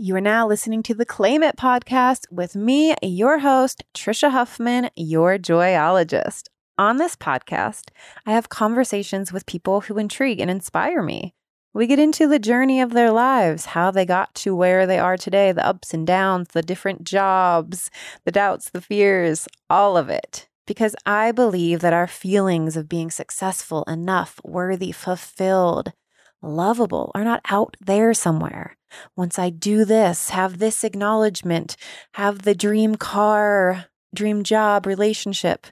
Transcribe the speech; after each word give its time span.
You 0.00 0.14
are 0.14 0.20
now 0.20 0.46
listening 0.46 0.84
to 0.84 0.94
the 0.94 1.04
Claim 1.04 1.42
It 1.42 1.56
podcast 1.56 2.30
with 2.30 2.54
me, 2.54 2.94
your 3.02 3.40
host, 3.40 3.82
Tricia 3.92 4.30
Huffman, 4.30 4.90
your 4.94 5.38
joyologist. 5.38 6.44
On 6.78 6.98
this 6.98 7.16
podcast, 7.16 7.88
I 8.24 8.30
have 8.30 8.48
conversations 8.48 9.32
with 9.32 9.44
people 9.44 9.80
who 9.80 9.98
intrigue 9.98 10.38
and 10.38 10.52
inspire 10.52 11.02
me. 11.02 11.34
We 11.74 11.88
get 11.88 11.98
into 11.98 12.28
the 12.28 12.38
journey 12.38 12.80
of 12.80 12.92
their 12.92 13.10
lives, 13.10 13.66
how 13.66 13.90
they 13.90 14.06
got 14.06 14.32
to 14.36 14.54
where 14.54 14.86
they 14.86 15.00
are 15.00 15.16
today, 15.16 15.50
the 15.50 15.66
ups 15.66 15.92
and 15.92 16.06
downs, 16.06 16.50
the 16.52 16.62
different 16.62 17.02
jobs, 17.02 17.90
the 18.24 18.30
doubts, 18.30 18.70
the 18.70 18.80
fears, 18.80 19.48
all 19.68 19.96
of 19.96 20.08
it. 20.08 20.48
Because 20.64 20.94
I 21.06 21.32
believe 21.32 21.80
that 21.80 21.92
our 21.92 22.06
feelings 22.06 22.76
of 22.76 22.88
being 22.88 23.10
successful, 23.10 23.82
enough, 23.88 24.38
worthy, 24.44 24.92
fulfilled, 24.92 25.92
lovable 26.40 27.10
are 27.16 27.24
not 27.24 27.40
out 27.50 27.76
there 27.80 28.14
somewhere. 28.14 28.77
Once 29.16 29.38
I 29.38 29.50
do 29.50 29.84
this, 29.84 30.30
have 30.30 30.58
this 30.58 30.84
acknowledgement, 30.84 31.76
have 32.14 32.42
the 32.42 32.54
dream 32.54 32.96
car, 32.96 33.86
dream 34.14 34.42
job, 34.42 34.86
relationship, 34.86 35.66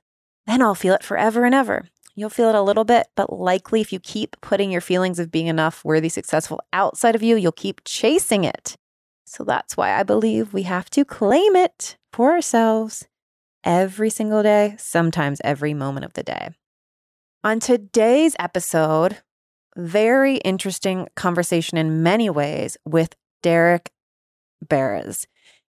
then 0.46 0.62
I'll 0.62 0.74
feel 0.74 0.94
it 0.94 1.02
forever 1.02 1.44
and 1.44 1.54
ever. 1.54 1.88
You'll 2.14 2.30
feel 2.30 2.48
it 2.48 2.54
a 2.54 2.62
little 2.62 2.84
bit, 2.84 3.08
but 3.14 3.32
likely 3.32 3.80
if 3.80 3.92
you 3.92 4.00
keep 4.00 4.40
putting 4.40 4.70
your 4.70 4.80
feelings 4.80 5.18
of 5.18 5.30
being 5.30 5.48
enough, 5.48 5.84
worthy, 5.84 6.08
successful 6.08 6.60
outside 6.72 7.14
of 7.14 7.22
you, 7.22 7.36
you'll 7.36 7.52
keep 7.52 7.82
chasing 7.84 8.44
it. 8.44 8.74
So 9.26 9.44
that's 9.44 9.76
why 9.76 9.92
I 9.92 10.02
believe 10.02 10.54
we 10.54 10.62
have 10.62 10.88
to 10.90 11.04
claim 11.04 11.56
it 11.56 11.98
for 12.12 12.32
ourselves 12.32 13.06
every 13.64 14.08
single 14.08 14.42
day, 14.42 14.76
sometimes 14.78 15.40
every 15.44 15.74
moment 15.74 16.06
of 16.06 16.14
the 16.14 16.22
day. 16.22 16.50
On 17.44 17.60
today's 17.60 18.34
episode, 18.38 19.18
very 19.76 20.36
interesting 20.38 21.08
conversation 21.14 21.78
in 21.78 22.02
many 22.02 22.30
ways 22.30 22.76
with 22.84 23.14
Derek 23.42 23.90
Beres. 24.64 25.26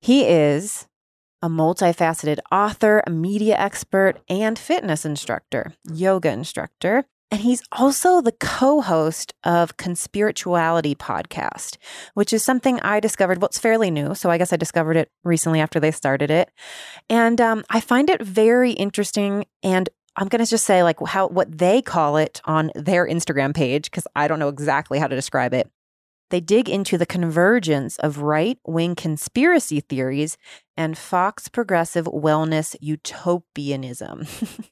He 0.01 0.27
is 0.27 0.87
a 1.43 1.49
multifaceted 1.49 2.39
author, 2.51 3.03
a 3.07 3.11
media 3.11 3.57
expert, 3.57 4.21
and 4.29 4.59
fitness 4.59 5.05
instructor, 5.05 5.75
yoga 5.93 6.31
instructor. 6.31 7.05
And 7.31 7.41
he's 7.41 7.63
also 7.73 8.21
the 8.21 8.33
co 8.33 8.81
host 8.81 9.35
of 9.43 9.77
Conspirituality 9.77 10.97
podcast, 10.97 11.77
which 12.15 12.33
is 12.33 12.45
something 12.45 12.79
I 12.81 13.01
discovered. 13.01 13.41
Well, 13.41 13.49
it's 13.49 13.59
fairly 13.59 13.91
new. 13.91 14.15
So 14.15 14.31
I 14.31 14.39
guess 14.39 14.53
I 14.53 14.57
discovered 14.57 14.97
it 14.97 15.11
recently 15.25 15.61
after 15.61 15.81
they 15.81 15.91
started 15.91 16.31
it. 16.31 16.51
And 17.11 17.41
um, 17.41 17.65
I 17.69 17.81
find 17.81 18.09
it 18.09 18.23
very 18.23 18.73
interesting 18.73 19.47
and 19.63 19.89
I'm 20.17 20.29
going 20.29 20.45
to 20.45 20.51
just 20.51 20.67
say 20.67 20.83
like 20.83 20.99
how 21.07 21.29
what 21.29 21.59
they 21.59 21.83
call 21.83 22.17
it 22.17 22.41
on 22.45 22.71
their 22.75 23.07
Instagram 23.07 23.55
page 23.55 23.91
because 23.91 24.07
I 24.17 24.29
don't 24.29 24.39
know 24.39 24.49
exactly 24.49 24.99
how 24.99 25.07
to 25.07 25.17
describe 25.17 25.53
it. 25.55 25.71
They 26.31 26.41
dig 26.41 26.69
into 26.69 26.99
the 26.99 27.07
convergence 27.07 27.97
of 27.99 28.19
right-wing 28.19 28.97
conspiracy 28.97 29.81
theories 29.81 30.37
and 30.77 30.99
Fox 30.99 31.49
progressive 31.49 32.07
wellness 32.07 32.75
utopianism. 32.81 34.27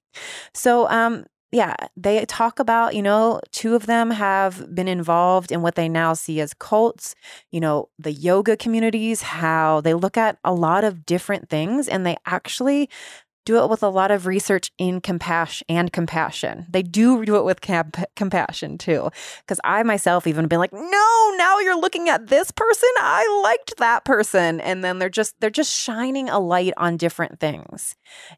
so 0.55 0.89
um 0.89 1.25
yeah, 1.55 1.77
they 1.97 2.25
talk 2.25 2.59
about, 2.59 2.97
you 2.97 3.03
know, 3.03 3.41
two 3.53 3.77
of 3.77 3.87
them 3.87 4.11
have 4.11 4.75
been 4.75 4.89
involved 4.89 5.53
in 5.53 5.63
what 5.63 5.77
they 5.77 5.89
now 5.89 6.13
see 6.13 6.41
as 6.41 6.53
cults, 6.53 7.15
you 7.53 7.61
know, 7.61 7.89
the 7.97 8.11
yoga 8.11 8.57
communities, 8.57 9.23
how 9.23 9.81
they 9.81 9.95
look 9.95 10.17
at 10.17 10.37
a 10.43 10.53
lot 10.53 10.83
of 10.83 11.07
different 11.07 11.49
things 11.49 11.87
and 11.87 12.05
they 12.05 12.17
actually 12.27 12.91
do 13.45 13.63
it 13.63 13.69
with 13.69 13.83
a 13.83 13.89
lot 13.89 14.11
of 14.11 14.27
research 14.27 14.73
in 14.79 15.01
compassion 15.01 15.65
and 15.69 15.93
compassion. 15.93 16.67
They 16.71 16.83
do 16.83 17.25
do 17.25 17.37
it 17.37 17.45
with 17.45 17.61
camp- 17.61 18.05
compassion 18.17 18.79
too. 18.79 19.11
Because 19.41 19.61
I 19.65 19.83
myself 19.83 20.27
even 20.27 20.49
been 20.49 20.59
like, 20.59 20.73
no, 20.73 21.35
now 21.37 21.59
you're 21.59 21.81
looking 21.81 22.09
at 22.09 22.29
this 22.29 22.51
person. 22.51 22.89
I 22.99 23.41
liked 23.43 23.77
that 23.79 24.05
person. 24.05 24.61
And 24.61 24.83
then 24.83 24.99
they're 24.99 25.09
just 25.09 25.35
they're 25.41 25.51
just 25.51 25.73
shining 25.73 26.29
a 26.29 26.39
light 26.39 26.73
on 26.77 26.97
different 26.97 27.41
things 27.41 27.97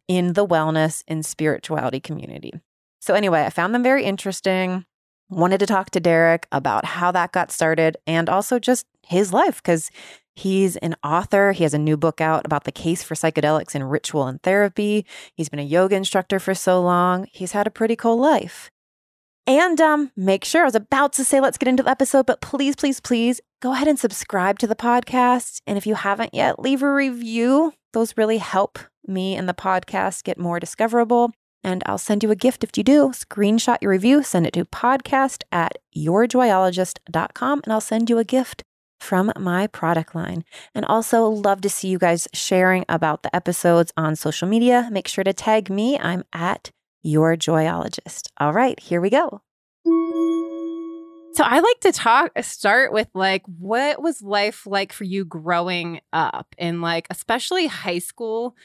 in 0.08 0.32
the 0.32 0.46
wellness 0.46 1.02
and 1.06 1.24
spirituality 1.24 2.00
community. 2.00 2.52
So 3.00 3.14
anyway, 3.14 3.44
I 3.44 3.50
found 3.50 3.75
them 3.75 3.82
very 3.82 4.04
interesting. 4.04 4.84
Wanted 5.28 5.58
to 5.58 5.66
talk 5.66 5.91
to 5.91 6.00
Derek 6.00 6.47
about 6.52 6.84
how 6.84 7.10
that 7.12 7.32
got 7.32 7.50
started 7.50 7.97
and 8.06 8.28
also 8.28 8.58
just 8.58 8.86
his 9.06 9.32
life 9.32 9.62
because 9.62 9.91
He's 10.36 10.76
an 10.76 10.94
author. 11.02 11.52
He 11.52 11.64
has 11.64 11.72
a 11.72 11.78
new 11.78 11.97
book 11.97 12.20
out 12.20 12.44
about 12.44 12.64
the 12.64 12.72
case 12.72 13.02
for 13.02 13.14
psychedelics 13.14 13.74
in 13.74 13.82
ritual 13.82 14.26
and 14.26 14.41
therapy. 14.42 15.06
He's 15.34 15.48
been 15.48 15.58
a 15.58 15.62
yoga 15.62 15.97
instructor 15.97 16.38
for 16.38 16.54
so 16.54 16.80
long. 16.82 17.26
He's 17.32 17.52
had 17.52 17.66
a 17.66 17.70
pretty 17.70 17.97
cool 17.97 18.19
life. 18.19 18.70
And 19.46 19.80
um, 19.80 20.12
make 20.14 20.44
sure, 20.44 20.62
I 20.62 20.66
was 20.66 20.75
about 20.75 21.14
to 21.14 21.25
say, 21.25 21.41
let's 21.41 21.56
get 21.56 21.69
into 21.69 21.82
the 21.82 21.91
episode, 21.91 22.26
but 22.26 22.42
please, 22.42 22.76
please, 22.76 23.00
please 23.00 23.41
go 23.62 23.72
ahead 23.72 23.88
and 23.88 23.98
subscribe 23.98 24.58
to 24.58 24.66
the 24.66 24.76
podcast. 24.76 25.62
And 25.66 25.78
if 25.78 25.86
you 25.86 25.94
haven't 25.94 26.34
yet, 26.34 26.58
leave 26.58 26.82
a 26.82 26.92
review. 26.92 27.72
Those 27.94 28.16
really 28.19 28.38
help 28.38 28.78
me 29.06 29.36
and 29.36 29.48
the 29.48 29.54
podcast 29.54 30.25
get 30.25 30.38
more 30.38 30.60
discoverable. 30.60 31.32
And 31.64 31.82
I'll 31.86 31.96
send 31.96 32.22
you 32.22 32.30
a 32.30 32.36
gift 32.36 32.62
if 32.62 32.76
you 32.76 32.84
do. 32.84 33.08
Screenshot 33.08 33.78
your 33.80 33.92
review, 33.92 34.22
send 34.22 34.46
it 34.46 34.52
to 34.52 34.66
podcast 34.66 35.44
at 35.50 35.78
yourjoyologist.com, 35.96 37.60
and 37.64 37.72
I'll 37.72 37.80
send 37.80 38.10
you 38.10 38.19
a 38.19 38.25
gift 38.25 38.62
from 38.98 39.32
my 39.38 39.66
product 39.66 40.14
line. 40.14 40.44
And 40.74 40.84
also 40.84 41.26
love 41.26 41.60
to 41.62 41.68
see 41.68 41.88
you 41.88 41.98
guys 41.98 42.28
sharing 42.32 42.84
about 42.88 43.22
the 43.22 43.34
episodes 43.34 43.92
on 43.96 44.16
social 44.16 44.48
media. 44.48 44.88
Make 44.90 45.08
sure 45.08 45.24
to 45.24 45.32
tag 45.32 45.70
me. 45.70 45.98
I'm 45.98 46.24
at 46.32 46.70
your 47.02 47.36
joyologist. 47.36 48.28
All 48.38 48.52
right, 48.52 48.78
here 48.80 49.00
we 49.00 49.10
go. 49.10 49.42
So 51.36 51.44
I 51.44 51.60
like 51.60 51.80
to 51.80 51.92
talk 51.92 52.32
start 52.40 52.92
with 52.92 53.08
like 53.12 53.42
what 53.46 54.00
was 54.00 54.22
life 54.22 54.66
like 54.66 54.90
for 54.90 55.04
you 55.04 55.26
growing 55.26 56.00
up 56.10 56.54
in 56.56 56.80
like 56.80 57.06
especially 57.10 57.66
high 57.66 57.98
school 57.98 58.56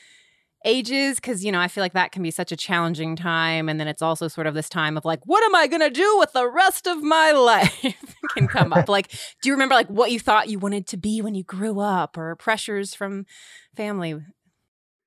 ages 0.66 1.16
because 1.16 1.44
you 1.44 1.52
know 1.52 1.60
i 1.60 1.68
feel 1.68 1.84
like 1.84 1.94
that 1.94 2.12
can 2.12 2.22
be 2.22 2.30
such 2.30 2.52
a 2.52 2.56
challenging 2.56 3.16
time 3.16 3.68
and 3.68 3.80
then 3.80 3.88
it's 3.88 4.02
also 4.02 4.28
sort 4.28 4.46
of 4.46 4.54
this 4.54 4.70
time 4.70 4.96
of 4.96 5.04
like 5.04 5.20
what 5.26 5.44
am 5.44 5.56
i 5.56 5.66
going 5.66 5.82
to 5.82 5.90
do 5.90 6.18
with 6.20 6.32
the 6.34 6.48
rest 6.48 6.88
of 6.88 7.02
my 7.02 7.32
life? 7.42 7.96
Can 8.36 8.48
come 8.48 8.72
up. 8.74 8.88
Like 8.88 9.10
do 9.42 9.50
you 9.50 9.54
remember 9.54 9.76
like 9.76 9.88
what 9.88 10.12
you 10.12 10.20
thought 10.20 10.50
you 10.50 10.60
wanted 10.60 10.88
to 10.88 10.98
be 10.98 11.22
when 11.22 11.36
you 11.36 11.44
grew 11.44 11.80
up 11.80 12.18
or 12.18 12.36
pressures 12.36 12.94
from 12.94 13.26
family? 13.76 14.16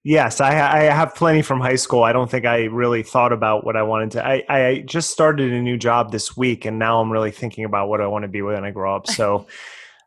Yes 0.02 0.40
i, 0.40 0.50
I 0.50 0.82
have 0.84 1.14
plenty 1.14 1.42
from 1.42 1.60
high 1.60 1.76
school. 1.76 2.02
I 2.02 2.12
don't 2.12 2.30
think 2.30 2.46
i 2.46 2.64
really 2.64 3.02
thought 3.02 3.32
about 3.32 3.64
what 3.64 3.76
i 3.76 3.82
wanted 3.82 4.12
to 4.12 4.26
I, 4.26 4.42
I 4.48 4.84
just 4.86 5.10
started 5.10 5.52
a 5.52 5.62
new 5.62 5.76
job 5.76 6.10
this 6.10 6.36
week 6.36 6.64
and 6.64 6.78
now 6.78 7.00
i'm 7.00 7.12
really 7.12 7.30
thinking 7.30 7.64
about 7.64 7.88
what 7.88 8.00
i 8.00 8.06
want 8.06 8.24
to 8.24 8.28
be 8.28 8.42
when 8.42 8.64
i 8.64 8.70
grow 8.70 8.94
up. 8.94 9.06
So 9.06 9.46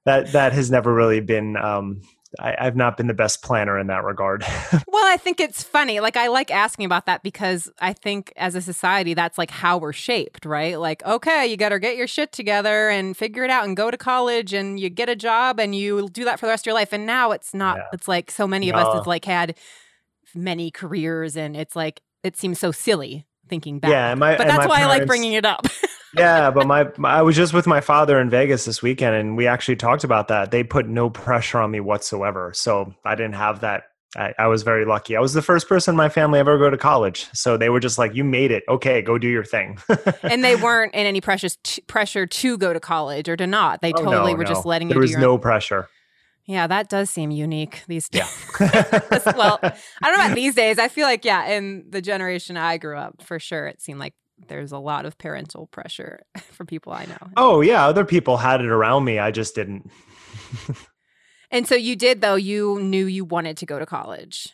that 0.08 0.31
that 0.31 0.53
has 0.53 0.72
never 0.72 0.94
really 0.94 1.19
been 1.19 1.58
um, 1.58 2.02
I, 2.40 2.56
have 2.64 2.76
not 2.76 2.98
been 2.98 3.08
the 3.08 3.14
best 3.14 3.42
planner 3.42 3.78
in 3.80 3.88
that 3.88 4.04
regard. 4.04 4.44
well, 4.88 5.06
I 5.06 5.18
think 5.18 5.40
it's 5.40 5.64
funny. 5.64 6.00
Like, 6.00 6.18
I 6.18 6.28
like 6.28 6.52
asking 6.52 6.86
about 6.86 7.06
that 7.06 7.24
because 7.24 7.70
I 7.80 7.94
think 7.94 8.34
as 8.36 8.56
a 8.56 8.62
society, 8.62 9.14
that's 9.14 9.38
like 9.38 9.52
how 9.52 9.78
we're 9.78 9.94
shaped, 9.94 10.46
right? 10.46 10.80
Like, 10.80 11.06
okay, 11.06 11.48
you 11.48 11.58
got 11.58 11.70
to 11.70 11.80
get 11.80 11.96
your 11.96 12.08
shit 12.08 12.32
together 12.32 12.90
and 12.90 13.16
figure 13.16 13.44
it 13.44 13.50
out 13.50 13.66
and 13.66 13.78
go 13.78 13.90
to 13.90 13.98
college 13.98 14.54
and 14.54 14.80
you 14.80 14.90
get 14.90 15.10
a 15.10 15.16
job 15.16 15.60
and 15.60 15.74
you 15.76 16.10
do 16.10 16.26
that 16.26 16.40
for 16.40 16.46
the 16.46 16.52
rest 16.52 16.64
of 16.64 16.68
your 16.68 16.76
life. 16.76 16.94
And 16.94 17.06
now 17.06 17.32
it's 17.32 17.54
not, 17.54 17.78
yeah. 17.78 17.84
it's 17.94 18.08
like 18.08 18.32
so 18.32 18.48
many 18.48 18.70
of 18.70 18.76
no. 18.76 18.82
us 18.82 18.94
have 18.96 19.08
like 19.08 19.26
had 19.26 19.58
many 20.36 20.72
careers 20.72 21.38
and 21.38 21.56
it's 21.56 21.76
like, 21.76 22.02
it 22.24 22.36
seems 22.36 22.59
so 22.59 22.72
silly 22.72 23.26
thinking 23.48 23.80
back. 23.80 23.92
Yeah, 23.92 24.16
my, 24.16 24.36
but 24.36 24.48
that's 24.48 24.68
why 24.68 24.78
parents, 24.78 24.96
I 24.96 24.98
like 25.00 25.08
bringing 25.08 25.34
it 25.34 25.46
up. 25.46 25.66
yeah, 26.17 26.51
but 26.51 26.67
my, 26.67 26.88
my, 26.97 27.11
I 27.11 27.22
was 27.22 27.35
just 27.35 27.53
with 27.53 27.67
my 27.67 27.81
father 27.81 28.19
in 28.19 28.29
Vegas 28.29 28.66
this 28.66 28.81
weekend, 28.81 29.16
and 29.16 29.38
we 29.38 29.47
actually 29.47 29.75
talked 29.75 30.03
about 30.03 30.28
that. 30.29 30.51
They 30.51 30.63
put 30.63 30.88
no 30.88 31.09
pressure 31.09 31.59
on 31.59 31.72
me 31.72 31.79
whatsoever, 31.79 32.51
so 32.53 32.94
I 33.05 33.16
didn't 33.16 33.35
have 33.35 33.61
that. 33.61 33.83
I, 34.16 34.33
I 34.39 34.47
was 34.47 34.63
very 34.63 34.85
lucky. 34.85 35.16
I 35.16 35.19
was 35.19 35.33
the 35.33 35.41
first 35.41 35.67
person 35.67 35.94
in 35.94 35.97
my 35.97 36.09
family 36.09 36.39
ever 36.39 36.57
go 36.57 36.69
to 36.69 36.78
college, 36.78 37.28
so 37.33 37.57
they 37.57 37.69
were 37.69 37.79
just 37.79 37.97
like, 37.97 38.16
"You 38.16 38.23
made 38.23 38.51
it. 38.51 38.63
Okay, 38.69 39.01
go 39.01 39.17
do 39.17 39.28
your 39.28 39.44
thing." 39.44 39.79
and 40.23 40.44
they 40.44 40.55
weren't 40.55 40.94
in 40.94 41.05
any 41.05 41.22
pressure 41.22 41.50
t- 41.63 41.81
pressure 41.88 42.25
to 42.25 42.57
go 42.57 42.73
to 42.73 42.79
college 42.79 43.28
or 43.28 43.35
to 43.35 43.45
not. 43.45 43.81
They 43.81 43.91
oh, 43.94 44.03
totally 44.03 44.34
no, 44.34 44.38
were 44.38 44.44
no. 44.44 44.49
just 44.49 44.66
letting 44.66 44.88
there 44.88 44.97
you. 44.97 45.07
There 45.07 45.17
was 45.17 45.22
no 45.22 45.34
own- 45.34 45.39
pressure. 45.39 45.89
Yeah, 46.47 46.66
that 46.67 46.88
does 46.88 47.09
seem 47.09 47.29
unique 47.29 47.84
these 47.87 48.08
days. 48.08 48.23
Yeah. 48.59 49.20
well, 49.35 49.59
I 49.61 49.70
don't 50.02 50.17
know 50.17 50.25
about 50.25 50.35
these 50.35 50.55
days. 50.55 50.79
I 50.79 50.87
feel 50.87 51.05
like, 51.05 51.25
yeah, 51.25 51.49
in 51.49 51.87
the 51.90 52.02
generation 52.02 52.55
I 52.55 52.78
grew 52.78 52.97
up, 52.97 53.22
for 53.22 53.37
sure, 53.37 53.67
it 53.67 53.81
seemed 53.81 53.99
like 53.99 54.13
there's 54.47 54.72
a 54.72 54.78
lot 54.78 55.05
of 55.05 55.17
parental 55.17 55.67
pressure 55.67 56.22
for 56.51 56.66
people 56.66 56.93
I 56.93 57.05
know. 57.05 57.29
Oh, 57.35 57.61
yeah. 57.61 57.85
Other 57.85 58.05
people 58.05 58.37
had 58.37 58.61
it 58.61 58.67
around 58.67 59.03
me. 59.03 59.19
I 59.19 59.31
just 59.31 59.55
didn't. 59.55 59.89
and 61.51 61.67
so 61.67 61.75
you 61.75 61.95
did, 61.95 62.22
though, 62.22 62.35
you 62.35 62.79
knew 62.79 63.05
you 63.05 63.25
wanted 63.25 63.57
to 63.57 63.66
go 63.66 63.79
to 63.79 63.85
college. 63.85 64.53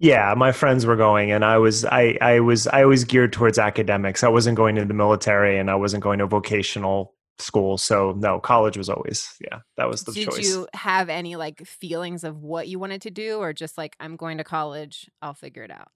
Yeah, 0.00 0.34
my 0.36 0.52
friends 0.52 0.84
were 0.84 0.96
going, 0.96 1.30
and 1.30 1.44
I 1.44 1.58
was 1.58 1.84
I 1.84 2.18
I 2.20 2.40
was 2.40 2.66
I 2.66 2.84
was 2.84 3.04
geared 3.04 3.32
towards 3.32 3.58
academics. 3.58 4.24
I 4.24 4.28
wasn't 4.28 4.56
going 4.56 4.74
to 4.74 4.84
the 4.84 4.92
military, 4.92 5.56
and 5.56 5.70
I 5.70 5.76
wasn't 5.76 6.02
going 6.02 6.18
to 6.18 6.26
vocational 6.26 7.14
school. 7.38 7.78
So 7.78 8.12
no, 8.12 8.40
college 8.40 8.76
was 8.76 8.88
always 8.88 9.34
yeah, 9.40 9.60
that 9.76 9.88
was 9.88 10.02
the 10.02 10.12
Did 10.12 10.28
choice. 10.28 10.36
Did 10.36 10.44
you 10.46 10.68
have 10.74 11.08
any 11.08 11.36
like 11.36 11.64
feelings 11.64 12.24
of 12.24 12.42
what 12.42 12.66
you 12.66 12.78
wanted 12.78 13.02
to 13.02 13.10
do, 13.10 13.38
or 13.38 13.52
just 13.52 13.78
like 13.78 13.94
I'm 14.00 14.16
going 14.16 14.38
to 14.38 14.44
college, 14.44 15.08
I'll 15.22 15.32
figure 15.32 15.62
it 15.62 15.70
out? 15.70 15.88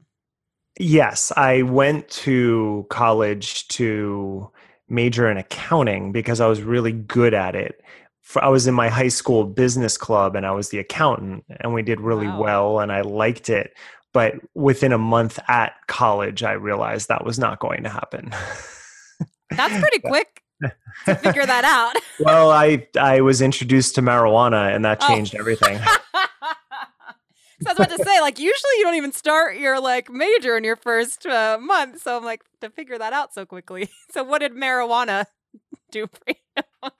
Yes, 0.78 1.32
I 1.36 1.62
went 1.62 2.08
to 2.10 2.86
college 2.88 3.66
to 3.68 4.50
major 4.88 5.30
in 5.30 5.36
accounting 5.36 6.12
because 6.12 6.40
I 6.40 6.46
was 6.46 6.62
really 6.62 6.92
good 6.92 7.34
at 7.34 7.54
it 7.54 7.80
I 8.36 8.48
was 8.48 8.66
in 8.66 8.74
my 8.74 8.88
high 8.90 9.08
school 9.08 9.44
business 9.44 9.96
club 9.96 10.36
and 10.36 10.44
I 10.46 10.50
was 10.50 10.68
the 10.68 10.78
accountant 10.78 11.44
and 11.60 11.72
we 11.72 11.82
did 11.82 11.98
really 12.00 12.26
Wow. 12.28 12.40
well 12.40 12.80
and 12.80 12.92
I 12.92 13.00
liked 13.00 13.48
it. 13.48 13.72
But 14.12 14.34
within 14.54 14.92
a 14.92 14.98
month 14.98 15.38
at 15.48 15.72
college, 15.86 16.42
I 16.42 16.52
realized 16.52 17.08
that 17.08 17.24
was 17.24 17.38
not 17.38 17.58
going 17.58 17.84
to 17.84 17.88
happen. 17.88 18.30
That's 19.50 19.78
pretty 19.80 19.98
quick 20.04 20.42
to 21.06 21.14
figure 21.14 21.46
that 21.46 21.64
out. 21.64 22.02
well, 22.20 22.50
I 22.50 22.86
I 23.00 23.22
was 23.22 23.40
introduced 23.40 23.94
to 23.94 24.02
marijuana 24.02 24.74
and 24.74 24.84
that 24.84 24.98
Oh. 25.02 25.06
changed 25.08 25.34
everything. 25.34 25.78
So 27.60 27.70
I 27.70 27.72
was 27.72 27.78
about 27.78 27.96
to 27.96 28.04
say, 28.04 28.20
like, 28.20 28.38
usually 28.38 28.72
you 28.78 28.84
don't 28.84 28.94
even 28.94 29.12
start 29.12 29.56
your 29.56 29.80
like 29.80 30.10
major 30.10 30.56
in 30.56 30.64
your 30.64 30.76
first 30.76 31.26
uh, 31.26 31.58
month. 31.60 32.02
So 32.02 32.16
I'm 32.16 32.24
like, 32.24 32.42
to 32.60 32.70
figure 32.70 32.98
that 32.98 33.12
out 33.12 33.34
so 33.34 33.44
quickly. 33.44 33.88
So 34.10 34.24
what 34.24 34.38
did 34.38 34.52
marijuana 34.52 35.26
do 35.90 36.06
for 36.06 36.22
you? 36.28 36.90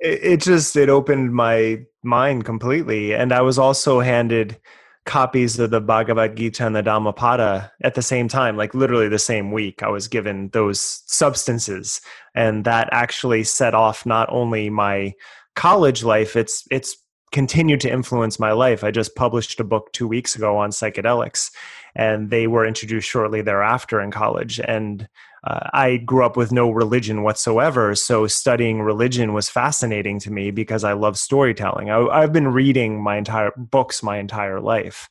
it, 0.00 0.20
it 0.22 0.40
just 0.40 0.76
it 0.76 0.88
opened 0.88 1.32
my 1.32 1.78
mind 2.02 2.44
completely 2.44 3.14
and 3.14 3.32
i 3.32 3.40
was 3.40 3.58
also 3.58 4.00
handed 4.00 4.58
copies 5.04 5.58
of 5.58 5.70
the 5.70 5.80
bhagavad 5.80 6.36
gita 6.36 6.66
and 6.66 6.76
the 6.76 6.82
dhammapada 6.82 7.72
at 7.82 7.94
the 7.94 8.02
same 8.02 8.28
time 8.28 8.56
like 8.56 8.74
literally 8.74 9.08
the 9.08 9.18
same 9.18 9.50
week 9.52 9.82
i 9.82 9.88
was 9.88 10.06
given 10.06 10.48
those 10.50 11.02
substances 11.06 12.00
and 12.34 12.64
that 12.64 12.88
actually 12.92 13.42
set 13.42 13.74
off 13.74 14.04
not 14.04 14.28
only 14.30 14.68
my 14.68 15.12
college 15.56 16.04
life 16.04 16.36
it's 16.36 16.64
it's 16.70 16.96
continued 17.32 17.80
to 17.82 17.92
influence 17.92 18.38
my 18.38 18.52
life. 18.52 18.82
I 18.82 18.90
just 18.90 19.14
published 19.14 19.60
a 19.60 19.64
book 19.64 19.92
two 19.92 20.08
weeks 20.08 20.34
ago 20.36 20.56
on 20.56 20.70
psychedelics 20.70 21.50
and 21.94 22.30
they 22.30 22.46
were 22.46 22.66
introduced 22.66 23.08
shortly 23.08 23.42
thereafter 23.42 24.00
in 24.00 24.10
college. 24.10 24.60
And 24.60 25.08
uh, 25.44 25.70
I 25.72 25.98
grew 25.98 26.24
up 26.24 26.36
with 26.36 26.52
no 26.52 26.70
religion 26.70 27.22
whatsoever, 27.22 27.94
so 27.94 28.26
studying 28.26 28.82
religion 28.82 29.32
was 29.32 29.48
fascinating 29.48 30.18
to 30.20 30.32
me 30.32 30.50
because 30.50 30.84
I 30.84 30.92
love 30.94 31.16
storytelling. 31.16 31.90
I, 31.90 31.98
I've 32.06 32.32
been 32.32 32.48
reading 32.48 33.02
my 33.02 33.16
entire 33.16 33.52
books 33.56 34.02
my 34.02 34.18
entire 34.18 34.60
life, 34.60 35.08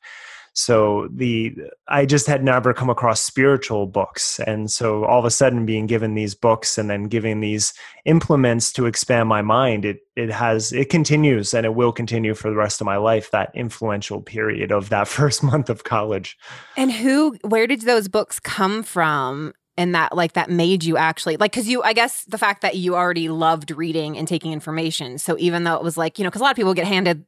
so 0.57 1.07
the 1.11 1.55
I 1.87 2.07
just 2.07 2.25
had 2.25 2.43
never 2.43 2.73
come 2.73 2.89
across 2.89 3.21
spiritual 3.21 3.85
books, 3.85 4.39
and 4.39 4.71
so 4.71 5.05
all 5.05 5.19
of 5.19 5.25
a 5.25 5.29
sudden 5.29 5.67
being 5.67 5.85
given 5.85 6.15
these 6.15 6.33
books 6.33 6.79
and 6.79 6.89
then 6.89 7.03
giving 7.03 7.41
these 7.41 7.75
implements 8.05 8.73
to 8.73 8.87
expand 8.87 9.29
my 9.29 9.43
mind, 9.43 9.85
it 9.85 9.99
it 10.15 10.31
has 10.31 10.73
it 10.73 10.89
continues 10.89 11.53
and 11.53 11.63
it 11.63 11.75
will 11.75 11.91
continue 11.91 12.33
for 12.33 12.49
the 12.49 12.55
rest 12.55 12.81
of 12.81 12.85
my 12.85 12.97
life. 12.97 13.29
That 13.29 13.51
influential 13.53 14.19
period 14.19 14.71
of 14.71 14.89
that 14.89 15.07
first 15.17 15.43
month 15.43 15.69
of 15.69 15.83
college. 15.83 16.35
And 16.75 16.91
who, 16.91 17.37
where 17.43 17.67
did 17.67 17.81
those 17.81 18.07
books 18.07 18.39
come 18.39 18.81
from? 18.81 19.53
And 19.79 19.93
that, 19.93 20.15
like, 20.15 20.33
that 20.33 20.49
made 20.49 20.83
you 20.83 20.97
actually, 20.97 21.37
like, 21.37 21.51
because 21.51 21.67
you, 21.67 21.83
I 21.83 21.93
guess 21.93 22.23
the 22.23 22.39
fact 22.39 22.63
that 22.63 22.77
you 22.77 22.95
already 22.95 23.29
loved 23.29 23.69
reading 23.69 24.17
and 24.17 24.27
taking 24.27 24.51
information. 24.51 25.19
So 25.19 25.37
even 25.37 25.65
though 25.65 25.75
it 25.75 25.83
was 25.83 25.97
like, 25.97 26.17
you 26.17 26.23
know, 26.23 26.31
because 26.31 26.41
a 26.41 26.43
lot 26.43 26.49
of 26.49 26.55
people 26.55 26.73
get 26.73 26.87
handed 26.87 27.25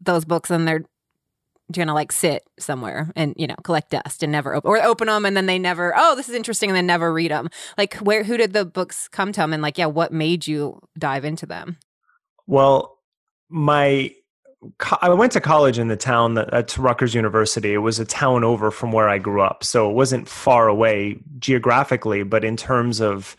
those 0.00 0.24
books 0.24 0.50
and 0.50 0.66
they're 0.66 0.84
gonna 1.80 1.94
like 1.94 2.12
sit 2.12 2.42
somewhere 2.58 3.10
and 3.16 3.34
you 3.36 3.46
know 3.46 3.56
collect 3.64 3.90
dust 3.90 4.22
and 4.22 4.32
never 4.32 4.54
open 4.54 4.68
or 4.68 4.82
open 4.82 5.06
them 5.08 5.24
and 5.24 5.36
then 5.36 5.46
they 5.46 5.58
never 5.58 5.92
oh 5.96 6.14
this 6.14 6.28
is 6.28 6.34
interesting 6.34 6.70
and 6.70 6.76
then 6.76 6.86
never 6.86 7.12
read 7.12 7.30
them 7.30 7.48
like 7.76 7.94
where 7.96 8.24
who 8.24 8.36
did 8.36 8.52
the 8.52 8.64
books 8.64 9.08
come 9.08 9.32
to 9.32 9.42
and 9.42 9.62
like 9.62 9.78
yeah 9.78 9.86
what 9.86 10.12
made 10.12 10.46
you 10.46 10.80
dive 10.98 11.24
into 11.24 11.46
them 11.46 11.76
Well, 12.46 12.98
my 13.48 14.12
I 15.02 15.08
went 15.08 15.32
to 15.32 15.40
college 15.40 15.78
in 15.78 15.88
the 15.88 15.96
town 15.96 16.34
that, 16.34 16.52
at 16.54 16.78
Rutgers 16.78 17.14
University. 17.14 17.74
It 17.74 17.78
was 17.78 17.98
a 17.98 18.04
town 18.04 18.44
over 18.44 18.70
from 18.70 18.92
where 18.92 19.08
I 19.08 19.18
grew 19.18 19.42
up, 19.42 19.64
so 19.64 19.90
it 19.90 19.94
wasn't 19.94 20.28
far 20.28 20.68
away 20.68 21.18
geographically, 21.38 22.22
but 22.22 22.44
in 22.44 22.56
terms 22.56 23.00
of 23.00 23.36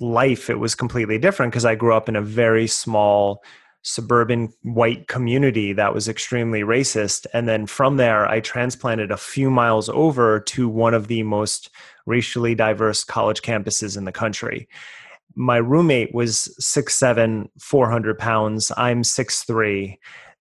life, 0.00 0.50
it 0.50 0.58
was 0.58 0.74
completely 0.74 1.18
different 1.18 1.52
because 1.52 1.64
I 1.64 1.74
grew 1.74 1.94
up 1.94 2.08
in 2.08 2.16
a 2.16 2.20
very 2.20 2.66
small 2.66 3.42
suburban 3.88 4.52
white 4.62 5.08
community 5.08 5.72
that 5.72 5.94
was 5.94 6.08
extremely 6.08 6.60
racist. 6.60 7.26
And 7.32 7.48
then 7.48 7.66
from 7.66 7.96
there, 7.96 8.28
I 8.28 8.40
transplanted 8.40 9.10
a 9.10 9.16
few 9.16 9.50
miles 9.50 9.88
over 9.88 10.40
to 10.40 10.68
one 10.68 10.94
of 10.94 11.08
the 11.08 11.22
most 11.22 11.70
racially 12.06 12.54
diverse 12.54 13.04
college 13.04 13.42
campuses 13.42 13.96
in 13.96 14.04
the 14.04 14.12
country 14.12 14.68
my 15.38 15.56
roommate 15.56 16.12
was 16.12 16.52
six 16.58 16.96
seven, 16.96 17.48
four 17.58 17.88
hundred 17.88 18.18
pounds. 18.18 18.72
I'm 18.76 19.04
six 19.04 19.44
three, 19.44 19.98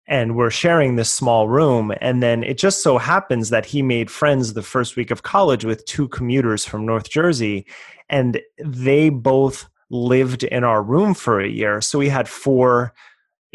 and 0.08 0.36
we're 0.36 0.50
sharing 0.50 0.96
this 0.96 1.10
small 1.10 1.48
room. 1.48 1.92
And 2.00 2.22
then 2.22 2.42
it 2.42 2.56
just 2.56 2.82
so 2.82 2.96
happens 2.96 3.50
that 3.50 3.66
he 3.66 3.82
made 3.82 4.10
friends 4.10 4.54
the 4.54 4.62
first 4.62 4.96
week 4.96 5.10
of 5.10 5.22
college 5.22 5.66
with 5.66 5.84
two 5.84 6.08
commuters 6.08 6.64
from 6.64 6.86
North 6.86 7.10
Jersey, 7.10 7.66
and 8.08 8.40
they 8.64 9.10
both 9.10 9.68
lived 9.90 10.44
in 10.44 10.64
our 10.64 10.82
room 10.82 11.12
for 11.12 11.40
a 11.40 11.48
year. 11.48 11.82
So 11.82 11.98
we 11.98 12.08
had 12.08 12.26
four 12.26 12.94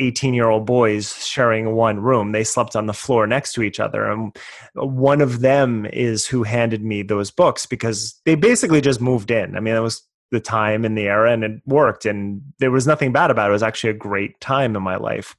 18 0.01 0.33
year 0.33 0.49
old 0.49 0.65
boys 0.65 1.25
sharing 1.25 1.75
one 1.75 1.99
room. 1.99 2.31
They 2.31 2.43
slept 2.43 2.75
on 2.75 2.87
the 2.87 2.93
floor 2.93 3.27
next 3.27 3.53
to 3.53 3.61
each 3.61 3.79
other. 3.79 4.09
And 4.09 4.35
one 4.73 5.21
of 5.21 5.41
them 5.41 5.85
is 5.85 6.25
who 6.25 6.43
handed 6.43 6.83
me 6.83 7.03
those 7.03 7.31
books 7.31 7.65
because 7.65 8.19
they 8.25 8.35
basically 8.35 8.81
just 8.81 8.99
moved 8.99 9.31
in. 9.31 9.55
I 9.55 9.59
mean, 9.59 9.75
it 9.75 9.79
was 9.79 10.01
the 10.31 10.39
time 10.39 10.85
and 10.85 10.97
the 10.97 11.07
era 11.07 11.31
and 11.31 11.43
it 11.43 11.61
worked 11.65 12.05
and 12.05 12.41
there 12.59 12.71
was 12.71 12.87
nothing 12.87 13.11
bad 13.11 13.29
about 13.29 13.47
it. 13.47 13.51
It 13.51 13.53
was 13.53 13.63
actually 13.63 13.91
a 13.91 13.95
great 13.95 14.39
time 14.41 14.75
in 14.75 14.81
my 14.81 14.95
life. 14.95 15.35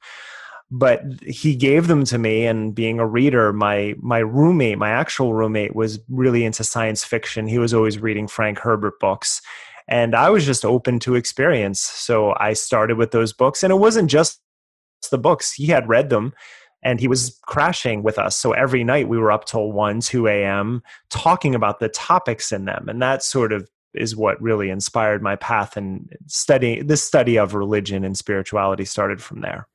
But 0.71 1.03
he 1.21 1.55
gave 1.55 1.87
them 1.87 2.03
to 2.05 2.17
me 2.17 2.45
and 2.45 2.73
being 2.73 2.99
a 2.99 3.05
reader, 3.05 3.53
my 3.53 3.93
my 3.99 4.19
roommate, 4.19 4.79
my 4.79 4.89
actual 4.89 5.33
roommate 5.33 5.75
was 5.75 5.99
really 6.09 6.45
into 6.45 6.63
science 6.63 7.03
fiction. 7.03 7.47
He 7.47 7.59
was 7.59 7.73
always 7.73 7.99
reading 7.99 8.27
Frank 8.27 8.59
Herbert 8.59 8.99
books. 8.99 9.41
And 9.87 10.15
I 10.15 10.29
was 10.29 10.45
just 10.45 10.63
open 10.63 10.99
to 10.99 11.15
experience. 11.15 11.81
So 11.81 12.33
I 12.39 12.53
started 12.53 12.97
with 12.97 13.11
those 13.11 13.33
books 13.33 13.63
and 13.63 13.71
it 13.71 13.77
wasn't 13.77 14.09
just 14.09 14.39
the 15.09 15.17
books. 15.17 15.53
He 15.53 15.67
had 15.67 15.87
read 15.87 16.09
them 16.09 16.33
and 16.83 16.99
he 16.99 17.07
was 17.07 17.39
crashing 17.43 18.03
with 18.03 18.19
us. 18.19 18.37
So 18.37 18.51
every 18.51 18.83
night 18.83 19.07
we 19.07 19.17
were 19.17 19.31
up 19.31 19.45
till 19.45 19.71
1, 19.71 20.01
2 20.01 20.27
a.m. 20.27 20.83
talking 21.09 21.55
about 21.55 21.79
the 21.79 21.89
topics 21.89 22.51
in 22.51 22.65
them. 22.65 22.89
And 22.89 23.01
that 23.01 23.23
sort 23.23 23.53
of 23.53 23.69
is 23.93 24.15
what 24.15 24.41
really 24.41 24.69
inspired 24.69 25.21
my 25.21 25.35
path 25.35 25.77
and 25.77 26.09
study 26.27 26.81
this 26.81 27.03
study 27.03 27.37
of 27.37 27.53
religion 27.53 28.03
and 28.03 28.17
spirituality 28.17 28.85
started 28.85 29.21
from 29.21 29.41
there. 29.41 29.67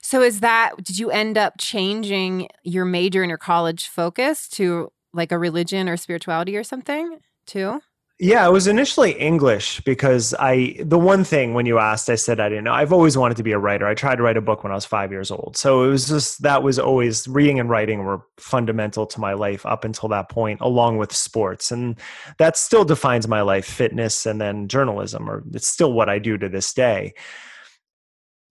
So 0.00 0.22
is 0.22 0.40
that 0.40 0.72
did 0.82 0.98
you 0.98 1.10
end 1.10 1.36
up 1.36 1.54
changing 1.58 2.48
your 2.64 2.84
major 2.84 3.22
and 3.22 3.28
your 3.28 3.38
college 3.38 3.88
focus 3.88 4.48
to 4.50 4.90
like 5.12 5.32
a 5.32 5.38
religion 5.38 5.88
or 5.88 5.96
spirituality 5.96 6.56
or 6.56 6.64
something 6.64 7.18
too? 7.46 7.80
Yeah, 8.20 8.44
it 8.48 8.50
was 8.50 8.66
initially 8.66 9.12
English 9.12 9.80
because 9.82 10.34
I 10.40 10.74
the 10.80 10.98
one 10.98 11.22
thing 11.22 11.54
when 11.54 11.66
you 11.66 11.78
asked 11.78 12.10
I 12.10 12.16
said 12.16 12.40
I 12.40 12.48
didn't 12.48 12.64
know. 12.64 12.72
I've 12.72 12.92
always 12.92 13.16
wanted 13.16 13.36
to 13.36 13.44
be 13.44 13.52
a 13.52 13.60
writer. 13.60 13.86
I 13.86 13.94
tried 13.94 14.16
to 14.16 14.24
write 14.24 14.36
a 14.36 14.40
book 14.40 14.64
when 14.64 14.72
I 14.72 14.74
was 14.74 14.84
5 14.84 15.12
years 15.12 15.30
old. 15.30 15.56
So 15.56 15.84
it 15.84 15.88
was 15.88 16.08
just 16.08 16.42
that 16.42 16.64
was 16.64 16.80
always 16.80 17.28
reading 17.28 17.60
and 17.60 17.70
writing 17.70 18.02
were 18.02 18.22
fundamental 18.36 19.06
to 19.06 19.20
my 19.20 19.34
life 19.34 19.64
up 19.64 19.84
until 19.84 20.08
that 20.08 20.30
point 20.30 20.60
along 20.60 20.96
with 20.98 21.14
sports. 21.14 21.70
And 21.70 21.96
that 22.38 22.56
still 22.56 22.84
defines 22.84 23.28
my 23.28 23.42
life, 23.42 23.66
fitness 23.66 24.26
and 24.26 24.40
then 24.40 24.66
journalism 24.66 25.30
or 25.30 25.44
it's 25.54 25.68
still 25.68 25.92
what 25.92 26.08
I 26.08 26.18
do 26.18 26.36
to 26.38 26.48
this 26.48 26.74
day. 26.74 27.14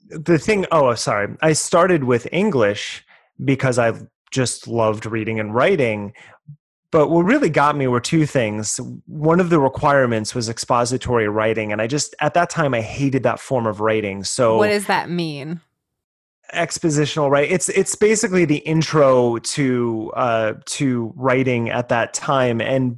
The 0.09 0.39
thing 0.39 0.65
oh 0.71 0.87
uh, 0.87 0.95
sorry. 0.95 1.35
I 1.41 1.51
started 1.51 2.05
with 2.05 2.25
English 2.31 3.03
because 3.43 3.77
I 3.77 3.91
just 4.31 4.65
loved 4.65 5.05
reading 5.05 5.41
and 5.41 5.53
writing 5.53 6.13
but 6.91 7.09
what 7.09 7.23
really 7.23 7.49
got 7.49 7.75
me 7.75 7.87
were 7.87 7.99
two 7.99 8.25
things. 8.25 8.79
One 9.05 9.39
of 9.39 9.49
the 9.49 9.59
requirements 9.59 10.33
was 10.33 10.49
expository 10.49 11.27
writing, 11.27 11.71
and 11.71 11.81
I 11.81 11.87
just 11.87 12.15
at 12.21 12.33
that 12.35 12.49
time 12.49 12.73
I 12.73 12.81
hated 12.81 13.23
that 13.23 13.39
form 13.39 13.67
of 13.67 13.81
writing. 13.81 14.23
So 14.23 14.57
What 14.57 14.67
does 14.67 14.87
that 14.87 15.09
mean? 15.09 15.61
expositional 16.53 17.29
right 17.29 17.51
it's 17.51 17.67
it's 17.69 17.93
basically 17.95 18.45
the 18.45 18.59
intro 18.59 19.37
to 19.39 20.11
uh 20.15 20.53
to 20.65 21.11
writing 21.17 21.69
at 21.69 21.89
that 21.89 22.13
time 22.13 22.61
and 22.61 22.97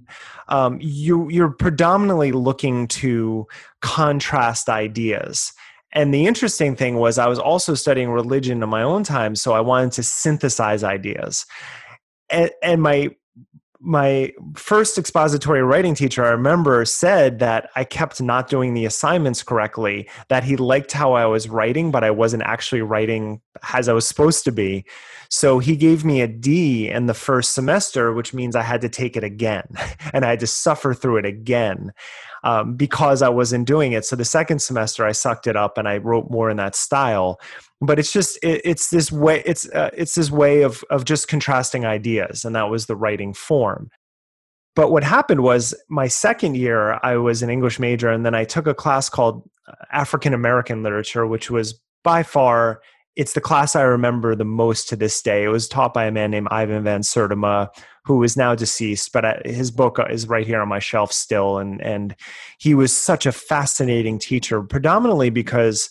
um 0.49 0.77
you 0.79 1.27
you're 1.29 1.49
predominantly 1.49 2.31
looking 2.31 2.87
to 2.87 3.47
contrast 3.81 4.69
ideas 4.69 5.51
and 5.93 6.13
the 6.13 6.27
interesting 6.27 6.75
thing 6.75 6.97
was 6.97 7.17
i 7.17 7.27
was 7.27 7.39
also 7.39 7.73
studying 7.73 8.11
religion 8.11 8.61
in 8.61 8.69
my 8.69 8.83
own 8.83 9.03
time 9.03 9.35
so 9.35 9.53
i 9.53 9.59
wanted 9.59 9.91
to 9.91 10.03
synthesize 10.03 10.83
ideas 10.83 11.47
and 12.29 12.51
and 12.61 12.83
my 12.83 13.09
my 13.81 14.33
first 14.55 14.97
expository 14.97 15.63
writing 15.63 15.95
teacher, 15.95 16.25
I 16.25 16.29
remember, 16.29 16.83
said 16.83 17.39
that 17.39 17.69
I 17.75 17.85
kept 17.85 18.21
not 18.21 18.49
doing 18.49 18.73
the 18.73 18.85
assignments 18.85 19.41
correctly, 19.41 20.09
that 20.27 20.43
he 20.43 20.57
liked 20.57 20.91
how 20.91 21.13
I 21.13 21.25
was 21.25 21.47
writing, 21.47 21.89
but 21.89 22.03
I 22.03 22.11
wasn't 22.11 22.43
actually 22.43 22.81
writing 22.81 23.41
as 23.73 23.87
I 23.87 23.93
was 23.93 24.05
supposed 24.05 24.43
to 24.45 24.51
be. 24.51 24.85
So 25.29 25.59
he 25.59 25.77
gave 25.77 26.03
me 26.03 26.21
a 26.21 26.27
D 26.27 26.89
in 26.89 27.05
the 27.05 27.13
first 27.13 27.53
semester, 27.53 28.13
which 28.13 28.33
means 28.33 28.55
I 28.55 28.63
had 28.63 28.81
to 28.81 28.89
take 28.89 29.15
it 29.15 29.23
again 29.23 29.67
and 30.13 30.25
I 30.25 30.31
had 30.31 30.39
to 30.41 30.47
suffer 30.47 30.93
through 30.93 31.17
it 31.17 31.25
again. 31.25 31.93
Um, 32.41 32.77
because 32.77 33.21
I 33.21 33.27
wasn't 33.27 33.67
doing 33.67 33.91
it. 33.91 34.05
So 34.05 34.15
the 34.15 34.23
second 34.23 34.59
semester, 34.61 35.05
I 35.05 35.11
sucked 35.11 35.45
it 35.45 35.57
up 35.57 35.77
and 35.77 35.89
I 35.89 35.97
wrote 35.97 36.31
more 36.31 36.49
in 36.49 36.55
that 36.55 36.73
style 36.73 37.37
but 37.81 37.99
it's 37.99 38.11
just 38.11 38.37
it, 38.43 38.61
it's 38.63 38.89
this 38.89 39.11
way 39.11 39.41
it's 39.45 39.69
uh, 39.69 39.89
it's 39.93 40.15
this 40.15 40.31
way 40.31 40.61
of 40.61 40.83
of 40.89 41.05
just 41.05 41.27
contrasting 41.27 41.85
ideas 41.85 42.45
and 42.45 42.55
that 42.55 42.69
was 42.69 42.85
the 42.85 42.95
writing 42.95 43.33
form 43.33 43.89
but 44.75 44.91
what 44.91 45.03
happened 45.03 45.41
was 45.41 45.73
my 45.89 46.07
second 46.07 46.55
year 46.55 46.99
i 47.03 47.15
was 47.15 47.41
an 47.41 47.49
english 47.49 47.79
major 47.79 48.09
and 48.09 48.25
then 48.25 48.35
i 48.35 48.43
took 48.43 48.67
a 48.67 48.73
class 48.73 49.09
called 49.09 49.49
african 49.91 50.33
american 50.33 50.83
literature 50.83 51.25
which 51.25 51.49
was 51.49 51.79
by 52.03 52.23
far 52.23 52.81
it's 53.19 53.33
the 53.33 53.41
class 53.41 53.75
I 53.75 53.81
remember 53.81 54.33
the 54.33 54.45
most 54.45 54.87
to 54.89 54.95
this 54.95 55.21
day. 55.21 55.43
It 55.43 55.49
was 55.49 55.67
taught 55.67 55.93
by 55.93 56.05
a 56.05 56.11
man 56.11 56.31
named 56.31 56.47
Ivan 56.51 56.85
Van 56.85 57.01
Sertima, 57.01 57.67
who 58.05 58.23
is 58.23 58.37
now 58.37 58.55
deceased, 58.55 59.11
but 59.11 59.25
uh, 59.25 59.35
his 59.43 59.71
book 59.71 59.99
is 60.09 60.27
right 60.27 60.47
here 60.47 60.61
on 60.61 60.69
my 60.69 60.79
shelf 60.79 61.11
still. 61.11 61.57
And, 61.57 61.81
and 61.81 62.15
he 62.59 62.73
was 62.73 62.95
such 62.95 63.25
a 63.25 63.33
fascinating 63.33 64.19
teacher, 64.19 64.61
predominantly 64.63 65.29
because 65.31 65.89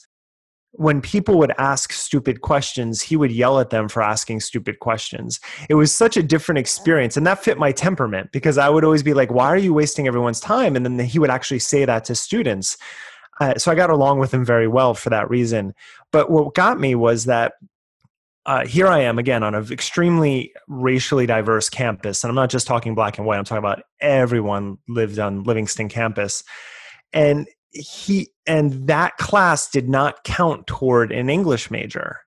when 0.73 1.01
people 1.01 1.39
would 1.39 1.53
ask 1.59 1.93
stupid 1.93 2.43
questions, 2.43 3.01
he 3.03 3.17
would 3.17 3.33
yell 3.33 3.59
at 3.59 3.71
them 3.71 3.89
for 3.89 4.03
asking 4.03 4.41
stupid 4.41 4.79
questions. 4.81 5.41
It 5.69 5.75
was 5.75 5.95
such 5.95 6.17
a 6.17 6.23
different 6.23 6.59
experience. 6.59 7.17
And 7.17 7.27
that 7.27 7.43
fit 7.43 7.59
my 7.59 7.73
temperament 7.73 8.31
because 8.33 8.59
I 8.59 8.69
would 8.69 8.85
always 8.85 9.03
be 9.03 9.15
like, 9.15 9.33
why 9.33 9.47
are 9.47 9.57
you 9.57 9.73
wasting 9.73 10.07
everyone's 10.07 10.41
time? 10.41 10.77
And 10.77 10.85
then 10.85 10.99
he 11.01 11.19
would 11.19 11.31
actually 11.31 11.59
say 11.61 11.85
that 11.85 12.05
to 12.05 12.15
students. 12.15 12.77
Uh, 13.41 13.55
so 13.57 13.71
I 13.71 13.75
got 13.75 13.91
along 13.91 14.19
with 14.19 14.33
him 14.33 14.45
very 14.45 14.69
well 14.69 14.95
for 14.95 15.11
that 15.11 15.31
reason. 15.31 15.75
But 16.13 16.31
what 16.31 16.55
got 16.55 16.79
me 16.79 16.95
was 16.95 17.25
that 17.25 17.55
uh, 18.47 18.67
here 18.67 18.89
I 18.89 19.01
am 19.01 19.19
again 19.19 19.43
on 19.43 19.55
an 19.55 19.71
extremely 19.71 20.53
racially 20.69 21.27
diverse 21.27 21.69
campus. 21.69 22.25
And 22.25 22.31
I'm 22.31 22.35
not 22.35 22.51
just 22.51 22.67
talking 22.67 22.95
black 22.95 23.19
and 23.19 23.27
white, 23.27 23.39
I'm 23.39 23.45
talking 23.45 23.59
about 23.59 23.83
everyone 24.01 24.79
lived 24.89 25.19
on 25.19 25.43
Livingston 25.43 25.89
campus. 25.89 26.43
And 27.13 27.47
he 27.71 28.31
and 28.49 28.89
that 28.89 29.17
class 29.19 29.71
did 29.71 29.89
not 29.89 30.25
count 30.25 30.67
toward 30.67 31.13
an 31.13 31.29
English 31.29 31.71
major. 31.71 32.21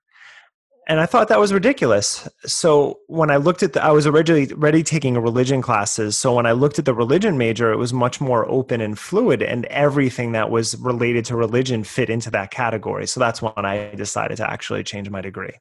And 0.87 0.99
I 0.99 1.05
thought 1.05 1.29
that 1.29 1.39
was 1.39 1.53
ridiculous. 1.53 2.27
So 2.45 2.99
when 3.07 3.31
I 3.31 3.37
looked 3.37 3.63
at 3.63 3.73
the, 3.73 3.83
I 3.83 3.91
was 3.91 4.05
originally 4.05 4.51
already 4.51 4.83
taking 4.83 5.17
religion 5.17 5.61
classes. 5.61 6.17
So 6.17 6.35
when 6.35 6.45
I 6.45 6.51
looked 6.51 6.79
at 6.79 6.85
the 6.85 6.93
religion 6.93 7.37
major, 7.37 7.71
it 7.71 7.77
was 7.77 7.93
much 7.93 8.19
more 8.19 8.49
open 8.49 8.81
and 8.81 8.97
fluid, 8.97 9.41
and 9.41 9.65
everything 9.65 10.33
that 10.33 10.49
was 10.49 10.75
related 10.77 11.25
to 11.25 11.35
religion 11.35 11.83
fit 11.83 12.09
into 12.09 12.29
that 12.31 12.51
category. 12.51 13.07
So 13.07 13.19
that's 13.19 13.41
when 13.41 13.65
I 13.65 13.93
decided 13.95 14.37
to 14.37 14.49
actually 14.49 14.83
change 14.83 15.09
my 15.09 15.21
degree. 15.21 15.53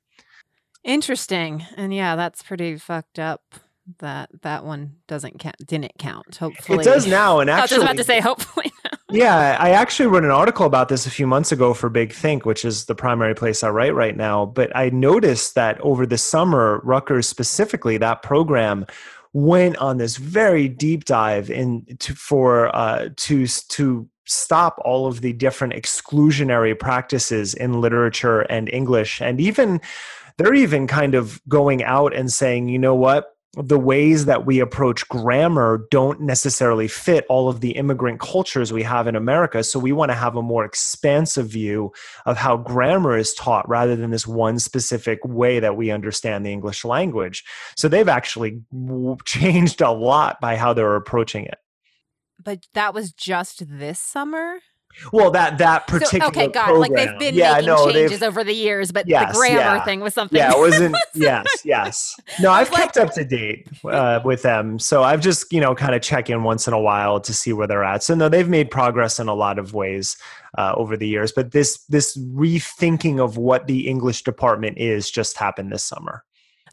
Interesting. 0.84 1.66
And 1.76 1.94
yeah, 1.94 2.16
that's 2.16 2.42
pretty 2.42 2.76
fucked 2.76 3.18
up 3.18 3.42
that 3.98 4.30
that 4.42 4.64
one 4.64 4.96
doesn't 5.06 5.38
count 5.38 5.56
didn't 5.66 5.92
count 5.98 6.36
hopefully 6.36 6.78
it 6.78 6.84
does 6.84 7.06
now 7.06 7.40
and 7.40 7.50
actually 7.50 7.76
i 7.76 7.78
was 7.78 7.84
about 7.84 7.96
to 7.96 8.04
say 8.04 8.20
hopefully 8.20 8.69
yeah 9.12 9.56
i 9.60 9.70
actually 9.70 10.06
wrote 10.06 10.24
an 10.24 10.30
article 10.30 10.66
about 10.66 10.88
this 10.88 11.06
a 11.06 11.10
few 11.10 11.26
months 11.26 11.52
ago 11.52 11.74
for 11.74 11.88
big 11.88 12.12
think 12.12 12.44
which 12.44 12.64
is 12.64 12.86
the 12.86 12.94
primary 12.94 13.34
place 13.34 13.62
i 13.62 13.68
write 13.68 13.94
right 13.94 14.16
now. 14.16 14.46
But 14.46 14.74
i 14.76 14.90
noticed 14.90 15.54
that 15.54 15.80
over 15.80 16.06
the 16.06 16.18
summer 16.18 16.80
rutgers 16.84 17.28
specifically 17.28 17.96
that 17.98 18.22
program 18.22 18.86
went 19.32 19.76
on 19.76 19.98
this 19.98 20.16
very 20.16 20.68
deep 20.68 21.04
dive 21.04 21.50
into 21.50 22.14
for 22.14 22.74
uh, 22.74 23.10
to 23.16 23.46
to 23.46 24.08
stop 24.26 24.80
all 24.84 25.06
of 25.06 25.20
the 25.22 25.32
different 25.32 25.74
exclusionary 25.74 26.78
practices 26.78 27.54
in 27.54 27.80
literature 27.80 28.42
and 28.42 28.68
english. 28.72 29.20
And 29.20 29.40
even 29.40 29.80
they're 30.38 30.54
even 30.54 30.86
kind 30.86 31.14
of 31.14 31.40
going 31.48 31.82
out 31.84 32.14
and 32.14 32.32
saying 32.32 32.68
you 32.68 32.78
know 32.78 32.94
what 32.94 33.36
the 33.54 33.78
ways 33.78 34.26
that 34.26 34.46
we 34.46 34.60
approach 34.60 35.08
grammar 35.08 35.86
don't 35.90 36.20
necessarily 36.20 36.86
fit 36.86 37.26
all 37.28 37.48
of 37.48 37.60
the 37.60 37.72
immigrant 37.72 38.20
cultures 38.20 38.72
we 38.72 38.84
have 38.84 39.08
in 39.08 39.16
America. 39.16 39.64
So 39.64 39.80
we 39.80 39.90
want 39.90 40.10
to 40.10 40.14
have 40.14 40.36
a 40.36 40.42
more 40.42 40.64
expansive 40.64 41.48
view 41.48 41.92
of 42.26 42.36
how 42.36 42.56
grammar 42.56 43.16
is 43.16 43.34
taught 43.34 43.68
rather 43.68 43.96
than 43.96 44.10
this 44.10 44.26
one 44.26 44.60
specific 44.60 45.18
way 45.24 45.58
that 45.58 45.76
we 45.76 45.90
understand 45.90 46.46
the 46.46 46.52
English 46.52 46.84
language. 46.84 47.44
So 47.76 47.88
they've 47.88 48.08
actually 48.08 48.62
changed 49.24 49.80
a 49.80 49.90
lot 49.90 50.40
by 50.40 50.56
how 50.56 50.72
they're 50.72 50.94
approaching 50.94 51.44
it. 51.44 51.58
But 52.42 52.66
that 52.74 52.94
was 52.94 53.12
just 53.12 53.64
this 53.66 53.98
summer? 53.98 54.60
Well, 55.12 55.30
that 55.32 55.58
that 55.58 55.86
particular 55.86 56.26
so, 56.26 56.28
okay, 56.28 56.48
got 56.48 56.66
program, 56.66 56.80
like 56.80 56.94
they've 56.94 57.18
been 57.18 57.34
yeah, 57.34 57.52
making 57.54 57.66
no, 57.66 57.90
changes 57.90 58.22
over 58.22 58.44
the 58.44 58.52
years, 58.52 58.92
but 58.92 59.08
yes, 59.08 59.32
the 59.32 59.38
grammar 59.38 59.58
yeah. 59.58 59.84
thing 59.84 60.00
was 60.00 60.14
something. 60.14 60.36
Yeah, 60.36 60.52
it 60.52 60.58
wasn't. 60.58 60.96
yes, 61.14 61.46
yes. 61.64 62.16
No, 62.40 62.50
I've 62.50 62.70
like, 62.70 62.92
kept 62.92 62.96
up 62.96 63.14
to 63.14 63.24
date 63.24 63.68
uh, 63.84 64.20
with 64.24 64.42
them, 64.42 64.78
so 64.78 65.02
I've 65.02 65.20
just 65.20 65.52
you 65.52 65.60
know 65.60 65.74
kind 65.74 65.94
of 65.94 66.02
check 66.02 66.30
in 66.30 66.42
once 66.42 66.66
in 66.66 66.74
a 66.74 66.80
while 66.80 67.20
to 67.20 67.34
see 67.34 67.52
where 67.52 67.66
they're 67.66 67.84
at. 67.84 68.02
So 68.02 68.14
no, 68.14 68.28
they've 68.28 68.48
made 68.48 68.70
progress 68.70 69.18
in 69.18 69.28
a 69.28 69.34
lot 69.34 69.58
of 69.58 69.74
ways 69.74 70.16
uh, 70.58 70.72
over 70.76 70.96
the 70.96 71.08
years, 71.08 71.32
but 71.32 71.52
this 71.52 71.84
this 71.84 72.16
rethinking 72.16 73.22
of 73.22 73.36
what 73.36 73.66
the 73.66 73.88
English 73.88 74.22
department 74.22 74.78
is 74.78 75.10
just 75.10 75.36
happened 75.36 75.72
this 75.72 75.84
summer. 75.84 76.24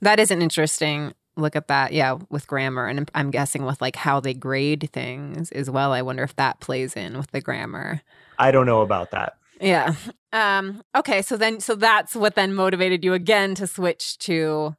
That 0.01 0.19
is 0.19 0.31
an 0.31 0.41
interesting 0.41 1.13
look 1.37 1.55
at 1.55 1.67
that 1.67 1.93
yeah 1.93 2.17
with 2.29 2.47
grammar 2.47 2.87
and 2.87 3.09
i'm 3.15 3.31
guessing 3.31 3.63
with 3.63 3.79
like 3.81 3.95
how 3.95 4.19
they 4.19 4.33
grade 4.33 4.89
things 4.91 5.51
as 5.51 5.69
well 5.69 5.93
i 5.93 6.01
wonder 6.01 6.23
if 6.23 6.35
that 6.35 6.59
plays 6.59 6.95
in 6.95 7.17
with 7.17 7.31
the 7.31 7.41
grammar. 7.41 8.01
I 8.39 8.51
don't 8.51 8.65
know 8.65 8.81
about 8.81 9.11
that. 9.11 9.37
Yeah. 9.59 9.95
Um 10.33 10.83
okay 10.95 11.21
so 11.21 11.37
then 11.37 11.59
so 11.59 11.75
that's 11.75 12.15
what 12.15 12.35
then 12.35 12.53
motivated 12.53 13.03
you 13.03 13.13
again 13.13 13.55
to 13.55 13.65
switch 13.65 14.17
to 14.19 14.75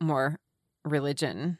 more 0.00 0.38
religion 0.84 1.58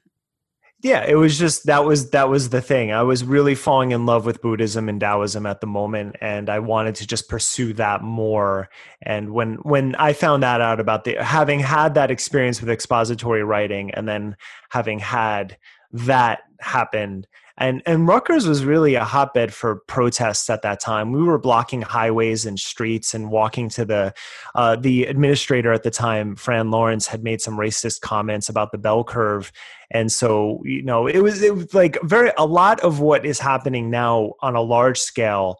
yeah 0.82 1.04
it 1.06 1.14
was 1.14 1.38
just 1.38 1.66
that 1.66 1.84
was 1.84 2.10
that 2.10 2.28
was 2.28 2.50
the 2.50 2.60
thing. 2.60 2.92
I 2.92 3.02
was 3.02 3.24
really 3.24 3.54
falling 3.54 3.90
in 3.92 4.06
love 4.06 4.24
with 4.26 4.40
buddhism 4.40 4.88
and 4.88 5.00
taoism 5.00 5.46
at 5.46 5.60
the 5.60 5.66
moment 5.66 6.16
and 6.20 6.48
i 6.48 6.58
wanted 6.58 6.94
to 6.96 7.06
just 7.06 7.28
pursue 7.28 7.72
that 7.74 8.02
more. 8.02 8.68
And 9.02 9.32
when 9.32 9.54
when 9.56 9.94
i 9.96 10.12
found 10.12 10.42
that 10.42 10.60
out 10.60 10.80
about 10.80 11.04
the 11.04 11.16
having 11.22 11.60
had 11.60 11.94
that 11.94 12.10
experience 12.10 12.60
with 12.60 12.70
expository 12.70 13.44
writing 13.44 13.90
and 13.92 14.08
then 14.08 14.36
having 14.70 14.98
had 14.98 15.58
that 15.92 16.40
happen 16.60 17.26
and 17.58 17.82
and 17.86 18.06
Rutgers 18.06 18.46
was 18.46 18.64
really 18.64 18.94
a 18.94 19.04
hotbed 19.04 19.52
for 19.52 19.76
protests 19.86 20.48
at 20.50 20.62
that 20.62 20.80
time. 20.80 21.12
We 21.12 21.22
were 21.22 21.38
blocking 21.38 21.82
highways 21.82 22.46
and 22.46 22.58
streets 22.58 23.14
and 23.14 23.30
walking 23.30 23.68
to 23.70 23.84
the 23.84 24.14
uh, 24.54 24.76
the 24.76 25.04
administrator 25.04 25.72
at 25.72 25.82
the 25.82 25.90
time, 25.90 26.36
Fran 26.36 26.70
Lawrence, 26.70 27.06
had 27.06 27.22
made 27.22 27.40
some 27.40 27.56
racist 27.56 28.00
comments 28.00 28.48
about 28.48 28.72
the 28.72 28.78
bell 28.78 29.04
curve, 29.04 29.52
and 29.90 30.10
so 30.10 30.60
you 30.64 30.82
know 30.82 31.06
it 31.06 31.20
was 31.20 31.42
it 31.42 31.54
was 31.54 31.74
like 31.74 31.98
very 32.02 32.32
a 32.38 32.46
lot 32.46 32.80
of 32.80 33.00
what 33.00 33.26
is 33.26 33.38
happening 33.38 33.90
now 33.90 34.32
on 34.40 34.54
a 34.54 34.62
large 34.62 34.98
scale 34.98 35.58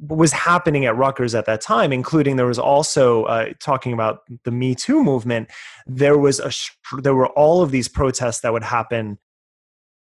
was 0.00 0.32
happening 0.32 0.86
at 0.86 0.96
Rutgers 0.96 1.34
at 1.34 1.46
that 1.46 1.60
time, 1.60 1.92
including 1.92 2.36
there 2.36 2.46
was 2.46 2.58
also 2.58 3.24
uh, 3.24 3.50
talking 3.60 3.92
about 3.92 4.20
the 4.44 4.50
Me 4.50 4.74
Too 4.74 5.02
movement. 5.02 5.50
There 5.86 6.18
was 6.18 6.40
a 6.40 6.52
there 7.00 7.14
were 7.14 7.28
all 7.28 7.62
of 7.62 7.70
these 7.70 7.88
protests 7.88 8.40
that 8.40 8.52
would 8.52 8.64
happen 8.64 9.18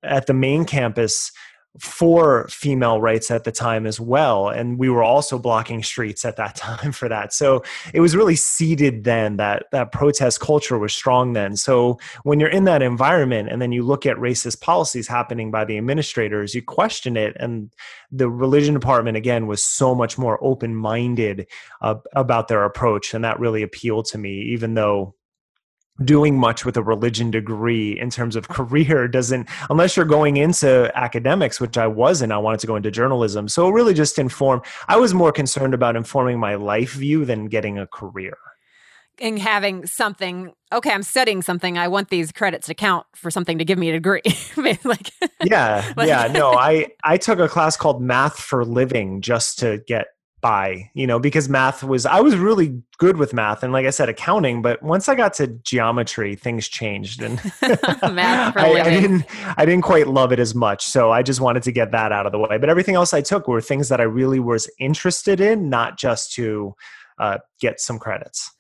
at 0.02 0.26
the 0.26 0.34
main 0.34 0.64
campus 0.64 1.32
for 1.80 2.46
female 2.48 3.00
rights 3.00 3.30
at 3.30 3.44
the 3.44 3.52
time 3.52 3.86
as 3.86 3.98
well 3.98 4.48
and 4.48 4.78
we 4.78 4.90
were 4.90 5.02
also 5.02 5.38
blocking 5.38 5.82
streets 5.82 6.22
at 6.22 6.36
that 6.36 6.54
time 6.56 6.92
for 6.92 7.08
that. 7.08 7.32
So 7.32 7.62
it 7.94 8.00
was 8.00 8.14
really 8.14 8.36
seeded 8.36 9.04
then 9.04 9.38
that 9.38 9.64
that 9.72 9.90
protest 9.90 10.40
culture 10.40 10.78
was 10.78 10.92
strong 10.92 11.32
then. 11.32 11.56
So 11.56 11.98
when 12.24 12.40
you're 12.40 12.50
in 12.50 12.64
that 12.64 12.82
environment 12.82 13.48
and 13.50 13.62
then 13.62 13.72
you 13.72 13.82
look 13.84 14.04
at 14.04 14.18
racist 14.18 14.60
policies 14.60 15.08
happening 15.08 15.50
by 15.50 15.64
the 15.64 15.78
administrators 15.78 16.54
you 16.54 16.62
question 16.62 17.16
it 17.16 17.34
and 17.40 17.72
the 18.10 18.28
religion 18.28 18.74
department 18.74 19.16
again 19.16 19.46
was 19.46 19.62
so 19.62 19.94
much 19.94 20.18
more 20.18 20.42
open 20.44 20.74
minded 20.74 21.46
uh, 21.80 21.94
about 22.14 22.48
their 22.48 22.64
approach 22.64 23.14
and 23.14 23.24
that 23.24 23.40
really 23.40 23.62
appealed 23.62 24.04
to 24.04 24.18
me 24.18 24.42
even 24.42 24.74
though 24.74 25.14
doing 26.04 26.38
much 26.38 26.64
with 26.64 26.76
a 26.76 26.82
religion 26.82 27.30
degree 27.30 27.98
in 27.98 28.10
terms 28.10 28.34
of 28.34 28.48
career 28.48 29.06
doesn't 29.06 29.48
unless 29.68 29.96
you're 29.96 30.06
going 30.06 30.38
into 30.38 30.90
academics 30.94 31.60
which 31.60 31.76
i 31.76 31.86
wasn't 31.86 32.32
i 32.32 32.38
wanted 32.38 32.58
to 32.60 32.66
go 32.66 32.76
into 32.76 32.90
journalism. 32.90 33.48
So 33.48 33.68
really 33.68 33.94
just 33.94 34.18
inform 34.18 34.62
i 34.88 34.96
was 34.96 35.12
more 35.12 35.32
concerned 35.32 35.74
about 35.74 35.96
informing 35.96 36.38
my 36.38 36.54
life 36.54 36.92
view 36.92 37.24
than 37.24 37.46
getting 37.46 37.78
a 37.78 37.86
career. 37.86 38.36
And 39.20 39.38
having 39.38 39.86
something 39.86 40.52
okay 40.72 40.90
i'm 40.90 41.02
studying 41.02 41.42
something 41.42 41.76
i 41.76 41.88
want 41.88 42.08
these 42.08 42.32
credits 42.32 42.68
to 42.68 42.74
count 42.74 43.06
for 43.14 43.30
something 43.30 43.58
to 43.58 43.64
give 43.64 43.78
me 43.78 43.90
a 43.90 43.92
degree. 43.92 44.22
Like 44.84 45.10
yeah 45.44 45.92
like, 45.96 46.08
yeah 46.08 46.26
no 46.28 46.52
i 46.52 46.88
i 47.04 47.16
took 47.18 47.38
a 47.38 47.48
class 47.48 47.76
called 47.76 48.00
math 48.00 48.38
for 48.38 48.64
living 48.64 49.20
just 49.20 49.58
to 49.58 49.82
get 49.86 50.06
by, 50.42 50.90
you 50.92 51.06
know, 51.06 51.18
because 51.18 51.48
math 51.48 51.82
was, 51.82 52.04
I 52.04 52.20
was 52.20 52.36
really 52.36 52.82
good 52.98 53.16
with 53.16 53.32
math 53.32 53.62
and 53.62 53.72
like 53.72 53.86
I 53.86 53.90
said, 53.90 54.10
accounting, 54.10 54.60
but 54.60 54.82
once 54.82 55.08
I 55.08 55.14
got 55.14 55.32
to 55.34 55.46
geometry, 55.46 56.34
things 56.34 56.68
changed 56.68 57.22
and 57.22 57.36
math 57.62 58.56
I, 58.58 58.80
I, 58.80 58.90
didn't, 58.90 59.24
I 59.56 59.64
didn't 59.64 59.84
quite 59.84 60.08
love 60.08 60.32
it 60.32 60.40
as 60.40 60.54
much. 60.54 60.84
So 60.84 61.10
I 61.10 61.22
just 61.22 61.40
wanted 61.40 61.62
to 61.62 61.72
get 61.72 61.92
that 61.92 62.12
out 62.12 62.26
of 62.26 62.32
the 62.32 62.38
way. 62.38 62.58
But 62.58 62.68
everything 62.68 62.96
else 62.96 63.14
I 63.14 63.22
took 63.22 63.48
were 63.48 63.62
things 63.62 63.88
that 63.88 64.00
I 64.00 64.04
really 64.04 64.40
was 64.40 64.68
interested 64.78 65.40
in, 65.40 65.70
not 65.70 65.96
just 65.96 66.32
to 66.34 66.74
uh, 67.18 67.38
get 67.60 67.80
some 67.80 67.98
credits. 67.98 68.50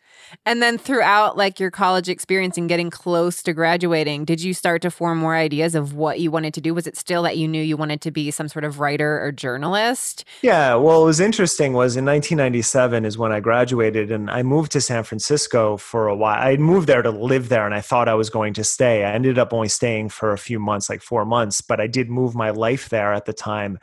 And 0.46 0.62
then 0.62 0.78
throughout 0.78 1.36
like 1.36 1.60
your 1.60 1.70
college 1.70 2.08
experience 2.08 2.56
and 2.56 2.68
getting 2.68 2.90
close 2.90 3.42
to 3.42 3.52
graduating, 3.52 4.24
did 4.24 4.42
you 4.42 4.54
start 4.54 4.82
to 4.82 4.90
form 4.90 5.18
more 5.18 5.34
ideas 5.34 5.74
of 5.74 5.94
what 5.94 6.20
you 6.20 6.30
wanted 6.30 6.54
to 6.54 6.60
do? 6.60 6.74
Was 6.74 6.86
it 6.86 6.96
still 6.96 7.22
that 7.22 7.36
you 7.36 7.46
knew 7.46 7.62
you 7.62 7.76
wanted 7.76 8.00
to 8.02 8.10
be 8.10 8.30
some 8.30 8.48
sort 8.48 8.64
of 8.64 8.80
writer 8.80 9.22
or 9.22 9.32
journalist? 9.32 10.24
Yeah, 10.42 10.74
well, 10.74 11.00
what 11.00 11.06
was 11.06 11.20
interesting 11.20 11.72
was 11.72 11.96
in 11.96 12.04
1997 12.04 13.04
is 13.04 13.18
when 13.18 13.32
I 13.32 13.40
graduated 13.40 14.10
and 14.10 14.30
I 14.30 14.42
moved 14.42 14.72
to 14.72 14.80
San 14.80 15.04
Francisco 15.04 15.76
for 15.76 16.08
a 16.08 16.16
while. 16.16 16.40
I 16.40 16.56
moved 16.56 16.86
there 16.86 17.02
to 17.02 17.10
live 17.10 17.48
there 17.48 17.66
and 17.66 17.74
I 17.74 17.80
thought 17.80 18.08
I 18.08 18.14
was 18.14 18.30
going 18.30 18.54
to 18.54 18.64
stay. 18.64 19.04
I 19.04 19.12
ended 19.12 19.38
up 19.38 19.52
only 19.52 19.68
staying 19.68 20.08
for 20.08 20.32
a 20.32 20.38
few 20.38 20.58
months, 20.58 20.88
like 20.88 21.02
4 21.02 21.24
months, 21.24 21.60
but 21.60 21.80
I 21.80 21.86
did 21.86 22.08
move 22.08 22.34
my 22.34 22.50
life 22.50 22.88
there 22.88 23.12
at 23.12 23.24
the 23.24 23.32
time. 23.32 23.78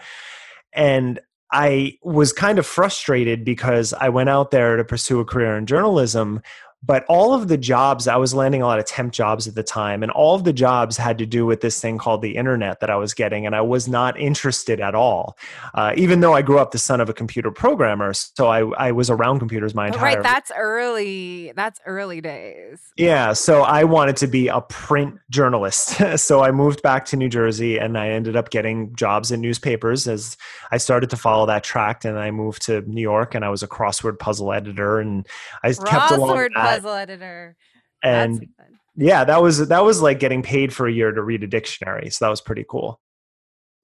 And 0.74 1.20
I 1.52 1.98
was 2.04 2.32
kind 2.32 2.60
of 2.60 2.66
frustrated 2.66 3.44
because 3.44 3.94
I 3.94 4.10
went 4.10 4.30
out 4.30 4.52
there 4.52 4.78
to 4.78 4.84
pursue 4.84 5.20
a 5.20 5.26
career 5.26 5.58
in 5.58 5.66
journalism, 5.66 6.42
but 6.82 7.04
all 7.10 7.34
of 7.34 7.48
the 7.48 7.58
jobs 7.58 8.08
i 8.08 8.16
was 8.16 8.34
landing 8.34 8.62
a 8.62 8.66
lot 8.66 8.80
of 8.80 8.86
temp 8.86 9.12
jobs 9.12 9.48
at 9.48 9.56
the 9.56 9.64
time 9.64 10.02
and 10.02 10.12
all 10.14 10.36
of 10.36 10.44
the 10.44 10.54
jobs 10.54 10.96
had 10.98 11.18
to 11.18 11.26
do 11.26 11.46
with 11.46 11.62
this 11.62 11.80
thing 11.80 11.98
called 11.98 12.22
the 12.22 12.36
internet 12.36 12.80
that 12.80 12.90
i 12.90 12.96
was 12.96 13.14
getting 13.14 13.46
and 13.46 13.56
i 13.56 13.62
was 13.62 13.88
not 13.88 14.18
interested 14.20 14.80
at 14.80 14.96
all. 14.96 15.38
Uh, 15.74 15.94
even 15.98 16.22
though 16.22 16.34
i 16.34 16.42
grew 16.42 16.58
up 16.58 16.72
the 16.72 16.78
son 16.78 17.02
of 17.02 17.10
a 17.10 17.14
computer 17.14 17.52
programmer 17.52 18.14
so 18.14 18.48
i, 18.48 18.60
I 18.88 18.92
was 18.92 19.10
around 19.10 19.40
computers 19.40 19.76
my 19.76 19.88
entire 19.88 20.16
right 20.16 20.24
that's 20.24 20.52
early 20.56 21.52
that's 21.56 21.80
early 21.86 22.22
days. 22.22 22.80
Yeah 22.96 23.34
so 23.34 23.64
i 23.64 23.84
wanted 23.84 24.18
to 24.18 24.28
be 24.28 24.48
a 24.48 24.62
print 24.62 25.20
journalist. 25.30 25.96
So 26.20 26.44
i 26.44 26.52
moved 26.52 26.82
back 26.82 27.06
to 27.06 27.18
new 27.18 27.30
jersey 27.30 27.78
and 27.78 27.98
i 27.98 28.10
ended 28.10 28.36
up 28.36 28.50
getting 28.50 28.96
jobs 28.96 29.32
in 29.32 29.42
newspapers 29.42 30.08
as 30.08 30.38
i 30.72 30.78
started 30.78 31.10
to 31.12 31.18
follow 31.18 31.46
that 31.46 31.64
track 31.64 32.04
and 32.04 32.18
i 32.18 32.32
moved 32.32 32.64
to 32.64 32.82
new 32.82 33.02
york 33.02 33.36
and 33.36 33.46
i 33.46 33.50
was 33.50 33.64
a 33.64 33.68
crossword 33.68 34.20
puzzle 34.20 34.52
editor 34.52 35.00
and 35.00 35.28
i 35.64 35.70
crossword 35.70 35.88
kept 35.88 36.12
along 36.12 36.50
puzzle 36.76 36.94
editor. 36.94 37.56
And 38.04 38.48
yeah, 38.96 39.24
that 39.24 39.42
was 39.42 39.68
that 39.68 39.84
was 39.84 40.02
like 40.02 40.20
getting 40.20 40.42
paid 40.42 40.74
for 40.74 40.88
a 40.88 40.92
year 40.92 41.12
to 41.12 41.22
read 41.22 41.44
a 41.44 41.48
dictionary, 41.48 42.10
so 42.10 42.26
that 42.26 42.30
was 42.30 42.42
pretty 42.42 42.66
cool. 42.70 43.00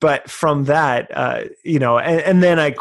But 0.01 0.29
from 0.29 0.65
that, 0.65 1.09
uh, 1.15 1.43
you 1.63 1.79
know, 1.79 1.97
and, 1.97 2.21
and 2.21 2.43
then 2.43 2.59
I 2.59 2.75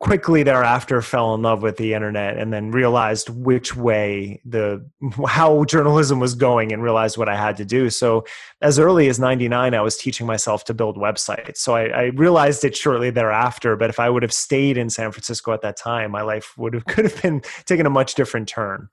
quickly 0.00 0.44
thereafter 0.44 1.02
fell 1.02 1.34
in 1.34 1.42
love 1.42 1.60
with 1.60 1.76
the 1.76 1.92
internet 1.92 2.36
and 2.38 2.52
then 2.52 2.70
realized 2.70 3.28
which 3.30 3.74
way 3.74 4.40
the 4.44 4.84
how 5.26 5.64
journalism 5.64 6.20
was 6.20 6.34
going 6.34 6.72
and 6.72 6.82
realized 6.82 7.18
what 7.18 7.28
i 7.28 7.34
had 7.34 7.56
to 7.56 7.64
do 7.64 7.90
so 7.90 8.24
as 8.62 8.78
early 8.78 9.08
as 9.08 9.18
99 9.18 9.74
i 9.74 9.80
was 9.80 9.96
teaching 9.96 10.24
myself 10.24 10.64
to 10.64 10.74
build 10.74 10.96
websites 10.96 11.56
so 11.56 11.74
I, 11.74 11.86
I, 11.88 12.02
realized 12.14 12.64
it 12.64 12.76
shortly 12.76 13.10
thereafter 13.10 13.74
but 13.74 13.90
if 13.90 13.98
i 13.98 14.08
would 14.08 14.22
have 14.22 14.32
stayed 14.32 14.76
in 14.76 14.88
san 14.88 15.10
francisco 15.10 15.52
at 15.52 15.62
that 15.62 15.76
time 15.76 16.12
my 16.12 16.22
life 16.22 16.56
would 16.56 16.74
have 16.74 16.84
could 16.86 17.04
have 17.04 17.20
been 17.20 17.42
taken 17.66 17.84
a 17.84 17.90
much 17.90 18.14
different 18.14 18.48
turn 18.48 18.88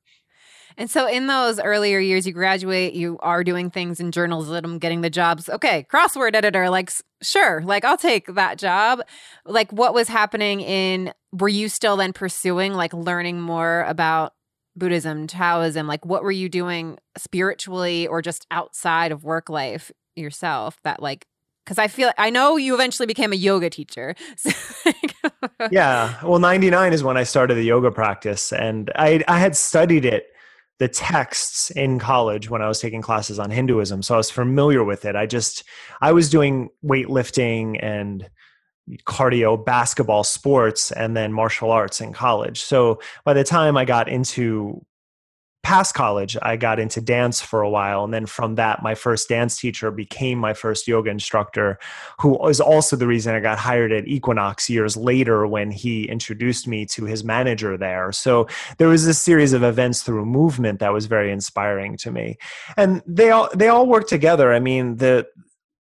and 0.78 0.90
so 0.90 1.08
in 1.08 1.28
those 1.28 1.60
earlier 1.60 2.00
years, 2.00 2.28
you 2.28 2.34
graduate, 2.34 2.94
you 2.94 3.18
are 3.22 3.44
doing 3.44 3.70
things 3.70 4.00
in 4.00 4.12
journalism, 4.12 4.78
getting 4.80 5.02
the 5.02 5.10
jobs. 5.10 5.48
Okay, 5.48 5.86
crossword 5.92 6.36
editor, 6.36 6.70
like, 6.70 6.92
sure, 7.22 7.62
like, 7.64 7.86
I'll 7.86 7.98
take 7.98 8.34
that 8.36 8.58
job. 8.58 9.02
Like, 9.46 9.72
what 9.72 9.94
was 9.94 10.08
happening 10.08 10.62
in, 10.62 11.14
were 11.32 11.50
you 11.50 11.70
still 11.70 11.98
then 11.98 12.14
pursuing, 12.14 12.74
like, 12.74 12.94
learning 12.94 13.40
more 13.40 13.84
about 13.88 14.34
Buddhism, 14.76 15.28
Taoism? 15.28 15.88
Like, 15.88 16.06
what 16.06 16.24
were 16.24 16.32
you 16.32 16.50
doing 16.50 16.98
spiritually 17.18 18.08
or 18.08 18.22
just 18.22 18.46
outside 18.52 19.12
of 19.12 19.24
work 19.24 19.50
life 19.50 19.92
yourself 20.16 20.80
that, 20.84 21.02
like, 21.02 21.26
because 21.66 21.80
I 21.80 21.88
feel 21.88 22.12
I 22.18 22.30
know 22.30 22.58
you 22.58 22.76
eventually 22.76 23.08
became 23.08 23.34
a 23.34 23.36
yoga 23.36 23.72
teacher. 23.72 24.14
yeah, 25.72 26.24
well, 26.24 26.38
ninety 26.38 26.70
nine 26.70 26.94
is 26.94 27.04
when 27.04 27.18
I 27.18 27.24
started 27.24 27.56
the 27.56 27.64
yoga 27.64 27.90
practice, 27.90 28.54
and 28.54 28.92
I 28.96 29.24
I 29.28 29.40
had 29.40 29.56
studied 29.56 30.06
it 30.06 30.28
the 30.80 30.88
texts 30.88 31.72
in 31.72 32.00
college 32.00 32.50
when 32.50 32.62
I 32.62 32.68
was 32.68 32.80
taking 32.80 33.02
classes 33.02 33.40
on 33.40 33.50
Hinduism. 33.50 34.02
So 34.02 34.16
I 34.16 34.18
was 34.18 34.30
familiar 34.30 34.84
with 34.84 35.06
it. 35.06 35.16
I 35.16 35.26
just, 35.26 35.64
I 36.02 36.12
was 36.12 36.30
doing 36.30 36.70
weightlifting 36.84 37.80
and 37.82 38.30
cardio, 39.08 39.64
basketball, 39.64 40.24
sports, 40.24 40.92
and 40.92 41.16
then 41.16 41.32
martial 41.32 41.72
arts 41.72 42.02
in 42.02 42.14
college. 42.14 42.62
So 42.62 43.00
by 43.24 43.34
the 43.34 43.44
time 43.44 43.78
I 43.78 43.86
got 43.86 44.10
into 44.10 44.86
past 45.66 45.96
college, 45.96 46.38
I 46.44 46.58
got 46.58 46.80
into 46.80 47.02
dance 47.02 47.42
for 47.42 47.64
a 47.64 47.70
while. 47.70 48.04
And 48.04 48.14
then 48.14 48.28
from 48.28 48.54
that, 48.54 48.84
my 48.84 48.94
first 48.94 49.28
dance 49.28 49.58
teacher 49.58 49.90
became 49.90 50.38
my 50.38 50.54
first 50.54 50.88
yoga 50.88 51.10
instructor, 51.10 51.80
who 52.22 52.38
was 52.38 52.62
also 52.62 52.96
the 52.96 53.08
reason 53.08 53.34
I 53.34 53.40
got 53.40 53.58
hired 53.58 53.92
at 53.92 54.08
Equinox 54.08 54.70
years 54.70 54.96
later 54.96 55.48
when 55.48 55.72
he 55.72 56.08
introduced 56.08 56.68
me 56.68 56.86
to 56.86 57.06
his 57.06 57.24
manager 57.24 57.78
there. 57.78 58.12
So 58.12 58.48
there 58.78 58.90
was 58.90 59.08
this 59.08 59.20
series 59.20 59.54
of 59.54 59.64
events 59.64 60.04
through 60.04 60.28
movement 60.28 60.82
that 60.82 60.94
was 60.94 61.08
very 61.08 61.32
inspiring 61.32 61.98
to 61.98 62.12
me. 62.12 62.38
And 62.78 63.02
they 63.08 63.32
all 63.32 63.50
they 63.56 63.68
all 63.68 63.88
work 63.88 64.08
together. 64.08 64.54
I 64.54 64.60
mean, 64.60 64.98
the 64.98 65.26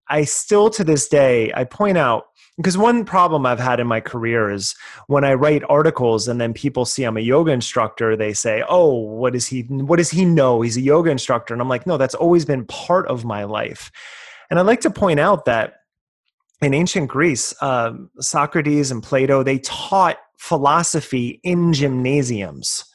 I 0.09 0.23
still 0.23 0.69
to 0.71 0.83
this 0.83 1.07
day 1.07 1.51
I 1.55 1.63
point 1.63 1.97
out 1.97 2.25
because 2.57 2.77
one 2.77 3.03
problem 3.03 3.45
I've 3.45 3.59
had 3.59 3.79
in 3.79 3.87
my 3.87 3.99
career 3.99 4.49
is 4.49 4.75
when 5.07 5.25
I 5.25 5.33
write 5.33 5.63
articles 5.67 6.27
and 6.27 6.39
then 6.39 6.53
people 6.53 6.85
see 6.85 7.03
I'm 7.03 7.17
a 7.17 7.21
yoga 7.21 7.51
instructor, 7.51 8.15
they 8.15 8.33
say, 8.33 8.63
"Oh, 8.69 8.93
what 8.93 9.33
does 9.33 9.47
he 9.47 9.61
what 9.63 9.97
does 9.97 10.09
he 10.09 10.23
know? 10.25 10.61
He's 10.61 10.77
a 10.77 10.81
yoga 10.81 11.11
instructor." 11.11 11.53
And 11.53 11.61
I'm 11.61 11.69
like, 11.69 11.85
"No, 11.85 11.97
that's 11.97 12.15
always 12.15 12.45
been 12.45 12.65
part 12.65 13.07
of 13.07 13.25
my 13.25 13.43
life." 13.43 13.91
And 14.49 14.59
I'd 14.59 14.65
like 14.65 14.81
to 14.81 14.89
point 14.89 15.19
out 15.19 15.45
that 15.45 15.75
in 16.61 16.73
ancient 16.73 17.09
Greece, 17.09 17.53
um, 17.61 18.09
Socrates 18.19 18.91
and 18.91 19.03
Plato 19.03 19.43
they 19.43 19.59
taught 19.59 20.17
philosophy 20.37 21.39
in 21.43 21.73
gymnasiums 21.73 22.85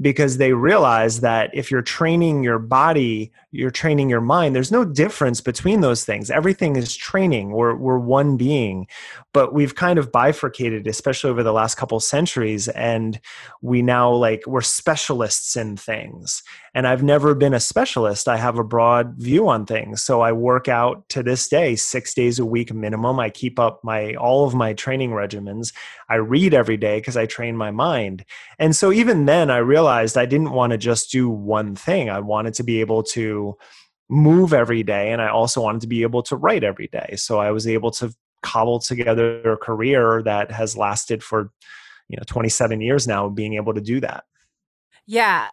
because 0.00 0.38
they 0.38 0.52
realize 0.52 1.20
that 1.20 1.50
if 1.52 1.70
you're 1.70 1.82
training 1.82 2.42
your 2.42 2.58
body, 2.58 3.30
you're 3.50 3.70
training 3.70 4.08
your 4.08 4.20
mind. 4.20 4.54
There's 4.54 4.72
no 4.72 4.84
difference 4.84 5.40
between 5.40 5.80
those 5.80 6.04
things. 6.04 6.30
Everything 6.30 6.76
is 6.76 6.96
training. 6.96 7.50
We're, 7.50 7.74
we're 7.74 7.98
one 7.98 8.36
being. 8.36 8.86
But 9.32 9.52
we've 9.52 9.74
kind 9.74 9.98
of 9.98 10.10
bifurcated, 10.10 10.86
especially 10.86 11.30
over 11.30 11.42
the 11.42 11.52
last 11.52 11.76
couple 11.76 12.00
centuries. 12.00 12.68
And 12.68 13.20
we 13.60 13.82
now 13.82 14.12
like, 14.12 14.44
we're 14.46 14.62
specialists 14.62 15.56
in 15.56 15.76
things. 15.76 16.42
And 16.72 16.86
I've 16.86 17.02
never 17.02 17.34
been 17.34 17.52
a 17.52 17.60
specialist. 17.60 18.28
I 18.28 18.36
have 18.36 18.58
a 18.58 18.64
broad 18.64 19.14
view 19.16 19.48
on 19.48 19.66
things. 19.66 20.02
So 20.02 20.20
I 20.20 20.32
work 20.32 20.68
out 20.68 21.08
to 21.10 21.22
this 21.22 21.48
day, 21.48 21.74
six 21.76 22.14
days 22.14 22.38
a 22.38 22.44
week 22.44 22.72
minimum. 22.72 23.18
I 23.18 23.28
keep 23.28 23.58
up 23.58 23.80
my, 23.82 24.14
all 24.14 24.46
of 24.46 24.54
my 24.54 24.72
training 24.72 25.10
regimens. 25.10 25.72
I 26.08 26.16
read 26.16 26.54
every 26.54 26.76
day 26.76 26.98
because 26.98 27.16
I 27.16 27.26
train 27.26 27.56
my 27.56 27.72
mind. 27.72 28.24
And 28.58 28.74
so 28.74 28.92
even 28.92 29.26
then, 29.26 29.50
I 29.50 29.58
realized 29.58 29.89
I 29.90 30.26
didn't 30.26 30.52
want 30.52 30.72
to 30.72 30.78
just 30.78 31.10
do 31.10 31.28
one 31.28 31.74
thing. 31.74 32.10
I 32.10 32.20
wanted 32.20 32.54
to 32.54 32.62
be 32.62 32.80
able 32.80 33.02
to 33.04 33.56
move 34.08 34.52
every 34.52 34.82
day. 34.82 35.12
And 35.12 35.22
I 35.22 35.28
also 35.28 35.62
wanted 35.62 35.80
to 35.82 35.86
be 35.86 36.02
able 36.02 36.22
to 36.24 36.36
write 36.36 36.64
every 36.64 36.88
day. 36.88 37.14
So 37.16 37.38
I 37.38 37.50
was 37.52 37.66
able 37.66 37.90
to 37.92 38.12
cobble 38.42 38.80
together 38.80 39.52
a 39.52 39.56
career 39.56 40.22
that 40.24 40.50
has 40.50 40.76
lasted 40.76 41.22
for, 41.22 41.52
you 42.08 42.16
know, 42.16 42.24
27 42.26 42.80
years 42.80 43.06
now, 43.06 43.28
being 43.28 43.54
able 43.54 43.74
to 43.74 43.80
do 43.80 44.00
that. 44.00 44.24
Yeah. 45.06 45.48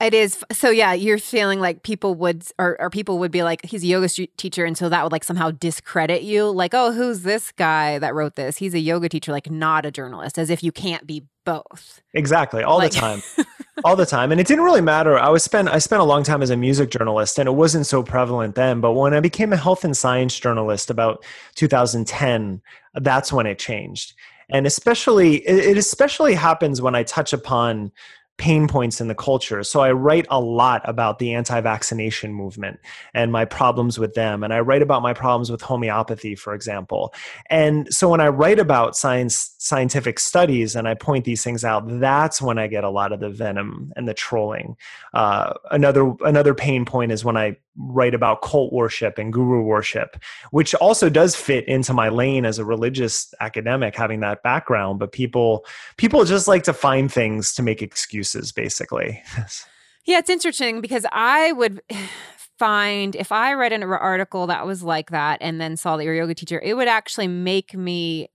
It 0.00 0.12
is 0.12 0.44
so. 0.50 0.70
Yeah, 0.70 0.92
you're 0.92 1.18
feeling 1.18 1.60
like 1.60 1.84
people 1.84 2.16
would, 2.16 2.44
or, 2.58 2.76
or 2.80 2.90
people 2.90 3.20
would 3.20 3.30
be 3.30 3.44
like, 3.44 3.64
he's 3.64 3.84
a 3.84 3.86
yoga 3.86 4.08
teacher, 4.36 4.64
and 4.64 4.76
so 4.76 4.88
that 4.88 5.02
would 5.04 5.12
like 5.12 5.22
somehow 5.22 5.52
discredit 5.52 6.22
you. 6.22 6.50
Like, 6.50 6.74
oh, 6.74 6.92
who's 6.92 7.22
this 7.22 7.52
guy 7.52 8.00
that 8.00 8.12
wrote 8.12 8.34
this? 8.34 8.58
He's 8.58 8.74
a 8.74 8.80
yoga 8.80 9.08
teacher, 9.08 9.30
like 9.30 9.50
not 9.50 9.86
a 9.86 9.92
journalist, 9.92 10.36
as 10.36 10.50
if 10.50 10.64
you 10.64 10.72
can't 10.72 11.06
be 11.06 11.24
both. 11.44 12.00
Exactly, 12.14 12.62
all 12.62 12.78
like- 12.78 12.92
the 12.92 12.98
time, 12.98 13.22
all 13.84 13.96
the 13.96 14.06
time. 14.06 14.32
And 14.32 14.40
it 14.40 14.46
didn't 14.46 14.64
really 14.64 14.80
matter. 14.80 15.18
I 15.18 15.28
was 15.28 15.42
spent. 15.42 15.68
I 15.68 15.78
spent 15.78 16.00
a 16.00 16.04
long 16.04 16.22
time 16.22 16.42
as 16.42 16.50
a 16.50 16.56
music 16.56 16.90
journalist, 16.90 17.38
and 17.38 17.48
it 17.48 17.52
wasn't 17.52 17.86
so 17.86 18.02
prevalent 18.02 18.54
then. 18.54 18.80
But 18.80 18.92
when 18.92 19.14
I 19.14 19.20
became 19.20 19.52
a 19.52 19.56
health 19.56 19.84
and 19.84 19.96
science 19.96 20.38
journalist 20.38 20.90
about 20.90 21.24
2010, 21.54 22.62
that's 22.94 23.32
when 23.32 23.46
it 23.46 23.58
changed. 23.58 24.14
And 24.50 24.66
especially, 24.66 25.36
it 25.46 25.78
especially 25.78 26.34
happens 26.34 26.82
when 26.82 26.94
I 26.94 27.02
touch 27.02 27.32
upon 27.32 27.92
pain 28.36 28.66
points 28.66 29.00
in 29.00 29.08
the 29.08 29.14
culture. 29.14 29.62
So 29.62 29.80
I 29.80 29.92
write 29.92 30.26
a 30.28 30.40
lot 30.40 30.82
about 30.88 31.18
the 31.18 31.34
anti 31.34 31.60
vaccination 31.60 32.32
movement 32.32 32.80
and 33.14 33.30
my 33.30 33.44
problems 33.44 33.98
with 33.98 34.14
them. 34.14 34.42
And 34.42 34.52
I 34.52 34.60
write 34.60 34.82
about 34.82 35.02
my 35.02 35.12
problems 35.12 35.50
with 35.50 35.62
homeopathy, 35.62 36.34
for 36.34 36.52
example. 36.54 37.14
And 37.48 37.92
so 37.92 38.08
when 38.08 38.20
I 38.20 38.28
write 38.28 38.58
about 38.58 38.96
science, 38.96 39.54
scientific 39.58 40.18
studies 40.18 40.74
and 40.74 40.88
I 40.88 40.94
point 40.94 41.24
these 41.24 41.44
things 41.44 41.64
out, 41.64 41.84
that's 42.00 42.42
when 42.42 42.58
I 42.58 42.66
get 42.66 42.82
a 42.84 42.90
lot 42.90 43.12
of 43.12 43.20
the 43.20 43.30
venom 43.30 43.92
and 43.94 44.08
the 44.08 44.14
trolling. 44.14 44.76
Uh, 45.12 45.54
another, 45.70 46.12
another 46.24 46.54
pain 46.54 46.84
point 46.84 47.12
is 47.12 47.24
when 47.24 47.36
I 47.36 47.56
write 47.76 48.14
about 48.14 48.42
cult 48.42 48.72
worship 48.72 49.18
and 49.18 49.32
guru 49.32 49.62
worship, 49.62 50.16
which 50.50 50.74
also 50.76 51.08
does 51.08 51.34
fit 51.34 51.66
into 51.66 51.92
my 51.92 52.08
lane 52.08 52.44
as 52.44 52.58
a 52.58 52.64
religious 52.64 53.34
academic, 53.40 53.96
having 53.96 54.20
that 54.20 54.42
background. 54.42 54.98
But 54.98 55.12
people, 55.12 55.64
people 55.96 56.24
just 56.24 56.46
like 56.48 56.62
to 56.64 56.72
find 56.72 57.12
things 57.12 57.54
to 57.54 57.62
make 57.62 57.82
excuses 57.82 58.52
basically 58.52 59.22
yeah 60.06 60.18
it's 60.18 60.30
interesting 60.30 60.80
because 60.80 61.06
i 61.12 61.52
would 61.52 61.80
find 62.58 63.16
if 63.16 63.32
i 63.32 63.52
read 63.52 63.72
an 63.72 63.82
article 63.82 64.46
that 64.46 64.64
was 64.64 64.82
like 64.82 65.10
that 65.10 65.38
and 65.40 65.60
then 65.60 65.76
saw 65.76 65.96
that 65.96 66.04
you're 66.04 66.14
a 66.14 66.18
yoga 66.18 66.34
teacher 66.34 66.60
it 66.60 66.74
would 66.74 66.88
actually 66.88 67.26
make 67.26 67.74
me 67.74 68.28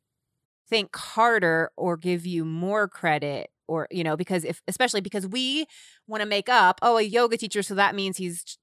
think 0.69 0.93
harder 0.95 1.71
or 1.78 1.95
give 1.95 2.25
you 2.25 2.43
more 2.43 2.88
credit 2.88 3.49
or 3.67 3.88
you 3.91 4.04
know 4.04 4.17
because 4.17 4.43
if 4.43 4.62
especially 4.67 4.99
because 4.99 5.25
we 5.25 5.65
want 6.06 6.21
to 6.21 6.28
make 6.28 6.49
up 6.49 6.80
oh 6.82 6.97
a 6.97 7.02
yoga 7.02 7.38
teacher 7.38 7.63
so 7.63 7.73
that 7.73 7.95
means 7.95 8.17
he's 8.17 8.58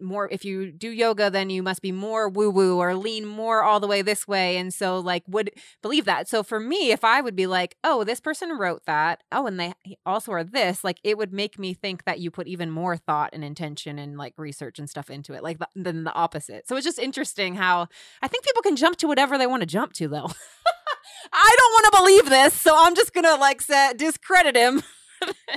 more 0.00 0.28
if 0.30 0.44
you 0.44 0.70
do 0.70 0.90
yoga 0.90 1.30
then 1.30 1.50
you 1.50 1.62
must 1.62 1.82
be 1.82 1.92
more 1.92 2.28
woo 2.28 2.50
woo 2.50 2.78
or 2.78 2.94
lean 2.94 3.24
more 3.24 3.62
all 3.62 3.80
the 3.80 3.86
way 3.86 4.02
this 4.02 4.26
way. 4.26 4.56
And 4.56 4.72
so 4.72 4.98
like 4.98 5.22
would 5.26 5.50
believe 5.82 6.04
that. 6.04 6.28
So 6.28 6.42
for 6.42 6.60
me 6.60 6.92
if 6.92 7.04
i 7.04 7.20
would 7.20 7.36
be 7.36 7.46
like 7.46 7.76
oh 7.84 8.04
this 8.04 8.20
person 8.20 8.56
wrote 8.58 8.84
that. 8.86 9.22
Oh 9.32 9.46
and 9.46 9.58
they 9.58 9.74
also 10.04 10.32
are 10.32 10.44
this 10.44 10.84
like 10.84 10.98
it 11.04 11.18
would 11.18 11.32
make 11.32 11.58
me 11.58 11.74
think 11.74 12.04
that 12.04 12.20
you 12.20 12.30
put 12.30 12.46
even 12.46 12.70
more 12.70 12.96
thought 12.96 13.30
and 13.32 13.44
intention 13.44 13.98
and 13.98 14.16
like 14.16 14.34
research 14.36 14.78
and 14.78 14.88
stuff 14.88 15.10
into 15.10 15.32
it 15.32 15.42
like 15.42 15.58
the, 15.58 15.68
than 15.74 16.04
the 16.04 16.14
opposite. 16.14 16.68
So 16.68 16.76
it's 16.76 16.86
just 16.86 16.98
interesting 16.98 17.54
how 17.54 17.88
i 18.22 18.28
think 18.28 18.44
people 18.44 18.62
can 18.62 18.76
jump 18.76 18.96
to 18.98 19.06
whatever 19.06 19.38
they 19.38 19.46
want 19.46 19.62
to 19.62 19.66
jump 19.66 19.92
to 19.94 20.08
though. 20.08 20.30
I 21.32 21.56
don't 21.58 21.72
want 21.72 21.84
to 21.84 21.98
believe 21.98 22.30
this, 22.30 22.54
so 22.54 22.74
I'm 22.76 22.94
just 22.94 23.12
gonna 23.12 23.36
like 23.36 23.60
say, 23.60 23.92
discredit 23.94 24.56
him. 24.56 24.82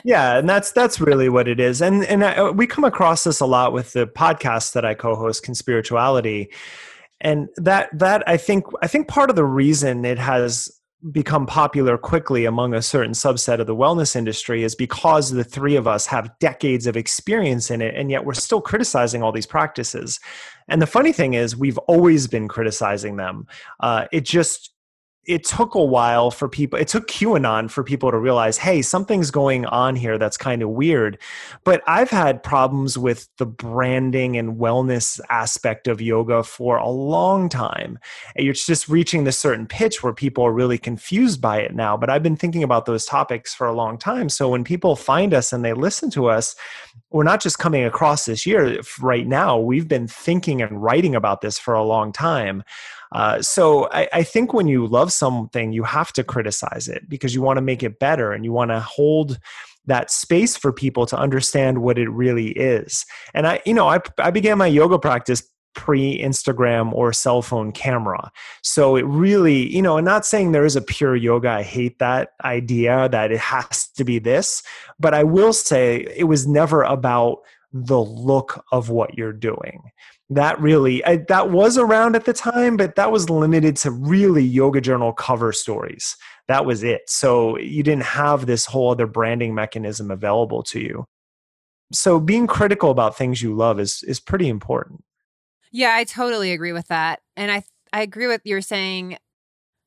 Yeah, 0.04 0.38
and 0.38 0.48
that's 0.48 0.72
that's 0.72 1.00
really 1.00 1.30
what 1.30 1.48
it 1.48 1.60
is. 1.60 1.82
And 1.82 2.06
and 2.06 2.24
I, 2.24 2.50
we 2.50 2.68
come 2.68 2.84
across 2.84 3.24
this 3.24 3.40
a 3.40 3.46
lot 3.46 3.74
with 3.74 3.94
the 3.94 4.08
podcast 4.08 4.74
that 4.74 4.86
I 4.86 4.94
co-host, 4.94 5.46
Conspirituality, 5.46 6.48
and 7.22 7.50
that 7.58 7.90
that 7.98 8.24
I 8.28 8.38
think 8.38 8.66
I 8.82 8.88
think 8.88 9.08
part 9.08 9.30
of 9.30 9.36
the 9.36 9.46
reason 9.46 10.06
it 10.06 10.20
has 10.20 10.72
become 11.12 11.46
popular 11.46 11.98
quickly 11.98 12.44
among 12.44 12.74
a 12.74 12.82
certain 12.82 13.14
subset 13.14 13.60
of 13.60 13.68
the 13.68 13.76
wellness 13.76 14.18
industry 14.18 14.64
is 14.64 14.76
because 14.76 15.32
the 15.32 15.46
three 15.46 15.78
of 15.78 15.88
us 15.88 16.06
have 16.06 16.38
decades 16.40 16.88
of 16.88 16.98
experience 16.98 17.72
in 17.72 17.82
it 17.82 17.96
and 17.96 18.12
yet 18.12 18.26
we're 18.26 18.34
still 18.34 18.60
criticizing 18.60 19.24
all 19.24 19.32
these 19.32 19.46
practices. 19.46 20.20
And 20.68 20.82
the 20.82 20.88
funny 20.88 21.14
thing 21.14 21.36
is 21.36 21.56
we've 21.56 21.78
always 21.78 22.28
been 22.28 22.50
criticizing 22.50 23.16
them. 23.16 23.48
Uh, 23.80 24.08
it 24.12 24.26
just 24.26 24.74
it 25.26 25.44
took 25.44 25.76
a 25.76 25.84
while 25.84 26.32
for 26.32 26.48
people 26.48 26.80
it 26.80 26.88
took 26.88 27.08
qanon 27.08 27.70
for 27.70 27.84
people 27.84 28.10
to 28.10 28.18
realize 28.18 28.58
hey 28.58 28.82
something's 28.82 29.32
going 29.32 29.66
on 29.68 29.96
here 29.96 30.18
that's 30.18 30.38
kind 30.38 30.62
of 30.62 30.70
weird. 30.70 31.18
But 31.64 31.82
i've 31.88 32.10
had 32.10 32.42
problems 32.42 32.98
with 32.98 33.28
the 33.38 33.46
branding 33.46 34.38
and 34.38 34.58
wellness 34.58 35.20
aspect 35.30 35.88
of 35.88 36.02
yoga 36.02 36.44
for 36.44 36.78
a 36.78 36.90
long 36.90 37.50
time. 37.50 38.00
You're 38.36 38.54
just 38.54 38.88
reaching 38.88 39.24
this 39.24 39.38
certain 39.38 39.68
pitch 39.68 40.04
where 40.04 40.14
people 40.14 40.46
are 40.46 40.54
really 40.54 40.78
confused 40.78 41.42
by 41.42 41.60
it 41.60 41.76
now 41.76 41.98
but 41.98 42.10
i've 42.10 42.24
been 42.24 42.38
thinking 42.38 42.64
about 42.64 42.86
those 42.86 43.06
topics 43.06 43.54
for 43.54 43.68
a 43.68 43.74
long 43.74 43.98
time. 43.98 44.30
So 44.30 44.50
when 44.50 44.64
people 44.64 44.96
find 44.96 45.34
us 45.34 45.54
and 45.54 45.64
they 45.64 45.74
listen 45.74 46.10
to 46.12 46.28
us 46.28 46.56
we're 47.12 47.24
not 47.24 47.42
just 47.42 47.60
coming 47.60 47.84
across 47.84 48.26
this 48.26 48.46
year 48.46 48.82
right 49.02 49.28
now 49.28 49.58
we've 49.58 49.88
been 49.88 50.08
thinking 50.08 50.62
and 50.62 50.82
writing 50.82 51.16
about 51.16 51.42
this 51.42 51.58
for 51.60 51.74
a 51.74 51.84
long 51.84 52.12
time 52.12 52.64
uh, 53.12 53.42
so 53.42 53.90
I, 53.92 54.08
I 54.14 54.24
think 54.24 54.54
when 54.54 54.68
you 54.68 54.86
love 54.86 55.12
something, 55.12 55.72
you 55.72 55.84
have 55.84 56.14
to 56.14 56.24
criticize 56.24 56.88
it 56.88 57.10
because 57.10 57.34
you 57.34 57.42
want 57.42 57.58
to 57.58 57.62
make 57.62 57.84
it 57.84 58.00
better 58.00 58.32
and 58.32 58.46
you 58.46 58.52
want 58.52 58.72
to 58.72 58.80
hold 58.80 59.40
that 59.86 60.12
space 60.12 60.56
for 60.56 60.72
people 60.72 61.06
to 61.08 61.18
understand 61.18 61.80
what 61.80 61.98
it 61.98 62.10
really 62.10 62.50
is. 62.52 63.06
And 63.34 63.48
I, 63.48 63.62
you 63.66 63.74
know, 63.74 63.88
I, 63.88 64.00
I 64.20 64.30
began 64.30 64.58
my 64.58 64.68
yoga 64.68 65.00
practice 65.00 65.42
pre 65.74 66.20
Instagram 66.20 66.94
or 66.94 67.14
cell 67.14 67.42
phone 67.42 67.72
camera. 67.72 68.32
So 68.64 68.96
it 68.96 69.06
really, 69.06 69.74
you 69.74 69.82
know, 69.82 69.98
and 69.98 70.06
not 70.06 70.26
saying 70.26 70.52
there 70.52 70.66
is 70.66 70.76
a 70.76 70.82
pure 70.82 71.16
yoga. 71.16 71.50
I 71.50 71.64
hate 71.64 72.00
that 72.00 72.34
idea 72.44 73.10
that 73.10 73.32
it 73.32 73.40
has 73.40 73.88
to 73.96 74.04
be 74.04 74.20
this, 74.20 74.62
but 75.00 75.14
I 75.14 75.24
will 75.24 75.54
say 75.54 76.06
it 76.16 76.26
was 76.26 76.48
never 76.48 76.84
about 76.84 77.40
the 77.72 78.00
look 78.00 78.64
of 78.72 78.90
what 78.90 79.18
you're 79.18 79.34
doing 79.34 79.92
that 80.30 80.60
really 80.60 81.04
I, 81.06 81.18
that 81.28 81.50
was 81.50 81.78
around 81.78 82.16
at 82.16 82.26
the 82.26 82.34
time 82.34 82.78
but 82.78 82.96
that 82.96 83.12
was 83.12 83.30
limited 83.30 83.76
to 83.78 83.92
really 83.92 84.44
yoga 84.44 84.82
journal 84.82 85.12
cover 85.12 85.52
stories. 85.52 86.16
That 86.48 86.66
was 86.66 86.84
it. 86.84 87.02
So 87.08 87.58
you 87.58 87.84
didn't 87.84 88.04
have 88.04 88.46
this 88.46 88.66
whole 88.66 88.92
other 88.92 89.08
branding 89.08 89.56
mechanism 89.56 90.12
available 90.12 90.64
to 90.64 90.80
you. 90.80 91.06
So 91.92 92.20
being 92.20 92.48
critical 92.48 92.92
about 92.92 93.18
things 93.18 93.42
you 93.42 93.56
love 93.56 93.80
is 93.80 94.04
is 94.04 94.20
pretty 94.20 94.50
important. 94.50 95.04
Yeah 95.72 95.94
i 95.96 96.04
totally 96.04 96.52
agree 96.52 96.74
with 96.74 96.88
that. 96.88 97.22
And 97.36 97.52
i 97.52 97.64
i 97.92 98.02
agree 98.02 98.28
with 98.28 98.42
you're 98.44 98.62
saying 98.62 99.18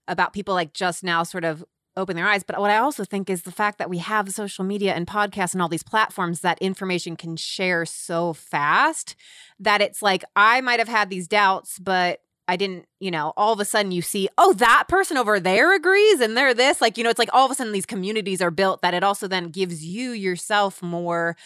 about 0.08 0.32
people 0.32 0.54
like 0.54 0.72
just 0.72 1.04
now 1.04 1.22
sort 1.22 1.44
of 1.44 1.64
open 1.96 2.16
their 2.16 2.26
eyes. 2.26 2.42
But 2.42 2.58
what 2.58 2.70
I 2.70 2.78
also 2.78 3.04
think 3.04 3.28
is 3.28 3.42
the 3.42 3.52
fact 3.52 3.78
that 3.78 3.90
we 3.90 3.98
have 3.98 4.30
social 4.30 4.64
media 4.64 4.94
and 4.94 5.06
podcasts 5.06 5.52
and 5.52 5.62
all 5.62 5.68
these 5.68 5.82
platforms 5.82 6.40
that 6.40 6.58
information 6.60 7.16
can 7.16 7.36
share 7.36 7.84
so 7.84 8.32
fast 8.32 9.14
that 9.58 9.80
it's 9.80 10.02
like 10.02 10.24
I 10.34 10.60
might 10.60 10.78
have 10.78 10.88
had 10.88 11.10
these 11.10 11.28
doubts, 11.28 11.78
but 11.78 12.20
I 12.48 12.56
didn't, 12.56 12.86
you 12.98 13.10
know, 13.10 13.32
all 13.36 13.52
of 13.52 13.60
a 13.60 13.64
sudden 13.64 13.92
you 13.92 14.02
see, 14.02 14.28
oh, 14.36 14.52
that 14.54 14.84
person 14.88 15.16
over 15.16 15.38
there 15.38 15.74
agrees 15.74 16.20
and 16.20 16.36
they're 16.36 16.54
this. 16.54 16.80
Like, 16.80 16.98
you 16.98 17.04
know, 17.04 17.10
it's 17.10 17.18
like 17.18 17.32
all 17.32 17.46
of 17.46 17.52
a 17.52 17.54
sudden 17.54 17.72
these 17.72 17.86
communities 17.86 18.42
are 18.42 18.50
built 18.50 18.82
that 18.82 18.94
it 18.94 19.04
also 19.04 19.28
then 19.28 19.48
gives 19.48 19.84
you 19.84 20.10
yourself 20.10 20.82
more 20.82 21.36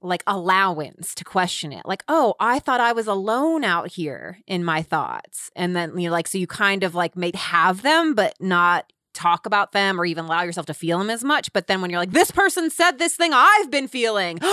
like 0.00 0.22
allowance 0.26 1.14
to 1.14 1.24
question 1.24 1.72
it. 1.72 1.82
Like, 1.84 2.04
oh, 2.08 2.34
I 2.40 2.58
thought 2.58 2.80
I 2.80 2.92
was 2.92 3.06
alone 3.06 3.64
out 3.64 3.88
here 3.88 4.38
in 4.46 4.64
my 4.64 4.82
thoughts. 4.82 5.50
And 5.54 5.74
then, 5.76 5.98
you 5.98 6.08
know, 6.08 6.12
like, 6.12 6.28
so 6.28 6.38
you 6.38 6.46
kind 6.46 6.82
of 6.82 6.94
like 6.94 7.16
may 7.16 7.32
have 7.34 7.82
them, 7.82 8.14
but 8.14 8.34
not 8.40 8.92
talk 9.12 9.46
about 9.46 9.72
them 9.72 10.00
or 10.00 10.04
even 10.04 10.24
allow 10.24 10.42
yourself 10.42 10.66
to 10.66 10.74
feel 10.74 10.98
them 10.98 11.10
as 11.10 11.24
much. 11.24 11.52
But 11.52 11.66
then 11.66 11.80
when 11.80 11.90
you're 11.90 12.00
like, 12.00 12.12
this 12.12 12.30
person 12.30 12.70
said 12.70 12.98
this 12.98 13.16
thing 13.16 13.32
I've 13.32 13.70
been 13.70 13.88
feeling. 13.88 14.38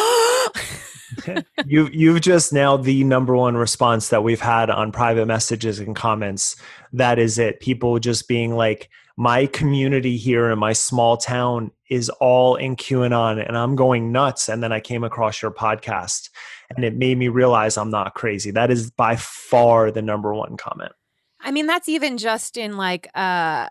you 1.65 1.89
you've 1.91 2.21
just 2.21 2.53
nailed 2.53 2.83
the 2.83 3.03
number 3.03 3.35
one 3.35 3.57
response 3.57 4.09
that 4.09 4.23
we've 4.23 4.41
had 4.41 4.69
on 4.69 4.91
private 4.91 5.25
messages 5.25 5.79
and 5.79 5.95
comments. 5.95 6.55
That 6.93 7.19
is 7.19 7.37
it. 7.37 7.59
People 7.59 7.99
just 7.99 8.27
being 8.27 8.55
like, 8.55 8.89
my 9.17 9.47
community 9.47 10.15
here 10.15 10.49
in 10.49 10.57
my 10.57 10.71
small 10.71 11.17
town 11.17 11.71
is 11.89 12.07
all 12.21 12.55
in 12.55 12.77
QAnon 12.77 13.45
and 13.45 13.57
I'm 13.57 13.75
going 13.75 14.13
nuts. 14.13 14.47
And 14.47 14.63
then 14.63 14.71
I 14.71 14.79
came 14.79 15.03
across 15.03 15.41
your 15.41 15.51
podcast 15.51 16.29
and 16.69 16.85
it 16.85 16.95
made 16.95 17.17
me 17.17 17.27
realize 17.27 17.77
I'm 17.77 17.89
not 17.89 18.13
crazy. 18.13 18.51
That 18.51 18.71
is 18.71 18.91
by 18.91 19.17
far 19.17 19.91
the 19.91 20.01
number 20.01 20.33
one 20.33 20.55
comment. 20.55 20.93
I 21.41 21.51
mean, 21.51 21.67
that's 21.67 21.89
even 21.89 22.17
just 22.17 22.55
in 22.55 22.77
like 22.77 23.09
uh 23.13 23.67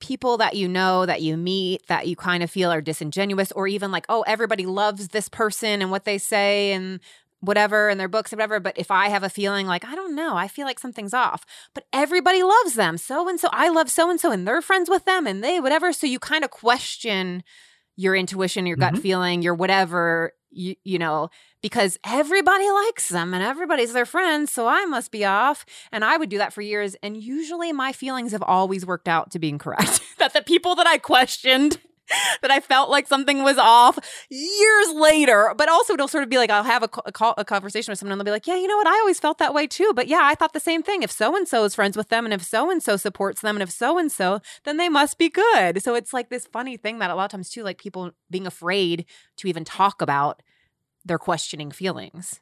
people 0.00 0.38
that 0.38 0.56
you 0.56 0.66
know 0.66 1.06
that 1.06 1.22
you 1.22 1.36
meet 1.36 1.86
that 1.86 2.06
you 2.08 2.16
kind 2.16 2.42
of 2.42 2.50
feel 2.50 2.72
are 2.72 2.80
disingenuous 2.80 3.52
or 3.52 3.68
even 3.68 3.92
like 3.92 4.06
oh 4.08 4.22
everybody 4.26 4.66
loves 4.66 5.08
this 5.08 5.28
person 5.28 5.80
and 5.80 5.90
what 5.90 6.04
they 6.04 6.18
say 6.18 6.72
and 6.72 7.00
whatever 7.40 7.88
and 7.88 7.98
their 7.98 8.08
books 8.08 8.32
or 8.32 8.36
whatever 8.36 8.60
but 8.60 8.76
if 8.76 8.90
i 8.90 9.08
have 9.08 9.22
a 9.22 9.30
feeling 9.30 9.66
like 9.66 9.84
i 9.84 9.94
don't 9.94 10.14
know 10.14 10.36
i 10.36 10.48
feel 10.48 10.66
like 10.66 10.78
something's 10.78 11.14
off 11.14 11.44
but 11.74 11.84
everybody 11.92 12.42
loves 12.42 12.74
them 12.74 12.98
so 12.98 13.28
and 13.28 13.38
so 13.40 13.48
i 13.52 13.68
love 13.68 13.90
so 13.90 14.10
and 14.10 14.20
so 14.20 14.30
and 14.32 14.46
they're 14.46 14.62
friends 14.62 14.90
with 14.90 15.04
them 15.04 15.26
and 15.26 15.42
they 15.42 15.60
whatever 15.60 15.92
so 15.92 16.06
you 16.06 16.18
kind 16.18 16.44
of 16.44 16.50
question 16.50 17.42
your 18.00 18.16
intuition 18.16 18.66
your 18.66 18.76
gut 18.76 18.94
mm-hmm. 18.94 19.02
feeling 19.02 19.42
your 19.42 19.54
whatever 19.54 20.32
you, 20.50 20.74
you 20.84 20.98
know 20.98 21.28
because 21.62 21.98
everybody 22.04 22.70
likes 22.70 23.08
them 23.08 23.34
and 23.34 23.42
everybody's 23.42 23.92
their 23.92 24.06
friend. 24.06 24.48
So 24.48 24.66
I 24.66 24.84
must 24.86 25.10
be 25.10 25.24
off. 25.24 25.66
And 25.92 26.04
I 26.04 26.16
would 26.16 26.30
do 26.30 26.38
that 26.38 26.52
for 26.52 26.62
years. 26.62 26.96
And 27.02 27.16
usually 27.16 27.72
my 27.72 27.92
feelings 27.92 28.32
have 28.32 28.42
always 28.42 28.86
worked 28.86 29.08
out 29.08 29.30
to 29.32 29.38
being 29.38 29.58
correct. 29.58 30.00
that 30.18 30.32
the 30.32 30.42
people 30.42 30.74
that 30.76 30.86
I 30.86 30.98
questioned, 30.98 31.78
that 32.42 32.50
I 32.50 32.60
felt 32.60 32.90
like 32.90 33.06
something 33.06 33.42
was 33.42 33.58
off 33.58 33.98
years 34.28 34.92
later. 34.94 35.54
But 35.56 35.68
also, 35.68 35.94
it'll 35.94 36.08
sort 36.08 36.24
of 36.24 36.30
be 36.30 36.38
like 36.38 36.50
I'll 36.50 36.64
have 36.64 36.82
a, 36.82 36.90
a, 37.06 37.12
call, 37.12 37.34
a 37.36 37.44
conversation 37.44 37.92
with 37.92 37.98
someone 37.98 38.12
and 38.12 38.20
they'll 38.20 38.24
be 38.24 38.30
like, 38.30 38.46
yeah, 38.46 38.56
you 38.56 38.66
know 38.66 38.76
what? 38.76 38.86
I 38.86 38.98
always 38.98 39.20
felt 39.20 39.38
that 39.38 39.54
way 39.54 39.66
too. 39.66 39.92
But 39.94 40.08
yeah, 40.08 40.20
I 40.22 40.34
thought 40.34 40.52
the 40.52 40.60
same 40.60 40.82
thing. 40.82 41.02
If 41.02 41.10
so 41.10 41.36
and 41.36 41.46
so 41.46 41.64
is 41.64 41.74
friends 41.74 41.96
with 41.96 42.08
them 42.08 42.24
and 42.24 42.34
if 42.34 42.42
so 42.42 42.70
and 42.70 42.82
so 42.82 42.96
supports 42.96 43.40
them 43.40 43.56
and 43.56 43.62
if 43.62 43.70
so 43.70 43.98
and 43.98 44.10
so, 44.10 44.40
then 44.64 44.76
they 44.76 44.88
must 44.88 45.18
be 45.18 45.28
good. 45.28 45.82
So 45.82 45.94
it's 45.94 46.12
like 46.12 46.30
this 46.30 46.46
funny 46.46 46.76
thing 46.76 46.98
that 46.98 47.10
a 47.10 47.14
lot 47.14 47.24
of 47.24 47.30
times 47.30 47.50
too, 47.50 47.62
like 47.62 47.78
people 47.78 48.12
being 48.30 48.46
afraid 48.46 49.06
to 49.38 49.48
even 49.48 49.64
talk 49.64 50.02
about 50.02 50.42
their 51.04 51.18
questioning 51.18 51.70
feelings. 51.70 52.40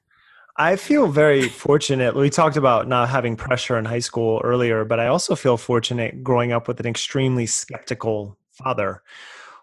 I 0.61 0.75
feel 0.75 1.07
very 1.07 1.49
fortunate. 1.49 2.17
We 2.17 2.31
talked 2.31 2.57
about 2.57 2.89
not 2.89 3.09
having 3.09 3.37
pressure 3.37 3.79
in 3.79 3.85
high 3.85 4.01
school 4.01 4.41
earlier, 4.43 4.85
but 4.85 4.99
I 4.99 5.07
also 5.07 5.37
feel 5.37 5.57
fortunate 5.57 6.25
growing 6.25 6.51
up 6.51 6.67
with 6.67 6.81
an 6.81 6.87
extremely 6.87 7.47
skeptical 7.47 8.37
father 8.51 9.03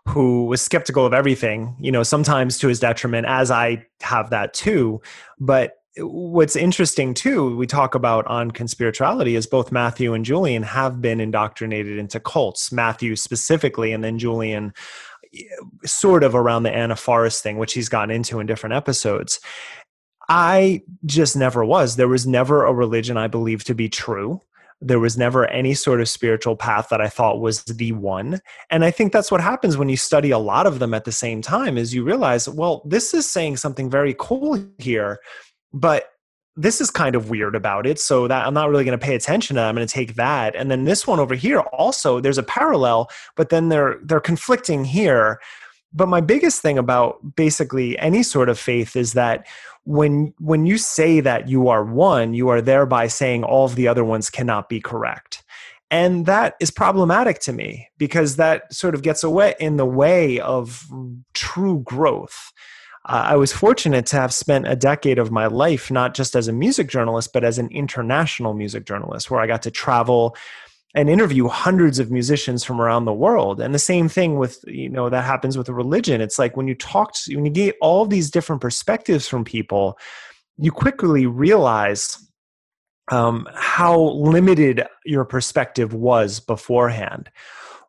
who 0.07 0.45
was 0.45 0.61
skeptical 0.61 1.05
of 1.05 1.13
everything, 1.13 1.75
you 1.79 1.91
know, 1.91 2.03
sometimes 2.03 2.57
to 2.59 2.67
his 2.67 2.79
detriment, 2.79 3.25
as 3.27 3.49
I 3.49 3.85
have 4.01 4.29
that 4.29 4.53
too. 4.53 5.01
But 5.39 5.77
what's 5.97 6.55
interesting 6.55 7.13
too, 7.13 7.55
we 7.55 7.65
talk 7.65 7.95
about 7.95 8.25
on 8.27 8.51
conspirituality 8.51 9.35
is 9.37 9.47
both 9.47 9.71
Matthew 9.71 10.13
and 10.13 10.25
Julian 10.25 10.63
have 10.63 11.01
been 11.01 11.19
indoctrinated 11.19 11.97
into 11.97 12.19
cults, 12.19 12.71
Matthew 12.71 13.15
specifically, 13.15 13.93
and 13.93 14.03
then 14.03 14.19
Julian 14.19 14.73
eh, 15.33 15.43
sort 15.85 16.23
of 16.23 16.35
around 16.35 16.63
the 16.63 16.75
Anna 16.75 16.95
Forrest 16.95 17.41
thing, 17.41 17.57
which 17.57 17.73
he's 17.73 17.89
gotten 17.89 18.11
into 18.11 18.39
in 18.39 18.45
different 18.45 18.75
episodes. 18.75 19.39
I 20.27 20.81
just 21.05 21.35
never 21.35 21.63
was. 21.63 21.95
There 21.95 22.07
was 22.07 22.25
never 22.25 22.65
a 22.65 22.73
religion 22.73 23.15
I 23.15 23.27
believed 23.27 23.67
to 23.67 23.75
be 23.75 23.89
true. 23.89 24.41
There 24.81 24.99
was 24.99 25.17
never 25.17 25.47
any 25.47 25.73
sort 25.73 26.01
of 26.01 26.09
spiritual 26.09 26.55
path 26.55 26.89
that 26.89 27.01
I 27.01 27.07
thought 27.07 27.39
was 27.39 27.63
the 27.63 27.91
one. 27.93 28.39
And 28.69 28.83
I 28.83 28.91
think 28.91 29.13
that's 29.13 29.31
what 29.31 29.41
happens 29.41 29.77
when 29.77 29.89
you 29.89 29.97
study 29.97 30.31
a 30.31 30.37
lot 30.37 30.67
of 30.67 30.79
them 30.79 30.93
at 30.93 31.05
the 31.05 31.11
same 31.11 31.41
time 31.41 31.77
is 31.77 31.93
you 31.93 32.03
realize, 32.03 32.47
well, 32.47 32.81
this 32.85 33.13
is 33.13 33.27
saying 33.27 33.57
something 33.57 33.89
very 33.89 34.15
cool 34.17 34.63
here, 34.77 35.19
but 35.73 36.09
this 36.57 36.79
is 36.79 36.89
kind 36.89 37.15
of 37.15 37.29
weird 37.29 37.53
about 37.55 37.85
it 37.85 37.99
so 37.99 38.27
that 38.27 38.47
i'm 38.47 38.53
not 38.53 38.69
really 38.69 38.85
going 38.85 38.97
to 38.97 39.05
pay 39.05 39.15
attention 39.15 39.55
to 39.55 39.59
that 39.59 39.67
i'm 39.67 39.75
going 39.75 39.85
to 39.85 39.93
take 39.93 40.15
that 40.15 40.55
and 40.55 40.71
then 40.71 40.85
this 40.85 41.05
one 41.05 41.19
over 41.19 41.35
here 41.35 41.59
also 41.59 42.19
there's 42.19 42.37
a 42.37 42.43
parallel 42.43 43.09
but 43.35 43.49
then 43.49 43.69
they're 43.69 43.97
they're 44.03 44.19
conflicting 44.19 44.85
here 44.85 45.39
but 45.93 46.07
my 46.07 46.21
biggest 46.21 46.61
thing 46.61 46.77
about 46.77 47.35
basically 47.35 47.97
any 47.99 48.21
sort 48.21 48.49
of 48.49 48.59
faith 48.59 48.95
is 48.95 49.13
that 49.13 49.47
when 49.85 50.33
when 50.39 50.65
you 50.65 50.77
say 50.77 51.19
that 51.19 51.47
you 51.47 51.69
are 51.69 51.83
one 51.83 52.33
you 52.33 52.49
are 52.49 52.61
thereby 52.61 53.07
saying 53.07 53.43
all 53.43 53.65
of 53.65 53.75
the 53.75 53.87
other 53.87 54.03
ones 54.03 54.29
cannot 54.29 54.67
be 54.67 54.81
correct. 54.81 55.43
And 55.91 56.25
that 56.25 56.55
is 56.59 56.71
problematic 56.71 57.39
to 57.41 57.53
me 57.53 57.89
because 57.97 58.35
that 58.35 58.73
sort 58.73 58.95
of 58.95 59.03
gets 59.03 59.23
away 59.23 59.53
in 59.59 59.77
the 59.77 59.85
way 59.85 60.39
of 60.39 60.85
true 61.33 61.79
growth. 61.85 62.51
Uh, 63.07 63.23
I 63.27 63.35
was 63.35 63.53
fortunate 63.53 64.07
to 64.07 64.15
have 64.15 64.33
spent 64.33 64.67
a 64.67 64.75
decade 64.75 65.19
of 65.19 65.31
my 65.31 65.45
life 65.45 65.91
not 65.91 66.15
just 66.15 66.35
as 66.35 66.47
a 66.47 66.53
music 66.53 66.87
journalist, 66.87 67.31
but 67.33 67.43
as 67.43 67.59
an 67.59 67.69
international 67.69 68.55
music 68.55 68.85
journalist, 68.85 69.29
where 69.29 69.39
I 69.39 69.47
got 69.47 69.61
to 69.61 69.71
travel 69.71 70.35
and 70.95 71.09
interview 71.09 71.47
hundreds 71.47 71.99
of 71.99 72.09
musicians 72.09 72.63
from 72.63 72.81
around 72.81 73.05
the 73.05 73.13
world. 73.13 73.61
And 73.61 73.75
the 73.75 73.79
same 73.79 74.09
thing 74.09 74.37
with 74.37 74.63
you 74.65 74.89
know 74.89 75.09
that 75.09 75.23
happens 75.23 75.57
with 75.57 75.69
religion. 75.69 76.21
It's 76.21 76.39
like 76.39 76.57
when 76.57 76.67
you 76.67 76.75
talk 76.75 77.13
to, 77.13 77.35
when 77.35 77.45
you 77.45 77.51
get 77.51 77.75
all 77.81 78.05
these 78.05 78.31
different 78.31 78.61
perspectives 78.61 79.27
from 79.27 79.43
people 79.43 79.99
you 80.57 80.71
quickly 80.71 81.25
realize 81.25 82.17
um, 83.11 83.47
how 83.53 83.99
limited 83.99 84.83
your 85.05 85.25
perspective 85.25 85.93
was 85.93 86.39
beforehand. 86.39 87.29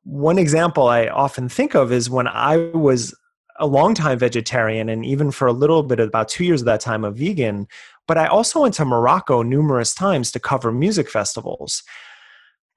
One 0.04 0.38
example 0.38 0.86
i 0.86 1.08
often 1.08 1.48
think 1.48 1.74
of 1.74 1.90
is 1.90 2.08
when 2.08 2.28
i 2.28 2.56
was 2.56 3.12
a 3.58 3.66
long 3.66 3.92
time 3.92 4.20
vegetarian 4.20 4.88
and 4.88 5.04
even 5.04 5.32
for 5.32 5.48
a 5.48 5.52
little 5.52 5.82
bit 5.82 5.98
about 5.98 6.28
two 6.28 6.44
years 6.44 6.60
of 6.60 6.66
that 6.66 6.80
time 6.80 7.02
a 7.02 7.10
vegan 7.10 7.66
but 8.06 8.16
i 8.16 8.26
also 8.26 8.60
went 8.60 8.74
to 8.74 8.84
morocco 8.84 9.42
numerous 9.42 9.94
times 9.94 10.30
to 10.30 10.38
cover 10.38 10.70
music 10.70 11.10
festivals 11.10 11.82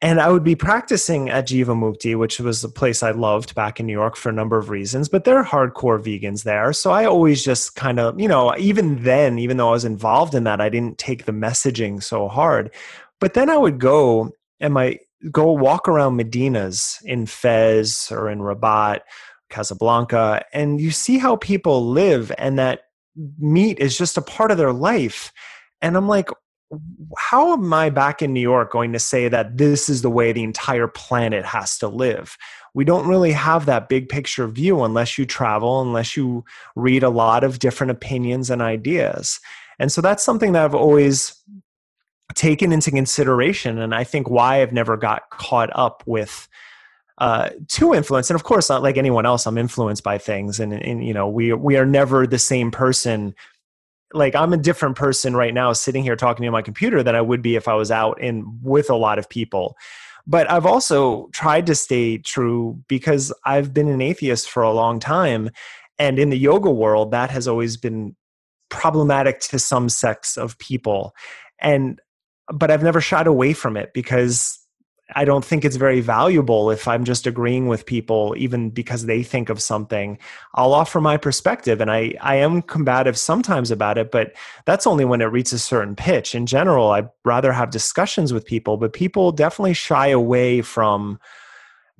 and 0.01 0.21
I 0.21 0.29
would 0.29 0.45
be 0.45 0.55
practicing 0.55 1.29
at 1.29 1.47
Jivamukti, 1.47 2.17
which 2.17 2.39
was 2.39 2.63
a 2.63 2.69
place 2.69 3.03
I 3.03 3.11
loved 3.11 3.53
back 3.53 3.79
in 3.79 3.85
New 3.85 3.93
York 3.93 4.15
for 4.15 4.29
a 4.29 4.33
number 4.33 4.57
of 4.57 4.69
reasons, 4.69 5.09
but 5.09 5.25
there 5.25 5.37
are 5.37 5.43
hardcore 5.43 6.01
vegans 6.01 6.43
there. 6.43 6.71
So 6.71 6.91
I 6.91 7.05
always 7.05 7.43
just 7.43 7.75
kind 7.75 7.99
of, 7.99 8.19
you 8.19 8.27
know, 8.27 8.55
even 8.57 9.03
then, 9.03 9.37
even 9.39 9.57
though 9.57 9.69
I 9.69 9.73
was 9.73 9.85
involved 9.85 10.35
in 10.35 10.45
that, 10.45 10.61
I 10.61 10.69
didn't 10.69 10.99
take 10.99 11.25
the 11.25 11.33
messaging 11.33 12.01
so 12.01 12.29
hard. 12.29 12.73
But 13.19 13.33
then 13.33 13.49
I 13.49 13.57
would 13.57 13.79
go 13.79 14.31
and 14.61 14.73
my 14.73 14.99
go 15.31 15.51
walk 15.51 15.89
around 15.89 16.17
Medinas 16.17 17.03
in 17.03 17.25
Fez 17.25 18.09
or 18.09 18.29
in 18.29 18.39
Rabat, 18.39 19.01
Casablanca, 19.49 20.45
and 20.53 20.79
you 20.79 20.91
see 20.91 21.17
how 21.17 21.35
people 21.35 21.89
live 21.89 22.31
and 22.37 22.57
that 22.57 22.83
meat 23.37 23.79
is 23.79 23.97
just 23.97 24.17
a 24.17 24.21
part 24.21 24.51
of 24.51 24.57
their 24.57 24.71
life. 24.71 25.33
And 25.81 25.97
I'm 25.97 26.07
like, 26.07 26.29
how 27.17 27.53
am 27.53 27.73
I 27.73 27.89
back 27.89 28.21
in 28.21 28.33
New 28.33 28.41
York 28.41 28.71
going 28.71 28.93
to 28.93 28.99
say 28.99 29.27
that 29.27 29.57
this 29.57 29.89
is 29.89 30.01
the 30.01 30.09
way 30.09 30.31
the 30.31 30.43
entire 30.43 30.87
planet 30.87 31.45
has 31.45 31.77
to 31.79 31.87
live? 31.87 32.37
We 32.73 32.85
don't 32.85 33.07
really 33.07 33.31
have 33.31 33.65
that 33.65 33.89
big 33.89 34.07
picture 34.09 34.47
view 34.47 34.83
unless 34.83 35.17
you 35.17 35.25
travel, 35.25 35.81
unless 35.81 36.15
you 36.15 36.45
read 36.75 37.01
a 37.01 37.09
lot 37.09 37.43
of 37.43 37.59
different 37.59 37.91
opinions 37.91 38.49
and 38.49 38.61
ideas. 38.61 39.39
And 39.79 39.91
so 39.91 40.01
that's 40.01 40.23
something 40.23 40.51
that 40.51 40.63
I've 40.63 40.75
always 40.75 41.35
taken 42.35 42.71
into 42.71 42.91
consideration. 42.91 43.79
And 43.79 43.95
I 43.95 44.03
think 44.03 44.29
why 44.29 44.61
I've 44.61 44.73
never 44.73 44.95
got 44.97 45.29
caught 45.31 45.69
up 45.73 46.03
with 46.05 46.47
uh, 47.17 47.49
to 47.69 47.93
influence. 47.93 48.29
And 48.29 48.35
of 48.35 48.43
course, 48.43 48.69
not 48.69 48.83
like 48.83 48.97
anyone 48.97 49.25
else, 49.25 49.45
I'm 49.45 49.57
influenced 49.57 50.03
by 50.03 50.17
things. 50.19 50.59
And, 50.59 50.71
and 50.71 51.05
you 51.05 51.13
know, 51.13 51.27
we, 51.27 51.51
we 51.53 51.75
are 51.77 51.85
never 51.85 52.27
the 52.27 52.39
same 52.39 52.71
person 52.71 53.33
like 54.13 54.35
I'm 54.35 54.53
a 54.53 54.57
different 54.57 54.95
person 54.95 55.35
right 55.35 55.53
now 55.53 55.73
sitting 55.73 56.03
here 56.03 56.15
talking 56.15 56.43
to 56.43 56.51
my 56.51 56.61
computer 56.61 57.03
than 57.03 57.15
I 57.15 57.21
would 57.21 57.41
be 57.41 57.55
if 57.55 57.67
I 57.67 57.75
was 57.75 57.91
out 57.91 58.19
in 58.21 58.59
with 58.61 58.89
a 58.89 58.95
lot 58.95 59.19
of 59.19 59.29
people. 59.29 59.77
But 60.25 60.49
I've 60.49 60.65
also 60.65 61.27
tried 61.33 61.65
to 61.67 61.75
stay 61.75 62.17
true 62.17 62.81
because 62.87 63.33
I've 63.45 63.73
been 63.73 63.87
an 63.87 64.01
atheist 64.01 64.49
for 64.49 64.63
a 64.63 64.71
long 64.71 64.99
time. 64.99 65.49
And 65.97 66.19
in 66.19 66.29
the 66.29 66.37
yoga 66.37 66.69
world, 66.69 67.11
that 67.11 67.29
has 67.31 67.47
always 67.47 67.77
been 67.77 68.15
problematic 68.69 69.39
to 69.41 69.59
some 69.59 69.89
sects 69.89 70.37
of 70.37 70.57
people. 70.59 71.13
And 71.59 71.99
but 72.51 72.71
I've 72.71 72.83
never 72.83 73.01
shied 73.01 73.27
away 73.27 73.53
from 73.53 73.77
it 73.77 73.91
because 73.93 74.59
I 75.15 75.25
don't 75.25 75.43
think 75.43 75.65
it's 75.65 75.75
very 75.75 76.01
valuable 76.01 76.69
if 76.69 76.87
I'm 76.87 77.03
just 77.03 77.25
agreeing 77.25 77.67
with 77.67 77.85
people, 77.85 78.35
even 78.37 78.69
because 78.69 79.05
they 79.05 79.23
think 79.23 79.49
of 79.49 79.61
something. 79.61 80.19
I'll 80.53 80.73
offer 80.73 81.01
my 81.01 81.17
perspective, 81.17 81.81
and 81.81 81.89
I, 81.89 82.13
I 82.21 82.35
am 82.35 82.61
combative 82.61 83.17
sometimes 83.17 83.71
about 83.71 83.97
it, 83.97 84.11
but 84.11 84.33
that's 84.65 84.85
only 84.85 85.05
when 85.05 85.21
it 85.21 85.25
reaches 85.25 85.53
a 85.53 85.59
certain 85.59 85.95
pitch. 85.95 86.35
In 86.35 86.45
general, 86.45 86.91
I'd 86.91 87.09
rather 87.25 87.51
have 87.51 87.71
discussions 87.71 88.33
with 88.33 88.45
people, 88.45 88.77
but 88.77 88.93
people 88.93 89.31
definitely 89.31 89.73
shy 89.73 90.07
away 90.07 90.61
from 90.61 91.19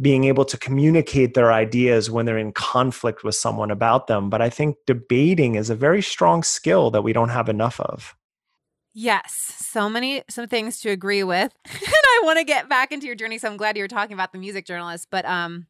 being 0.02 0.24
able 0.26 0.45
to 0.45 0.58
communicate 0.58 1.34
their 1.34 1.52
ideas 1.52 2.10
when 2.10 2.26
they're 2.26 2.38
in 2.38 2.54
conflict 2.54 3.24
with 3.24 3.36
someone 3.36 3.72
about 3.72 4.08
them. 4.08 4.30
But 4.30 4.41
I 4.41 4.50
think 4.50 4.78
debating 4.86 5.56
is 5.56 5.69
a 5.69 5.76
very 5.76 6.02
strong 6.02 6.43
skill 6.43 6.91
that 6.91 7.02
we 7.02 7.12
don't 7.12 7.30
have 7.30 7.50
enough 7.50 7.80
of. 7.82 8.15
Yes, 9.01 9.33
so 9.55 9.89
many 9.89 10.23
some 10.29 10.47
things 10.47 10.81
to 10.81 10.89
agree 10.89 11.23
with. 11.23 11.53
and 11.71 11.81
I 11.81 12.21
want 12.25 12.38
to 12.38 12.43
get 12.43 12.67
back 12.67 12.91
into 12.91 13.05
your 13.05 13.15
journey, 13.15 13.38
so 13.38 13.47
I'm 13.47 13.55
glad 13.55 13.77
you 13.77 13.83
were 13.83 13.88
talking 13.88 14.13
about 14.13 14.33
the 14.33 14.38
music 14.38 14.65
journalist, 14.65 15.07
but 15.09 15.23
um 15.23 15.67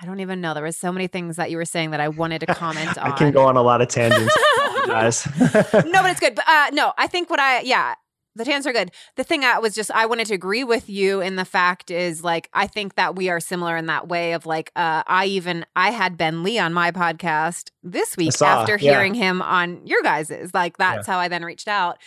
I 0.00 0.06
don't 0.06 0.20
even 0.20 0.40
know. 0.40 0.54
There 0.54 0.62
was 0.62 0.76
so 0.76 0.92
many 0.92 1.08
things 1.08 1.34
that 1.34 1.50
you 1.50 1.56
were 1.56 1.64
saying 1.64 1.90
that 1.90 2.00
I 2.00 2.08
wanted 2.08 2.40
to 2.40 2.46
comment 2.46 2.96
on. 2.96 3.12
I 3.12 3.16
can 3.16 3.32
go 3.32 3.46
on 3.46 3.56
a 3.56 3.62
lot 3.62 3.82
of 3.82 3.88
tangents. 3.88 4.32
guys. 4.86 5.26
no, 5.40 5.50
but 5.50 6.10
it's 6.12 6.20
good. 6.20 6.36
But 6.36 6.48
uh 6.48 6.70
no, 6.72 6.92
I 6.96 7.08
think 7.08 7.28
what 7.28 7.40
I 7.40 7.62
yeah, 7.62 7.96
the 8.36 8.44
tangents 8.44 8.68
are 8.68 8.72
good. 8.72 8.92
The 9.16 9.24
thing 9.24 9.42
I 9.42 9.58
was 9.58 9.74
just 9.74 9.90
I 9.90 10.06
wanted 10.06 10.28
to 10.28 10.34
agree 10.34 10.62
with 10.62 10.88
you 10.88 11.20
in 11.20 11.34
the 11.34 11.44
fact 11.44 11.90
is 11.90 12.22
like 12.22 12.50
I 12.52 12.68
think 12.68 12.94
that 12.94 13.16
we 13.16 13.30
are 13.30 13.40
similar 13.40 13.76
in 13.76 13.86
that 13.86 14.06
way 14.06 14.32
of 14.32 14.46
like 14.46 14.70
uh 14.76 15.02
I 15.08 15.26
even 15.26 15.66
I 15.74 15.90
had 15.90 16.16
Ben 16.16 16.44
Lee 16.44 16.60
on 16.60 16.72
my 16.72 16.92
podcast 16.92 17.72
this 17.82 18.16
week 18.16 18.32
saw, 18.32 18.60
after 18.60 18.78
yeah. 18.80 18.92
hearing 18.92 19.14
him 19.14 19.42
on 19.42 19.84
your 19.84 20.02
guys's. 20.02 20.54
Like 20.54 20.76
that's 20.76 21.08
yeah. 21.08 21.14
how 21.14 21.18
I 21.18 21.26
then 21.26 21.44
reached 21.44 21.66
out 21.66 21.98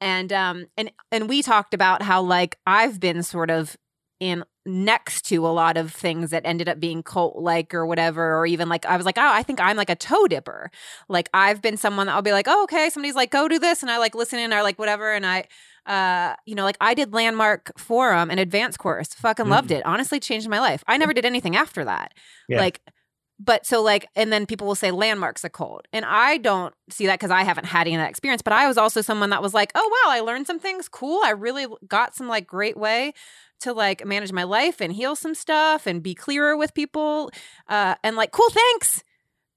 and 0.00 0.32
um 0.32 0.66
and 0.76 0.90
and 1.10 1.28
we 1.28 1.42
talked 1.42 1.74
about 1.74 2.02
how 2.02 2.22
like 2.22 2.58
I've 2.66 3.00
been 3.00 3.22
sort 3.22 3.50
of 3.50 3.76
in 4.20 4.44
next 4.66 5.26
to 5.26 5.46
a 5.46 5.48
lot 5.48 5.76
of 5.76 5.92
things 5.92 6.30
that 6.30 6.42
ended 6.46 6.68
up 6.68 6.80
being 6.80 7.02
cult 7.02 7.36
like 7.36 7.74
or 7.74 7.84
whatever 7.84 8.36
or 8.36 8.46
even 8.46 8.68
like 8.68 8.86
I 8.86 8.96
was 8.96 9.04
like 9.04 9.18
oh 9.18 9.30
I 9.32 9.42
think 9.42 9.60
I'm 9.60 9.76
like 9.76 9.90
a 9.90 9.96
toe 9.96 10.26
dipper. 10.26 10.70
Like 11.08 11.28
I've 11.34 11.60
been 11.60 11.76
someone 11.76 12.06
that 12.06 12.14
I'll 12.14 12.22
be 12.22 12.32
like 12.32 12.46
oh 12.48 12.64
okay 12.64 12.88
somebody's 12.90 13.14
like 13.14 13.30
go 13.30 13.48
do 13.48 13.58
this 13.58 13.82
and 13.82 13.90
I 13.90 13.98
like 13.98 14.14
listen 14.14 14.38
in 14.38 14.52
or 14.52 14.62
like 14.62 14.78
whatever 14.78 15.12
and 15.12 15.26
I 15.26 15.44
uh 15.86 16.34
you 16.46 16.54
know 16.54 16.64
like 16.64 16.78
I 16.80 16.94
did 16.94 17.12
landmark 17.12 17.78
forum 17.78 18.30
and 18.30 18.40
advanced 18.40 18.78
course. 18.78 19.08
Fucking 19.14 19.46
mm. 19.46 19.50
loved 19.50 19.70
it. 19.70 19.84
Honestly 19.84 20.20
changed 20.20 20.48
my 20.48 20.60
life. 20.60 20.82
I 20.86 20.96
never 20.96 21.12
did 21.12 21.26
anything 21.26 21.56
after 21.56 21.84
that. 21.84 22.14
Yeah. 22.48 22.60
like 22.60 22.80
but 23.38 23.66
so 23.66 23.82
like 23.82 24.06
and 24.14 24.32
then 24.32 24.46
people 24.46 24.66
will 24.66 24.74
say 24.74 24.90
landmarks 24.90 25.44
a 25.44 25.50
cult 25.50 25.86
and 25.92 26.04
i 26.04 26.36
don't 26.38 26.74
see 26.88 27.06
that 27.06 27.18
because 27.18 27.30
i 27.30 27.42
haven't 27.42 27.66
had 27.66 27.86
any 27.86 27.96
of 27.96 28.00
that 28.00 28.10
experience. 28.10 28.42
But 28.42 28.52
i 28.52 28.66
was 28.66 28.78
also 28.78 29.00
someone 29.00 29.30
that 29.30 29.42
was 29.42 29.54
like 29.54 29.72
oh 29.74 29.88
wow 30.04 30.12
i 30.12 30.20
learned 30.20 30.46
some 30.46 30.58
things. 30.58 30.88
Cool. 30.88 31.20
I 31.24 31.30
really 31.30 31.66
got 31.88 32.14
some 32.14 32.28
like 32.28 32.46
great 32.46 32.76
way 32.76 33.12
to 33.60 33.72
like 33.72 34.04
manage 34.04 34.32
my 34.32 34.44
life 34.44 34.80
and 34.80 34.92
heal 34.92 35.16
some 35.16 35.34
stuff 35.34 35.86
and 35.86 36.02
be 36.02 36.14
clearer 36.14 36.56
with 36.56 36.74
people. 36.74 37.30
Uh 37.68 37.94
and 38.04 38.16
like 38.16 38.30
cool 38.30 38.50
thanks 38.50 39.02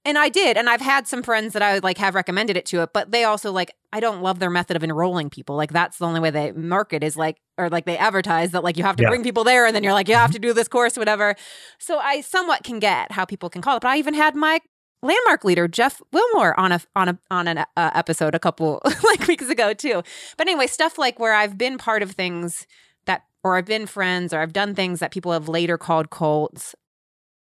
and 0.07 0.17
I 0.17 0.29
did, 0.29 0.55
and 0.55 0.69
I've 0.69 0.79
had 0.79 1.05
some 1.05 1.21
friends 1.21 1.51
that 1.51 1.61
I 1.61 1.73
would 1.73 1.83
like 1.83 1.97
have 1.97 2.15
recommended 2.15 2.55
it 2.55 2.65
to 2.67 2.81
it, 2.81 2.91
but 2.93 3.11
they 3.11 3.25
also 3.25 3.51
like 3.51 3.75
I 3.91 3.99
don't 3.99 4.21
love 4.21 4.39
their 4.39 4.49
method 4.49 4.77
of 4.77 4.83
enrolling 4.83 5.29
people. 5.29 5.57
Like 5.57 5.73
that's 5.73 5.97
the 5.97 6.05
only 6.05 6.21
way 6.21 6.29
they 6.29 6.53
market 6.53 7.03
is 7.03 7.17
like 7.17 7.41
or 7.57 7.69
like 7.69 7.85
they 7.85 7.97
advertise 7.97 8.51
that 8.51 8.63
like 8.63 8.77
you 8.77 8.85
have 8.85 8.95
to 8.95 9.03
yeah. 9.03 9.09
bring 9.09 9.21
people 9.21 9.43
there, 9.43 9.65
and 9.65 9.75
then 9.75 9.83
you're 9.83 9.91
like 9.91 10.07
you 10.07 10.15
have 10.15 10.31
to 10.31 10.39
do 10.39 10.53
this 10.53 10.69
course, 10.69 10.95
whatever. 10.95 11.35
So 11.77 11.99
I 11.99 12.21
somewhat 12.21 12.63
can 12.63 12.79
get 12.79 13.11
how 13.11 13.25
people 13.25 13.49
can 13.49 13.61
call 13.61 13.75
it, 13.75 13.81
but 13.81 13.89
I 13.89 13.97
even 13.97 14.13
had 14.13 14.33
my 14.33 14.61
landmark 15.03 15.43
leader 15.43 15.67
Jeff 15.67 16.01
Wilmore 16.13 16.57
on 16.57 16.71
a 16.71 16.79
on 16.95 17.09
a 17.09 17.19
on 17.29 17.49
an 17.49 17.57
uh, 17.57 17.65
episode 17.75 18.33
a 18.33 18.39
couple 18.39 18.81
like 19.03 19.27
weeks 19.27 19.49
ago 19.49 19.73
too. 19.73 20.03
But 20.37 20.47
anyway, 20.47 20.67
stuff 20.67 20.97
like 20.97 21.19
where 21.19 21.33
I've 21.33 21.57
been 21.57 21.77
part 21.77 22.01
of 22.01 22.11
things 22.11 22.65
that 23.07 23.23
or 23.43 23.57
I've 23.57 23.65
been 23.65 23.85
friends 23.85 24.31
or 24.31 24.39
I've 24.39 24.53
done 24.53 24.73
things 24.73 25.01
that 25.01 25.11
people 25.11 25.33
have 25.33 25.49
later 25.49 25.77
called 25.77 26.11
cults. 26.11 26.75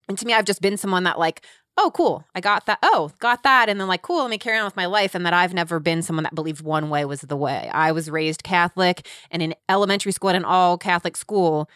And 0.06 0.18
to 0.18 0.26
me, 0.26 0.34
I've 0.34 0.44
just 0.44 0.60
been 0.60 0.76
someone 0.76 1.04
that 1.04 1.18
like 1.18 1.46
oh, 1.78 1.90
cool, 1.94 2.24
I 2.34 2.40
got 2.40 2.66
that. 2.66 2.78
Oh, 2.82 3.10
got 3.18 3.42
that. 3.42 3.68
And 3.68 3.80
then, 3.80 3.88
like, 3.88 4.02
cool, 4.02 4.22
let 4.22 4.30
me 4.30 4.38
carry 4.38 4.58
on 4.58 4.64
with 4.64 4.76
my 4.76 4.86
life. 4.86 5.14
And 5.14 5.24
that 5.26 5.32
I've 5.32 5.54
never 5.54 5.80
been 5.80 6.02
someone 6.02 6.24
that 6.24 6.34
believed 6.34 6.62
one 6.62 6.90
way 6.90 7.04
was 7.04 7.22
the 7.22 7.36
way. 7.36 7.70
I 7.72 7.92
was 7.92 8.10
raised 8.10 8.42
Catholic 8.42 9.06
and 9.30 9.42
in 9.42 9.54
elementary 9.68 10.12
school 10.12 10.30
at 10.30 10.36
an 10.36 10.44
all 10.44 10.78
Catholic 10.78 11.16
school, 11.16 11.68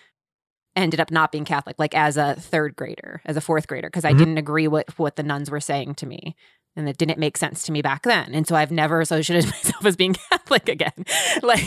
ended 0.76 1.00
up 1.00 1.10
not 1.10 1.32
being 1.32 1.44
Catholic, 1.44 1.76
like 1.78 1.94
as 1.94 2.16
a 2.16 2.34
third 2.34 2.76
grader, 2.76 3.22
as 3.24 3.36
a 3.36 3.40
fourth 3.40 3.66
grader, 3.66 3.88
because 3.88 4.04
I 4.04 4.10
mm-hmm. 4.10 4.18
didn't 4.18 4.38
agree 4.38 4.68
with 4.68 4.98
what 4.98 5.16
the 5.16 5.22
nuns 5.22 5.50
were 5.50 5.60
saying 5.60 5.94
to 5.96 6.06
me. 6.06 6.36
And 6.76 6.86
it 6.86 6.98
didn't 6.98 7.18
make 7.18 7.38
sense 7.38 7.62
to 7.64 7.72
me 7.72 7.80
back 7.80 8.02
then. 8.02 8.34
And 8.34 8.46
so 8.46 8.54
I've 8.54 8.70
never 8.70 9.00
associated 9.00 9.46
myself 9.50 9.84
as 9.86 9.96
being 9.96 10.14
Catholic 10.14 10.68
again. 10.68 10.92
like, 11.42 11.64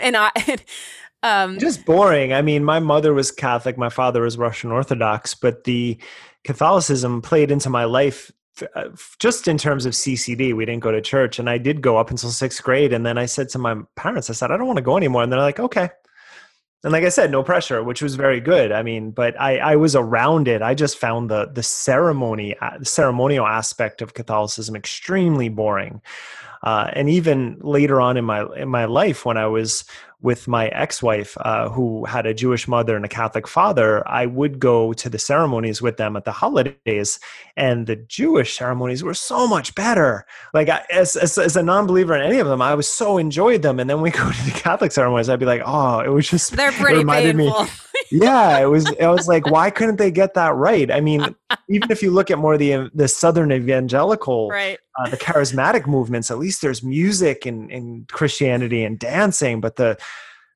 and 0.00 0.16
I, 0.16 0.30
um, 1.22 1.58
just 1.58 1.84
boring. 1.84 2.32
I 2.32 2.40
mean, 2.40 2.64
my 2.64 2.80
mother 2.80 3.12
was 3.12 3.30
Catholic, 3.30 3.76
my 3.76 3.90
father 3.90 4.22
was 4.22 4.38
Russian 4.38 4.72
Orthodox, 4.72 5.34
but 5.34 5.64
the 5.64 5.98
Catholicism 6.46 7.20
played 7.20 7.50
into 7.50 7.68
my 7.68 7.84
life 7.84 8.32
uh, 8.74 8.88
just 9.18 9.48
in 9.48 9.58
terms 9.58 9.84
of 9.84 9.92
CCD. 9.92 10.54
We 10.54 10.64
didn't 10.64 10.82
go 10.82 10.92
to 10.92 11.02
church, 11.02 11.38
and 11.38 11.50
I 11.50 11.58
did 11.58 11.82
go 11.82 11.98
up 11.98 12.10
until 12.10 12.30
sixth 12.30 12.62
grade. 12.62 12.92
And 12.92 13.04
then 13.04 13.18
I 13.18 13.26
said 13.26 13.50
to 13.50 13.58
my 13.58 13.82
parents, 13.96 14.30
I 14.30 14.32
said, 14.32 14.50
I 14.50 14.56
don't 14.56 14.66
want 14.66 14.78
to 14.78 14.82
go 14.82 14.96
anymore. 14.96 15.22
And 15.22 15.30
they're 15.30 15.40
like, 15.40 15.60
okay. 15.60 15.90
And 16.84 16.92
like 16.92 17.04
I 17.04 17.08
said, 17.08 17.30
no 17.30 17.42
pressure, 17.42 17.82
which 17.82 18.00
was 18.00 18.14
very 18.14 18.40
good. 18.40 18.70
I 18.70 18.82
mean, 18.82 19.10
but 19.10 19.38
I, 19.40 19.58
I 19.58 19.76
was 19.76 19.96
around 19.96 20.46
it. 20.46 20.62
I 20.62 20.74
just 20.74 20.98
found 20.98 21.30
the 21.30 21.50
the 21.52 21.62
ceremony, 21.62 22.56
uh, 22.60 22.78
the 22.78 22.84
ceremonial 22.84 23.46
aspect 23.46 24.02
of 24.02 24.14
Catholicism 24.14 24.76
extremely 24.76 25.48
boring. 25.48 26.00
Uh, 26.62 26.90
and 26.92 27.10
even 27.10 27.58
later 27.60 28.00
on 28.00 28.16
in 28.16 28.24
my 28.24 28.46
in 28.56 28.68
my 28.68 28.84
life, 28.84 29.24
when 29.24 29.36
I 29.36 29.46
was 29.46 29.84
with 30.22 30.48
my 30.48 30.68
ex-wife 30.68 31.36
uh, 31.40 31.68
who 31.68 32.04
had 32.04 32.26
a 32.26 32.34
jewish 32.34 32.66
mother 32.66 32.96
and 32.96 33.04
a 33.04 33.08
catholic 33.08 33.46
father 33.46 34.06
i 34.08 34.26
would 34.26 34.58
go 34.58 34.92
to 34.92 35.08
the 35.08 35.18
ceremonies 35.18 35.80
with 35.80 35.96
them 35.96 36.16
at 36.16 36.24
the 36.24 36.32
holidays 36.32 37.20
and 37.56 37.86
the 37.86 37.96
jewish 37.96 38.56
ceremonies 38.56 39.02
were 39.02 39.14
so 39.14 39.46
much 39.46 39.74
better. 39.74 40.26
Like 40.54 40.68
I, 40.68 40.84
as, 40.92 41.16
as, 41.16 41.38
as, 41.38 41.56
a 41.56 41.62
non-believer 41.62 42.14
in 42.14 42.22
any 42.22 42.38
of 42.38 42.46
them 42.46 42.62
i 42.62 42.74
was 42.74 42.88
so 42.88 43.18
enjoyed 43.18 43.62
them. 43.62 43.80
And 43.80 43.88
then 43.88 44.00
we 44.00 44.10
go 44.22 44.30
to 44.30 44.44
the 44.44 44.50
catholic 44.52 44.92
ceremonies 44.92 45.28
i'd 45.28 45.40
be 45.40 45.46
like 45.46 45.62
oh 45.64 46.00
it 46.00 46.08
was 46.08 46.28
just 46.28 46.52
they're 46.52 46.72
pretty 46.72 47.04
painful 47.04 47.64
me, 47.64 47.70
yeah 48.10 48.58
it 48.58 48.66
was 48.66 48.86
i 49.00 49.08
was 49.08 49.28
like 49.28 49.50
why 49.50 49.70
couldn't 49.70 49.96
they 49.96 50.10
get 50.10 50.34
that 50.34 50.54
right? 50.54 50.90
I 50.90 51.00
mean 51.00 51.34
even 51.68 51.90
if 51.90 52.02
you 52.02 52.10
look 52.10 52.30
at 52.30 52.38
more 52.38 52.54
of 52.54 52.58
the 52.58 52.90
the 52.94 53.08
southern 53.08 53.52
evangelical 53.52 54.48
right 54.48 54.78
uh, 54.98 55.08
the 55.10 55.16
charismatic 55.16 55.86
movements 55.86 56.30
at 56.30 56.38
least 56.38 56.62
there's 56.62 56.82
music 56.82 57.46
and, 57.46 57.70
and 57.70 58.08
christianity 58.08 58.84
and 58.84 58.98
dancing 58.98 59.60
but 59.60 59.76
the 59.76 59.96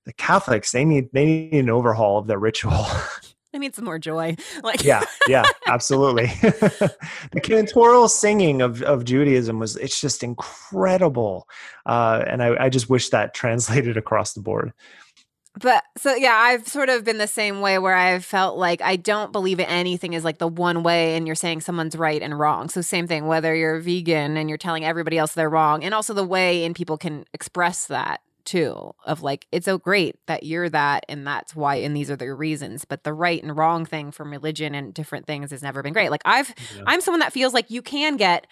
the 0.06 0.12
Catholics 0.14 0.72
they 0.72 0.84
need 0.84 1.08
they 1.12 1.24
need 1.24 1.54
an 1.54 1.70
overhaul 1.70 2.18
of 2.18 2.26
their 2.26 2.38
ritual. 2.38 2.86
I 3.52 3.58
need 3.58 3.74
some 3.74 3.84
more 3.84 3.98
joy. 3.98 4.36
Like 4.62 4.84
yeah, 4.84 5.04
yeah, 5.26 5.44
absolutely. 5.66 6.26
the 6.42 7.40
cantorial 7.40 8.08
singing 8.08 8.62
of, 8.62 8.82
of 8.82 9.04
Judaism 9.04 9.58
was 9.58 9.76
it's 9.76 10.00
just 10.00 10.22
incredible, 10.22 11.48
uh, 11.86 12.24
and 12.26 12.42
I, 12.42 12.64
I 12.64 12.68
just 12.68 12.90
wish 12.90 13.08
that 13.10 13.34
translated 13.34 13.96
across 13.96 14.34
the 14.34 14.40
board. 14.40 14.72
But 15.58 15.82
so 15.98 16.14
yeah, 16.14 16.34
I've 16.34 16.68
sort 16.68 16.88
of 16.88 17.04
been 17.04 17.18
the 17.18 17.26
same 17.26 17.60
way 17.60 17.78
where 17.78 17.94
I've 17.94 18.24
felt 18.24 18.56
like 18.56 18.80
I 18.82 18.96
don't 18.96 19.32
believe 19.32 19.58
anything 19.58 20.12
is 20.12 20.24
like 20.24 20.38
the 20.38 20.48
one 20.48 20.82
way, 20.82 21.16
and 21.16 21.26
you're 21.26 21.34
saying 21.34 21.62
someone's 21.62 21.96
right 21.96 22.22
and 22.22 22.38
wrong. 22.38 22.68
So 22.68 22.80
same 22.80 23.06
thing, 23.06 23.26
whether 23.26 23.54
you're 23.54 23.80
vegan 23.80 24.36
and 24.36 24.48
you're 24.48 24.58
telling 24.58 24.84
everybody 24.84 25.18
else 25.18 25.34
they're 25.34 25.50
wrong, 25.50 25.82
and 25.82 25.92
also 25.92 26.14
the 26.14 26.24
way 26.24 26.64
in 26.64 26.72
people 26.72 26.96
can 26.96 27.24
express 27.34 27.86
that 27.86 28.20
too 28.44 28.94
of 29.04 29.22
like 29.22 29.46
it's 29.52 29.66
so 29.66 29.78
great 29.78 30.16
that 30.26 30.42
you're 30.42 30.68
that 30.68 31.04
and 31.08 31.26
that's 31.26 31.54
why 31.54 31.76
and 31.76 31.96
these 31.96 32.10
are 32.10 32.16
the 32.16 32.32
reasons 32.32 32.84
but 32.84 33.04
the 33.04 33.12
right 33.12 33.42
and 33.42 33.56
wrong 33.56 33.84
thing 33.84 34.10
from 34.10 34.30
religion 34.30 34.74
and 34.74 34.94
different 34.94 35.26
things 35.26 35.50
has 35.50 35.62
never 35.62 35.82
been 35.82 35.92
great 35.92 36.10
like 36.10 36.22
i've 36.24 36.52
yeah. 36.74 36.82
i'm 36.86 37.00
someone 37.00 37.20
that 37.20 37.32
feels 37.32 37.54
like 37.54 37.70
you 37.70 37.82
can 37.82 38.16
get 38.16 38.46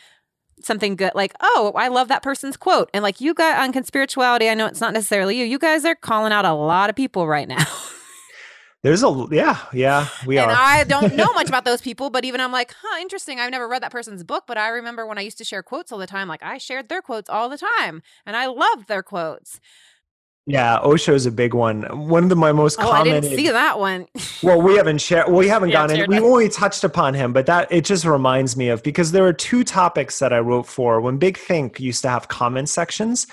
something 0.63 0.97
good 0.97 1.13
like 1.15 1.33
oh 1.41 1.73
i 1.77 1.89
love 1.89 2.09
that 2.09 2.23
person's 2.23 2.57
quote 2.57 2.91
and 2.93 3.03
like 3.03 3.21
you 3.21 3.35
got 3.35 3.59
on 3.59 3.73
conspirituality 3.73 4.51
i 4.51 4.55
know 4.55 4.67
it's 4.67 4.81
not 4.81 4.93
necessarily 4.93 5.37
you 5.37 5.45
you 5.45 5.59
guys 5.59 5.85
are 5.85 5.95
calling 5.95 6.33
out 6.33 6.45
a 6.45 6.53
lot 6.53 6.91
of 6.91 6.97
people 6.97 7.27
right 7.27 7.49
now 7.49 7.65
There's 8.83 9.03
a 9.03 9.27
yeah, 9.33 9.59
yeah, 9.73 10.07
we 10.25 10.39
are 10.39 10.49
and 10.49 10.53
are. 10.53 10.57
I 10.57 10.85
don't 10.85 11.17
know 11.17 11.33
much 11.35 11.49
about 11.49 11.65
those 11.65 11.81
people, 11.81 12.11
but 12.11 12.25
even 12.25 12.41
I'm 12.41 12.53
like, 12.53 12.73
huh, 12.81 13.01
interesting. 13.01 13.41
I've 13.41 13.51
never 13.51 13.67
read 13.67 13.83
that 13.83 13.91
person's 13.91 14.23
book, 14.23 14.45
but 14.47 14.57
I 14.57 14.69
remember 14.69 15.05
when 15.05 15.19
I 15.19 15.23
used 15.23 15.39
to 15.39 15.45
share 15.45 15.65
quotes 15.65 15.91
all 15.91 15.99
the 15.99 16.07
time. 16.07 16.29
Like 16.29 16.45
I 16.45 16.59
shared 16.59 16.89
their 16.89 17.03
quotes 17.03 17.29
all 17.29 17.49
the 17.49 17.59
time, 17.59 18.03
and 18.25 18.37
I 18.37 18.47
loved 18.47 18.87
their 18.87 19.03
quotes. 19.03 19.59
Yeah, 20.49 20.79
Osho's 20.79 21.27
a 21.27 21.31
big 21.31 21.53
one. 21.53 21.83
One 22.09 22.23
of 22.23 22.31
the, 22.31 22.37
my 22.37 22.53
most 22.53 22.79
common. 22.79 22.91
oh, 22.91 22.97
commented. 22.97 23.25
I 23.25 23.29
didn't 23.29 23.37
see 23.45 23.51
that 23.51 23.79
one. 23.79 24.07
well, 24.43 24.63
we 24.63 24.77
haven't 24.77 25.03
shared. 25.03 25.31
we 25.31 25.47
haven't 25.47 25.69
yeah, 25.69 25.87
gone 25.87 25.91
in. 25.91 26.09
We 26.09 26.19
only 26.21 26.49
touched 26.49 26.85
upon 26.85 27.13
him, 27.13 27.35
but 27.35 27.45
that 27.45 27.71
it 27.71 27.85
just 27.85 28.07
reminds 28.07 28.57
me 28.57 28.71
of 28.71 28.83
because 28.83 29.13
there 29.13 29.27
are 29.27 29.33
two 29.35 29.63
topics 29.63 30.21
that 30.21 30.33
I 30.33 30.39
wrote 30.39 30.67
for 30.67 31.03
when 31.03 31.19
Big 31.19 31.37
Think 31.37 31.79
used 31.79 32.01
to 32.01 32.09
have 32.09 32.29
comment 32.29 32.71
sections, 32.71 33.27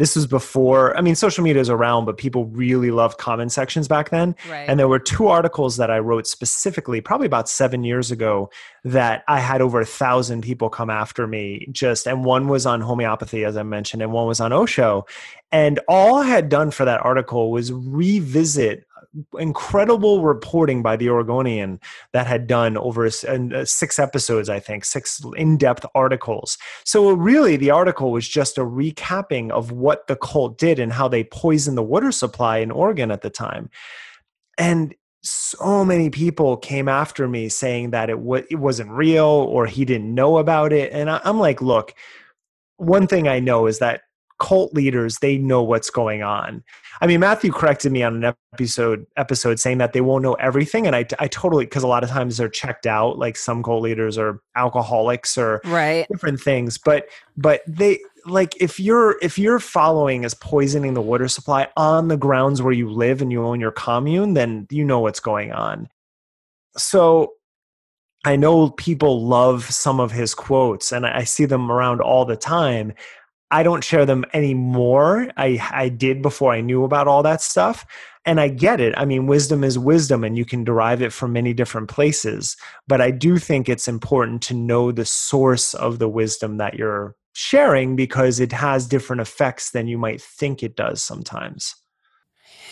this 0.00 0.16
was 0.16 0.26
before 0.26 0.96
i 0.96 1.02
mean 1.02 1.14
social 1.14 1.44
media 1.44 1.60
is 1.60 1.68
around 1.68 2.06
but 2.06 2.16
people 2.16 2.46
really 2.46 2.90
loved 2.90 3.18
comment 3.18 3.52
sections 3.52 3.86
back 3.86 4.08
then 4.08 4.34
right. 4.48 4.66
and 4.66 4.80
there 4.80 4.88
were 4.88 4.98
two 4.98 5.28
articles 5.28 5.76
that 5.76 5.90
i 5.90 5.98
wrote 5.98 6.26
specifically 6.26 7.02
probably 7.02 7.26
about 7.26 7.50
seven 7.50 7.84
years 7.84 8.10
ago 8.10 8.50
that 8.82 9.22
i 9.28 9.38
had 9.38 9.60
over 9.60 9.78
a 9.78 9.86
thousand 9.86 10.40
people 10.40 10.70
come 10.70 10.88
after 10.88 11.26
me 11.26 11.68
just 11.70 12.06
and 12.06 12.24
one 12.24 12.48
was 12.48 12.64
on 12.64 12.80
homeopathy 12.80 13.44
as 13.44 13.58
i 13.58 13.62
mentioned 13.62 14.02
and 14.02 14.10
one 14.10 14.26
was 14.26 14.40
on 14.40 14.54
osho 14.54 15.04
and 15.52 15.78
all 15.86 16.16
i 16.16 16.24
had 16.24 16.48
done 16.48 16.70
for 16.70 16.86
that 16.86 17.04
article 17.04 17.50
was 17.50 17.70
revisit 17.70 18.86
incredible 19.38 20.22
reporting 20.22 20.82
by 20.82 20.96
the 20.96 21.08
Oregonian 21.08 21.80
that 22.12 22.26
had 22.26 22.46
done 22.46 22.76
over 22.76 23.06
uh, 23.06 23.64
six 23.64 23.98
episodes, 23.98 24.48
I 24.48 24.60
think, 24.60 24.84
six 24.84 25.20
in 25.36 25.56
depth 25.56 25.84
articles. 25.94 26.58
So, 26.84 27.10
really, 27.12 27.56
the 27.56 27.70
article 27.70 28.12
was 28.12 28.28
just 28.28 28.58
a 28.58 28.62
recapping 28.62 29.50
of 29.50 29.72
what 29.72 30.06
the 30.06 30.16
cult 30.16 30.58
did 30.58 30.78
and 30.78 30.92
how 30.92 31.08
they 31.08 31.24
poisoned 31.24 31.76
the 31.76 31.82
water 31.82 32.12
supply 32.12 32.58
in 32.58 32.70
Oregon 32.70 33.10
at 33.10 33.22
the 33.22 33.30
time. 33.30 33.70
And 34.58 34.94
so 35.22 35.84
many 35.84 36.08
people 36.10 36.56
came 36.56 36.88
after 36.88 37.28
me 37.28 37.48
saying 37.48 37.90
that 37.90 38.10
it, 38.10 38.16
w- 38.16 38.46
it 38.50 38.56
wasn't 38.56 38.90
real 38.90 39.26
or 39.26 39.66
he 39.66 39.84
didn't 39.84 40.14
know 40.14 40.38
about 40.38 40.72
it. 40.72 40.92
And 40.92 41.10
I- 41.10 41.20
I'm 41.24 41.38
like, 41.38 41.60
look, 41.60 41.94
one 42.76 43.06
thing 43.06 43.28
I 43.28 43.40
know 43.40 43.66
is 43.66 43.80
that 43.80 44.02
cult 44.40 44.72
leaders 44.74 45.18
they 45.18 45.38
know 45.38 45.62
what's 45.62 45.90
going 45.90 46.22
on 46.22 46.64
i 47.00 47.06
mean 47.06 47.20
matthew 47.20 47.52
corrected 47.52 47.92
me 47.92 48.02
on 48.02 48.24
an 48.24 48.34
episode 48.54 49.06
episode 49.16 49.60
saying 49.60 49.78
that 49.78 49.92
they 49.92 50.00
won't 50.00 50.22
know 50.22 50.34
everything 50.34 50.86
and 50.86 50.96
i, 50.96 51.04
I 51.18 51.28
totally 51.28 51.66
because 51.66 51.82
a 51.82 51.86
lot 51.86 52.02
of 52.02 52.10
times 52.10 52.38
they're 52.38 52.48
checked 52.48 52.86
out 52.86 53.18
like 53.18 53.36
some 53.36 53.62
cult 53.62 53.82
leaders 53.82 54.18
are 54.18 54.40
alcoholics 54.56 55.36
or 55.38 55.60
right 55.66 56.06
different 56.10 56.40
things 56.40 56.78
but 56.78 57.06
but 57.36 57.60
they 57.66 58.00
like 58.26 58.54
if 58.60 58.80
you're 58.80 59.16
if 59.22 59.38
you're 59.38 59.60
following 59.60 60.24
is 60.24 60.34
poisoning 60.34 60.94
the 60.94 61.02
water 61.02 61.28
supply 61.28 61.68
on 61.76 62.08
the 62.08 62.16
grounds 62.16 62.62
where 62.62 62.72
you 62.72 62.90
live 62.90 63.22
and 63.22 63.30
you 63.30 63.44
own 63.44 63.60
your 63.60 63.70
commune 63.70 64.34
then 64.34 64.66
you 64.70 64.84
know 64.84 65.00
what's 65.00 65.20
going 65.20 65.52
on 65.52 65.88
so 66.76 67.34
I 68.24 68.36
know 68.36 68.70
people 68.70 69.26
love 69.26 69.64
some 69.64 69.98
of 69.98 70.12
his 70.12 70.34
quotes 70.34 70.92
and 70.92 71.06
I 71.06 71.24
see 71.24 71.46
them 71.46 71.72
around 71.72 72.00
all 72.00 72.26
the 72.26 72.36
time. 72.36 72.92
I 73.50 73.62
don't 73.62 73.84
share 73.84 74.06
them 74.06 74.24
anymore. 74.32 75.28
I 75.36 75.60
I 75.70 75.88
did 75.88 76.22
before 76.22 76.52
I 76.52 76.60
knew 76.60 76.84
about 76.84 77.08
all 77.08 77.22
that 77.22 77.42
stuff. 77.42 77.86
And 78.26 78.38
I 78.38 78.48
get 78.48 78.80
it. 78.80 78.92
I 78.98 79.06
mean, 79.06 79.26
wisdom 79.26 79.64
is 79.64 79.78
wisdom 79.78 80.24
and 80.24 80.36
you 80.36 80.44
can 80.44 80.62
derive 80.62 81.00
it 81.00 81.12
from 81.12 81.32
many 81.32 81.54
different 81.54 81.88
places. 81.88 82.54
But 82.86 83.00
I 83.00 83.10
do 83.10 83.38
think 83.38 83.66
it's 83.66 83.88
important 83.88 84.42
to 84.42 84.54
know 84.54 84.92
the 84.92 85.06
source 85.06 85.72
of 85.72 85.98
the 85.98 86.08
wisdom 86.08 86.58
that 86.58 86.74
you're 86.74 87.16
sharing 87.32 87.96
because 87.96 88.38
it 88.38 88.52
has 88.52 88.86
different 88.86 89.22
effects 89.22 89.70
than 89.70 89.88
you 89.88 89.96
might 89.96 90.20
think 90.20 90.62
it 90.62 90.76
does 90.76 91.02
sometimes. 91.02 91.74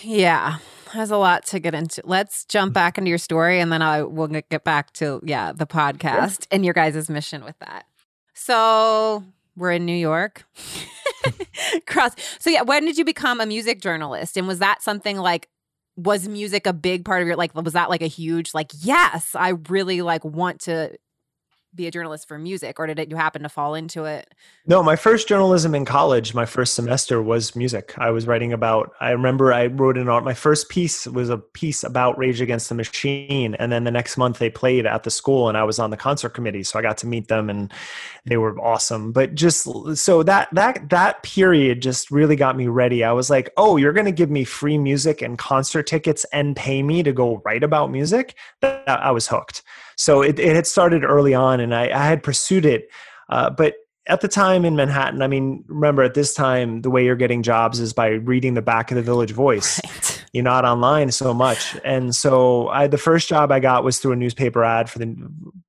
Yeah, 0.03 0.59
has 0.93 1.11
a 1.11 1.17
lot 1.17 1.47
to 1.47 1.59
get 1.59 1.75
into. 1.75 2.03
Let's 2.05 2.45
jump 2.45 2.73
back 2.73 2.99
into 2.99 3.09
your 3.09 3.19
story 3.19 3.61
and 3.61 3.73
then 3.73 3.83
I 3.83 4.03
will 4.03 4.29
get 4.29 4.65
back 4.65 4.93
to 4.95 5.21
yeah, 5.25 5.53
the 5.53 5.67
podcast 5.67 6.41
yeah. 6.41 6.47
and 6.53 6.65
your 6.65 6.75
guys' 6.75 7.09
mission 7.09 7.45
with 7.45 7.59
that. 7.61 7.87
So, 8.35 9.25
we're 9.59 9.73
in 9.73 9.85
New 9.85 9.93
York. 9.93 10.45
Cross. 11.87 12.13
So 12.39 12.51
yeah, 12.51 12.63
when 12.63 12.85
did 12.85 12.97
you 12.97 13.05
become 13.05 13.41
a 13.41 13.47
music 13.47 13.81
journalist? 13.81 14.37
And 14.37 14.47
was 14.47 14.61
that 14.61 14.83
something 14.83 15.19
like 15.19 15.49
was 15.97 16.29
music 16.29 16.67
a 16.67 16.73
big 16.73 17.05
part 17.05 17.23
of 17.23 17.27
your 17.27 17.37
like 17.37 17.55
was 17.55 17.73
that 17.73 17.91
like 17.91 18.03
a 18.03 18.07
huge 18.07 18.55
like 18.55 18.71
yes, 18.81 19.35
I 19.35 19.51
really 19.69 20.01
like 20.01 20.25
want 20.25 20.61
to 20.63 20.97
be 21.79 21.87
a 21.87 21.91
journalist 21.91 22.29
for 22.29 22.39
music 22.39 22.79
or 22.79 22.87
did 22.87 22.99
it 22.99 23.11
you 23.11 23.17
happen 23.17 23.43
to 23.43 23.49
fall 23.49 23.75
into 23.75 24.05
it? 24.05 24.35
No 24.67 24.83
my 24.83 24.97
first 24.97 25.29
journalism 25.29 25.75
in 25.75 25.87
college 25.87 26.35
my 26.35 26.45
first 26.45 26.75
semester 26.75 27.23
was 27.23 27.57
music. 27.57 27.95
I 27.97 28.11
was 28.11 28.27
writing 28.27 28.53
about 28.53 28.93
i 29.01 29.11
remember 29.11 29.53
i 29.53 29.67
wrote 29.67 29.97
an 29.97 30.09
art 30.09 30.25
my 30.25 30.35
first 30.35 30.69
piece 30.69 31.07
was 31.07 31.31
a 31.31 31.39
piece 31.39 31.83
about 31.85 32.19
rage 32.19 32.43
against 32.43 32.69
the 32.69 32.75
machine 32.75 33.55
and 33.55 33.73
then 33.73 33.85
the 33.85 33.91
next 33.91 34.19
month 34.19 34.39
they 34.39 34.51
played 34.51 34.85
at 34.85 35.05
the 35.05 35.11
school 35.11 35.49
and 35.49 35.57
i 35.57 35.65
was 35.65 35.79
on 35.79 35.91
the 35.91 35.97
concert 35.97 36.31
committee 36.31 36.63
so 36.63 36.79
i 36.79 36.83
got 36.83 36.99
to 36.99 37.07
meet 37.07 37.29
them 37.29 37.49
and 37.49 37.73
they 38.29 38.37
were 38.37 38.59
awesome. 38.61 39.13
But 39.13 39.35
just 39.35 39.67
so 39.97 40.23
that 40.23 40.49
that 40.53 40.91
that 40.91 41.23
period 41.23 41.83
just 41.83 42.11
really 42.11 42.37
got 42.37 42.57
me 42.57 42.69
ready. 42.69 43.03
I 43.05 43.13
was 43.13 43.31
like 43.31 43.51
oh 43.57 43.77
you're 43.77 43.93
going 43.93 44.07
to 44.07 44.13
give 44.13 44.31
me 44.31 44.45
free 44.45 44.79
music 44.79 45.23
and 45.23 45.39
concert 45.39 45.87
tickets 45.87 46.25
and 46.33 46.55
pay 46.55 46.83
me 46.83 47.03
to 47.03 47.13
go 47.13 47.43
write 47.45 47.63
about 47.63 47.91
music? 47.91 48.35
That, 48.61 48.85
i 48.89 49.11
was 49.11 49.29
hooked 49.29 49.63
so 49.99 50.23
it, 50.23 50.39
it 50.39 50.55
had 50.55 50.67
started 50.67 51.05
early 51.05 51.35
on, 51.35 51.59
and 51.59 51.75
I, 51.75 51.89
I 51.89 52.07
had 52.07 52.23
pursued 52.23 52.65
it. 52.65 52.89
Uh, 53.29 53.51
but 53.51 53.75
at 54.07 54.21
the 54.21 54.29
time 54.29 54.65
in 54.65 54.77
Manhattan, 54.77 55.23
I 55.23 55.27
mean, 55.27 55.65
remember 55.67 56.05
at 56.05 56.15
this 56.15 56.33
time, 56.33 56.83
the 56.83 56.89
way 56.89 57.05
you're 57.05 57.17
getting 57.17 57.43
jobs 57.43 57.81
is 57.81 57.93
by 57.93 58.11
reading 58.11 58.55
the 58.55 58.63
back 58.63 58.93
of 58.93 58.95
the 58.95 59.03
Village 59.03 59.33
Voice. 59.33 59.81
Right. 59.99 60.25
You're 60.35 60.45
not 60.45 60.67
online 60.67 61.11
so 61.11 61.33
much. 61.33 61.75
And 61.85 62.15
so 62.15 62.69
I, 62.69 62.87
the 62.87 62.99
first 62.99 63.31
job 63.31 63.51
I 63.51 63.61
got 63.61 63.83
was 63.83 63.99
through 63.99 64.13
a 64.13 64.17
newspaper 64.17 64.63
ad 64.63 64.91
for 64.91 64.99
the 64.99 65.17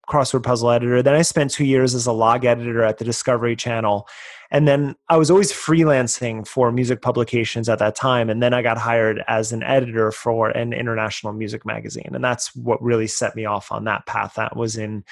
crossword 0.10 0.44
puzzle 0.44 0.70
editor. 0.70 1.02
Then 1.02 1.15
I 1.15 1.22
spent 1.22 1.52
two 1.52 1.63
years 1.63 1.96
as 1.96 2.06
a 2.06 2.12
log 2.12 2.44
editor 2.44 2.84
at 2.84 2.98
the 2.98 3.06
Discovery 3.06 3.56
Channel. 3.56 4.06
And 4.51 4.67
then 4.67 4.95
I 5.09 5.17
was 5.17 5.29
always 5.29 5.51
freelancing 5.51 6.47
for 6.47 6.71
music 6.71 7.01
publications 7.01 7.69
at 7.69 7.79
that 7.79 7.95
time. 7.95 8.29
And 8.29 8.41
then 8.41 8.53
I 8.53 8.62
got 8.62 8.77
hired 8.79 9.23
as 9.27 9.51
an 9.51 9.62
editor 9.62 10.12
for 10.12 10.49
an 10.49 10.73
international 10.73 11.33
music 11.33 11.65
magazine. 11.65 12.12
And 12.13 12.23
that's 12.23 12.55
what 12.55 12.81
really 12.81 13.07
set 13.07 13.35
me 13.35 13.45
off 13.45 13.71
on 13.71 13.83
that 13.83 14.08
path. 14.08 14.33
That 14.35 14.56
was 14.56 14.75
in 14.75 15.04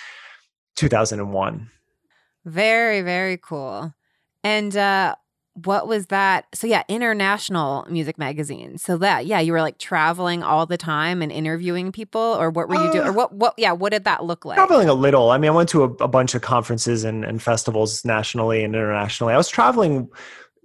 2001. 0.76 1.70
Very, 2.46 3.02
very 3.02 3.38
cool. 3.38 3.94
And 4.44 4.76
uh, 4.76 5.16
what 5.66 5.88
was 5.88 6.08
that? 6.08 6.46
So 6.54 6.68
yeah, 6.68 6.84
international 6.88 7.86
music 7.90 8.18
magazine. 8.18 8.78
So 8.78 8.98
that 8.98 9.26
yeah, 9.26 9.40
you 9.40 9.52
were 9.52 9.62
like 9.62 9.80
traveling 9.80 10.44
all 10.44 10.66
the 10.66 10.78
time 10.78 11.22
and 11.22 11.32
interviewing 11.32 11.92
people, 11.92 12.22
or 12.22 12.50
what 12.50 12.70
were 12.70 12.76
you 12.76 12.92
doing? 12.92 13.08
Or 13.08 13.10
uh, 13.10 13.14
what 13.14 13.34
what 13.34 13.54
yeah, 13.58 13.72
what 13.72 13.92
did 13.92 14.04
that 14.04 14.24
look 14.24 14.46
like? 14.46 14.58
Traveling 14.58 14.90
a 14.90 14.94
little. 14.94 15.32
I 15.32 15.38
mean, 15.38 15.50
I 15.50 15.54
went 15.54 15.70
to 15.70 15.84
a, 15.84 15.90
a 16.04 16.08
bunch 16.08 16.36
of 16.36 16.42
conferences 16.42 17.04
and, 17.04 17.26
and 17.26 17.42
festivals 17.42 18.06
nationally 18.06 18.64
and 18.64 18.76
internationally. 18.76 19.34
I 19.34 19.38
was 19.38 19.50
traveling 19.50 20.10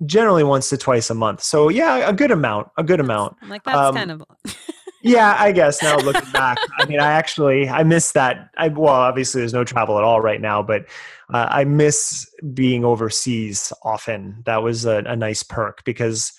generally 0.05 0.45
once 0.45 0.69
to 0.71 0.77
twice 0.77 1.11
a 1.11 1.15
month. 1.15 1.43
So 1.43 1.69
yeah, 1.69 2.09
a 2.09 2.13
good 2.13 2.31
amount, 2.31 2.69
a 2.77 2.85
good 2.85 3.01
amount. 3.01 3.37
Like 3.49 3.65
that's 3.65 3.77
um, 3.77 3.95
kind 3.95 4.11
of. 4.11 4.23
yeah, 5.03 5.37
I 5.39 5.53
guess 5.53 5.83
now 5.83 5.97
looking 5.99 6.31
back, 6.33 6.59
I 6.79 6.85
mean, 6.85 7.01
I 7.01 7.13
actually 7.13 7.69
I 7.69 7.83
miss 7.83 8.13
that. 8.13 8.51
I 8.57 8.69
well, 8.69 8.93
obviously 8.93 9.41
there's 9.41 9.55
no 9.55 9.65
travel 9.65 9.97
at 9.99 10.05
all 10.05 10.21
right 10.21 10.41
now, 10.41 10.63
but 10.63 10.87
uh, 11.33 11.49
I 11.51 11.65
miss 11.65 12.29
being 12.53 12.85
overseas 12.85 13.73
often. 13.83 14.43
That 14.45 14.63
was 14.63 14.85
a, 14.85 14.99
a 15.07 15.17
nice 15.17 15.43
perk 15.43 15.85
because 15.85 16.33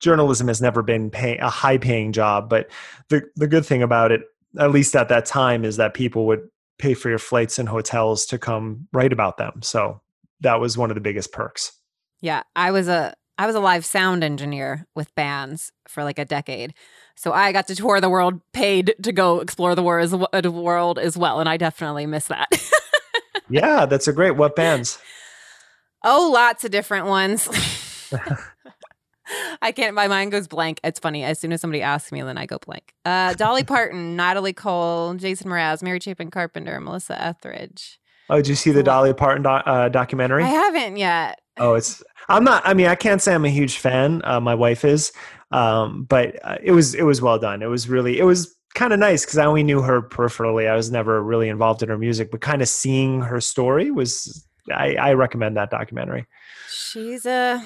journalism 0.00 0.48
has 0.48 0.60
never 0.60 0.82
been 0.82 1.10
pay, 1.10 1.38
a 1.38 1.48
high 1.48 1.78
paying 1.78 2.12
job. 2.12 2.48
But 2.48 2.68
the 3.08 3.22
the 3.36 3.46
good 3.46 3.64
thing 3.64 3.82
about 3.82 4.12
it, 4.12 4.22
at 4.58 4.72
least 4.72 4.96
at 4.96 5.08
that 5.08 5.26
time, 5.26 5.64
is 5.64 5.76
that 5.76 5.94
people 5.94 6.26
would 6.26 6.48
pay 6.78 6.94
for 6.94 7.08
your 7.08 7.18
flights 7.18 7.58
and 7.58 7.68
hotels 7.68 8.26
to 8.26 8.38
come 8.38 8.88
write 8.92 9.12
about 9.12 9.38
them. 9.38 9.60
So 9.62 10.00
that 10.40 10.60
was 10.60 10.76
one 10.76 10.90
of 10.90 10.94
the 10.94 11.00
biggest 11.00 11.32
perks. 11.32 11.72
Yeah, 12.20 12.42
I 12.54 12.70
was 12.70 12.88
a 12.88 13.14
I 13.38 13.46
was 13.46 13.54
a 13.54 13.60
live 13.60 13.84
sound 13.84 14.24
engineer 14.24 14.86
with 14.94 15.14
bands 15.14 15.72
for 15.88 16.02
like 16.04 16.18
a 16.18 16.24
decade. 16.24 16.74
So 17.16 17.32
I 17.32 17.52
got 17.52 17.66
to 17.68 17.74
tour 17.74 18.00
the 18.00 18.10
world 18.10 18.40
paid 18.52 18.94
to 19.02 19.12
go 19.12 19.40
explore 19.40 19.74
the 19.74 19.82
world 19.82 20.98
as 20.98 21.16
well. 21.16 21.40
And 21.40 21.48
I 21.48 21.56
definitely 21.56 22.06
miss 22.06 22.26
that. 22.26 22.48
yeah, 23.48 23.86
that's 23.86 24.08
a 24.08 24.12
great. 24.12 24.32
What 24.32 24.56
bands? 24.56 24.98
Oh, 26.04 26.30
lots 26.32 26.64
of 26.64 26.70
different 26.70 27.06
ones. 27.06 27.48
I 29.62 29.72
can't, 29.72 29.94
my 29.94 30.08
mind 30.08 30.30
goes 30.32 30.46
blank. 30.46 30.80
It's 30.84 31.00
funny. 31.00 31.24
As 31.24 31.38
soon 31.38 31.52
as 31.52 31.60
somebody 31.60 31.82
asks 31.82 32.12
me, 32.12 32.22
then 32.22 32.38
I 32.38 32.46
go 32.46 32.58
blank. 32.58 32.94
Uh, 33.04 33.34
Dolly 33.34 33.64
Parton, 33.64 34.16
Natalie 34.16 34.52
Cole, 34.52 35.14
Jason 35.14 35.50
Mraz, 35.50 35.82
Mary 35.82 35.98
Chapin 36.00 36.30
Carpenter, 36.30 36.80
Melissa 36.80 37.20
Etheridge. 37.20 37.98
Oh, 38.28 38.36
did 38.36 38.48
you 38.48 38.54
see 38.54 38.70
the 38.70 38.82
Dolly 38.82 39.12
Parton 39.14 39.42
do- 39.42 39.48
uh, 39.48 39.88
documentary? 39.88 40.44
I 40.44 40.48
haven't 40.48 40.96
yet. 40.96 41.40
Oh, 41.58 41.74
it's. 41.74 42.02
I'm 42.28 42.44
not. 42.44 42.62
I 42.66 42.74
mean, 42.74 42.86
I 42.86 42.96
can't 42.96 43.22
say 43.22 43.34
I'm 43.34 43.44
a 43.44 43.50
huge 43.50 43.78
fan. 43.78 44.20
Uh, 44.24 44.40
my 44.40 44.54
wife 44.54 44.84
is, 44.84 45.12
um, 45.52 46.04
but 46.08 46.38
uh, 46.44 46.58
it 46.62 46.72
was 46.72 46.94
it 46.94 47.04
was 47.04 47.22
well 47.22 47.38
done. 47.38 47.62
It 47.62 47.66
was 47.66 47.88
really 47.88 48.18
it 48.18 48.24
was 48.24 48.55
kind 48.76 48.92
of 48.92 49.00
nice 49.00 49.24
because 49.24 49.38
I 49.38 49.44
only 49.44 49.64
knew 49.64 49.82
her 49.82 50.00
peripherally. 50.00 50.68
I 50.68 50.76
was 50.76 50.92
never 50.92 51.20
really 51.22 51.48
involved 51.48 51.82
in 51.82 51.88
her 51.88 51.98
music, 51.98 52.30
but 52.30 52.40
kind 52.40 52.62
of 52.62 52.68
seeing 52.68 53.22
her 53.22 53.40
story 53.40 53.90
was. 53.90 54.46
I, 54.72 54.96
I 54.96 55.12
recommend 55.12 55.56
that 55.56 55.70
documentary. 55.70 56.26
She's 56.68 57.24
a 57.24 57.64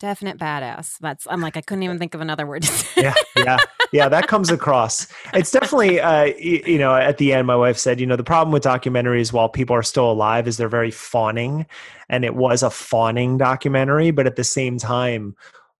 definite 0.00 0.38
badass. 0.38 0.98
That's. 0.98 1.26
I'm 1.28 1.40
like 1.40 1.56
I 1.56 1.60
couldn't 1.60 1.84
even 1.84 1.98
think 1.98 2.14
of 2.14 2.20
another 2.20 2.46
word. 2.46 2.64
yeah, 2.96 3.14
yeah 3.36 3.58
yeah, 3.92 4.08
that 4.08 4.28
comes 4.28 4.50
across. 4.50 5.06
It's 5.34 5.50
definitely, 5.50 6.00
uh, 6.00 6.24
you, 6.38 6.62
you 6.66 6.78
know, 6.78 6.94
at 6.94 7.18
the 7.18 7.32
end, 7.32 7.46
my 7.46 7.56
wife 7.56 7.78
said, 7.78 8.00
you 8.00 8.06
know, 8.06 8.16
the 8.16 8.24
problem 8.24 8.52
with 8.52 8.62
documentaries 8.64 9.32
while 9.32 9.48
people 9.48 9.76
are 9.76 9.82
still 9.82 10.10
alive 10.10 10.48
is 10.48 10.56
they're 10.56 10.68
very 10.68 10.90
fawning. 10.90 11.66
And 12.08 12.24
it 12.24 12.34
was 12.34 12.62
a 12.62 12.70
fawning 12.70 13.38
documentary, 13.38 14.10
but 14.10 14.26
at 14.26 14.36
the 14.36 14.44
same 14.44 14.78
time, 14.78 15.36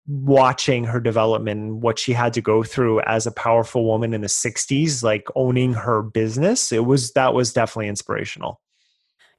watching 0.06 0.84
her 0.84 1.00
development, 1.00 1.76
what 1.76 1.98
she 1.98 2.12
had 2.12 2.32
to 2.34 2.40
go 2.40 2.62
through 2.62 3.00
as 3.02 3.26
a 3.26 3.32
powerful 3.32 3.84
woman 3.84 4.14
in 4.14 4.20
the 4.20 4.28
60s, 4.28 5.02
like 5.02 5.26
owning 5.34 5.74
her 5.74 6.02
business, 6.02 6.72
it 6.72 6.84
was, 6.84 7.12
that 7.12 7.34
was 7.34 7.52
definitely 7.52 7.88
inspirational. 7.88 8.60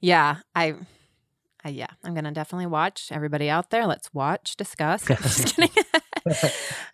Yeah. 0.00 0.36
I, 0.54 0.74
uh, 1.64 1.70
yeah, 1.70 1.88
I'm 2.04 2.14
gonna 2.14 2.32
definitely 2.32 2.66
watch. 2.66 3.08
Everybody 3.10 3.50
out 3.50 3.70
there, 3.70 3.86
let's 3.86 4.12
watch, 4.14 4.56
discuss. 4.56 5.04
Just 5.06 5.56
kidding. 5.56 5.70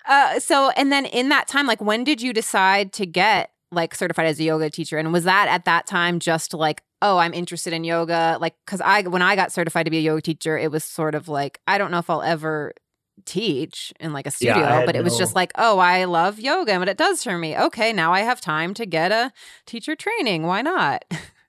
uh, 0.08 0.40
so, 0.40 0.70
and 0.70 0.90
then 0.90 1.06
in 1.06 1.28
that 1.28 1.48
time, 1.48 1.66
like, 1.66 1.80
when 1.80 2.04
did 2.04 2.22
you 2.22 2.32
decide 2.32 2.92
to 2.94 3.06
get 3.06 3.50
like 3.70 3.94
certified 3.94 4.26
as 4.26 4.38
a 4.38 4.44
yoga 4.44 4.70
teacher? 4.70 4.98
And 4.98 5.12
was 5.12 5.24
that 5.24 5.48
at 5.48 5.64
that 5.64 5.86
time 5.86 6.18
just 6.20 6.54
like, 6.54 6.82
oh, 7.02 7.18
I'm 7.18 7.34
interested 7.34 7.72
in 7.72 7.84
yoga? 7.84 8.38
Like, 8.40 8.54
because 8.64 8.80
I 8.80 9.02
when 9.02 9.22
I 9.22 9.36
got 9.36 9.52
certified 9.52 9.84
to 9.86 9.90
be 9.90 9.98
a 9.98 10.02
yoga 10.02 10.22
teacher, 10.22 10.56
it 10.56 10.70
was 10.70 10.84
sort 10.84 11.14
of 11.14 11.28
like, 11.28 11.60
I 11.66 11.76
don't 11.76 11.90
know 11.90 11.98
if 11.98 12.08
I'll 12.08 12.22
ever 12.22 12.72
teach 13.24 13.92
in 14.00 14.12
like 14.12 14.26
a 14.26 14.30
studio, 14.30 14.58
yeah, 14.58 14.86
but 14.86 14.96
it 14.96 15.04
was 15.04 15.16
just 15.16 15.34
like, 15.34 15.52
oh, 15.56 15.78
I 15.78 16.04
love 16.04 16.38
yoga 16.38 16.72
and 16.72 16.80
what 16.80 16.88
it 16.88 16.98
does 16.98 17.22
for 17.22 17.38
me. 17.38 17.56
Okay, 17.56 17.92
now 17.92 18.12
I 18.12 18.20
have 18.20 18.40
time 18.40 18.74
to 18.74 18.86
get 18.86 19.12
a 19.12 19.32
teacher 19.66 19.94
training. 19.94 20.44
Why 20.44 20.62
not? 20.62 21.04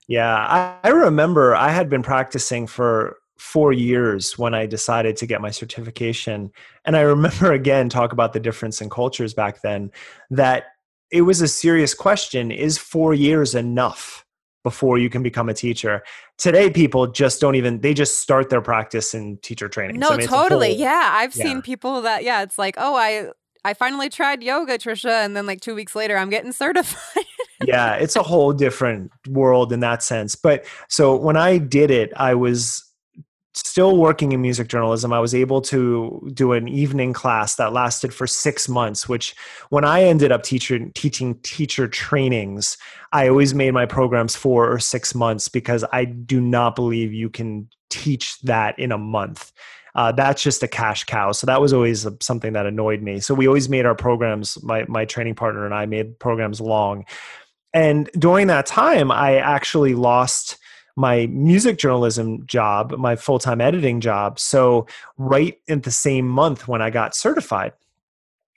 Yeah, 0.08 0.36
I, 0.36 0.78
I 0.84 0.90
remember 0.90 1.56
I 1.56 1.70
had 1.70 1.88
been 1.88 2.02
practicing 2.02 2.66
for 2.66 3.16
four 3.38 3.72
years 3.72 4.38
when 4.38 4.54
I 4.54 4.66
decided 4.66 5.16
to 5.16 5.26
get 5.26 5.40
my 5.40 5.50
certification. 5.50 6.50
And 6.84 6.96
I 6.96 7.00
remember 7.00 7.52
again 7.60 7.88
talk 7.88 8.12
about 8.12 8.32
the 8.32 8.40
difference 8.40 8.80
in 8.80 8.90
cultures 8.90 9.34
back 9.34 9.62
then 9.62 9.90
that 10.30 10.66
it 11.10 11.22
was 11.22 11.40
a 11.40 11.48
serious 11.48 11.94
question 11.94 12.50
is 12.50 12.78
four 12.78 13.14
years 13.14 13.54
enough 13.54 14.25
before 14.66 14.98
you 14.98 15.08
can 15.08 15.22
become 15.22 15.48
a 15.48 15.54
teacher. 15.54 16.02
Today 16.38 16.70
people 16.70 17.06
just 17.06 17.40
don't 17.40 17.54
even 17.54 17.82
they 17.82 17.94
just 17.94 18.20
start 18.20 18.50
their 18.50 18.60
practice 18.60 19.14
in 19.14 19.36
teacher 19.36 19.68
training. 19.68 20.00
No 20.00 20.08
I 20.08 20.16
mean, 20.16 20.26
totally. 20.26 20.70
whole, 20.70 20.78
yeah 20.78 21.10
i've 21.12 21.36
yeah. 21.36 21.44
seen 21.44 21.62
people 21.62 22.02
that 22.02 22.24
yeah 22.24 22.42
it's 22.42 22.58
like 22.58 22.74
oh 22.76 22.96
i 22.96 23.28
i 23.64 23.74
finally 23.74 24.08
tried 24.08 24.42
yoga 24.42 24.76
Tricia 24.76 25.24
and 25.24 25.36
then 25.36 25.46
like 25.46 25.60
two 25.60 25.76
weeks 25.76 25.94
later 25.94 26.16
i'm 26.16 26.30
getting 26.30 26.50
certified. 26.64 27.24
Yeah 27.64 27.94
it's 27.94 28.16
a 28.16 28.24
whole 28.24 28.52
different 28.52 29.12
world 29.28 29.72
in 29.72 29.78
that 29.80 30.02
sense. 30.02 30.34
But 30.34 30.66
so 30.88 31.14
when 31.14 31.36
i 31.36 31.58
did 31.58 31.92
it 31.92 32.12
i 32.16 32.34
was 32.34 32.82
still 33.56 33.96
working 33.96 34.32
in 34.32 34.42
music 34.42 34.68
journalism, 34.68 35.12
I 35.12 35.20
was 35.20 35.34
able 35.34 35.60
to 35.62 36.30
do 36.34 36.52
an 36.52 36.68
evening 36.68 37.12
class 37.12 37.56
that 37.56 37.72
lasted 37.72 38.12
for 38.12 38.26
six 38.26 38.68
months, 38.68 39.08
which 39.08 39.34
when 39.70 39.84
I 39.84 40.02
ended 40.02 40.30
up 40.30 40.42
teacher, 40.42 40.78
teaching 40.94 41.38
teacher 41.40 41.88
trainings, 41.88 42.76
I 43.12 43.28
always 43.28 43.54
made 43.54 43.72
my 43.72 43.86
programs 43.86 44.36
four 44.36 44.70
or 44.70 44.78
six 44.78 45.14
months 45.14 45.48
because 45.48 45.84
I 45.92 46.04
do 46.04 46.40
not 46.40 46.76
believe 46.76 47.12
you 47.12 47.30
can 47.30 47.68
teach 47.88 48.38
that 48.42 48.78
in 48.78 48.92
a 48.92 48.98
month. 48.98 49.52
Uh, 49.94 50.12
that's 50.12 50.42
just 50.42 50.62
a 50.62 50.68
cash 50.68 51.04
cow. 51.04 51.32
So 51.32 51.46
that 51.46 51.60
was 51.60 51.72
always 51.72 52.06
something 52.20 52.52
that 52.52 52.66
annoyed 52.66 53.00
me. 53.00 53.20
So 53.20 53.34
we 53.34 53.48
always 53.48 53.70
made 53.70 53.86
our 53.86 53.94
programs, 53.94 54.62
my, 54.62 54.84
my 54.88 55.06
training 55.06 55.34
partner 55.34 55.64
and 55.64 55.74
I 55.74 55.86
made 55.86 56.18
programs 56.18 56.60
long. 56.60 57.06
And 57.72 58.10
during 58.18 58.48
that 58.48 58.66
time, 58.66 59.10
I 59.10 59.36
actually 59.36 59.94
lost– 59.94 60.58
my 60.96 61.26
music 61.26 61.76
journalism 61.76 62.44
job, 62.46 62.92
my 62.92 63.16
full 63.16 63.38
time 63.38 63.60
editing 63.60 64.00
job. 64.00 64.38
So, 64.38 64.86
right 65.18 65.58
in 65.68 65.82
the 65.82 65.90
same 65.90 66.26
month 66.26 66.66
when 66.66 66.82
I 66.82 66.90
got 66.90 67.14
certified. 67.14 67.72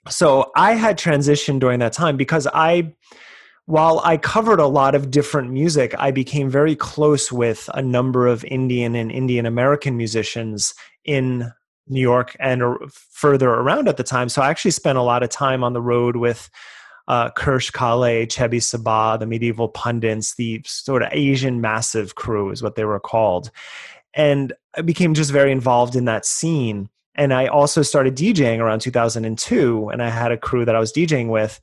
So, 0.08 0.50
I 0.56 0.72
had 0.72 0.98
transitioned 0.98 1.60
during 1.60 1.78
that 1.80 1.92
time 1.92 2.16
because 2.16 2.46
I, 2.52 2.94
while 3.66 4.00
I 4.02 4.16
covered 4.16 4.58
a 4.58 4.66
lot 4.66 4.94
of 4.94 5.10
different 5.10 5.50
music, 5.52 5.94
I 5.98 6.10
became 6.10 6.48
very 6.48 6.74
close 6.74 7.30
with 7.30 7.68
a 7.74 7.82
number 7.82 8.26
of 8.26 8.44
Indian 8.46 8.94
and 8.94 9.12
Indian 9.12 9.44
American 9.44 9.96
musicians 9.96 10.74
in 11.04 11.52
New 11.88 12.00
York 12.00 12.36
and 12.40 12.62
further 12.90 13.50
around 13.50 13.88
at 13.88 13.98
the 13.98 14.02
time. 14.02 14.30
So, 14.30 14.40
I 14.40 14.48
actually 14.48 14.70
spent 14.72 14.96
a 14.96 15.02
lot 15.02 15.22
of 15.22 15.28
time 15.28 15.62
on 15.62 15.74
the 15.74 15.82
road 15.82 16.16
with 16.16 16.48
uh, 17.08 17.30
Karsh 17.30 17.72
Kale, 17.72 18.26
Cheb 18.26 18.54
i 18.54 18.58
Sabbah, 18.58 19.18
the 19.18 19.26
MIDIval 19.26 19.72
PunditZ, 19.72 20.36
the 20.36 20.62
sort 20.64 21.02
of 21.02 21.08
Asian 21.12 21.60
massive 21.60 22.14
crew 22.14 22.50
is 22.50 22.62
what 22.62 22.76
they 22.76 22.84
were 22.84 23.00
called. 23.00 23.50
And 24.14 24.52
I 24.76 24.82
became 24.82 25.14
just 25.14 25.30
very 25.30 25.52
involved 25.52 25.96
in 25.96 26.04
that 26.06 26.24
scene. 26.24 26.88
And 27.16 27.34
I 27.34 27.46
also 27.46 27.82
started 27.82 28.16
DJing 28.16 28.60
around 28.60 28.80
2002, 28.80 29.88
and 29.88 30.02
I 30.02 30.08
had 30.08 30.32
a 30.32 30.38
crew 30.38 30.64
that 30.64 30.76
I 30.76 30.80
was 30.80 30.92
DJing 30.92 31.28
with. 31.28 31.60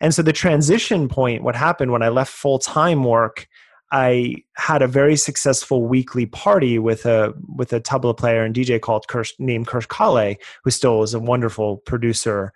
And 0.00 0.14
so 0.14 0.22
the 0.22 0.32
transition 0.32 1.08
point, 1.08 1.42
what 1.42 1.56
happened 1.56 1.92
when 1.92 2.02
I 2.02 2.08
left 2.08 2.32
full 2.32 2.58
time 2.58 3.04
work, 3.04 3.48
I 3.92 4.36
had 4.56 4.82
a 4.82 4.86
very 4.86 5.16
successful 5.16 5.84
weekly 5.86 6.26
party 6.26 6.78
with 6.78 7.06
a 7.06 7.34
with 7.56 7.72
a 7.72 7.80
tabla 7.80 8.16
player 8.16 8.44
and 8.44 8.54
DJ 8.54 8.80
called 8.80 9.06
Karsh, 9.08 9.32
named 9.38 9.66
Karsh 9.66 9.88
Kale, 9.88 10.36
who 10.62 10.70
still 10.70 11.02
is 11.02 11.12
a 11.12 11.20
wonderful 11.20 11.78
producer. 11.78 12.52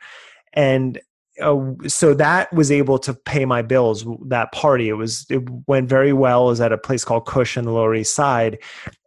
And 0.52 1.00
so 1.38 2.14
that 2.14 2.52
was 2.52 2.70
able 2.70 2.98
to 2.98 3.12
pay 3.12 3.44
my 3.44 3.60
bills 3.60 4.06
that 4.26 4.52
party. 4.52 4.88
It 4.88 4.92
was 4.92 5.26
it 5.28 5.42
went 5.66 5.88
very 5.88 6.12
well 6.12 6.46
it 6.46 6.50
was 6.50 6.60
at 6.60 6.72
a 6.72 6.78
place 6.78 7.04
called 7.04 7.26
kush 7.26 7.56
in 7.56 7.64
the 7.64 7.72
lower 7.72 7.94
east 7.94 8.14
side. 8.14 8.58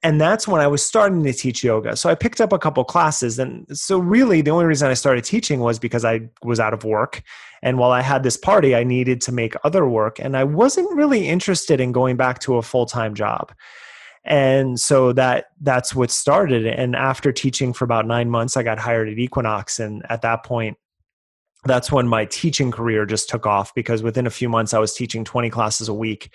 And 0.03 0.19
that's 0.19 0.47
when 0.47 0.59
i 0.59 0.67
was 0.67 0.85
starting 0.85 1.23
to 1.23 1.33
teach 1.33 1.63
yoga. 1.63 1.95
So 1.95 2.09
i 2.09 2.15
picked 2.15 2.41
up 2.41 2.51
a 2.51 2.59
couple 2.59 2.83
classes 2.83 3.39
and 3.39 3.65
so 3.71 3.97
really 3.97 4.41
the 4.41 4.51
only 4.51 4.65
reason 4.65 4.89
i 4.89 4.93
started 4.93 5.23
teaching 5.23 5.61
was 5.61 5.79
because 5.79 6.03
i 6.03 6.21
was 6.43 6.59
out 6.59 6.73
of 6.73 6.83
work. 6.83 7.23
And 7.63 7.77
while 7.77 7.91
i 7.91 8.01
had 8.01 8.23
this 8.23 8.35
party 8.35 8.75
i 8.75 8.83
needed 8.83 9.21
to 9.21 9.31
make 9.31 9.55
other 9.63 9.87
work 9.87 10.19
and 10.19 10.35
i 10.35 10.43
wasn't 10.43 10.93
really 10.95 11.27
interested 11.27 11.79
in 11.79 11.93
going 11.93 12.17
back 12.17 12.39
to 12.39 12.57
a 12.57 12.61
full-time 12.61 13.13
job. 13.15 13.53
And 14.25 14.77
so 14.77 15.13
that 15.13 15.45
that's 15.61 15.95
what 15.95 16.11
started 16.11 16.65
and 16.65 16.93
after 16.93 17.31
teaching 17.31 17.71
for 17.71 17.85
about 17.85 18.05
nine 18.05 18.29
months 18.29 18.57
i 18.57 18.63
got 18.63 18.79
hired 18.79 19.07
at 19.07 19.17
equinox 19.17 19.79
and 19.79 20.05
at 20.09 20.21
that 20.23 20.43
point 20.43 20.77
that's 21.67 21.91
when 21.91 22.07
my 22.07 22.25
teaching 22.25 22.71
career 22.71 23.05
just 23.05 23.29
took 23.29 23.45
off 23.45 23.73
because 23.75 24.01
within 24.01 24.25
a 24.25 24.31
few 24.31 24.49
months 24.49 24.73
I 24.73 24.79
was 24.79 24.93
teaching 24.93 25.23
20 25.23 25.49
classes 25.49 25.87
a 25.87 25.93
week 25.93 26.31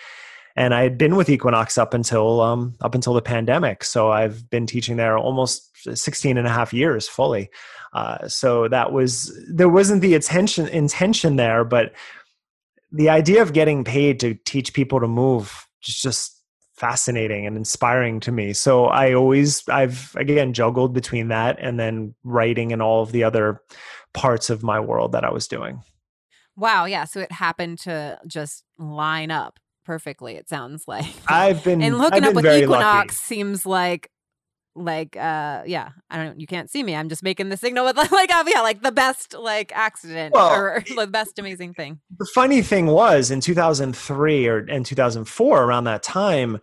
and 0.57 0.75
I 0.75 0.83
had 0.83 0.99
been 0.99 1.17
with 1.17 1.29
Equinox 1.29 1.79
up 1.79 1.95
until 1.95 2.41
um, 2.41 2.75
up 2.81 2.95
until 2.95 3.15
the 3.15 3.23
pandemic. 3.23 3.85
So 3.85 4.11
I've 4.11 4.49
been 4.51 4.67
teaching 4.67 4.97
there 4.97 5.17
almost 5.17 5.71
16 5.97 6.37
and 6.37 6.47
a 6.47 6.51
half 6.51 6.73
years 6.73 7.09
fully. 7.09 7.51
Uh, 7.93 8.29
so 8.29 8.69
that 8.69 8.93
was 8.93 9.33
there 9.51 9.69
wasn't 9.69 10.03
the 10.03 10.15
attention 10.15 10.69
intention 10.69 11.37
there, 11.37 11.65
but 11.65 11.93
the 12.91 13.09
idea 13.09 13.41
of 13.41 13.53
getting 13.53 13.85
paid 13.85 14.21
to 14.21 14.35
teach 14.35 14.75
people 14.75 15.01
to 15.01 15.09
move 15.09 15.67
is 15.87 15.95
just 15.95 16.39
fascinating 16.75 17.47
and 17.47 17.57
inspiring 17.57 18.21
to 18.21 18.33
me. 18.33 18.53
So 18.53 18.87
I 18.87 19.15
always 19.15 19.67
I've 19.69 20.15
again 20.17 20.53
juggled 20.53 20.93
between 20.93 21.29
that 21.29 21.59
and 21.61 21.79
then 21.79 22.15
writing 22.25 22.73
and 22.73 22.83
all 22.83 23.03
of 23.03 23.13
the 23.13 23.25
other 23.25 23.63
parts 24.15 24.51
of 24.51 24.63
my 24.63 24.81
world 24.81 25.13
that 25.13 25.25
I 25.25 25.31
was 25.31 25.49
doing. 25.49 25.83
Wow, 26.57 26.85
yeah. 26.85 27.05
So 27.05 27.21
it 27.21 27.33
happened 27.33 27.79
to 27.81 28.19
just 28.27 28.65
line 28.79 29.31
up 29.31 29.59
perfectly, 29.85 30.37
it 30.37 30.49
sounds 30.49 30.85
like. 30.87 31.07
I've 31.27 31.65
been 31.65 31.83
and 31.83 31.99
looking 31.99 32.25
I've 32.25 32.31
up 32.31 32.35
with 32.37 32.47
Equinox 32.47 33.15
lucky. 33.15 33.15
seems 33.15 33.67
like 33.67 34.11
like 34.75 35.17
uh 35.17 35.63
yeah 35.67 35.91
i 36.11 36.17
don't 36.17 36.41
you 36.41 36.47
can't 36.47 36.71
see 36.71 36.83
me 36.83 36.95
i'm 36.95 37.11
just 37.11 37.23
making 37.23 37.51
the 37.51 37.57
signal 37.57 37.85
with 37.85 37.97
like 38.11 38.31
oh 38.33 38.45
yeah 38.47 38.63
like 38.63 38.83
the 38.83 38.93
best 38.93 39.35
like 39.35 39.71
accident 39.75 40.33
Well, 40.33 40.51
or 40.51 40.83
the 40.97 41.07
best 41.07 41.39
amazing 41.39 41.75
thing 41.75 42.01
the 42.19 42.27
funny 42.35 42.63
thing 42.63 42.87
was 42.87 43.31
in 43.31 43.41
2003 43.41 44.49
or 44.49 44.67
in 44.67 44.83
2004 44.83 45.63
around 45.63 45.85
that 45.85 46.03
time 46.03 46.59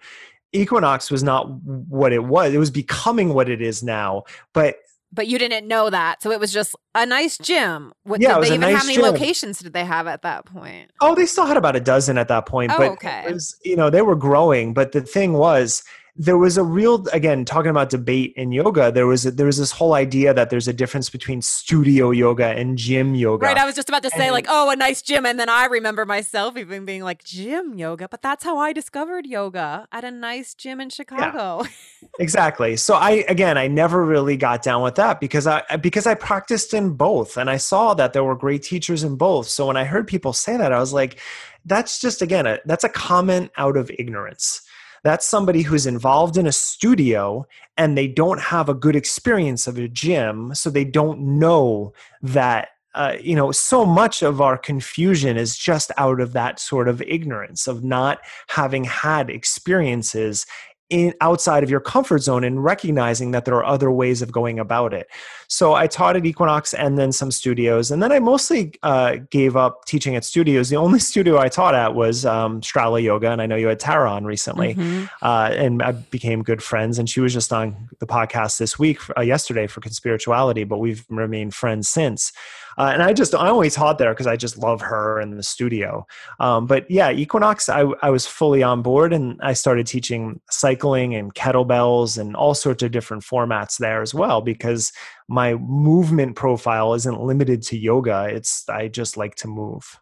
equinox 0.53 1.11
was 1.11 1.21
not 1.21 1.51
what 1.61 2.11
it 2.11 2.23
was 2.23 2.53
it 2.53 2.57
was 2.57 2.71
becoming 2.71 3.33
what 3.35 3.47
it 3.47 3.61
is 3.61 3.83
now 3.83 4.23
but 4.53 4.77
but 5.11 5.27
you 5.27 5.37
didn't 5.39 5.67
know 5.67 5.89
that 5.89 6.21
so 6.21 6.31
it 6.31 6.39
was 6.39 6.51
just 6.53 6.75
a 6.95 7.05
nice 7.05 7.37
gym 7.37 7.91
what, 8.03 8.21
Yeah, 8.21 8.31
it 8.31 8.33
did 8.33 8.39
was 8.39 8.47
they 8.49 8.53
a 8.53 8.57
even 8.57 8.71
nice 8.71 8.79
how 8.81 8.85
many 8.85 8.95
gym. 8.95 9.05
locations 9.05 9.59
did 9.59 9.73
they 9.73 9.85
have 9.85 10.07
at 10.07 10.21
that 10.23 10.45
point 10.45 10.91
oh 11.01 11.15
they 11.15 11.25
still 11.25 11.45
had 11.45 11.57
about 11.57 11.75
a 11.75 11.79
dozen 11.79 12.17
at 12.17 12.27
that 12.27 12.45
point 12.45 12.71
Oh, 12.73 12.77
but 12.77 12.91
okay. 12.93 13.23
it 13.27 13.33
was, 13.33 13.55
you 13.63 13.75
know 13.75 13.89
they 13.89 14.01
were 14.01 14.15
growing 14.15 14.73
but 14.73 14.91
the 14.91 15.01
thing 15.01 15.33
was 15.33 15.83
there 16.15 16.37
was 16.37 16.57
a 16.57 16.63
real 16.63 17.05
again 17.13 17.45
talking 17.45 17.69
about 17.69 17.89
debate 17.89 18.33
in 18.35 18.51
yoga 18.51 18.91
there 18.91 19.07
was 19.07 19.25
a, 19.25 19.31
there 19.31 19.45
was 19.45 19.57
this 19.57 19.71
whole 19.71 19.93
idea 19.93 20.33
that 20.33 20.49
there's 20.49 20.67
a 20.67 20.73
difference 20.73 21.09
between 21.09 21.41
studio 21.41 22.11
yoga 22.11 22.47
and 22.47 22.77
gym 22.77 23.15
yoga. 23.15 23.45
Right 23.45 23.57
i 23.57 23.65
was 23.65 23.75
just 23.75 23.89
about 23.89 24.03
to 24.03 24.09
say 24.09 24.25
And- 24.25 24.33
like 24.33 24.45
oh 24.49 24.69
a 24.69 24.75
nice 24.75 25.01
gym 25.01 25.25
and 25.25 25.39
then 25.39 25.49
i 25.49 25.65
remember 25.65 26.05
myself 26.05 26.57
even 26.57 26.85
being 26.85 27.03
like 27.03 27.23
gym 27.23 27.75
yoga? 27.75 28.07
But 28.09 28.21
that's 28.21 28.43
how 28.43 28.57
i 28.57 28.73
discovered 28.73 29.25
yoga 29.25 29.87
at 29.91 30.03
a 30.03 30.11
nice 30.11 30.53
gym 30.53 30.81
in 30.81 30.89
chicago. 30.89 31.63
Exactly. 32.19 32.75
So 32.77 32.95
i 32.95 33.25
again 33.27 33.57
i 33.57 33.67
never 33.67 34.03
really 34.05 34.35
got 34.37 34.61
down 34.61 34.81
with 34.83 34.95
that 34.95 35.19
because 35.19 35.47
i 35.47 35.63
because 35.77 36.07
i 36.07 36.15
practiced 36.15 36.73
in 36.73 36.91
both 36.95 37.37
and 37.37 37.49
i 37.49 37.57
saw 37.57 37.93
that 37.93 38.13
there 38.13 38.23
were 38.23 38.35
great 38.35 38.63
teachers 38.63 39.03
in 39.03 39.15
both. 39.15 39.47
So 39.47 39.67
when 39.67 39.77
i 39.77 39.83
heard 39.85 40.07
people 40.07 40.33
say 40.33 40.57
that 40.57 40.71
i 40.71 40.79
was 40.79 40.93
like 40.93 41.19
that's 41.65 41.99
just 41.99 42.21
again 42.21 42.45
a, 42.47 42.59
that's 42.65 42.83
a 42.83 42.89
comment 42.89 43.51
out 43.57 43.77
of 43.77 43.91
ignorance 43.99 44.61
that's 45.03 45.25
somebody 45.25 45.61
who's 45.61 45.87
involved 45.87 46.37
in 46.37 46.47
a 46.47 46.51
studio 46.51 47.45
and 47.77 47.97
they 47.97 48.07
don't 48.07 48.39
have 48.39 48.69
a 48.69 48.73
good 48.73 48.95
experience 48.95 49.67
of 49.67 49.77
a 49.77 49.87
gym 49.87 50.53
so 50.53 50.69
they 50.69 50.85
don't 50.85 51.19
know 51.19 51.93
that 52.21 52.69
uh, 52.95 53.15
you 53.21 53.35
know 53.35 53.51
so 53.51 53.85
much 53.85 54.23
of 54.23 54.41
our 54.41 54.57
confusion 54.57 55.37
is 55.37 55.55
just 55.55 55.91
out 55.97 56.19
of 56.19 56.33
that 56.33 56.59
sort 56.59 56.87
of 56.87 57.01
ignorance 57.03 57.67
of 57.67 57.83
not 57.83 58.19
having 58.47 58.83
had 58.83 59.29
experiences 59.29 60.45
in 60.89 61.13
outside 61.21 61.63
of 61.63 61.69
your 61.69 61.79
comfort 61.79 62.19
zone 62.19 62.43
and 62.43 62.63
recognizing 62.63 63.31
that 63.31 63.45
there 63.45 63.53
are 63.55 63.65
other 63.65 63.91
ways 63.91 64.21
of 64.21 64.31
going 64.31 64.59
about 64.59 64.93
it. 64.93 65.07
So 65.47 65.73
I 65.73 65.87
taught 65.87 66.15
at 66.15 66.25
Equinox 66.25 66.73
and 66.73 66.97
then 66.97 67.11
some 67.11 67.31
studios, 67.31 67.91
and 67.91 68.01
then 68.01 68.11
I 68.11 68.19
mostly 68.19 68.73
uh, 68.83 69.17
gave 69.29 69.55
up 69.55 69.85
teaching 69.85 70.15
at 70.15 70.23
studios. 70.25 70.69
The 70.69 70.77
only 70.77 70.99
studio 71.11 71.37
I 71.37 71.49
taught 71.49 71.75
at 71.75 71.93
was 71.95 72.25
um, 72.25 72.61
Strala 72.61 73.01
Yoga, 73.01 73.29
and 73.31 73.41
I 73.41 73.45
know 73.45 73.55
you 73.55 73.67
had 73.67 73.79
Tara 73.79 74.11
on 74.11 74.25
recently, 74.25 74.75
Mhm. 74.75 75.09
uh, 75.21 75.49
and 75.53 75.81
I 75.81 75.91
became 75.91 76.43
good 76.43 76.61
friends. 76.63 76.97
And 76.99 77.09
she 77.09 77.19
was 77.19 77.33
just 77.33 77.53
on 77.53 77.89
the 77.99 78.07
podcast 78.07 78.57
this 78.57 78.77
week, 78.79 78.99
uh, 79.17 79.21
yesterday 79.21 79.67
for 79.67 79.81
Conspirituality, 79.81 80.67
but 80.67 80.79
we've 80.79 81.05
remained 81.09 81.53
friends 81.53 81.87
since. 81.89 82.31
Uh, 82.79 82.91
and 82.93 83.03
I 83.03 83.11
just 83.11 83.35
I 83.35 83.49
only 83.49 83.69
taught 83.69 83.97
there 83.97 84.13
because 84.13 84.25
I 84.25 84.37
just 84.37 84.57
love 84.57 84.79
her 84.79 85.19
in 85.19 85.31
the 85.31 85.43
studio. 85.43 86.07
Um, 86.39 86.65
but 86.65 86.89
yeah, 86.89 87.11
Equinox, 87.11 87.67
I, 87.67 87.81
I 88.01 88.09
was 88.09 88.25
fully 88.25 88.63
on 88.63 88.81
board 88.81 89.11
and 89.11 89.37
I 89.43 89.51
started 89.51 89.85
teaching 89.85 90.39
cycling 90.49 91.13
and 91.13 91.35
kettlebells 91.35 92.17
and 92.17 92.37
all 92.37 92.53
sorts 92.53 92.81
of 92.81 92.91
different 92.91 93.23
formats 93.23 93.79
there 93.79 94.01
as 94.01 94.13
well 94.13 94.39
because 94.39 94.93
my 95.27 95.55
movement 95.55 96.37
profile 96.37 96.93
isn't 96.93 97.21
limited 97.21 97.61
to 97.63 97.77
yoga. 97.77 98.29
It's 98.31 98.67
I 98.69 98.87
just 98.87 99.17
like 99.17 99.35
to 99.35 99.49
move. 99.49 99.99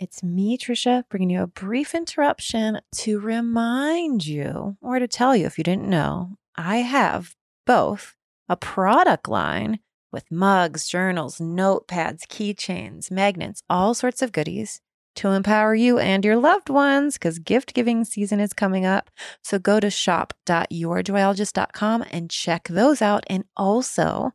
It's 0.00 0.22
me, 0.22 0.58
Tricia, 0.58 1.04
bringing 1.08 1.30
you 1.30 1.42
a 1.42 1.46
brief 1.46 1.94
interruption 1.94 2.80
to 2.96 3.20
remind 3.20 4.26
you, 4.26 4.78
or 4.80 4.98
to 4.98 5.06
tell 5.06 5.36
you 5.36 5.44
if 5.44 5.58
you 5.58 5.62
didn't 5.62 5.88
know, 5.88 6.38
I 6.56 6.78
have 6.78 7.36
both 7.66 8.16
a 8.48 8.56
product 8.56 9.28
line 9.28 9.78
with 10.12 10.30
mugs, 10.30 10.88
journals, 10.88 11.38
notepads, 11.38 12.26
keychains, 12.26 13.10
magnets, 13.10 13.62
all 13.68 13.94
sorts 13.94 14.22
of 14.22 14.32
goodies 14.32 14.80
to 15.16 15.30
empower 15.30 15.74
you 15.74 15.98
and 15.98 16.24
your 16.24 16.36
loved 16.36 16.70
ones 16.70 17.14
because 17.14 17.38
gift 17.38 17.74
giving 17.74 18.04
season 18.04 18.40
is 18.40 18.52
coming 18.52 18.84
up. 18.86 19.10
So 19.42 19.58
go 19.58 19.80
to 19.80 19.90
shop.yourjoyologist.com 19.90 22.04
and 22.10 22.30
check 22.30 22.68
those 22.68 23.02
out. 23.02 23.24
And 23.28 23.44
also, 23.56 24.32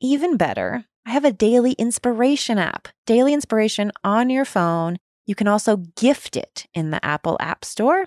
even 0.00 0.36
better, 0.36 0.84
I 1.06 1.10
have 1.10 1.24
a 1.24 1.32
daily 1.32 1.72
inspiration 1.72 2.58
app, 2.58 2.88
daily 3.06 3.32
inspiration 3.32 3.92
on 4.04 4.30
your 4.30 4.44
phone. 4.44 4.98
You 5.26 5.34
can 5.34 5.48
also 5.48 5.78
gift 5.96 6.36
it 6.36 6.66
in 6.74 6.90
the 6.90 7.04
Apple 7.04 7.36
App 7.40 7.64
Store, 7.64 8.06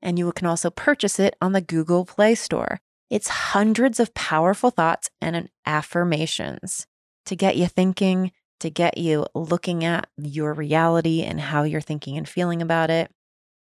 and 0.00 0.16
you 0.18 0.30
can 0.32 0.46
also 0.46 0.70
purchase 0.70 1.18
it 1.18 1.34
on 1.40 1.52
the 1.52 1.60
Google 1.60 2.04
Play 2.04 2.34
Store. 2.34 2.80
It's 3.12 3.28
hundreds 3.28 4.00
of 4.00 4.14
powerful 4.14 4.70
thoughts 4.70 5.10
and 5.20 5.50
affirmations 5.66 6.86
to 7.26 7.36
get 7.36 7.58
you 7.58 7.66
thinking, 7.66 8.32
to 8.60 8.70
get 8.70 8.96
you 8.96 9.26
looking 9.34 9.84
at 9.84 10.08
your 10.16 10.54
reality 10.54 11.20
and 11.20 11.38
how 11.38 11.64
you're 11.64 11.82
thinking 11.82 12.16
and 12.16 12.26
feeling 12.26 12.62
about 12.62 12.88
it. 12.88 13.10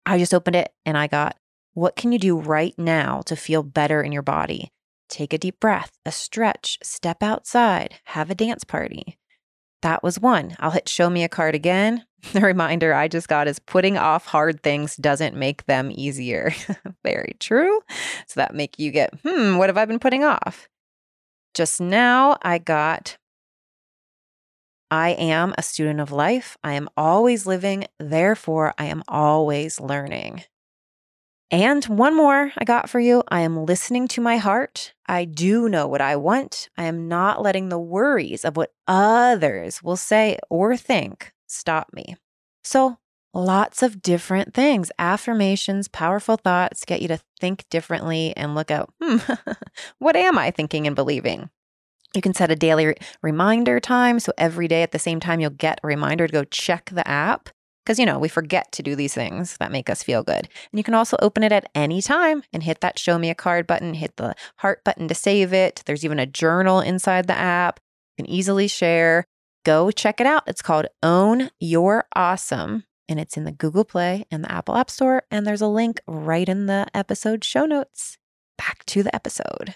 I 0.06 0.18
just 0.18 0.34
opened 0.34 0.58
it 0.58 0.74
and 0.86 0.98
I 0.98 1.08
got, 1.08 1.38
what 1.76 1.96
can 1.96 2.12
you 2.12 2.20
do 2.20 2.38
right 2.38 2.74
now 2.78 3.22
to 3.22 3.38
feel 3.38 3.64
better 3.64 4.04
in 4.04 4.12
your 4.12 4.22
body? 4.22 4.70
Take 5.08 5.32
a 5.32 5.38
deep 5.38 5.62
breath, 5.62 5.98
a 6.06 6.12
stretch, 6.12 6.78
step 6.84 7.24
outside, 7.24 8.02
have 8.04 8.30
a 8.30 8.36
dance 8.36 8.66
party. 8.66 9.17
That 9.82 10.04
was 10.04 10.20
one. 10.20 10.56
I'll 10.60 10.72
hit 10.72 10.90
show 10.90 11.10
me 11.10 11.24
a 11.24 11.30
card 11.30 11.56
again. 11.56 12.04
The 12.34 12.42
reminder 12.42 12.94
I 12.94 13.08
just 13.08 13.30
got 13.30 13.48
is 13.48 13.60
putting 13.60 13.96
off 13.96 14.26
hard 14.26 14.62
things 14.62 14.98
doesn't 14.98 15.38
make 15.38 15.66
them 15.66 15.92
easier. 15.94 16.52
Very 17.04 17.36
true. 17.40 17.80
So 18.26 18.40
that 18.40 18.56
make 18.56 18.80
you 18.80 18.92
get, 18.92 19.14
hmm, 19.24 19.56
what 19.58 19.70
have 19.70 19.78
I 19.78 19.86
been 19.86 20.00
putting 20.00 20.24
off? 20.24 20.68
Just 21.54 21.80
now 21.80 22.36
I 22.42 22.58
got 22.58 23.18
I 24.90 25.10
am 25.12 25.54
a 25.58 25.64
student 25.64 26.00
of 26.00 26.12
life. 26.12 26.58
I 26.64 26.74
am 26.74 26.90
always 26.96 27.46
living. 27.46 27.86
Therefore, 28.00 28.74
I 28.78 28.86
am 28.86 29.04
always 29.08 29.82
learning. 29.82 30.44
And 31.50 31.86
one 31.86 32.16
more 32.16 32.52
I 32.58 32.66
got 32.66 32.90
for 32.90 33.00
you. 33.00 33.24
I 33.30 33.42
am 33.42 33.66
listening 33.66 34.08
to 34.10 34.22
my 34.22 34.38
heart. 34.38 34.94
I 35.08 35.24
do 35.24 35.70
know 35.70 35.88
what 35.88 36.02
I 36.02 36.18
want. 36.18 36.70
I 36.78 36.84
am 36.84 37.08
not 37.08 37.42
letting 37.42 37.70
the 37.70 37.80
worries 37.80 38.44
of 38.44 38.58
what 38.58 38.74
others 38.88 39.82
will 39.82 39.96
say 39.96 40.38
or 40.50 40.76
think 40.76 41.32
stop 41.48 41.94
me. 41.94 42.18
So, 42.66 42.98
lots 43.34 43.82
of 43.82 44.02
different 44.02 44.54
things 44.54 44.92
affirmations, 45.00 45.88
powerful 45.88 46.36
thoughts 46.36 46.84
get 46.84 47.02
you 47.02 47.08
to 47.08 47.20
think 47.40 47.64
differently 47.70 48.34
and 48.36 48.54
look 48.54 48.70
out, 48.70 48.94
hmm, 49.02 49.18
what 50.00 50.18
am 50.18 50.38
I 50.38 50.52
thinking 50.52 50.86
and 50.86 50.98
believing? 50.98 51.50
You 52.14 52.22
can 52.22 52.34
set 52.34 52.52
a 52.52 52.56
daily 52.56 52.88
re- 52.88 52.96
reminder 53.22 53.80
time. 53.80 54.20
So 54.20 54.34
every 54.38 54.68
day 54.68 54.84
at 54.84 54.92
the 54.92 55.00
same 55.00 55.20
time, 55.22 55.40
you'll 55.40 55.52
get 55.52 55.80
a 55.82 55.88
reminder 55.88 56.28
to 56.28 56.34
go 56.34 56.44
check 56.44 56.90
the 56.92 57.08
app. 57.08 57.50
Because, 57.88 58.00
you 58.00 58.06
know, 58.06 58.20
we 58.20 58.28
forget 58.28 58.70
to 58.74 58.84
do 58.84 58.98
these 58.98 59.14
things 59.14 59.56
that 59.60 59.72
make 59.72 59.90
us 59.90 60.04
feel 60.04 60.22
good. 60.22 60.40
And 60.40 60.78
you 60.78 60.84
can 60.84 60.94
also 60.94 61.16
open 61.22 61.42
it 61.42 61.54
at 61.54 61.70
any 61.74 62.02
time 62.02 62.44
and 62.52 62.62
hit 62.62 62.82
that 62.82 63.00
show 63.00 63.18
me 63.18 63.30
a 63.30 63.36
card 63.36 63.66
button, 63.66 63.94
hit 63.94 64.18
the 64.18 64.36
heart 64.58 64.84
button 64.84 65.08
to 65.08 65.16
save 65.16 65.54
it. 65.54 65.84
There's 65.86 66.04
even 66.04 66.20
a 66.20 66.26
journal 66.26 66.82
inside 66.82 67.28
the 67.28 67.38
app. 67.38 67.80
You 68.18 68.26
can 68.26 68.30
easily 68.30 68.68
share. 68.68 69.24
Go 69.64 69.90
check 69.90 70.20
it 70.20 70.28
out. 70.28 70.44
It's 70.48 70.62
called 70.62 70.88
Own 71.02 71.50
Your 71.62 72.08
Awesome. 72.14 72.84
And 73.08 73.22
it's 73.22 73.38
in 73.38 73.46
the 73.46 73.54
Google 73.54 73.86
Play 73.86 74.26
and 74.30 74.44
the 74.44 74.52
Apple 74.52 74.76
App 74.76 74.90
Store. 74.90 75.24
And 75.32 75.48
there's 75.48 75.62
a 75.62 75.68
link 75.68 76.02
right 76.08 76.50
in 76.50 76.66
the 76.66 76.88
episode 76.94 77.46
show 77.46 77.66
notes. 77.66 78.18
Back 78.58 78.84
to 78.88 79.02
the 79.02 79.16
episode. 79.16 79.76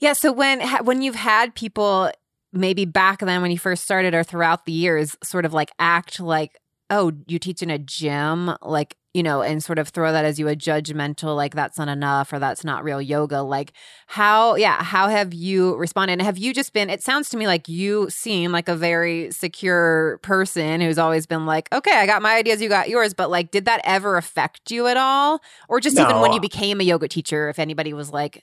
Yeah. 0.00 0.14
So 0.14 0.32
when 0.32 0.66
when 0.82 1.02
you've 1.02 1.14
had 1.14 1.54
people 1.54 2.10
maybe 2.52 2.84
back 2.84 3.20
then 3.20 3.42
when 3.42 3.50
you 3.50 3.58
first 3.58 3.84
started 3.84 4.14
or 4.14 4.24
throughout 4.24 4.66
the 4.66 4.72
years 4.72 5.16
sort 5.22 5.44
of 5.44 5.52
like 5.52 5.70
act 5.78 6.20
like 6.20 6.58
oh, 6.90 7.12
you 7.28 7.38
teach 7.38 7.62
in 7.62 7.70
a 7.70 7.78
gym, 7.78 8.52
like, 8.62 8.96
you 9.14 9.22
know, 9.22 9.42
and 9.42 9.62
sort 9.62 9.78
of 9.78 9.88
throw 9.88 10.12
that 10.12 10.24
as 10.24 10.38
you 10.38 10.48
a 10.48 10.56
judgmental, 10.56 11.36
like 11.36 11.54
that's 11.54 11.78
not 11.78 11.88
enough 11.88 12.32
or 12.32 12.38
that's 12.38 12.64
not 12.64 12.84
real 12.84 13.00
yoga. 13.00 13.42
Like, 13.42 13.72
how, 14.08 14.56
yeah, 14.56 14.82
how 14.82 15.08
have 15.08 15.32
you 15.32 15.76
responded? 15.76 16.14
And 16.14 16.22
have 16.22 16.36
you 16.36 16.52
just 16.52 16.72
been, 16.72 16.90
it 16.90 17.02
sounds 17.02 17.28
to 17.30 17.36
me 17.36 17.46
like 17.46 17.68
you 17.68 18.10
seem 18.10 18.52
like 18.52 18.68
a 18.68 18.76
very 18.76 19.30
secure 19.30 20.18
person 20.22 20.80
who's 20.80 20.98
always 20.98 21.26
been 21.26 21.46
like, 21.46 21.72
okay, 21.72 21.96
I 21.96 22.06
got 22.06 22.22
my 22.22 22.34
ideas, 22.34 22.60
you 22.60 22.68
got 22.68 22.88
yours. 22.88 23.14
But 23.14 23.30
like, 23.30 23.50
did 23.50 23.64
that 23.64 23.80
ever 23.84 24.16
affect 24.16 24.70
you 24.70 24.86
at 24.88 24.96
all? 24.96 25.40
Or 25.68 25.80
just 25.80 25.96
no. 25.96 26.02
even 26.02 26.20
when 26.20 26.32
you 26.32 26.40
became 26.40 26.80
a 26.80 26.84
yoga 26.84 27.08
teacher, 27.08 27.48
if 27.48 27.58
anybody 27.58 27.92
was 27.92 28.12
like, 28.12 28.42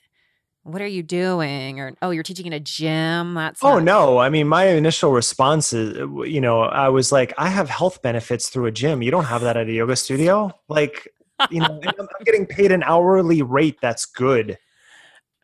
what 0.68 0.82
are 0.82 0.86
you 0.86 1.02
doing? 1.02 1.80
Or 1.80 1.92
oh 2.02 2.10
you're 2.10 2.22
teaching 2.22 2.46
in 2.46 2.52
a 2.52 2.60
gym? 2.60 3.34
That's 3.34 3.62
oh 3.64 3.78
no. 3.78 4.18
I 4.18 4.28
mean 4.28 4.48
my 4.48 4.66
initial 4.66 5.12
response 5.12 5.72
is 5.72 5.98
uh, 5.98 6.22
you 6.22 6.40
know 6.40 6.62
i 6.62 6.88
was 6.88 7.10
like 7.10 7.32
i 7.38 7.48
have 7.48 7.68
health 7.70 8.02
benefits 8.02 8.48
through 8.48 8.66
a 8.66 8.72
gym. 8.72 9.02
You 9.02 9.10
don't 9.10 9.24
have 9.24 9.42
that 9.42 9.56
at 9.56 9.66
a 9.66 9.72
yoga 9.72 9.96
studio. 9.96 10.52
Like 10.68 11.08
you 11.50 11.60
know 11.60 11.80
i'm 11.84 12.08
getting 12.24 12.46
paid 12.46 12.72
an 12.72 12.82
hourly 12.82 13.42
rate 13.42 13.78
that's 13.80 14.04
good. 14.04 14.58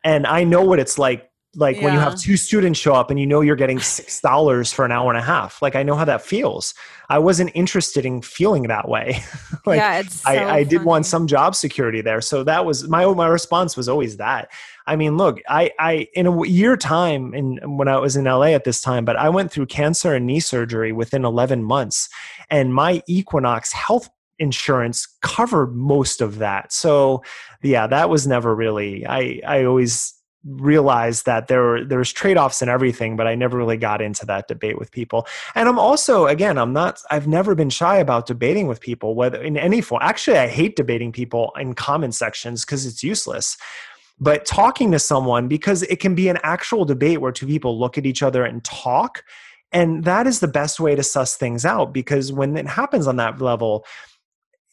And 0.03 0.27
i 0.27 0.43
know 0.43 0.63
what 0.63 0.79
it's 0.79 0.99
like 0.99 1.29
like 1.57 1.77
yeah. 1.77 1.85
when 1.85 1.93
you 1.93 1.99
have 1.99 2.19
two 2.19 2.35
students 2.35 2.77
show 2.77 2.93
up 2.93 3.09
and 3.09 3.19
you 3.19 3.25
know 3.25 3.39
you're 3.41 3.55
getting 3.55 3.79
six 3.79 4.19
dollars 4.19 4.73
for 4.73 4.85
an 4.85 4.91
hour 4.91 5.09
and 5.09 5.17
a 5.17 5.23
half. 5.23 5.61
Like 5.61 5.75
i 5.75 5.83
know 5.83 5.95
how 5.95 6.05
that 6.05 6.21
feels. 6.21 6.73
I 7.09 7.19
wasn't 7.19 7.51
interested 7.53 8.05
in 8.05 8.21
feeling 8.21 8.63
that 8.63 8.87
way. 8.87 9.19
Like 9.65 9.79
yeah, 9.79 9.97
it's 9.97 10.21
so 10.21 10.29
I, 10.29 10.57
I 10.57 10.63
did 10.63 10.83
want 10.83 11.07
some 11.07 11.25
job 11.25 11.55
security 11.55 12.01
there. 12.01 12.21
So 12.21 12.43
that 12.43 12.67
was 12.67 12.87
my 12.87 13.03
my 13.15 13.25
response 13.25 13.75
was 13.75 13.89
always 13.89 14.17
that 14.17 14.51
i 14.87 14.95
mean 14.95 15.17
look 15.17 15.41
i 15.49 15.71
i 15.79 16.07
in 16.13 16.27
a 16.27 16.47
year 16.47 16.75
time 16.77 17.33
in 17.33 17.77
when 17.77 17.87
i 17.87 17.97
was 17.97 18.15
in 18.15 18.25
la 18.25 18.43
at 18.43 18.63
this 18.63 18.81
time 18.81 19.05
but 19.05 19.15
i 19.15 19.29
went 19.29 19.51
through 19.51 19.65
cancer 19.65 20.13
and 20.13 20.25
knee 20.25 20.39
surgery 20.39 20.91
within 20.91 21.25
11 21.25 21.63
months 21.63 22.09
and 22.49 22.73
my 22.73 23.01
equinox 23.07 23.71
health 23.71 24.09
insurance 24.39 25.07
covered 25.21 25.75
most 25.75 26.21
of 26.21 26.39
that. 26.39 26.73
So 26.73 27.23
yeah 27.63 27.87
that 27.87 28.09
was 28.09 28.27
never 28.27 28.53
really 28.53 29.07
i 29.07 29.41
i 29.47 29.63
always 29.63 30.13
realized 30.43 31.25
that 31.25 31.47
there 31.47 31.61
were 31.63 31.83
there's 31.83 32.13
trade-offs 32.13 32.61
in 32.61 32.69
everything 32.69 33.15
but 33.15 33.25
i 33.25 33.33
never 33.33 33.57
really 33.57 33.77
got 33.77 34.01
into 34.01 34.25
that 34.25 34.47
debate 34.47 34.77
with 34.77 34.91
people. 34.91 35.25
And 35.55 35.67
i'm 35.67 35.79
also 35.79 36.27
again 36.27 36.57
i'm 36.57 36.73
not 36.73 37.01
i've 37.09 37.27
never 37.27 37.55
been 37.55 37.71
shy 37.71 37.97
about 37.97 38.27
debating 38.27 38.67
with 38.67 38.81
people 38.81 39.15
whether 39.15 39.41
in 39.41 39.57
any 39.57 39.81
form 39.81 40.01
actually 40.03 40.37
i 40.37 40.47
hate 40.47 40.75
debating 40.75 41.11
people 41.11 41.51
in 41.59 41.73
comment 41.73 42.13
sections 42.13 42.63
because 42.63 42.85
it's 42.85 43.03
useless 43.03 43.57
but 44.19 44.45
talking 44.45 44.91
to 44.91 44.99
someone 44.99 45.47
because 45.47 45.83
it 45.83 45.99
can 45.99 46.15
be 46.15 46.29
an 46.29 46.39
actual 46.43 46.85
debate 46.85 47.21
where 47.21 47.31
two 47.31 47.47
people 47.47 47.79
look 47.79 47.97
at 47.97 48.05
each 48.05 48.23
other 48.23 48.43
and 48.45 48.63
talk 48.63 49.23
and 49.71 50.05
that 50.05 50.25
is 50.25 50.39
the 50.39 50.47
best 50.47 50.79
way 50.79 50.95
to 50.95 51.03
suss 51.03 51.35
things 51.35 51.65
out 51.65 51.93
because 51.93 52.31
when 52.31 52.55
it 52.55 52.67
happens 52.67 53.07
on 53.07 53.17
that 53.17 53.41
level 53.41 53.85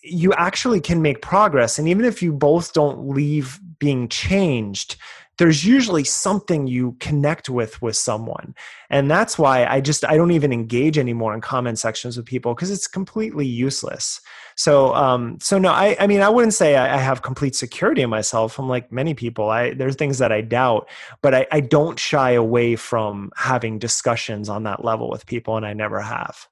you 0.02 0.32
actually 0.34 0.80
can 0.80 1.00
make 1.00 1.22
progress. 1.22 1.78
And 1.78 1.88
even 1.88 2.04
if 2.04 2.22
you 2.22 2.32
both 2.32 2.72
don't 2.72 3.08
leave 3.08 3.60
being 3.78 4.08
changed 4.08 4.96
there's 5.42 5.64
usually 5.64 6.04
something 6.04 6.68
you 6.68 6.96
connect 7.00 7.50
with 7.50 7.82
with 7.82 7.96
someone. 7.96 8.54
And 8.90 9.10
that's 9.10 9.36
why 9.36 9.66
i 9.66 9.80
just 9.80 10.04
i 10.04 10.16
don't 10.16 10.30
even 10.30 10.52
engage 10.52 10.98
anymore 10.98 11.34
in 11.34 11.40
comment 11.40 11.80
sections 11.80 12.16
with 12.16 12.26
people 12.26 12.54
because 12.54 12.70
it's 12.70 12.86
completely 12.86 13.44
useless. 13.44 14.20
So 14.54 14.94
um 14.94 15.38
so 15.40 15.58
no 15.58 15.72
i 15.72 15.96
i 15.98 16.06
mean 16.06 16.20
i 16.20 16.28
wouldn't 16.28 16.54
say 16.54 16.76
I, 16.76 16.94
I, 16.94 16.98
have 16.98 17.22
complete 17.22 17.56
security 17.56 18.02
in 18.02 18.10
myself 18.10 18.56
i'm 18.56 18.68
like 18.68 18.92
many 18.92 19.14
people. 19.14 19.50
I 19.50 19.74
there's 19.74 19.96
things 19.96 20.18
that 20.18 20.30
i 20.30 20.42
doubt 20.42 20.88
but 21.22 21.34
I, 21.34 21.46
I 21.50 21.58
don't 21.58 21.98
shy 21.98 22.30
away 22.30 22.76
from 22.76 23.32
having 23.34 23.80
discussions 23.80 24.48
on 24.48 24.62
that 24.62 24.84
level 24.84 25.10
with 25.10 25.26
people 25.26 25.56
and 25.56 25.66
i 25.66 25.72
never 25.72 26.00
have. 26.00 26.46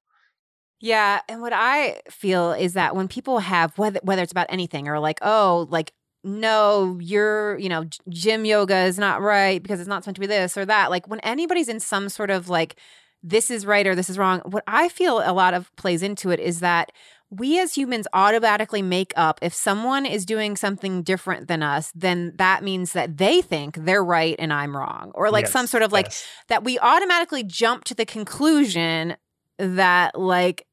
Yeah, 0.82 1.20
and 1.28 1.42
what 1.42 1.52
I 1.52 2.00
feel 2.10 2.52
is 2.52 2.72
that 2.72 2.96
when 2.96 3.06
people 3.06 3.38
have 3.40 3.76
whether 3.76 4.00
whether 4.02 4.22
it's 4.22 4.32
about 4.32 4.46
anything 4.48 4.88
or 4.88 4.98
like 4.98 5.18
oh 5.22 5.68
like 5.70 5.92
no, 6.22 6.98
you're, 7.00 7.58
you 7.58 7.68
know, 7.68 7.84
gym 8.08 8.44
yoga 8.44 8.84
is 8.84 8.98
not 8.98 9.22
right 9.22 9.62
because 9.62 9.80
it's 9.80 9.88
not 9.88 10.04
supposed 10.04 10.16
to 10.16 10.20
be 10.20 10.26
this 10.26 10.56
or 10.56 10.66
that. 10.66 10.90
Like 10.90 11.08
when 11.08 11.20
anybody's 11.20 11.68
in 11.68 11.80
some 11.80 12.08
sort 12.08 12.30
of 12.30 12.48
like, 12.48 12.76
this 13.22 13.50
is 13.50 13.66
right 13.66 13.86
or 13.86 13.94
this 13.94 14.10
is 14.10 14.18
wrong, 14.18 14.40
what 14.46 14.64
I 14.66 14.88
feel 14.88 15.22
a 15.24 15.32
lot 15.32 15.54
of 15.54 15.74
plays 15.76 16.02
into 16.02 16.30
it 16.30 16.40
is 16.40 16.60
that 16.60 16.90
we 17.30 17.60
as 17.60 17.74
humans 17.74 18.08
automatically 18.12 18.82
make 18.82 19.12
up 19.16 19.38
if 19.40 19.54
someone 19.54 20.04
is 20.04 20.26
doing 20.26 20.56
something 20.56 21.02
different 21.02 21.46
than 21.46 21.62
us, 21.62 21.92
then 21.94 22.32
that 22.36 22.64
means 22.64 22.92
that 22.92 23.18
they 23.18 23.40
think 23.40 23.76
they're 23.76 24.04
right 24.04 24.34
and 24.38 24.52
I'm 24.52 24.76
wrong. 24.76 25.12
Or 25.14 25.30
like 25.30 25.44
yes, 25.44 25.52
some 25.52 25.66
sort 25.68 25.84
of 25.84 25.92
like 25.92 26.06
yes. 26.06 26.26
that 26.48 26.64
we 26.64 26.78
automatically 26.80 27.44
jump 27.44 27.84
to 27.84 27.94
the 27.94 28.04
conclusion 28.04 29.16
that 29.58 30.18
like 30.18 30.66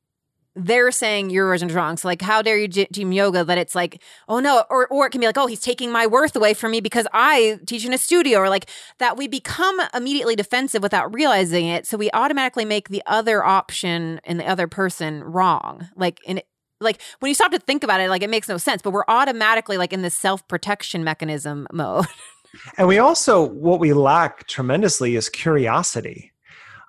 they're 0.58 0.92
saying 0.92 1.30
your 1.30 1.46
version 1.46 1.70
is 1.70 1.76
wrong. 1.76 1.98
So 1.98 2.08
like, 2.08 2.22
how 2.22 2.42
dare 2.42 2.58
you 2.58 2.68
team 2.68 3.12
yoga 3.12 3.44
that 3.44 3.58
it's 3.58 3.76
like, 3.76 4.02
oh 4.28 4.40
no, 4.40 4.64
or 4.70 4.88
or 4.88 5.06
it 5.06 5.12
can 5.12 5.22
be 5.22 5.28
like, 5.28 5.38
oh, 5.38 5.48
he's 5.48 5.62
taking 5.62 5.92
my 5.92 6.08
worth 6.08 6.36
away 6.36 6.54
from 6.54 6.72
me 6.72 6.82
because 6.82 7.08
I 7.14 7.60
teach 7.66 7.86
in 7.86 7.94
a 7.94 7.98
studio, 7.98 8.40
or 8.40 8.50
like 8.50 8.70
that 8.98 9.18
we 9.18 9.28
become 9.28 9.80
immediately 9.94 10.36
defensive 10.36 10.82
without 10.82 11.14
realizing 11.14 11.68
it. 11.68 11.86
So 11.86 11.98
we 11.98 12.10
automatically 12.14 12.66
make 12.66 12.90
the 12.90 13.04
other 13.06 13.44
option 13.44 14.20
and 14.24 14.40
the 14.40 14.48
other 14.48 14.68
person 14.68 15.24
wrong. 15.24 15.88
Like 15.96 16.20
in 16.26 16.42
like 16.80 17.02
when 17.20 17.30
you 17.30 17.36
stop 17.36 17.52
to 17.52 17.60
think 17.60 17.84
about 17.84 18.02
it, 18.02 18.10
like 18.10 18.24
it 18.24 18.30
makes 18.30 18.50
no 18.50 18.58
sense. 18.58 18.82
But 18.82 18.92
we're 18.92 19.06
automatically 19.08 19.78
like 19.78 19.94
in 19.94 20.02
this 20.02 20.16
self 20.16 20.48
protection 20.48 21.04
mechanism 21.04 21.68
mode. 21.72 22.06
and 22.78 22.88
we 22.88 22.98
also 22.98 23.48
what 23.48 23.80
we 23.80 23.94
lack 23.94 24.48
tremendously 24.48 25.16
is 25.16 25.30
curiosity 25.30 26.32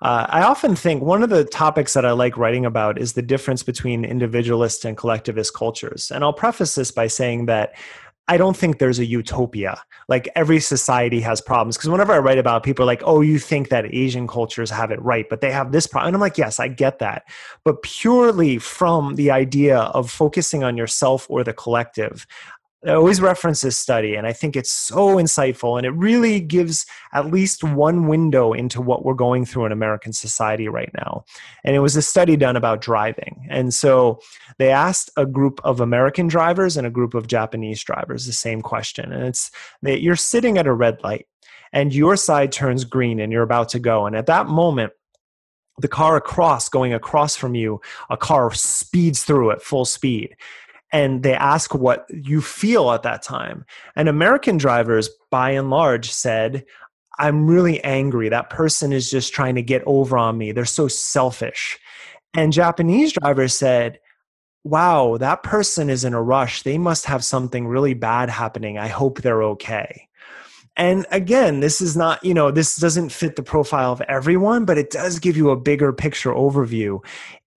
uh, 0.01 0.25
I 0.29 0.43
often 0.43 0.75
think 0.75 1.03
one 1.03 1.23
of 1.23 1.29
the 1.29 1.43
topics 1.43 1.93
that 1.93 2.05
I 2.05 2.11
like 2.11 2.37
writing 2.37 2.65
about 2.65 2.97
is 2.97 3.13
the 3.13 3.21
difference 3.21 3.63
between 3.63 4.05
individualist 4.05 4.85
and 4.85 4.95
collectivist 4.95 5.53
cultures. 5.53 6.09
And 6.09 6.23
I'll 6.23 6.33
preface 6.33 6.75
this 6.75 6.91
by 6.91 7.07
saying 7.07 7.47
that 7.47 7.73
I 8.29 8.37
don't 8.37 8.55
think 8.55 8.77
there's 8.77 8.99
a 8.99 9.05
utopia. 9.05 9.81
Like 10.07 10.29
every 10.35 10.59
society 10.59 11.19
has 11.21 11.41
problems. 11.41 11.77
Because 11.77 11.89
whenever 11.89 12.13
I 12.13 12.19
write 12.19 12.37
about 12.37 12.61
people 12.61 12.83
are 12.83 12.85
like, 12.85 13.01
oh, 13.03 13.21
you 13.21 13.39
think 13.39 13.69
that 13.69 13.93
Asian 13.93 14.27
cultures 14.27 14.69
have 14.69 14.91
it 14.91 15.01
right, 15.01 15.27
but 15.27 15.41
they 15.41 15.51
have 15.51 15.71
this 15.71 15.87
problem. 15.87 16.09
And 16.09 16.15
I'm 16.15 16.21
like, 16.21 16.37
yes, 16.37 16.59
I 16.59 16.67
get 16.67 16.99
that. 16.99 17.23
But 17.65 17.81
purely 17.81 18.59
from 18.59 19.15
the 19.15 19.31
idea 19.31 19.79
of 19.79 20.11
focusing 20.11 20.63
on 20.63 20.77
yourself 20.77 21.25
or 21.27 21.43
the 21.43 21.53
collective, 21.53 22.27
I 22.87 22.91
always 22.91 23.19
reference 23.19 23.59
this 23.59 23.75
study, 23.75 24.15
and 24.15 24.25
I 24.25 24.31
think 24.31 24.55
it's 24.55 24.71
so 24.71 25.17
insightful, 25.17 25.77
and 25.77 25.85
it 25.85 25.91
really 25.91 26.39
gives 26.39 26.85
at 27.11 27.29
least 27.29 27.61
one 27.61 28.07
window 28.07 28.53
into 28.53 28.81
what 28.81 29.03
we're 29.03 29.15
going 29.15 29.45
through 29.45 29.65
in 29.65 29.73
American 29.73 30.13
society 30.13 30.69
right 30.69 30.89
now. 30.93 31.25
And 31.65 31.75
it 31.75 31.79
was 31.79 31.97
a 31.97 32.01
study 32.01 32.37
done 32.37 32.55
about 32.55 32.79
driving. 32.79 33.45
And 33.49 33.73
so 33.73 34.21
they 34.59 34.69
asked 34.69 35.09
a 35.17 35.25
group 35.25 35.59
of 35.65 35.81
American 35.81 36.29
drivers 36.29 36.77
and 36.77 36.87
a 36.87 36.91
group 36.91 37.15
of 37.15 37.27
Japanese 37.27 37.83
drivers 37.83 38.25
the 38.25 38.31
same 38.31 38.61
question. 38.61 39.11
And 39.11 39.23
it's 39.25 39.51
that 39.81 40.01
you're 40.01 40.15
sitting 40.15 40.57
at 40.57 40.67
a 40.67 40.73
red 40.73 41.03
light, 41.03 41.27
and 41.73 41.93
your 41.93 42.15
side 42.15 42.53
turns 42.53 42.85
green, 42.85 43.19
and 43.19 43.33
you're 43.33 43.43
about 43.43 43.67
to 43.69 43.79
go. 43.79 44.05
And 44.05 44.15
at 44.15 44.27
that 44.27 44.47
moment, 44.47 44.93
the 45.81 45.89
car 45.89 46.15
across, 46.15 46.69
going 46.69 46.93
across 46.93 47.35
from 47.35 47.55
you, 47.55 47.81
a 48.09 48.15
car 48.15 48.53
speeds 48.53 49.23
through 49.23 49.51
at 49.51 49.61
full 49.61 49.85
speed 49.85 50.37
and 50.91 51.23
they 51.23 51.33
ask 51.33 51.75
what 51.75 52.05
you 52.09 52.41
feel 52.41 52.91
at 52.91 53.03
that 53.03 53.21
time. 53.21 53.65
And 53.95 54.09
American 54.09 54.57
drivers, 54.57 55.09
by 55.29 55.51
and 55.51 55.69
large, 55.69 56.11
said, 56.11 56.65
I'm 57.19 57.47
really 57.47 57.83
angry. 57.83 58.29
That 58.29 58.49
person 58.49 58.93
is 58.93 59.11
just 59.11 59.33
trying 59.33 59.55
to 59.55 59.61
get 59.61 59.83
over 59.85 60.17
on 60.17 60.37
me. 60.37 60.51
They're 60.51 60.65
so 60.65 60.87
selfish. 60.87 61.77
And 62.33 62.53
Japanese 62.53 63.13
drivers 63.13 63.53
said, 63.53 63.99
Wow, 64.65 65.17
that 65.17 65.41
person 65.41 65.89
is 65.89 66.03
in 66.03 66.13
a 66.13 66.21
rush. 66.21 66.63
They 66.63 66.77
must 66.77 67.05
have 67.05 67.23
something 67.23 67.65
really 67.65 67.93
bad 67.93 68.29
happening. 68.29 68.77
I 68.77 68.87
hope 68.87 69.21
they're 69.21 69.43
okay. 69.43 70.09
And 70.75 71.05
again, 71.11 71.61
this 71.61 71.81
is 71.81 71.95
not, 71.95 72.23
you 72.23 72.33
know, 72.33 72.51
this 72.51 72.75
doesn't 72.75 73.11
fit 73.11 73.35
the 73.35 73.43
profile 73.43 73.91
of 73.91 74.01
everyone, 74.01 74.65
but 74.65 74.77
it 74.77 74.91
does 74.91 75.19
give 75.19 75.37
you 75.37 75.49
a 75.49 75.59
bigger 75.59 75.93
picture 75.93 76.31
overview 76.31 76.99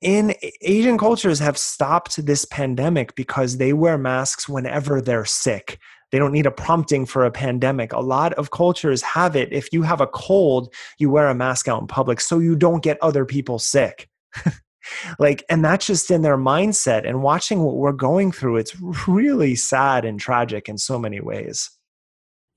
in 0.03 0.34
Asian 0.61 0.98
cultures 0.98 1.38
have 1.38 1.57
stopped 1.57 2.26
this 2.26 2.44
pandemic 2.44 3.14
because 3.14 3.57
they 3.57 3.72
wear 3.72 3.96
masks 3.96 4.48
whenever 4.48 5.00
they're 5.00 5.24
sick. 5.24 5.78
They 6.11 6.18
don't 6.18 6.32
need 6.32 6.44
a 6.44 6.50
prompting 6.50 7.07
for 7.07 7.24
a 7.24 7.30
pandemic. 7.30 7.92
A 7.92 8.00
lot 8.00 8.34
of 8.34 8.50
cultures 8.50 9.00
have 9.00 9.34
it. 9.34 9.50
If 9.53 9.72
you 9.72 9.82
have 9.82 10.00
a 10.00 10.07
cold, 10.07 10.74
you 10.98 11.09
wear 11.09 11.28
a 11.28 11.34
mask 11.34 11.68
out 11.68 11.80
in 11.80 11.86
public 11.86 12.20
so 12.20 12.38
you 12.38 12.55
don't 12.55 12.82
get 12.82 12.98
other 13.00 13.24
people 13.24 13.59
sick. 13.59 14.11
like, 15.18 15.44
and 15.48 15.64
that's 15.64 15.86
just 15.86 16.11
in 16.11 16.22
their 16.22 16.36
mindset. 16.36 17.09
And 17.09 17.22
watching 17.22 17.61
what 17.61 17.76
we're 17.76 17.92
going 17.92 18.32
through, 18.32 18.57
it's 18.57 18.76
really 19.09 19.55
sad 19.55 20.05
and 20.05 20.20
tragic 20.20 20.68
in 20.68 20.76
so 20.76 20.98
many 20.98 21.20
ways. 21.20 21.70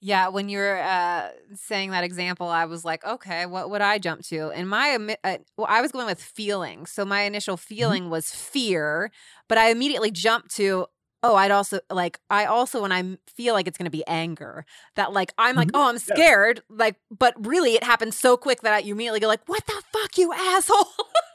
Yeah, 0.05 0.27
when 0.27 0.49
you 0.49 0.59
were 0.59 0.77
uh, 0.77 1.29
saying 1.55 1.89
that 1.89 2.03
example, 2.03 2.47
I 2.47 2.65
was 2.65 2.85
like, 2.85 3.03
okay, 3.03 3.47
what 3.47 3.71
would 3.71 3.81
I 3.81 3.97
jump 3.97 4.21
to? 4.25 4.51
And 4.51 4.69
my, 4.69 5.17
uh, 5.23 5.37
well, 5.57 5.65
I 5.67 5.81
was 5.81 5.91
going 5.91 6.05
with 6.05 6.21
feelings. 6.21 6.91
So 6.91 7.05
my 7.05 7.21
initial 7.21 7.57
mm-hmm. 7.57 7.73
feeling 7.73 8.03
mm-hmm. 8.03 8.11
was 8.11 8.29
fear, 8.29 9.09
but 9.49 9.57
I 9.57 9.71
immediately 9.71 10.11
jumped 10.11 10.55
to, 10.57 10.85
oh, 11.25 11.35
I'd 11.35 11.51
also 11.51 11.79
like, 11.89 12.19
I 12.29 12.45
also, 12.45 12.83
when 12.83 12.91
I 12.91 13.17
feel 13.27 13.55
like 13.55 13.67
it's 13.67 13.77
going 13.77 13.85
to 13.85 13.91
be 13.91 14.05
anger, 14.05 14.65
that 14.95 15.11
like, 15.11 15.33
I'm 15.37 15.55
like, 15.55 15.69
mm-hmm. 15.69 15.75
oh, 15.77 15.89
I'm 15.89 15.97
scared. 15.97 16.61
Yeah. 16.69 16.75
Like, 16.77 16.95
but 17.09 17.33
really 17.45 17.73
it 17.73 17.83
happens 17.83 18.17
so 18.17 18.37
quick 18.37 18.61
that 18.61 18.85
you 18.85 18.93
immediately 18.93 19.19
go 19.19 19.27
like, 19.27 19.47
what 19.47 19.65
the 19.65 19.81
fuck, 19.91 20.17
you 20.17 20.31
asshole? 20.33 20.85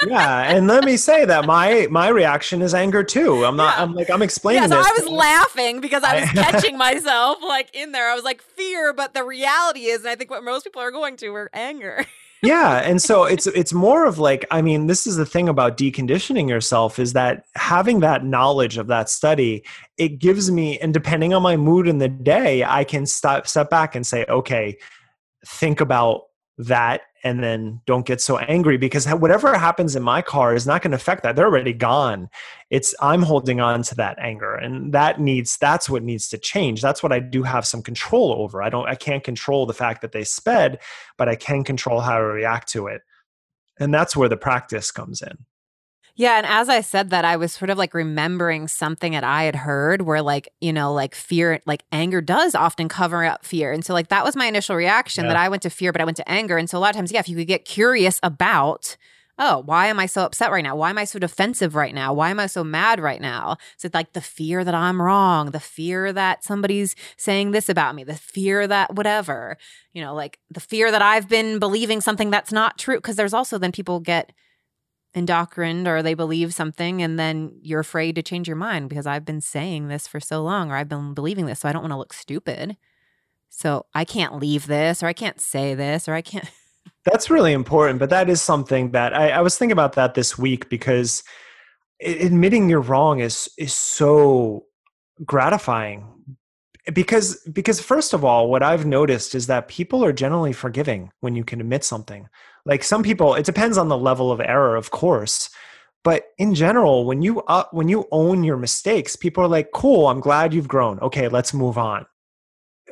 yeah, 0.06 0.42
and 0.42 0.66
let 0.68 0.84
me 0.84 0.96
say 0.96 1.24
that 1.24 1.44
my 1.44 1.86
my 1.90 2.08
reaction 2.08 2.62
is 2.62 2.72
anger 2.72 3.02
too. 3.02 3.44
I'm 3.44 3.56
not. 3.56 3.76
Yeah. 3.76 3.82
I'm 3.82 3.94
like 3.94 4.10
I'm 4.10 4.22
explaining 4.22 4.62
Yeah, 4.62 4.68
so. 4.68 4.78
I 4.78 4.92
was 4.98 5.08
laughing 5.08 5.80
because 5.80 6.02
I 6.04 6.20
was 6.20 6.30
I- 6.30 6.32
catching 6.50 6.78
myself 6.78 7.38
like 7.42 7.74
in 7.74 7.92
there. 7.92 8.08
I 8.10 8.14
was 8.14 8.24
like 8.24 8.40
fear, 8.40 8.92
but 8.92 9.12
the 9.12 9.24
reality 9.24 9.86
is, 9.86 10.00
and 10.00 10.08
I 10.08 10.14
think 10.14 10.30
what 10.30 10.44
most 10.44 10.64
people 10.64 10.80
are 10.80 10.92
going 10.92 11.16
to 11.18 11.34
are 11.34 11.50
anger. 11.52 12.06
Yeah 12.42 12.78
and 12.78 13.02
so 13.02 13.24
it's 13.24 13.46
it's 13.48 13.72
more 13.72 14.06
of 14.06 14.18
like 14.18 14.46
i 14.50 14.62
mean 14.62 14.86
this 14.86 15.06
is 15.06 15.16
the 15.16 15.26
thing 15.26 15.48
about 15.48 15.76
deconditioning 15.76 16.48
yourself 16.48 16.98
is 16.98 17.12
that 17.12 17.44
having 17.54 18.00
that 18.00 18.24
knowledge 18.24 18.78
of 18.78 18.86
that 18.86 19.08
study 19.08 19.64
it 19.98 20.18
gives 20.18 20.50
me 20.50 20.78
and 20.78 20.94
depending 20.94 21.34
on 21.34 21.42
my 21.42 21.56
mood 21.56 21.86
in 21.86 21.98
the 21.98 22.08
day 22.08 22.64
i 22.64 22.84
can 22.84 23.04
stop 23.04 23.46
step 23.46 23.68
back 23.68 23.94
and 23.94 24.06
say 24.06 24.24
okay 24.28 24.76
think 25.46 25.80
about 25.80 26.22
that 26.58 27.02
and 27.22 27.42
then 27.42 27.80
don't 27.86 28.06
get 28.06 28.20
so 28.20 28.38
angry 28.38 28.76
because 28.76 29.06
whatever 29.06 29.56
happens 29.56 29.94
in 29.96 30.02
my 30.02 30.22
car 30.22 30.54
is 30.54 30.66
not 30.66 30.82
going 30.82 30.90
to 30.92 30.96
affect 30.96 31.22
that. 31.22 31.36
They're 31.36 31.46
already 31.46 31.72
gone. 31.72 32.28
It's 32.70 32.94
i'm 33.00 33.22
holding 33.22 33.60
on 33.60 33.82
to 33.84 33.94
that 33.96 34.18
anger 34.18 34.54
and 34.54 34.92
that 34.92 35.20
needs 35.20 35.56
that's 35.58 35.90
what 35.90 36.02
needs 36.02 36.28
to 36.30 36.38
change. 36.38 36.80
That's 36.82 37.02
what 37.02 37.12
i 37.12 37.18
do 37.18 37.42
have 37.42 37.66
some 37.66 37.82
control 37.82 38.34
over. 38.38 38.62
I 38.62 38.70
don't 38.70 38.88
i 38.88 38.94
can't 38.94 39.24
control 39.24 39.66
the 39.66 39.74
fact 39.74 40.02
that 40.02 40.12
they 40.12 40.24
sped 40.24 40.78
but 41.16 41.28
i 41.28 41.36
can 41.36 41.64
control 41.64 42.00
how 42.00 42.14
i 42.14 42.18
react 42.18 42.68
to 42.72 42.86
it. 42.86 43.02
And 43.78 43.94
that's 43.94 44.16
where 44.16 44.28
the 44.28 44.36
practice 44.36 44.90
comes 44.90 45.22
in 45.22 45.38
Yeah, 46.20 46.36
and 46.36 46.44
as 46.44 46.68
I 46.68 46.82
said 46.82 47.08
that, 47.08 47.24
I 47.24 47.36
was 47.38 47.50
sort 47.50 47.70
of 47.70 47.78
like 47.78 47.94
remembering 47.94 48.68
something 48.68 49.12
that 49.12 49.24
I 49.24 49.44
had 49.44 49.56
heard 49.56 50.02
where 50.02 50.20
like, 50.20 50.50
you 50.60 50.70
know, 50.70 50.92
like 50.92 51.14
fear, 51.14 51.62
like 51.64 51.82
anger 51.92 52.20
does 52.20 52.54
often 52.54 52.90
cover 52.90 53.24
up 53.24 53.42
fear. 53.42 53.72
And 53.72 53.82
so 53.82 53.94
like 53.94 54.08
that 54.08 54.22
was 54.22 54.36
my 54.36 54.44
initial 54.44 54.76
reaction 54.76 55.28
that 55.28 55.36
I 55.38 55.48
went 55.48 55.62
to 55.62 55.70
fear, 55.70 55.92
but 55.92 56.02
I 56.02 56.04
went 56.04 56.18
to 56.18 56.30
anger. 56.30 56.58
And 56.58 56.68
so 56.68 56.76
a 56.76 56.80
lot 56.80 56.90
of 56.90 56.96
times, 56.96 57.10
yeah, 57.10 57.20
if 57.20 57.28
you 57.30 57.36
could 57.36 57.46
get 57.46 57.64
curious 57.64 58.20
about, 58.22 58.98
oh, 59.38 59.62
why 59.64 59.86
am 59.86 59.98
I 59.98 60.04
so 60.04 60.26
upset 60.26 60.50
right 60.50 60.62
now? 60.62 60.76
Why 60.76 60.90
am 60.90 60.98
I 60.98 61.04
so 61.06 61.18
defensive 61.18 61.74
right 61.74 61.94
now? 61.94 62.12
Why 62.12 62.28
am 62.28 62.38
I 62.38 62.48
so 62.48 62.62
mad 62.62 63.00
right 63.00 63.22
now? 63.22 63.56
So 63.78 63.86
it's 63.86 63.94
like 63.94 64.12
the 64.12 64.20
fear 64.20 64.62
that 64.62 64.74
I'm 64.74 65.00
wrong, 65.00 65.52
the 65.52 65.58
fear 65.58 66.12
that 66.12 66.44
somebody's 66.44 66.96
saying 67.16 67.52
this 67.52 67.70
about 67.70 67.94
me, 67.94 68.04
the 68.04 68.12
fear 68.12 68.66
that 68.66 68.94
whatever, 68.94 69.56
you 69.94 70.02
know, 70.02 70.14
like 70.14 70.38
the 70.50 70.60
fear 70.60 70.90
that 70.90 71.00
I've 71.00 71.30
been 71.30 71.58
believing 71.58 72.02
something 72.02 72.28
that's 72.28 72.52
not 72.52 72.76
true. 72.76 73.00
Cause 73.00 73.16
there's 73.16 73.32
also 73.32 73.56
then 73.56 73.72
people 73.72 74.00
get 74.00 74.32
indoctrined 75.14 75.88
or 75.88 76.02
they 76.02 76.14
believe 76.14 76.54
something 76.54 77.02
and 77.02 77.18
then 77.18 77.52
you're 77.62 77.80
afraid 77.80 78.14
to 78.14 78.22
change 78.22 78.46
your 78.46 78.56
mind 78.56 78.88
because 78.88 79.06
I've 79.06 79.24
been 79.24 79.40
saying 79.40 79.88
this 79.88 80.06
for 80.06 80.20
so 80.20 80.42
long 80.42 80.70
or 80.70 80.76
I've 80.76 80.88
been 80.88 81.14
believing 81.14 81.46
this 81.46 81.60
so 81.60 81.68
I 81.68 81.72
don't 81.72 81.82
want 81.82 81.92
to 81.92 81.98
look 81.98 82.12
stupid. 82.12 82.76
So 83.48 83.86
I 83.94 84.04
can't 84.04 84.36
leave 84.36 84.68
this 84.68 85.02
or 85.02 85.06
I 85.06 85.12
can't 85.12 85.40
say 85.40 85.74
this 85.74 86.08
or 86.08 86.14
I 86.14 86.22
can't 86.22 86.48
That's 87.04 87.30
really 87.30 87.52
important, 87.52 87.98
but 87.98 88.10
that 88.10 88.28
is 88.28 88.42
something 88.42 88.90
that 88.90 89.14
I, 89.14 89.30
I 89.30 89.40
was 89.40 89.56
thinking 89.56 89.72
about 89.72 89.94
that 89.94 90.14
this 90.14 90.36
week 90.38 90.68
because 90.68 91.22
admitting 92.02 92.68
you're 92.68 92.80
wrong 92.80 93.20
is 93.20 93.48
is 93.58 93.74
so 93.74 94.66
gratifying. 95.24 96.06
Because 96.92 97.36
because 97.52 97.80
first 97.80 98.12
of 98.12 98.24
all, 98.24 98.50
what 98.50 98.62
I've 98.62 98.86
noticed 98.86 99.34
is 99.34 99.46
that 99.46 99.68
people 99.68 100.04
are 100.04 100.12
generally 100.12 100.52
forgiving 100.52 101.10
when 101.20 101.36
you 101.36 101.44
can 101.44 101.60
admit 101.60 101.84
something. 101.84 102.28
Like 102.66 102.84
some 102.84 103.02
people, 103.02 103.34
it 103.34 103.46
depends 103.46 103.78
on 103.78 103.88
the 103.88 103.98
level 103.98 104.30
of 104.30 104.40
error, 104.40 104.76
of 104.76 104.90
course. 104.90 105.50
But 106.02 106.24
in 106.38 106.54
general, 106.54 107.04
when 107.04 107.20
you 107.20 107.42
uh, 107.42 107.64
when 107.72 107.88
you 107.88 108.06
own 108.10 108.42
your 108.42 108.56
mistakes, 108.56 109.16
people 109.16 109.44
are 109.44 109.48
like, 109.48 109.70
"Cool, 109.74 110.08
I'm 110.08 110.20
glad 110.20 110.54
you've 110.54 110.68
grown. 110.68 110.98
Okay, 111.00 111.28
let's 111.28 111.52
move 111.52 111.76
on." 111.76 112.06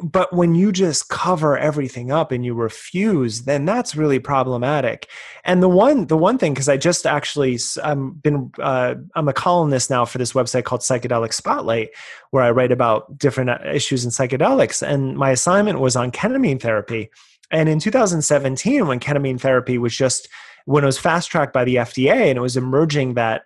but 0.02 0.32
when 0.32 0.54
you 0.54 0.72
just 0.72 1.08
cover 1.08 1.56
everything 1.58 2.10
up 2.10 2.32
and 2.32 2.44
you 2.44 2.54
refuse 2.54 3.42
then 3.42 3.64
that's 3.64 3.96
really 3.96 4.18
problematic 4.18 5.08
and 5.44 5.62
the 5.62 5.68
one 5.68 6.06
the 6.06 6.16
one 6.16 6.38
thing 6.38 6.52
because 6.52 6.68
i 6.68 6.76
just 6.76 7.06
actually 7.06 7.58
I'm 7.82 8.12
been 8.12 8.50
uh, 8.58 8.94
i'm 9.14 9.28
a 9.28 9.32
columnist 9.32 9.90
now 9.90 10.04
for 10.04 10.18
this 10.18 10.32
website 10.32 10.64
called 10.64 10.82
psychedelic 10.82 11.32
spotlight 11.32 11.90
where 12.30 12.42
i 12.42 12.50
write 12.50 12.72
about 12.72 13.18
different 13.18 13.50
uh, 13.50 13.58
issues 13.72 14.04
in 14.04 14.10
psychedelics 14.10 14.86
and 14.86 15.16
my 15.16 15.30
assignment 15.30 15.80
was 15.80 15.96
on 15.96 16.10
ketamine 16.10 16.60
therapy 16.60 17.10
and 17.50 17.68
in 17.68 17.78
2017 17.78 18.86
when 18.86 19.00
ketamine 19.00 19.40
therapy 19.40 19.78
was 19.78 19.96
just 19.96 20.28
when 20.66 20.84
it 20.84 20.86
was 20.86 20.98
fast 20.98 21.30
tracked 21.30 21.52
by 21.52 21.64
the 21.64 21.76
fda 21.76 22.12
and 22.12 22.38
it 22.38 22.42
was 22.42 22.56
emerging 22.56 23.14
that 23.14 23.42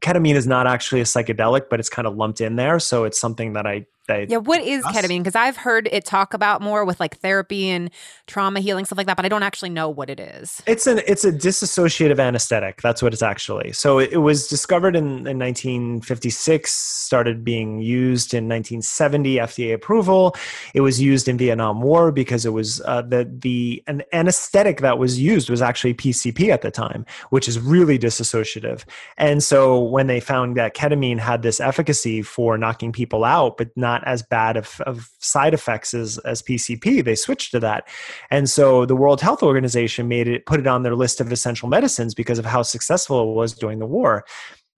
ketamine 0.00 0.34
is 0.34 0.46
not 0.46 0.66
actually 0.66 1.00
a 1.00 1.04
psychedelic 1.04 1.68
but 1.70 1.80
it's 1.80 1.88
kind 1.88 2.06
of 2.06 2.16
lumped 2.16 2.40
in 2.40 2.56
there. 2.56 2.78
So 2.78 3.04
it's 3.04 3.20
something 3.20 3.54
that 3.54 3.66
i 3.66 3.86
that 4.06 4.30
Yeah, 4.30 4.38
what 4.38 4.62
is 4.62 4.84
Us? 4.84 4.96
ketamine? 4.96 5.20
Because 5.20 5.34
I've 5.34 5.56
heard 5.56 5.88
it 5.92 6.04
talk 6.04 6.34
about 6.34 6.60
more 6.62 6.84
with 6.84 7.00
like 7.00 7.18
therapy 7.18 7.68
and 7.68 7.90
trauma 8.26 8.60
healing 8.60 8.84
stuff 8.84 8.96
like 8.96 9.06
that, 9.06 9.16
but 9.16 9.24
I 9.24 9.28
don't 9.28 9.42
actually 9.42 9.70
know 9.70 9.88
what 9.88 10.10
it 10.10 10.20
is. 10.20 10.62
It's 10.66 10.86
an 10.86 11.00
it's 11.06 11.24
a 11.24 11.32
dissociative 11.32 12.18
anesthetic. 12.18 12.82
That's 12.82 13.02
what 13.02 13.12
it's 13.12 13.22
actually. 13.22 13.72
So 13.72 13.98
it, 13.98 14.12
it 14.12 14.18
was 14.18 14.48
discovered 14.48 14.96
in, 14.96 15.26
in 15.26 15.38
1956, 15.38 16.70
started 16.70 17.44
being 17.44 17.80
used 17.80 18.34
in 18.34 18.44
1970, 18.48 19.36
FDA 19.36 19.74
approval. 19.74 20.36
It 20.74 20.80
was 20.80 21.00
used 21.00 21.28
in 21.28 21.38
Vietnam 21.38 21.80
War 21.80 22.12
because 22.12 22.44
it 22.44 22.50
was 22.50 22.80
uh, 22.82 23.02
the 23.02 23.30
the 23.40 23.82
an 23.86 24.02
anesthetic 24.12 24.80
that 24.80 24.98
was 24.98 25.20
used 25.20 25.50
was 25.50 25.62
actually 25.62 25.94
PCP 25.94 26.48
at 26.48 26.62
the 26.62 26.70
time, 26.70 27.06
which 27.30 27.48
is 27.48 27.58
really 27.58 27.98
dissociative. 27.98 28.84
And 29.16 29.42
so 29.42 29.80
when 29.82 30.06
they 30.06 30.20
found 30.20 30.56
that 30.56 30.74
ketamine 30.74 31.18
had 31.18 31.42
this 31.42 31.60
efficacy 31.60 32.22
for 32.22 32.58
knocking 32.58 32.92
people 32.92 33.24
out, 33.24 33.56
but 33.56 33.70
not 33.76 33.95
as 34.04 34.22
bad 34.22 34.56
of, 34.56 34.80
of 34.82 35.10
side 35.18 35.54
effects 35.54 35.94
as, 35.94 36.18
as 36.18 36.42
PCP, 36.42 37.04
they 37.04 37.14
switched 37.14 37.50
to 37.52 37.60
that. 37.60 37.88
And 38.30 38.48
so 38.48 38.86
the 38.86 38.96
World 38.96 39.20
Health 39.20 39.42
Organization 39.42 40.08
made 40.08 40.28
it 40.28 40.46
put 40.46 40.60
it 40.60 40.66
on 40.66 40.82
their 40.82 40.94
list 40.94 41.20
of 41.20 41.30
essential 41.32 41.68
medicines 41.68 42.14
because 42.14 42.38
of 42.38 42.44
how 42.44 42.62
successful 42.62 43.30
it 43.30 43.34
was 43.34 43.54
during 43.54 43.78
the 43.78 43.86
war. 43.86 44.24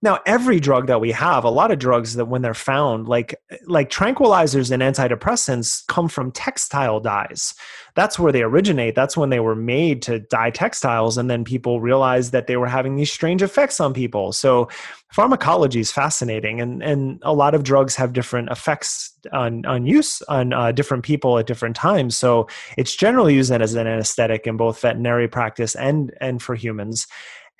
Now, 0.00 0.20
every 0.26 0.60
drug 0.60 0.86
that 0.86 1.00
we 1.00 1.10
have, 1.10 1.42
a 1.42 1.50
lot 1.50 1.72
of 1.72 1.80
drugs 1.80 2.14
that 2.14 2.26
when 2.26 2.40
they're 2.40 2.54
found, 2.54 3.08
like 3.08 3.34
like 3.66 3.90
tranquilizers 3.90 4.70
and 4.70 4.80
antidepressants, 4.80 5.84
come 5.88 6.08
from 6.08 6.30
textile 6.30 7.00
dyes. 7.00 7.52
That's 7.96 8.16
where 8.16 8.30
they 8.30 8.42
originate. 8.42 8.94
That's 8.94 9.16
when 9.16 9.30
they 9.30 9.40
were 9.40 9.56
made 9.56 10.02
to 10.02 10.20
dye 10.20 10.50
textiles, 10.50 11.18
and 11.18 11.28
then 11.28 11.42
people 11.42 11.80
realized 11.80 12.30
that 12.30 12.46
they 12.46 12.56
were 12.56 12.68
having 12.68 12.94
these 12.94 13.10
strange 13.10 13.42
effects 13.42 13.80
on 13.80 13.92
people. 13.92 14.32
So, 14.32 14.68
pharmacology 15.12 15.80
is 15.80 15.90
fascinating, 15.90 16.60
and 16.60 16.80
and 16.80 17.18
a 17.22 17.34
lot 17.34 17.56
of 17.56 17.64
drugs 17.64 17.96
have 17.96 18.12
different 18.12 18.50
effects 18.50 19.12
on 19.32 19.66
on 19.66 19.84
use 19.84 20.22
on 20.28 20.52
uh, 20.52 20.70
different 20.70 21.04
people 21.04 21.38
at 21.38 21.48
different 21.48 21.74
times. 21.74 22.16
So, 22.16 22.46
it's 22.76 22.94
generally 22.94 23.34
used 23.34 23.50
as 23.50 23.74
an 23.74 23.88
anesthetic 23.88 24.46
in 24.46 24.56
both 24.56 24.80
veterinary 24.80 25.26
practice 25.26 25.74
and 25.74 26.14
and 26.20 26.40
for 26.40 26.54
humans. 26.54 27.08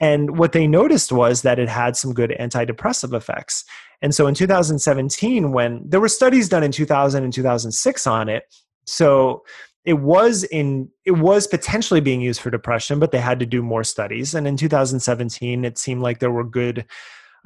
And 0.01 0.39
what 0.39 0.53
they 0.53 0.67
noticed 0.67 1.11
was 1.11 1.43
that 1.43 1.59
it 1.59 1.69
had 1.69 1.97
some 1.97 2.15
good 2.15 2.35
antidepressive 2.39 3.13
effects. 3.15 3.65
And 4.01 4.15
so 4.15 4.27
in 4.27 4.35
2017, 4.35 5.53
when 5.53 5.83
there 5.85 6.01
were 6.01 6.09
studies 6.09 6.49
done 6.49 6.63
in 6.63 6.71
2000 6.71 7.25
and 7.25 7.33
2006 7.33 8.07
on 8.07 8.29
it, 8.29 8.45
so 8.87 9.43
it 9.85 9.95
was 10.01 10.45
in 10.45 10.91
it 11.05 11.13
was 11.13 11.47
potentially 11.47 12.01
being 12.01 12.21
used 12.21 12.41
for 12.41 12.51
depression, 12.51 12.99
but 12.99 13.11
they 13.11 13.21
had 13.21 13.41
to 13.41 13.47
do 13.47 13.63
more 13.63 13.83
studies. 13.83 14.35
And 14.35 14.47
in 14.47 14.57
2017, 14.57 15.65
it 15.65 15.79
seemed 15.79 16.03
like 16.03 16.19
there 16.19 16.31
were 16.31 16.45
good 16.45 16.85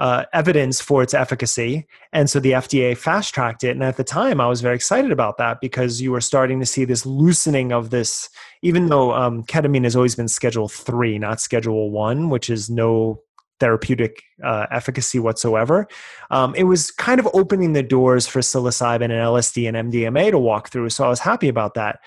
uh, 0.03 0.25
evidence 0.33 0.81
for 0.81 1.01
its 1.01 1.15
efficacy. 1.15 1.87
And 2.13 2.29
so 2.29 2.41
the 2.41 2.51
FDA 2.51 2.97
fast 2.97 3.33
tracked 3.33 3.63
it. 3.63 3.71
And 3.71 3.85
at 3.85 3.97
the 3.97 4.03
time, 4.03 4.41
I 4.41 4.49
was 4.49 4.61
very 4.61 4.75
excited 4.75 5.13
about 5.13 5.39
that 5.39 5.61
because 5.61 6.03
you 6.03 6.11
were 6.11 6.21
starting 6.21 6.59
to 6.59 6.67
see 6.67 6.85
this 6.85 7.07
loosening 7.07 7.71
of 7.73 7.91
this, 7.91 8.29
even 8.63 8.87
though 8.87 9.13
um, 9.13 9.45
ketamine 9.45 9.85
has 9.85 9.95
always 9.95 10.17
been 10.17 10.27
schedule 10.27 10.69
three, 10.69 11.21
not 11.21 11.41
schedule 11.41 11.93
one, 11.93 12.31
which 12.31 12.51
is 12.51 12.69
no 12.69 13.23
therapeutic 13.61 14.25
uh, 14.43 14.67
efficacy 14.73 15.21
whatsoever. 15.21 15.87
Um, 16.33 16.53
it 16.57 16.65
was 16.65 16.91
kind 16.91 17.21
of 17.21 17.29
opening 17.33 17.73
the 17.73 17.85
doors 17.85 18.27
for 18.27 18.41
psilocybin 18.41 19.03
and 19.03 19.13
LSD 19.13 19.73
and 19.73 19.93
MDMA 19.93 20.33
to 20.33 20.39
walk 20.41 20.71
through. 20.71 20.91
So 20.91 21.05
I 21.05 21.11
was 21.11 21.21
happy 21.21 21.47
about 21.47 21.75
that. 21.75 22.01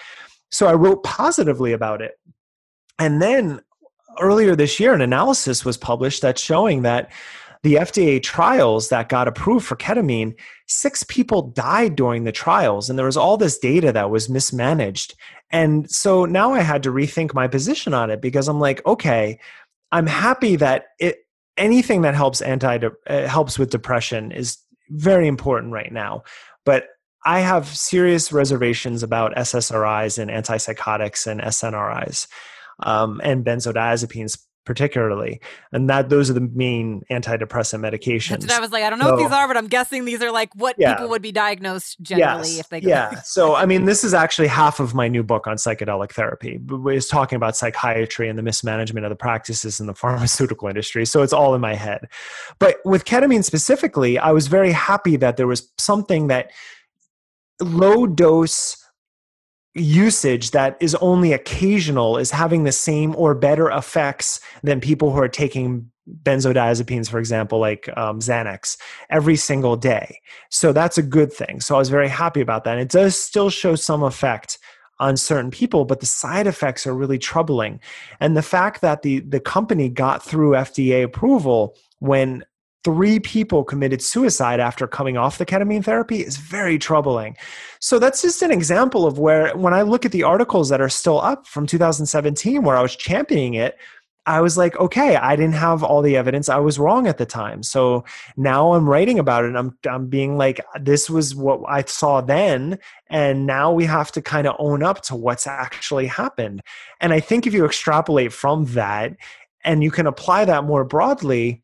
So 0.51 0.67
I 0.67 0.73
wrote 0.73 1.01
positively 1.03 1.71
about 1.71 2.01
it. 2.01 2.19
And 2.99 3.21
then 3.21 3.61
earlier 4.19 4.53
this 4.53 4.81
year, 4.81 4.93
an 4.93 4.99
analysis 4.99 5.63
was 5.63 5.77
published 5.77 6.21
that's 6.21 6.41
showing 6.41 6.81
that 6.81 7.09
the 7.65 7.77
FDA 7.77 8.21
trials 8.21 8.89
that 8.89 9.09
got 9.09 9.27
approved 9.27 9.65
for 9.65 9.75
ketamine, 9.75 10.35
six 10.67 11.01
people 11.01 11.49
died 11.49 11.95
during 11.95 12.23
the 12.23 12.31
trials, 12.31 12.91
and 12.91 12.99
there 12.99 13.07
was 13.07 13.17
all 13.17 13.37
this 13.37 13.57
data 13.57 13.91
that 13.91 14.11
was 14.11 14.29
mismanaged. 14.29 15.15
And 15.49 15.89
so 15.89 16.25
now 16.25 16.53
I 16.53 16.59
had 16.59 16.83
to 16.83 16.91
rethink 16.91 17.33
my 17.33 17.47
position 17.47 17.91
on 17.91 18.11
it 18.11 18.21
because 18.21 18.47
I'm 18.47 18.59
like, 18.59 18.85
okay, 18.85 19.39
I'm 19.91 20.05
happy 20.05 20.57
that 20.57 20.89
it 20.99 21.25
anything 21.57 22.03
that 22.03 22.13
helps 22.13 22.39
anti 22.39 22.77
uh, 23.07 23.27
helps 23.27 23.57
with 23.57 23.71
depression 23.71 24.31
is 24.31 24.59
very 24.91 25.27
important 25.27 25.73
right 25.73 25.91
now, 25.91 26.21
but 26.65 26.85
I 27.25 27.39
have 27.39 27.65
serious 27.67 28.31
reservations 28.31 29.01
about 29.01 29.33
SSRIs 29.33 30.19
and 30.19 30.29
antipsychotics 30.29 31.25
and 31.25 31.41
SNRIs 31.41 32.27
um, 32.83 33.19
and 33.23 33.43
benzodiazepines 33.43 34.37
particularly 34.65 35.39
and 35.71 35.89
that 35.89 36.09
those 36.09 36.29
are 36.29 36.33
the 36.33 36.49
main 36.53 37.03
antidepressant 37.11 37.79
medications. 37.79 38.49
i 38.51 38.59
was 38.59 38.71
like 38.71 38.83
i 38.83 38.89
don't 38.89 38.99
know 38.99 39.05
so, 39.05 39.11
what 39.11 39.21
these 39.21 39.31
are 39.31 39.47
but 39.47 39.57
i'm 39.57 39.67
guessing 39.67 40.05
these 40.05 40.21
are 40.21 40.31
like 40.31 40.53
what 40.55 40.75
yeah. 40.77 40.93
people 40.93 41.09
would 41.09 41.21
be 41.21 41.31
diagnosed 41.31 41.97
generally 42.01 42.49
yes, 42.49 42.59
if 42.59 42.69
they 42.69 42.81
go 42.81 42.89
yeah. 42.89 43.21
so 43.21 43.55
i 43.55 43.65
mean 43.65 43.85
this 43.85 44.03
is 44.03 44.13
actually 44.13 44.47
half 44.47 44.79
of 44.79 44.93
my 44.93 45.07
new 45.07 45.23
book 45.23 45.47
on 45.47 45.57
psychedelic 45.57 46.11
therapy 46.11 46.59
is 46.91 47.07
talking 47.07 47.35
about 47.35 47.55
psychiatry 47.55 48.29
and 48.29 48.37
the 48.37 48.43
mismanagement 48.43 49.05
of 49.05 49.09
the 49.09 49.15
practices 49.15 49.79
in 49.79 49.87
the 49.87 49.93
pharmaceutical 50.05 50.67
industry. 50.67 51.05
So 51.05 51.21
it's 51.21 51.33
all 51.33 51.55
in 51.55 51.61
my 51.61 51.75
head. 51.75 52.07
But 52.59 52.77
with 52.85 53.05
ketamine 53.05 53.43
specifically 53.43 54.17
i 54.17 54.31
was 54.31 54.47
very 54.47 54.71
happy 54.71 55.15
that 55.17 55.37
there 55.37 55.47
was 55.47 55.69
something 55.77 56.27
that 56.27 56.51
low 57.61 58.05
dose 58.07 58.84
usage 59.75 60.51
that 60.51 60.77
is 60.79 60.95
only 60.95 61.33
occasional 61.33 62.17
is 62.17 62.31
having 62.31 62.63
the 62.63 62.71
same 62.71 63.15
or 63.15 63.35
better 63.35 63.69
effects 63.69 64.39
than 64.63 64.79
people 64.79 65.11
who 65.11 65.19
are 65.19 65.27
taking 65.27 65.89
benzodiazepines, 66.23 67.09
for 67.09 67.19
example, 67.19 67.59
like 67.59 67.89
um, 67.97 68.19
Xanax, 68.19 68.77
every 69.09 69.35
single 69.35 69.75
day. 69.75 70.19
So 70.49 70.71
that's 70.71 70.97
a 70.97 71.03
good 71.03 71.33
thing. 71.33 71.59
So 71.61 71.75
I 71.75 71.79
was 71.79 71.89
very 71.89 72.07
happy 72.07 72.41
about 72.41 72.63
that. 72.63 72.73
And 72.73 72.81
it 72.81 72.89
does 72.89 73.19
still 73.19 73.49
show 73.49 73.75
some 73.75 74.03
effect 74.03 74.59
on 74.99 75.17
certain 75.17 75.51
people, 75.51 75.83
but 75.83 75.99
the 75.99 76.05
side 76.05 76.47
effects 76.47 76.87
are 76.87 76.93
really 76.93 77.17
troubling. 77.17 77.79
And 78.19 78.37
the 78.37 78.41
fact 78.41 78.81
that 78.81 79.01
the 79.01 79.19
the 79.19 79.41
company 79.41 79.89
got 79.89 80.23
through 80.23 80.51
FDA 80.51 81.03
approval 81.03 81.75
when 81.99 82.45
three 82.85 83.19
people 83.19 83.63
committed 83.63 83.99
suicide 83.99 84.59
after 84.59 84.85
coming 84.85 85.17
off 85.17 85.39
the 85.39 85.45
ketamine 85.45 85.83
therapy 85.83 86.21
is 86.21 86.37
very 86.37 86.77
troubling. 86.77 87.35
So 87.79 87.97
that's 87.97 88.21
just 88.21 88.43
an 88.43 88.51
example 88.51 89.07
of 89.07 89.17
where, 89.17 89.57
when 89.57 89.73
I 89.73 89.81
look 89.81 90.05
at 90.05 90.11
the 90.11 90.21
articles 90.21 90.69
that 90.69 90.79
are 90.79 90.87
still 90.87 91.19
up 91.19 91.47
from 91.47 91.65
2017, 91.65 92.61
where 92.61 92.77
I 92.77 92.83
was 92.83 92.95
championing 92.95 93.55
it, 93.55 93.75
I 94.27 94.39
was 94.41 94.55
like, 94.55 94.75
okay, 94.77 95.15
I 95.15 95.35
didn't 95.35 95.55
have 95.55 95.83
all 95.83 96.03
the 96.03 96.15
evidence. 96.15 96.47
I 96.47 96.57
was 96.57 96.77
wrong 96.77 97.07
at 97.07 97.17
the 97.17 97.25
time. 97.25 97.63
So 97.63 98.05
now 98.37 98.73
I'm 98.73 98.87
writing 98.87 99.17
about 99.17 99.45
it. 99.45 99.55
I'm, 99.55 99.75
I'm 99.89 100.07
being 100.07 100.37
like, 100.37 100.61
this 100.79 101.09
was 101.09 101.33
what 101.33 101.61
I 101.67 101.83
saw 101.83 102.21
then. 102.21 102.77
And 103.09 103.47
now 103.47 103.71
we 103.71 103.85
have 103.85 104.11
to 104.11 104.21
kind 104.21 104.45
of 104.45 104.55
own 104.59 104.83
up 104.83 105.01
to 105.03 105.15
what's 105.15 105.47
actually 105.47 106.05
happened. 106.05 106.61
And 107.01 107.13
I 107.13 107.19
think 107.19 107.47
if 107.47 107.53
you 107.53 107.65
extrapolate 107.65 108.31
from 108.31 108.65
that 108.73 109.15
and 109.63 109.83
you 109.83 109.89
can 109.89 110.05
apply 110.05 110.45
that 110.45 110.63
more 110.63 110.83
broadly, 110.83 111.63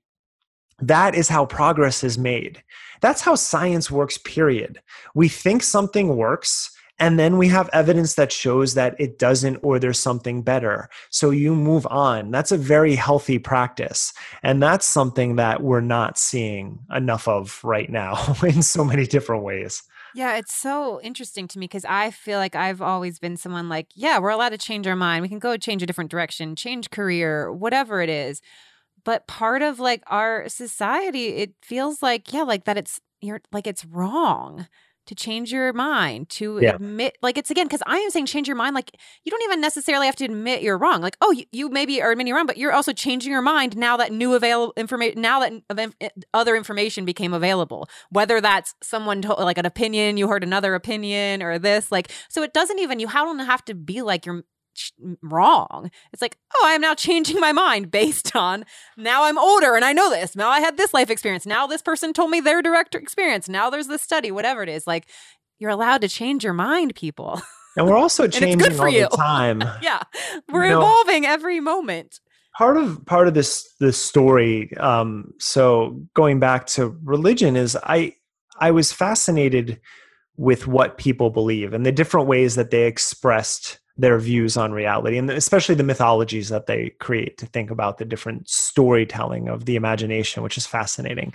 that 0.82 1.16
is 1.16 1.30
how 1.30 1.46
progress 1.46 2.04
is 2.04 2.18
made. 2.18 2.62
That's 3.02 3.22
how 3.22 3.36
science 3.36 3.90
works, 3.90 4.18
period. 4.20 4.80
We 5.16 5.28
think 5.28 5.64
something 5.64 6.16
works, 6.16 6.72
and 7.00 7.18
then 7.18 7.38
we 7.40 7.48
have 7.48 7.68
evidence 7.74 8.14
that 8.14 8.32
shows 8.32 8.76
that 8.76 8.96
it 9.00 9.18
doesn't 9.18 9.58
or 9.64 9.80
there's 9.80 9.98
something 9.98 10.44
better. 10.44 10.88
So 11.10 11.32
you 11.32 11.56
move 11.56 11.88
on. 11.88 12.30
That's 12.30 12.52
a 12.52 12.58
very 12.58 12.94
healthy 12.94 13.40
practice. 13.40 14.14
And 14.44 14.62
that's 14.62 14.86
something 14.86 15.36
that 15.38 15.64
we're 15.64 15.82
not 15.82 16.20
seeing 16.20 16.78
enough 16.94 17.28
of 17.28 17.60
right 17.64 17.90
now 17.90 18.36
in 18.44 18.62
so 18.62 18.84
many 18.84 19.08
different 19.08 19.44
ways. 19.44 19.82
Yeah, 20.14 20.36
it's 20.36 20.54
so 20.54 21.02
interesting 21.02 21.48
to 21.48 21.60
me 21.60 21.66
because 21.66 21.86
I 21.86 22.12
feel 22.12 22.38
like 22.38 22.56
I've 22.56 22.82
always 22.82 23.18
been 23.18 23.38
someone 23.38 23.68
like, 23.68 23.88
yeah, 23.96 24.20
we're 24.20 24.30
allowed 24.30 24.50
to 24.50 24.58
change 24.58 24.86
our 24.86 24.96
mind. 24.96 25.24
We 25.24 25.30
can 25.30 25.40
go 25.40 25.58
change 25.58 25.82
a 25.82 25.88
different 25.88 26.12
direction, 26.12 26.56
change 26.56 26.92
career, 26.92 27.52
whatever 27.52 28.02
it 28.02 28.10
is 28.10 28.42
but 29.04 29.28
part 29.28 29.62
of 29.62 29.80
like 29.80 30.04
our 30.08 30.48
society 30.50 31.28
it 31.28 31.54
feels 31.62 32.02
like 32.02 32.32
yeah 32.34 32.44
like 32.44 32.66
that 32.66 32.78
it's 32.78 33.00
you're 33.22 33.42
like 33.52 33.68
it's 33.68 33.86
wrong 33.86 34.68
to 35.08 35.16
change 35.16 35.52
your 35.52 35.74
mind 35.74 36.30
to 36.30 36.60
yeah. 36.62 36.76
admit 36.76 37.18
like 37.22 37.38
it's 37.38 37.50
again 37.50 37.66
because 37.66 37.82
i 37.88 37.98
am 37.98 38.10
saying 38.12 38.26
change 38.26 38.48
your 38.48 38.56
mind 38.56 38.76
like 38.76 38.92
you 39.24 39.32
don't 39.32 39.42
even 39.44 39.60
necessarily 39.60 40.06
have 40.06 40.16
to 40.16 40.24
admit 40.24 40.62
you're 40.62 40.78
wrong 40.78 41.02
like 41.02 41.18
oh 41.22 41.32
you, 41.32 41.44
you 41.52 41.70
maybe 41.70 42.02
are 42.02 42.12
admitting 42.12 42.28
you're 42.28 42.38
wrong 42.38 42.46
but 42.46 42.58
you're 42.58 42.72
also 42.72 42.94
changing 42.94 43.32
your 43.32 43.42
mind 43.42 43.76
now 43.76 43.98
that 43.98 44.12
new 44.12 44.36
available 44.36 44.74
information 44.78 45.20
now 45.20 45.40
that 45.40 45.54
eh, 46.00 46.10
other 46.34 46.56
information 46.56 47.04
became 47.04 47.34
available 47.34 47.90
whether 48.10 48.40
that's 48.40 48.76
someone 48.84 49.22
to, 49.22 49.34
like 49.34 49.58
an 49.58 49.66
opinion 49.66 50.18
you 50.18 50.28
heard 50.28 50.44
another 50.44 50.76
opinion 50.76 51.42
or 51.42 51.58
this 51.58 51.92
like 51.92 52.12
so 52.30 52.44
it 52.44 52.54
doesn't 52.54 52.80
even 52.80 53.00
you 53.00 53.08
don't 53.08 53.40
have 53.40 53.66
to 53.66 53.74
be 53.74 54.02
like 54.02 54.26
you're 54.26 54.44
wrong. 55.22 55.92
It's 56.14 56.22
like, 56.22 56.38
oh, 56.56 56.66
I 56.66 56.74
am 56.74 56.82
now 56.82 56.96
changing 56.96 57.40
my 57.40 57.52
mind 57.52 57.92
based 57.92 58.36
on 58.36 58.66
now 58.98 59.26
I'm 59.26 59.38
older 59.38 59.76
and 59.76 59.86
I 59.86 59.94
know 59.94 60.10
this. 60.10 60.36
Now 60.36 60.50
I 60.50 60.60
had 60.60 60.78
this 60.78 60.94
life 60.94 61.10
experience. 61.10 61.46
Now 61.46 61.68
this 61.68 61.82
person 61.82 62.14
told 62.14 62.32
me 62.32 62.40
their 62.40 62.62
direct 62.62 62.96
experience. 62.96 63.50
Now 63.50 63.70
there's 63.70 63.88
this 63.88 64.02
study, 64.02 64.32
whatever 64.32 64.64
it 64.64 64.70
is. 64.70 64.88
Like, 64.88 65.08
you're 65.60 65.70
allowed 65.70 66.02
to 66.02 66.08
change 66.08 66.44
your 66.44 66.54
mind, 66.54 66.96
people. 66.96 67.40
And 67.78 67.88
we're 67.88 67.98
also 67.98 68.28
changing 68.30 68.80
all 68.80 68.90
you. 68.90 69.08
the 69.10 69.16
time. 69.16 69.64
yeah. 69.82 70.02
We're 70.50 70.66
you 70.66 70.78
evolving 70.78 71.24
know, 71.24 71.30
every 71.30 71.60
moment. 71.60 72.20
Part 72.58 72.78
of 72.78 73.06
part 73.06 73.28
of 73.28 73.34
this 73.34 73.72
this 73.80 73.98
story, 73.98 74.76
um, 74.78 75.34
so 75.40 76.02
going 76.14 76.40
back 76.40 76.66
to 76.68 76.98
religion 77.04 77.56
is 77.56 77.78
I 77.82 78.16
I 78.60 78.72
was 78.72 78.92
fascinated 78.92 79.80
with 80.36 80.68
what 80.68 80.98
people 80.98 81.30
believe 81.30 81.74
and 81.74 81.86
the 81.86 81.92
different 81.92 82.28
ways 82.28 82.56
that 82.56 82.72
they 82.72 82.88
expressed 82.88 83.80
their 84.02 84.20
views 84.20 84.58
on 84.58 84.72
reality 84.72 85.18
and 85.18 85.30
especially 85.30 85.76
the 85.76 85.84
mythologies 85.84 86.50
that 86.50 86.66
they 86.66 86.90
create 87.00 87.38
to 87.38 87.46
think 87.46 87.72
about 87.72 87.98
the 87.98 88.06
different 88.06 88.50
storytelling 88.50 89.48
of 89.48 89.66
the 89.66 89.76
imagination 89.76 90.44
which 90.44 90.58
is 90.58 90.66
fascinating. 90.66 91.34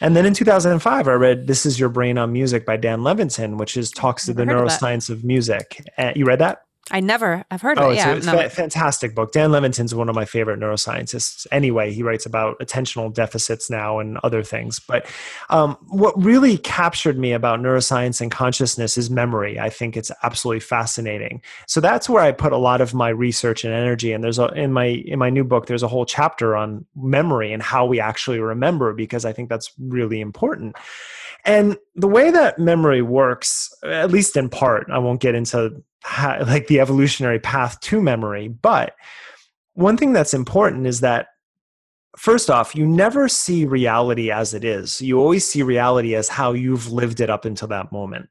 And 0.00 0.16
then 0.16 0.26
in 0.26 0.34
2005 0.34 1.08
i 1.08 1.12
read 1.12 1.46
this 1.46 1.64
is 1.64 1.78
your 1.78 1.88
brain 1.88 2.18
on 2.18 2.32
music 2.32 2.66
by 2.66 2.76
dan 2.76 3.00
levitin 3.00 3.56
which 3.56 3.76
is 3.76 3.90
talks 3.90 4.26
to 4.26 4.34
the 4.34 4.44
neuroscience 4.44 5.08
of, 5.08 5.18
of 5.18 5.24
music. 5.24 5.80
Uh, 5.96 6.12
you 6.14 6.24
read 6.24 6.40
that 6.40 6.62
I 6.90 6.98
never, 7.00 7.44
I've 7.50 7.62
heard 7.62 7.78
of 7.78 7.84
oh, 7.84 7.90
it. 7.90 7.96
Yeah, 7.96 8.14
it's 8.14 8.26
a, 8.26 8.40
it's 8.40 8.52
a 8.52 8.56
fantastic 8.56 9.14
book. 9.14 9.30
Dan 9.30 9.52
Levitin's 9.52 9.94
one 9.94 10.08
of 10.08 10.16
my 10.16 10.24
favorite 10.24 10.58
neuroscientists. 10.58 11.46
Anyway, 11.52 11.92
he 11.92 12.02
writes 12.02 12.26
about 12.26 12.58
attentional 12.58 13.12
deficits 13.12 13.70
now 13.70 14.00
and 14.00 14.18
other 14.24 14.42
things. 14.42 14.80
But 14.80 15.06
um, 15.48 15.76
what 15.88 16.20
really 16.20 16.58
captured 16.58 17.18
me 17.18 17.32
about 17.32 17.60
neuroscience 17.60 18.20
and 18.20 18.32
consciousness 18.32 18.98
is 18.98 19.10
memory. 19.10 19.60
I 19.60 19.70
think 19.70 19.96
it's 19.96 20.10
absolutely 20.24 20.60
fascinating. 20.60 21.40
So 21.68 21.80
that's 21.80 22.08
where 22.08 22.22
I 22.22 22.32
put 22.32 22.52
a 22.52 22.58
lot 22.58 22.80
of 22.80 22.94
my 22.94 23.10
research 23.10 23.64
and 23.64 23.72
energy. 23.72 24.12
And 24.12 24.24
there's 24.24 24.40
a, 24.40 24.48
in 24.48 24.72
my 24.72 24.86
in 24.86 25.20
my 25.20 25.30
new 25.30 25.44
book, 25.44 25.66
there's 25.66 25.84
a 25.84 25.88
whole 25.88 26.04
chapter 26.04 26.56
on 26.56 26.84
memory 26.96 27.52
and 27.52 27.62
how 27.62 27.86
we 27.86 28.00
actually 28.00 28.40
remember 28.40 28.92
because 28.92 29.24
I 29.24 29.32
think 29.32 29.48
that's 29.48 29.70
really 29.78 30.20
important. 30.20 30.74
And 31.44 31.76
the 31.94 32.08
way 32.08 32.30
that 32.30 32.58
memory 32.58 33.02
works, 33.02 33.72
at 33.84 34.10
least 34.10 34.36
in 34.36 34.48
part, 34.48 34.88
I 34.90 34.98
won't 34.98 35.20
get 35.20 35.34
into 35.34 35.82
how, 36.02 36.42
like 36.44 36.68
the 36.68 36.80
evolutionary 36.80 37.40
path 37.40 37.80
to 37.80 38.00
memory, 38.00 38.48
but 38.48 38.94
one 39.74 39.96
thing 39.96 40.12
that's 40.12 40.34
important 40.34 40.86
is 40.86 41.00
that 41.00 41.28
first 42.16 42.50
off, 42.50 42.74
you 42.74 42.86
never 42.86 43.28
see 43.28 43.64
reality 43.64 44.30
as 44.30 44.54
it 44.54 44.64
is. 44.64 45.00
You 45.00 45.18
always 45.18 45.48
see 45.48 45.62
reality 45.62 46.14
as 46.14 46.28
how 46.28 46.52
you've 46.52 46.92
lived 46.92 47.20
it 47.20 47.30
up 47.30 47.44
until 47.44 47.68
that 47.68 47.90
moment. 47.90 48.28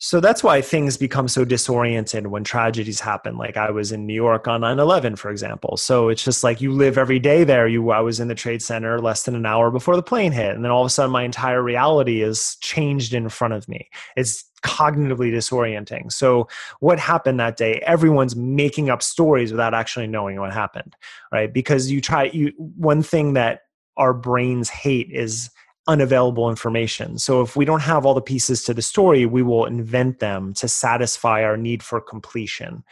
So 0.00 0.20
that's 0.20 0.44
why 0.44 0.60
things 0.60 0.96
become 0.96 1.26
so 1.26 1.44
disoriented 1.44 2.28
when 2.28 2.44
tragedies 2.44 3.00
happen. 3.00 3.36
Like 3.36 3.56
I 3.56 3.72
was 3.72 3.90
in 3.90 4.06
New 4.06 4.14
York 4.14 4.46
on 4.46 4.60
9 4.60 4.78
11, 4.78 5.16
for 5.16 5.28
example. 5.28 5.76
So 5.76 6.08
it's 6.08 6.22
just 6.22 6.44
like 6.44 6.60
you 6.60 6.72
live 6.72 6.96
every 6.96 7.18
day 7.18 7.42
there. 7.42 7.66
You, 7.66 7.90
I 7.90 8.00
was 8.00 8.20
in 8.20 8.28
the 8.28 8.34
Trade 8.36 8.62
Center 8.62 9.00
less 9.00 9.24
than 9.24 9.34
an 9.34 9.44
hour 9.44 9.72
before 9.72 9.96
the 9.96 10.02
plane 10.02 10.30
hit. 10.30 10.54
And 10.54 10.64
then 10.64 10.70
all 10.70 10.82
of 10.82 10.86
a 10.86 10.90
sudden, 10.90 11.10
my 11.10 11.24
entire 11.24 11.62
reality 11.62 12.22
is 12.22 12.56
changed 12.60 13.12
in 13.12 13.28
front 13.28 13.54
of 13.54 13.68
me. 13.68 13.88
It's 14.16 14.44
cognitively 14.62 15.32
disorienting. 15.32 16.12
So 16.12 16.46
what 16.78 17.00
happened 17.00 17.40
that 17.40 17.56
day? 17.56 17.82
Everyone's 17.84 18.36
making 18.36 18.90
up 18.90 19.02
stories 19.02 19.50
without 19.50 19.74
actually 19.74 20.06
knowing 20.06 20.38
what 20.38 20.52
happened, 20.52 20.94
right? 21.32 21.52
Because 21.52 21.90
you 21.90 22.00
try 22.00 22.24
you 22.24 22.52
one 22.56 23.02
thing 23.02 23.32
that 23.32 23.62
our 23.96 24.14
brains 24.14 24.68
hate 24.68 25.10
is 25.10 25.50
unavailable 25.88 26.48
information. 26.48 27.18
So 27.18 27.40
if 27.40 27.56
we 27.56 27.64
don't 27.64 27.82
have 27.82 28.06
all 28.06 28.14
the 28.14 28.20
pieces 28.20 28.62
to 28.64 28.74
the 28.74 28.82
story, 28.82 29.26
we 29.26 29.42
will 29.42 29.64
invent 29.64 30.20
them 30.20 30.54
to 30.54 30.68
satisfy 30.68 31.42
our 31.42 31.56
need 31.56 31.82
for 31.82 32.00
completion. 32.00 32.84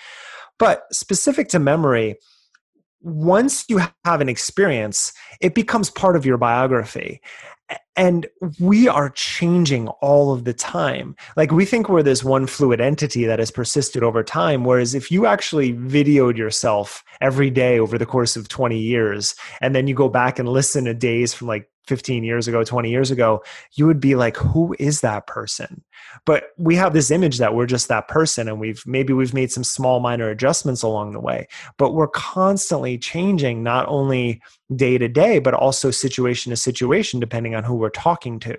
But 0.59 0.82
specific 0.92 1.49
to 1.49 1.59
memory, 1.59 2.16
once 3.03 3.66
you 3.68 3.80
have 4.05 4.20
an 4.20 4.28
experience, 4.28 5.12
it 5.40 5.55
becomes 5.55 5.90
part 5.90 6.16
of 6.16 6.26
your 6.26 6.38
biography 6.38 7.20
and 7.97 8.26
we 8.61 8.86
are 8.86 9.11
changing 9.11 9.88
all 9.88 10.32
of 10.32 10.44
the 10.44 10.53
time 10.53 11.16
like 11.36 11.51
we 11.51 11.64
think 11.64 11.88
we're 11.88 12.03
this 12.03 12.22
one 12.22 12.47
fluid 12.47 12.80
entity 12.80 13.24
that 13.24 13.38
has 13.38 13.51
persisted 13.51 14.03
over 14.03 14.22
time 14.22 14.64
whereas 14.64 14.94
if 14.94 15.11
you 15.11 15.26
actually 15.26 15.72
videoed 15.72 16.36
yourself 16.36 17.03
every 17.20 17.51
day 17.51 17.78
over 17.78 17.99
the 17.99 18.07
course 18.07 18.36
of 18.36 18.49
20 18.49 18.78
years 18.78 19.34
and 19.61 19.74
then 19.74 19.86
you 19.86 19.94
go 19.94 20.09
back 20.09 20.38
and 20.38 20.49
listen 20.49 20.84
to 20.84 20.94
days 20.94 21.34
from 21.34 21.49
like 21.49 21.68
15 21.87 22.24
years 22.24 22.49
ago 22.49 22.64
20 22.64 22.91
years 22.91 23.11
ago 23.11 23.43
you 23.72 23.87
would 23.87 24.01
be 24.01 24.14
like 24.14 24.37
who 24.37 24.74
is 24.78 25.01
that 25.01 25.26
person? 25.26 25.82
But 26.24 26.51
we 26.57 26.76
have 26.76 26.93
this 26.93 27.11
image 27.11 27.39
that 27.39 27.55
we're 27.55 27.66
just 27.66 27.89
that 27.89 28.09
person 28.09 28.49
and 28.49 28.61
we've 28.61 28.82
maybe 28.87 29.12
we've 29.12 29.34
made 29.34 29.53
some 29.53 29.64
small 29.64 30.01
minor 30.01 30.28
adjustments 30.28 30.82
along 30.82 31.12
the 31.12 31.20
way 31.20 31.49
but 31.78 31.93
we're 31.93 32.09
constantly 32.09 32.99
changing 32.99 33.62
not 33.62 33.87
only 33.89 34.41
day 34.74 34.99
to 34.99 35.09
day 35.09 35.39
but 35.39 35.55
also 35.55 35.91
situation 35.91 36.51
to 36.51 36.57
situation 36.57 37.20
depending 37.20 37.55
on 37.55 37.64
who 37.64 37.74
we're 37.74 37.91
talking 37.91 38.39
to. 38.41 38.57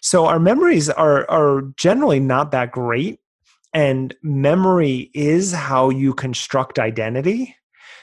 So 0.00 0.26
our 0.26 0.38
memories 0.38 0.88
are 0.88 1.30
are 1.30 1.62
generally 1.76 2.20
not 2.20 2.50
that 2.52 2.72
great 2.72 3.20
and 3.74 4.14
memory 4.22 5.10
is 5.14 5.52
how 5.52 5.88
you 5.88 6.12
construct 6.12 6.78
identity 6.78 7.56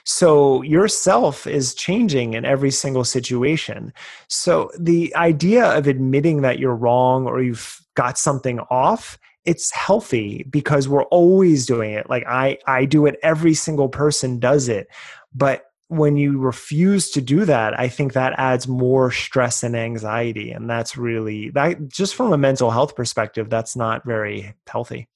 So 0.04 0.62
yourself 0.64 1.46
is 1.48 1.74
changing 1.74 2.34
in 2.34 2.46
every 2.46 2.72
single 2.72 3.04
situation. 3.04 3.94
So 4.28 4.72
the 4.80 5.16
idea 5.16 5.66
of 5.66 5.88
admitting 5.88 6.42
that 6.42 6.60
you're 6.60 6.76
wrong 6.76 7.28
or 7.28 7.42
you've 7.42 7.80
got 7.96 8.18
something 8.18 8.60
off 8.70 9.18
it's 9.46 9.72
healthy 9.72 10.46
because 10.50 10.88
we're 10.88 11.06
always 11.06 11.66
doing 11.66 11.94
it. 11.94 12.10
Like 12.10 12.26
i 12.28 12.58
i 12.68 12.86
do 12.86 13.06
it 13.06 13.18
every 13.24 13.54
single 13.54 13.90
person 13.90 14.38
does 14.38 14.70
it. 14.70 14.88
But 15.34 15.64
when 15.90 16.18
you 16.18 16.38
refuse 16.38 17.10
to 17.10 17.20
do 17.20 17.46
that 17.46 17.78
i 17.80 17.88
think 17.88 18.14
that 18.14 18.34
adds 18.38 18.68
more 18.68 19.10
stress 19.10 19.64
and 19.64 19.76
anxiety 19.76 20.52
and 20.52 20.70
that's 20.70 20.96
really 20.96 21.50
that 21.50 21.90
just 21.90 22.14
from 22.14 22.32
a 22.32 22.38
mental 22.38 22.70
health 22.70 22.96
perspective 22.96 23.50
that's 23.50 23.76
not 23.76 24.06
very 24.06 24.54
healthy 24.68 25.08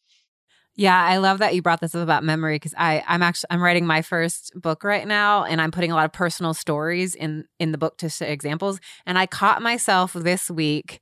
yeah, 0.75 0.99
I 0.99 1.17
love 1.17 1.39
that 1.39 1.53
you 1.53 1.61
brought 1.61 1.81
this 1.81 1.93
up 1.93 2.01
about 2.01 2.23
memory 2.23 2.55
because 2.55 2.73
I 2.77 3.03
I'm 3.07 3.21
actually 3.21 3.47
I'm 3.51 3.61
writing 3.61 3.85
my 3.85 4.01
first 4.01 4.51
book 4.55 4.83
right 4.83 5.07
now 5.07 5.43
and 5.43 5.61
I'm 5.61 5.71
putting 5.71 5.91
a 5.91 5.95
lot 5.95 6.05
of 6.05 6.13
personal 6.13 6.53
stories 6.53 7.13
in 7.15 7.45
in 7.59 7.71
the 7.71 7.77
book 7.77 7.97
to 7.97 8.09
say 8.09 8.31
examples 8.31 8.79
and 9.05 9.17
I 9.17 9.27
caught 9.27 9.61
myself 9.61 10.13
this 10.13 10.49
week 10.49 10.99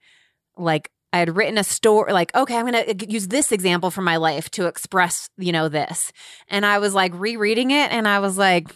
like 0.58 0.92
I 1.14 1.20
had 1.20 1.36
written 1.36 1.58
a 1.58 1.64
story 1.64 2.12
like 2.12 2.36
okay 2.36 2.58
I'm 2.58 2.70
going 2.70 2.98
to 2.98 3.12
use 3.12 3.30
this 3.30 3.52
example 3.52 3.92
from 3.92 4.04
my 4.04 4.18
life 4.18 4.52
to 4.52 4.66
express 4.66 5.30
you 5.38 5.54
know 5.54 5.70
this 5.70 6.12
and 6.50 6.66
I 6.66 6.80
was 6.80 6.94
like 6.94 7.14
rereading 7.16 7.72
it 7.72 7.92
and 7.92 8.08
I 8.08 8.20
was 8.20 8.38
like 8.38 8.68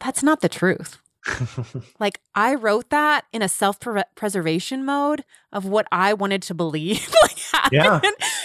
that's 0.00 0.22
not 0.22 0.40
the 0.40 0.48
truth. 0.48 0.98
like 2.00 2.20
I 2.34 2.54
wrote 2.54 2.90
that 2.90 3.24
in 3.32 3.42
a 3.42 3.48
self-preservation 3.48 4.84
mode 4.84 5.24
of 5.52 5.64
what 5.64 5.86
I 5.92 6.14
wanted 6.14 6.42
to 6.42 6.54
believe. 6.54 7.08
like 7.22 7.72
yeah. 7.72 8.00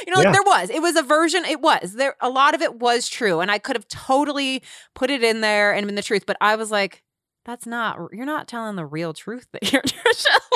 You 0.06 0.14
know, 0.14 0.22
like 0.22 0.34
there 0.34 0.44
was. 0.44 0.70
It 0.70 0.82
was 0.82 0.96
a 0.96 1.04
version, 1.04 1.46
it 1.46 1.62
was. 1.62 1.94
There 1.94 2.16
a 2.22 2.30
lot 2.30 2.54
of 2.54 2.62
it 2.62 2.80
was 2.80 3.08
true. 3.08 3.40
And 3.40 3.50
I 3.50 3.58
could 3.58 3.76
have 3.76 3.88
totally 3.88 4.64
put 4.94 5.10
it 5.10 5.24
in 5.24 5.42
there 5.42 5.74
and 5.74 5.86
been 5.86 5.96
the 5.96 6.04
truth. 6.04 6.26
But 6.26 6.38
I 6.42 6.56
was 6.56 6.72
like, 6.72 7.04
that's 7.48 7.66
not 7.66 7.98
you're 8.12 8.26
not 8.26 8.48
telling 8.48 8.76
the 8.76 8.86
real 8.86 9.14
truth 9.14 9.48
that 9.54 9.72
you're 9.72 9.82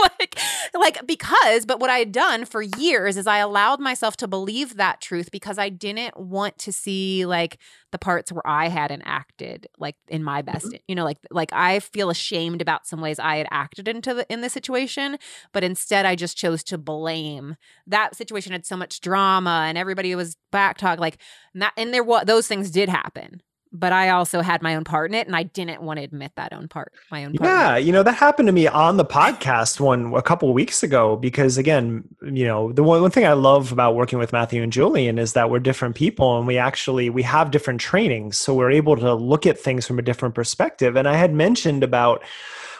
like 0.01 0.37
like 0.73 1.07
because 1.07 1.65
but 1.65 1.79
what 1.79 1.89
I 1.89 1.99
had 1.99 2.11
done 2.11 2.45
for 2.45 2.61
years 2.61 3.17
is 3.17 3.25
I 3.25 3.37
allowed 3.37 3.79
myself 3.79 4.17
to 4.17 4.27
believe 4.27 4.75
that 4.75 5.01
truth 5.01 5.31
because 5.31 5.57
I 5.57 5.69
didn't 5.69 6.19
want 6.19 6.57
to 6.59 6.71
see 6.71 7.25
like 7.25 7.57
the 7.91 7.97
parts 7.97 8.31
where 8.31 8.45
I 8.45 8.67
hadn't 8.67 9.03
acted 9.03 9.67
like 9.79 9.95
in 10.09 10.23
my 10.23 10.41
best 10.41 10.67
mm-hmm. 10.67 10.77
you 10.87 10.95
know 10.95 11.05
like 11.05 11.17
like 11.31 11.51
I 11.53 11.79
feel 11.79 12.09
ashamed 12.09 12.61
about 12.61 12.85
some 12.85 12.99
ways 12.99 13.19
I 13.19 13.37
had 13.37 13.47
acted 13.51 13.87
into 13.87 14.13
the 14.13 14.31
in 14.31 14.41
the 14.41 14.49
situation 14.49 15.17
but 15.53 15.63
instead 15.63 16.05
I 16.05 16.15
just 16.15 16.37
chose 16.37 16.61
to 16.65 16.77
blame 16.77 17.55
that 17.87 18.15
situation 18.15 18.51
had 18.51 18.65
so 18.65 18.75
much 18.75 18.99
drama 18.99 19.65
and 19.67 19.77
everybody 19.77 20.13
was 20.13 20.35
back 20.51 20.77
talk 20.77 20.99
like 20.99 21.17
and 21.53 21.61
that 21.61 21.73
and 21.77 21.93
there 21.93 22.03
was 22.03 22.25
those 22.25 22.47
things 22.47 22.69
did 22.69 22.89
happen 22.89 23.41
but 23.73 23.93
I 23.93 24.09
also 24.09 24.41
had 24.41 24.61
my 24.61 24.75
own 24.75 24.83
part 24.83 25.11
in 25.11 25.15
it, 25.15 25.27
and 25.27 25.35
I 25.35 25.43
didn't 25.43 25.81
want 25.81 25.97
to 25.97 26.03
admit 26.03 26.33
that 26.35 26.51
own 26.51 26.67
part, 26.67 26.93
my 27.09 27.23
own. 27.23 27.33
Part 27.33 27.49
yeah, 27.49 27.77
you 27.77 27.91
know 27.91 28.03
that 28.03 28.13
happened 28.13 28.47
to 28.47 28.51
me 28.51 28.67
on 28.67 28.97
the 28.97 29.05
podcast 29.21 29.79
one 29.79 30.13
a 30.13 30.21
couple 30.21 30.51
weeks 30.53 30.83
ago 30.83 31.15
because 31.15 31.57
again, 31.57 32.03
you 32.21 32.45
know, 32.45 32.71
the 32.71 32.83
one, 32.83 33.01
one 33.01 33.11
thing 33.11 33.25
I 33.25 33.33
love 33.33 33.71
about 33.71 33.95
working 33.95 34.19
with 34.19 34.33
Matthew 34.33 34.61
and 34.61 34.73
Julian 34.73 35.17
is 35.17 35.33
that 35.33 35.49
we're 35.49 35.59
different 35.59 35.95
people, 35.95 36.37
and 36.37 36.47
we 36.47 36.57
actually 36.57 37.09
we 37.09 37.23
have 37.23 37.51
different 37.51 37.79
trainings, 37.79 38.37
so 38.37 38.53
we're 38.53 38.71
able 38.71 38.95
to 38.97 39.13
look 39.13 39.45
at 39.45 39.59
things 39.59 39.87
from 39.87 39.99
a 39.99 40.03
different 40.03 40.35
perspective. 40.35 40.95
And 40.95 41.07
I 41.07 41.15
had 41.15 41.33
mentioned 41.33 41.83
about 41.83 42.23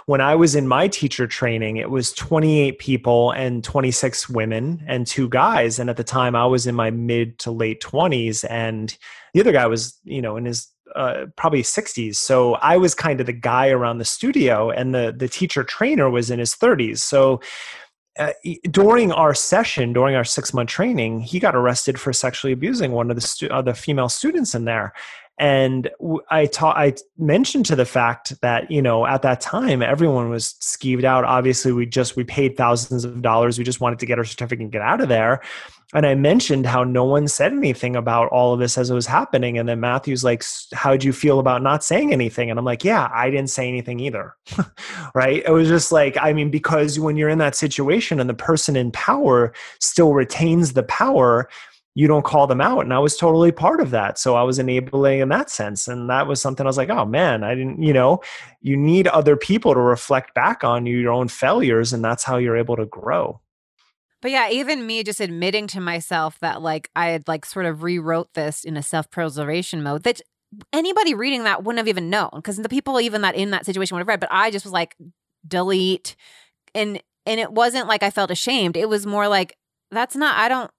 when 0.08 0.20
I 0.20 0.36
was 0.36 0.56
in 0.56 0.68
my 0.68 0.88
teacher 0.88 1.28
training, 1.28 1.78
it 1.78 1.90
was 1.90 2.12
28 2.14 2.80
people 2.80 3.32
and 3.32 3.64
26 3.64 4.30
women 4.30 4.84
and 4.88 5.06
two 5.06 5.30
guys. 5.30 5.80
And 5.80 5.90
at 5.90 5.98
the 5.98 6.04
time, 6.04 6.36
I 6.36 6.46
was 6.46 6.68
in 6.68 6.76
my 6.76 6.92
mid 6.92 7.40
to 7.40 7.52
late 7.52 7.82
20s, 7.82 8.46
and 8.50 8.96
the 9.34 9.40
other 9.40 9.52
guy 9.52 9.68
was, 9.68 9.98
you 10.04 10.22
know, 10.22 10.38
in 10.38 10.46
his 10.46 10.68
uh, 10.96 11.26
probably 11.36 11.64
60s. 11.64 12.16
So 12.16 12.56
I 12.56 12.78
was 12.78 12.96
kind 12.96 13.20
of 13.20 13.26
the 13.26 13.34
guy 13.34 13.70
around 13.70 13.98
the 13.98 14.06
studio, 14.06 14.70
and 14.70 14.94
the 14.94 15.14
the 15.16 15.28
teacher 15.28 15.64
trainer 15.64 16.10
was 16.10 16.30
in 16.30 16.40
his 16.40 16.56
30s. 16.56 17.00
So 17.00 17.42
uh, 18.20 18.34
during 18.70 19.12
our 19.12 19.34
session, 19.34 19.94
during 19.94 20.16
our 20.16 20.24
six 20.24 20.54
month 20.54 20.70
training, 20.70 21.22
he 21.22 21.40
got 21.40 21.56
arrested 21.56 22.00
for 22.00 22.12
sexually 22.12 22.52
abusing 22.52 22.92
one 22.92 23.10
of 23.10 23.16
the 23.16 23.22
stu- 23.22 23.50
uh, 23.50 23.62
the 23.62 23.74
female 23.74 24.10
students 24.10 24.54
in 24.54 24.66
there. 24.66 24.94
And 25.40 25.90
I 26.30 26.46
taught, 26.46 26.78
I 26.78 26.94
mentioned 27.18 27.66
to 27.68 27.76
the 27.76 27.86
fact 27.86 28.40
that 28.42 28.70
you 28.70 28.82
know 28.82 29.08
at 29.08 29.22
that 29.24 29.42
time 29.42 29.82
everyone 29.82 30.30
was 30.30 30.56
skeeved 30.62 31.06
out. 31.06 31.24
Obviously, 31.24 31.72
we 31.72 31.86
just 31.86 32.16
we 32.16 32.24
paid 32.24 32.58
thousands 32.58 33.06
of 33.06 33.22
dollars. 33.22 33.58
We 33.58 33.64
just 33.64 33.80
wanted 33.80 34.00
to 34.00 34.06
get 34.06 34.20
our 34.20 34.26
certificate 34.26 34.62
and 34.62 34.72
get 34.72 34.82
out 34.82 35.02
of 35.02 35.08
there 35.08 35.42
and 35.94 36.06
I 36.06 36.16
mentioned 36.16 36.66
how 36.66 36.84
no 36.84 37.04
one 37.04 37.28
said 37.28 37.52
anything 37.52 37.96
about 37.96 38.30
all 38.30 38.54
of 38.54 38.60
this 38.60 38.78
as 38.78 38.90
it 38.90 38.94
was 38.94 39.06
happening. 39.06 39.58
And 39.58 39.68
then 39.68 39.80
Matthew's 39.80 40.24
like, 40.24 40.44
How'd 40.74 41.04
you 41.04 41.12
feel 41.12 41.40
about 41.40 41.62
not 41.62 41.84
saying 41.84 42.14
anything? 42.14 42.50
And 42.50 42.58
I'm 42.58 42.66
like, 42.66 42.84
Yeah, 42.84 43.10
I 43.14 43.30
didn't 43.30 43.50
say 43.50 43.68
anything 43.68 44.00
either. 44.00 44.36
right. 45.16 45.44
It 45.46 45.52
was 45.52 45.68
just 45.68 45.92
like, 45.92 46.18
I 46.20 46.32
mean, 46.32 46.50
because 46.50 47.00
when 47.00 47.18
you're 47.18 47.30
in 47.30 47.40
that 47.40 47.56
situation 47.56 48.20
and 48.20 48.30
the 48.30 48.34
person 48.34 48.76
in 48.76 48.92
power 48.92 49.54
still 49.80 50.14
retains 50.14 50.74
the 50.74 50.84
power, 50.84 51.50
you 51.94 52.08
don't 52.08 52.24
call 52.24 52.48
them 52.48 52.62
out. 52.62 52.82
And 52.82 52.94
I 52.94 53.00
was 53.00 53.18
totally 53.18 53.52
part 53.52 53.82
of 53.82 53.92
that. 53.92 54.18
So 54.18 54.36
I 54.36 54.44
was 54.44 54.60
enabling 54.60 55.20
in 55.20 55.30
that 55.30 55.50
sense. 55.50 55.90
And 55.90 56.10
that 56.10 56.26
was 56.26 56.42
something 56.42 56.66
I 56.66 56.70
was 56.70 56.78
like, 56.78 56.90
oh 56.90 57.06
man, 57.06 57.44
I 57.44 57.54
didn't, 57.54 57.84
you 57.84 57.92
know, 57.92 58.22
you 58.62 58.78
need 58.78 59.08
other 59.08 59.36
people 59.36 59.74
to 59.74 59.80
reflect 59.82 60.34
back 60.34 60.64
on 60.64 60.86
your 60.86 61.12
own 61.12 61.28
failures. 61.28 61.92
And 61.92 62.02
that's 62.02 62.24
how 62.24 62.38
you're 62.38 62.56
able 62.56 62.78
to 62.78 62.86
grow. 62.86 63.42
But 64.22 64.32
yeah, 64.32 64.50
even 64.50 64.86
me 64.86 65.04
just 65.04 65.20
admitting 65.20 65.68
to 65.68 65.82
myself 65.82 66.40
that 66.40 66.62
like 66.62 66.90
I 66.96 67.10
had 67.10 67.28
like 67.28 67.46
sort 67.46 67.66
of 67.66 67.84
rewrote 67.84 68.34
this 68.34 68.64
in 68.64 68.78
a 68.78 68.84
self-preservation 68.84 69.82
mode 69.82 70.04
that 70.04 70.22
anybody 70.72 71.14
reading 71.14 71.44
that 71.46 71.64
wouldn't 71.64 71.80
have 71.80 71.88
even 71.88 72.10
known 72.10 72.30
because 72.36 72.58
the 72.58 72.70
people 72.70 73.00
even 73.00 73.22
that 73.22 73.36
in 73.36 73.52
that 73.52 73.66
situation 73.66 73.96
would 73.96 74.02
have 74.02 74.08
read. 74.08 74.20
But 74.20 74.30
I 74.32 74.52
just 74.52 74.66
was 74.66 74.74
like, 74.74 74.96
delete. 75.48 76.16
And 76.74 77.02
and 77.26 77.40
it 77.40 77.52
wasn't 77.52 77.88
like 77.88 78.04
I 78.04 78.10
felt 78.10 78.32
ashamed. 78.32 78.78
It 78.78 78.90
was 78.90 79.06
more 79.06 79.28
like 79.28 79.58
that's 79.92 80.16
not 80.16 80.38
I 80.38 80.48
don't 80.48 80.72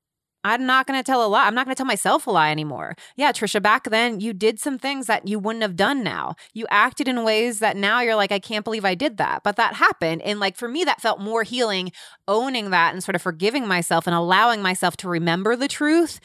I'm 0.45 0.67
not 0.67 0.87
going 0.87 0.99
to 0.99 1.05
tell 1.05 1.25
a 1.25 1.29
lie. 1.29 1.47
I'm 1.47 1.55
not 1.55 1.67
going 1.67 1.75
to 1.75 1.79
tell 1.79 1.87
myself 1.87 2.27
a 2.27 2.31
lie 2.31 2.51
anymore. 2.51 2.97
Yeah, 3.17 3.33
Tricia, 3.33 3.63
back 3.63 3.85
then 3.85 4.21
you 4.21 4.33
did 4.33 4.59
some 4.59 4.79
things 4.79 5.07
that 5.07 5.27
you 5.27 5.39
wouldn't 5.39 5.63
have 5.63 5.77
done 5.77 6.03
now. 6.03 6.35
You 6.53 6.67
acted 6.71 7.09
in 7.09 7.25
ways 7.25 7.61
that 7.61 7.77
now 7.77 8.01
you're 8.01 8.17
like, 8.17 8.33
I 8.33 8.39
can't 8.39 8.65
believe 8.65 8.85
I 8.85 8.95
did 8.95 9.19
that. 9.19 9.43
But 9.43 9.57
that 9.57 9.75
happened. 9.75 10.23
And 10.23 10.41
like 10.41 10.57
for 10.57 10.69
me, 10.69 10.85
that 10.85 11.01
felt 11.01 11.21
more 11.21 11.43
healing, 11.43 11.93
owning 12.27 12.71
that 12.71 12.93
and 12.93 13.03
sort 13.03 13.15
of 13.15 13.23
forgiving 13.23 13.67
myself 13.67 14.07
and 14.07 14.15
allowing 14.15 14.63
myself 14.63 14.97
to 14.99 15.09
remember 15.09 15.57
the 15.57 15.69
truth 15.69 16.21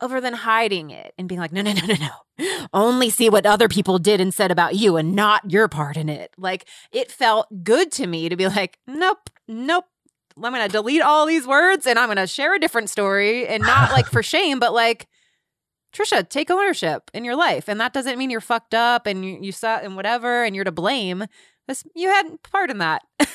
over 0.00 0.20
than 0.20 0.34
hiding 0.34 0.90
it 0.90 1.14
and 1.16 1.28
being 1.28 1.40
like, 1.40 1.52
no, 1.52 1.62
no, 1.62 1.72
no, 1.72 1.86
no, 1.86 1.94
no. 1.94 2.66
Only 2.72 3.10
see 3.10 3.28
what 3.28 3.46
other 3.46 3.68
people 3.68 3.98
did 3.98 4.20
and 4.20 4.32
said 4.32 4.50
about 4.50 4.74
you 4.74 4.96
and 4.96 5.14
not 5.14 5.50
your 5.50 5.68
part 5.68 5.96
in 5.96 6.08
it. 6.08 6.32
Like 6.36 6.66
it 6.90 7.10
felt 7.10 7.46
good 7.62 7.92
to 7.92 8.06
me 8.06 8.28
to 8.28 8.36
be 8.36 8.48
like, 8.48 8.78
nope, 8.86 9.30
nope, 9.46 9.84
I'm 10.36 10.52
going 10.52 10.66
to 10.66 10.72
delete 10.72 11.02
all 11.02 11.26
these 11.26 11.46
words 11.46 11.86
and 11.86 11.98
I'm 11.98 12.08
going 12.08 12.16
to 12.16 12.26
share 12.26 12.54
a 12.54 12.58
different 12.58 12.90
story 12.90 13.46
and 13.46 13.62
not 13.62 13.92
like 13.92 14.06
for 14.06 14.22
shame, 14.22 14.58
but 14.58 14.72
like, 14.72 15.08
Tricia, 15.92 16.26
take 16.26 16.50
ownership 16.50 17.10
in 17.12 17.24
your 17.24 17.36
life. 17.36 17.68
And 17.68 17.78
that 17.80 17.92
doesn't 17.92 18.18
mean 18.18 18.30
you're 18.30 18.40
fucked 18.40 18.74
up 18.74 19.06
and 19.06 19.24
you, 19.24 19.38
you 19.40 19.52
saw 19.52 19.76
and 19.76 19.94
whatever 19.94 20.42
and 20.42 20.54
you're 20.54 20.64
to 20.64 20.72
blame. 20.72 21.26
This, 21.68 21.84
you 21.94 22.08
had 22.08 22.42
part 22.42 22.70
in 22.70 22.78
that. 22.78 23.02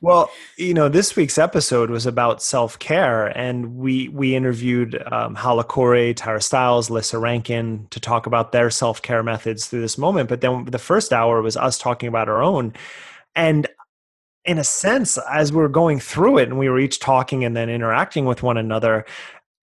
well, 0.00 0.30
you 0.56 0.74
know, 0.74 0.88
this 0.88 1.16
week's 1.16 1.38
episode 1.38 1.90
was 1.90 2.06
about 2.06 2.42
self 2.42 2.78
care, 2.78 3.26
and 3.26 3.76
we 3.76 4.08
we 4.08 4.34
interviewed 4.34 5.02
um, 5.10 5.34
Hala 5.34 5.64
Khouri, 5.64 6.14
Tara 6.14 6.40
Stiles, 6.42 6.90
Lissa 6.90 7.18
Rankin 7.18 7.86
to 7.90 8.00
talk 8.00 8.26
about 8.26 8.52
their 8.52 8.70
self 8.70 9.00
care 9.00 9.22
methods 9.22 9.66
through 9.66 9.80
this 9.80 9.96
moment. 9.96 10.28
But 10.28 10.42
then 10.42 10.66
the 10.66 10.78
first 10.78 11.12
hour 11.12 11.40
was 11.40 11.56
us 11.56 11.78
talking 11.78 12.08
about 12.08 12.28
our 12.28 12.42
own, 12.42 12.74
and 13.34 13.66
in 14.46 14.58
a 14.58 14.64
sense, 14.64 15.18
as 15.30 15.52
we 15.52 15.58
were 15.58 15.68
going 15.68 16.00
through 16.00 16.38
it 16.38 16.48
and 16.48 16.58
we 16.58 16.68
were 16.68 16.78
each 16.78 17.00
talking 17.00 17.44
and 17.44 17.56
then 17.56 17.68
interacting 17.68 18.24
with 18.24 18.42
one 18.42 18.56
another, 18.56 19.04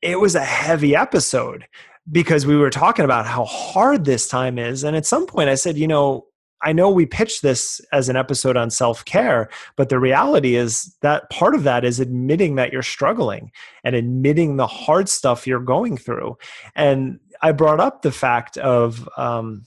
it 0.02 0.20
was 0.20 0.36
a 0.36 0.44
heavy 0.44 0.96
episode 0.96 1.66
because 2.12 2.46
we 2.46 2.58
were 2.58 2.70
talking 2.70 3.06
about 3.06 3.26
how 3.26 3.46
hard 3.46 4.04
this 4.04 4.28
time 4.28 4.60
is. 4.60 4.84
And 4.84 4.96
at 4.96 5.06
some 5.06 5.26
point, 5.26 5.50
I 5.50 5.56
said, 5.56 5.78
you 5.78 5.88
know, 5.88 6.26
I 6.62 6.74
know 6.74 6.90
we 6.90 7.06
pitched 7.06 7.42
this 7.42 7.82
as 7.92 8.10
an 8.10 8.16
episode 8.16 8.56
on 8.58 8.70
self 8.70 9.04
care, 9.06 9.50
but 9.76 9.90
the 9.90 10.00
reality 10.00 10.56
is 10.56 10.96
that 11.02 11.30
part 11.30 11.56
of 11.56 11.64
that 11.64 11.84
is 11.84 12.00
admitting 12.00 12.56
that 12.56 12.72
you're 12.72 12.82
struggling 12.84 13.52
and 13.84 13.96
admitting 13.96 14.56
the 14.58 14.68
hard 14.68 15.10
stuff 15.10 15.48
you're 15.48 15.60
going 15.60 15.98
through. 15.98 16.38
And 16.76 17.20
I 17.42 17.52
brought 17.52 17.82
up 17.82 18.02
the 18.02 18.12
fact 18.12 18.58
of 18.58 19.10
um, 19.18 19.66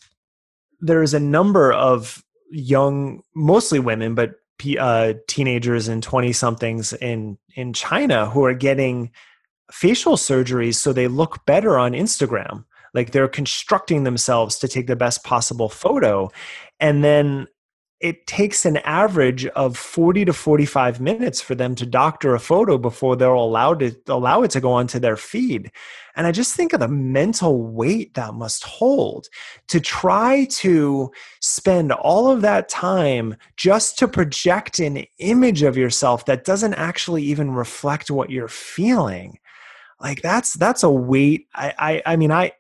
there's 0.81 1.13
a 1.13 1.21
number 1.21 1.73
of 1.73 2.23
young, 2.51 3.23
mostly 3.35 3.79
women, 3.79 4.15
but 4.15 4.37
uh, 4.79 5.15
teenagers 5.27 5.89
and 5.89 6.03
20 6.03 6.33
somethings 6.33 6.93
in 6.95 7.39
in 7.55 7.73
China 7.73 8.29
who 8.31 8.45
are 8.45 8.55
getting 8.55 9.11
facial 9.71 10.17
surgeries 10.17 10.77
so 10.77 10.93
they 10.93 11.09
look 11.09 11.45
better 11.47 11.79
on 11.79 11.93
Instagram. 11.93 12.65
Like 12.95 13.11
they're 13.11 13.29
constructing 13.29 14.05
themselves 14.05 14.59
to 14.61 14.69
take 14.69 14.87
the 14.87 14.97
best 14.97 15.25
possible 15.25 15.69
photo. 15.69 16.31
And 16.81 17.05
then 17.05 17.47
it 18.01 18.27
takes 18.27 18.67
an 18.67 18.77
average 18.79 19.47
of 19.47 19.77
40 19.77 20.27
to 20.27 20.33
45 20.35 21.01
minutes 21.01 21.41
for 21.41 21.55
them 21.55 21.75
to 21.77 21.87
doctor 21.87 22.35
a 22.35 22.41
photo 22.41 22.77
before 22.77 23.17
they're 23.17 23.31
allowed 23.31 23.81
to 23.81 23.97
allow 24.09 24.43
it 24.43 24.51
to 24.51 24.61
go 24.61 24.73
onto 24.73 24.99
their 24.99 25.17
feed. 25.17 25.71
And 26.15 26.27
I 26.27 26.33
just 26.33 26.55
think 26.55 26.75
of 26.75 26.81
the 26.81 26.89
mental 26.89 27.63
weight 27.63 28.13
that 28.15 28.35
must 28.35 28.65
hold 28.65 29.29
to 29.69 29.81
try 29.81 30.45
to 30.51 31.11
spend 31.41 31.93
all 31.93 32.31
of 32.31 32.43
that 32.43 32.69
time 32.69 33.37
just 33.57 33.99
to 33.99 34.09
project 34.09 34.79
an 34.79 35.05
image 35.19 35.63
of 35.63 35.77
yourself 35.77 36.27
that 36.27 36.45
doesn't 36.45 36.75
actually 36.75 37.23
even 37.23 37.51
reflect 37.51 38.11
what 38.11 38.31
you're 38.31 38.49
feeling. 38.49 39.39
Like 40.01 40.21
that's 40.21 40.53
that's 40.55 40.83
a 40.83 40.91
weight. 40.91 41.47
I 41.55 41.73
I, 41.79 42.13
I 42.13 42.17
mean 42.17 42.31
I 42.31 42.53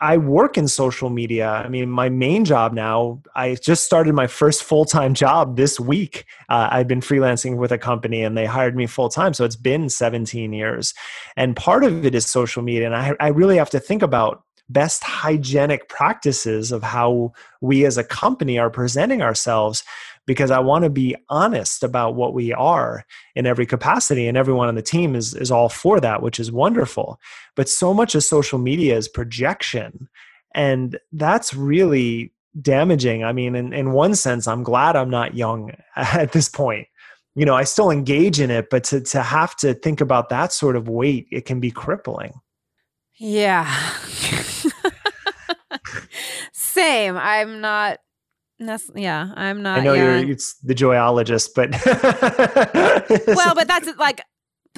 I 0.00 0.18
work 0.18 0.58
in 0.58 0.68
social 0.68 1.08
media. 1.08 1.48
I 1.48 1.68
mean, 1.68 1.90
my 1.90 2.08
main 2.08 2.44
job 2.44 2.74
now, 2.74 3.22
I 3.34 3.54
just 3.54 3.84
started 3.84 4.14
my 4.14 4.26
first 4.26 4.62
full 4.62 4.84
time 4.84 5.14
job 5.14 5.56
this 5.56 5.80
week. 5.80 6.26
Uh, 6.48 6.68
I've 6.70 6.88
been 6.88 7.00
freelancing 7.00 7.56
with 7.56 7.72
a 7.72 7.78
company 7.78 8.22
and 8.22 8.36
they 8.36 8.44
hired 8.44 8.76
me 8.76 8.86
full 8.86 9.08
time. 9.08 9.32
So 9.32 9.44
it's 9.44 9.56
been 9.56 9.88
17 9.88 10.52
years. 10.52 10.92
And 11.36 11.56
part 11.56 11.82
of 11.82 12.04
it 12.04 12.14
is 12.14 12.26
social 12.26 12.62
media. 12.62 12.86
And 12.86 12.96
I, 12.96 13.14
I 13.20 13.28
really 13.28 13.56
have 13.56 13.70
to 13.70 13.80
think 13.80 14.02
about 14.02 14.42
best 14.68 15.02
hygienic 15.04 15.88
practices 15.88 16.72
of 16.72 16.82
how 16.82 17.32
we 17.60 17.86
as 17.86 17.96
a 17.96 18.04
company 18.04 18.58
are 18.58 18.70
presenting 18.70 19.22
ourselves 19.22 19.84
because 20.26 20.50
I 20.50 20.58
want 20.58 20.84
to 20.84 20.90
be 20.90 21.16
honest 21.28 21.82
about 21.82 22.14
what 22.14 22.34
we 22.34 22.52
are 22.52 23.04
in 23.34 23.46
every 23.46 23.66
capacity. 23.66 24.26
And 24.26 24.36
everyone 24.36 24.68
on 24.68 24.74
the 24.74 24.82
team 24.82 25.14
is, 25.14 25.34
is 25.34 25.50
all 25.50 25.68
for 25.68 26.00
that, 26.00 26.22
which 26.22 26.40
is 26.40 26.50
wonderful. 26.50 27.20
But 27.54 27.68
so 27.68 27.94
much 27.94 28.14
of 28.14 28.24
social 28.24 28.58
media 28.58 28.96
is 28.96 29.08
projection. 29.08 30.08
And 30.54 30.98
that's 31.12 31.54
really 31.54 32.32
damaging. 32.60 33.24
I 33.24 33.32
mean, 33.32 33.54
in, 33.54 33.72
in 33.72 33.92
one 33.92 34.14
sense, 34.14 34.48
I'm 34.48 34.62
glad 34.62 34.96
I'm 34.96 35.10
not 35.10 35.34
young 35.34 35.72
at 35.96 36.32
this 36.32 36.48
point. 36.48 36.88
You 37.34 37.44
know, 37.44 37.54
I 37.54 37.64
still 37.64 37.90
engage 37.90 38.40
in 38.40 38.50
it, 38.50 38.70
but 38.70 38.84
to, 38.84 39.00
to 39.02 39.22
have 39.22 39.54
to 39.56 39.74
think 39.74 40.00
about 40.00 40.30
that 40.30 40.52
sort 40.52 40.74
of 40.74 40.88
weight, 40.88 41.28
it 41.30 41.44
can 41.44 41.60
be 41.60 41.70
crippling. 41.70 42.32
Yeah. 43.18 43.70
Same. 46.52 47.16
I'm 47.16 47.60
not 47.60 47.98
that's 48.58 48.90
yeah, 48.94 49.32
I'm 49.34 49.62
not. 49.62 49.80
I 49.80 49.82
know 49.82 49.92
young. 49.92 50.20
you're 50.22 50.30
it's 50.30 50.54
the 50.60 50.74
joyologist, 50.74 51.50
but 51.54 51.72
well, 53.36 53.54
but 53.54 53.68
that's 53.68 53.94
like 53.98 54.22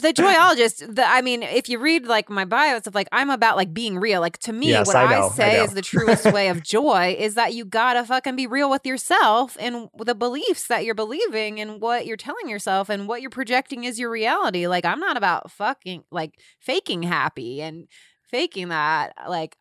the 0.01 0.13
joyologist. 0.13 0.95
The, 0.95 1.09
I 1.09 1.23
mean, 1.23 1.45
if 1.45 1.69
you 1.69 1.79
read 1.79 2.07
like 2.07 2.29
my 2.29 2.45
bio, 2.45 2.77
it's 2.77 2.93
like 2.93 3.09
I'm 3.13 3.31
about 3.31 3.57
like 3.57 3.73
being 3.73 3.99
real. 3.99 4.21
Like 4.21 4.39
to 4.39 4.53
me, 4.53 4.71
yes, 4.71 4.89
what 4.89 4.97
I, 4.97 5.19
know, 5.19 5.27
I 5.27 5.31
say 5.31 5.61
I 5.61 5.65
is 5.65 5.75
the 5.75 5.83
truest 5.83 6.33
way 6.33 6.49
of 6.49 6.63
joy 6.65 7.15
is 7.19 7.35
that 7.35 7.55
you 7.55 7.65
gotta 7.65 8.05
fucking 8.05 8.35
be 8.35 8.49
real 8.49 8.69
with 8.69 8.85
yourself 8.85 9.57
and 9.61 9.89
the 9.97 10.15
beliefs 10.15 10.67
that 10.67 10.85
you're 10.85 10.95
believing 10.97 11.61
and 11.61 11.81
what 11.81 12.05
you're 12.05 12.17
telling 12.17 12.49
yourself 12.49 12.89
and 12.89 13.07
what 13.07 13.21
you're 13.21 13.31
projecting 13.31 13.85
is 13.85 13.99
your 13.99 14.11
reality. 14.11 14.67
Like 14.67 14.85
I'm 14.85 15.01
not 15.01 15.17
about 15.17 15.53
fucking 15.53 16.05
like 16.11 16.33
faking 16.61 17.05
happy 17.05 17.63
and 17.63 17.87
faking 18.29 18.69
that. 18.69 19.15
Like 19.29 19.57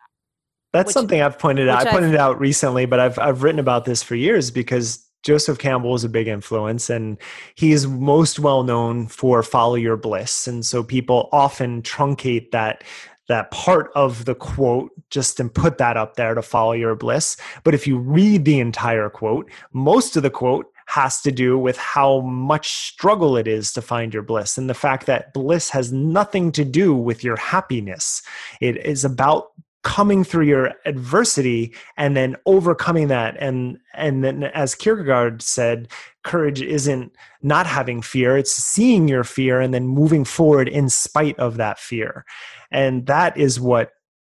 that's 0.78 0.88
which, 0.88 0.94
something 0.94 1.22
I've 1.22 1.40
pointed 1.40 1.68
out. 1.68 1.88
I 1.88 1.92
pointed 1.92 2.14
it 2.14 2.20
out 2.20 2.40
recently, 2.40 2.86
but 2.86 3.00
I've 3.00 3.20
I've 3.20 3.44
written 3.44 3.60
about 3.60 3.86
this 3.86 4.04
for 4.04 4.16
years 4.16 4.52
because 4.52 5.06
Joseph 5.24 5.58
Campbell 5.58 5.96
is 5.96 6.04
a 6.04 6.10
big 6.10 6.28
influence 6.28 6.90
and 6.90 7.18
he 7.56 7.72
is 7.72 7.88
most 7.88 8.40
well 8.40 8.64
known 8.64 9.08
for 9.08 9.44
follow 9.44 9.76
your 9.76 9.98
bliss. 9.98 10.48
And 10.48 10.66
so 10.66 10.84
people 10.84 11.30
often 11.32 11.82
truncate 11.82 12.52
that 12.52 12.84
that 13.28 13.52
part 13.52 13.92
of 13.94 14.24
the 14.24 14.36
quote 14.36 14.90
just 15.10 15.40
and 15.40 15.54
put 15.54 15.80
that 15.80 15.98
up 15.98 16.16
there 16.16 16.34
to 16.34 16.42
follow 16.42 16.72
your 16.72 16.96
bliss. 16.96 17.36
But 17.66 17.74
if 17.74 17.86
you 17.86 17.98
read 17.98 18.46
the 18.46 18.60
entire 18.62 19.10
quote, 19.10 19.52
most 19.74 20.16
of 20.16 20.24
the 20.24 20.30
quote 20.30 20.72
has 20.88 21.22
to 21.22 21.32
do 21.32 21.60
with 21.60 21.78
how 21.78 22.22
much 22.22 22.70
struggle 22.70 23.36
it 23.36 23.46
is 23.46 23.74
to 23.74 23.82
find 23.82 24.14
your 24.14 24.24
bliss 24.24 24.58
and 24.58 24.70
the 24.70 24.74
fact 24.74 25.06
that 25.06 25.34
bliss 25.34 25.70
has 25.70 25.92
nothing 25.92 26.54
to 26.54 26.64
do 26.64 26.96
with 26.96 27.24
your 27.24 27.36
happiness. 27.36 28.22
It 28.62 28.78
is 28.86 29.04
about 29.04 29.52
coming 29.88 30.22
through 30.22 30.44
your 30.44 30.74
adversity 30.84 31.74
and 31.96 32.18
then 32.18 32.36
overcoming 32.46 33.08
that. 33.08 33.38
And 33.40 33.80
and 33.94 34.22
then 34.22 34.44
as 34.44 34.76
kierkegaard 34.76 35.42
said 35.42 35.88
courage 36.26 36.62
isn't 36.62 37.14
not 37.42 37.66
having 37.66 38.02
fear 38.02 38.38
it's 38.38 38.52
seeing 38.52 39.08
your 39.08 39.24
fear 39.24 39.62
and 39.62 39.74
then 39.74 39.88
moving 39.88 40.26
forward 40.26 40.68
in 40.68 40.90
spite 40.90 41.40
of 41.40 41.56
that 41.56 41.80
fear. 41.80 42.26
And 42.70 43.06
that 43.06 43.38
is 43.38 43.62
what 43.62 43.92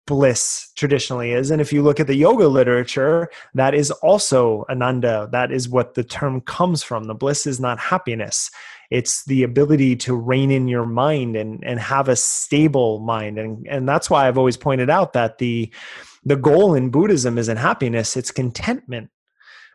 bliss 0.06 0.70
traditionally 0.76 1.32
is. 1.32 1.50
And 1.50 1.60
if 1.60 1.72
you 1.72 1.82
look 1.82 1.98
at 1.98 2.06
the 2.06 2.14
yoga 2.14 2.46
literature 2.46 3.28
that 3.54 3.74
is 3.74 3.90
also 3.90 4.64
ananda. 4.70 5.28
That 5.32 5.50
is 5.50 5.68
what 5.68 5.94
the 5.94 6.04
term 6.04 6.42
comes 6.42 6.84
from. 6.84 7.04
The 7.04 7.14
bliss 7.14 7.44
is 7.44 7.58
not 7.58 7.80
happiness 7.80 8.52
it's 8.90 9.24
the 9.24 9.44
ability 9.44 9.94
to 9.94 10.14
rein 10.14 10.50
in 10.50 10.68
your 10.68 10.86
mind 10.86 11.36
and 11.36 11.62
and 11.64 11.78
have 11.78 12.08
a 12.08 12.16
stable 12.16 12.98
mind. 13.00 13.38
And 13.38 13.66
and 13.68 13.88
that's 13.88 14.10
why 14.10 14.26
i've 14.26 14.38
always 14.38 14.56
pointed 14.56 14.90
out 14.90 15.12
that 15.12 15.38
the 15.38 15.72
the 16.24 16.36
goal 16.36 16.74
in 16.74 16.90
buddhism 16.90 17.38
isn't 17.38 17.56
happiness 17.56 18.16
it's 18.16 18.30
contentment. 18.30 19.10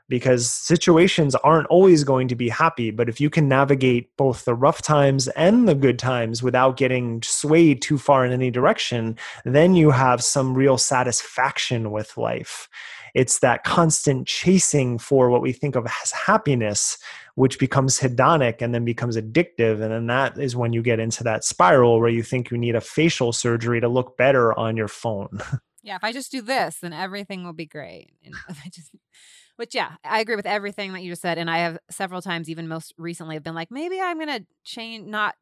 Because 0.07 0.51
situations 0.51 1.33
aren't 1.33 1.65
always 1.65 2.03
going 2.03 2.27
to 2.27 2.35
be 2.35 2.47
happy 2.47 2.91
but 2.91 3.09
if 3.09 3.19
you 3.19 3.31
can 3.31 3.47
navigate 3.47 4.15
both 4.17 4.45
the 4.45 4.53
rough 4.53 4.83
times 4.83 5.27
and 5.29 5.67
the 5.67 5.73
good 5.73 5.97
times 5.97 6.43
without 6.43 6.77
getting 6.77 7.23
swayed 7.23 7.81
too 7.81 7.97
far 7.97 8.23
in 8.23 8.31
any 8.31 8.51
direction 8.51 9.17
then 9.45 9.73
you 9.73 9.89
have 9.89 10.23
some 10.23 10.53
real 10.53 10.77
satisfaction 10.77 11.89
with 11.89 12.17
life 12.17 12.69
it's 13.15 13.39
that 13.39 13.63
constant 13.63 14.27
chasing 14.27 14.99
for 14.99 15.31
what 15.31 15.41
we 15.41 15.51
think 15.51 15.75
of 15.75 15.87
as 16.03 16.11
happiness 16.11 16.99
which 17.35 17.59
becomes 17.59 17.99
hedonic 17.99 18.61
and 18.61 18.73
then 18.73 18.85
becomes 18.85 19.17
addictive. 19.17 19.81
And 19.81 19.91
then 19.91 20.07
that 20.07 20.37
is 20.37 20.55
when 20.55 20.73
you 20.73 20.81
get 20.81 20.99
into 20.99 21.23
that 21.25 21.43
spiral 21.43 21.99
where 21.99 22.09
you 22.09 22.23
think 22.23 22.49
you 22.49 22.57
need 22.57 22.75
a 22.75 22.81
facial 22.81 23.33
surgery 23.33 23.81
to 23.81 23.89
look 23.89 24.17
better 24.17 24.57
on 24.57 24.75
your 24.75 24.87
phone. 24.87 25.41
Yeah, 25.87 25.97
if 25.97 26.03
I 26.03 26.13
just 26.13 26.31
do 26.31 26.41
this, 26.41 26.79
then 26.81 26.93
everything 26.93 27.43
will 27.43 27.53
be 27.53 27.67
great. 27.67 28.09
And 28.23 28.33
I 28.49 28.69
just 28.71 28.89
which 29.55 29.75
yeah, 29.75 29.91
I 30.03 30.19
agree 30.19 30.35
with 30.35 30.47
everything 30.47 30.93
that 30.93 31.03
you 31.03 31.11
just 31.11 31.21
said. 31.21 31.37
And 31.37 31.47
I 31.47 31.59
have 31.59 31.77
several 31.91 32.23
times, 32.23 32.49
even 32.49 32.67
most 32.67 32.91
recently, 32.97 33.35
have 33.35 33.43
been 33.43 33.53
like, 33.53 33.69
maybe 33.69 34.01
I'm 34.01 34.17
gonna 34.17 34.39
change 34.63 35.05
not 35.05 35.35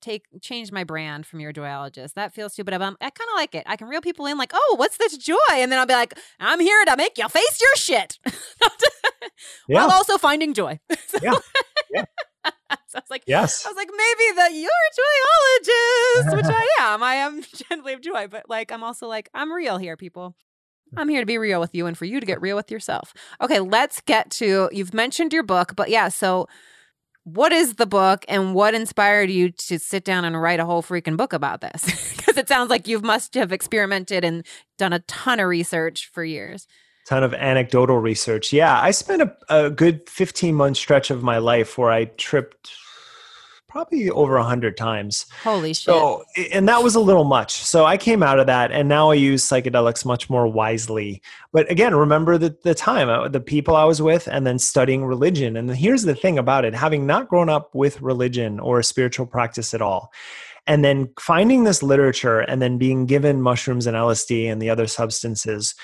take 0.00 0.24
change 0.40 0.72
my 0.72 0.84
brand 0.84 1.26
from 1.26 1.40
your 1.40 1.52
joyologist. 1.52 2.14
That 2.14 2.32
feels 2.32 2.52
stupid. 2.52 2.70
But 2.70 2.82
I 2.82 3.10
kind 3.10 3.28
of 3.30 3.36
like 3.36 3.54
it. 3.54 3.64
I 3.66 3.76
can 3.76 3.88
reel 3.88 4.00
people 4.00 4.26
in 4.26 4.38
like, 4.38 4.52
oh, 4.54 4.74
what's 4.76 4.96
this 4.96 5.16
joy? 5.16 5.36
And 5.52 5.70
then 5.70 5.78
I'll 5.78 5.86
be 5.86 5.94
like, 5.94 6.14
I'm 6.38 6.60
here 6.60 6.84
to 6.84 6.96
make 6.96 7.18
you 7.18 7.28
face 7.28 7.60
your 7.60 7.76
shit. 7.76 8.18
yeah. 9.68 9.76
While 9.86 9.90
also 9.90 10.18
finding 10.18 10.54
joy. 10.54 10.78
yeah. 11.22 11.34
Yeah. 11.92 12.04
so 12.86 12.98
I 12.98 13.00
was 13.00 13.10
like, 13.10 13.24
yes. 13.26 13.66
I 13.66 13.70
was 13.70 13.76
like, 13.76 13.88
maybe 13.90 14.36
that 14.36 14.52
you're 14.52 14.70
a 14.70 16.28
joyologist, 16.30 16.36
which 16.36 16.54
I 16.54 16.68
am. 16.82 17.02
I 17.02 17.14
am 17.14 17.42
gently 17.68 17.94
of 17.94 18.00
joy, 18.00 18.28
but 18.28 18.48
like, 18.48 18.70
I'm 18.70 18.84
also 18.84 19.08
like, 19.08 19.28
I'm 19.34 19.52
real 19.52 19.76
here, 19.76 19.96
people. 19.96 20.36
Mm. 20.94 21.00
I'm 21.00 21.08
here 21.08 21.18
to 21.18 21.26
be 21.26 21.36
real 21.36 21.58
with 21.58 21.74
you 21.74 21.86
and 21.86 21.98
for 21.98 22.04
you 22.04 22.20
to 22.20 22.26
get 22.26 22.40
real 22.40 22.54
with 22.54 22.70
yourself. 22.70 23.12
Okay, 23.40 23.58
let's 23.58 24.00
get 24.02 24.30
to 24.32 24.68
you've 24.70 24.94
mentioned 24.94 25.32
your 25.32 25.42
book, 25.42 25.74
but 25.74 25.90
yeah, 25.90 26.08
so 26.08 26.46
what 27.34 27.52
is 27.52 27.74
the 27.74 27.86
book 27.86 28.24
and 28.28 28.54
what 28.54 28.74
inspired 28.74 29.30
you 29.30 29.50
to 29.50 29.78
sit 29.78 30.04
down 30.04 30.24
and 30.24 30.40
write 30.40 30.60
a 30.60 30.64
whole 30.64 30.82
freaking 30.82 31.16
book 31.16 31.32
about 31.32 31.60
this? 31.60 31.84
Because 32.20 32.36
it 32.36 32.48
sounds 32.48 32.70
like 32.70 32.86
you 32.86 33.00
must 33.00 33.34
have 33.34 33.50
experimented 33.50 34.24
and 34.24 34.46
done 34.78 34.92
a 34.92 35.00
ton 35.00 35.40
of 35.40 35.48
research 35.48 36.10
for 36.12 36.22
years. 36.22 36.68
Ton 37.06 37.24
of 37.24 37.34
anecdotal 37.34 37.98
research. 37.98 38.52
Yeah, 38.52 38.78
I 38.78 38.92
spent 38.92 39.22
a, 39.22 39.34
a 39.48 39.70
good 39.70 40.08
15 40.08 40.54
month 40.54 40.76
stretch 40.76 41.10
of 41.10 41.24
my 41.24 41.38
life 41.38 41.76
where 41.76 41.90
I 41.90 42.04
tripped 42.04 42.70
probably 43.70 44.10
over 44.10 44.36
a 44.36 44.44
hundred 44.44 44.76
times. 44.76 45.26
Holy 45.42 45.72
shit! 45.72 45.84
So, 45.84 46.24
and 46.52 46.68
that 46.68 46.82
was 46.82 46.94
a 46.94 47.00
little 47.00 47.24
much. 47.24 47.52
So 47.52 47.86
I 47.86 47.96
came 47.96 48.22
out 48.22 48.38
of 48.38 48.46
that, 48.48 48.72
and 48.72 48.88
now 48.88 49.10
I 49.10 49.14
use 49.14 49.44
psychedelics 49.44 50.04
much 50.04 50.28
more 50.28 50.46
wisely. 50.46 51.22
But 51.52 51.70
again, 51.70 51.94
remember 51.94 52.36
the 52.36 52.56
the 52.62 52.74
time, 52.74 53.08
uh, 53.08 53.28
the 53.28 53.40
people 53.40 53.76
I 53.76 53.84
was 53.84 54.02
with, 54.02 54.26
and 54.26 54.46
then 54.46 54.58
studying 54.58 55.04
religion. 55.04 55.56
And 55.56 55.74
here's 55.74 56.02
the 56.02 56.14
thing 56.14 56.38
about 56.38 56.64
it: 56.64 56.74
having 56.74 57.06
not 57.06 57.28
grown 57.28 57.48
up 57.48 57.74
with 57.74 58.02
religion 58.02 58.60
or 58.60 58.80
a 58.80 58.84
spiritual 58.84 59.26
practice 59.26 59.72
at 59.72 59.80
all. 59.80 60.12
And 60.66 60.84
then 60.84 61.08
finding 61.18 61.64
this 61.64 61.82
literature 61.82 62.40
and 62.40 62.60
then 62.60 62.76
being 62.76 63.06
given 63.06 63.40
mushrooms 63.40 63.86
and 63.86 63.96
LSD 63.96 64.52
and 64.52 64.60
the 64.60 64.70
other 64.70 64.86
substances, 64.86 65.74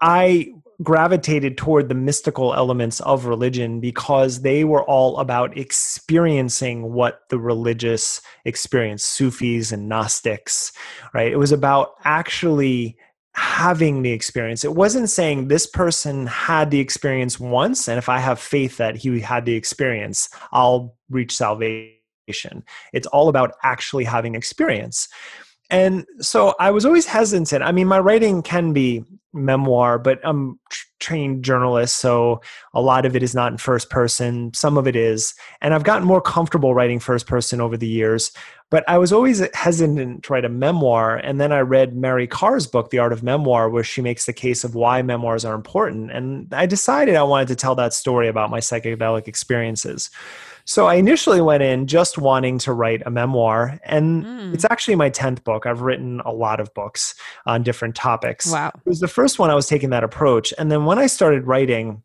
I 0.00 0.52
gravitated 0.82 1.56
toward 1.56 1.88
the 1.88 1.94
mystical 1.94 2.54
elements 2.54 3.00
of 3.00 3.24
religion 3.24 3.80
because 3.80 4.42
they 4.42 4.64
were 4.64 4.82
all 4.84 5.18
about 5.18 5.56
experiencing 5.56 6.92
what 6.92 7.20
the 7.30 7.38
religious 7.38 8.20
experience 8.44 9.04
sufis 9.04 9.72
and 9.72 9.88
gnostics 9.88 10.72
right? 11.14 11.32
It 11.32 11.38
was 11.38 11.52
about 11.52 11.94
actually 12.04 12.96
having 13.34 14.02
the 14.02 14.12
experience. 14.12 14.64
It 14.64 14.74
wasn't 14.74 15.10
saying 15.10 15.48
this 15.48 15.66
person 15.66 16.26
had 16.26 16.70
the 16.70 16.80
experience 16.80 17.38
once 17.38 17.88
and 17.88 17.98
if 17.98 18.08
i 18.08 18.18
have 18.18 18.38
faith 18.38 18.78
that 18.78 18.96
he 18.96 19.20
had 19.20 19.44
the 19.44 19.54
experience 19.54 20.30
i'll 20.52 20.96
reach 21.10 21.36
salvation. 21.36 22.64
It's 22.92 23.06
all 23.08 23.28
about 23.28 23.52
actually 23.62 24.04
having 24.04 24.34
experience. 24.34 25.08
And 25.70 26.06
so 26.20 26.54
I 26.60 26.70
was 26.70 26.84
always 26.84 27.06
hesitant. 27.06 27.62
I 27.62 27.72
mean, 27.72 27.88
my 27.88 27.98
writing 27.98 28.42
can 28.42 28.72
be 28.72 29.04
memoir, 29.36 29.98
but 29.98 30.18
I'm 30.24 30.58
tr- 30.70 30.86
trained 30.98 31.44
journalist, 31.44 31.96
so 31.96 32.40
a 32.74 32.80
lot 32.80 33.06
of 33.06 33.14
it 33.14 33.22
is 33.22 33.34
not 33.34 33.52
in 33.52 33.58
first 33.58 33.90
person. 33.90 34.52
Some 34.54 34.76
of 34.76 34.86
it 34.86 34.96
is. 34.96 35.34
And 35.60 35.74
I've 35.74 35.84
gotten 35.84 36.06
more 36.06 36.20
comfortable 36.20 36.74
writing 36.74 36.98
first 36.98 37.26
person 37.26 37.60
over 37.60 37.76
the 37.76 37.86
years. 37.86 38.32
But 38.70 38.82
I 38.88 38.98
was 38.98 39.12
always 39.12 39.42
hesitant 39.54 40.24
to 40.24 40.32
write 40.32 40.44
a 40.44 40.48
memoir. 40.48 41.16
And 41.16 41.40
then 41.40 41.52
I 41.52 41.60
read 41.60 41.96
Mary 41.96 42.26
Karr's 42.26 42.66
book, 42.66 42.90
The 42.90 42.98
Art 42.98 43.12
of 43.12 43.22
Memoir, 43.22 43.70
where 43.70 43.84
she 43.84 44.00
makes 44.00 44.26
the 44.26 44.32
case 44.32 44.64
of 44.64 44.74
why 44.74 45.02
memoirs 45.02 45.44
are 45.44 45.54
important. 45.54 46.10
And 46.10 46.52
I 46.52 46.66
decided 46.66 47.14
I 47.14 47.22
wanted 47.22 47.48
to 47.48 47.56
tell 47.56 47.76
that 47.76 47.94
story 47.94 48.26
about 48.26 48.50
my 48.50 48.58
psychedelic 48.58 49.28
experiences. 49.28 50.10
So 50.66 50.86
I 50.86 50.96
initially 50.96 51.40
went 51.40 51.62
in 51.62 51.86
just 51.86 52.18
wanting 52.18 52.58
to 52.58 52.72
write 52.72 53.00
a 53.06 53.10
memoir, 53.10 53.78
and 53.84 54.24
mm. 54.24 54.52
it's 54.52 54.64
actually 54.68 54.96
my 54.96 55.10
10th 55.10 55.44
book. 55.44 55.64
I've 55.64 55.80
written 55.80 56.20
a 56.24 56.32
lot 56.32 56.58
of 56.58 56.74
books 56.74 57.14
on 57.46 57.62
different 57.62 57.94
topics. 57.94 58.50
Wow. 58.50 58.72
It 58.74 58.88
was 58.88 58.98
the 58.98 59.08
first 59.08 59.38
one 59.38 59.48
I 59.48 59.54
was 59.54 59.68
taking 59.68 59.90
that 59.90 60.02
approach. 60.02 60.52
And 60.58 60.70
then 60.70 60.84
when 60.84 60.98
I 60.98 61.06
started 61.06 61.46
writing, 61.46 62.02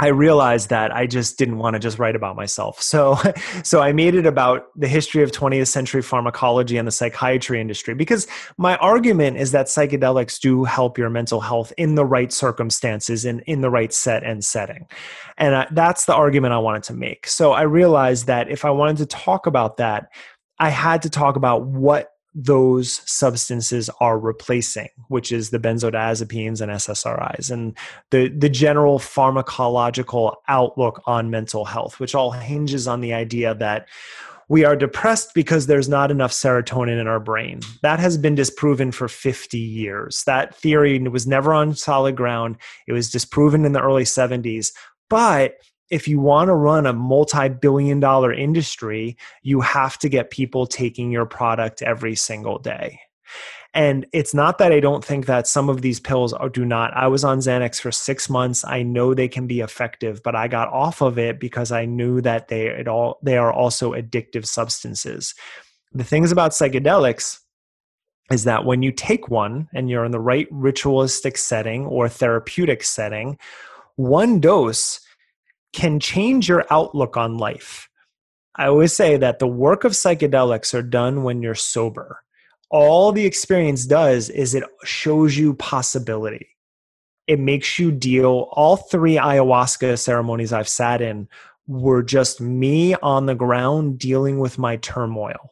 I 0.00 0.08
realized 0.08 0.68
that 0.70 0.94
I 0.94 1.06
just 1.06 1.38
didn't 1.38 1.58
want 1.58 1.74
to 1.74 1.80
just 1.80 1.98
write 1.98 2.16
about 2.16 2.36
myself. 2.36 2.82
So, 2.88 3.18
so 3.62 3.80
I 3.80 3.92
made 3.92 4.14
it 4.14 4.24
about 4.24 4.68
the 4.74 4.88
history 4.88 5.22
of 5.22 5.30
20th 5.30 5.68
century 5.68 6.00
pharmacology 6.00 6.78
and 6.78 6.88
the 6.88 6.92
psychiatry 6.92 7.60
industry 7.60 7.94
because 7.94 8.26
my 8.56 8.76
argument 8.78 9.36
is 9.36 9.52
that 9.52 9.66
psychedelics 9.66 10.40
do 10.40 10.64
help 10.64 10.96
your 10.96 11.10
mental 11.10 11.40
health 11.40 11.72
in 11.76 11.96
the 11.96 12.04
right 12.04 12.32
circumstances 12.32 13.26
and 13.26 13.42
in 13.46 13.60
the 13.60 13.68
right 13.68 13.92
set 13.92 14.24
and 14.24 14.42
setting. 14.42 14.86
And 15.36 15.54
I, 15.54 15.66
that's 15.70 16.06
the 16.06 16.14
argument 16.14 16.54
I 16.54 16.58
wanted 16.58 16.82
to 16.84 16.94
make. 16.94 17.26
So 17.26 17.52
I 17.52 17.62
realized 17.62 18.26
that 18.26 18.50
if 18.50 18.64
I 18.64 18.70
wanted 18.70 18.96
to 18.98 19.06
talk 19.06 19.46
about 19.46 19.76
that, 19.76 20.08
I 20.58 20.70
had 20.70 21.02
to 21.02 21.10
talk 21.10 21.36
about 21.36 21.66
what 21.66 22.10
those 22.34 23.02
substances 23.10 23.90
are 24.00 24.18
replacing, 24.18 24.88
which 25.08 25.32
is 25.32 25.50
the 25.50 25.58
benzodiazepines 25.58 26.60
and 26.60 26.70
SSRIs, 26.70 27.50
and 27.50 27.76
the, 28.10 28.28
the 28.28 28.48
general 28.48 28.98
pharmacological 28.98 30.36
outlook 30.46 31.02
on 31.06 31.30
mental 31.30 31.64
health, 31.64 31.98
which 31.98 32.14
all 32.14 32.30
hinges 32.30 32.86
on 32.86 33.00
the 33.00 33.12
idea 33.12 33.54
that 33.54 33.88
we 34.48 34.64
are 34.64 34.76
depressed 34.76 35.34
because 35.34 35.66
there's 35.66 35.88
not 35.88 36.10
enough 36.10 36.32
serotonin 36.32 37.00
in 37.00 37.06
our 37.06 37.20
brain. 37.20 37.60
That 37.82 37.98
has 37.98 38.16
been 38.16 38.34
disproven 38.34 38.92
for 38.92 39.06
50 39.06 39.58
years. 39.58 40.22
That 40.24 40.54
theory 40.54 40.98
was 41.00 41.26
never 41.26 41.52
on 41.52 41.74
solid 41.74 42.16
ground. 42.16 42.56
It 42.86 42.94
was 42.94 43.10
disproven 43.10 43.66
in 43.66 43.72
the 43.72 43.82
early 43.82 44.04
70s. 44.04 44.72
But 45.10 45.56
if 45.90 46.06
you 46.06 46.20
want 46.20 46.48
to 46.48 46.54
run 46.54 46.86
a 46.86 46.92
multi-billion 46.92 48.00
dollar 48.00 48.32
industry 48.32 49.16
you 49.42 49.60
have 49.60 49.98
to 49.98 50.08
get 50.08 50.30
people 50.30 50.66
taking 50.66 51.10
your 51.10 51.26
product 51.26 51.82
every 51.82 52.14
single 52.14 52.58
day. 52.58 53.00
And 53.74 54.06
it's 54.12 54.32
not 54.32 54.58
that 54.58 54.72
i 54.72 54.80
don't 54.80 55.04
think 55.04 55.26
that 55.26 55.46
some 55.46 55.68
of 55.68 55.82
these 55.82 56.00
pills 56.00 56.32
are, 56.32 56.48
do 56.48 56.64
not. 56.64 56.92
I 56.94 57.06
was 57.06 57.24
on 57.24 57.38
xanax 57.38 57.80
for 57.80 57.92
six 57.92 58.30
months. 58.30 58.64
I 58.64 58.82
know 58.82 59.12
they 59.12 59.28
can 59.28 59.46
be 59.46 59.60
effective 59.60 60.22
but 60.22 60.34
i 60.34 60.48
got 60.48 60.68
off 60.68 61.00
of 61.02 61.18
it 61.18 61.38
because 61.38 61.70
i 61.70 61.84
knew 61.84 62.20
that 62.22 62.48
they 62.48 62.66
it 62.66 62.88
all 62.88 63.18
they 63.22 63.36
are 63.36 63.52
also 63.52 63.92
addictive 63.92 64.46
substances. 64.46 65.34
The 65.92 66.04
things 66.04 66.32
about 66.32 66.52
psychedelics 66.52 67.38
is 68.30 68.44
that 68.44 68.64
when 68.64 68.82
you 68.82 68.92
take 68.92 69.28
one 69.28 69.68
and 69.74 69.88
you're 69.88 70.04
in 70.04 70.12
the 70.12 70.20
right 70.20 70.46
ritualistic 70.50 71.38
setting 71.38 71.86
or 71.86 72.08
therapeutic 72.08 72.82
setting 72.84 73.38
one 73.96 74.38
dose 74.38 75.00
can 75.72 76.00
change 76.00 76.48
your 76.48 76.64
outlook 76.70 77.16
on 77.16 77.38
life. 77.38 77.88
I 78.56 78.66
always 78.66 78.94
say 78.94 79.16
that 79.16 79.38
the 79.38 79.46
work 79.46 79.84
of 79.84 79.92
psychedelics 79.92 80.74
are 80.74 80.82
done 80.82 81.22
when 81.22 81.42
you're 81.42 81.54
sober. 81.54 82.22
All 82.70 83.12
the 83.12 83.24
experience 83.24 83.86
does 83.86 84.28
is 84.28 84.54
it 84.54 84.64
shows 84.84 85.36
you 85.36 85.54
possibility. 85.54 86.48
It 87.26 87.38
makes 87.38 87.78
you 87.78 87.92
deal. 87.92 88.48
All 88.52 88.76
three 88.76 89.14
ayahuasca 89.16 89.98
ceremonies 89.98 90.52
I've 90.52 90.68
sat 90.68 91.00
in 91.00 91.28
were 91.66 92.02
just 92.02 92.40
me 92.40 92.94
on 92.96 93.26
the 93.26 93.34
ground 93.34 93.98
dealing 93.98 94.38
with 94.38 94.58
my 94.58 94.76
turmoil 94.76 95.50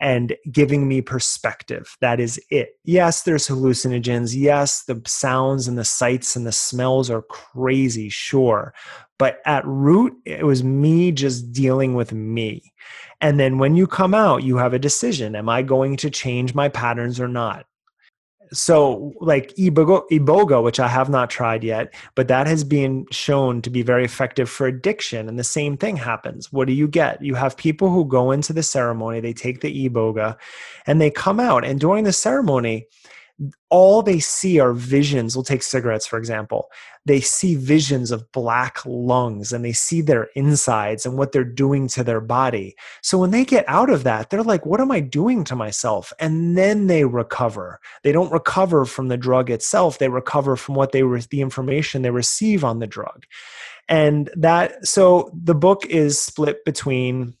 and 0.00 0.34
giving 0.50 0.88
me 0.88 1.00
perspective. 1.00 1.96
That 2.00 2.20
is 2.20 2.40
it. 2.50 2.78
Yes, 2.84 3.22
there's 3.22 3.46
hallucinogens. 3.46 4.34
Yes, 4.36 4.84
the 4.84 5.00
sounds 5.06 5.68
and 5.68 5.78
the 5.78 5.84
sights 5.84 6.36
and 6.36 6.46
the 6.46 6.52
smells 6.52 7.10
are 7.10 7.22
crazy, 7.22 8.08
sure. 8.08 8.74
But 9.18 9.38
at 9.46 9.64
root, 9.66 10.14
it 10.24 10.44
was 10.44 10.64
me 10.64 11.12
just 11.12 11.52
dealing 11.52 11.94
with 11.94 12.12
me. 12.12 12.72
And 13.20 13.38
then 13.38 13.58
when 13.58 13.76
you 13.76 13.86
come 13.86 14.14
out, 14.14 14.42
you 14.42 14.56
have 14.56 14.74
a 14.74 14.78
decision. 14.78 15.36
Am 15.36 15.48
I 15.48 15.62
going 15.62 15.96
to 15.98 16.10
change 16.10 16.54
my 16.54 16.68
patterns 16.68 17.20
or 17.20 17.28
not? 17.28 17.66
So, 18.54 19.12
like 19.20 19.54
Iboga, 19.56 20.08
Iboga, 20.10 20.62
which 20.62 20.78
I 20.78 20.86
have 20.86 21.08
not 21.08 21.28
tried 21.28 21.64
yet, 21.64 21.92
but 22.14 22.28
that 22.28 22.46
has 22.46 22.62
been 22.62 23.04
shown 23.10 23.60
to 23.62 23.70
be 23.70 23.82
very 23.82 24.04
effective 24.04 24.48
for 24.48 24.66
addiction. 24.66 25.28
And 25.28 25.38
the 25.38 25.44
same 25.44 25.76
thing 25.76 25.96
happens. 25.96 26.52
What 26.52 26.68
do 26.68 26.72
you 26.72 26.86
get? 26.86 27.22
You 27.22 27.34
have 27.34 27.56
people 27.56 27.90
who 27.90 28.04
go 28.04 28.30
into 28.30 28.52
the 28.52 28.62
ceremony, 28.62 29.20
they 29.20 29.32
take 29.32 29.60
the 29.60 29.88
Iboga, 29.88 30.36
and 30.86 31.00
they 31.00 31.10
come 31.10 31.40
out. 31.40 31.64
And 31.64 31.80
during 31.80 32.04
the 32.04 32.12
ceremony, 32.12 32.86
all 33.68 34.02
they 34.02 34.20
see 34.20 34.60
are 34.60 34.72
visions. 34.72 35.34
We'll 35.34 35.42
take 35.42 35.62
cigarettes, 35.62 36.06
for 36.06 36.18
example. 36.18 36.70
They 37.04 37.20
see 37.20 37.56
visions 37.56 38.10
of 38.10 38.30
black 38.30 38.78
lungs 38.86 39.52
and 39.52 39.64
they 39.64 39.72
see 39.72 40.00
their 40.00 40.28
insides 40.36 41.04
and 41.04 41.18
what 41.18 41.32
they're 41.32 41.44
doing 41.44 41.88
to 41.88 42.04
their 42.04 42.20
body. 42.20 42.76
So 43.02 43.18
when 43.18 43.32
they 43.32 43.44
get 43.44 43.64
out 43.68 43.90
of 43.90 44.04
that, 44.04 44.30
they're 44.30 44.42
like, 44.42 44.64
what 44.64 44.80
am 44.80 44.92
I 44.92 45.00
doing 45.00 45.42
to 45.44 45.56
myself? 45.56 46.12
And 46.20 46.56
then 46.56 46.86
they 46.86 47.04
recover. 47.04 47.80
They 48.04 48.12
don't 48.12 48.32
recover 48.32 48.84
from 48.84 49.08
the 49.08 49.16
drug 49.16 49.50
itself, 49.50 49.98
they 49.98 50.08
recover 50.08 50.56
from 50.56 50.76
what 50.76 50.92
they 50.92 51.02
were, 51.02 51.20
the 51.20 51.40
information 51.40 52.02
they 52.02 52.10
receive 52.10 52.64
on 52.64 52.78
the 52.78 52.86
drug. 52.86 53.26
And 53.88 54.30
that, 54.36 54.86
so 54.86 55.30
the 55.34 55.54
book 55.54 55.84
is 55.86 56.22
split 56.22 56.64
between 56.64 57.34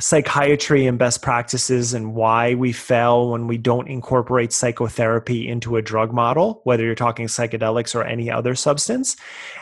psychiatry 0.00 0.86
and 0.86 0.98
best 0.98 1.22
practices 1.22 1.94
and 1.94 2.14
why 2.14 2.54
we 2.54 2.72
fail 2.72 3.30
when 3.30 3.46
we 3.46 3.58
don't 3.58 3.88
incorporate 3.88 4.52
psychotherapy 4.52 5.48
into 5.48 5.76
a 5.76 5.82
drug 5.82 6.12
model, 6.12 6.60
whether 6.64 6.84
you're 6.84 6.94
talking 6.94 7.26
psychedelics 7.26 7.94
or 7.94 8.04
any 8.04 8.30
other 8.30 8.54
substance. 8.54 9.16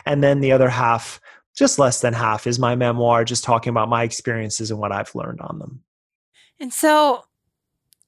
And 0.05 0.23
then 0.23 0.41
the 0.41 0.51
other 0.51 0.69
half, 0.69 1.19
just 1.55 1.79
less 1.79 2.01
than 2.01 2.13
half, 2.13 2.47
is 2.47 2.59
my 2.59 2.75
memoir, 2.75 3.23
just 3.25 3.43
talking 3.43 3.71
about 3.71 3.89
my 3.89 4.03
experiences 4.03 4.71
and 4.71 4.79
what 4.79 4.91
I've 4.91 5.13
learned 5.15 5.41
on 5.41 5.59
them. 5.59 5.81
And 6.59 6.73
so, 6.73 7.23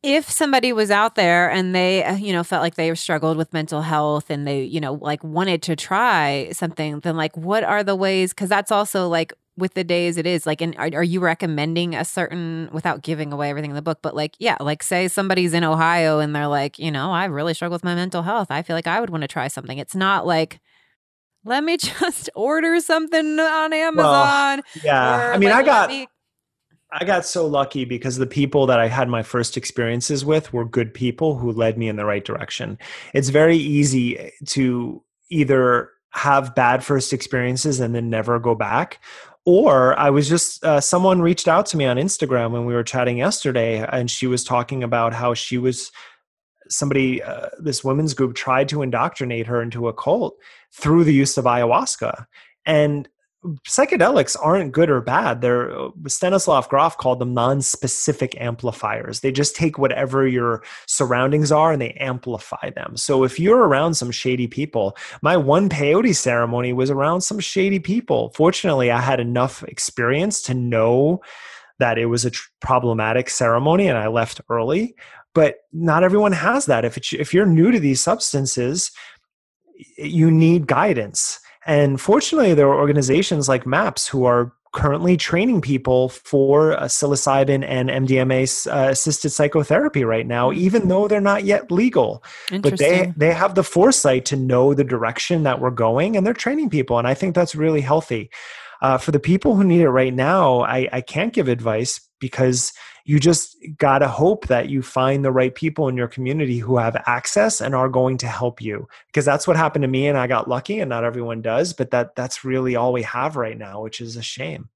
if 0.01 0.29
somebody 0.29 0.71
was 0.71 0.91
out 0.91 1.15
there 1.15 1.51
and 1.51 1.75
they, 1.75 2.03
uh, 2.03 2.15
you 2.15 2.31
know, 2.31 2.43
felt 2.43 2.61
like 2.61 2.75
they 2.75 2.93
struggled 2.95 3.35
with 3.35 3.51
mental 3.51 3.81
health 3.81 4.29
and 4.29 4.47
they, 4.47 4.63
you 4.63 4.79
know, 4.79 4.93
like 4.93 5.21
wanted 5.25 5.61
to 5.63 5.75
try 5.75 6.49
something, 6.53 7.01
then 7.01 7.17
like, 7.17 7.35
what 7.35 7.65
are 7.65 7.83
the 7.83 7.97
ways? 7.97 8.31
Because 8.31 8.47
that's 8.47 8.71
also 8.71 9.09
like 9.09 9.33
with 9.59 9.73
the 9.73 9.83
days 9.83 10.17
it 10.17 10.25
is 10.25 10.45
like 10.45 10.61
and 10.61 10.75
are, 10.77 10.89
are, 10.93 11.03
you 11.03 11.19
recommending 11.19 11.95
a 11.95 12.03
certain 12.03 12.69
without 12.71 13.03
giving 13.03 13.31
away 13.31 13.49
everything 13.49 13.71
in 13.71 13.75
the 13.75 13.81
book 13.81 13.99
but 14.01 14.15
like 14.15 14.35
yeah 14.39 14.57
like 14.59 14.81
say 14.81 15.07
somebody's 15.07 15.53
in 15.53 15.63
ohio 15.63 16.19
and 16.19 16.35
they're 16.35 16.47
like 16.47 16.79
you 16.79 16.89
know 16.89 17.11
i 17.11 17.25
really 17.25 17.53
struggle 17.53 17.75
with 17.75 17.83
my 17.83 17.95
mental 17.95 18.23
health. 18.23 18.47
I 18.49 18.61
feel 18.61 18.75
like 18.75 18.87
i 18.87 18.99
would 18.99 19.09
want 19.09 19.21
to 19.21 19.27
try 19.27 19.47
something. 19.47 19.77
It's 19.77 19.95
not 19.95 20.25
like 20.25 20.59
let 21.45 21.63
me 21.63 21.77
just 21.77 22.29
order 22.35 22.79
something 22.79 23.39
on 23.39 23.73
amazon 23.73 23.97
well, 23.97 24.83
yeah. 24.83 25.31
i 25.33 25.37
mean 25.37 25.49
like, 25.49 25.63
i 25.63 25.65
got 25.65 25.89
me- 25.89 26.07
I 26.91 27.05
got 27.05 27.25
so 27.25 27.45
lucky 27.45 27.85
because 27.85 28.17
the 28.17 28.25
people 28.25 28.65
that 28.65 28.79
I 28.79 28.87
had 28.87 29.09
my 29.09 29.21
first 29.21 29.57
experiences 29.57 30.25
with 30.25 30.51
were 30.53 30.65
good 30.65 30.91
people 30.93 31.37
who 31.37 31.51
led 31.51 31.77
me 31.77 31.87
in 31.87 31.97
the 31.97 32.05
right 32.05 32.25
direction. 32.25 32.79
It's 33.13 33.29
very 33.29 33.57
easy 33.57 34.17
eh, 34.17 34.31
to 34.47 35.03
either 35.29 35.91
have 36.11 36.55
bad 36.55 36.83
first 36.83 37.13
experiences 37.13 37.79
and 37.79 37.93
then 37.93 38.09
never 38.09 38.39
go 38.39 38.55
back 38.55 38.99
or 39.49 39.97
I 39.97 40.11
was 40.11 40.29
just 40.29 40.63
uh, 40.63 40.79
someone 40.79 41.21
reached 41.21 41.47
out 41.47 41.65
to 41.67 41.77
me 41.77 41.85
on 41.85 41.97
Instagram 41.97 42.51
when 42.51 42.65
we 42.65 42.73
were 42.75 42.83
chatting 42.83 43.17
yesterday, 43.17 43.83
and 43.91 44.09
she 44.09 44.27
was 44.27 44.43
talking 44.43 44.83
about 44.83 45.11
how 45.11 45.33
she 45.33 45.57
was 45.57 45.91
somebody, 46.69 47.23
uh, 47.23 47.47
this 47.59 47.83
women's 47.83 48.13
group 48.13 48.35
tried 48.35 48.69
to 48.69 48.83
indoctrinate 48.83 49.47
her 49.47 49.59
into 49.59 49.87
a 49.87 49.93
cult 49.93 50.37
through 50.71 51.03
the 51.03 51.13
use 51.13 51.35
of 51.35 51.45
ayahuasca, 51.45 52.27
and 52.63 53.09
psychedelics 53.67 54.35
aren't 54.41 54.73
good 54.73 54.89
or 54.89 54.99
bad. 54.99 55.41
They're 55.41 55.71
uh, 55.77 55.89
Stanislav 56.07 56.67
Grof 56.67 56.97
called 56.97 57.19
them 57.19 57.33
non-specific 57.33 58.39
amplifiers. 58.39 59.21
They 59.21 59.31
just 59.31 59.55
take 59.55 59.77
whatever 59.77 60.27
your 60.27 60.63
surroundings 60.87 61.51
are 61.51 61.71
and 61.71 61.81
they 61.81 61.91
amplify 61.93 62.71
them. 62.71 62.97
So 62.97 63.23
if 63.23 63.39
you're 63.39 63.65
around 63.65 63.93
some 63.93 64.11
shady 64.11 64.47
people, 64.47 64.97
my 65.21 65.37
one 65.37 65.69
peyote 65.69 66.15
ceremony 66.15 66.73
was 66.73 66.89
around 66.89 67.21
some 67.21 67.39
shady 67.39 67.79
people. 67.79 68.33
Fortunately, 68.35 68.91
I 68.91 68.99
had 68.99 69.19
enough 69.19 69.63
experience 69.63 70.41
to 70.43 70.53
know 70.53 71.21
that 71.79 71.97
it 71.97 72.07
was 72.07 72.25
a 72.25 72.31
tr- 72.31 72.49
problematic 72.59 73.29
ceremony 73.29 73.87
and 73.87 73.97
I 73.97 74.07
left 74.07 74.41
early. 74.49 74.95
But 75.33 75.59
not 75.71 76.03
everyone 76.03 76.31
has 76.33 76.65
that. 76.65 76.83
If 76.83 77.13
if 77.13 77.33
you're 77.33 77.45
new 77.45 77.71
to 77.71 77.79
these 77.79 78.01
substances, 78.01 78.91
you 79.95 80.31
need 80.31 80.67
guidance 80.67 81.39
and 81.69 82.01
fortunately, 82.01 82.55
there 82.55 82.67
are 82.67 82.79
organizations 82.79 83.47
like 83.47 83.67
MAPS 83.67 84.07
who 84.07 84.25
are 84.25 84.51
currently 84.73 85.15
training 85.17 85.61
people 85.61 86.09
for 86.09 86.73
uh, 86.73 86.85
psilocybin 86.85 87.63
and 87.63 87.89
MDMA 87.89 88.67
uh, 88.67 88.89
assisted 88.89 89.29
psychotherapy 89.29 90.03
right 90.03 90.25
now, 90.25 90.49
mm-hmm. 90.49 90.61
even 90.61 90.87
though 90.87 91.07
they're 91.07 91.21
not 91.21 91.43
yet 91.43 91.71
legal. 91.71 92.23
But 92.49 92.79
they 92.79 93.13
they 93.15 93.33
have 93.33 93.53
the 93.53 93.63
foresight 93.63 94.25
to 94.25 94.35
know 94.35 94.73
the 94.73 94.83
direction 94.83 95.43
that 95.43 95.61
we're 95.61 95.69
going, 95.69 96.17
and 96.17 96.25
they're 96.25 96.33
training 96.33 96.71
people, 96.71 96.97
and 96.97 97.07
I 97.07 97.13
think 97.13 97.35
that's 97.35 97.53
really 97.53 97.81
healthy. 97.81 98.31
Uh, 98.81 98.97
for 98.97 99.11
the 99.11 99.19
people 99.19 99.55
who 99.55 99.63
need 99.63 99.81
it 99.81 99.89
right 99.89 100.13
now, 100.13 100.61
I, 100.61 100.87
I 100.91 101.01
can't 101.01 101.33
give 101.33 101.49
advice 101.49 102.01
because 102.19 102.73
you 103.09 103.19
just 103.19 103.57
got 103.79 103.99
to 103.99 104.07
hope 104.07 104.45
that 104.49 104.69
you 104.69 104.83
find 104.83 105.25
the 105.25 105.31
right 105.31 105.55
people 105.55 105.87
in 105.87 105.97
your 105.97 106.07
community 106.07 106.59
who 106.59 106.77
have 106.77 106.95
access 107.07 107.59
and 107.59 107.73
are 107.73 107.89
going 107.89 108.19
to 108.19 108.27
help 108.27 108.61
you 108.61 108.87
because 109.07 109.25
that's 109.25 109.47
what 109.47 109.57
happened 109.57 109.81
to 109.81 109.87
me 109.87 110.07
and 110.07 110.15
I 110.15 110.27
got 110.27 110.47
lucky 110.47 110.79
and 110.79 110.89
not 110.89 111.03
everyone 111.03 111.41
does 111.41 111.73
but 111.73 111.89
that 111.89 112.15
that's 112.15 112.45
really 112.45 112.75
all 112.75 112.93
we 112.93 113.01
have 113.01 113.35
right 113.35 113.57
now 113.57 113.81
which 113.81 113.99
is 113.99 114.15
a 114.15 114.21
shame. 114.21 114.69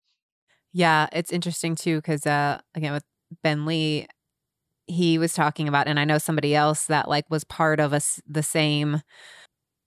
Yeah, 0.71 1.09
it's 1.11 1.31
interesting 1.31 1.75
too 1.75 2.01
cuz 2.01 2.25
uh 2.25 2.59
again 2.73 2.93
with 2.93 3.03
Ben 3.43 3.67
Lee 3.67 4.07
he 4.87 5.19
was 5.19 5.33
talking 5.33 5.67
about 5.67 5.87
and 5.87 5.99
I 5.99 6.03
know 6.03 6.17
somebody 6.17 6.55
else 6.55 6.87
that 6.87 7.07
like 7.07 7.29
was 7.29 7.43
part 7.43 7.79
of 7.79 7.93
us 7.93 8.19
the 8.27 8.41
same 8.41 9.03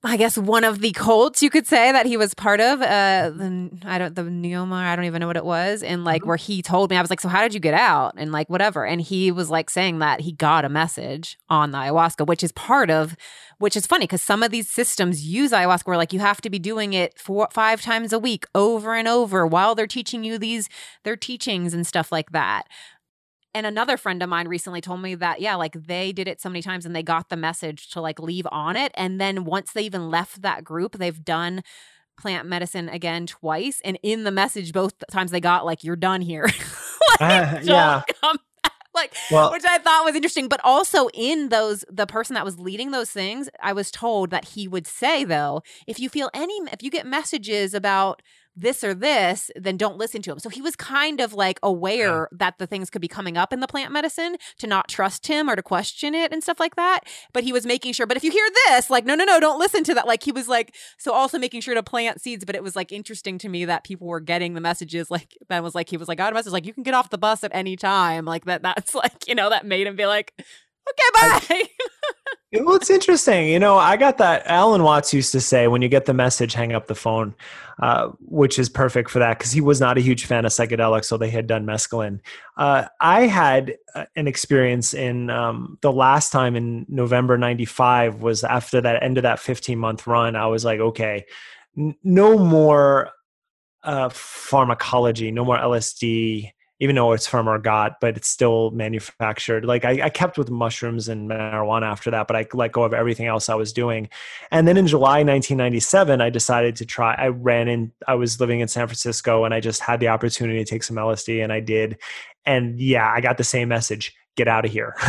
I 0.05 0.17
guess 0.17 0.39
one 0.39 0.63
of 0.63 0.81
the 0.81 0.93
cults 0.93 1.43
you 1.43 1.51
could 1.51 1.67
say 1.67 1.91
that 1.91 2.07
he 2.07 2.17
was 2.17 2.33
part 2.35 2.61
of. 2.61 2.81
Uh, 2.81 3.31
the 3.31 3.71
I 3.85 3.99
don't 3.99 4.15
the 4.15 4.23
Neoma. 4.23 4.75
I 4.75 4.95
don't 4.95 5.07
even 5.07 5.21
know 5.21 5.27
what 5.27 5.37
it 5.37 5.45
was. 5.45 5.83
And 5.83 6.05
like 6.05 6.23
mm-hmm. 6.23 6.29
where 6.29 6.37
he 6.37 6.63
told 6.63 6.91
me, 6.91 6.97
I 6.97 7.01
was 7.01 7.11
like, 7.11 7.21
so 7.21 7.29
how 7.29 7.43
did 7.43 7.55
you 7.55 7.61
get 7.61 7.75
out? 7.75 8.15
And 8.17 8.31
like 8.31 8.49
whatever. 8.49 8.87
And 8.87 9.01
he 9.01 9.33
was 9.33 9.51
like 9.51 9.69
saying 9.71 9.99
that 10.01 10.21
he 10.21 10.33
got 10.33 10.65
a 10.65 10.69
message 10.69 11.39
on 11.49 11.73
the 11.73 11.79
ayahuasca, 11.79 12.27
which 12.27 12.45
is 12.45 12.53
part 12.53 12.91
of, 12.91 13.17
which 13.59 13.77
is 13.77 13.87
funny 13.87 14.05
because 14.05 14.23
some 14.23 14.43
of 14.43 14.51
these 14.51 14.69
systems 14.69 15.27
use 15.27 15.51
ayahuasca 15.51 15.87
where 15.87 15.97
like 15.97 16.13
you 16.13 16.21
have 16.21 16.41
to 16.43 16.51
be 16.51 16.59
doing 16.59 16.93
it 16.93 17.19
four 17.19 17.49
five 17.51 17.81
times 17.81 18.13
a 18.13 18.19
week 18.19 18.45
over 18.55 18.95
and 18.95 19.09
over 19.09 19.47
while 19.47 19.75
they're 19.75 19.87
teaching 19.87 20.23
you 20.23 20.39
these 20.39 20.69
their 21.03 21.17
teachings 21.17 21.75
and 21.75 21.87
stuff 21.87 22.13
like 22.13 22.31
that. 22.31 22.69
And 23.57 23.65
another 23.65 23.97
friend 23.97 24.23
of 24.23 24.29
mine 24.29 24.49
recently 24.49 24.83
told 24.83 25.01
me 25.01 25.15
that, 25.15 25.41
yeah, 25.41 25.55
like 25.55 25.73
they 25.87 26.13
did 26.13 26.29
it 26.29 26.43
so 26.43 26.51
many 26.51 26.61
times 26.61 26.85
and 26.85 26.95
they 26.95 27.03
got 27.03 27.31
the 27.31 27.39
message 27.39 27.89
to 27.93 28.03
like 28.03 28.21
leave 28.21 28.47
on 28.53 28.77
it. 28.77 28.93
And 28.95 29.19
then 29.19 29.47
once 29.47 29.73
they 29.73 29.81
even 29.81 30.11
left 30.11 30.43
that 30.43 30.63
group, 30.63 30.99
they've 30.99 31.25
done 31.25 31.63
plant 32.19 32.47
medicine 32.47 32.91
again 32.91 33.27
twice. 33.27 33.81
And 33.83 33.99
in 34.03 34.25
the 34.25 34.31
message, 34.31 34.75
both 34.75 34.93
times 35.11 35.31
they 35.31 35.41
got 35.41 35.65
like, 35.65 35.83
you're 35.83 35.97
done 35.97 36.21
here. 36.21 36.43
like, 37.19 37.23
uh, 37.23 37.61
yeah. 37.63 38.03
like 38.95 39.15
well, 39.31 39.51
which 39.53 39.65
I 39.65 39.79
thought 39.79 40.05
was 40.05 40.15
interesting. 40.15 40.49
But 40.49 40.61
also 40.63 41.09
in 41.15 41.49
those, 41.49 41.83
the 41.91 42.07
person 42.07 42.35
that 42.35 42.45
was 42.45 42.59
leading 42.59 42.91
those 42.91 43.11
things, 43.11 43.49
I 43.63 43.73
was 43.73 43.91
told 43.91 44.29
that 44.33 44.49
he 44.49 44.69
would 44.69 44.87
say 44.87 45.25
though, 45.25 45.63
if 45.87 45.99
you 45.99 46.11
feel 46.11 46.29
any, 46.35 46.59
if 46.75 46.83
you 46.83 46.91
get 46.91 47.07
messages 47.07 47.73
about 47.73 48.21
this 48.57 48.83
or 48.83 48.95
this, 48.95 49.51
then 49.57 49.77
don't 49.77 49.99
listen 49.99 50.23
to 50.23 50.33
him. 50.33 50.39
So 50.39 50.49
he 50.49 50.63
was 50.63 50.77
kind 50.77 51.21
of 51.21 51.35
like 51.35 51.59
aware 51.63 52.29
yeah. 52.33 52.39
that 52.39 52.59
the 52.59 52.67
things 52.67 52.91
could 52.91 53.03
be 53.03 53.09
coming 53.09 53.37
up 53.37 53.53
in 53.53 53.61
the 53.61 53.67
plant 53.67 53.93
medicine 53.93 54.37
to 54.59 54.67
not 54.67 54.89
trust 54.89 55.27
him 55.27 55.49
or 55.51 55.57
to 55.57 55.63
question 55.63 56.15
it 56.15 56.33
and 56.33 56.43
stuff 56.43 56.61
like 56.61 56.77
that. 56.77 57.01
But 57.33 57.45
he 57.45 57.53
was 57.53 57.67
making 57.67 57.93
sure, 57.93 58.07
but 58.07 58.17
if 58.17 58.25
you 58.25 58.31
hear 58.31 58.49
this, 58.69 58.91
like, 58.91 59.05
no, 59.05 59.15
no, 59.15 59.25
no, 59.25 59.41
don't 59.41 59.59
listen 59.59 59.85
to 59.85 59.95
that. 59.95 60.07
Like 60.07 60.23
he 60.23 60.33
was 60.33 60.49
like, 60.49 60.75
so 60.99 61.13
also 61.13 61.39
making 61.39 61.61
sure 61.61 61.75
to 61.75 61.83
plant 61.83 62.21
seeds. 62.21 62.45
But 62.45 62.55
it 62.55 62.63
was 62.63 62.77
like 62.77 62.93
interesting 62.93 63.39
to 63.39 63.49
me 63.49 63.65
that 63.65 63.85
people 63.85 64.07
were 64.07 64.21
getting 64.21 64.55
the 64.55 64.61
messages. 64.61 65.11
Like 65.11 65.37
Ben 65.49 65.63
was 65.63 65.75
like, 65.75 65.89
he 65.89 65.97
was 65.97 66.09
like, 66.09 66.21
oh, 66.21 66.27
got 66.27 66.33
a 66.33 66.35
message, 66.35 66.53
like, 66.53 66.67
you 66.67 66.75
can 66.75 66.83
get 66.83 66.95
off 66.95 67.11
the 67.11 67.19
bus 67.19 67.45
at 67.45 67.55
any 67.55 67.77
time. 67.77 68.25
Like 68.25 68.45
that, 68.47 68.63
that's 68.63 68.95
like, 68.95 69.29
you 69.29 69.35
know, 69.35 69.51
that 69.51 69.67
made 69.67 69.87
him 69.87 69.97
be 69.97 70.07
like, 70.07 70.33
okay, 70.91 71.11
bye. 71.15 71.41
I, 71.51 71.69
well, 72.65 72.77
it's 72.77 72.91
interesting. 72.91 73.49
You 73.49 73.59
know, 73.59 73.77
I 73.77 73.97
got 73.97 74.19
that. 74.19 74.47
Alan 74.47 74.83
Watts 74.83 75.13
used 75.13 75.33
to 75.33 75.41
say, 75.41 75.67
when 75.69 75.83
you 75.83 75.89
get 75.89 76.07
the 76.07 76.15
message, 76.15 76.55
hang 76.55 76.73
up 76.73 76.87
the 76.87 76.95
phone, 76.95 77.35
uh, 77.81 78.11
which 78.21 78.59
is 78.59 78.69
perfect 78.69 79.11
for 79.11 79.19
that 79.19 79.39
because 79.39 79.53
he 79.53 79.61
was 79.61 79.81
not 79.81 79.99
a 79.99 80.01
huge 80.01 80.27
fan 80.27 80.45
of 80.45 80.53
psychedelics, 80.53 81.07
so 81.07 81.17
they 81.17 81.31
had 81.31 81.47
done 81.47 81.67
mescaline. 81.67 82.21
Uh, 82.57 82.87
I 83.01 83.27
had 83.27 83.77
uh, 83.95 84.07
an 84.15 84.29
experience 84.29 84.95
in 84.95 85.29
um, 85.31 85.79
the 85.83 85.93
last 85.93 86.31
time 86.31 86.57
in 86.57 86.87
November 86.89 87.37
95 87.37 88.23
was 88.23 88.45
after 88.45 88.81
that 88.81 89.03
end 89.03 89.19
of 89.19 89.23
that 89.23 89.41
15 89.41 89.79
month 89.79 90.07
run. 90.07 90.37
I 90.37 90.47
was 90.47 90.65
like, 90.65 90.81
okay, 90.81 91.25
n- 91.77 91.97
no 92.03 92.39
more 92.39 93.11
uh, 93.83 94.09
pharmacology, 94.09 95.31
no 95.31 95.45
more 95.45 95.59
LSD 95.59 96.53
even 96.79 96.97
though 96.97 97.13
it's 97.13 97.27
from 97.27 97.49
our 97.49 97.57
ergot, 97.57 97.95
but 98.01 98.17
it's 98.17 98.29
still 98.29 98.71
manufactured. 98.73 99.65
Like 99.65 99.85
I, 99.85 100.05
I, 100.05 100.11
kept 100.11 100.37
with 100.37 100.51
mushrooms 100.51 101.09
and 101.09 101.29
marijuana 101.31 101.85
after 101.85 102.11
that, 102.11 102.27
but 102.27 102.37
I 102.37 102.47
let 102.53 102.73
go 102.73 102.85
of 102.85 102.93
everything 102.93 103.27
else 103.27 103.49
I 103.49 103.55
was 103.55 103.73
doing. 103.73 104.09
And 104.51 104.69
then 104.69 104.77
in 104.77 104.87
July 104.87 105.23
1997, 105.23 106.21
I 106.21 106.29
decided 106.29 106.77
to 106.77 106.87
try. 106.87 107.15
I 107.15 107.29
ran 107.29 107.69
in. 107.69 107.93
I 108.07 108.15
was 108.15 108.41
living 108.41 108.61
in 108.61 108.69
San 108.69 108.87
Francisco, 108.87 109.45
and 109.45 109.55
I 109.55 109.61
just 109.61 109.81
had 109.81 110.01
the 110.01 110.09
opportunity 110.09 110.59
to 110.59 110.71
take 110.71 110.83
some 110.83 110.97
LSD, 110.97 111.43
and 111.43 111.53
I 111.53 111.61
did. 111.61 111.99
And 112.45 112.79
yeah, 112.79 113.11
I 113.11 113.21
got 113.21 113.39
the 113.39 113.45
same 113.45 113.69
message 113.69 114.15
get 114.37 114.49
out 114.49 114.65
of 114.65 114.71
here. 114.71 114.95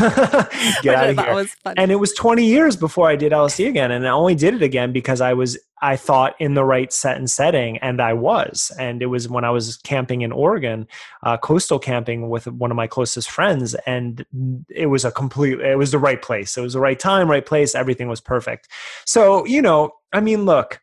get 0.81 0.95
out 0.95 1.09
of 1.09 1.19
here. 1.19 1.45
And 1.77 1.91
it 1.91 1.97
was 1.97 2.13
20 2.13 2.43
years 2.43 2.75
before 2.75 3.09
I 3.09 3.15
did 3.15 3.31
LSD 3.31 3.67
again. 3.67 3.91
And 3.91 4.07
I 4.07 4.11
only 4.11 4.35
did 4.35 4.55
it 4.55 4.63
again 4.63 4.91
because 4.91 5.21
I 5.21 5.33
was, 5.33 5.57
I 5.81 5.95
thought 5.95 6.35
in 6.39 6.55
the 6.55 6.63
right 6.63 6.91
set 6.91 7.17
and 7.17 7.29
setting. 7.29 7.77
And 7.79 8.01
I 8.01 8.13
was. 8.13 8.71
And 8.79 9.01
it 9.01 9.07
was 9.07 9.29
when 9.29 9.43
I 9.43 9.51
was 9.51 9.77
camping 9.77 10.21
in 10.21 10.31
Oregon, 10.31 10.87
uh, 11.23 11.37
coastal 11.37 11.77
camping 11.77 12.29
with 12.29 12.47
one 12.47 12.71
of 12.71 12.77
my 12.77 12.87
closest 12.87 13.29
friends. 13.29 13.75
And 13.85 14.25
it 14.69 14.87
was 14.87 15.05
a 15.05 15.11
complete, 15.11 15.59
it 15.59 15.77
was 15.77 15.91
the 15.91 15.99
right 15.99 16.21
place. 16.21 16.57
It 16.57 16.61
was 16.61 16.73
the 16.73 16.79
right 16.79 16.99
time, 16.99 17.29
right 17.29 17.45
place. 17.45 17.75
Everything 17.75 18.07
was 18.07 18.21
perfect. 18.21 18.69
So, 19.05 19.45
you 19.45 19.61
know, 19.61 19.91
I 20.13 20.21
mean, 20.21 20.45
look, 20.45 20.81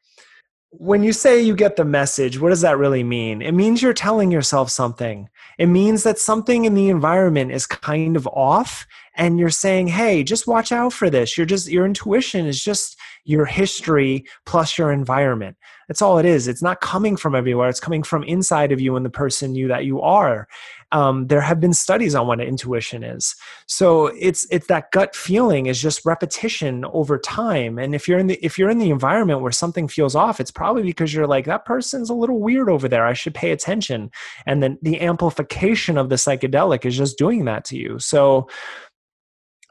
when 0.78 1.02
you 1.02 1.12
say 1.12 1.40
you 1.40 1.54
get 1.54 1.76
the 1.76 1.84
message, 1.84 2.40
what 2.40 2.50
does 2.50 2.62
that 2.62 2.78
really 2.78 3.04
mean? 3.04 3.42
It 3.42 3.52
means 3.52 3.80
you're 3.80 3.92
telling 3.92 4.30
yourself 4.30 4.70
something. 4.70 5.28
It 5.58 5.66
means 5.66 6.02
that 6.02 6.18
something 6.18 6.64
in 6.64 6.74
the 6.74 6.88
environment 6.88 7.52
is 7.52 7.66
kind 7.66 8.16
of 8.16 8.26
off 8.28 8.86
and 9.16 9.38
you're 9.38 9.50
saying, 9.50 9.88
"Hey, 9.88 10.24
just 10.24 10.46
watch 10.46 10.72
out 10.72 10.92
for 10.92 11.08
this." 11.08 11.36
You're 11.36 11.46
just 11.46 11.68
your 11.68 11.86
intuition 11.86 12.46
is 12.46 12.62
just 12.62 12.96
your 13.24 13.46
history 13.46 14.24
plus 14.46 14.78
your 14.78 14.92
environment. 14.92 15.56
That's 15.88 16.02
all 16.02 16.18
it 16.18 16.26
is. 16.26 16.48
It's 16.48 16.62
not 16.62 16.80
coming 16.80 17.16
from 17.16 17.34
everywhere. 17.34 17.68
It's 17.68 17.80
coming 17.80 18.02
from 18.02 18.22
inside 18.24 18.72
of 18.72 18.80
you 18.80 18.96
and 18.96 19.04
the 19.04 19.10
person 19.10 19.54
you 19.54 19.68
that 19.68 19.84
you 19.84 20.00
are 20.00 20.48
um, 20.94 21.26
there 21.26 21.40
have 21.40 21.58
been 21.60 21.74
studies 21.74 22.14
on 22.14 22.28
what 22.28 22.40
intuition 22.40 23.02
is 23.02 23.34
so 23.66 24.06
it's 24.18 24.46
it's 24.50 24.68
that 24.68 24.92
gut 24.92 25.14
feeling 25.14 25.66
is 25.66 25.82
just 25.82 26.06
repetition 26.06 26.84
over 26.92 27.18
time 27.18 27.78
and 27.78 27.94
if 27.94 28.06
you're 28.06 28.18
in 28.18 28.28
the 28.28 28.38
if 28.44 28.58
you're 28.58 28.70
in 28.70 28.78
the 28.78 28.90
environment 28.90 29.40
where 29.40 29.52
something 29.52 29.88
feels 29.88 30.14
off 30.14 30.40
it's 30.40 30.52
probably 30.52 30.82
because 30.82 31.12
you're 31.12 31.26
like 31.26 31.46
that 31.46 31.64
person's 31.64 32.10
a 32.10 32.14
little 32.14 32.38
weird 32.38 32.70
over 32.70 32.88
there 32.88 33.04
i 33.04 33.12
should 33.12 33.34
pay 33.34 33.50
attention 33.50 34.10
and 34.46 34.62
then 34.62 34.78
the 34.82 35.00
amplification 35.00 35.98
of 35.98 36.10
the 36.10 36.16
psychedelic 36.16 36.86
is 36.86 36.96
just 36.96 37.18
doing 37.18 37.44
that 37.44 37.64
to 37.64 37.76
you 37.76 37.98
so 37.98 38.48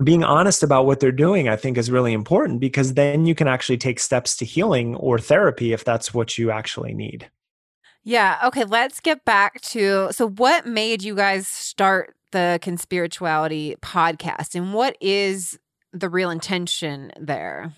being 0.03 0.23
honest 0.23 0.63
about 0.63 0.85
what 0.85 0.99
they're 0.99 1.11
doing 1.11 1.47
i 1.49 1.55
think 1.55 1.77
is 1.77 1.91
really 1.91 2.13
important 2.13 2.59
because 2.59 2.93
then 2.95 3.25
you 3.25 3.35
can 3.35 3.47
actually 3.47 3.77
take 3.77 3.99
steps 3.99 4.35
to 4.35 4.45
healing 4.45 4.95
or 4.95 5.19
therapy 5.19 5.73
if 5.73 5.83
that's 5.83 6.13
what 6.13 6.37
you 6.37 6.49
actually 6.49 6.93
need 6.93 7.29
yeah. 8.03 8.39
Okay. 8.43 8.65
Let's 8.65 8.99
get 8.99 9.23
back 9.25 9.61
to 9.61 10.09
so, 10.11 10.29
what 10.29 10.65
made 10.65 11.03
you 11.03 11.15
guys 11.15 11.47
start 11.47 12.15
the 12.31 12.59
Conspirituality 12.61 13.77
podcast, 13.79 14.55
and 14.55 14.73
what 14.73 14.97
is 14.99 15.57
the 15.93 16.09
real 16.09 16.29
intention 16.29 17.11
there? 17.19 17.71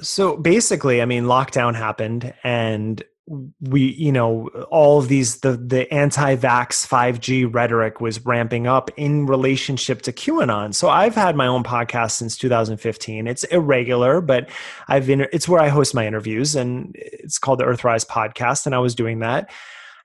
So 0.00 0.36
basically, 0.38 1.02
I 1.02 1.04
mean, 1.04 1.24
lockdown 1.24 1.74
happened, 1.74 2.32
and 2.42 3.02
we 3.26 3.92
you 3.92 4.12
know 4.12 4.48
all 4.70 4.98
of 4.98 5.08
these 5.08 5.40
the 5.40 5.56
the 5.56 5.92
anti-vax 5.92 6.86
5g 6.86 7.52
rhetoric 7.54 8.00
was 8.00 8.24
ramping 8.26 8.66
up 8.66 8.90
in 8.98 9.24
relationship 9.24 10.02
to 10.02 10.12
qanon 10.12 10.74
so 10.74 10.90
i've 10.90 11.14
had 11.14 11.34
my 11.34 11.46
own 11.46 11.64
podcast 11.64 12.12
since 12.12 12.36
2015 12.36 13.26
it's 13.26 13.44
irregular 13.44 14.20
but 14.20 14.50
i've 14.88 15.06
been 15.06 15.26
it's 15.32 15.48
where 15.48 15.60
i 15.60 15.68
host 15.68 15.94
my 15.94 16.06
interviews 16.06 16.54
and 16.54 16.92
it's 16.96 17.38
called 17.38 17.60
the 17.60 17.64
earthrise 17.64 18.06
podcast 18.06 18.66
and 18.66 18.74
i 18.74 18.78
was 18.78 18.94
doing 18.94 19.20
that 19.20 19.50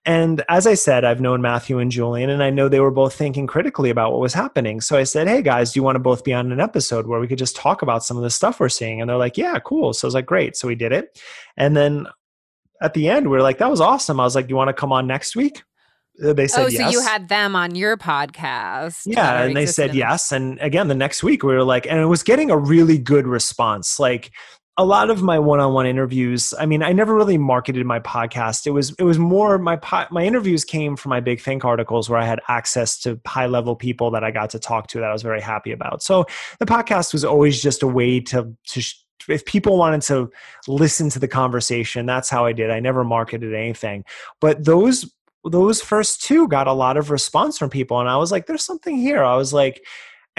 and 0.05 0.43
as 0.47 0.65
I 0.65 0.75
said, 0.75 1.03
I've 1.03 1.19
known 1.19 1.41
Matthew 1.41 1.77
and 1.77 1.91
Julian, 1.91 2.29
and 2.29 2.41
I 2.41 2.49
know 2.49 2.69
they 2.69 2.79
were 2.79 2.89
both 2.89 3.13
thinking 3.13 3.47
critically 3.47 3.89
about 3.89 4.11
what 4.11 4.21
was 4.21 4.33
happening. 4.33 4.79
So 4.79 4.97
I 4.97 5.03
said, 5.03 5.27
Hey 5.27 5.41
guys, 5.41 5.73
do 5.73 5.79
you 5.79 5.83
want 5.83 5.97
to 5.97 5.99
both 5.99 6.23
be 6.23 6.33
on 6.33 6.51
an 6.51 6.59
episode 6.59 7.05
where 7.05 7.19
we 7.19 7.27
could 7.27 7.37
just 7.37 7.55
talk 7.55 7.81
about 7.81 8.03
some 8.03 8.15
of 8.15 8.23
the 8.23 8.29
stuff 8.29 8.59
we're 8.59 8.69
seeing? 8.69 9.01
And 9.01 9.09
they're 9.09 9.17
like, 9.17 9.37
Yeah, 9.37 9.59
cool. 9.59 9.93
So 9.93 10.05
I 10.05 10.07
was 10.07 10.15
like, 10.15 10.25
Great. 10.25 10.55
So 10.55 10.69
we 10.69 10.75
did 10.75 10.93
it. 10.93 11.21
And 11.57 11.75
then 11.75 12.07
at 12.81 12.93
the 12.93 13.09
end, 13.09 13.29
we 13.29 13.37
are 13.37 13.41
like, 13.41 13.57
that 13.57 13.69
was 13.69 13.81
awesome. 13.81 14.19
I 14.19 14.23
was 14.23 14.35
like, 14.35 14.47
do 14.47 14.51
you 14.51 14.55
want 14.55 14.69
to 14.69 14.73
come 14.73 14.91
on 14.91 15.07
next 15.07 15.35
week? 15.35 15.63
Uh, 16.23 16.33
they 16.33 16.47
said, 16.47 16.65
oh, 16.65 16.69
so 16.69 16.79
yes. 16.79 16.91
you 16.93 17.01
had 17.01 17.29
them 17.29 17.55
on 17.55 17.75
your 17.75 17.97
podcast. 17.97 19.03
Yeah. 19.05 19.43
And 19.43 19.55
they 19.55 19.65
said 19.65 19.95
yes. 19.95 20.31
And 20.31 20.59
again, 20.59 20.87
the 20.87 20.95
next 20.95 21.23
week 21.23 21.43
we 21.43 21.53
were 21.53 21.63
like, 21.63 21.87
and 21.87 21.99
it 21.99 22.05
was 22.05 22.23
getting 22.23 22.51
a 22.51 22.57
really 22.57 22.97
good 22.97 23.25
response. 23.25 23.99
Like 23.99 24.31
a 24.77 24.85
lot 24.85 25.09
of 25.09 25.21
my 25.21 25.39
one-on-one 25.39 25.85
interviews, 25.85 26.53
I 26.57 26.65
mean, 26.65 26.83
I 26.83 26.93
never 26.93 27.13
really 27.13 27.37
marketed 27.37 27.85
my 27.85 27.99
podcast. 27.99 28.65
It 28.65 28.71
was, 28.71 28.91
it 28.91 29.03
was 29.03 29.17
more 29.17 29.57
my, 29.57 29.75
po- 29.75 30.07
my 30.09 30.23
interviews 30.23 30.63
came 30.63 30.95
from 30.95 31.09
my 31.09 31.19
big 31.19 31.41
think 31.41 31.65
articles 31.65 32.09
where 32.09 32.19
I 32.19 32.25
had 32.25 32.39
access 32.47 32.97
to 32.99 33.19
high 33.25 33.47
level 33.47 33.75
people 33.75 34.11
that 34.11 34.23
I 34.23 34.31
got 34.31 34.49
to 34.51 34.59
talk 34.59 34.87
to 34.87 34.99
that 34.99 35.09
I 35.09 35.13
was 35.13 35.21
very 35.21 35.41
happy 35.41 35.71
about. 35.71 36.01
So 36.01 36.25
the 36.59 36.65
podcast 36.65 37.11
was 37.11 37.25
always 37.25 37.61
just 37.61 37.83
a 37.83 37.87
way 37.87 38.21
to, 38.21 38.55
to, 38.67 38.81
if 39.27 39.45
people 39.45 39.77
wanted 39.77 40.01
to 40.03 40.31
listen 40.67 41.09
to 41.09 41.19
the 41.19 41.27
conversation, 41.27 42.05
that's 42.05 42.29
how 42.29 42.45
I 42.45 42.53
did. 42.53 42.71
I 42.71 42.79
never 42.79 43.03
marketed 43.03 43.53
anything. 43.53 44.05
But 44.39 44.63
those 44.65 45.11
those 45.45 45.81
first 45.81 46.21
two 46.21 46.47
got 46.47 46.67
a 46.67 46.73
lot 46.73 46.97
of 46.97 47.11
response 47.11 47.57
from 47.57 47.69
people. 47.69 47.99
And 47.99 48.09
I 48.09 48.17
was 48.17 48.31
like, 48.31 48.45
there's 48.45 48.65
something 48.65 48.97
here. 48.97 49.23
I 49.23 49.35
was 49.35 49.53
like, 49.53 49.85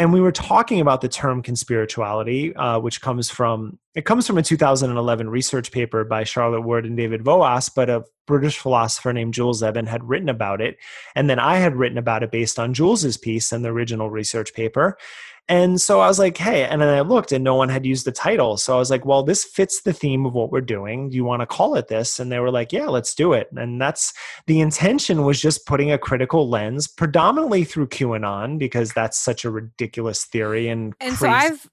and 0.00 0.12
we 0.12 0.20
were 0.20 0.32
talking 0.32 0.80
about 0.80 1.00
the 1.02 1.08
term 1.08 1.42
conspirituality, 1.42 2.52
uh, 2.56 2.80
which 2.80 3.02
comes 3.02 3.28
from 3.30 3.78
it 3.94 4.06
comes 4.06 4.26
from 4.26 4.38
a 4.38 4.42
2011 4.42 5.28
research 5.28 5.72
paper 5.72 6.04
by 6.04 6.24
Charlotte 6.24 6.62
Ward 6.62 6.86
and 6.86 6.96
David 6.96 7.22
Voas, 7.22 7.68
but 7.68 7.90
a 7.90 8.04
British 8.26 8.56
philosopher 8.56 9.12
named 9.12 9.34
Jules 9.34 9.62
Evans 9.62 9.88
had 9.88 10.08
written 10.08 10.28
about 10.28 10.62
it, 10.62 10.78
and 11.14 11.28
then 11.28 11.38
I 11.38 11.56
had 11.56 11.76
written 11.76 11.98
about 11.98 12.22
it 12.22 12.30
based 12.30 12.58
on 12.58 12.72
Jules's 12.72 13.18
piece 13.18 13.52
and 13.52 13.64
the 13.64 13.70
original 13.70 14.08
research 14.08 14.54
paper. 14.54 14.96
And 15.50 15.80
so 15.80 15.98
I 15.98 16.06
was 16.06 16.20
like, 16.20 16.36
hey, 16.36 16.62
and 16.62 16.80
then 16.80 16.88
I 16.88 17.00
looked 17.00 17.32
and 17.32 17.42
no 17.42 17.56
one 17.56 17.68
had 17.68 17.84
used 17.84 18.04
the 18.04 18.12
title. 18.12 18.56
So 18.56 18.72
I 18.72 18.78
was 18.78 18.88
like, 18.88 19.04
well, 19.04 19.24
this 19.24 19.44
fits 19.44 19.82
the 19.82 19.92
theme 19.92 20.24
of 20.24 20.32
what 20.32 20.52
we're 20.52 20.60
doing. 20.60 21.10
Do 21.10 21.16
you 21.16 21.24
want 21.24 21.40
to 21.40 21.46
call 21.46 21.74
it 21.74 21.88
this? 21.88 22.20
And 22.20 22.30
they 22.30 22.38
were 22.38 22.52
like, 22.52 22.72
yeah, 22.72 22.86
let's 22.86 23.16
do 23.16 23.32
it. 23.32 23.48
And 23.56 23.80
that's 23.80 24.12
the 24.46 24.60
intention 24.60 25.24
was 25.24 25.40
just 25.40 25.66
putting 25.66 25.90
a 25.90 25.98
critical 25.98 26.48
lens, 26.48 26.86
predominantly 26.86 27.64
through 27.64 27.88
QAnon, 27.88 28.60
because 28.60 28.92
that's 28.92 29.18
such 29.18 29.44
a 29.44 29.50
ridiculous 29.50 30.24
theory. 30.24 30.68
And, 30.68 30.94
and 31.00 31.16
so 31.16 31.28
I've 31.28 31.68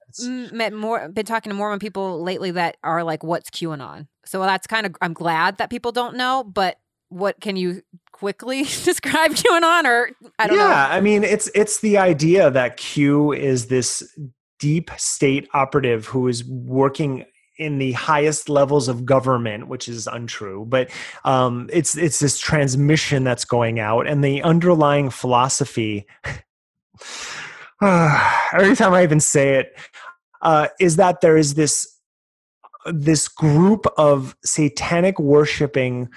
met 0.51 0.73
more, 0.73 1.07
been 1.09 1.27
talking 1.27 1.51
to 1.51 1.55
Mormon 1.55 1.77
people 1.77 2.23
lately 2.23 2.49
that 2.49 2.77
are 2.83 3.03
like, 3.03 3.23
what's 3.23 3.51
QAnon? 3.51 4.07
So 4.25 4.39
that's 4.39 4.65
kind 4.65 4.87
of, 4.87 4.95
I'm 5.01 5.13
glad 5.13 5.59
that 5.59 5.69
people 5.69 5.91
don't 5.91 6.17
know, 6.17 6.43
but 6.43 6.79
what 7.09 7.39
can 7.39 7.55
you 7.55 7.81
quickly 8.11 8.63
describe 8.83 9.31
QAnon 9.31 9.85
or 9.85 10.11
I 10.39 10.47
don't 10.47 10.57
yeah, 10.57 10.63
know. 10.63 10.69
Yeah, 10.69 10.87
I 10.89 11.01
mean 11.01 11.23
it's 11.23 11.49
it's 11.53 11.79
the 11.79 11.97
idea 11.97 12.49
that 12.51 12.77
Q 12.77 13.33
is 13.33 13.67
this 13.67 14.17
deep 14.59 14.89
state 14.97 15.47
operative 15.53 16.05
who 16.07 16.27
is 16.27 16.43
working 16.45 17.25
in 17.57 17.79
the 17.79 17.91
highest 17.93 18.49
levels 18.49 18.87
of 18.87 19.05
government, 19.05 19.67
which 19.67 19.89
is 19.89 20.07
untrue, 20.07 20.65
but 20.67 20.89
um, 21.25 21.69
it's 21.73 21.97
it's 21.97 22.19
this 22.19 22.37
transmission 22.37 23.23
that's 23.23 23.45
going 23.45 23.79
out, 23.79 24.07
and 24.07 24.23
the 24.23 24.43
underlying 24.43 25.09
philosophy. 25.09 26.05
every 27.81 28.75
time 28.75 28.93
I 28.93 29.03
even 29.03 29.19
say 29.19 29.55
it, 29.55 29.77
uh, 30.41 30.67
is 30.79 30.95
that 30.97 31.21
there 31.21 31.37
is 31.37 31.55
this 31.55 31.95
this 32.85 33.27
group 33.27 33.85
of 33.97 34.35
satanic 34.43 35.19
worshiping 35.19 36.09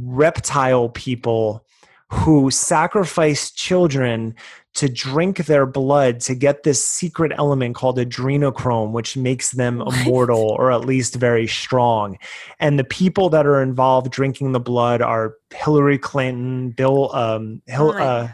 reptile 0.00 0.88
people 0.88 1.64
who 2.10 2.50
sacrifice 2.50 3.50
children 3.50 4.34
to 4.74 4.88
drink 4.88 5.44
their 5.46 5.66
blood 5.66 6.20
to 6.20 6.34
get 6.34 6.62
this 6.62 6.86
secret 6.86 7.32
element 7.36 7.74
called 7.74 7.98
adrenochrome, 7.98 8.92
which 8.92 9.16
makes 9.16 9.50
them 9.50 9.80
what? 9.80 9.94
immortal 10.00 10.50
or 10.58 10.70
at 10.70 10.84
least 10.84 11.16
very 11.16 11.46
strong. 11.46 12.16
And 12.60 12.78
the 12.78 12.84
people 12.84 13.28
that 13.30 13.44
are 13.44 13.60
involved 13.60 14.10
drinking 14.10 14.52
the 14.52 14.60
blood 14.60 15.02
are 15.02 15.34
Hillary 15.52 15.98
Clinton, 15.98 16.70
Bill, 16.70 17.14
um, 17.14 17.60
Hil- 17.66 17.94
oh 17.94 17.98
uh, 17.98 18.28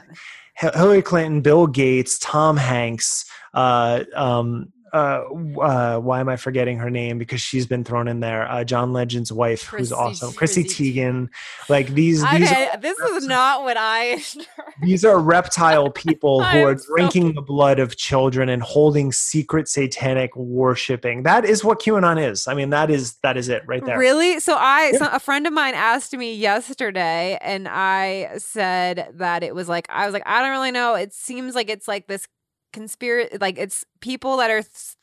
Hillary 0.54 1.02
Clinton, 1.02 1.40
Bill 1.40 1.66
Gates, 1.66 2.18
Tom 2.18 2.56
Hanks, 2.56 3.24
uh, 3.54 4.04
um, 4.14 4.72
uh, 4.94 5.24
uh, 5.60 5.98
why 5.98 6.20
am 6.20 6.28
I 6.28 6.36
forgetting 6.36 6.78
her 6.78 6.88
name? 6.88 7.18
Because 7.18 7.40
she's 7.40 7.66
been 7.66 7.82
thrown 7.82 8.06
in 8.06 8.20
there. 8.20 8.48
Uh, 8.48 8.62
John 8.62 8.92
Legend's 8.92 9.32
wife, 9.32 9.66
Chrissy, 9.66 9.82
who's 9.82 9.92
awesome, 9.92 10.32
Chrissy, 10.32 10.62
Chrissy 10.62 10.94
Teigen. 10.94 11.30
Like 11.68 11.88
these, 11.88 12.22
these 12.30 12.48
okay, 12.48 12.70
this 12.80 12.96
is 13.00 13.26
not 13.26 13.64
what 13.64 13.76
I. 13.76 14.22
these 14.82 15.04
are 15.04 15.18
reptile 15.18 15.90
people 15.90 16.44
who 16.44 16.62
are 16.62 16.76
drinking 16.76 17.30
so... 17.30 17.32
the 17.34 17.42
blood 17.42 17.80
of 17.80 17.96
children 17.96 18.48
and 18.48 18.62
holding 18.62 19.10
secret 19.10 19.66
satanic 19.66 20.34
worshiping. 20.36 21.24
That 21.24 21.44
is 21.44 21.64
what 21.64 21.80
QAnon 21.80 22.24
is. 22.30 22.46
I 22.46 22.54
mean, 22.54 22.70
that 22.70 22.88
is 22.88 23.14
that 23.24 23.36
is 23.36 23.48
it 23.48 23.64
right 23.66 23.84
there. 23.84 23.98
Really? 23.98 24.38
So 24.38 24.54
I, 24.56 24.90
yeah. 24.92 24.98
so 24.98 25.08
a 25.10 25.18
friend 25.18 25.44
of 25.48 25.52
mine 25.52 25.74
asked 25.74 26.16
me 26.16 26.36
yesterday, 26.36 27.36
and 27.40 27.66
I 27.68 28.38
said 28.38 29.10
that 29.14 29.42
it 29.42 29.56
was 29.56 29.68
like 29.68 29.88
I 29.90 30.06
was 30.06 30.12
like 30.12 30.22
I 30.24 30.40
don't 30.40 30.52
really 30.52 30.70
know. 30.70 30.94
It 30.94 31.12
seems 31.12 31.56
like 31.56 31.68
it's 31.68 31.88
like 31.88 32.06
this 32.06 32.28
conspiracy 32.74 33.38
like 33.40 33.56
it's 33.58 33.86
people 34.00 34.36
that 34.36 34.50
are 34.50 34.62
th- 34.62 34.96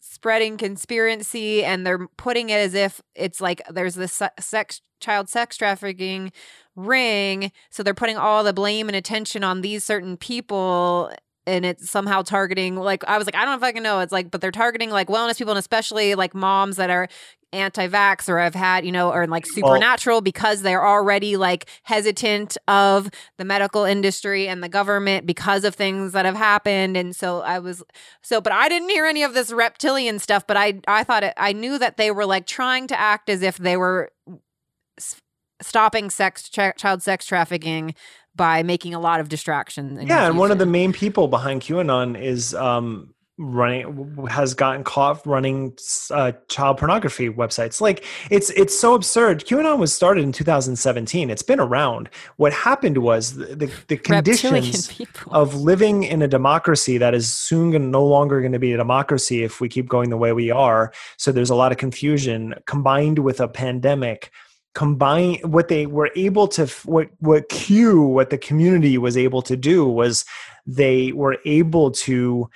spreading 0.00 0.56
conspiracy 0.56 1.64
and 1.64 1.86
they're 1.86 2.08
putting 2.16 2.50
it 2.50 2.56
as 2.56 2.74
if 2.74 3.00
it's 3.14 3.40
like 3.40 3.62
there's 3.70 3.94
this 3.94 4.20
sex 4.40 4.80
child 5.00 5.28
sex 5.28 5.56
trafficking 5.56 6.32
ring. 6.74 7.52
So 7.70 7.82
they're 7.82 7.94
putting 7.94 8.16
all 8.16 8.42
the 8.42 8.52
blame 8.52 8.88
and 8.88 8.96
attention 8.96 9.44
on 9.44 9.60
these 9.60 9.84
certain 9.84 10.16
people 10.16 11.12
and 11.46 11.64
it's 11.64 11.90
somehow 11.90 12.22
targeting 12.22 12.76
like 12.76 13.04
I 13.04 13.18
was 13.18 13.26
like 13.26 13.34
I 13.34 13.44
don't 13.44 13.60
know 13.60 13.66
if 13.66 13.76
I 13.76 13.78
know 13.78 14.00
it's 14.00 14.12
like 14.12 14.30
but 14.30 14.40
they're 14.40 14.50
targeting 14.50 14.90
like 14.90 15.08
wellness 15.08 15.38
people 15.38 15.52
and 15.52 15.58
especially 15.58 16.14
like 16.14 16.34
moms 16.34 16.76
that 16.76 16.90
are 16.90 17.08
anti-vax 17.52 18.28
or 18.28 18.38
have 18.38 18.54
had, 18.54 18.84
you 18.84 18.92
know, 18.92 19.12
or 19.12 19.26
like 19.26 19.46
supernatural 19.46 20.16
well, 20.16 20.22
because 20.22 20.62
they're 20.62 20.86
already 20.86 21.36
like 21.36 21.66
hesitant 21.82 22.56
of 22.66 23.10
the 23.36 23.44
medical 23.44 23.84
industry 23.84 24.48
and 24.48 24.62
the 24.62 24.68
government 24.68 25.26
because 25.26 25.64
of 25.64 25.74
things 25.74 26.12
that 26.12 26.24
have 26.24 26.36
happened. 26.36 26.96
And 26.96 27.14
so 27.14 27.40
I 27.42 27.58
was 27.58 27.82
so 28.22 28.40
but 28.40 28.52
I 28.52 28.68
didn't 28.68 28.88
hear 28.88 29.06
any 29.06 29.22
of 29.22 29.34
this 29.34 29.52
reptilian 29.52 30.18
stuff, 30.18 30.46
but 30.46 30.56
I 30.56 30.80
I 30.88 31.04
thought 31.04 31.24
it, 31.24 31.34
I 31.36 31.52
knew 31.52 31.78
that 31.78 31.96
they 31.96 32.10
were 32.10 32.26
like 32.26 32.46
trying 32.46 32.86
to 32.88 32.98
act 32.98 33.28
as 33.28 33.42
if 33.42 33.58
they 33.58 33.76
were 33.76 34.10
stopping 35.60 36.10
sex 36.10 36.48
tra- 36.48 36.74
child 36.76 37.02
sex 37.02 37.24
trafficking 37.26 37.94
by 38.34 38.62
making 38.62 38.94
a 38.94 39.00
lot 39.00 39.20
of 39.20 39.28
distractions. 39.28 40.02
Yeah, 40.02 40.26
and 40.26 40.38
one 40.38 40.50
of 40.50 40.58
the 40.58 40.66
main 40.66 40.92
people 40.92 41.28
behind 41.28 41.62
QAnon 41.62 42.20
is 42.20 42.54
um 42.54 43.14
running 43.38 44.26
has 44.28 44.54
gotten 44.54 44.84
caught 44.84 45.24
running 45.26 45.76
uh, 46.10 46.32
child 46.48 46.78
pornography 46.78 47.30
websites. 47.30 47.80
Like 47.80 48.04
it's 48.30 48.50
it's 48.50 48.78
so 48.78 48.94
absurd. 48.94 49.44
Qanon 49.44 49.78
was 49.78 49.94
started 49.94 50.24
in 50.24 50.32
2017 50.32 51.30
it's 51.30 51.42
been 51.42 51.60
around. 51.60 52.08
What 52.36 52.52
happened 52.52 52.98
was 52.98 53.34
the, 53.34 53.56
the, 53.56 53.72
the 53.88 53.96
conditions 53.98 55.00
of 55.28 55.54
living 55.54 56.04
in 56.04 56.22
a 56.22 56.28
democracy 56.28 56.98
that 56.98 57.14
is 57.14 57.32
soon 57.32 57.72
gonna, 57.72 57.86
no 57.86 58.04
longer 58.04 58.40
going 58.40 58.52
to 58.52 58.58
be 58.58 58.72
a 58.72 58.76
democracy 58.76 59.42
if 59.42 59.60
we 59.60 59.68
keep 59.68 59.88
going 59.88 60.10
the 60.10 60.16
way 60.16 60.32
we 60.32 60.50
are. 60.50 60.92
So 61.16 61.32
there's 61.32 61.50
a 61.50 61.54
lot 61.54 61.72
of 61.72 61.78
confusion 61.78 62.54
combined 62.66 63.18
with 63.18 63.40
a 63.40 63.48
pandemic 63.48 64.30
combine 64.74 65.38
what 65.44 65.68
they 65.68 65.86
were 65.86 66.10
able 66.16 66.48
to 66.48 66.66
what 66.84 67.08
what 67.18 67.48
q 67.50 68.00
what 68.00 68.30
the 68.30 68.38
community 68.38 68.96
was 68.96 69.16
able 69.16 69.42
to 69.42 69.56
do 69.56 69.86
was 69.86 70.24
they 70.66 71.12
were 71.12 71.36
able 71.44 71.90
to 71.90 72.48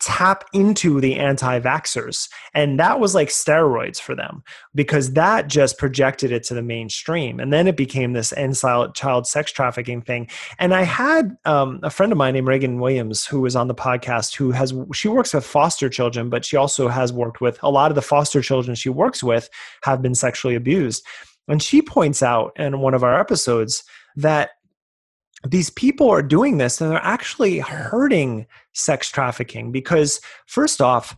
tap 0.00 0.44
into 0.52 1.00
the 1.00 1.14
anti 1.16 1.60
vaxxers. 1.60 2.28
And 2.54 2.78
that 2.78 3.00
was 3.00 3.14
like 3.14 3.28
steroids 3.28 4.00
for 4.00 4.14
them 4.14 4.42
because 4.74 5.12
that 5.12 5.48
just 5.48 5.78
projected 5.78 6.32
it 6.32 6.42
to 6.44 6.54
the 6.54 6.62
mainstream. 6.62 7.40
And 7.40 7.52
then 7.52 7.66
it 7.66 7.76
became 7.76 8.12
this 8.12 8.32
end 8.32 8.56
child 8.56 9.26
sex 9.26 9.52
trafficking 9.52 10.02
thing. 10.02 10.28
And 10.58 10.74
I 10.74 10.82
had 10.82 11.36
um, 11.44 11.80
a 11.82 11.90
friend 11.90 12.12
of 12.12 12.18
mine 12.18 12.34
named 12.34 12.48
Reagan 12.48 12.80
Williams 12.80 13.26
who 13.26 13.40
was 13.40 13.56
on 13.56 13.68
the 13.68 13.74
podcast 13.74 14.36
who 14.36 14.50
has, 14.50 14.74
she 14.94 15.08
works 15.08 15.34
with 15.34 15.44
foster 15.44 15.88
children, 15.88 16.30
but 16.30 16.44
she 16.44 16.56
also 16.56 16.88
has 16.88 17.12
worked 17.12 17.40
with 17.40 17.58
a 17.62 17.70
lot 17.70 17.90
of 17.90 17.94
the 17.94 18.02
foster 18.02 18.42
children 18.42 18.74
she 18.74 18.88
works 18.88 19.22
with 19.22 19.48
have 19.82 20.02
been 20.02 20.14
sexually 20.14 20.54
abused. 20.54 21.04
And 21.48 21.62
she 21.62 21.82
points 21.82 22.22
out 22.22 22.52
in 22.58 22.80
one 22.80 22.94
of 22.94 23.04
our 23.04 23.18
episodes 23.18 23.84
that 24.16 24.50
these 25.46 25.70
people 25.70 26.10
are 26.10 26.22
doing 26.22 26.58
this 26.58 26.80
and 26.80 26.90
they're 26.90 26.98
actually 27.02 27.58
hurting 27.58 28.46
sex 28.72 29.10
trafficking 29.10 29.70
because, 29.70 30.20
first 30.46 30.80
off, 30.80 31.16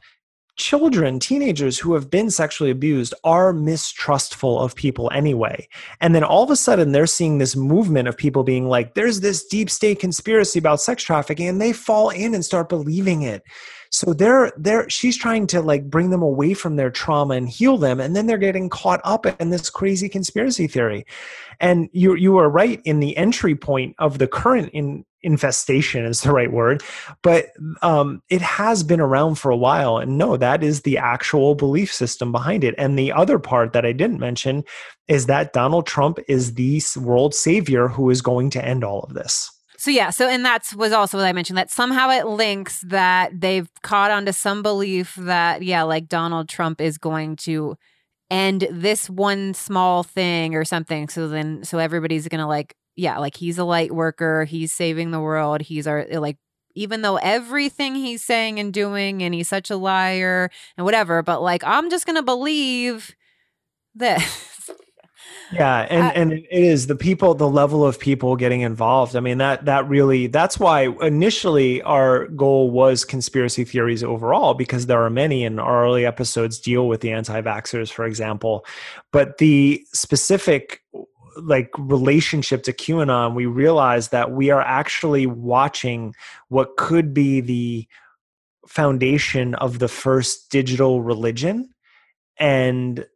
children, 0.57 1.21
teenagers 1.21 1.79
who 1.79 1.95
have 1.95 2.11
been 2.11 2.31
sexually 2.31 2.71
abused 2.71 3.15
are 3.25 3.53
mistrustful 3.53 4.61
of 4.61 4.75
people 4.75 5.09
anyway. 5.15 5.67
And 6.01 6.15
then 6.15 6.25
all 6.25 6.43
of 6.43 6.51
a 6.51 6.57
sudden 6.57 6.93
they're 6.93 7.07
seeing 7.07 7.39
this 7.39 7.57
movement 7.57 8.09
of 8.09 8.17
people 8.17 8.43
being 8.43 8.69
like, 8.69 8.95
there's 8.95 9.21
this 9.21 9.47
deep 9.47 9.71
state 9.71 10.01
conspiracy 10.01 10.59
about 10.59 10.81
sex 10.81 11.03
trafficking, 11.03 11.49
and 11.49 11.61
they 11.61 11.73
fall 11.73 12.11
in 12.11 12.35
and 12.35 12.45
start 12.45 12.69
believing 12.69 13.23
it. 13.23 13.43
So 13.91 14.13
they're 14.13 14.53
they're 14.57 14.89
she's 14.91 15.17
trying 15.17 15.47
to 15.49 15.61
like 15.61 15.91
bring 15.91 16.11
them 16.11 16.23
away 16.23 16.55
from 16.55 16.77
their 16.77 16.91
trauma 16.91 17.35
and 17.35 17.49
heal 17.49 17.79
them, 17.79 18.01
and 18.01 18.15
then 18.15 18.27
they're 18.27 18.39
getting 18.39 18.69
caught 18.69 19.01
up 19.05 19.27
in 19.41 19.51
this 19.51 19.71
crazy 19.71 20.09
conspiracy 20.09 20.67
theory. 20.67 21.07
And 21.61 21.89
you 21.93 22.15
you 22.15 22.37
are 22.39 22.49
right 22.51 22.81
in 22.85 23.01
the 23.01 23.17
entry 23.17 23.55
point 23.55 23.95
of 23.99 24.19
the 24.19 24.27
current 24.27 24.71
in 24.73 25.05
infestation 25.23 26.05
is 26.05 26.21
the 26.21 26.33
right 26.33 26.53
word, 26.53 26.83
but 27.23 27.47
um, 27.83 28.23
it 28.31 28.41
has 28.41 28.83
been 28.83 29.01
around 29.01 29.35
for 29.35 29.51
a 29.51 29.57
while. 29.57 29.99
And 29.99 30.17
no, 30.17 30.37
that 30.37 30.63
is 30.63 30.83
the 30.83 30.99
actual 30.99 31.55
belief 31.55 31.93
system 31.93 32.31
behind 32.31 32.65
it. 32.65 32.75
And 32.79 32.99
the 32.99 33.13
other 33.13 33.39
part 33.39 33.73
that 33.73 33.85
I 33.85 33.93
didn't 33.93 34.21
mention 34.21 34.65
is 35.09 35.27
that 35.27 35.53
Donald 35.53 35.87
Trump 35.87 36.19
is 36.29 36.55
the 36.55 36.81
world 36.97 37.35
savior 37.35 37.89
who 37.89 38.11
is 38.11 38.23
going 38.23 38.51
to 38.51 38.65
end 38.65 38.85
all 38.85 39.01
of 39.01 39.15
this. 39.15 39.51
So 39.79 39.93
yeah, 39.93 40.11
so 40.11 40.29
and 40.29 40.45
that's 40.45 40.75
was 40.75 40.93
also 40.93 41.19
what 41.19 41.27
I 41.27 41.33
mentioned 41.33 41.57
that 41.57 41.71
somehow 41.71 42.11
it 42.11 42.27
links 42.27 42.81
that 42.89 43.41
they've 43.41 43.71
caught 43.83 44.11
onto 44.11 44.33
some 44.33 44.61
belief 44.61 45.15
that 45.15 45.63
yeah, 45.63 45.85
like 45.85 46.09
Donald 46.09 46.49
Trump 46.49 46.81
is 46.81 46.99
going 46.99 47.37
to 47.37 47.77
end 48.31 48.67
this 48.73 49.09
one 49.09 49.55
small 49.55 50.03
thing 50.03 50.57
or 50.57 50.65
something. 50.65 51.09
So 51.09 51.29
then 51.29 51.63
so 51.65 51.79
everybody's 51.79 52.27
gonna 52.27 52.49
like 52.49 52.75
yeah, 52.97 53.19
like 53.19 53.37
he's 53.37 53.57
a 53.59 53.65
light 53.65 53.93
worker, 53.93 54.45
he's 54.45 54.73
saving 54.73 55.13
the 55.13 55.21
world, 55.21 55.63
he's 55.63 55.87
our 55.87 56.07
like 56.11 56.39
even 56.75 57.03
though 57.03 57.17
everything 57.17 57.95
he's 57.95 58.25
saying 58.25 58.59
and 58.59 58.73
doing 58.75 59.23
and 59.23 59.33
he's 59.33 59.49
such 59.49 59.71
a 59.71 59.77
liar 59.77 60.51
and 60.77 60.85
whatever, 60.85 61.23
but 61.23 61.41
like 61.41 61.63
I'm 61.65 61.89
just 61.89 62.05
gonna 62.05 62.23
believe 62.25 63.15
this. 63.95 64.58
Yeah 65.53 65.87
and 65.91 66.03
uh, 66.05 66.13
and 66.15 66.33
it 66.33 66.47
is 66.51 66.87
the 66.87 66.97
people 66.97 67.35
the 67.35 67.49
level 67.49 67.85
of 67.85 67.99
people 67.99 68.37
getting 68.37 68.61
involved. 68.61 69.17
I 69.17 69.21
mean 69.21 69.39
that 69.39 69.65
that 69.65 69.89
really 69.89 70.27
that's 70.27 70.59
why 70.59 70.89
initially 71.01 71.83
our 71.83 72.27
goal 72.29 72.71
was 72.71 73.05
conspiracy 73.05 73.65
theories 73.65 74.05
overall 74.05 74.55
because 74.55 74.87
there 74.87 75.03
are 75.03 75.11
many 75.11 75.45
and 75.45 75.61
our 75.61 75.85
early 75.85 76.07
episodes 76.07 76.59
deal 76.59 76.89
with 76.89 77.01
the 77.01 77.13
anti-vaxxers 77.13 77.91
for 77.91 78.05
example. 78.05 78.65
But 79.13 79.39
the 79.39 79.85
specific 79.93 80.83
like 81.37 81.71
relationship 81.79 82.65
to 82.65 82.73
qanon 82.73 83.35
we 83.35 83.47
realized 83.47 84.11
that 84.11 84.33
we 84.33 84.51
are 84.51 84.63
actually 84.63 85.27
watching 85.27 86.15
what 86.49 86.77
could 86.77 87.15
be 87.15 87.41
the 87.41 87.87
foundation 88.69 89.55
of 89.55 89.79
the 89.79 89.89
first 89.89 90.51
digital 90.51 91.03
religion. 91.03 91.71
And 92.39 93.07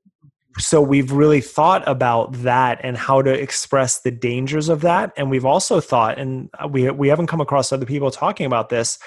so 0.59 0.81
we've 0.81 1.12
really 1.12 1.41
thought 1.41 1.87
about 1.89 2.33
that 2.43 2.81
and 2.83 2.97
how 2.97 3.23
to 3.23 3.31
express 3.31 4.01
the 4.01 4.11
dangers 4.11 4.69
of 4.69 4.83
that. 4.83 5.12
And 5.16 5.31
we've 5.31 5.45
also 5.45 5.81
thought 5.81 6.19
and 6.19 6.51
we 6.70 6.91
we 6.91 7.09
haven't 7.09 7.29
come 7.29 7.41
across 7.41 7.73
other 7.73 7.87
people 7.87 8.11
talking 8.11 8.47
about 8.47 8.69
this 8.69 8.99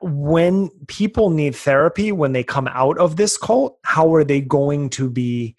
when 0.00 0.70
people 0.86 1.30
need 1.30 1.54
therapy 1.54 2.10
when 2.10 2.32
they 2.32 2.42
come 2.42 2.68
out 2.68 2.98
of 2.98 3.16
this 3.16 3.36
cult 3.36 3.78
how 3.84 4.12
are 4.14 4.24
they 4.24 4.40
going 4.40 4.90
to 4.90 5.10
be 5.10 5.54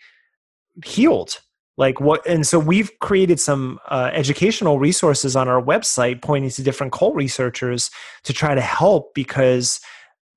healed? 0.84 1.40
Like 1.77 2.02
what 2.02 2.26
and 2.27 2.45
so 2.45 2.60
we've 2.60 2.91
created 2.99 3.40
some 3.40 3.80
uh, 3.88 4.11
educational 4.14 4.80
resources 4.80 5.36
on 5.36 5.48
our 5.48 5.61
website 5.61 6.22
pointing 6.22 6.52
to 6.52 6.64
different 6.64 6.91
cult 6.91 7.15
researchers 7.15 7.90
to 8.23 8.34
try 8.34 8.53
to 8.53 8.61
help 8.61 9.14
because 9.14 9.80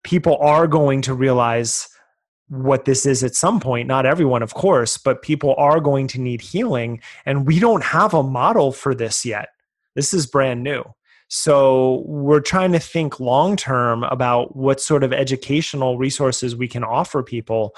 people 0.05 0.37
are 0.39 0.69
going 0.69 1.03
to 1.03 1.15
realize 1.15 1.89
what 2.53 2.85
this 2.85 3.07
is 3.07 3.25
at 3.25 3.35
some 3.35 3.59
point 3.59 3.89
not 3.89 4.05
everyone 4.05 4.43
of 4.43 4.53
course 4.53 4.99
but 4.99 5.23
people 5.23 5.55
are 5.57 5.81
going 5.81 6.07
to 6.07 6.21
need 6.21 6.43
healing 6.43 7.01
and 7.25 7.47
we 7.47 7.59
don't 7.59 7.83
have 7.83 8.13
a 8.13 8.23
model 8.23 8.73
for 8.73 8.95
this 8.95 9.25
yet. 9.25 9.49
This 9.95 10.13
is 10.13 10.27
brand 10.27 10.63
new. 10.63 10.85
So 11.29 12.03
we're 12.07 12.41
trying 12.41 12.73
to 12.73 12.79
think 12.79 13.19
long 13.19 13.57
term 13.57 14.05
about 14.05 14.55
what 14.55 14.81
sort 14.81 15.03
of 15.03 15.13
educational 15.15 15.97
resources 15.97 16.55
we 16.55 16.69
can 16.69 16.85
offer 16.85 17.23
people 17.23 17.75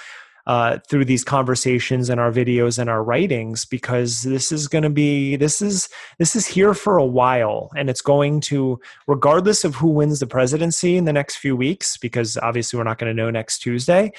uh, 0.46 0.78
through 0.90 1.04
these 1.04 1.24
conversations 1.24 2.10
and 2.10 2.20
our 2.20 2.30
videos 2.30 2.78
and 2.78 2.90
our 2.90 3.02
writings 3.02 3.64
because 3.64 4.22
this 4.24 4.52
is 4.52 4.68
going 4.68 4.82
to 4.82 4.90
be 4.90 5.36
this 5.36 5.62
is 5.62 5.88
this 6.18 6.36
is 6.36 6.46
here 6.46 6.74
for 6.74 6.98
a 6.98 7.04
while 7.04 7.70
and 7.76 7.88
it's 7.88 8.02
going 8.02 8.40
to 8.40 8.78
regardless 9.06 9.64
of 9.64 9.74
who 9.76 9.88
wins 9.88 10.20
the 10.20 10.26
presidency 10.26 10.98
in 10.98 11.06
the 11.06 11.14
next 11.14 11.36
few 11.36 11.56
weeks 11.56 11.96
because 11.96 12.36
obviously 12.38 12.76
we're 12.76 12.84
not 12.84 12.98
going 12.98 13.10
to 13.10 13.16
know 13.16 13.30
next 13.30 13.60
tuesday 13.60 14.12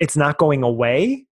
it's 0.00 0.16
not 0.16 0.38
going 0.38 0.62
away. 0.62 1.26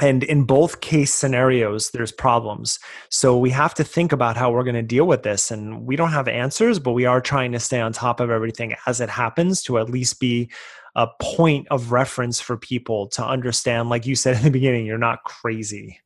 And 0.00 0.24
in 0.24 0.44
both 0.44 0.80
case 0.80 1.12
scenarios 1.12 1.90
there's 1.90 2.10
problems. 2.10 2.78
So 3.10 3.36
we 3.36 3.50
have 3.50 3.74
to 3.74 3.84
think 3.84 4.10
about 4.10 4.36
how 4.36 4.50
we're 4.50 4.64
going 4.64 4.74
to 4.74 4.82
deal 4.82 5.06
with 5.06 5.22
this 5.22 5.50
and 5.50 5.86
we 5.86 5.96
don't 5.96 6.12
have 6.12 6.28
answers 6.28 6.78
but 6.78 6.92
we 6.92 7.04
are 7.04 7.20
trying 7.20 7.52
to 7.52 7.60
stay 7.60 7.80
on 7.80 7.92
top 7.92 8.18
of 8.18 8.30
everything 8.30 8.74
as 8.86 9.00
it 9.00 9.10
happens 9.10 9.62
to 9.64 9.78
at 9.78 9.90
least 9.90 10.18
be 10.18 10.50
a 10.94 11.08
point 11.20 11.66
of 11.70 11.92
reference 11.92 12.40
for 12.40 12.56
people 12.56 13.06
to 13.08 13.24
understand 13.24 13.90
like 13.90 14.06
you 14.06 14.14
said 14.14 14.36
in 14.36 14.42
the 14.42 14.50
beginning 14.50 14.86
you're 14.86 14.98
not 14.98 15.24
crazy. 15.24 16.00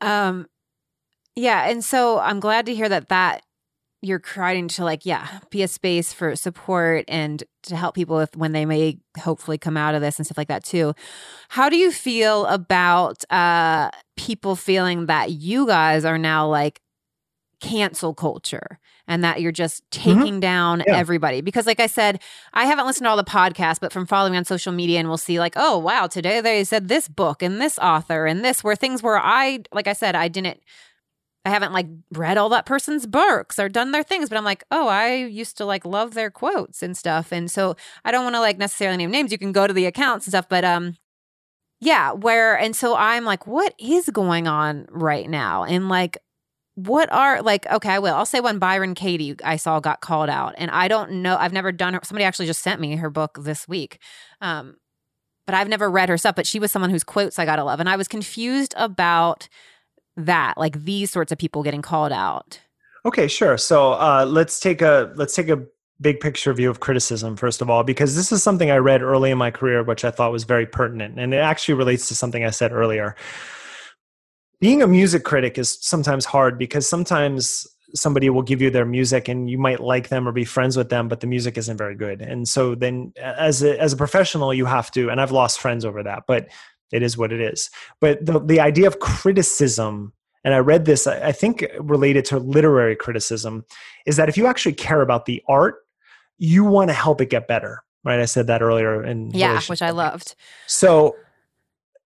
Um 0.00 0.46
yeah 1.36 1.68
and 1.68 1.84
so 1.84 2.18
i'm 2.20 2.40
glad 2.40 2.66
to 2.66 2.74
hear 2.74 2.88
that 2.88 3.08
that 3.08 3.42
you're 4.04 4.18
trying 4.18 4.68
to 4.68 4.84
like 4.84 5.06
yeah 5.06 5.40
be 5.50 5.62
a 5.62 5.68
space 5.68 6.12
for 6.12 6.36
support 6.36 7.04
and 7.08 7.44
to 7.62 7.76
help 7.76 7.94
people 7.94 8.16
with 8.16 8.36
when 8.36 8.52
they 8.52 8.64
may 8.64 8.98
hopefully 9.18 9.58
come 9.58 9.76
out 9.76 9.94
of 9.94 10.00
this 10.00 10.18
and 10.18 10.26
stuff 10.26 10.38
like 10.38 10.48
that 10.48 10.64
too 10.64 10.94
how 11.48 11.68
do 11.68 11.76
you 11.76 11.90
feel 11.90 12.46
about 12.46 13.24
uh 13.30 13.90
people 14.16 14.56
feeling 14.56 15.06
that 15.06 15.32
you 15.32 15.66
guys 15.66 16.04
are 16.04 16.18
now 16.18 16.46
like 16.46 16.80
cancel 17.60 18.12
culture 18.12 18.78
and 19.06 19.24
that 19.24 19.40
you're 19.40 19.52
just 19.52 19.88
mm-hmm. 19.90 20.10
taking 20.10 20.34
mm-hmm. 20.34 20.40
down 20.40 20.82
yeah. 20.86 20.96
everybody 20.96 21.40
because 21.40 21.66
like 21.66 21.80
i 21.80 21.86
said 21.86 22.20
i 22.52 22.66
haven't 22.66 22.86
listened 22.86 23.04
to 23.04 23.08
all 23.08 23.16
the 23.16 23.24
podcasts 23.24 23.80
but 23.80 23.92
from 23.92 24.06
following 24.06 24.36
on 24.36 24.44
social 24.44 24.72
media 24.72 24.98
and 24.98 25.08
we'll 25.08 25.16
see 25.16 25.38
like 25.38 25.54
oh 25.56 25.78
wow 25.78 26.06
today 26.06 26.40
they 26.40 26.62
said 26.64 26.88
this 26.88 27.08
book 27.08 27.42
and 27.42 27.60
this 27.60 27.78
author 27.78 28.26
and 28.26 28.44
this 28.44 28.62
were 28.62 28.76
things 28.76 29.02
where 29.02 29.18
i 29.18 29.60
like 29.72 29.86
i 29.86 29.92
said 29.92 30.14
i 30.14 30.28
didn't 30.28 30.60
I 31.44 31.50
haven't 31.50 31.72
like 31.72 31.86
read 32.12 32.38
all 32.38 32.48
that 32.50 32.66
person's 32.66 33.06
books 33.06 33.58
or 33.58 33.68
done 33.68 33.90
their 33.90 34.02
things, 34.02 34.28
but 34.28 34.38
I'm 34.38 34.44
like, 34.44 34.64
oh, 34.70 34.88
I 34.88 35.14
used 35.14 35.58
to 35.58 35.64
like 35.64 35.84
love 35.84 36.14
their 36.14 36.30
quotes 36.30 36.82
and 36.82 36.96
stuff. 36.96 37.32
And 37.32 37.50
so 37.50 37.76
I 38.04 38.12
don't 38.12 38.24
want 38.24 38.36
to 38.36 38.40
like 38.40 38.58
necessarily 38.58 38.96
name 38.96 39.10
names. 39.10 39.30
You 39.30 39.38
can 39.38 39.52
go 39.52 39.66
to 39.66 39.74
the 39.74 39.86
accounts 39.86 40.26
and 40.26 40.32
stuff, 40.32 40.48
but 40.48 40.64
um 40.64 40.96
yeah, 41.80 42.12
where 42.12 42.58
and 42.58 42.74
so 42.74 42.96
I'm 42.96 43.24
like, 43.24 43.46
what 43.46 43.74
is 43.78 44.08
going 44.10 44.48
on 44.48 44.86
right 44.90 45.28
now? 45.28 45.64
And 45.64 45.88
like 45.88 46.18
what 46.76 47.10
are 47.12 47.40
like 47.40 47.66
okay 47.70 47.90
i 47.90 47.98
will 47.98 48.14
i'll 48.14 48.26
say 48.26 48.40
when 48.40 48.58
byron 48.58 48.94
katie 48.94 49.36
i 49.44 49.54
saw 49.56 49.78
got 49.78 50.00
called 50.00 50.28
out 50.28 50.54
and 50.58 50.70
i 50.72 50.88
don't 50.88 51.10
know 51.10 51.36
i've 51.36 51.52
never 51.52 51.70
done 51.70 51.94
her 51.94 52.00
somebody 52.02 52.24
actually 52.24 52.46
just 52.46 52.62
sent 52.62 52.80
me 52.80 52.96
her 52.96 53.10
book 53.10 53.38
this 53.42 53.68
week 53.68 54.00
um 54.40 54.74
but 55.46 55.54
i've 55.54 55.68
never 55.68 55.88
read 55.88 56.08
her 56.08 56.18
stuff 56.18 56.34
but 56.34 56.46
she 56.46 56.58
was 56.58 56.72
someone 56.72 56.90
whose 56.90 57.04
quotes 57.04 57.38
i 57.38 57.44
got 57.44 57.56
to 57.56 57.64
love 57.64 57.78
and 57.78 57.88
i 57.88 57.94
was 57.94 58.08
confused 58.08 58.74
about 58.76 59.48
that 60.16 60.56
like 60.56 60.84
these 60.84 61.10
sorts 61.10 61.32
of 61.32 61.38
people 61.38 61.62
getting 61.62 61.82
called 61.82 62.12
out. 62.12 62.60
Okay 63.06 63.28
sure. 63.28 63.58
So 63.58 63.92
uh, 63.92 64.24
let's 64.28 64.60
take 64.60 64.80
a 64.82 65.12
let's 65.16 65.34
take 65.34 65.48
a 65.48 65.62
big 66.00 66.20
picture 66.20 66.52
view 66.52 66.68
of 66.68 66.80
criticism 66.80 67.36
first 67.36 67.62
of 67.62 67.70
all 67.70 67.84
because 67.84 68.16
this 68.16 68.32
is 68.32 68.42
something 68.42 68.68
i 68.68 68.76
read 68.76 69.00
early 69.00 69.30
in 69.30 69.38
my 69.38 69.48
career 69.48 69.84
which 69.84 70.04
i 70.04 70.10
thought 70.10 70.32
was 70.32 70.42
very 70.42 70.66
pertinent 70.66 71.20
and 71.20 71.32
it 71.32 71.36
actually 71.36 71.72
relates 71.72 72.08
to 72.08 72.16
something 72.16 72.44
i 72.44 72.50
said 72.50 72.72
earlier. 72.72 73.14
Being 74.60 74.82
a 74.82 74.86
music 74.86 75.24
critic 75.24 75.58
is 75.58 75.78
sometimes 75.80 76.24
hard 76.24 76.58
because 76.58 76.88
sometimes 76.88 77.66
somebody 77.94 78.28
will 78.28 78.42
give 78.42 78.60
you 78.60 78.70
their 78.70 78.84
music 78.84 79.28
and 79.28 79.48
you 79.48 79.56
might 79.56 79.78
like 79.78 80.08
them 80.08 80.26
or 80.26 80.32
be 80.32 80.44
friends 80.44 80.76
with 80.76 80.88
them 80.88 81.06
but 81.06 81.20
the 81.20 81.28
music 81.28 81.56
isn't 81.56 81.76
very 81.76 81.94
good. 81.94 82.20
And 82.20 82.48
so 82.48 82.74
then 82.74 83.12
as 83.16 83.62
a, 83.62 83.80
as 83.80 83.92
a 83.92 83.96
professional 83.96 84.52
you 84.52 84.64
have 84.64 84.90
to 84.92 85.10
and 85.10 85.20
i've 85.20 85.32
lost 85.32 85.60
friends 85.60 85.84
over 85.84 86.02
that 86.02 86.24
but 86.26 86.48
it 86.92 87.02
is 87.02 87.16
what 87.16 87.32
it 87.32 87.40
is. 87.40 87.70
But 88.00 88.24
the, 88.24 88.38
the 88.40 88.60
idea 88.60 88.86
of 88.86 89.00
criticism, 89.00 90.12
and 90.44 90.54
I 90.54 90.58
read 90.58 90.84
this, 90.84 91.06
I 91.06 91.32
think 91.32 91.66
related 91.80 92.24
to 92.26 92.38
literary 92.38 92.96
criticism, 92.96 93.64
is 94.06 94.16
that 94.16 94.28
if 94.28 94.36
you 94.36 94.46
actually 94.46 94.74
care 94.74 95.00
about 95.00 95.26
the 95.26 95.42
art, 95.48 95.76
you 96.38 96.64
want 96.64 96.90
to 96.90 96.94
help 96.94 97.20
it 97.20 97.30
get 97.30 97.48
better. 97.48 97.82
Right? 98.04 98.20
I 98.20 98.26
said 98.26 98.46
that 98.48 98.60
earlier 98.60 99.02
in 99.02 99.30
Yeah, 99.30 99.60
which 99.66 99.80
I 99.80 99.90
loved. 99.90 100.34
So 100.66 101.16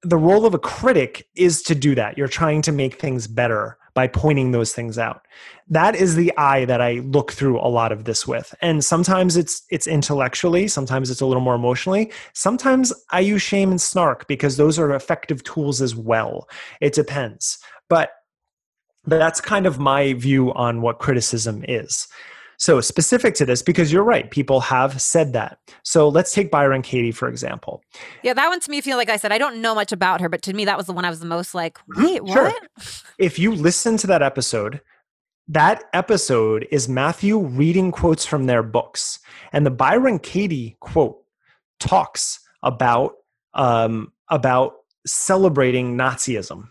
the 0.02 0.18
role 0.18 0.44
of 0.44 0.52
a 0.52 0.58
critic 0.58 1.26
is 1.34 1.62
to 1.62 1.74
do 1.74 1.94
that. 1.94 2.18
You're 2.18 2.28
trying 2.28 2.62
to 2.62 2.72
make 2.72 3.00
things 3.00 3.26
better 3.26 3.78
by 3.96 4.06
pointing 4.06 4.52
those 4.52 4.74
things 4.74 4.98
out. 4.98 5.26
That 5.68 5.96
is 5.96 6.16
the 6.16 6.30
eye 6.36 6.66
that 6.66 6.82
I 6.82 7.00
look 7.00 7.32
through 7.32 7.58
a 7.58 7.66
lot 7.66 7.92
of 7.92 8.04
this 8.04 8.28
with. 8.28 8.54
And 8.60 8.84
sometimes 8.84 9.38
it's 9.38 9.62
it's 9.70 9.86
intellectually, 9.86 10.68
sometimes 10.68 11.10
it's 11.10 11.22
a 11.22 11.26
little 11.26 11.42
more 11.42 11.54
emotionally. 11.54 12.12
Sometimes 12.34 12.92
I 13.10 13.20
use 13.20 13.40
shame 13.40 13.70
and 13.70 13.80
snark 13.80 14.28
because 14.28 14.58
those 14.58 14.78
are 14.78 14.94
effective 14.94 15.42
tools 15.44 15.80
as 15.80 15.96
well. 15.96 16.46
It 16.82 16.92
depends. 16.92 17.58
But 17.88 18.10
but 19.06 19.18
that's 19.18 19.40
kind 19.40 19.64
of 19.64 19.78
my 19.78 20.12
view 20.12 20.52
on 20.52 20.82
what 20.82 20.98
criticism 20.98 21.64
is. 21.66 22.06
So, 22.58 22.80
specific 22.80 23.34
to 23.36 23.46
this, 23.46 23.62
because 23.62 23.92
you're 23.92 24.04
right, 24.04 24.30
people 24.30 24.60
have 24.60 25.00
said 25.00 25.32
that. 25.34 25.58
So, 25.82 26.08
let's 26.08 26.32
take 26.32 26.50
Byron 26.50 26.82
Katie, 26.82 27.12
for 27.12 27.28
example. 27.28 27.82
Yeah, 28.22 28.34
that 28.34 28.48
one 28.48 28.60
to 28.60 28.70
me 28.70 28.80
feel 28.80 28.96
like 28.96 29.10
I 29.10 29.16
said, 29.16 29.32
I 29.32 29.38
don't 29.38 29.60
know 29.60 29.74
much 29.74 29.92
about 29.92 30.20
her, 30.20 30.28
but 30.28 30.42
to 30.42 30.52
me, 30.52 30.64
that 30.64 30.76
was 30.76 30.86
the 30.86 30.92
one 30.92 31.04
I 31.04 31.10
was 31.10 31.20
the 31.20 31.26
most 31.26 31.54
like, 31.54 31.78
mm-hmm. 31.78 32.02
wait, 32.04 32.24
what? 32.24 32.32
Sure. 32.32 32.52
If 33.18 33.38
you 33.38 33.54
listen 33.54 33.96
to 33.98 34.06
that 34.08 34.22
episode, 34.22 34.80
that 35.48 35.84
episode 35.94 36.66
is 36.70 36.88
Matthew 36.88 37.38
reading 37.38 37.90
quotes 37.90 38.26
from 38.26 38.46
their 38.46 38.62
books. 38.62 39.20
And 39.52 39.64
the 39.64 39.70
Byron 39.70 40.18
Katie 40.18 40.76
quote 40.80 41.22
talks 41.80 42.40
about 42.62 43.14
um, 43.54 44.12
about 44.28 44.74
celebrating 45.06 45.96
Nazism. 45.96 46.68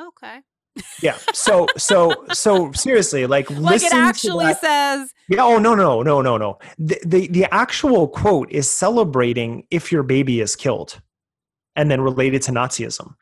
Okay 0.00 0.40
yeah. 1.02 1.18
So 1.32 1.66
so 1.76 2.24
so 2.32 2.72
seriously, 2.72 3.26
like 3.26 3.50
like 3.60 3.82
it 3.82 3.92
actually 3.92 4.52
says. 4.54 5.12
Yeah. 5.28 5.42
Oh 5.42 5.58
no 5.58 5.74
no 5.74 6.02
no 6.02 6.22
no 6.22 6.36
no. 6.36 6.58
The, 6.78 7.00
the 7.04 7.28
the 7.28 7.54
actual 7.54 8.08
quote 8.08 8.50
is 8.50 8.70
celebrating 8.70 9.66
if 9.70 9.90
your 9.90 10.02
baby 10.02 10.40
is 10.40 10.56
killed, 10.56 11.00
and 11.74 11.90
then 11.90 12.00
related 12.00 12.42
to 12.42 12.52
Nazism, 12.52 13.14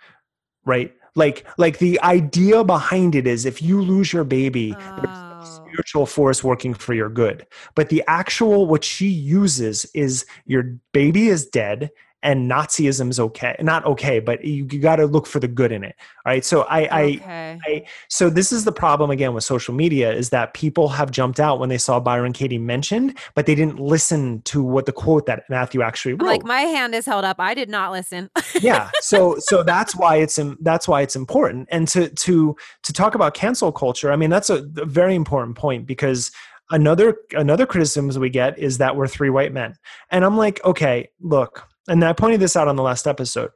right? 0.65 0.93
Like 1.17 1.47
like 1.59 1.79
the 1.79 2.01
idea 2.03 2.65
behind 2.65 3.15
it 3.15 3.27
is 3.27 3.47
if 3.47 3.63
you 3.63 3.81
lose 3.81 4.13
your 4.13 4.25
baby. 4.25 4.75
Oh. 4.79 5.31
Spiritual 5.45 6.07
force 6.07 6.43
working 6.43 6.73
for 6.73 6.95
your 6.95 7.11
good. 7.11 7.47
But 7.75 7.89
the 7.89 8.03
actual, 8.07 8.67
what 8.67 8.83
she 8.83 9.09
uses 9.09 9.85
is 9.93 10.25
your 10.47 10.79
baby 10.93 11.29
is 11.29 11.47
dead 11.47 11.91
and 12.25 12.51
Nazism 12.51 13.11
is 13.11 13.21
okay. 13.21 13.55
Not 13.61 13.85
okay, 13.85 14.19
but 14.19 14.43
you, 14.45 14.67
you 14.71 14.81
got 14.81 14.97
to 14.97 15.07
look 15.07 15.27
for 15.27 15.39
the 15.39 15.47
good 15.47 15.71
in 15.71 15.85
it. 15.85 15.95
All 16.25 16.33
right. 16.33 16.45
So 16.45 16.63
I, 16.63 16.85
okay. 16.85 17.61
I, 17.65 17.71
I, 17.71 17.87
so 18.09 18.31
this 18.31 18.51
is 18.51 18.65
the 18.65 18.73
problem 18.73 19.11
again 19.11 19.35
with 19.35 19.45
social 19.45 19.75
media 19.75 20.11
is 20.11 20.31
that 20.31 20.55
people 20.55 20.89
have 20.89 21.11
jumped 21.11 21.39
out 21.39 21.61
when 21.61 21.69
they 21.69 21.77
saw 21.77 22.01
Byron 22.01 22.33
Katie 22.33 22.59
mentioned, 22.59 23.19
but 23.35 23.45
they 23.45 23.55
didn't 23.55 23.79
listen 23.79 24.41
to 24.43 24.63
what 24.63 24.87
the 24.87 24.93
quote 24.93 25.27
that 25.27 25.45
Matthew 25.51 25.83
actually 25.83 26.15
wrote. 26.15 26.27
Like 26.27 26.45
my 26.45 26.63
hand 26.63 26.95
is 26.95 27.05
held 27.05 27.27
up. 27.27 27.37
I 27.39 27.53
did 27.53 27.69
not 27.69 27.93
listen. 27.93 28.31
yeah. 28.61 28.91
So, 29.03 29.37
so 29.39 29.63
that's 29.63 29.95
why 29.95 30.17
it's, 30.17 30.41
that's 30.61 30.89
why 30.89 31.03
it's 31.03 31.15
important. 31.15 31.69
And 31.71 31.87
to, 31.89 32.09
to, 32.09 32.57
to 32.85 32.93
talk 32.93 33.15
about 33.15 33.35
cancel 33.35 33.71
culture, 33.71 34.11
I 34.11 34.17
mean, 34.17 34.31
that's 34.31 34.49
a, 34.49 34.67
a 34.79 34.87
very 34.87 35.15
important 35.15 35.59
point 35.59 35.87
because 35.87 36.33
another 36.71 37.19
another 37.33 37.67
criticism 37.67 38.09
we 38.19 38.31
get 38.31 38.59
is 38.59 38.79
that 38.79 38.97
we're 38.97 39.07
three 39.07 39.29
white 39.29 39.53
men 39.53 39.75
and 40.11 40.25
i'm 40.25 40.39
like 40.39 40.65
okay 40.65 41.07
look 41.21 41.69
and 41.89 42.05
i 42.05 42.13
pointed 42.13 42.41
this 42.41 42.57
out 42.57 42.69
on 42.69 42.77
the 42.77 42.83
last 42.83 43.07
episode. 43.07 43.51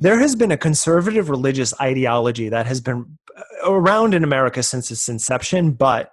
There 0.00 0.18
has 0.18 0.34
been 0.34 0.50
a 0.50 0.56
conservative 0.56 1.30
religious 1.30 1.72
ideology 1.80 2.48
that 2.48 2.66
has 2.66 2.80
been 2.80 3.18
uh, 3.36 3.70
around 3.70 4.14
in 4.14 4.24
america 4.24 4.62
since 4.62 4.90
its 4.90 5.08
inception 5.08 5.72
but 5.72 6.12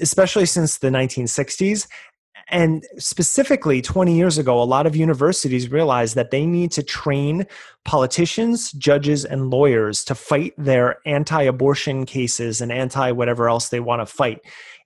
especially 0.00 0.46
since 0.46 0.78
the 0.78 0.88
1960s 0.88 1.86
and 2.50 2.84
specifically 2.96 3.82
20 3.82 4.16
years 4.16 4.38
ago, 4.38 4.60
a 4.62 4.64
lot 4.64 4.86
of 4.86 4.96
universities 4.96 5.70
realized 5.70 6.14
that 6.14 6.30
they 6.30 6.46
need 6.46 6.72
to 6.72 6.82
train 6.82 7.46
politicians, 7.84 8.72
judges, 8.72 9.24
and 9.24 9.50
lawyers 9.50 10.02
to 10.04 10.14
fight 10.14 10.54
their 10.56 10.96
anti 11.04 11.42
abortion 11.42 12.06
cases 12.06 12.60
and 12.60 12.72
anti 12.72 13.12
whatever 13.12 13.48
else 13.48 13.68
they 13.68 13.80
want 13.80 14.00
to 14.00 14.06
fight 14.06 14.40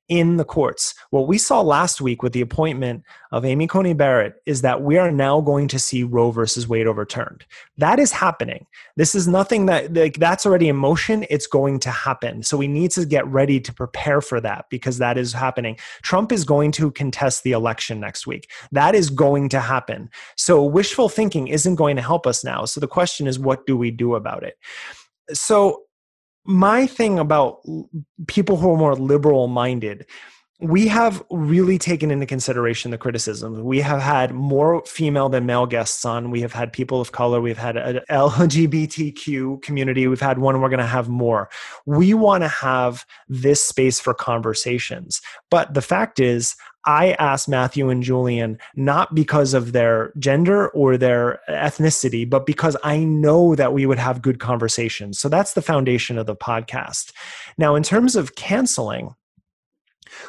in 0.09 0.37
the 0.37 0.45
courts. 0.45 0.95
What 1.11 1.29
we 1.29 1.39
saw 1.39 1.61
last 1.61 2.01
week 2.01 2.23
with 2.23 2.33
the 2.33 2.41
appointment 2.41 3.03
of 3.31 3.45
Amy 3.45 3.67
Coney 3.67 3.95
Barrett 3.95 4.35
is 4.47 4.63
that 4.63 4.83
we 4.83 4.99
are 4.99 5.11
now 5.11 5.41
going 5.41 5.69
to 5.69 5.79
see 5.79 6.03
Roe 6.03 6.31
versus 6.31 6.69
Wade 6.69 6.87
overturned. 6.87 7.47
That 7.79 7.99
is 7.99 8.13
happening. 8.13 8.67
This 8.97 9.15
is 9.15 9.27
nothing 9.27 9.67
that 9.67 9.95
like 9.95 10.19
that's 10.19 10.45
already 10.45 10.69
in 10.69 10.77
motion. 10.77 11.25
It's 11.31 11.47
going 11.47 11.79
to 11.81 11.91
happen. 11.91 12.43
So 12.43 12.57
we 12.57 12.69
need 12.69 12.91
to 12.93 13.07
get 13.07 13.27
ready 13.27 13.61
to 13.61 13.73
prepare 13.73 14.21
for 14.21 14.41
that 14.41 14.67
because 14.71 14.99
that 14.99 15.17
is 15.17 15.33
happening. 15.33 15.79
Trump 16.03 16.33
is 16.33 16.45
going 16.45 16.73
to 16.73 16.91
contest 16.91 17.43
the 17.43 17.53
election 17.53 18.01
next 18.01 18.27
week. 18.27 18.51
That 18.73 18.95
is 18.95 19.09
going 19.09 19.49
to 19.51 19.61
happen. 19.61 20.11
So 20.37 20.63
wishful 20.63 21.09
thinking 21.09 21.49
isn't 21.49 21.77
going 21.77 21.97
to 21.97 22.03
help 22.03 22.27
us 22.27 22.45
now. 22.45 22.65
So 22.65 22.81
the 22.81 22.89
question 22.89 23.27
is 23.27 23.39
what 23.39 23.67
do 23.67 23.77
we 23.77 23.91
do 23.91 24.15
about 24.15 24.43
it? 24.43 24.59
So 25.33 25.83
my 26.45 26.87
thing 26.87 27.19
about 27.19 27.61
people 28.27 28.57
who 28.57 28.73
are 28.73 28.77
more 28.77 28.97
liberal 28.97 29.49
minded 29.49 30.07
we 30.63 30.87
have 30.87 31.23
really 31.29 31.77
taken 31.77 32.13
into 32.13 32.25
consideration 32.25 32.93
the 32.93 32.99
criticism. 32.99 33.65
We 33.65 33.81
have 33.81 34.01
had 34.01 34.33
more 34.33 34.85
female 34.87 35.29
than 35.29 35.45
male 35.45 35.67
guests 35.67 36.05
on. 36.05 36.31
We 36.31 36.41
have 36.41 36.53
had 36.53 36.73
people 36.73 37.01
of 37.01 37.11
color. 37.11 37.41
We've 37.41 37.59
had 37.59 37.77
an 37.77 38.01
LGBTQ 38.09 39.61
community. 39.63 40.07
We've 40.07 40.21
had 40.21 40.39
one. 40.39 40.61
We're 40.61 40.69
going 40.69 40.79
to 40.79 40.87
have 40.87 41.09
more. 41.09 41.51
We 41.85 42.15
want 42.15 42.45
to 42.45 42.49
have 42.49 43.05
this 43.29 43.65
space 43.65 43.99
for 43.99 44.15
conversations. 44.15 45.21
But 45.51 45.75
the 45.75 45.83
fact 45.83 46.21
is, 46.21 46.55
I 46.85 47.13
asked 47.13 47.49
Matthew 47.49 47.91
and 47.91 48.03
Julian 48.03 48.59
not 48.77 49.15
because 49.17 49.55
of 49.55 49.73
their 49.73 50.13
gender 50.19 50.69
or 50.69 50.97
their 50.97 51.41
ethnicity, 51.49 52.29
but 52.29 52.47
because 52.47 52.77
I 52.85 52.99
know 52.99 53.57
that 53.57 53.73
we 53.73 53.85
would 53.85 53.99
have 53.99 54.23
good 54.23 54.39
conversations. 54.39 55.19
So 55.19 55.29
that's 55.29 55.55
the 55.55 55.63
foundation 55.63 56.19
of 56.19 56.27
the 56.27 56.37
podcast. 56.37 57.13
Now, 57.59 57.75
in 57.75 57.83
terms 57.83 58.15
of 58.15 58.37
canceling, 58.37 59.15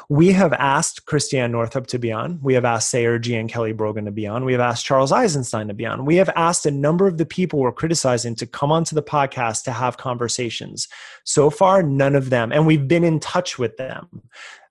we 0.08 0.32
have 0.32 0.52
asked 0.52 1.06
Christiane 1.06 1.52
Northrup 1.52 1.86
to 1.88 1.98
be 1.98 2.12
on. 2.12 2.38
We 2.42 2.54
have 2.54 2.64
asked 2.64 2.90
Sayer 2.90 3.18
Ji 3.18 3.36
and 3.36 3.48
Kelly 3.48 3.72
Brogan 3.72 4.04
to 4.04 4.10
be 4.10 4.26
on. 4.26 4.44
We 4.44 4.52
have 4.52 4.60
asked 4.60 4.84
Charles 4.84 5.12
Eisenstein 5.12 5.68
to 5.68 5.74
be 5.74 5.86
on. 5.86 6.04
We 6.04 6.16
have 6.16 6.30
asked 6.36 6.66
a 6.66 6.70
number 6.70 7.06
of 7.06 7.18
the 7.18 7.26
people 7.26 7.58
we're 7.58 7.72
criticizing 7.72 8.34
to 8.36 8.46
come 8.46 8.72
onto 8.72 8.94
the 8.94 9.02
podcast 9.02 9.64
to 9.64 9.72
have 9.72 9.96
conversations. 9.96 10.88
So 11.24 11.50
far, 11.50 11.82
none 11.82 12.14
of 12.14 12.30
them, 12.30 12.52
and 12.52 12.66
we've 12.66 12.88
been 12.88 13.04
in 13.04 13.20
touch 13.20 13.58
with 13.58 13.76
them. 13.76 14.22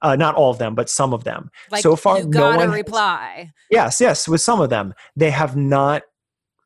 Uh, 0.01 0.15
not 0.15 0.35
all 0.35 0.51
of 0.51 0.57
them, 0.57 0.75
but 0.75 0.89
some 0.89 1.13
of 1.13 1.23
them. 1.23 1.49
Like 1.71 1.81
so 1.81 1.95
far, 1.95 2.19
you 2.19 2.25
got 2.25 2.59
no 2.59 2.65
a 2.65 2.69
reply. 2.69 3.51
Yes, 3.69 4.01
yes, 4.01 4.27
with 4.27 4.41
some 4.41 4.59
of 4.59 4.69
them, 4.69 4.93
they 5.15 5.31
have 5.31 5.55
not 5.55 6.03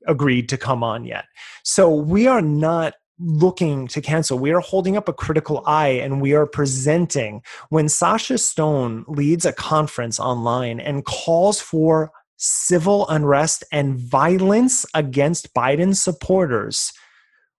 agreed 0.08 0.50
to 0.50 0.58
come 0.58 0.84
on 0.84 1.06
yet. 1.06 1.26
So 1.64 1.94
we 1.94 2.28
are 2.28 2.42
not 2.42 2.96
looking 3.20 3.88
to 3.88 4.02
cancel. 4.02 4.38
We 4.40 4.52
are 4.52 4.60
holding 4.60 4.98
up 4.98 5.10
a 5.10 5.14
critical 5.14 5.64
eye 5.66 6.00
and 6.02 6.22
we 6.22 6.34
are 6.34 6.46
presenting. 6.46 7.42
When 7.70 7.90
Sacha 7.90 8.38
Stone 8.38 9.06
leads 9.08 9.46
a 9.46 9.54
conference 9.54 10.20
online 10.20 10.80
and 10.80 11.06
calls 11.06 11.60
for 11.60 12.12
civil 12.38 13.08
unrest 13.10 13.64
and 13.72 13.98
violence 13.98 14.86
against 14.94 15.54
Biden 15.54 15.96
supporters, 15.96 16.94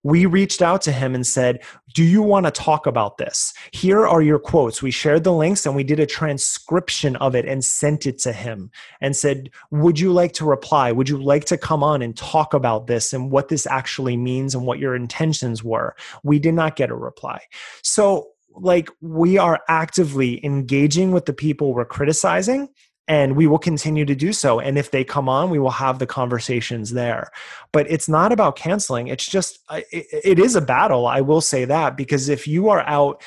we 0.03 0.27
reached 0.27 0.63
out 0.63 0.83
to 0.83 0.93
him 0.93 1.15
and 1.15 1.27
said, 1.27 1.63
Do 1.95 2.05
you 2.05 2.23
want 2.23 2.47
to 2.47 2.53
talk 2.53 2.87
about 2.87 3.19
this? 3.19 3.53
Here 3.73 4.07
are 4.07 4.23
your 4.23 4.39
quotes. 4.39 4.83
We 4.83 4.91
shared 4.91 5.25
the 5.25 5.33
links 5.33 5.67
and 5.67 5.75
we 5.75 5.85
did 5.85 6.01
a 6.01 6.07
transcription 6.07 7.17
of 7.17 7.35
it 7.35 7.45
and 7.47 7.65
sent 7.65 8.07
it 8.07 8.19
to 8.21 8.33
him 8.33 8.71
and 9.01 9.17
said, 9.17 9.51
Would 9.71 9.99
you 9.99 10.13
like 10.13 10.33
to 10.35 10.45
reply? 10.45 10.93
Would 10.93 11.09
you 11.09 11.21
like 11.21 11.47
to 11.47 11.59
come 11.59 11.83
on 11.83 12.03
and 12.03 12.17
talk 12.17 12.55
about 12.55 12.87
this 12.87 13.13
and 13.13 13.31
what 13.31 13.49
this 13.49 13.67
actually 13.67 14.17
means 14.17 14.55
and 14.55 14.65
what 14.65 14.79
your 14.79 14.95
intentions 14.95 15.65
were? 15.65 15.97
We 16.23 16.39
did 16.39 16.55
not 16.55 16.77
get 16.77 16.91
a 16.91 16.95
reply. 16.95 17.41
So, 17.83 18.29
like, 18.61 18.89
we 19.01 19.39
are 19.39 19.61
actively 19.69 20.45
engaging 20.45 21.13
with 21.13 21.27
the 21.27 21.33
people 21.33 21.75
we're 21.75 21.85
criticizing 21.85 22.69
and 23.09 23.35
we 23.35 23.47
will 23.47 23.59
continue 23.59 24.05
to 24.05 24.15
do 24.15 24.33
so. 24.33 24.61
And 24.61 24.79
if 24.79 24.91
they 24.91 25.03
come 25.03 25.29
on 25.29 25.51
we 25.51 25.59
will 25.59 25.71
have 25.71 25.99
the 25.99 26.07
conversations 26.07 26.93
there. 26.93 27.31
But 27.73 27.91
it's 27.91 28.09
not 28.09 28.31
about 28.33 28.57
canceling. 28.57 29.09
It's 29.09 29.27
just 29.27 29.59
it 29.71 30.39
is 30.39 30.55
a 30.55 30.61
battle 30.61 31.07
i 31.07 31.21
will 31.21 31.41
say 31.41 31.65
that 31.65 31.97
because 31.97 32.29
if 32.29 32.47
you 32.47 32.69
are 32.69 32.81
out 32.83 33.23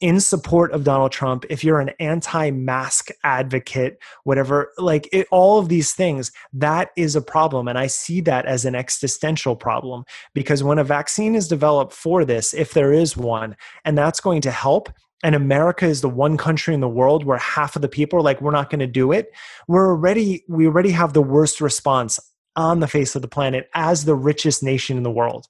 in 0.00 0.18
support 0.18 0.72
of 0.72 0.84
donald 0.84 1.12
trump 1.12 1.44
if 1.50 1.62
you're 1.62 1.80
an 1.80 1.90
anti-mask 2.00 3.08
advocate 3.22 3.98
whatever 4.24 4.72
like 4.78 5.08
it, 5.12 5.26
all 5.30 5.58
of 5.58 5.68
these 5.68 5.92
things 5.92 6.32
that 6.52 6.90
is 6.96 7.14
a 7.16 7.20
problem. 7.20 7.68
And 7.68 7.78
i 7.78 7.86
see 7.86 8.20
that 8.22 8.46
as 8.46 8.64
an 8.64 8.74
existential 8.74 9.56
problem 9.56 10.04
because 10.34 10.62
when 10.62 10.78
a 10.78 10.84
vaccine 10.84 11.34
is 11.34 11.48
developed 11.48 11.92
for 11.92 12.24
this 12.24 12.54
if 12.54 12.72
there 12.72 12.92
is 12.92 13.16
one 13.16 13.56
and 13.84 13.96
that's 13.96 14.20
going 14.20 14.40
to 14.42 14.50
help 14.50 14.90
and 15.22 15.34
America 15.34 15.86
is 15.86 16.00
the 16.00 16.08
one 16.08 16.36
country 16.36 16.74
in 16.74 16.80
the 16.80 16.88
world 16.88 17.24
where 17.24 17.38
half 17.38 17.76
of 17.76 17.82
the 17.82 17.88
people 17.88 18.18
are 18.18 18.22
like, 18.22 18.40
we're 18.40 18.50
not 18.50 18.70
going 18.70 18.80
to 18.80 18.86
do 18.86 19.12
it, 19.12 19.32
we're 19.66 19.88
already, 19.88 20.44
we 20.48 20.66
already 20.66 20.90
have 20.90 21.12
the 21.12 21.22
worst 21.22 21.60
response 21.60 22.20
on 22.54 22.80
the 22.80 22.88
face 22.88 23.14
of 23.14 23.22
the 23.22 23.28
planet 23.28 23.68
as 23.74 24.04
the 24.04 24.14
richest 24.14 24.62
nation 24.62 24.96
in 24.96 25.02
the 25.02 25.10
world. 25.10 25.46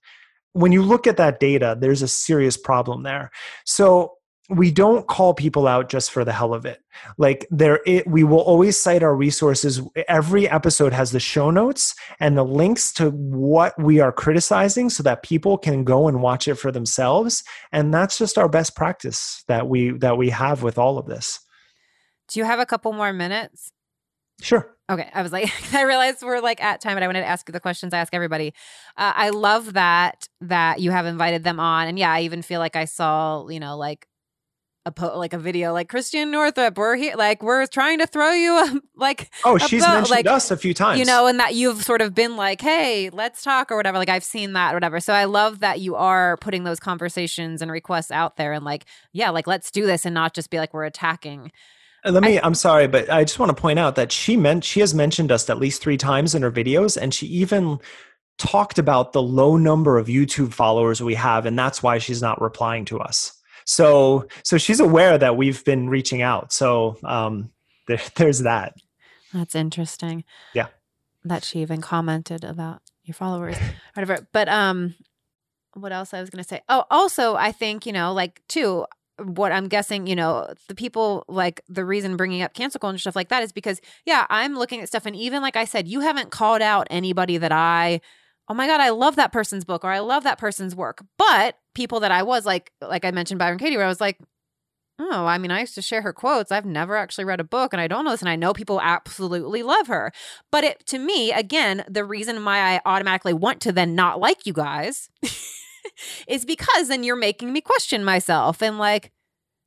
When 0.52 0.72
you 0.72 0.82
look 0.82 1.06
at 1.06 1.18
that 1.18 1.40
data, 1.40 1.76
there's 1.78 2.02
a 2.02 2.08
serious 2.08 2.56
problem 2.56 3.02
there. 3.02 3.30
So 3.64 4.15
we 4.48 4.70
don't 4.70 5.06
call 5.06 5.34
people 5.34 5.66
out 5.66 5.88
just 5.88 6.10
for 6.10 6.24
the 6.24 6.32
hell 6.32 6.54
of 6.54 6.64
it. 6.64 6.80
Like 7.18 7.46
there 7.50 7.80
it, 7.86 8.06
we 8.06 8.24
will 8.24 8.40
always 8.40 8.78
cite 8.78 9.02
our 9.02 9.14
resources. 9.14 9.80
Every 10.08 10.48
episode 10.48 10.92
has 10.92 11.10
the 11.10 11.20
show 11.20 11.50
notes 11.50 11.94
and 12.20 12.36
the 12.36 12.44
links 12.44 12.92
to 12.94 13.10
what 13.10 13.80
we 13.80 14.00
are 14.00 14.12
criticizing 14.12 14.88
so 14.90 15.02
that 15.02 15.22
people 15.22 15.58
can 15.58 15.84
go 15.84 16.08
and 16.08 16.22
watch 16.22 16.46
it 16.48 16.54
for 16.54 16.70
themselves. 16.70 17.42
And 17.72 17.92
that's 17.92 18.18
just 18.18 18.38
our 18.38 18.48
best 18.48 18.76
practice 18.76 19.42
that 19.48 19.68
we 19.68 19.90
that 19.98 20.16
we 20.16 20.30
have 20.30 20.62
with 20.62 20.78
all 20.78 20.98
of 20.98 21.06
this. 21.06 21.40
Do 22.28 22.40
you 22.40 22.44
have 22.44 22.58
a 22.58 22.66
couple 22.66 22.92
more 22.92 23.12
minutes? 23.12 23.72
Sure. 24.40 24.76
Okay, 24.88 25.08
I 25.12 25.22
was 25.22 25.32
like, 25.32 25.50
I 25.74 25.82
realized 25.82 26.22
we're 26.22 26.40
like 26.40 26.62
at 26.62 26.80
time, 26.80 26.94
but 26.94 27.02
I 27.02 27.06
wanted 27.06 27.20
to 27.20 27.26
ask 27.26 27.48
you 27.48 27.52
the 27.52 27.60
questions 27.60 27.92
I 27.92 27.98
ask 27.98 28.14
everybody. 28.14 28.54
Uh, 28.96 29.12
I 29.16 29.30
love 29.30 29.72
that 29.72 30.28
that 30.42 30.80
you 30.80 30.90
have 30.92 31.06
invited 31.06 31.42
them 31.42 31.58
on, 31.58 31.88
and 31.88 31.98
yeah, 31.98 32.12
I 32.12 32.22
even 32.22 32.42
feel 32.42 32.60
like 32.60 32.76
I 32.76 32.84
saw, 32.84 33.48
you 33.48 33.58
know, 33.58 33.76
like 33.76 34.06
a 34.86 34.92
po- 34.92 35.18
like 35.18 35.32
a 35.32 35.38
video 35.38 35.72
like 35.72 35.88
Christiane 35.88 36.30
Northrup, 36.30 36.78
we're 36.78 36.96
here, 36.96 37.14
like 37.16 37.42
we're 37.42 37.66
trying 37.66 37.98
to 37.98 38.06
throw 38.06 38.32
you 38.32 38.56
a, 38.56 38.80
like 38.94 39.30
oh 39.44 39.58
she's 39.58 39.84
boat. 39.84 39.92
mentioned 39.92 40.10
like, 40.10 40.26
us 40.26 40.50
a 40.50 40.56
few 40.56 40.72
times, 40.72 41.00
you 41.00 41.04
know, 41.04 41.26
and 41.26 41.40
that 41.40 41.54
you've 41.54 41.82
sort 41.82 42.00
of 42.00 42.14
been 42.14 42.36
like, 42.36 42.60
hey, 42.60 43.10
let's 43.10 43.42
talk 43.42 43.70
or 43.70 43.76
whatever. 43.76 43.98
Like 43.98 44.08
I've 44.08 44.24
seen 44.24 44.52
that 44.54 44.72
or 44.72 44.76
whatever. 44.76 45.00
So 45.00 45.12
I 45.12 45.24
love 45.24 45.60
that 45.60 45.80
you 45.80 45.96
are 45.96 46.36
putting 46.38 46.64
those 46.64 46.80
conversations 46.80 47.60
and 47.60 47.70
requests 47.70 48.12
out 48.12 48.36
there 48.36 48.52
and 48.52 48.64
like, 48.64 48.86
yeah, 49.12 49.30
like 49.30 49.46
let's 49.46 49.70
do 49.72 49.86
this 49.86 50.06
and 50.06 50.14
not 50.14 50.32
just 50.32 50.50
be 50.50 50.58
like 50.58 50.72
we're 50.72 50.84
attacking. 50.84 51.50
Uh, 52.04 52.12
let 52.12 52.22
me. 52.22 52.38
I'm 52.38 52.54
sorry, 52.54 52.86
but 52.86 53.10
I 53.10 53.24
just 53.24 53.40
want 53.40 53.54
to 53.54 53.60
point 53.60 53.80
out 53.80 53.96
that 53.96 54.12
she 54.12 54.36
meant 54.36 54.62
she 54.62 54.80
has 54.80 54.94
mentioned 54.94 55.32
us 55.32 55.50
at 55.50 55.58
least 55.58 55.82
three 55.82 55.96
times 55.96 56.34
in 56.34 56.42
her 56.42 56.52
videos, 56.52 56.96
and 56.96 57.12
she 57.12 57.26
even 57.26 57.80
talked 58.38 58.78
about 58.78 59.12
the 59.12 59.22
low 59.22 59.56
number 59.56 59.98
of 59.98 60.06
YouTube 60.06 60.52
followers 60.52 61.02
we 61.02 61.14
have, 61.14 61.46
and 61.46 61.58
that's 61.58 61.82
why 61.82 61.98
she's 61.98 62.22
not 62.22 62.40
replying 62.40 62.84
to 62.84 63.00
us. 63.00 63.35
So 63.66 64.26
so 64.42 64.58
she's 64.58 64.80
aware 64.80 65.18
that 65.18 65.36
we've 65.36 65.62
been 65.64 65.88
reaching 65.88 66.22
out. 66.22 66.52
So 66.52 66.98
um, 67.04 67.50
there, 67.88 68.00
there's 68.16 68.40
that. 68.40 68.74
That's 69.34 69.54
interesting. 69.54 70.24
Yeah. 70.54 70.68
That 71.24 71.44
she 71.44 71.60
even 71.60 71.80
commented 71.80 72.44
about 72.44 72.80
your 73.04 73.14
followers, 73.14 73.56
whatever. 73.94 74.26
But 74.32 74.48
um, 74.48 74.94
what 75.74 75.92
else 75.92 76.14
I 76.14 76.20
was 76.20 76.30
going 76.30 76.42
to 76.42 76.48
say? 76.48 76.62
Oh, 76.68 76.84
also, 76.90 77.34
I 77.34 77.52
think 77.52 77.84
you 77.84 77.92
know, 77.92 78.12
like 78.12 78.40
too. 78.48 78.86
what 79.18 79.50
I'm 79.50 79.66
guessing, 79.68 80.06
you 80.06 80.14
know, 80.14 80.52
the 80.68 80.74
people 80.74 81.24
like 81.26 81.62
the 81.68 81.84
reason 81.84 82.16
bringing 82.16 82.42
up 82.42 82.54
cancel 82.54 82.78
culture 82.78 82.92
and 82.92 83.00
stuff 83.00 83.16
like 83.16 83.28
that 83.30 83.42
is 83.42 83.50
because, 83.52 83.80
yeah, 84.04 84.26
I'm 84.30 84.54
looking 84.56 84.80
at 84.80 84.88
stuff. 84.88 85.06
And 85.06 85.16
even 85.16 85.42
like 85.42 85.56
I 85.56 85.64
said, 85.64 85.88
you 85.88 86.00
haven't 86.00 86.30
called 86.30 86.62
out 86.62 86.86
anybody 86.90 87.38
that 87.38 87.50
I, 87.50 88.00
oh 88.48 88.54
my 88.54 88.66
God, 88.66 88.80
I 88.80 88.90
love 88.90 89.16
that 89.16 89.32
person's 89.32 89.64
book 89.64 89.84
or 89.84 89.90
I 89.90 89.98
love 90.00 90.24
that 90.24 90.38
person's 90.38 90.74
work. 90.74 91.04
But 91.18 91.58
people 91.74 92.00
that 92.00 92.12
I 92.12 92.22
was 92.22 92.46
like, 92.46 92.72
like 92.80 93.04
I 93.04 93.10
mentioned 93.10 93.38
Byron 93.38 93.58
Katie, 93.58 93.76
where 93.76 93.86
I 93.86 93.88
was 93.88 94.00
like, 94.00 94.18
Oh, 94.98 95.26
I 95.26 95.36
mean, 95.36 95.50
I 95.50 95.60
used 95.60 95.74
to 95.74 95.82
share 95.82 96.00
her 96.00 96.14
quotes. 96.14 96.50
I've 96.50 96.64
never 96.64 96.96
actually 96.96 97.26
read 97.26 97.40
a 97.40 97.44
book 97.44 97.74
and 97.74 97.80
I 97.82 97.86
don't 97.86 98.06
know 98.06 98.12
this. 98.12 98.22
And 98.22 98.30
I 98.30 98.36
know 98.36 98.54
people 98.54 98.80
absolutely 98.80 99.62
love 99.62 99.88
her. 99.88 100.10
But 100.50 100.64
it, 100.64 100.86
to 100.86 100.98
me, 100.98 101.32
again, 101.32 101.84
the 101.86 102.02
reason 102.02 102.42
why 102.42 102.58
I 102.60 102.80
automatically 102.86 103.34
want 103.34 103.60
to 103.62 103.72
then 103.72 103.94
not 103.94 104.20
like 104.20 104.46
you 104.46 104.54
guys 104.54 105.10
is 106.28 106.46
because 106.46 106.88
then 106.88 107.04
you're 107.04 107.14
making 107.14 107.52
me 107.52 107.60
question 107.60 108.04
myself 108.04 108.62
and 108.62 108.78
like, 108.78 109.12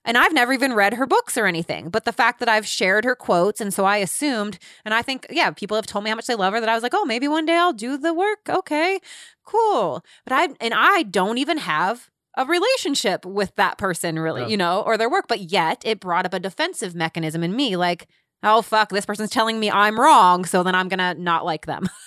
and 0.05 0.17
I've 0.17 0.33
never 0.33 0.53
even 0.53 0.73
read 0.73 0.93
her 0.95 1.05
books 1.05 1.37
or 1.37 1.45
anything. 1.45 1.89
But 1.89 2.05
the 2.05 2.11
fact 2.11 2.39
that 2.39 2.49
I've 2.49 2.65
shared 2.65 3.05
her 3.05 3.15
quotes, 3.15 3.59
and 3.59 3.73
so 3.73 3.85
I 3.85 3.97
assumed, 3.97 4.57
and 4.85 4.93
I 4.93 5.01
think, 5.01 5.27
yeah, 5.29 5.51
people 5.51 5.75
have 5.75 5.85
told 5.85 6.03
me 6.03 6.09
how 6.09 6.15
much 6.15 6.27
they 6.27 6.35
love 6.35 6.53
her 6.53 6.59
that 6.59 6.69
I 6.69 6.73
was 6.73 6.83
like, 6.83 6.93
oh, 6.95 7.05
maybe 7.05 7.27
one 7.27 7.45
day 7.45 7.55
I'll 7.55 7.73
do 7.73 7.97
the 7.97 8.13
work. 8.13 8.39
Okay, 8.47 8.99
cool. 9.45 10.03
But 10.25 10.33
I, 10.33 10.49
and 10.61 10.73
I 10.73 11.03
don't 11.03 11.37
even 11.37 11.57
have 11.57 12.09
a 12.37 12.45
relationship 12.45 13.25
with 13.25 13.53
that 13.55 13.77
person, 13.77 14.17
really, 14.17 14.43
yeah. 14.43 14.47
you 14.47 14.57
know, 14.57 14.81
or 14.81 14.97
their 14.97 15.09
work. 15.09 15.25
But 15.27 15.51
yet 15.51 15.81
it 15.85 15.99
brought 15.99 16.25
up 16.25 16.33
a 16.33 16.39
defensive 16.39 16.95
mechanism 16.95 17.43
in 17.43 17.55
me 17.55 17.75
like, 17.75 18.07
oh, 18.43 18.61
fuck, 18.61 18.89
this 18.89 19.05
person's 19.05 19.29
telling 19.29 19.59
me 19.59 19.69
I'm 19.69 19.99
wrong. 19.99 20.45
So 20.45 20.63
then 20.63 20.75
I'm 20.75 20.87
going 20.87 20.99
to 20.99 21.21
not 21.21 21.45
like 21.45 21.65
them. 21.65 21.89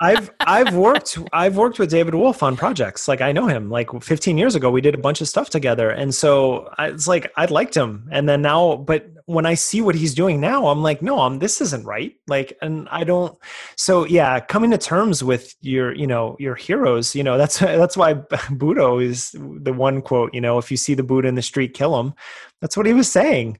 I've 0.00 0.30
I've 0.40 0.74
worked 0.74 1.18
I've 1.32 1.56
worked 1.56 1.78
with 1.78 1.90
David 1.90 2.14
Wolfe 2.14 2.42
on 2.42 2.56
projects. 2.56 3.08
Like 3.08 3.20
I 3.20 3.32
know 3.32 3.46
him. 3.46 3.70
Like 3.70 3.90
15 4.02 4.38
years 4.38 4.54
ago, 4.54 4.70
we 4.70 4.80
did 4.80 4.94
a 4.94 4.98
bunch 4.98 5.20
of 5.20 5.28
stuff 5.28 5.50
together, 5.50 5.90
and 5.90 6.14
so 6.14 6.72
I, 6.78 6.88
it's 6.88 7.08
like 7.08 7.32
I 7.36 7.46
liked 7.46 7.76
him. 7.76 8.08
And 8.10 8.28
then 8.28 8.42
now, 8.42 8.76
but 8.76 9.10
when 9.26 9.44
I 9.44 9.54
see 9.54 9.80
what 9.80 9.94
he's 9.94 10.14
doing 10.14 10.40
now, 10.40 10.68
I'm 10.68 10.82
like, 10.82 11.02
no, 11.02 11.20
I'm 11.20 11.38
this 11.38 11.60
isn't 11.60 11.84
right. 11.84 12.14
Like, 12.26 12.56
and 12.62 12.88
I 12.90 13.04
don't. 13.04 13.36
So 13.76 14.06
yeah, 14.06 14.40
coming 14.40 14.70
to 14.70 14.78
terms 14.78 15.22
with 15.24 15.54
your 15.60 15.94
you 15.94 16.06
know 16.06 16.36
your 16.38 16.54
heroes. 16.54 17.14
You 17.14 17.24
know 17.24 17.38
that's 17.38 17.58
that's 17.58 17.96
why 17.96 18.14
Buddha 18.50 18.96
is 18.96 19.32
the 19.32 19.72
one 19.72 20.02
quote. 20.02 20.32
You 20.34 20.40
know, 20.40 20.58
if 20.58 20.70
you 20.70 20.76
see 20.76 20.94
the 20.94 21.02
Buddha 21.02 21.28
in 21.28 21.34
the 21.34 21.42
street, 21.42 21.74
kill 21.74 21.98
him. 21.98 22.14
That's 22.60 22.76
what 22.76 22.86
he 22.86 22.92
was 22.92 23.10
saying 23.10 23.58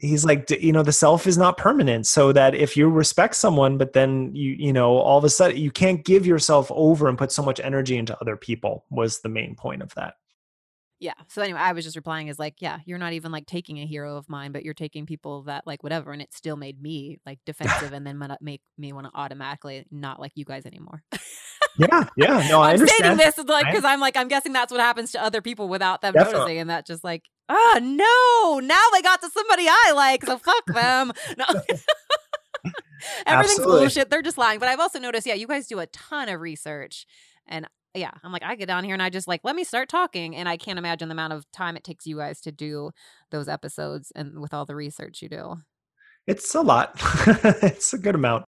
he's 0.00 0.24
like 0.24 0.50
you 0.50 0.72
know 0.72 0.82
the 0.82 0.92
self 0.92 1.26
is 1.26 1.38
not 1.38 1.56
permanent 1.56 2.06
so 2.06 2.32
that 2.32 2.54
if 2.54 2.76
you 2.76 2.88
respect 2.88 3.34
someone 3.34 3.78
but 3.78 3.92
then 3.92 4.34
you 4.34 4.52
you 4.58 4.72
know 4.72 4.96
all 4.98 5.18
of 5.18 5.24
a 5.24 5.28
sudden 5.28 5.56
you 5.56 5.70
can't 5.70 6.04
give 6.04 6.26
yourself 6.26 6.70
over 6.74 7.08
and 7.08 7.18
put 7.18 7.32
so 7.32 7.42
much 7.42 7.60
energy 7.60 7.96
into 7.96 8.18
other 8.20 8.36
people 8.36 8.84
was 8.90 9.20
the 9.20 9.28
main 9.28 9.54
point 9.54 9.82
of 9.82 9.94
that. 9.94 10.14
Yeah 11.00 11.14
so 11.28 11.42
anyway 11.42 11.60
i 11.60 11.72
was 11.72 11.84
just 11.84 11.94
replying 11.94 12.28
as 12.28 12.38
like 12.40 12.56
yeah 12.58 12.78
you're 12.84 12.98
not 12.98 13.12
even 13.12 13.30
like 13.30 13.46
taking 13.46 13.78
a 13.78 13.86
hero 13.86 14.16
of 14.16 14.28
mine 14.28 14.50
but 14.50 14.64
you're 14.64 14.74
taking 14.74 15.06
people 15.06 15.42
that 15.44 15.64
like 15.66 15.82
whatever 15.84 16.12
and 16.12 16.20
it 16.20 16.32
still 16.34 16.56
made 16.56 16.82
me 16.82 17.20
like 17.24 17.38
defensive 17.46 17.92
and 17.92 18.04
then 18.06 18.20
make 18.40 18.62
me 18.76 18.92
want 18.92 19.06
to 19.06 19.12
automatically 19.14 19.86
not 19.92 20.18
like 20.18 20.32
you 20.34 20.44
guys 20.44 20.66
anymore. 20.66 21.02
Yeah 21.78 22.08
yeah 22.16 22.48
no 22.48 22.60
i 22.62 22.70
I'm 22.70 22.80
understand 22.80 23.04
saying 23.04 23.16
this 23.16 23.38
is 23.38 23.44
like 23.44 23.66
because 23.66 23.84
i'm 23.84 24.00
like 24.00 24.16
i'm 24.16 24.26
guessing 24.26 24.52
that's 24.52 24.72
what 24.72 24.80
happens 24.80 25.12
to 25.12 25.22
other 25.22 25.40
people 25.40 25.68
without 25.68 26.02
them 26.02 26.14
Definitely. 26.14 26.38
noticing 26.40 26.58
and 26.58 26.70
that 26.70 26.86
just 26.86 27.04
like 27.04 27.22
oh 27.48 27.78
no. 27.82 28.60
Now 28.66 28.84
they 28.92 29.02
got 29.02 29.20
to 29.22 29.30
somebody 29.30 29.66
i 29.68 29.92
like 29.94 30.24
so 30.24 30.38
fuck 30.38 30.66
them. 30.66 31.12
No. 31.36 31.44
Everything's 33.26 33.58
Absolutely. 33.60 33.80
bullshit. 33.80 34.10
They're 34.10 34.22
just 34.22 34.38
lying. 34.38 34.58
But 34.58 34.68
i've 34.68 34.80
also 34.80 34.98
noticed 34.98 35.26
yeah 35.26 35.34
you 35.34 35.46
guys 35.46 35.66
do 35.66 35.78
a 35.78 35.86
ton 35.86 36.28
of 36.28 36.40
research. 36.40 37.06
And 37.46 37.66
yeah 37.94 38.10
i'm 38.22 38.32
like 38.32 38.42
i 38.44 38.54
get 38.54 38.66
down 38.68 38.84
here 38.84 38.92
and 38.92 39.02
i 39.02 39.08
just 39.08 39.26
like 39.26 39.40
let 39.44 39.56
me 39.56 39.64
start 39.64 39.88
talking. 39.88 40.36
And 40.36 40.48
i 40.48 40.56
can't 40.56 40.78
imagine 40.78 41.08
the 41.08 41.14
amount 41.14 41.32
of 41.32 41.50
time 41.52 41.76
it 41.76 41.84
takes 41.84 42.06
you 42.06 42.18
guys 42.18 42.40
to 42.42 42.52
do 42.52 42.90
those 43.30 43.48
episodes 43.48 44.12
and 44.14 44.40
with 44.40 44.52
all 44.52 44.66
the 44.66 44.76
research 44.76 45.22
you 45.22 45.28
do. 45.28 45.56
It's 46.26 46.54
a 46.54 46.60
lot. 46.60 47.00
It's 47.62 47.92
a 47.94 47.98
good 47.98 48.14
amount. 48.14 48.44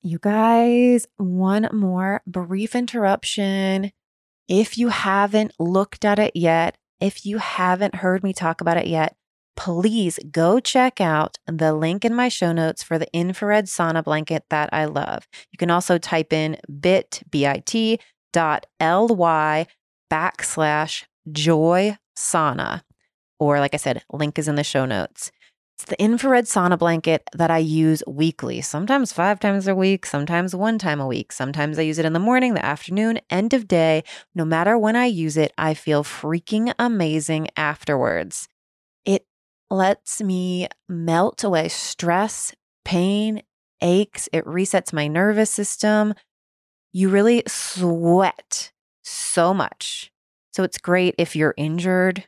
You 0.00 0.18
guys, 0.20 1.06
one 1.16 1.68
more 1.72 2.22
brief 2.26 2.74
interruption. 2.74 3.92
If 4.48 4.78
you 4.78 4.88
haven't 4.88 5.52
looked 5.58 6.04
at 6.04 6.18
it 6.18 6.34
yet, 6.34 6.76
if 7.00 7.26
you 7.26 7.38
haven't 7.38 7.96
heard 7.96 8.22
me 8.22 8.32
talk 8.32 8.60
about 8.60 8.78
it 8.78 8.86
yet, 8.86 9.14
please 9.56 10.18
go 10.30 10.58
check 10.58 11.00
out 11.00 11.36
the 11.46 11.74
link 11.74 12.04
in 12.04 12.14
my 12.14 12.28
show 12.28 12.52
notes 12.52 12.82
for 12.82 12.98
the 12.98 13.12
infrared 13.12 13.66
sauna 13.66 14.02
blanket 14.02 14.44
that 14.48 14.70
I 14.72 14.86
love. 14.86 15.28
You 15.52 15.58
can 15.58 15.70
also 15.70 15.98
type 15.98 16.32
in 16.32 16.56
bit, 16.80 17.22
B-I-T 17.30 17.98
dot 18.32 18.66
L-Y 18.80 19.66
backslash 20.10 21.04
joy 21.30 21.98
sauna. 22.16 22.82
Or 23.38 23.60
like 23.60 23.74
I 23.74 23.78
said, 23.78 24.02
link 24.10 24.38
is 24.38 24.48
in 24.48 24.54
the 24.54 24.64
show 24.64 24.86
notes. 24.86 25.30
It's 25.78 25.84
the 25.84 26.02
infrared 26.02 26.46
sauna 26.46 26.76
blanket 26.76 27.22
that 27.34 27.52
I 27.52 27.58
use 27.58 28.02
weekly, 28.04 28.60
sometimes 28.62 29.12
five 29.12 29.38
times 29.38 29.68
a 29.68 29.76
week, 29.76 30.06
sometimes 30.06 30.52
one 30.52 30.76
time 30.76 30.98
a 30.98 31.06
week. 31.06 31.30
Sometimes 31.30 31.78
I 31.78 31.82
use 31.82 32.00
it 32.00 32.04
in 32.04 32.14
the 32.14 32.18
morning, 32.18 32.54
the 32.54 32.64
afternoon, 32.64 33.20
end 33.30 33.54
of 33.54 33.68
day. 33.68 34.02
No 34.34 34.44
matter 34.44 34.76
when 34.76 34.96
I 34.96 35.04
use 35.04 35.36
it, 35.36 35.52
I 35.56 35.74
feel 35.74 36.02
freaking 36.02 36.74
amazing 36.80 37.46
afterwards. 37.56 38.48
It 39.04 39.24
lets 39.70 40.20
me 40.20 40.66
melt 40.88 41.44
away 41.44 41.68
stress, 41.68 42.52
pain, 42.84 43.42
aches. 43.80 44.28
It 44.32 44.44
resets 44.46 44.92
my 44.92 45.06
nervous 45.06 45.48
system. 45.48 46.14
You 46.92 47.08
really 47.08 47.44
sweat 47.46 48.72
so 49.04 49.54
much. 49.54 50.10
So 50.52 50.64
it's 50.64 50.78
great 50.78 51.14
if 51.18 51.36
you're 51.36 51.54
injured, 51.56 52.26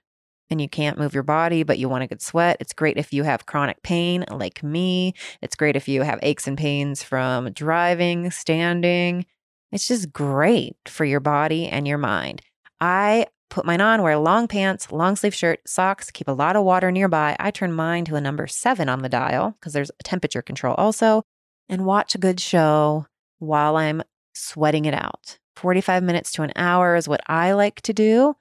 and 0.51 0.60
you 0.60 0.68
can't 0.68 0.98
move 0.98 1.14
your 1.14 1.22
body, 1.22 1.62
but 1.62 1.78
you 1.78 1.89
want 1.89 2.05
a 2.05 2.09
good 2.09 2.20
sweat. 2.20 2.56
It's 2.60 2.72
great 2.72 2.97
if 2.97 3.12
you 3.12 3.22
have 3.22 3.47
chronic 3.47 3.82
pain 3.82 4.24
like 4.31 4.62
me. 4.62 5.14
It's 5.40 5.56
great 5.56 5.77
if 5.77 5.89
you 5.89 6.02
have 6.02 6.18
aches 6.22 6.47
and 6.47 6.59
pains 6.59 7.02
from 7.02 7.51
driving, 7.52 8.31
standing. 8.31 9.27
It's 9.72 9.86
just 9.86 10.12
great 10.12 10.77
for 10.86 11.05
your 11.05 11.20
body 11.20 11.68
and 11.68 11.86
your 11.86 11.98
mind. 11.98 12.43
I 12.81 13.27
put 13.51 13.64
mine 13.64 13.81
on, 13.81 14.02
wear 14.02 14.16
long 14.18 14.48
pants, 14.48 14.90
long 14.90 15.16
sleeve 15.16 15.35
shirt, 15.35 15.60
socks, 15.66 16.10
keep 16.10 16.28
a 16.28 16.32
lot 16.32 16.56
of 16.56 16.64
water 16.64 16.90
nearby. 16.90 17.36
I 17.39 17.51
turn 17.51 17.72
mine 17.72 18.05
to 18.06 18.16
a 18.16 18.20
number 18.20 18.47
seven 18.47 18.89
on 18.89 19.02
the 19.02 19.09
dial 19.09 19.56
because 19.59 19.72
there's 19.72 19.90
temperature 20.02 20.43
control 20.43 20.74
also, 20.74 21.22
and 21.68 21.85
watch 21.85 22.14
a 22.14 22.18
good 22.18 22.40
show 22.40 23.06
while 23.39 23.77
I'm 23.77 24.02
sweating 24.35 24.85
it 24.85 24.94
out. 24.94 25.39
45 25.56 26.02
minutes 26.02 26.32
to 26.32 26.43
an 26.43 26.52
hour 26.56 26.97
is 26.97 27.09
what 27.09 27.20
I 27.27 27.52
like 27.52 27.82
to 27.82 27.93
do. 27.93 28.35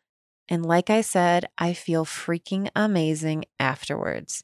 And 0.49 0.65
like 0.65 0.89
I 0.89 1.01
said, 1.01 1.45
I 1.57 1.73
feel 1.73 2.05
freaking 2.05 2.69
amazing 2.75 3.45
afterwards. 3.59 4.43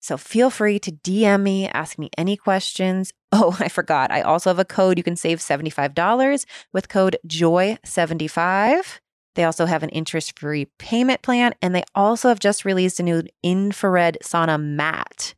So 0.00 0.18
feel 0.18 0.50
free 0.50 0.78
to 0.80 0.92
DM 0.92 1.42
me, 1.42 1.66
ask 1.66 1.98
me 1.98 2.10
any 2.18 2.36
questions. 2.36 3.12
Oh, 3.36 3.56
I 3.58 3.68
forgot. 3.68 4.12
I 4.12 4.20
also 4.20 4.48
have 4.48 4.60
a 4.60 4.64
code. 4.64 4.96
You 4.96 5.02
can 5.02 5.16
save 5.16 5.40
$75 5.40 6.46
with 6.72 6.88
code 6.88 7.16
JOY75. 7.26 9.00
They 9.34 9.42
also 9.42 9.66
have 9.66 9.82
an 9.82 9.88
interest 9.88 10.38
free 10.38 10.66
payment 10.78 11.20
plan. 11.22 11.52
And 11.60 11.74
they 11.74 11.82
also 11.96 12.28
have 12.28 12.38
just 12.38 12.64
released 12.64 13.00
a 13.00 13.02
new 13.02 13.24
infrared 13.42 14.18
sauna 14.22 14.62
mat, 14.62 15.34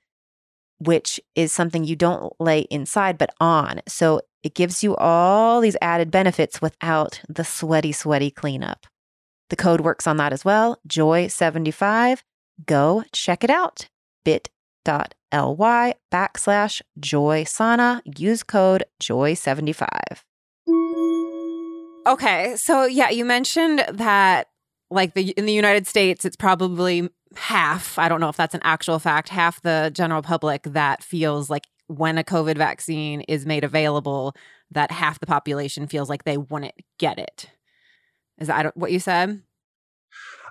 which 0.76 1.18
is 1.34 1.52
something 1.52 1.84
you 1.84 1.96
don't 1.96 2.34
lay 2.38 2.66
inside, 2.70 3.16
but 3.16 3.34
on. 3.40 3.80
So 3.88 4.20
it 4.42 4.54
gives 4.54 4.84
you 4.84 4.94
all 4.96 5.62
these 5.62 5.78
added 5.80 6.10
benefits 6.10 6.60
without 6.60 7.22
the 7.30 7.44
sweaty, 7.44 7.92
sweaty 7.92 8.30
cleanup. 8.30 8.86
The 9.48 9.56
code 9.56 9.80
works 9.80 10.06
on 10.06 10.16
that 10.16 10.32
as 10.32 10.44
well. 10.44 10.78
Joy75. 10.88 12.22
Go 12.64 13.04
check 13.12 13.44
it 13.44 13.50
out. 13.50 13.88
bit.ly 14.24 15.94
backslash 16.12 16.82
joy 16.98 17.44
sauna. 17.44 18.00
Use 18.18 18.42
code 18.42 18.84
joy75. 19.02 19.86
Okay. 22.06 22.54
So, 22.56 22.84
yeah, 22.84 23.10
you 23.10 23.24
mentioned 23.24 23.84
that 23.92 24.48
like 24.90 25.14
the 25.14 25.30
in 25.30 25.46
the 25.46 25.52
United 25.52 25.86
States, 25.86 26.24
it's 26.24 26.36
probably 26.36 27.08
half. 27.36 27.98
I 27.98 28.08
don't 28.08 28.20
know 28.20 28.28
if 28.28 28.36
that's 28.36 28.54
an 28.54 28.60
actual 28.62 28.98
fact. 28.98 29.28
Half 29.28 29.62
the 29.62 29.90
general 29.92 30.22
public 30.22 30.62
that 30.64 31.02
feels 31.02 31.50
like 31.50 31.66
when 31.88 32.18
a 32.18 32.24
COVID 32.24 32.56
vaccine 32.56 33.22
is 33.22 33.46
made 33.46 33.64
available, 33.64 34.34
that 34.70 34.90
half 34.90 35.20
the 35.20 35.26
population 35.26 35.86
feels 35.86 36.08
like 36.08 36.24
they 36.24 36.36
wouldn't 36.36 36.74
get 36.98 37.18
it. 37.18 37.50
Is 38.38 38.48
that 38.48 38.76
what 38.76 38.92
you 38.92 38.98
said? 38.98 39.42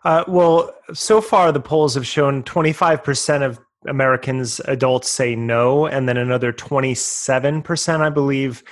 Uh, 0.03 0.23
well, 0.27 0.73
so 0.93 1.19
far 1.19 1.51
the 1.51 1.59
polls 1.59 1.95
have 1.95 2.05
shown 2.05 2.43
25% 2.43 3.43
of 3.43 3.59
Americans, 3.87 4.59
adults 4.65 5.09
say 5.09 5.35
no, 5.35 5.85
and 5.85 6.07
then 6.07 6.17
another 6.17 6.53
27%, 6.53 7.99
I 7.99 8.09
believe, 8.09 8.63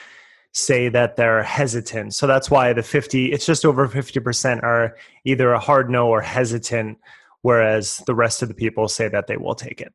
say 0.52 0.90
that 0.90 1.16
they're 1.16 1.44
hesitant. 1.44 2.14
So 2.14 2.28
that's 2.28 2.50
why 2.50 2.74
the 2.74 2.84
50, 2.84 3.32
it's 3.32 3.46
just 3.46 3.66
over 3.66 3.88
50% 3.88 4.64
are 4.64 4.96
either 5.26 5.52
a 5.52 5.60
hard 5.60 5.90
no 5.90 6.08
or 6.08 6.22
hesitant, 6.22 7.00
whereas 7.42 7.98
the 8.06 8.16
rest 8.16 8.42
of 8.42 8.48
the 8.48 8.54
people 8.54 8.88
say 8.88 9.08
that 9.08 9.28
they 9.28 9.38
will 9.38 9.56
take 9.56 9.82
it. 9.82 9.94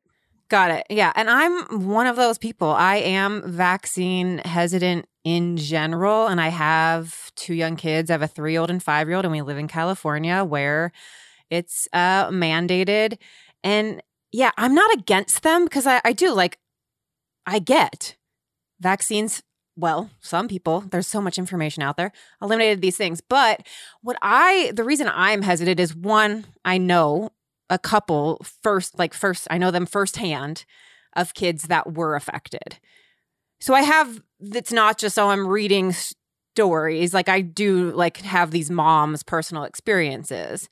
Got 0.49 0.71
it. 0.71 0.87
Yeah. 0.89 1.13
And 1.15 1.29
I'm 1.29 1.87
one 1.87 2.07
of 2.07 2.15
those 2.15 2.37
people. 2.37 2.69
I 2.69 2.95
am 2.95 3.43
vaccine 3.49 4.39
hesitant 4.39 5.05
in 5.23 5.57
general. 5.57 6.27
And 6.27 6.39
I 6.39 6.49
have 6.49 7.31
two 7.35 7.53
young 7.53 7.75
kids. 7.75 8.09
I 8.09 8.13
have 8.13 8.21
a 8.21 8.27
three 8.27 8.53
year 8.53 8.61
old 8.61 8.69
and 8.69 8.81
five 8.81 9.07
year 9.07 9.15
old, 9.15 9.25
and 9.25 9.31
we 9.31 9.41
live 9.41 9.57
in 9.57 9.67
California 9.67 10.43
where 10.43 10.91
it's 11.49 11.87
uh, 11.93 12.29
mandated. 12.29 13.17
And 13.63 14.01
yeah, 14.31 14.51
I'm 14.57 14.75
not 14.75 14.93
against 14.93 15.43
them 15.43 15.65
because 15.65 15.87
I, 15.87 16.01
I 16.05 16.13
do 16.13 16.33
like, 16.33 16.59
I 17.45 17.59
get 17.59 18.15
vaccines. 18.79 19.41
Well, 19.75 20.09
some 20.19 20.47
people, 20.47 20.81
there's 20.81 21.07
so 21.07 21.21
much 21.21 21.37
information 21.37 21.83
out 21.83 21.97
there, 21.97 22.11
eliminated 22.41 22.81
these 22.81 22.97
things. 22.97 23.21
But 23.21 23.65
what 24.01 24.17
I, 24.21 24.71
the 24.75 24.83
reason 24.83 25.09
I'm 25.11 25.41
hesitant 25.41 25.79
is 25.79 25.95
one, 25.95 26.45
I 26.65 26.77
know 26.77 27.31
a 27.69 27.79
couple 27.79 28.41
first, 28.61 28.99
like 28.99 29.13
first, 29.13 29.47
I 29.49 29.57
know 29.57 29.71
them 29.71 29.85
firsthand 29.85 30.65
of 31.15 31.33
kids 31.33 31.63
that 31.63 31.93
were 31.93 32.15
affected. 32.15 32.77
So 33.59 33.73
I 33.73 33.81
have, 33.81 34.21
it's 34.39 34.71
not 34.71 34.97
just, 34.97 35.19
oh, 35.19 35.29
I'm 35.29 35.47
reading 35.47 35.93
stories. 36.55 37.13
Like 37.13 37.29
I 37.29 37.41
do 37.41 37.91
like 37.91 38.17
have 38.17 38.51
these 38.51 38.69
moms' 38.69 39.23
personal 39.23 39.63
experiences. 39.63 40.69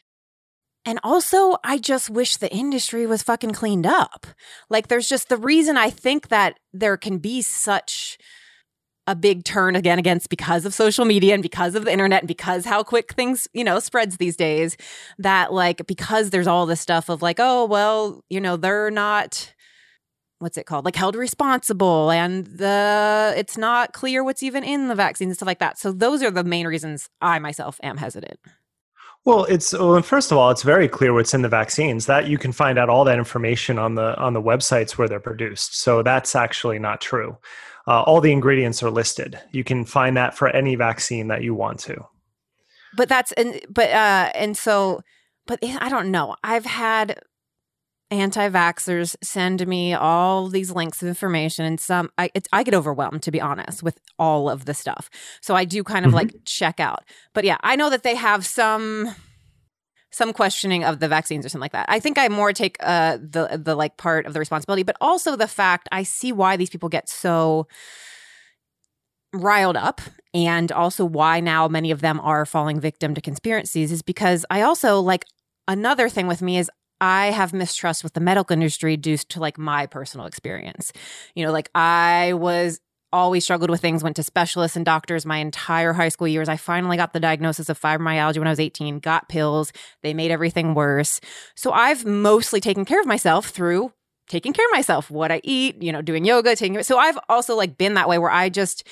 And 0.86 1.02
also, 1.04 1.58
I 1.66 1.80
just 1.80 2.10
wish 2.10 2.38
the 2.38 2.50
industry 2.50 3.06
was 3.06 3.22
fucking 3.22 3.52
cleaned 3.52 3.86
up. 3.86 4.26
Like, 4.70 4.88
there's 4.88 5.10
just 5.10 5.28
the 5.28 5.36
reason 5.36 5.76
I 5.76 5.90
think 5.90 6.30
that 6.30 6.60
there 6.72 6.96
can 6.96 7.18
be 7.18 7.42
such 7.42 8.18
a 9.06 9.14
big 9.14 9.44
turn 9.44 9.76
again 9.76 10.00
against 10.00 10.30
because 10.30 10.66
of 10.66 10.74
social 10.74 11.04
media 11.04 11.34
and 11.34 11.44
because 11.44 11.76
of 11.76 11.84
the 11.84 11.92
internet 11.92 12.22
and 12.22 12.28
because 12.28 12.64
how 12.64 12.84
quick 12.84 13.14
things, 13.14 13.50
you 13.54 13.66
know, 13.66 13.80
spreads 13.80 14.16
these 14.16 14.38
days 14.38 14.78
that 15.18 15.52
like 15.52 15.86
because 15.88 16.30
there's 16.30 16.48
all 16.48 16.66
this 16.66 16.80
stuff 16.80 17.10
of 17.10 17.22
like, 17.22 17.38
oh, 17.40 17.66
well, 17.66 18.24
you 18.30 18.40
know, 18.40 18.56
they're 18.56 18.92
not 18.92 19.54
what's 20.40 20.58
it 20.58 20.66
called? 20.66 20.86
Like 20.86 20.96
held 20.96 21.16
responsible 21.16 22.12
and 22.12 22.46
the 22.46 23.34
it's 23.36 23.58
not 23.58 23.94
clear 23.94 24.24
what's 24.24 24.44
even 24.44 24.64
in 24.64 24.88
the 24.88 24.96
vaccines 24.96 25.30
and 25.30 25.36
stuff 25.36 25.48
like 25.48 25.60
that. 25.60 25.78
So 25.78 25.92
those 25.92 26.22
are 26.24 26.32
the 26.32 26.44
main 26.44 26.68
reasons 26.68 27.10
I 27.22 27.40
myself 27.40 27.80
am 27.84 27.98
hesitant. 27.98 28.40
Well, 29.26 29.44
it's 29.46 29.74
well, 29.74 30.02
first 30.02 30.32
of 30.32 30.38
all, 30.38 30.52
it's 30.52 30.64
very 30.64 30.88
clear 30.88 31.14
what's 31.14 31.34
in 31.34 31.42
the 31.42 31.50
vaccines. 31.50 32.06
That 32.06 32.28
you 32.28 32.38
can 32.38 32.54
find 32.54 32.80
out 32.80 32.90
all 32.90 33.04
that 33.04 33.18
information 33.18 33.78
on 33.78 33.96
the 33.96 34.18
on 34.18 34.34
the 34.34 34.42
websites 34.42 34.92
where 34.92 35.10
they're 35.10 35.20
produced. 35.20 35.78
So 35.80 36.02
that's 36.02 36.36
actually 36.36 36.80
not 36.80 37.02
true. 37.02 37.38
Uh, 37.88 38.04
all 38.04 38.22
the 38.22 38.32
ingredients 38.32 38.82
are 38.84 38.90
listed. 38.90 39.40
You 39.52 39.64
can 39.64 39.86
find 39.86 40.16
that 40.18 40.38
for 40.38 40.48
any 40.50 40.76
vaccine 40.76 41.28
that 41.28 41.42
you 41.42 41.54
want 41.54 41.80
to. 41.82 42.06
But 42.96 43.10
that's 43.10 43.32
and 43.34 43.60
but 43.70 43.90
uh 43.90 44.32
and 44.34 44.56
so 44.56 45.02
but 45.46 45.60
I 45.62 45.90
don't 45.90 46.12
know. 46.12 46.36
I've 46.44 46.66
had 46.66 47.20
anti-vaxxers 48.10 49.16
send 49.22 49.68
me 49.68 49.94
all 49.94 50.48
these 50.48 50.72
links 50.72 51.02
of 51.02 51.10
information 51.10 51.66
and 51.66 51.80
some 51.80 52.10
I 52.18 52.32
I 52.54 52.64
get 52.64 52.74
overwhelmed 52.74 53.22
to 53.24 53.32
be 53.32 53.42
honest 53.42 53.84
with 53.84 54.00
all 54.18 54.50
of 54.50 54.66
the 54.66 54.74
stuff. 54.74 55.10
So 55.42 55.56
I 55.56 55.66
do 55.66 55.84
kind 55.84 56.06
of 56.06 56.10
mm-hmm. 56.10 56.18
like 56.18 56.36
check 56.46 56.80
out. 56.80 57.04
But 57.34 57.44
yeah, 57.44 57.58
I 57.62 57.76
know 57.76 57.90
that 57.90 58.04
they 58.04 58.16
have 58.16 58.46
some 58.46 59.14
some 60.10 60.32
questioning 60.32 60.86
of 60.86 61.00
the 61.00 61.10
vaccines 61.10 61.46
or 61.46 61.50
something 61.50 61.62
like 61.62 61.74
that. 61.74 61.86
I 61.90 62.00
think 62.00 62.18
I 62.18 62.30
more 62.30 62.54
take 62.54 62.78
uh 62.80 63.18
the 63.18 63.60
the 63.62 63.76
like 63.76 63.98
part 63.98 64.26
of 64.26 64.34
the 64.34 64.40
responsibility, 64.40 64.84
but 64.84 64.96
also 65.02 65.36
the 65.36 65.48
fact 65.48 65.90
I 65.92 66.04
see 66.04 66.32
why 66.32 66.56
these 66.56 66.70
people 66.70 66.90
get 66.90 67.10
so 67.10 67.68
riled 69.34 69.76
up 69.76 70.00
and 70.34 70.72
also 70.72 71.04
why 71.04 71.42
now 71.42 71.68
many 71.68 71.92
of 71.92 72.00
them 72.00 72.22
are 72.22 72.46
falling 72.46 72.80
victim 72.80 73.14
to 73.16 73.22
conspiracies 73.22 73.92
is 73.92 74.02
because 74.02 74.46
I 74.50 74.62
also 74.62 75.02
like 75.02 75.26
another 75.68 76.08
thing 76.08 76.28
with 76.28 76.42
me 76.42 76.58
is 76.58 76.72
I 77.00 77.28
have 77.28 77.54
mistrust 77.54 78.04
with 78.04 78.14
the 78.14 78.20
medical 78.20 78.54
industry 78.54 78.98
due 78.98 79.18
to 79.18 79.40
like 79.40 79.58
my 79.58 79.86
personal 79.86 80.26
experience. 80.26 80.92
You 81.36 81.46
know, 81.46 81.52
like 81.52 81.70
I 81.76 82.34
was 82.34 82.80
always 83.14 83.44
struggled 83.44 83.70
with 83.70 83.80
things, 83.80 84.04
went 84.04 84.16
to 84.18 84.24
specialists 84.24 84.76
and 84.76 84.86
doctors 84.86 85.26
my 85.26 85.38
entire 85.38 85.94
high 85.94 86.10
school 86.10 86.28
years. 86.28 86.50
I 86.50 86.58
finally 86.58 86.98
got 86.98 87.14
the 87.14 87.20
diagnosis 87.20 87.70
of 87.70 87.80
fibromyalgia 87.80 88.38
when 88.38 88.48
I 88.48 88.52
was 88.52 88.60
18, 88.60 89.00
got 89.00 89.30
pills. 89.30 89.72
They 90.04 90.14
made 90.14 90.32
everything 90.32 90.74
worse. 90.74 91.22
So 91.56 91.72
I've 91.72 92.06
mostly 92.06 92.60
taken 92.60 92.84
care 92.84 93.00
of 93.00 93.06
myself 93.06 93.48
through 93.48 93.94
taking 94.28 94.54
care 94.54 94.66
of 94.66 94.72
myself, 94.72 95.10
what 95.10 95.32
I 95.32 95.42
eat, 95.44 95.82
you 95.82 95.92
know, 95.92 96.02
doing 96.02 96.26
yoga, 96.26 96.56
taking 96.56 96.84
so 96.84 96.98
I've 96.98 97.18
also 97.30 97.56
like 97.56 97.78
been 97.78 97.96
that 97.96 98.10
way 98.10 98.18
where 98.18 98.32
I 98.32 98.50
just 98.50 98.86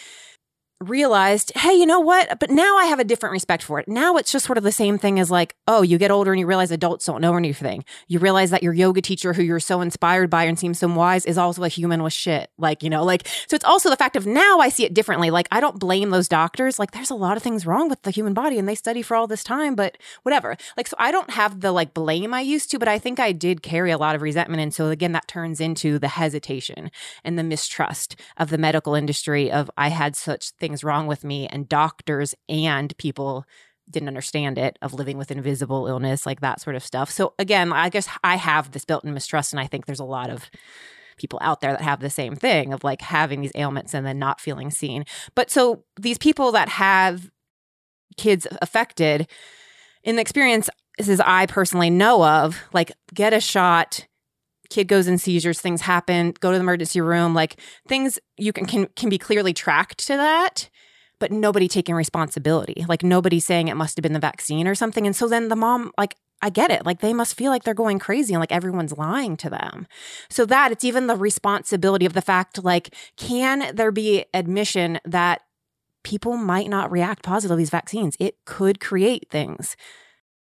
realized, 0.81 1.53
hey, 1.55 1.73
you 1.73 1.85
know 1.85 1.99
what? 1.99 2.39
But 2.39 2.49
now 2.49 2.77
I 2.77 2.85
have 2.85 2.99
a 2.99 3.03
different 3.03 3.31
respect 3.31 3.63
for 3.63 3.79
it. 3.79 3.87
Now 3.87 4.17
it's 4.17 4.31
just 4.31 4.45
sort 4.45 4.57
of 4.57 4.63
the 4.63 4.71
same 4.71 4.97
thing 4.97 5.19
as 5.19 5.31
like, 5.31 5.55
oh, 5.67 5.81
you 5.81 5.97
get 5.97 6.11
older 6.11 6.33
and 6.33 6.39
you 6.39 6.45
realize 6.45 6.71
adults 6.71 7.05
don't 7.05 7.21
know 7.21 7.35
anything. 7.35 7.85
You 8.07 8.19
realize 8.19 8.49
that 8.51 8.61
your 8.61 8.73
yoga 8.73 9.01
teacher 9.01 9.33
who 9.33 9.41
you're 9.41 9.59
so 9.59 9.81
inspired 9.81 10.29
by 10.29 10.43
and 10.43 10.59
seems 10.59 10.79
so 10.79 10.87
wise 10.87 11.25
is 11.25 11.37
also 11.37 11.63
a 11.63 11.69
human 11.69 12.03
with 12.03 12.13
shit. 12.13 12.49
Like, 12.57 12.83
you 12.83 12.89
know, 12.89 13.03
like, 13.03 13.27
so 13.47 13.55
it's 13.55 13.65
also 13.65 13.89
the 13.89 13.95
fact 13.95 14.15
of 14.15 14.25
now 14.25 14.59
I 14.59 14.69
see 14.69 14.85
it 14.85 14.93
differently. 14.93 15.31
Like, 15.31 15.47
I 15.51 15.59
don't 15.59 15.79
blame 15.79 16.09
those 16.09 16.27
doctors. 16.27 16.77
Like, 16.77 16.91
there's 16.91 17.09
a 17.09 17.15
lot 17.15 17.37
of 17.37 17.43
things 17.43 17.65
wrong 17.65 17.89
with 17.89 18.01
the 18.03 18.11
human 18.11 18.33
body 18.33 18.59
and 18.59 18.67
they 18.67 18.75
study 18.75 19.01
for 19.01 19.15
all 19.15 19.27
this 19.27 19.43
time, 19.43 19.75
but 19.75 19.97
whatever. 20.23 20.57
Like, 20.75 20.87
so 20.87 20.95
I 20.99 21.11
don't 21.11 21.31
have 21.31 21.61
the 21.61 21.71
like 21.71 21.93
blame 21.93 22.33
I 22.33 22.41
used 22.41 22.69
to, 22.71 22.79
but 22.79 22.87
I 22.87 22.99
think 22.99 23.19
I 23.19 23.31
did 23.31 23.61
carry 23.61 23.91
a 23.91 23.97
lot 23.97 24.15
of 24.15 24.21
resentment. 24.21 24.61
And 24.61 24.73
so 24.73 24.89
again, 24.89 25.13
that 25.13 25.27
turns 25.27 25.61
into 25.61 25.99
the 25.99 26.09
hesitation 26.09 26.91
and 27.23 27.39
the 27.39 27.43
mistrust 27.43 28.15
of 28.37 28.49
the 28.49 28.57
medical 28.57 28.93
industry 28.95 29.51
of 29.51 29.71
I 29.77 29.89
had 29.89 30.15
such 30.15 30.51
things 30.51 30.74
wrong 30.83 31.07
with 31.07 31.23
me 31.23 31.47
and 31.47 31.67
doctors 31.69 32.35
and 32.49 32.95
people 32.97 33.45
didn't 33.89 34.07
understand 34.07 34.57
it 34.57 34.77
of 34.81 34.93
living 34.93 35.17
with 35.17 35.31
invisible 35.31 35.87
illness 35.87 36.25
like 36.25 36.41
that 36.41 36.59
sort 36.59 36.75
of 36.75 36.83
stuff. 36.83 37.11
So 37.11 37.33
again 37.37 37.71
i 37.71 37.89
guess 37.89 38.07
i 38.23 38.35
have 38.35 38.71
this 38.71 38.85
built-in 38.85 39.13
mistrust 39.13 39.53
and 39.53 39.59
i 39.59 39.67
think 39.67 39.85
there's 39.85 39.99
a 39.99 40.05
lot 40.05 40.29
of 40.29 40.49
people 41.17 41.39
out 41.41 41.61
there 41.61 41.71
that 41.71 41.81
have 41.81 41.99
the 41.99 42.09
same 42.09 42.35
thing 42.35 42.73
of 42.73 42.83
like 42.83 43.01
having 43.01 43.41
these 43.41 43.51
ailments 43.55 43.93
and 43.93 44.05
then 44.05 44.19
not 44.19 44.41
feeling 44.41 44.69
seen. 44.69 45.05
But 45.33 45.49
so 45.49 45.83
these 45.99 46.17
people 46.17 46.51
that 46.51 46.69
have 46.69 47.29
kids 48.17 48.47
affected 48.61 49.27
in 50.03 50.15
the 50.15 50.21
experience 50.21 50.69
this 50.97 51.09
is 51.09 51.19
i 51.19 51.45
personally 51.47 51.89
know 51.89 52.23
of 52.23 52.57
like 52.71 52.91
get 53.13 53.33
a 53.33 53.41
shot 53.41 54.07
kid 54.69 54.87
goes 54.87 55.07
in 55.07 55.17
seizures, 55.17 55.61
things 55.61 55.81
happen, 55.81 56.33
go 56.39 56.51
to 56.51 56.57
the 56.57 56.63
emergency 56.63 57.01
room, 57.01 57.33
like 57.33 57.59
things 57.87 58.19
you 58.37 58.53
can 58.53 58.65
can, 58.65 58.87
can 58.95 59.09
be 59.09 59.17
clearly 59.17 59.53
tracked 59.53 59.99
to 60.07 60.17
that, 60.17 60.69
but 61.19 61.31
nobody 61.31 61.67
taking 61.67 61.95
responsibility. 61.95 62.85
Like 62.87 63.03
nobody 63.03 63.39
saying 63.39 63.67
it 63.67 63.75
must 63.75 63.97
have 63.97 64.03
been 64.03 64.13
the 64.13 64.19
vaccine 64.19 64.67
or 64.67 64.75
something. 64.75 65.05
And 65.05 65.15
so 65.15 65.27
then 65.27 65.49
the 65.49 65.55
mom, 65.55 65.91
like, 65.97 66.15
I 66.41 66.49
get 66.49 66.69
it. 66.69 66.85
Like 66.85 66.99
they 66.99 67.13
must 67.13 67.35
feel 67.35 67.51
like 67.51 67.63
they're 67.63 67.73
going 67.73 67.99
crazy 67.99 68.33
and 68.33 68.39
like 68.39 68.51
everyone's 68.51 68.97
lying 68.97 69.37
to 69.37 69.49
them. 69.49 69.87
So 70.29 70.45
that 70.45 70.71
it's 70.71 70.83
even 70.83 71.07
the 71.07 71.15
responsibility 71.15 72.05
of 72.05 72.13
the 72.13 72.21
fact, 72.21 72.63
like, 72.63 72.93
can 73.17 73.75
there 73.75 73.91
be 73.91 74.25
admission 74.33 74.99
that 75.05 75.41
people 76.03 76.37
might 76.37 76.69
not 76.69 76.91
react 76.91 77.23
positively 77.23 77.55
to 77.55 77.65
these 77.65 77.69
vaccines? 77.69 78.15
It 78.19 78.35
could 78.45 78.79
create 78.79 79.27
things. 79.31 79.75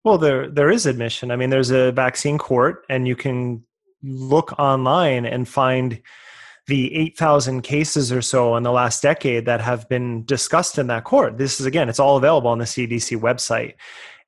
Well, 0.04 0.18
there 0.18 0.50
there 0.50 0.72
is 0.72 0.86
admission. 0.86 1.32
I 1.32 1.36
mean, 1.36 1.50
there's 1.50 1.72
a 1.72 1.92
vaccine 1.92 2.38
court, 2.38 2.86
and 2.90 3.08
you 3.08 3.16
can 3.16 3.64
look 4.06 4.58
online 4.60 5.26
and 5.26 5.48
find 5.48 6.02
the 6.68 6.96
8,000 6.96 7.62
cases 7.62 8.12
or 8.12 8.22
so 8.22 8.56
in 8.56 8.64
the 8.64 8.72
last 8.72 9.04
decade 9.04 9.46
that 9.46 9.62
have 9.62 9.88
been 9.88 10.26
discussed 10.26 10.78
in 10.78 10.88
that 10.88 11.04
court. 11.04 11.38
This 11.38 11.60
is 11.60 11.66
again, 11.66 11.90
it's 11.90 12.00
all 12.00 12.18
available 12.18 12.50
on 12.50 12.58
the 12.58 12.66
CDC 12.66 13.20
website. 13.20 13.76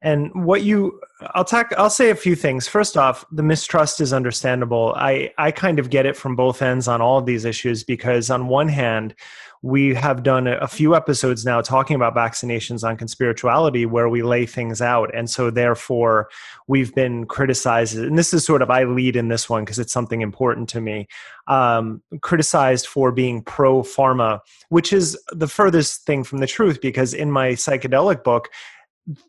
And 0.02 0.46
what 0.46 0.62
you 0.62 1.02
I'll 1.34 1.44
talk 1.44 1.74
I'll 1.76 1.90
say 1.90 2.12
a 2.12 2.16
few 2.16 2.36
things. 2.36 2.68
First 2.68 2.98
off, 2.98 3.26
the 3.32 3.42
mistrust 3.42 4.00
is 4.00 4.14
understandable. 4.14 4.94
I 4.96 5.32
I 5.40 5.50
kind 5.50 5.80
of 5.80 5.90
get 5.90 6.06
it 6.06 6.16
from 6.16 6.36
both 6.36 6.62
ends 6.62 6.88
on 6.88 7.02
all 7.02 7.18
of 7.18 7.26
these 7.26 7.46
issues 7.46 7.84
because 7.84 8.30
on 8.30 8.48
one 8.48 8.68
hand, 8.68 9.16
we 9.62 9.94
have 9.94 10.24
done 10.24 10.48
a 10.48 10.68
few 10.68 10.96
episodes 10.96 11.46
now 11.46 11.62
talking 11.62 11.96
about 11.96 12.16
vaccinations 12.16 12.88
on 12.88 12.98
conspirituality 12.98 13.86
where 13.86 14.10
we 14.10 14.22
lay 14.22 14.46
things 14.46 14.82
out 14.82 15.14
and 15.16 15.30
so 15.30 15.50
therefore 15.50 16.30
we've 16.68 16.94
been 16.94 17.26
criticized 17.26 17.98
and 17.98 18.18
this 18.18 18.34
is 18.34 18.46
sort 18.46 18.62
of 18.62 18.70
i 18.70 18.84
lead 18.84 19.16
in 19.16 19.28
this 19.28 19.50
one 19.50 19.64
because 19.64 19.80
it's 19.80 19.94
something 19.94 20.22
important 20.22 20.70
to 20.70 20.82
me 20.82 21.08
um, 21.48 22.02
criticized 22.22 22.88
for 22.88 23.12
being 23.12 23.42
pro 23.42 23.82
pharma 23.82 24.40
which 24.70 24.94
is 24.94 25.18
the 25.32 25.48
furthest 25.48 26.06
thing 26.06 26.24
from 26.24 26.40
the 26.40 26.48
truth 26.48 26.80
because 26.82 27.14
in 27.14 27.32
my 27.32 27.50
psychedelic 27.52 28.24
book 28.24 28.50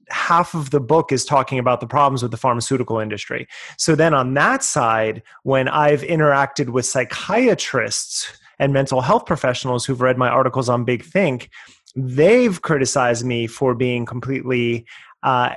half 0.09 0.55
of 0.55 0.71
the 0.71 0.81
book 0.81 1.13
is 1.13 1.25
talking 1.25 1.59
about 1.59 1.81
the 1.81 1.87
problems 1.87 2.23
with 2.23 2.33
the 2.33 2.37
pharmaceutical 2.37 2.99
industry. 2.99 3.47
So 3.77 3.95
then 3.95 4.13
on 4.13 4.35
that 4.35 4.65
side, 4.65 5.23
when 5.45 5.69
I've 5.69 6.03
interacted 6.03 6.71
with 6.71 6.85
psychiatrists 6.85 8.41
and 8.59 8.73
mental 8.73 9.01
health 9.01 9.27
professionals 9.27 9.85
who've 9.85 10.01
read 10.01 10.19
my 10.19 10.29
articles 10.29 10.69
on 10.69 10.85
Big 10.85 11.05
Think, 11.05 11.51
they've 11.95 12.61
criticized 12.63 13.25
me 13.25 13.47
for 13.47 13.75
being 13.75 14.05
completely 14.05 14.87
uh, 15.23 15.55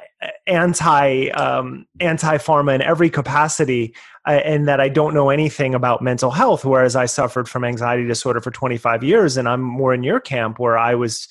anti 0.47 1.29
um, 1.29 1.85
anti 1.99 2.37
pharma 2.37 2.75
in 2.75 2.81
every 2.81 3.09
capacity, 3.09 3.95
uh, 4.27 4.31
and 4.31 4.67
that 4.67 4.79
I 4.79 4.89
don't 4.89 5.13
know 5.13 5.29
anything 5.29 5.75
about 5.75 6.01
mental 6.01 6.31
health. 6.31 6.65
Whereas 6.65 6.95
I 6.95 7.05
suffered 7.05 7.47
from 7.47 7.63
anxiety 7.63 8.07
disorder 8.07 8.41
for 8.41 8.51
25 8.51 9.03
years, 9.03 9.37
and 9.37 9.47
I'm 9.47 9.61
more 9.61 9.93
in 9.93 10.03
your 10.03 10.19
camp 10.19 10.57
where 10.59 10.77
I 10.77 10.95
was 10.95 11.27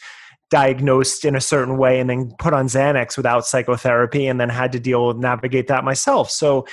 diagnosed 0.50 1.24
in 1.24 1.36
a 1.36 1.40
certain 1.40 1.76
way 1.76 2.00
and 2.00 2.10
then 2.10 2.32
put 2.38 2.52
on 2.52 2.66
Xanax 2.66 3.16
without 3.16 3.46
psychotherapy, 3.46 4.26
and 4.26 4.40
then 4.40 4.48
had 4.48 4.72
to 4.72 4.80
deal 4.80 5.08
with 5.08 5.16
navigate 5.16 5.66
that 5.66 5.82
myself. 5.82 6.30
So 6.30 6.66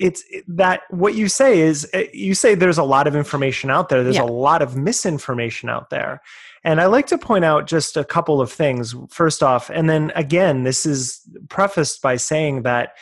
it's 0.00 0.24
that 0.48 0.80
what 0.88 1.14
you 1.14 1.28
say 1.28 1.60
is 1.60 1.88
eh, 1.92 2.06
you 2.12 2.34
say 2.34 2.54
there's 2.54 2.78
a 2.78 2.82
lot 2.82 3.06
of 3.06 3.14
information 3.14 3.70
out 3.70 3.90
there. 3.90 4.02
There's 4.02 4.16
Yeah. 4.16 4.22
a 4.22 4.32
lot 4.48 4.62
of 4.62 4.76
misinformation 4.76 5.68
out 5.68 5.90
there. 5.90 6.22
And 6.64 6.80
i 6.80 6.86
like 6.86 7.06
to 7.08 7.18
point 7.18 7.44
out 7.44 7.66
just 7.66 7.96
a 7.96 8.04
couple 8.04 8.40
of 8.40 8.50
things 8.50 8.94
first 9.08 9.42
off 9.42 9.70
and 9.70 9.88
then 9.88 10.12
again 10.14 10.64
this 10.64 10.84
is 10.84 11.20
prefaced 11.48 12.02
by 12.02 12.16
saying 12.16 12.62
that 12.62 12.92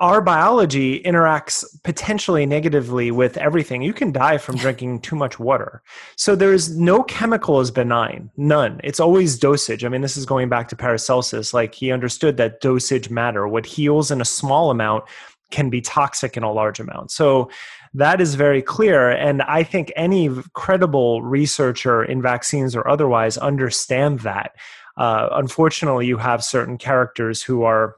our 0.00 0.20
biology 0.20 1.00
interacts 1.04 1.64
potentially 1.84 2.44
negatively 2.44 3.12
with 3.12 3.36
everything. 3.36 3.82
You 3.82 3.92
can 3.92 4.10
die 4.10 4.36
from 4.36 4.56
drinking 4.56 5.02
too 5.02 5.14
much 5.14 5.38
water. 5.38 5.80
So 6.16 6.34
there's 6.34 6.76
no 6.76 7.04
chemical 7.04 7.60
is 7.60 7.70
benign. 7.70 8.28
None. 8.36 8.80
It's 8.82 8.98
always 8.98 9.38
dosage. 9.38 9.84
I 9.84 9.88
mean 9.88 10.00
this 10.00 10.16
is 10.16 10.26
going 10.26 10.48
back 10.48 10.66
to 10.70 10.76
paracelsus. 10.76 11.54
Like 11.54 11.72
he 11.72 11.92
understood 11.92 12.36
that 12.38 12.60
dosage 12.60 13.10
matter. 13.10 13.46
What 13.46 13.64
heals 13.64 14.10
in 14.10 14.20
a 14.20 14.24
small 14.24 14.72
amount 14.72 15.04
can 15.52 15.70
be 15.70 15.80
toxic 15.80 16.36
in 16.36 16.42
a 16.42 16.52
large 16.52 16.80
amount 16.80 17.10
so 17.10 17.48
that 17.94 18.20
is 18.20 18.34
very 18.34 18.62
clear 18.62 19.10
and 19.10 19.42
i 19.42 19.62
think 19.62 19.92
any 19.94 20.30
credible 20.54 21.22
researcher 21.22 22.02
in 22.02 22.20
vaccines 22.20 22.74
or 22.74 22.88
otherwise 22.88 23.38
understand 23.38 24.20
that 24.20 24.52
uh, 24.96 25.28
unfortunately 25.32 26.06
you 26.06 26.16
have 26.16 26.42
certain 26.44 26.76
characters 26.76 27.42
who 27.42 27.62
are 27.62 27.96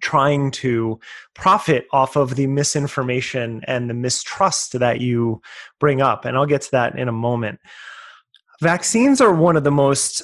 trying 0.00 0.50
to 0.50 0.98
profit 1.34 1.86
off 1.92 2.16
of 2.16 2.36
the 2.36 2.46
misinformation 2.46 3.62
and 3.66 3.88
the 3.88 3.94
mistrust 3.94 4.78
that 4.78 5.00
you 5.00 5.40
bring 5.78 6.00
up. 6.00 6.24
And 6.24 6.36
I'll 6.36 6.46
get 6.46 6.62
to 6.62 6.70
that 6.72 6.98
in 6.98 7.08
a 7.08 7.12
moment. 7.12 7.60
Vaccines 8.60 9.20
are 9.20 9.32
one 9.32 9.56
of 9.56 9.64
the 9.64 9.70
most 9.70 10.22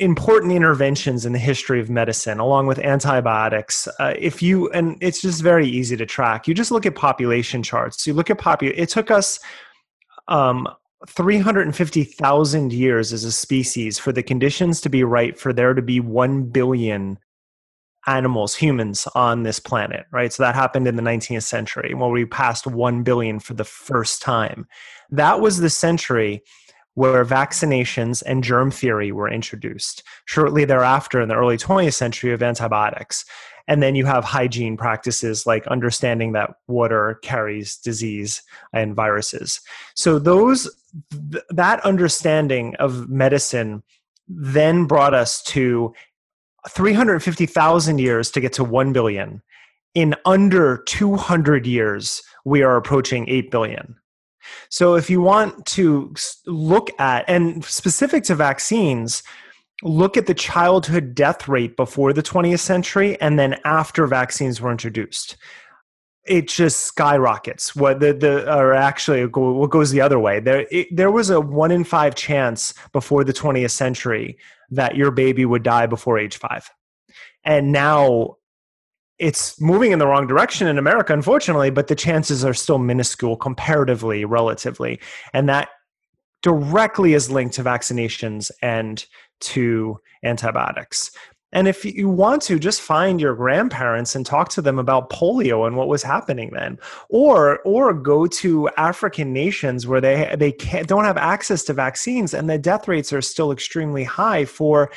important 0.00 0.52
interventions 0.52 1.24
in 1.24 1.32
the 1.32 1.38
history 1.38 1.80
of 1.80 1.90
medicine, 1.90 2.38
along 2.38 2.66
with 2.66 2.78
antibiotics. 2.78 3.88
Uh, 3.98 4.14
if 4.18 4.42
you, 4.42 4.70
and 4.70 4.96
it's 5.00 5.20
just 5.20 5.42
very 5.42 5.66
easy 5.66 5.96
to 5.96 6.06
track, 6.06 6.46
you 6.46 6.54
just 6.54 6.70
look 6.70 6.86
at 6.86 6.94
population 6.94 7.62
charts. 7.62 8.06
You 8.06 8.14
look 8.14 8.30
at 8.30 8.38
popu, 8.38 8.72
it 8.76 8.88
took 8.88 9.10
us 9.10 9.40
um, 10.28 10.68
350,000 11.06 12.72
years 12.72 13.12
as 13.12 13.24
a 13.24 13.32
species 13.32 13.98
for 13.98 14.12
the 14.12 14.22
conditions 14.22 14.80
to 14.82 14.88
be 14.88 15.04
right 15.04 15.38
for 15.38 15.52
there 15.52 15.74
to 15.74 15.82
be 15.82 16.00
1 16.00 16.44
billion 16.44 17.18
animals, 18.06 18.54
humans 18.54 19.06
on 19.14 19.42
this 19.42 19.60
planet, 19.60 20.06
right? 20.12 20.32
So 20.32 20.42
that 20.42 20.54
happened 20.54 20.88
in 20.88 20.96
the 20.96 21.02
19th 21.02 21.42
century 21.42 21.94
where 21.94 22.08
we 22.08 22.24
passed 22.24 22.66
1 22.66 23.02
billion 23.02 23.38
for 23.38 23.54
the 23.54 23.64
first 23.64 24.22
time. 24.22 24.66
That 25.10 25.40
was 25.40 25.58
the 25.58 25.70
century 25.70 26.42
where 26.98 27.24
vaccinations 27.24 28.24
and 28.26 28.42
germ 28.42 28.72
theory 28.72 29.12
were 29.12 29.30
introduced. 29.30 30.02
Shortly 30.24 30.64
thereafter, 30.64 31.20
in 31.20 31.28
the 31.28 31.36
early 31.36 31.56
20th 31.56 31.94
century, 31.94 32.32
of 32.32 32.42
antibiotics. 32.42 33.24
And 33.68 33.80
then 33.80 33.94
you 33.94 34.04
have 34.04 34.24
hygiene 34.24 34.76
practices 34.76 35.46
like 35.46 35.64
understanding 35.68 36.32
that 36.32 36.54
water 36.66 37.20
carries 37.22 37.76
disease 37.76 38.42
and 38.72 38.96
viruses. 38.96 39.60
So 39.94 40.18
those 40.18 40.68
th- 41.30 41.44
that 41.50 41.78
understanding 41.84 42.74
of 42.80 43.08
medicine 43.08 43.84
then 44.26 44.86
brought 44.86 45.14
us 45.14 45.40
to 45.54 45.94
350,000 46.68 48.00
years 48.00 48.32
to 48.32 48.40
get 48.40 48.52
to 48.54 48.64
1 48.64 48.92
billion. 48.92 49.40
In 49.94 50.16
under 50.24 50.78
200 50.78 51.64
years, 51.64 52.22
we 52.44 52.64
are 52.64 52.76
approaching 52.76 53.28
8 53.28 53.52
billion. 53.52 53.94
So, 54.70 54.94
if 54.94 55.08
you 55.10 55.20
want 55.20 55.66
to 55.66 56.14
look 56.46 56.90
at, 57.00 57.24
and 57.28 57.64
specific 57.64 58.24
to 58.24 58.34
vaccines, 58.34 59.22
look 59.82 60.16
at 60.16 60.26
the 60.26 60.34
childhood 60.34 61.14
death 61.14 61.48
rate 61.48 61.76
before 61.76 62.12
the 62.12 62.22
20th 62.22 62.60
century 62.60 63.20
and 63.20 63.38
then 63.38 63.56
after 63.64 64.06
vaccines 64.06 64.60
were 64.60 64.70
introduced. 64.70 65.36
It 66.26 66.48
just 66.48 66.80
skyrockets. 66.80 67.74
What 67.74 68.00
the, 68.00 68.12
the 68.12 68.54
or 68.54 68.74
actually 68.74 69.24
what 69.24 69.70
goes 69.70 69.90
the 69.90 70.02
other 70.02 70.18
way? 70.18 70.40
There 70.40 70.66
it, 70.70 70.88
there 70.94 71.10
was 71.10 71.30
a 71.30 71.40
one 71.40 71.70
in 71.70 71.84
five 71.84 72.14
chance 72.14 72.74
before 72.92 73.24
the 73.24 73.32
20th 73.32 73.70
century 73.70 74.36
that 74.70 74.94
your 74.94 75.10
baby 75.10 75.46
would 75.46 75.62
die 75.62 75.86
before 75.86 76.18
age 76.18 76.36
five, 76.36 76.68
and 77.44 77.72
now 77.72 78.36
it's 79.18 79.60
moving 79.60 79.92
in 79.92 79.98
the 79.98 80.06
wrong 80.06 80.26
direction 80.26 80.66
in 80.68 80.78
America, 80.78 81.12
unfortunately, 81.12 81.70
but 81.70 81.88
the 81.88 81.94
chances 81.94 82.44
are 82.44 82.54
still 82.54 82.78
minuscule 82.78 83.36
comparatively, 83.36 84.24
relatively. 84.24 85.00
And 85.32 85.48
that 85.48 85.68
directly 86.42 87.14
is 87.14 87.30
linked 87.30 87.54
to 87.54 87.64
vaccinations 87.64 88.50
and 88.62 89.04
to 89.40 89.98
antibiotics. 90.22 91.10
And 91.52 91.66
if 91.66 91.84
you 91.84 92.10
want 92.10 92.42
to, 92.42 92.58
just 92.58 92.82
find 92.82 93.20
your 93.20 93.34
grandparents 93.34 94.14
and 94.14 94.26
talk 94.26 94.50
to 94.50 94.62
them 94.62 94.78
about 94.78 95.08
polio 95.08 95.66
and 95.66 95.76
what 95.76 95.88
was 95.88 96.02
happening 96.02 96.50
then, 96.52 96.78
or 97.08 97.60
or 97.64 97.94
go 97.94 98.26
to 98.26 98.68
African 98.76 99.32
nations 99.32 99.86
where 99.86 100.00
they 100.00 100.34
they 100.38 100.52
don't 100.82 101.06
have 101.06 101.16
access 101.16 101.64
to 101.64 101.72
vaccines 101.72 102.34
and 102.34 102.50
the 102.50 102.58
death 102.58 102.86
rates 102.86 103.14
are 103.14 103.22
still 103.22 103.50
extremely 103.50 104.04
high 104.04 104.44
for 104.44 104.90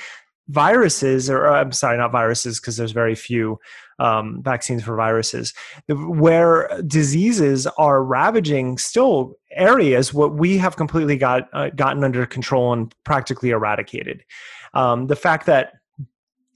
viruses. 0.49 1.29
Or 1.29 1.47
I'm 1.47 1.71
sorry, 1.71 1.97
not 1.97 2.11
viruses 2.11 2.59
because 2.59 2.75
there's 2.75 2.91
very 2.91 3.15
few 3.15 3.57
um, 4.01 4.41
vaccines 4.41 4.83
for 4.83 4.95
viruses, 4.95 5.53
where 5.87 6.69
diseases 6.87 7.67
are 7.77 8.03
ravaging 8.03 8.77
still 8.79 9.35
areas 9.51 10.13
what 10.13 10.33
we 10.33 10.57
have 10.57 10.75
completely 10.75 11.17
got 11.17 11.47
uh, 11.53 11.69
gotten 11.75 12.03
under 12.03 12.25
control 12.25 12.73
and 12.73 12.93
practically 13.03 13.51
eradicated. 13.51 14.23
Um, 14.73 15.07
the 15.07 15.15
fact 15.15 15.45
that 15.45 15.73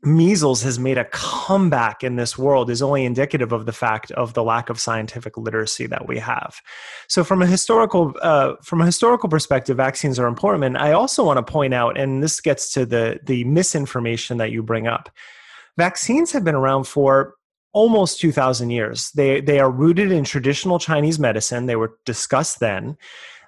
measles 0.02 0.62
has 0.62 0.78
made 0.78 0.98
a 0.98 1.06
comeback 1.06 2.04
in 2.04 2.16
this 2.16 2.38
world 2.38 2.70
is 2.70 2.82
only 2.82 3.06
indicative 3.06 3.52
of 3.52 3.66
the 3.66 3.74
fact 3.74 4.12
of 4.12 4.34
the 4.34 4.44
lack 4.44 4.70
of 4.70 4.80
scientific 4.80 5.36
literacy 5.36 5.88
that 5.88 6.08
we 6.08 6.20
have. 6.20 6.62
So 7.08 7.24
from 7.24 7.42
a 7.42 7.48
historical 7.48 8.14
uh, 8.22 8.56
from 8.64 8.82
a 8.82 8.86
historical 8.86 9.30
perspective 9.30 9.78
vaccines 9.78 10.18
are 10.18 10.28
important. 10.28 10.64
And 10.64 10.78
i 10.78 10.92
also 10.94 11.24
want 11.24 11.38
to 11.38 11.52
point 11.52 11.76
out 11.76 11.98
and 11.98 12.24
this 12.24 12.42
gets 12.42 12.74
to 12.74 12.86
the 12.88 13.20
the 13.24 13.44
misinformation 13.44 14.38
that 14.38 14.52
you 14.52 14.64
bring 14.64 14.88
up 14.88 15.10
vaccines 15.78 16.32
have 16.32 16.44
been 16.44 16.56
around 16.56 16.86
for 16.86 17.35
almost 17.76 18.22
2000 18.22 18.70
years. 18.70 19.12
They 19.12 19.42
they 19.42 19.60
are 19.60 19.70
rooted 19.70 20.12
in 20.12 20.24
traditional 20.24 20.80
chinese 20.80 21.20
medicine. 21.20 21.66
They 21.66 21.76
were 21.76 22.00
discussed 22.06 22.60
then 22.60 22.98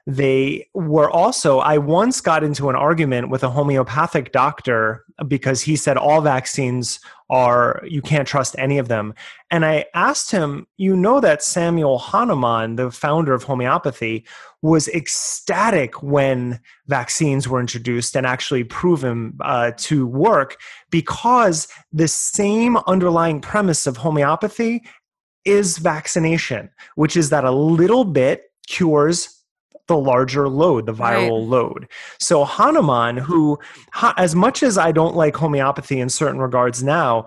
they 0.08 0.66
were 0.74 1.12
also 1.12 1.60
i 1.60 1.78
once 1.78 2.22
got 2.22 2.42
into 2.42 2.70
an 2.70 2.78
argument 2.78 3.30
with 3.30 3.44
a 3.44 3.50
homeopathic 3.50 4.32
doctor 4.32 5.04
because 5.28 5.62
he 5.62 5.76
said 5.76 5.98
all 5.98 6.22
vaccines 6.22 7.02
are 7.30 7.82
you 7.86 8.02
can't 8.02 8.28
trust 8.28 8.56
any 8.58 8.78
of 8.78 8.88
them. 8.88 9.14
And 9.52 9.66
i 9.66 9.86
asked 9.94 10.32
him 10.32 10.66
you 10.78 10.96
know 10.96 11.20
that 11.20 11.44
samuel 11.44 11.98
hahnemann 11.98 12.78
the 12.78 12.90
founder 12.90 13.34
of 13.34 13.44
homeopathy 13.44 14.26
was 14.62 14.88
ecstatic 14.90 16.02
when 16.02 16.62
vaccines 16.88 17.50
were 17.50 17.60
introduced 17.60 18.16
and 18.16 18.26
actually 18.26 18.64
proven 18.64 19.38
uh, 19.42 19.72
to 19.78 20.08
work 20.08 20.58
because 20.90 21.68
the 21.92 22.08
same 22.08 22.78
underlying 22.88 23.42
premise 23.42 23.86
of 23.86 23.98
homeopathy 23.98 24.84
is 25.44 25.80
vaccination 25.80 26.70
which 26.96 27.18
is 27.18 27.30
that 27.30 27.44
a 27.44 27.52
little 27.52 28.06
bit 28.06 28.44
cures 28.68 29.37
the 29.88 29.98
larger 29.98 30.50
load, 30.50 30.86
the 30.86 30.94
viral 30.94 31.40
right. 31.40 31.50
load. 31.50 31.88
So 32.20 32.44
Hahnemann, 32.44 33.18
who, 33.18 33.58
as 34.18 34.36
much 34.36 34.64
as 34.64 34.78
I 34.78 34.92
don't 34.92 35.16
like 35.16 35.36
homeopathy 35.36 36.00
in 36.00 36.10
certain 36.10 36.40
regards 36.40 36.84
now, 36.84 37.26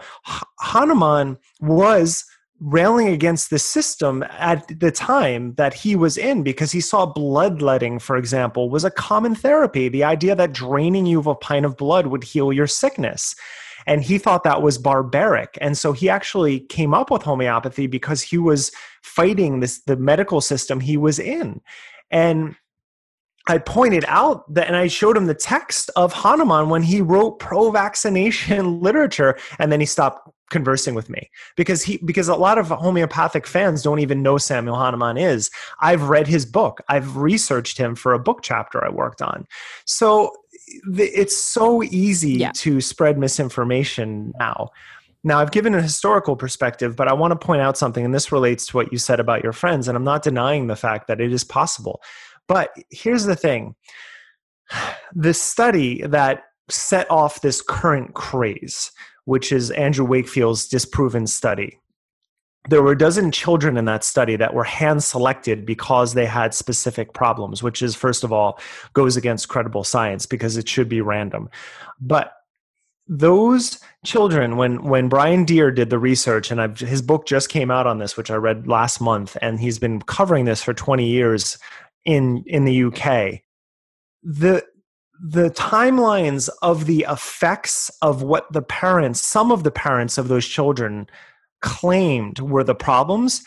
Hahnemann 0.60 1.38
was 1.60 2.24
railing 2.60 3.08
against 3.08 3.48
the 3.48 3.58
system 3.58 4.22
at 4.38 4.66
the 4.80 4.90
time 4.90 5.54
that 5.54 5.72
he 5.72 5.96
was 5.96 6.18
in 6.18 6.42
because 6.42 6.70
he 6.70 6.80
saw 6.80 7.06
bloodletting, 7.06 7.98
for 7.98 8.16
example, 8.16 8.68
was 8.68 8.84
a 8.84 8.90
common 8.90 9.34
therapy. 9.34 9.88
The 9.88 10.04
idea 10.04 10.34
that 10.34 10.52
draining 10.52 11.06
you 11.06 11.18
of 11.18 11.26
a 11.26 11.34
pint 11.34 11.64
of 11.64 11.76
blood 11.76 12.08
would 12.08 12.22
heal 12.22 12.52
your 12.52 12.66
sickness. 12.66 13.34
And 13.86 14.02
he 14.02 14.18
thought 14.18 14.44
that 14.44 14.60
was 14.60 14.76
barbaric. 14.76 15.56
And 15.62 15.76
so 15.76 15.92
he 15.92 16.10
actually 16.10 16.60
came 16.60 16.92
up 16.92 17.10
with 17.10 17.22
homeopathy 17.22 17.86
because 17.86 18.20
he 18.20 18.36
was 18.36 18.70
fighting 19.02 19.60
this 19.60 19.82
the 19.84 19.96
medical 19.96 20.42
system 20.42 20.80
he 20.80 20.98
was 20.98 21.18
in. 21.18 21.62
And 22.10 22.56
I 23.46 23.58
pointed 23.58 24.04
out 24.06 24.52
that, 24.54 24.66
and 24.66 24.76
I 24.76 24.86
showed 24.86 25.16
him 25.16 25.26
the 25.26 25.34
text 25.34 25.90
of 25.96 26.12
Hahnemann 26.12 26.68
when 26.68 26.82
he 26.82 27.00
wrote 27.00 27.38
pro-vaccination 27.38 28.80
literature, 28.82 29.36
and 29.58 29.72
then 29.72 29.80
he 29.80 29.86
stopped 29.86 30.28
conversing 30.50 30.94
with 30.94 31.08
me 31.08 31.30
because 31.56 31.82
he 31.82 31.98
because 31.98 32.28
a 32.28 32.34
lot 32.34 32.58
of 32.58 32.68
homeopathic 32.68 33.46
fans 33.46 33.82
don't 33.82 34.00
even 34.00 34.22
know 34.22 34.36
Samuel 34.36 34.76
Hahnemann 34.76 35.16
is. 35.16 35.50
I've 35.80 36.08
read 36.08 36.26
his 36.26 36.44
book. 36.44 36.80
I've 36.88 37.16
researched 37.16 37.78
him 37.78 37.94
for 37.94 38.12
a 38.12 38.18
book 38.18 38.40
chapter 38.42 38.84
I 38.84 38.90
worked 38.90 39.22
on. 39.22 39.46
So 39.86 40.32
it's 40.96 41.36
so 41.36 41.82
easy 41.84 42.32
yeah. 42.32 42.52
to 42.56 42.80
spread 42.80 43.18
misinformation 43.18 44.32
now. 44.38 44.70
Now, 45.22 45.38
I've 45.38 45.50
given 45.50 45.74
a 45.74 45.82
historical 45.82 46.34
perspective, 46.34 46.96
but 46.96 47.08
I 47.08 47.12
want 47.12 47.32
to 47.32 47.46
point 47.46 47.60
out 47.60 47.76
something, 47.76 48.04
and 48.04 48.14
this 48.14 48.32
relates 48.32 48.66
to 48.66 48.76
what 48.76 48.90
you 48.90 48.98
said 48.98 49.20
about 49.20 49.42
your 49.42 49.52
friends, 49.52 49.86
and 49.86 49.96
I'm 49.96 50.04
not 50.04 50.22
denying 50.22 50.66
the 50.66 50.76
fact 50.76 51.08
that 51.08 51.20
it 51.20 51.32
is 51.32 51.44
possible. 51.44 52.00
But 52.48 52.70
here's 52.90 53.24
the 53.24 53.36
thing 53.36 53.74
the 55.14 55.34
study 55.34 56.02
that 56.02 56.44
set 56.68 57.10
off 57.10 57.42
this 57.42 57.60
current 57.60 58.14
craze, 58.14 58.92
which 59.24 59.52
is 59.52 59.70
Andrew 59.72 60.06
Wakefield's 60.06 60.68
disproven 60.68 61.26
study, 61.26 61.78
there 62.68 62.82
were 62.82 62.92
a 62.92 62.98
dozen 62.98 63.32
children 63.32 63.76
in 63.76 63.86
that 63.86 64.04
study 64.04 64.36
that 64.36 64.54
were 64.54 64.64
hand 64.64 65.02
selected 65.02 65.64
because 65.64 66.14
they 66.14 66.26
had 66.26 66.54
specific 66.54 67.14
problems, 67.14 67.62
which 67.62 67.82
is, 67.82 67.94
first 67.94 68.22
of 68.22 68.32
all, 68.32 68.58
goes 68.92 69.16
against 69.16 69.48
credible 69.48 69.82
science 69.82 70.26
because 70.26 70.56
it 70.56 70.68
should 70.68 70.88
be 70.88 71.00
random. 71.00 71.48
But 72.00 72.32
those 73.10 73.80
children, 74.04 74.56
when 74.56 74.84
when 74.84 75.08
Brian 75.08 75.44
Deer 75.44 75.72
did 75.72 75.90
the 75.90 75.98
research, 75.98 76.52
and 76.52 76.60
I've, 76.60 76.78
his 76.78 77.02
book 77.02 77.26
just 77.26 77.48
came 77.48 77.70
out 77.70 77.86
on 77.86 77.98
this, 77.98 78.16
which 78.16 78.30
I 78.30 78.36
read 78.36 78.68
last 78.68 79.00
month, 79.00 79.36
and 79.42 79.58
he's 79.58 79.80
been 79.80 80.00
covering 80.00 80.44
this 80.44 80.62
for 80.62 80.72
20 80.72 81.04
years 81.04 81.58
in 82.04 82.44
in 82.46 82.64
the 82.64 82.84
UK. 82.84 83.42
The 84.22 84.64
the 85.22 85.50
timelines 85.50 86.48
of 86.62 86.86
the 86.86 87.04
effects 87.10 87.90
of 88.00 88.22
what 88.22 88.50
the 88.52 88.62
parents, 88.62 89.20
some 89.20 89.50
of 89.50 89.64
the 89.64 89.72
parents 89.72 90.16
of 90.16 90.28
those 90.28 90.46
children 90.46 91.08
claimed 91.60 92.38
were 92.38 92.64
the 92.64 92.76
problems 92.76 93.44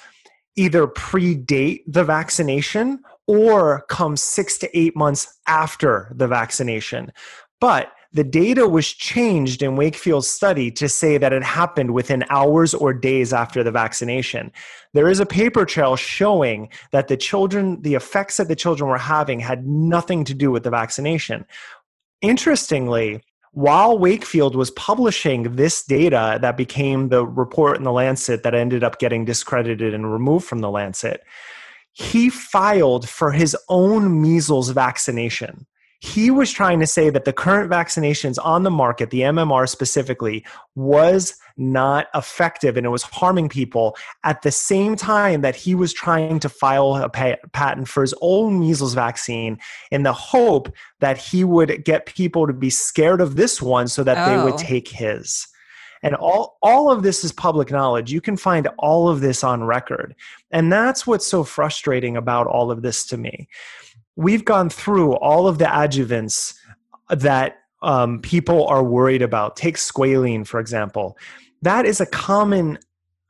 either 0.56 0.86
predate 0.86 1.82
the 1.88 2.04
vaccination 2.04 3.00
or 3.26 3.86
come 3.90 4.16
six 4.16 4.58
to 4.60 4.78
eight 4.78 4.96
months 4.96 5.40
after 5.48 6.12
the 6.16 6.28
vaccination. 6.28 7.12
But 7.60 7.92
the 8.14 8.24
data 8.24 8.68
was 8.68 8.88
changed 8.88 9.64
in 9.64 9.76
Wakefield's 9.76 10.30
study 10.30 10.70
to 10.72 10.88
say 10.88 11.18
that 11.18 11.34
it 11.34 11.44
happened 11.44 11.92
within 11.92 12.24
hours 12.30 12.74
or 12.76 12.94
days 12.94 13.34
after 13.34 13.64
the 13.64 13.72
vaccination. 13.72 14.52
There 14.94 15.10
is 15.10 15.20
a 15.20 15.26
paper 15.26 15.66
trail 15.66 15.96
showing 15.96 16.70
that 16.92 17.08
the 17.08 17.18
children, 17.18 17.82
the 17.82 17.96
effects 17.96 18.38
that 18.38 18.48
the 18.48 18.56
children 18.56 18.90
were 18.90 19.00
having 19.00 19.40
had 19.40 19.68
nothing 19.68 20.24
to 20.26 20.36
do 20.36 20.52
with 20.52 20.64
the 20.64 20.70
vaccination. 20.70 21.46
Interestingly, 22.22 23.24
while 23.52 23.98
Wakefield 23.98 24.56
was 24.56 24.72
publishing 24.72 25.56
this 25.56 25.84
data 25.84 26.38
that 26.42 26.56
became 26.56 27.10
the 27.10 27.26
report 27.26 27.78
in 27.78 27.84
the 27.84 27.92
Lancet 27.92 28.44
that 28.44 28.56
ended 28.56 28.84
up 28.84 29.00
getting 29.00 29.26
discredited 29.26 29.94
and 29.94 30.12
removed 30.12 30.46
from 30.46 30.60
the 30.60 30.72
Lancet, 30.72 31.24
he 31.94 32.30
filed 32.30 33.10
for 33.10 33.32
his 33.32 33.56
own 33.70 34.22
measles 34.22 34.70
vaccination 34.70 35.66
he 36.04 36.30
was 36.30 36.52
trying 36.52 36.82
to 36.82 36.86
say 36.86 37.10
that 37.10 37.24
the 37.24 37.32
current 37.32 37.72
vaccinations 37.72 38.38
on 38.44 38.64
the 38.64 38.70
market, 38.70 39.10
the 39.10 39.22
MMR 39.22 39.70
specifically, 39.70 40.46
was 40.76 41.36
not 41.56 42.08
effective 42.14 42.76
and 42.76 42.86
it 42.86 42.90
was 42.90 43.04
harming 43.04 43.48
people 43.48 43.96
at 44.26 44.42
the 44.42 44.52
same 44.52 44.98
time 44.98 45.40
that 45.40 45.56
he 45.56 45.74
was 45.74 45.94
trying 45.94 46.42
to 46.42 46.50
file 46.50 46.98
a 46.98 47.08
patent 47.08 47.88
for 47.88 48.02
his 48.02 48.14
own 48.20 48.60
measles 48.60 48.94
vaccine 48.94 49.58
in 49.92 50.04
the 50.04 50.12
hope 50.12 50.68
that 51.00 51.18
he 51.18 51.46
would 51.46 51.86
get 51.86 52.06
people 52.06 52.48
to 52.48 52.54
be 52.54 52.70
scared 52.70 53.22
of 53.22 53.38
this 53.38 53.62
one 53.62 53.88
so 53.88 54.04
that 54.04 54.28
oh. 54.28 54.30
they 54.30 54.44
would 54.44 54.56
oh. 54.56 54.58
take 54.58 54.90
his. 54.90 55.48
And 56.02 56.16
all, 56.16 56.58
all 56.62 56.92
of 56.92 57.02
this 57.02 57.24
is 57.24 57.32
public 57.32 57.72
knowledge. 57.72 58.12
You 58.12 58.20
can 58.20 58.36
find 58.36 58.68
all 58.78 59.08
of 59.08 59.22
this 59.22 59.42
on 59.42 59.64
record. 59.64 60.16
And 60.52 60.70
that's 60.70 61.08
what's 61.08 61.26
so 61.26 61.46
frustrating 61.46 62.18
about 62.18 62.46
all 62.46 62.72
of 62.72 62.82
this 62.82 63.06
to 63.06 63.18
me 63.18 63.48
we've 64.16 64.46
gone 64.46 64.70
through 64.70 65.14
all 65.14 65.48
of 65.48 65.58
the 65.58 65.66
adjuvants 65.66 66.56
that 67.10 67.58
um, 67.82 68.20
people 68.22 68.66
are 68.68 68.84
worried 68.84 69.22
about. 69.22 69.56
Take 69.56 69.78
squalene, 69.78 70.48
for 70.48 70.60
example. 70.60 71.18
That 71.62 71.86
is 71.86 72.00
a 72.00 72.06
common 72.06 72.80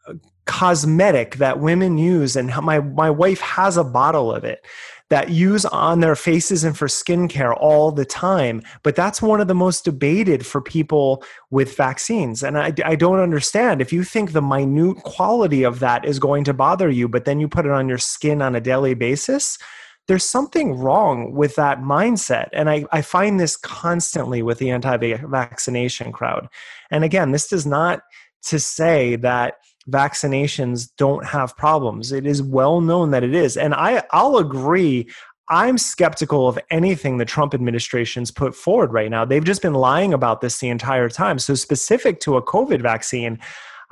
uh, 0.07 0.13
cosmetic 0.45 1.37
that 1.37 1.59
women 1.59 1.97
use, 1.97 2.35
and 2.35 2.53
my, 2.61 2.79
my 2.79 3.09
wife 3.09 3.41
has 3.41 3.77
a 3.77 3.83
bottle 3.83 4.33
of 4.33 4.43
it 4.43 4.65
that 5.09 5.29
use 5.29 5.63
on 5.65 5.99
their 5.99 6.15
faces 6.15 6.63
and 6.63 6.75
for 6.75 6.87
skincare 6.87 7.55
all 7.59 7.91
the 7.91 8.05
time. 8.05 8.63
But 8.81 8.95
that's 8.95 9.21
one 9.21 9.41
of 9.41 9.47
the 9.47 9.53
most 9.53 9.85
debated 9.85 10.43
for 10.43 10.59
people 10.59 11.23
with 11.51 11.75
vaccines. 11.75 12.41
And 12.41 12.57
I, 12.57 12.73
I 12.83 12.95
don't 12.95 13.19
understand. 13.19 13.79
If 13.79 13.93
you 13.93 14.03
think 14.03 14.31
the 14.31 14.41
minute 14.41 15.03
quality 15.03 15.61
of 15.63 15.79
that 15.81 16.03
is 16.05 16.17
going 16.17 16.45
to 16.45 16.53
bother 16.53 16.89
you, 16.89 17.07
but 17.07 17.25
then 17.25 17.39
you 17.39 17.47
put 17.47 17.67
it 17.67 17.71
on 17.71 17.87
your 17.87 17.99
skin 17.99 18.41
on 18.41 18.55
a 18.55 18.61
daily 18.61 18.95
basis, 18.95 19.59
there's 20.07 20.25
something 20.25 20.77
wrong 20.77 21.33
with 21.33 21.55
that 21.55 21.79
mindset. 21.79 22.49
And 22.51 22.69
I, 22.69 22.85
I 22.91 23.01
find 23.01 23.39
this 23.39 23.55
constantly 23.55 24.41
with 24.41 24.57
the 24.57 24.69
anti 24.71 24.97
vaccination 24.97 26.11
crowd. 26.11 26.47
And 26.91 27.03
again, 27.03 27.31
this 27.31 27.47
does 27.47 27.65
not 27.65 28.01
to 28.43 28.59
say 28.59 29.15
that 29.17 29.55
vaccinations 29.89 30.89
don't 30.97 31.25
have 31.25 31.55
problems. 31.57 32.11
It 32.11 32.25
is 32.25 32.41
well 32.41 32.81
known 32.81 33.11
that 33.11 33.23
it 33.23 33.33
is. 33.33 33.57
And 33.57 33.73
I, 33.73 34.03
I'll 34.11 34.37
agree. 34.37 35.09
I'm 35.49 35.77
skeptical 35.77 36.47
of 36.47 36.57
anything 36.69 37.17
the 37.17 37.25
Trump 37.25 37.53
administration's 37.53 38.31
put 38.31 38.55
forward 38.55 38.93
right 38.93 39.11
now. 39.11 39.25
They've 39.25 39.43
just 39.43 39.61
been 39.61 39.73
lying 39.73 40.13
about 40.13 40.41
this 40.41 40.59
the 40.59 40.69
entire 40.69 41.09
time. 41.09 41.37
So, 41.37 41.53
specific 41.53 42.21
to 42.21 42.37
a 42.37 42.41
COVID 42.41 42.81
vaccine, 42.81 43.39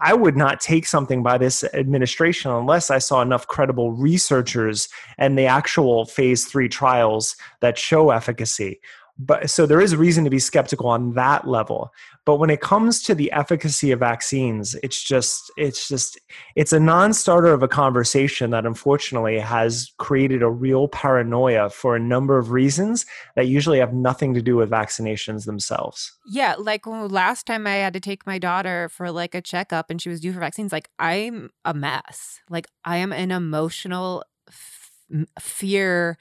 I 0.03 0.15
would 0.15 0.35
not 0.35 0.59
take 0.59 0.87
something 0.87 1.21
by 1.21 1.37
this 1.37 1.63
administration 1.75 2.49
unless 2.49 2.89
I 2.89 2.97
saw 2.97 3.21
enough 3.21 3.45
credible 3.45 3.91
researchers 3.91 4.89
and 5.19 5.37
the 5.37 5.45
actual 5.45 6.05
phase 6.05 6.45
three 6.45 6.67
trials 6.67 7.35
that 7.59 7.77
show 7.77 8.09
efficacy 8.09 8.81
but 9.17 9.49
so 9.49 9.65
there 9.65 9.81
is 9.81 9.95
reason 9.95 10.23
to 10.23 10.29
be 10.29 10.39
skeptical 10.39 10.87
on 10.87 11.13
that 11.13 11.47
level. 11.47 11.93
But 12.25 12.35
when 12.35 12.49
it 12.49 12.61
comes 12.61 13.01
to 13.03 13.15
the 13.15 13.31
efficacy 13.31 13.91
of 13.91 13.99
vaccines 13.99 14.75
it's 14.83 15.01
just 15.01 15.51
it's 15.57 15.87
just 15.87 16.19
it's 16.55 16.73
a 16.73 16.79
non-starter 16.79 17.53
of 17.53 17.63
a 17.63 17.67
conversation 17.67 18.51
that 18.51 18.65
unfortunately 18.65 19.39
has 19.39 19.91
created 19.97 20.41
a 20.41 20.49
real 20.49 20.87
paranoia 20.87 21.69
for 21.69 21.95
a 21.95 21.99
number 21.99 22.37
of 22.37 22.51
reasons 22.51 23.05
that 23.35 23.47
usually 23.47 23.79
have 23.79 23.93
nothing 23.93 24.33
to 24.33 24.41
do 24.41 24.55
with 24.55 24.69
vaccinations 24.69 25.45
themselves. 25.45 26.11
Yeah 26.27 26.55
like 26.57 26.85
last 26.85 27.45
time 27.45 27.67
i 27.67 27.75
had 27.75 27.93
to 27.93 27.99
take 27.99 28.25
my 28.25 28.37
daughter 28.39 28.89
for 28.89 29.11
like 29.11 29.35
a 29.35 29.41
checkup 29.41 29.89
and 29.89 30.01
she 30.01 30.09
was 30.09 30.19
due 30.19 30.33
for 30.33 30.39
vaccines 30.39 30.71
like 30.71 30.89
i'm 30.99 31.49
a 31.65 31.73
mess. 31.73 32.39
Like 32.49 32.67
i 32.85 32.97
am 32.97 33.11
an 33.11 33.31
emotional 33.31 34.23
f- 34.47 34.91
fear 35.39 36.17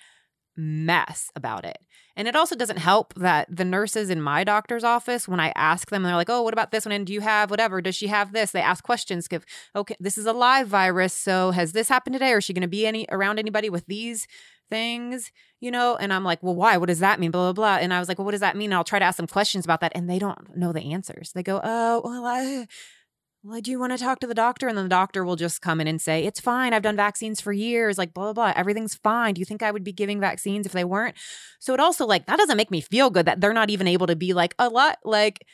mess 0.56 1.30
about 1.34 1.64
it 1.64 1.78
and 2.20 2.28
it 2.28 2.36
also 2.36 2.54
doesn't 2.54 2.76
help 2.76 3.14
that 3.14 3.46
the 3.48 3.64
nurses 3.64 4.10
in 4.10 4.20
my 4.20 4.44
doctor's 4.44 4.84
office, 4.84 5.26
when 5.26 5.40
I 5.40 5.54
ask 5.56 5.88
them, 5.88 6.02
they're 6.02 6.14
like, 6.14 6.28
oh, 6.28 6.42
what 6.42 6.52
about 6.52 6.70
this 6.70 6.84
one? 6.84 6.92
And 6.92 7.06
do 7.06 7.14
you 7.14 7.22
have 7.22 7.50
whatever? 7.50 7.80
Does 7.80 7.96
she 7.96 8.08
have 8.08 8.34
this? 8.34 8.50
They 8.50 8.60
ask 8.60 8.84
questions. 8.84 9.26
Give, 9.26 9.42
okay, 9.74 9.96
this 9.98 10.18
is 10.18 10.26
a 10.26 10.34
live 10.34 10.68
virus. 10.68 11.14
So 11.14 11.50
has 11.52 11.72
this 11.72 11.88
happened 11.88 12.12
today? 12.12 12.32
Or 12.32 12.36
is 12.36 12.44
she 12.44 12.52
going 12.52 12.60
to 12.60 12.68
be 12.68 12.86
any 12.86 13.06
around 13.10 13.38
anybody 13.38 13.70
with 13.70 13.86
these 13.86 14.28
things? 14.68 15.32
You 15.60 15.70
know? 15.70 15.96
And 15.96 16.12
I'm 16.12 16.22
like, 16.22 16.42
well, 16.42 16.54
why? 16.54 16.76
What 16.76 16.88
does 16.88 16.98
that 16.98 17.20
mean? 17.20 17.30
Blah, 17.30 17.54
blah, 17.54 17.78
blah. 17.78 17.82
And 17.82 17.94
I 17.94 17.98
was 17.98 18.08
like, 18.08 18.18
well, 18.18 18.26
what 18.26 18.32
does 18.32 18.40
that 18.40 18.54
mean? 18.54 18.66
And 18.66 18.74
I'll 18.74 18.84
try 18.84 18.98
to 18.98 19.04
ask 19.06 19.16
them 19.16 19.26
questions 19.26 19.64
about 19.64 19.80
that. 19.80 19.92
And 19.94 20.10
they 20.10 20.18
don't 20.18 20.54
know 20.54 20.74
the 20.74 20.92
answers. 20.92 21.32
They 21.32 21.42
go, 21.42 21.58
oh, 21.64 22.02
well, 22.04 22.26
I 22.26 22.66
well, 23.42 23.60
do 23.60 23.70
you 23.70 23.80
want 23.80 23.92
to 23.92 23.98
talk 23.98 24.20
to 24.20 24.26
the 24.26 24.34
doctor? 24.34 24.68
And 24.68 24.76
then 24.76 24.84
the 24.84 24.90
doctor 24.90 25.24
will 25.24 25.36
just 25.36 25.62
come 25.62 25.80
in 25.80 25.86
and 25.86 26.00
say, 26.00 26.24
It's 26.24 26.40
fine. 26.40 26.74
I've 26.74 26.82
done 26.82 26.96
vaccines 26.96 27.40
for 27.40 27.52
years, 27.52 27.96
like 27.96 28.12
blah, 28.12 28.32
blah, 28.32 28.32
blah. 28.32 28.52
Everything's 28.54 28.94
fine. 28.96 29.34
Do 29.34 29.40
you 29.40 29.46
think 29.46 29.62
I 29.62 29.70
would 29.70 29.84
be 29.84 29.92
giving 29.92 30.20
vaccines 30.20 30.66
if 30.66 30.72
they 30.72 30.84
weren't? 30.84 31.16
So 31.58 31.72
it 31.72 31.80
also, 31.80 32.06
like, 32.06 32.26
that 32.26 32.36
doesn't 32.36 32.56
make 32.56 32.70
me 32.70 32.80
feel 32.80 33.08
good 33.08 33.26
that 33.26 33.40
they're 33.40 33.54
not 33.54 33.70
even 33.70 33.88
able 33.88 34.06
to 34.08 34.16
be 34.16 34.34
like, 34.34 34.54
a 34.58 34.68
lot, 34.68 34.98
like, 35.04 35.46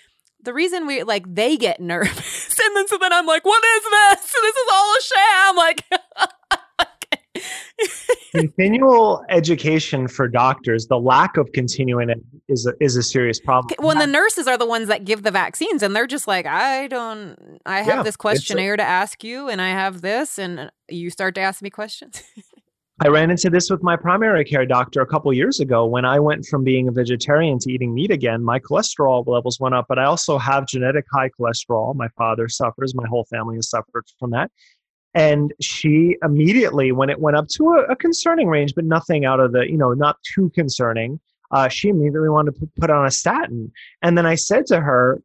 the 0.43 0.55
reason 0.55 0.87
we 0.87 1.03
like 1.03 1.25
they 1.35 1.57
get 1.57 1.81
nervous 1.81 2.59
and 2.61 2.77
then 2.77 2.89
so 2.89 2.99
then 2.99 3.13
I'm 3.13 3.27
like, 3.27 3.45
what 3.45 3.63
is 3.65 3.83
this? 3.83 4.33
This 4.33 4.57
is 4.57 4.69
all 4.73 4.91
a 4.91 5.01
sham. 5.03 5.57
Like 5.57 5.85
continual 8.35 9.25
education 9.29 10.09
for 10.09 10.29
doctors, 10.29 10.87
the 10.87 10.99
lack 10.99 11.37
of 11.37 11.51
continuing 11.53 12.11
it 12.11 12.19
is 12.49 12.67
a, 12.67 12.73
is 12.81 12.97
a 12.97 13.03
serious 13.03 13.41
problem. 13.41 13.75
Well, 13.79 13.99
the 13.99 14.07
nurses 14.07 14.47
are 14.47 14.59
the 14.59 14.67
ones 14.67 14.89
that 14.89 15.05
give 15.05 15.23
the 15.23 15.31
vaccines, 15.31 15.83
and 15.83 15.95
they're 15.95 16.07
just 16.07 16.27
like, 16.27 16.47
I 16.47 16.89
don't, 16.89 17.61
I 17.67 17.79
have 17.79 17.99
yeah, 17.99 18.03
this 18.03 18.17
questionnaire 18.17 18.75
a- 18.75 18.79
to 18.79 18.83
ask 18.83 19.25
you, 19.25 19.49
and 19.49 19.61
I 19.61 19.71
have 19.71 20.03
this, 20.03 20.39
and 20.39 20.71
you 20.89 21.11
start 21.11 21.35
to 21.37 21.41
ask 21.41 21.63
me 21.63 21.71
questions. 21.71 22.23
I 23.05 23.09
ran 23.09 23.31
into 23.31 23.51
this 23.51 23.69
with 23.69 23.83
my 23.83 23.95
primary 23.95 24.43
care 24.43 24.65
doctor 24.65 25.03
a 25.03 25.07
couple 25.07 25.31
years 25.31 25.61
ago 25.61 25.85
when 25.85 26.07
I 26.07 26.19
went 26.19 26.47
from 26.47 26.65
being 26.65 26.89
a 26.89 26.93
vegetarian 26.93 27.59
to 27.59 27.71
eating 27.71 27.93
meat 27.93 28.11
again. 28.11 28.43
My 28.43 28.59
cholesterol 28.59 29.27
levels 29.27 29.61
went 29.61 29.75
up, 29.75 29.85
but 29.87 29.99
I 29.99 30.05
also 30.05 30.39
have 30.39 30.67
genetic 30.67 31.05
high 31.13 31.29
cholesterol. 31.39 31.95
My 31.95 32.09
father 32.17 32.49
suffers, 32.49 32.95
my 32.95 33.07
whole 33.07 33.25
family 33.25 33.57
has 33.57 33.69
suffered 33.69 34.05
from 34.19 34.31
that. 34.31 34.51
And 35.17 35.55
she 35.63 36.19
immediately, 36.23 36.93
when 36.93 37.09
it 37.09 37.19
went 37.19 37.39
up 37.39 37.49
to 37.49 37.71
a, 37.71 37.85
a 37.93 37.97
concerning 37.97 38.49
range, 38.49 38.75
but 38.75 38.85
nothing 38.85 39.25
out 39.25 39.41
of 39.41 39.53
the, 39.53 39.63
you 39.63 39.79
know, 39.79 39.95
not 39.95 40.19
too 40.23 40.51
concerning, 40.51 41.19
uh, 41.53 41.69
she 41.69 41.89
immediately 41.89 42.29
wanted 42.29 42.55
to 42.61 42.69
put 42.79 42.91
on 42.91 43.07
a 43.07 43.11
statin. 43.11 43.73
And 44.03 44.19
then 44.19 44.27
I 44.27 44.35
said 44.35 44.67
to 44.67 44.81
her, 44.81 45.23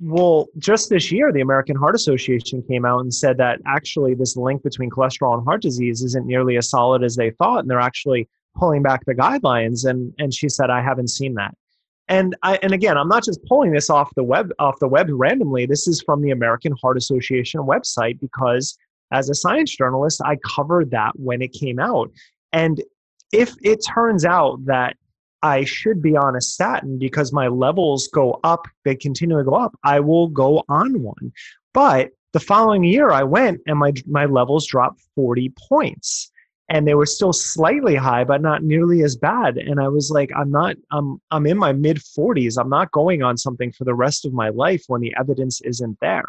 well, 0.00 0.46
just 0.56 0.88
this 0.88 1.12
year, 1.12 1.30
the 1.30 1.42
American 1.42 1.76
Heart 1.76 1.94
Association 1.94 2.62
came 2.62 2.86
out 2.86 3.00
and 3.00 3.12
said 3.12 3.36
that 3.36 3.60
actually 3.66 4.14
this 4.14 4.34
link 4.34 4.62
between 4.62 4.88
cholesterol 4.88 5.34
and 5.34 5.44
heart 5.44 5.60
disease 5.60 6.02
isn't 6.02 6.26
nearly 6.26 6.56
as 6.56 6.70
solid 6.70 7.04
as 7.04 7.14
they 7.14 7.30
thought. 7.32 7.60
And 7.60 7.70
they're 7.70 7.78
actually 7.78 8.26
pulling 8.56 8.82
back 8.82 9.04
the 9.04 9.14
guidelines. 9.14 9.84
And, 9.84 10.14
and 10.18 10.32
she 10.32 10.48
said, 10.48 10.70
I 10.70 10.80
haven't 10.80 11.08
seen 11.08 11.34
that. 11.34 11.54
And 12.08 12.34
I, 12.42 12.58
and 12.62 12.72
again, 12.72 12.96
I'm 12.96 13.08
not 13.08 13.24
just 13.24 13.44
pulling 13.44 13.72
this 13.72 13.90
off 13.90 14.10
the 14.14 14.24
web 14.24 14.52
off 14.58 14.78
the 14.78 14.88
web 14.88 15.08
randomly. 15.10 15.66
This 15.66 15.86
is 15.86 16.02
from 16.02 16.22
the 16.22 16.30
American 16.30 16.74
Heart 16.80 16.96
Association 16.96 17.60
website 17.60 18.20
because 18.20 18.76
as 19.12 19.28
a 19.28 19.34
science 19.34 19.76
journalist, 19.76 20.20
I 20.24 20.36
covered 20.36 20.90
that 20.90 21.12
when 21.14 21.42
it 21.42 21.52
came 21.52 21.78
out. 21.78 22.10
And 22.52 22.82
if 23.32 23.54
it 23.62 23.84
turns 23.86 24.24
out 24.24 24.64
that 24.66 24.96
I 25.42 25.64
should 25.64 26.00
be 26.00 26.16
on 26.16 26.36
a 26.36 26.40
statin 26.40 26.98
because 26.98 27.32
my 27.32 27.48
levels 27.48 28.08
go 28.08 28.40
up, 28.44 28.66
they 28.84 28.96
continue 28.96 29.36
to 29.36 29.44
go 29.44 29.54
up, 29.54 29.74
I 29.84 30.00
will 30.00 30.28
go 30.28 30.64
on 30.68 31.02
one. 31.02 31.32
But 31.72 32.10
The 32.32 32.40
following 32.40 32.82
year, 32.82 33.12
I 33.12 33.22
went 33.22 33.60
and 33.68 33.78
my, 33.78 33.92
my 34.06 34.24
levels 34.24 34.66
dropped 34.66 35.00
40 35.14 35.52
points 35.68 36.32
and 36.68 36.86
they 36.86 36.94
were 36.94 37.06
still 37.06 37.32
slightly 37.32 37.94
high 37.94 38.24
but 38.24 38.40
not 38.40 38.62
nearly 38.62 39.02
as 39.02 39.16
bad 39.16 39.56
and 39.56 39.80
i 39.80 39.88
was 39.88 40.10
like 40.10 40.30
i'm 40.36 40.50
not 40.50 40.76
i'm 40.90 41.20
i'm 41.30 41.46
in 41.46 41.58
my 41.58 41.72
mid 41.72 41.98
40s 41.98 42.58
i'm 42.58 42.68
not 42.68 42.90
going 42.90 43.22
on 43.22 43.36
something 43.36 43.72
for 43.72 43.84
the 43.84 43.94
rest 43.94 44.24
of 44.24 44.32
my 44.32 44.48
life 44.48 44.84
when 44.88 45.00
the 45.00 45.14
evidence 45.18 45.60
isn't 45.62 45.98
there 46.00 46.28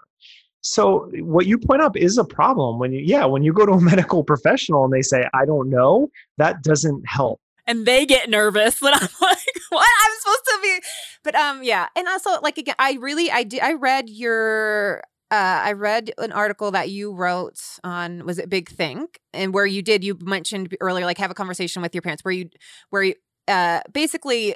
so 0.66 1.08
what 1.20 1.46
you 1.46 1.60
point 1.60 1.82
up 1.82 1.96
is 1.96 2.18
a 2.18 2.24
problem 2.24 2.80
when 2.80 2.92
you 2.92 3.00
yeah 3.00 3.24
when 3.24 3.44
you 3.44 3.54
go 3.54 3.66
to 3.66 3.74
a 3.74 3.82
medical 3.92 4.24
professional 4.24 4.84
and 4.84 4.92
they 4.92 5.02
say 5.02 5.28
i 5.34 5.46
don't 5.46 5.70
know 5.70 6.10
that 6.38 6.62
doesn't 6.64 7.08
help. 7.08 7.40
And 7.68 7.86
they 7.86 8.06
get 8.06 8.30
nervous 8.30 8.82
and 8.82 8.94
i'm 8.94 9.02
like 9.22 9.38
what? 9.70 9.88
I'm 10.06 10.20
supposed 10.20 10.46
to 10.46 10.60
be 10.62 10.80
but 11.24 11.36
um 11.36 11.64
yeah. 11.64 11.88
And 11.96 12.08
also 12.08 12.42
like 12.42 12.58
again 12.58 12.76
i 12.80 12.94
really 12.94 13.32
i 13.32 13.44
did 13.44 13.62
i 13.62 13.74
read 13.74 14.10
your 14.10 15.04
uh, 15.32 15.62
I 15.66 15.72
read 15.72 16.12
an 16.20 16.32
article 16.32 16.70
that 16.72 16.92
you 16.92 17.12
wrote 17.12 17.60
on 17.84 18.26
was 18.28 18.38
it 18.38 18.48
Big 18.48 18.70
Think, 18.70 19.20
and 19.34 19.56
where 19.56 19.66
you 19.66 19.82
did 19.82 20.04
you 20.04 20.16
mentioned 20.22 20.78
earlier 20.80 21.04
like 21.04 21.18
have 21.18 21.32
a 21.32 21.36
conversation 21.36 21.82
with 21.82 21.96
your 21.96 22.04
parents 22.04 22.24
where 22.24 22.32
you 22.32 22.50
where 22.92 23.04
you 23.04 23.16
uh, 23.48 23.82
basically 23.92 24.56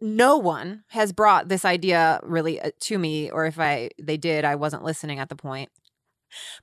no 0.00 0.36
one 0.36 0.84
has 0.88 1.12
brought 1.12 1.48
this 1.48 1.64
idea 1.64 2.20
really 2.22 2.60
uh, 2.60 2.70
to 2.80 2.98
me, 2.98 3.30
or 3.30 3.46
if 3.46 3.58
I 3.58 3.90
they 4.00 4.16
did, 4.16 4.44
I 4.44 4.54
wasn't 4.56 4.84
listening 4.84 5.18
at 5.18 5.28
the 5.28 5.36
point. 5.36 5.70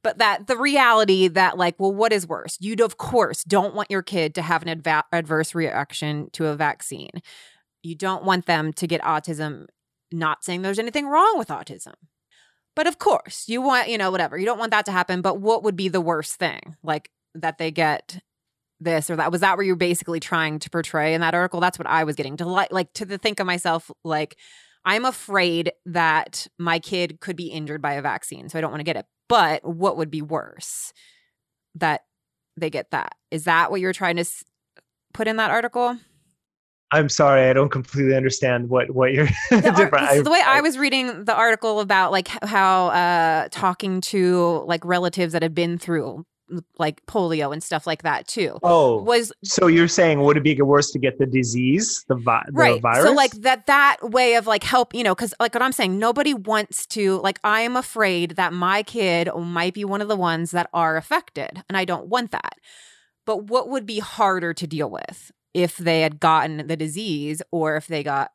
But 0.03 0.17
that 0.17 0.47
the 0.47 0.57
reality 0.57 1.27
that 1.27 1.57
like, 1.57 1.75
well, 1.79 1.93
what 1.93 2.13
is 2.13 2.27
worse? 2.27 2.57
You'd 2.59 2.81
of 2.81 2.97
course 2.97 3.43
don't 3.43 3.75
want 3.75 3.91
your 3.91 4.01
kid 4.01 4.33
to 4.35 4.41
have 4.41 4.63
an 4.63 4.81
adva- 4.81 5.03
adverse 5.11 5.53
reaction 5.53 6.29
to 6.33 6.47
a 6.47 6.55
vaccine. 6.55 7.21
You 7.83 7.95
don't 7.95 8.23
want 8.23 8.45
them 8.45 8.73
to 8.73 8.87
get 8.87 9.01
autism. 9.01 9.67
Not 10.11 10.43
saying 10.43 10.63
there's 10.63 10.79
anything 10.79 11.07
wrong 11.07 11.37
with 11.37 11.49
autism 11.49 11.93
but 12.79 12.87
of 12.87 12.97
course, 12.97 13.43
you 13.49 13.61
want, 13.61 13.89
you 13.89 13.97
know, 13.97 14.09
whatever. 14.09 14.37
You 14.37 14.45
don't 14.45 14.57
want 14.57 14.71
that 14.71 14.85
to 14.85 14.93
happen. 14.93 15.21
But 15.21 15.41
what 15.41 15.63
would 15.63 15.75
be 15.75 15.89
the 15.89 15.99
worst 15.99 16.35
thing? 16.35 16.77
Like 16.81 17.09
that 17.35 17.57
they 17.57 17.71
get 17.71 18.21
this 18.79 19.09
or 19.09 19.15
that. 19.15 19.31
Was 19.31 19.41
that 19.41 19.57
where 19.57 19.65
you're 19.65 19.75
basically 19.75 20.19
trying 20.19 20.59
to 20.59 20.69
portray 20.69 21.13
in 21.13 21.21
that 21.21 21.33
article? 21.33 21.59
That's 21.59 21.77
what 21.77 21.87
I 21.87 22.03
was 22.03 22.15
getting 22.15 22.37
to 22.37 22.45
like, 22.45 22.71
like 22.71 22.93
to 22.93 23.05
the 23.05 23.17
think 23.17 23.39
of 23.39 23.47
myself 23.47 23.91
like, 24.03 24.37
I'm 24.85 25.05
afraid 25.05 25.71
that 25.85 26.47
my 26.57 26.79
kid 26.79 27.19
could 27.19 27.35
be 27.35 27.47
injured 27.47 27.81
by 27.81 27.93
a 27.93 28.01
vaccine, 28.01 28.49
so 28.49 28.57
I 28.57 28.61
don't 28.61 28.71
want 28.71 28.79
to 28.79 28.85
get 28.85 28.95
it. 28.95 29.05
But 29.27 29.63
what 29.63 29.97
would 29.97 30.09
be 30.09 30.21
worse? 30.21 30.93
That 31.75 32.01
they 32.57 32.69
get 32.69 32.91
that. 32.91 33.13
Is 33.29 33.43
that 33.43 33.71
what 33.71 33.81
you're 33.81 33.93
trying 33.93 34.15
to 34.15 34.21
s- 34.21 34.43
put 35.13 35.27
in 35.27 35.37
that 35.37 35.51
article? 35.51 35.97
I'm 36.91 37.09
sorry, 37.09 37.49
I 37.49 37.53
don't 37.53 37.69
completely 37.69 38.15
understand 38.15 38.69
what 38.69 38.89
what 38.91 39.13
you're 39.13 39.27
the, 39.51 39.61
different. 39.61 39.93
Ar- 39.93 40.09
I, 40.09 40.21
the 40.21 40.31
way 40.31 40.41
I, 40.43 40.57
I 40.57 40.61
was 40.61 40.77
reading 40.77 41.25
the 41.25 41.35
article 41.35 41.81
about 41.81 42.11
like 42.11 42.27
how 42.43 42.87
uh 42.87 43.47
talking 43.51 44.01
to 44.01 44.63
like 44.65 44.83
relatives 44.83 45.33
that 45.33 45.43
have 45.43 45.53
been 45.53 45.77
through 45.77 46.25
like 46.77 47.05
polio 47.05 47.51
and 47.51 47.63
stuff 47.63 47.85
like 47.85 48.03
that 48.03 48.27
too 48.27 48.57
oh 48.63 49.01
was 49.01 49.31
so 49.43 49.67
you're 49.67 49.87
saying 49.87 50.21
would 50.21 50.37
it 50.37 50.43
be 50.43 50.59
worse 50.61 50.91
to 50.91 50.99
get 50.99 51.17
the 51.19 51.25
disease 51.25 52.05
the, 52.07 52.15
vi- 52.15 52.43
the 52.47 52.53
right 52.53 52.81
virus? 52.81 53.03
so 53.03 53.13
like 53.13 53.31
that 53.31 53.65
that 53.67 53.97
way 54.01 54.35
of 54.35 54.47
like 54.47 54.63
help 54.63 54.93
you 54.93 55.03
know 55.03 55.13
because 55.13 55.33
like 55.39 55.53
what 55.53 55.61
i'm 55.61 55.71
saying 55.71 55.97
nobody 55.99 56.33
wants 56.33 56.85
to 56.85 57.19
like 57.21 57.39
i 57.43 57.61
am 57.61 57.75
afraid 57.75 58.31
that 58.31 58.53
my 58.53 58.83
kid 58.83 59.29
might 59.37 59.73
be 59.73 59.85
one 59.85 60.01
of 60.01 60.07
the 60.07 60.15
ones 60.15 60.51
that 60.51 60.69
are 60.73 60.97
affected 60.97 61.63
and 61.67 61.77
i 61.77 61.85
don't 61.85 62.07
want 62.07 62.31
that. 62.31 62.55
But 63.25 63.45
what 63.45 63.69
would 63.69 63.85
be 63.85 63.99
harder 63.99 64.53
to 64.53 64.67
deal 64.67 64.89
with 64.89 65.31
if 65.53 65.77
they 65.77 66.01
had 66.01 66.19
gotten 66.19 66.67
the 66.67 66.75
disease 66.75 67.41
or 67.51 67.75
if 67.75 67.87
they 67.87 68.03
got 68.03 68.31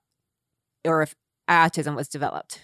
or 0.84 1.02
if 1.02 1.14
autism 1.48 1.94
was 1.96 2.08
developed 2.08 2.60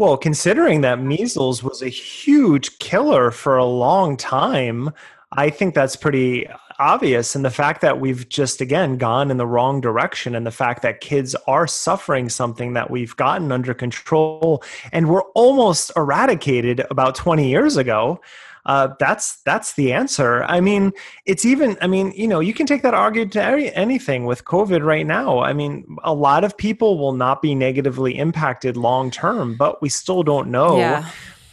Well, 0.00 0.16
considering 0.16 0.80
that 0.80 1.02
measles 1.02 1.62
was 1.62 1.82
a 1.82 1.88
huge 1.90 2.78
killer 2.78 3.30
for 3.30 3.58
a 3.58 3.66
long 3.66 4.16
time, 4.16 4.94
I 5.32 5.50
think 5.50 5.74
that's 5.74 5.94
pretty 5.94 6.48
obvious. 6.78 7.34
And 7.34 7.44
the 7.44 7.50
fact 7.50 7.82
that 7.82 8.00
we've 8.00 8.26
just, 8.30 8.62
again, 8.62 8.96
gone 8.96 9.30
in 9.30 9.36
the 9.36 9.46
wrong 9.46 9.82
direction, 9.82 10.34
and 10.34 10.46
the 10.46 10.50
fact 10.50 10.80
that 10.80 11.02
kids 11.02 11.36
are 11.46 11.66
suffering 11.66 12.30
something 12.30 12.72
that 12.72 12.90
we've 12.90 13.14
gotten 13.16 13.52
under 13.52 13.74
control 13.74 14.64
and 14.90 15.10
were 15.10 15.24
almost 15.34 15.92
eradicated 15.94 16.80
about 16.90 17.14
20 17.14 17.46
years 17.46 17.76
ago. 17.76 18.22
Uh, 18.66 18.88
that's 18.98 19.40
that's 19.42 19.74
the 19.74 19.92
answer. 19.92 20.44
I 20.44 20.60
mean, 20.60 20.92
it's 21.26 21.44
even. 21.44 21.76
I 21.80 21.86
mean, 21.86 22.12
you 22.14 22.28
know, 22.28 22.40
you 22.40 22.54
can 22.54 22.66
take 22.66 22.82
that 22.82 22.94
argument 22.94 23.32
to 23.34 23.42
any, 23.42 23.72
anything 23.72 24.26
with 24.26 24.44
COVID 24.44 24.84
right 24.84 25.06
now. 25.06 25.40
I 25.40 25.52
mean, 25.52 25.96
a 26.04 26.14
lot 26.14 26.44
of 26.44 26.56
people 26.56 26.98
will 26.98 27.14
not 27.14 27.42
be 27.42 27.54
negatively 27.54 28.18
impacted 28.18 28.76
long 28.76 29.10
term, 29.10 29.56
but 29.56 29.80
we 29.80 29.88
still 29.88 30.22
don't 30.22 30.50
know 30.50 30.78
yeah 30.78 31.10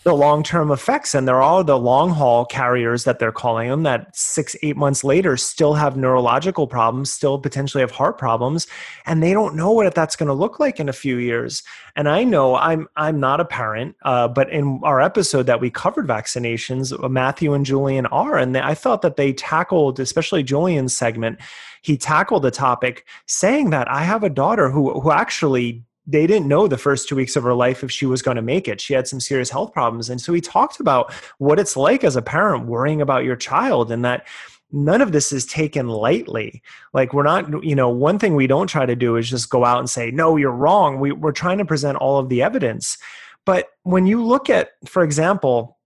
the 0.07 0.13
long 0.13 0.41
term 0.41 0.71
effects. 0.71 1.13
And 1.13 1.27
there 1.27 1.41
are 1.41 1.65
the 1.65 1.77
long 1.77 2.11
haul 2.11 2.45
carriers 2.45 3.03
that 3.03 3.19
they're 3.19 3.33
calling 3.33 3.69
them 3.69 3.83
that 3.83 4.15
six, 4.15 4.55
eight 4.63 4.77
months 4.77 5.03
later 5.03 5.35
still 5.35 5.73
have 5.73 5.97
neurological 5.97 6.65
problems, 6.65 7.11
still 7.11 7.37
potentially 7.37 7.81
have 7.81 7.91
heart 7.91 8.17
problems, 8.17 8.67
and 9.05 9.21
they 9.21 9.33
don't 9.33 9.53
know 9.53 9.71
what 9.73 9.93
that's 9.93 10.15
going 10.15 10.27
to 10.27 10.33
look 10.33 10.61
like 10.61 10.79
in 10.79 10.87
a 10.87 10.93
few 10.93 11.17
years. 11.17 11.61
And 11.97 12.07
I 12.07 12.23
know 12.23 12.55
I'm 12.55 12.87
I'm 12.95 13.19
not 13.19 13.41
a 13.41 13.45
parent, 13.45 13.97
uh, 14.03 14.29
but 14.29 14.49
in 14.49 14.79
our 14.83 15.01
episode 15.01 15.43
that 15.47 15.59
we 15.59 15.69
covered 15.69 16.07
vaccinations, 16.07 16.97
uh, 17.03 17.09
Matthew 17.09 17.53
and 17.53 17.65
Julian 17.65 18.05
are, 18.05 18.37
and 18.37 18.55
they, 18.55 18.61
I 18.61 18.75
thought 18.75 19.01
that 19.01 19.17
they 19.17 19.33
tackled, 19.33 19.99
especially 19.99 20.41
Julian's 20.41 20.95
segment, 20.95 21.37
he 21.81 21.97
tackled 21.97 22.43
the 22.43 22.51
topic 22.51 23.05
saying 23.25 23.71
that 23.71 23.91
I 23.91 24.03
have 24.03 24.23
a 24.23 24.29
daughter 24.29 24.69
who 24.69 25.01
who 25.01 25.11
actually 25.11 25.83
they 26.07 26.25
didn't 26.25 26.47
know 26.47 26.67
the 26.67 26.77
first 26.77 27.07
two 27.07 27.15
weeks 27.15 27.35
of 27.35 27.43
her 27.43 27.53
life 27.53 27.83
if 27.83 27.91
she 27.91 28.05
was 28.05 28.21
going 28.21 28.37
to 28.37 28.41
make 28.41 28.67
it. 28.67 28.79
She 28.79 28.93
had 28.93 29.07
some 29.07 29.19
serious 29.19 29.49
health 29.49 29.73
problems. 29.73 30.09
And 30.09 30.21
so 30.21 30.33
he 30.33 30.39
talked 30.39 30.79
about 30.79 31.13
what 31.37 31.59
it's 31.59 31.75
like 31.75 32.05
as 32.05 32.15
a 32.15 32.21
parent 32.21 32.65
worrying 32.65 33.01
about 33.01 33.25
your 33.25 33.35
child 33.35 33.91
and 33.91 34.05
that 34.05 34.25
none 34.71 35.01
of 35.01 35.11
this 35.11 35.31
is 35.31 35.45
taken 35.45 35.89
lightly. 35.89 36.63
Like 36.93 37.13
we're 37.13 37.23
not, 37.23 37.63
you 37.63 37.75
know, 37.75 37.89
one 37.89 38.19
thing 38.19 38.35
we 38.35 38.47
don't 38.47 38.67
try 38.67 38.85
to 38.85 38.95
do 38.95 39.17
is 39.17 39.29
just 39.29 39.49
go 39.49 39.65
out 39.65 39.79
and 39.79 39.89
say, 39.89 40.09
no, 40.11 40.37
you're 40.37 40.51
wrong. 40.51 40.99
We, 40.99 41.11
we're 41.11 41.31
trying 41.33 41.57
to 41.57 41.65
present 41.65 41.97
all 41.97 42.19
of 42.19 42.29
the 42.29 42.41
evidence. 42.41 42.97
But 43.45 43.67
when 43.83 44.07
you 44.07 44.25
look 44.25 44.49
at, 44.49 44.71
for 44.85 45.03
example, 45.03 45.76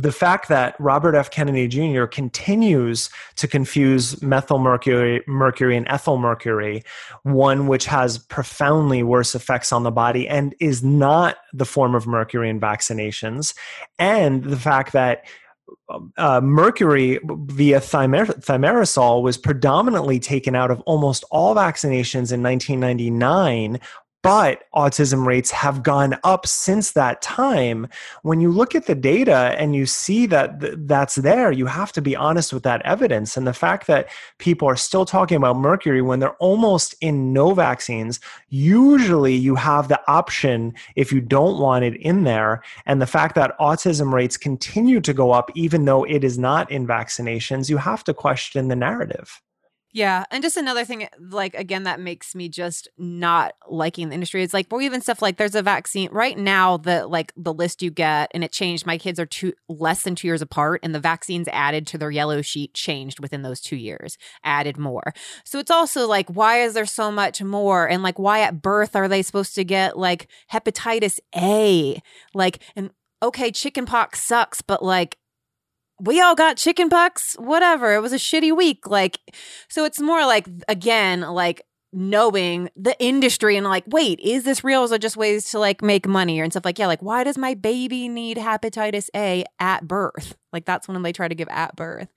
the 0.00 0.12
fact 0.12 0.48
that 0.48 0.76
Robert 0.78 1.14
F. 1.14 1.30
Kennedy 1.30 1.66
Jr. 1.68 2.04
continues 2.04 3.08
to 3.36 3.48
confuse 3.48 4.20
methyl 4.22 4.58
mercury, 4.58 5.22
mercury 5.26 5.76
and 5.76 5.88
ethyl 5.88 6.18
mercury, 6.18 6.82
one 7.22 7.66
which 7.66 7.86
has 7.86 8.18
profoundly 8.18 9.02
worse 9.02 9.34
effects 9.34 9.72
on 9.72 9.84
the 9.84 9.90
body 9.90 10.28
and 10.28 10.54
is 10.60 10.84
not 10.84 11.38
the 11.54 11.64
form 11.64 11.94
of 11.94 12.06
mercury 12.06 12.50
in 12.50 12.60
vaccinations, 12.60 13.54
and 13.98 14.44
the 14.44 14.58
fact 14.58 14.92
that 14.92 15.24
uh, 16.18 16.40
mercury 16.40 17.18
via 17.24 17.80
thimer- 17.80 18.44
thimerosal 18.44 19.22
was 19.22 19.38
predominantly 19.38 20.18
taken 20.18 20.54
out 20.54 20.70
of 20.70 20.80
almost 20.82 21.24
all 21.30 21.54
vaccinations 21.54 22.32
in 22.32 22.42
1999 22.42 23.80
but 24.26 24.64
autism 24.74 25.24
rates 25.24 25.52
have 25.52 25.84
gone 25.84 26.18
up 26.24 26.48
since 26.48 26.90
that 26.90 27.22
time. 27.22 27.86
When 28.22 28.40
you 28.40 28.50
look 28.50 28.74
at 28.74 28.86
the 28.86 28.96
data 28.96 29.54
and 29.56 29.76
you 29.76 29.86
see 29.86 30.26
that 30.26 30.60
th- 30.60 30.74
that's 30.78 31.14
there, 31.14 31.52
you 31.52 31.66
have 31.66 31.92
to 31.92 32.02
be 32.02 32.16
honest 32.16 32.52
with 32.52 32.64
that 32.64 32.82
evidence. 32.84 33.36
And 33.36 33.46
the 33.46 33.52
fact 33.52 33.86
that 33.86 34.08
people 34.38 34.68
are 34.68 34.74
still 34.74 35.04
talking 35.04 35.36
about 35.36 35.58
mercury 35.58 36.02
when 36.02 36.18
they're 36.18 36.34
almost 36.38 36.96
in 37.00 37.32
no 37.32 37.54
vaccines, 37.54 38.18
usually 38.48 39.36
you 39.36 39.54
have 39.54 39.86
the 39.86 40.00
option 40.10 40.74
if 40.96 41.12
you 41.12 41.20
don't 41.20 41.60
want 41.60 41.84
it 41.84 41.94
in 42.00 42.24
there. 42.24 42.64
And 42.84 43.00
the 43.00 43.06
fact 43.06 43.36
that 43.36 43.56
autism 43.60 44.12
rates 44.12 44.36
continue 44.36 45.00
to 45.02 45.14
go 45.14 45.30
up, 45.30 45.52
even 45.54 45.84
though 45.84 46.02
it 46.02 46.24
is 46.24 46.36
not 46.36 46.68
in 46.68 46.84
vaccinations, 46.84 47.70
you 47.70 47.76
have 47.76 48.02
to 48.02 48.12
question 48.12 48.66
the 48.66 48.74
narrative. 48.74 49.40
Yeah. 49.96 50.24
And 50.30 50.42
just 50.42 50.58
another 50.58 50.84
thing, 50.84 51.04
eh, 51.04 51.08
like, 51.18 51.54
again, 51.54 51.84
that 51.84 52.00
makes 52.00 52.34
me 52.34 52.50
just 52.50 52.86
not 52.98 53.54
liking 53.66 54.10
the 54.10 54.14
industry. 54.14 54.42
It's 54.42 54.52
like, 54.52 54.66
well, 54.70 54.82
even 54.82 55.00
stuff 55.00 55.22
like 55.22 55.38
there's 55.38 55.54
a 55.54 55.62
vaccine 55.62 56.10
right 56.12 56.36
now, 56.36 56.76
the 56.76 57.06
like 57.06 57.32
the 57.34 57.54
list 57.54 57.80
you 57.80 57.90
get, 57.90 58.30
and 58.34 58.44
it 58.44 58.52
changed. 58.52 58.84
My 58.84 58.98
kids 58.98 59.18
are 59.18 59.24
two 59.24 59.54
less 59.70 60.02
than 60.02 60.14
two 60.14 60.28
years 60.28 60.42
apart, 60.42 60.80
and 60.82 60.94
the 60.94 61.00
vaccines 61.00 61.48
added 61.50 61.86
to 61.86 61.96
their 61.96 62.10
yellow 62.10 62.42
sheet 62.42 62.74
changed 62.74 63.20
within 63.20 63.40
those 63.40 63.58
two 63.58 63.76
years, 63.76 64.18
added 64.44 64.76
more. 64.76 65.14
So 65.46 65.58
it's 65.58 65.70
also 65.70 66.06
like, 66.06 66.28
why 66.28 66.60
is 66.60 66.74
there 66.74 66.84
so 66.84 67.10
much 67.10 67.42
more? 67.42 67.88
And 67.88 68.02
like, 68.02 68.18
why 68.18 68.40
at 68.40 68.60
birth 68.60 68.96
are 68.96 69.08
they 69.08 69.22
supposed 69.22 69.54
to 69.54 69.64
get 69.64 69.96
like 69.96 70.28
hepatitis 70.52 71.20
A? 71.34 72.02
Like, 72.34 72.62
and 72.76 72.90
okay, 73.22 73.50
chickenpox 73.50 74.20
sucks, 74.20 74.60
but 74.60 74.82
like, 74.82 75.16
we 76.00 76.20
all 76.20 76.34
got 76.34 76.56
chicken 76.56 76.88
pox, 76.88 77.34
whatever. 77.38 77.94
It 77.94 78.00
was 78.00 78.12
a 78.12 78.16
shitty 78.16 78.56
week. 78.56 78.86
Like, 78.86 79.18
so 79.68 79.84
it's 79.84 80.00
more 80.00 80.26
like, 80.26 80.46
again, 80.68 81.20
like 81.22 81.62
knowing 81.92 82.68
the 82.76 82.94
industry 83.02 83.56
and 83.56 83.66
like, 83.66 83.84
wait, 83.86 84.20
is 84.20 84.44
this 84.44 84.62
real? 84.62 84.84
Is 84.84 84.92
it 84.92 85.00
just 85.00 85.16
ways 85.16 85.50
to 85.50 85.58
like 85.58 85.82
make 85.82 86.06
money 86.06 86.40
and 86.40 86.52
stuff 86.52 86.64
like, 86.64 86.78
yeah, 86.78 86.86
like, 86.86 87.02
why 87.02 87.24
does 87.24 87.38
my 87.38 87.54
baby 87.54 88.08
need 88.08 88.36
hepatitis 88.36 89.08
A 89.14 89.44
at 89.58 89.88
birth? 89.88 90.36
Like, 90.52 90.66
that's 90.66 90.86
when 90.88 91.00
they 91.02 91.12
try 91.12 91.28
to 91.28 91.34
give 91.34 91.48
at 91.48 91.74
birth. 91.76 92.08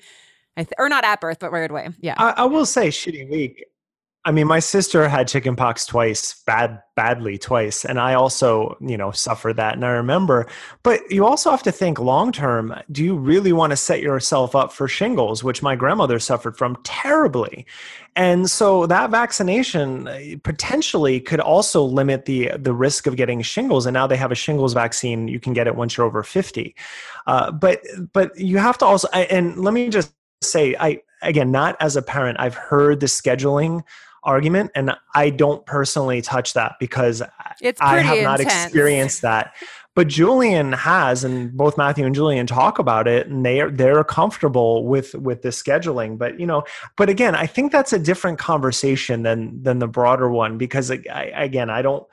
Th- 0.57 0.67
or 0.77 0.89
not 0.89 1.05
at 1.05 1.21
birth, 1.21 1.39
but 1.39 1.53
right 1.53 1.69
away. 1.71 1.89
Yeah. 2.01 2.15
I, 2.17 2.31
I 2.31 2.45
will 2.45 2.65
say, 2.65 2.89
shitty 2.89 3.29
week. 3.29 3.63
I 4.25 4.31
mean, 4.31 4.47
my 4.47 4.59
sister 4.59 5.07
had 5.07 5.29
chickenpox 5.29 5.85
twice, 5.85 6.43
bad, 6.45 6.81
badly 6.97 7.37
twice, 7.37 7.85
and 7.85 7.97
I 7.97 8.15
also, 8.15 8.75
you 8.81 8.97
know, 8.97 9.11
suffered 9.11 9.55
that. 9.55 9.75
And 9.75 9.85
I 9.85 9.91
remember, 9.91 10.45
but 10.83 11.09
you 11.09 11.25
also 11.25 11.49
have 11.51 11.63
to 11.63 11.71
think 11.71 11.99
long 11.99 12.33
term. 12.33 12.75
Do 12.91 13.01
you 13.01 13.15
really 13.15 13.53
want 13.53 13.71
to 13.71 13.77
set 13.77 14.01
yourself 14.01 14.57
up 14.57 14.73
for 14.73 14.89
shingles, 14.89 15.41
which 15.41 15.63
my 15.63 15.73
grandmother 15.77 16.19
suffered 16.19 16.57
from 16.57 16.77
terribly? 16.83 17.65
And 18.17 18.51
so 18.51 18.85
that 18.87 19.09
vaccination 19.09 20.09
uh, 20.09 20.19
potentially 20.43 21.21
could 21.21 21.39
also 21.39 21.81
limit 21.81 22.25
the 22.25 22.51
the 22.57 22.73
risk 22.73 23.07
of 23.07 23.15
getting 23.15 23.41
shingles. 23.41 23.85
And 23.85 23.93
now 23.93 24.05
they 24.05 24.17
have 24.17 24.33
a 24.33 24.35
shingles 24.35 24.73
vaccine; 24.73 25.29
you 25.29 25.39
can 25.39 25.53
get 25.53 25.65
it 25.65 25.77
once 25.77 25.95
you're 25.95 26.05
over 26.05 26.23
fifty. 26.23 26.75
Uh, 27.25 27.51
but 27.51 27.81
but 28.11 28.37
you 28.37 28.57
have 28.57 28.77
to 28.79 28.85
also, 28.85 29.07
and 29.13 29.57
let 29.59 29.73
me 29.73 29.87
just 29.87 30.11
say, 30.41 30.75
I 30.77 31.01
again, 31.21 31.51
not 31.51 31.77
as 31.79 31.95
a 31.95 32.01
parent, 32.01 32.37
I've 32.39 32.55
heard 32.55 32.99
the 32.99 33.05
scheduling 33.05 33.83
argument 34.23 34.71
and 34.75 34.91
i 35.15 35.29
don't 35.29 35.65
personally 35.65 36.21
touch 36.21 36.53
that 36.53 36.75
because 36.79 37.21
i 37.81 37.99
have 37.99 38.23
not 38.23 38.39
experienced 38.39 39.21
that. 39.21 39.55
But 39.95 40.07
julian 40.07 40.71
has 40.73 41.23
and 41.23 41.51
both 41.55 41.77
matthew 41.77 42.05
and 42.05 42.15
julian 42.15 42.47
talk 42.47 42.79
about 42.79 43.07
it 43.07 43.27
and 43.27 43.45
they're 43.45 43.69
they're 43.69 44.03
comfortable 44.03 44.85
with 44.85 45.13
with 45.15 45.41
the 45.41 45.49
scheduling. 45.49 46.17
But 46.17 46.39
you 46.39 46.45
know 46.45 46.63
but 46.95 47.09
again 47.09 47.35
i 47.35 47.45
think 47.45 47.71
that's 47.71 47.91
a 47.91 47.99
different 47.99 48.39
conversation 48.39 49.23
than 49.23 49.61
than 49.61 49.79
the 49.79 49.87
broader 49.87 50.29
one 50.29 50.57
because 50.57 50.89
I, 50.91 51.31
again 51.35 51.69
i 51.69 51.81
don't 51.81 52.05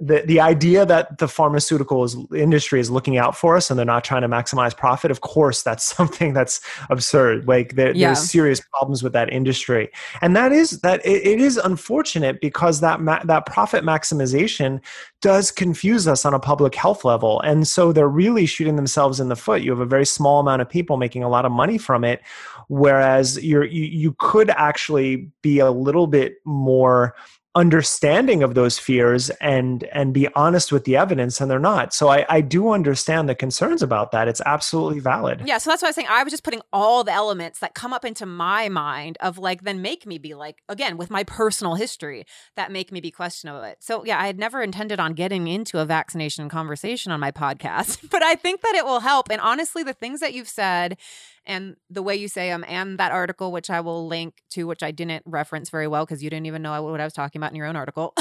the 0.00 0.22
the 0.26 0.40
idea 0.40 0.86
that 0.86 1.18
the 1.18 1.28
pharmaceutical 1.28 2.08
industry 2.34 2.80
is 2.80 2.90
looking 2.90 3.18
out 3.18 3.36
for 3.36 3.56
us 3.56 3.70
and 3.70 3.78
they're 3.78 3.86
not 3.86 4.02
trying 4.02 4.22
to 4.22 4.28
maximize 4.28 4.76
profit 4.76 5.10
of 5.10 5.20
course 5.20 5.62
that's 5.62 5.84
something 5.96 6.32
that's 6.32 6.60
absurd. 6.88 7.46
Like 7.46 7.74
there, 7.74 7.94
yeah. 7.94 8.08
there's 8.08 8.30
serious 8.30 8.60
problems 8.72 9.02
with 9.02 9.12
that 9.12 9.32
industry. 9.32 9.90
And 10.22 10.34
that 10.36 10.52
is 10.52 10.80
that 10.80 11.04
it, 11.04 11.26
it 11.26 11.40
is 11.40 11.56
unfortunate 11.56 12.40
because 12.40 12.80
that 12.80 13.00
ma- 13.00 13.22
that 13.24 13.46
profit 13.46 13.84
maximization 13.84 14.80
does 15.20 15.50
confuse 15.50 16.08
us 16.08 16.24
on 16.24 16.32
a 16.32 16.40
public 16.40 16.74
health 16.74 17.04
level. 17.04 17.40
And 17.42 17.68
so 17.68 17.92
they're 17.92 18.08
really 18.08 18.46
shooting 18.46 18.76
themselves 18.76 19.20
in 19.20 19.28
the 19.28 19.36
foot. 19.36 19.62
You 19.62 19.70
have 19.70 19.80
a 19.80 19.86
very 19.86 20.06
small 20.06 20.40
amount 20.40 20.62
of 20.62 20.68
people 20.68 20.96
making 20.96 21.22
a 21.22 21.28
lot 21.28 21.44
of 21.44 21.52
money 21.52 21.78
from 21.78 22.04
it 22.04 22.22
whereas 22.70 23.42
you're 23.42 23.64
you, 23.64 23.84
you 23.84 24.14
could 24.20 24.48
actually 24.50 25.28
be 25.42 25.58
a 25.58 25.72
little 25.72 26.06
bit 26.06 26.36
more 26.44 27.16
understanding 27.54 28.42
of 28.42 28.54
those 28.54 28.78
fears 28.78 29.30
and 29.40 29.84
and 29.84 30.12
be 30.12 30.28
honest 30.34 30.72
with 30.72 30.84
the 30.84 30.96
evidence 30.96 31.40
and 31.40 31.50
they're 31.50 31.58
not. 31.58 31.94
So 31.94 32.08
I, 32.08 32.26
I 32.28 32.40
do 32.40 32.70
understand 32.70 33.28
the 33.28 33.34
concerns 33.34 33.82
about 33.82 34.12
that. 34.12 34.28
It's 34.28 34.42
absolutely 34.44 35.00
valid. 35.00 35.42
Yeah 35.44 35.58
so 35.60 35.70
that's 35.70 35.82
what 35.82 35.88
i 35.88 35.90
was 35.90 35.94
saying 35.94 36.08
i 36.10 36.24
was 36.24 36.32
just 36.32 36.42
putting 36.42 36.62
all 36.72 37.04
the 37.04 37.12
elements 37.12 37.58
that 37.60 37.74
come 37.74 37.92
up 37.92 38.04
into 38.04 38.24
my 38.26 38.68
mind 38.68 39.18
of 39.20 39.38
like 39.38 39.62
then 39.62 39.82
make 39.82 40.06
me 40.06 40.18
be 40.18 40.34
like 40.34 40.62
again 40.68 40.96
with 40.96 41.10
my 41.10 41.22
personal 41.24 41.74
history 41.74 42.24
that 42.56 42.72
make 42.72 42.90
me 42.90 43.00
be 43.00 43.10
questionable. 43.10 43.60
Of 43.60 43.66
it 43.66 43.78
so 43.80 44.04
yeah 44.04 44.18
i 44.18 44.26
had 44.26 44.38
never 44.38 44.62
intended 44.62 44.98
on 44.98 45.12
getting 45.12 45.46
into 45.46 45.78
a 45.78 45.84
vaccination 45.84 46.48
conversation 46.48 47.12
on 47.12 47.20
my 47.20 47.30
podcast 47.30 48.08
but 48.10 48.22
i 48.22 48.34
think 48.34 48.62
that 48.62 48.74
it 48.74 48.84
will 48.84 49.00
help. 49.00 49.30
And 49.30 49.40
honestly 49.40 49.82
the 49.82 49.92
things 49.92 50.20
that 50.20 50.32
you've 50.32 50.48
said 50.48 50.96
and 51.46 51.76
the 51.88 52.02
way 52.02 52.14
you 52.14 52.28
say 52.28 52.48
them 52.48 52.64
and 52.68 52.98
that 52.98 53.12
article 53.12 53.52
which 53.52 53.70
i 53.70 53.80
will 53.80 54.06
link 54.06 54.42
to 54.50 54.64
which 54.64 54.82
i 54.82 54.90
didn't 54.90 55.22
reference 55.26 55.70
very 55.70 55.86
well 55.86 56.04
because 56.04 56.22
you 56.22 56.30
didn't 56.30 56.46
even 56.46 56.62
know 56.62 56.82
what 56.82 57.00
i 57.00 57.04
was 57.04 57.12
talking 57.12 57.38
about 57.38 57.50
in 57.50 57.56
your 57.56 57.66
own 57.66 57.76
article 57.76 58.14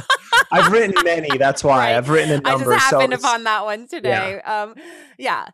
i've 0.52 0.72
written 0.72 0.94
many 1.04 1.36
that's 1.38 1.62
why 1.64 1.78
right. 1.78 1.96
i've 1.96 2.08
written 2.08 2.30
a 2.30 2.40
number 2.40 2.72
i 2.72 2.76
just 2.76 2.90
happened 2.90 3.12
so 3.12 3.18
upon 3.18 3.44
that 3.44 3.64
one 3.64 3.86
today 3.86 4.40
yeah. 4.44 4.62
um 4.62 4.74
yeah 5.18 5.46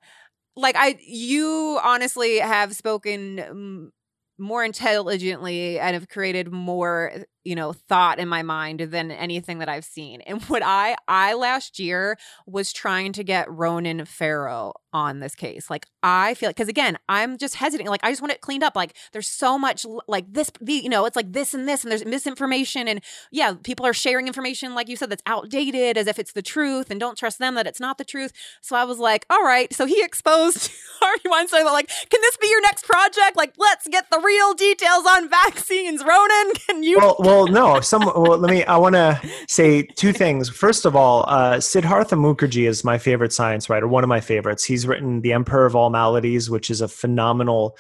like 0.57 0.77
i 0.77 0.97
you 1.01 1.79
honestly 1.83 2.39
have 2.39 2.75
spoken 2.75 3.93
more 4.39 4.65
intelligently 4.65 5.81
and 5.81 5.95
have 5.95 6.09
created 6.09 6.53
more 6.53 7.13
you 7.49 7.55
know 7.55 7.73
thought 7.73 8.19
in 8.19 8.29
my 8.29 8.43
mind 8.43 8.81
than 8.81 9.11
anything 9.11 9.59
that 9.59 9.71
i've 9.71 9.85
seen. 9.85 10.21
And 10.21 10.43
what 10.45 10.63
i 10.63 10.97
i 11.09 11.33
last 11.33 11.79
year 11.79 12.19
was 12.47 12.75
trying 12.75 13.13
to 13.15 13.25
get 13.25 13.51
ronan 13.51 14.05
farrow 14.05 14.75
on 14.93 15.21
this 15.21 15.35
case. 15.35 15.71
Like 15.71 15.87
i 16.03 16.35
feel 16.35 16.51
because 16.51 16.69
again 16.69 16.99
i'm 17.09 17.39
just 17.39 17.57
hesitating 17.57 17.91
like 17.91 18.05
i 18.05 18.11
just 18.11 18.21
want 18.21 18.33
it 18.33 18.43
cleaned 18.43 18.63
up. 18.63 18.77
Like 18.77 18.95
there's 19.13 19.29
so 19.29 19.59
much 19.59 19.87
like 20.07 20.31
this 20.31 20.51
the 20.61 20.75
you 20.75 20.91
know 20.91 21.07
it's 21.07 21.17
like 21.17 21.33
this 21.33 21.55
and 21.55 21.67
this 21.67 21.85
and 21.85 21.91
there's 21.91 22.05
misinformation. 22.05 22.87
And 22.87 23.03
yeah 23.33 23.55
people 23.63 23.87
are 23.87 23.95
sharing 23.95 24.27
information 24.27 24.75
like 24.75 24.89
you 24.89 24.97
said 24.97 25.09
that's 25.09 25.23
outdated 25.25 25.97
as 25.97 26.07
if 26.07 26.19
it's 26.19 26.33
the 26.33 26.43
truth 26.43 26.91
and 26.91 27.01
don't 27.01 27.17
trust 27.17 27.39
them 27.39 27.55
that 27.55 27.67
it's 27.67 27.81
not 27.81 27.97
the 27.97 28.05
truth. 28.05 28.33
So 28.61 28.77
i 28.77 28.85
was 28.85 28.99
like 28.99 29.25
all 29.31 29.43
right. 29.43 29.73
So 29.73 29.87
he 29.87 30.03
exposed 30.03 30.71
Harvey 31.01 31.29
Weinstein. 31.31 31.65
Like 31.65 31.89
can 31.89 32.21
this 32.21 32.37
be 32.37 32.49
your 32.49 32.61
next 32.61 32.85
project? 32.85 33.37
Like 33.37 33.55
let's 33.57 33.89
get 33.89 34.11
the 34.11 34.21
real 34.21 34.53
details 34.53 35.07
on 35.07 35.31
vaccines. 35.31 36.05
Ronan 36.05 36.53
can 36.67 36.83
you 36.83 36.99
well, 36.99 37.17
well 37.19 37.38
no. 37.47 37.81
Some. 37.81 38.05
Well, 38.05 38.39
let 38.39 38.51
me. 38.51 38.65
I 38.65 38.77
want 38.77 38.95
to 38.95 39.21
say 39.49 39.83
two 39.83 40.13
things. 40.13 40.49
First 40.49 40.85
of 40.85 40.97
all, 40.97 41.25
uh, 41.29 41.61
Siddhartha 41.61 42.17
Mukherjee 42.17 42.69
is 42.69 42.85
my 42.85 42.99
favorite 42.99 43.33
science 43.33 43.69
writer. 43.69 43.89
One 43.89 44.05
of 44.05 44.09
my 44.09 44.21
favorites. 44.21 44.65
He's 44.65 44.87
written 44.87 45.21
*The 45.21 45.33
Emperor 45.33 45.67
of 45.67 45.75
All 45.75 45.91
Maladies*, 45.91 46.51
which 46.51 46.71
is 46.71 46.81
a 46.81 46.89
phenomenal 46.89 47.77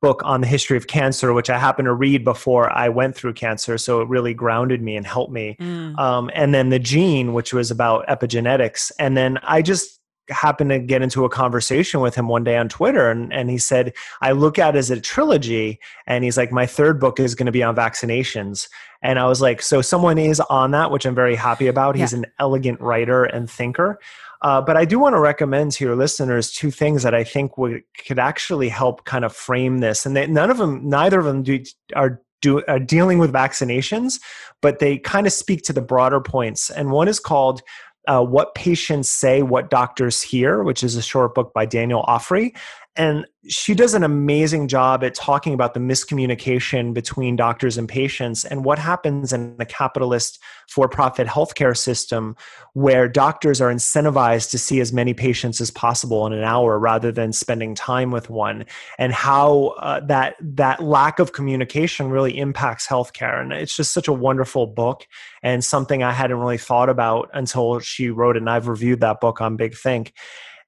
book 0.00 0.20
on 0.24 0.40
the 0.40 0.46
history 0.48 0.76
of 0.76 0.88
cancer, 0.88 1.32
which 1.32 1.48
I 1.48 1.58
happened 1.58 1.86
to 1.86 1.94
read 1.94 2.24
before 2.24 2.70
I 2.76 2.88
went 2.88 3.14
through 3.14 3.34
cancer. 3.34 3.78
So 3.78 4.00
it 4.00 4.08
really 4.08 4.34
grounded 4.34 4.82
me 4.82 4.96
and 4.96 5.06
helped 5.06 5.32
me. 5.32 5.56
Mm. 5.60 5.96
Um, 5.98 6.30
and 6.34 6.52
then 6.52 6.70
The 6.70 6.80
Gene, 6.80 7.32
which 7.32 7.54
was 7.54 7.70
about 7.70 8.06
epigenetics. 8.08 8.90
And 8.98 9.16
then 9.16 9.38
I 9.44 9.62
just 9.62 10.00
happened 10.30 10.70
to 10.70 10.78
get 10.78 11.02
into 11.02 11.24
a 11.24 11.28
conversation 11.28 12.00
with 12.00 12.14
him 12.14 12.28
one 12.28 12.44
day 12.44 12.56
on 12.56 12.68
Twitter, 12.68 13.10
and, 13.10 13.32
and 13.32 13.50
he 13.50 13.58
said, 13.58 13.92
I 14.20 14.32
look 14.32 14.58
at 14.58 14.74
it 14.74 14.78
as 14.78 14.90
a 14.90 15.00
trilogy. 15.00 15.80
And 16.06 16.24
he's 16.24 16.36
like, 16.36 16.52
My 16.52 16.66
third 16.66 17.00
book 17.00 17.20
is 17.20 17.34
going 17.34 17.46
to 17.46 17.52
be 17.52 17.62
on 17.62 17.74
vaccinations. 17.74 18.68
And 19.02 19.18
I 19.18 19.26
was 19.26 19.40
like, 19.40 19.62
So 19.62 19.82
someone 19.82 20.18
is 20.18 20.40
on 20.40 20.70
that, 20.72 20.90
which 20.90 21.04
I'm 21.06 21.14
very 21.14 21.34
happy 21.34 21.66
about. 21.66 21.96
He's 21.96 22.12
an 22.12 22.26
elegant 22.38 22.80
writer 22.80 23.24
and 23.24 23.50
thinker. 23.50 23.98
Uh, 24.42 24.60
but 24.60 24.76
I 24.76 24.84
do 24.84 24.98
want 24.98 25.14
to 25.14 25.20
recommend 25.20 25.70
to 25.72 25.84
your 25.84 25.94
listeners 25.94 26.50
two 26.50 26.72
things 26.72 27.04
that 27.04 27.14
I 27.14 27.22
think 27.22 27.56
would 27.58 27.82
could 28.06 28.18
actually 28.18 28.68
help 28.68 29.04
kind 29.04 29.24
of 29.24 29.32
frame 29.32 29.78
this. 29.78 30.04
And 30.04 30.16
they, 30.16 30.26
none 30.26 30.50
of 30.50 30.58
them, 30.58 30.88
neither 30.88 31.20
of 31.20 31.24
them 31.24 31.44
do, 31.44 31.62
are 31.94 32.20
do, 32.40 32.62
are 32.66 32.80
dealing 32.80 33.18
with 33.18 33.32
vaccinations, 33.32 34.20
but 34.60 34.80
they 34.80 34.98
kind 34.98 35.26
of 35.26 35.32
speak 35.32 35.62
to 35.62 35.72
the 35.72 35.80
broader 35.80 36.20
points. 36.20 36.70
And 36.70 36.90
one 36.90 37.08
is 37.08 37.20
called 37.20 37.62
uh, 38.08 38.24
What 38.24 38.54
Patients 38.54 39.08
Say, 39.08 39.42
What 39.42 39.70
Doctors 39.70 40.22
Hear, 40.22 40.62
which 40.62 40.82
is 40.82 40.96
a 40.96 41.02
short 41.02 41.34
book 41.34 41.52
by 41.52 41.66
Danielle 41.66 42.04
Ofri. 42.04 42.56
And 42.94 43.26
she 43.48 43.74
does 43.74 43.94
an 43.94 44.04
amazing 44.04 44.68
job 44.68 45.02
at 45.02 45.14
talking 45.14 45.54
about 45.54 45.72
the 45.72 45.80
miscommunication 45.80 46.92
between 46.92 47.36
doctors 47.36 47.78
and 47.78 47.88
patients 47.88 48.44
and 48.44 48.66
what 48.66 48.78
happens 48.78 49.32
in 49.32 49.56
a 49.58 49.64
capitalist 49.64 50.38
for 50.68 50.88
profit 50.88 51.26
healthcare 51.26 51.76
system 51.76 52.36
where 52.74 53.08
doctors 53.08 53.62
are 53.62 53.72
incentivized 53.72 54.50
to 54.50 54.58
see 54.58 54.78
as 54.78 54.92
many 54.92 55.14
patients 55.14 55.58
as 55.58 55.70
possible 55.70 56.26
in 56.26 56.34
an 56.34 56.44
hour 56.44 56.78
rather 56.78 57.10
than 57.10 57.32
spending 57.32 57.74
time 57.74 58.10
with 58.10 58.28
one 58.28 58.66
and 58.98 59.12
how 59.14 59.68
uh, 59.78 60.00
that 60.00 60.36
that 60.40 60.82
lack 60.82 61.18
of 61.18 61.32
communication 61.32 62.10
really 62.10 62.38
impacts 62.38 62.86
healthcare. 62.86 63.40
And 63.40 63.54
it's 63.54 63.74
just 63.74 63.92
such 63.92 64.06
a 64.06 64.12
wonderful 64.12 64.66
book 64.66 65.06
and 65.42 65.64
something 65.64 66.02
I 66.02 66.12
hadn't 66.12 66.38
really 66.38 66.58
thought 66.58 66.90
about 66.90 67.30
until 67.32 67.80
she 67.80 68.10
wrote 68.10 68.36
it 68.36 68.42
and 68.42 68.50
I've 68.50 68.68
reviewed 68.68 69.00
that 69.00 69.20
book 69.20 69.40
on 69.40 69.56
Big 69.56 69.74
Think 69.74 70.12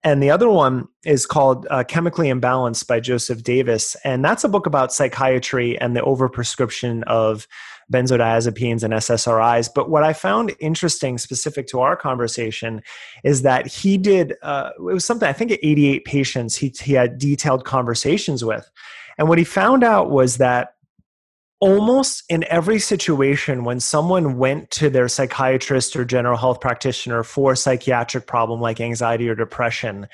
and 0.04 0.22
the 0.22 0.30
other 0.30 0.50
one 0.50 0.86
is 1.06 1.24
called 1.24 1.66
uh, 1.70 1.82
Chemically 1.82 2.28
Imbalanced 2.28 2.86
by 2.86 3.00
Joseph 3.00 3.42
Davis. 3.42 3.96
And 4.04 4.22
that's 4.22 4.44
a 4.44 4.48
book 4.50 4.66
about 4.66 4.92
psychiatry 4.92 5.78
and 5.80 5.96
the 5.96 6.02
overprescription 6.02 7.02
of 7.04 7.48
benzodiazepines 7.90 8.82
and 8.82 8.92
SSRIs. 8.92 9.70
But 9.74 9.88
what 9.88 10.04
I 10.04 10.12
found 10.12 10.54
interesting, 10.60 11.16
specific 11.16 11.66
to 11.68 11.80
our 11.80 11.96
conversation, 11.96 12.82
is 13.24 13.42
that 13.42 13.66
he 13.66 13.96
did, 13.96 14.34
uh, 14.42 14.70
it 14.76 14.82
was 14.82 15.06
something, 15.06 15.28
I 15.28 15.32
think, 15.32 15.52
88 15.52 16.04
patients 16.04 16.54
he, 16.56 16.68
he 16.82 16.92
had 16.92 17.16
detailed 17.18 17.64
conversations 17.64 18.44
with. 18.44 18.70
And 19.16 19.28
what 19.28 19.38
he 19.38 19.44
found 19.44 19.82
out 19.82 20.10
was 20.10 20.36
that 20.36 20.73
almost 21.60 22.24
in 22.28 22.44
every 22.50 22.78
situation 22.78 23.64
when 23.64 23.80
someone 23.80 24.36
went 24.36 24.70
to 24.70 24.90
their 24.90 25.08
psychiatrist 25.08 25.96
or 25.96 26.04
general 26.04 26.36
health 26.36 26.60
practitioner 26.60 27.22
for 27.22 27.52
a 27.52 27.56
psychiatric 27.56 28.26
problem 28.26 28.60
like 28.60 28.80
anxiety 28.80 29.28
or 29.28 29.34
depression 29.34 30.06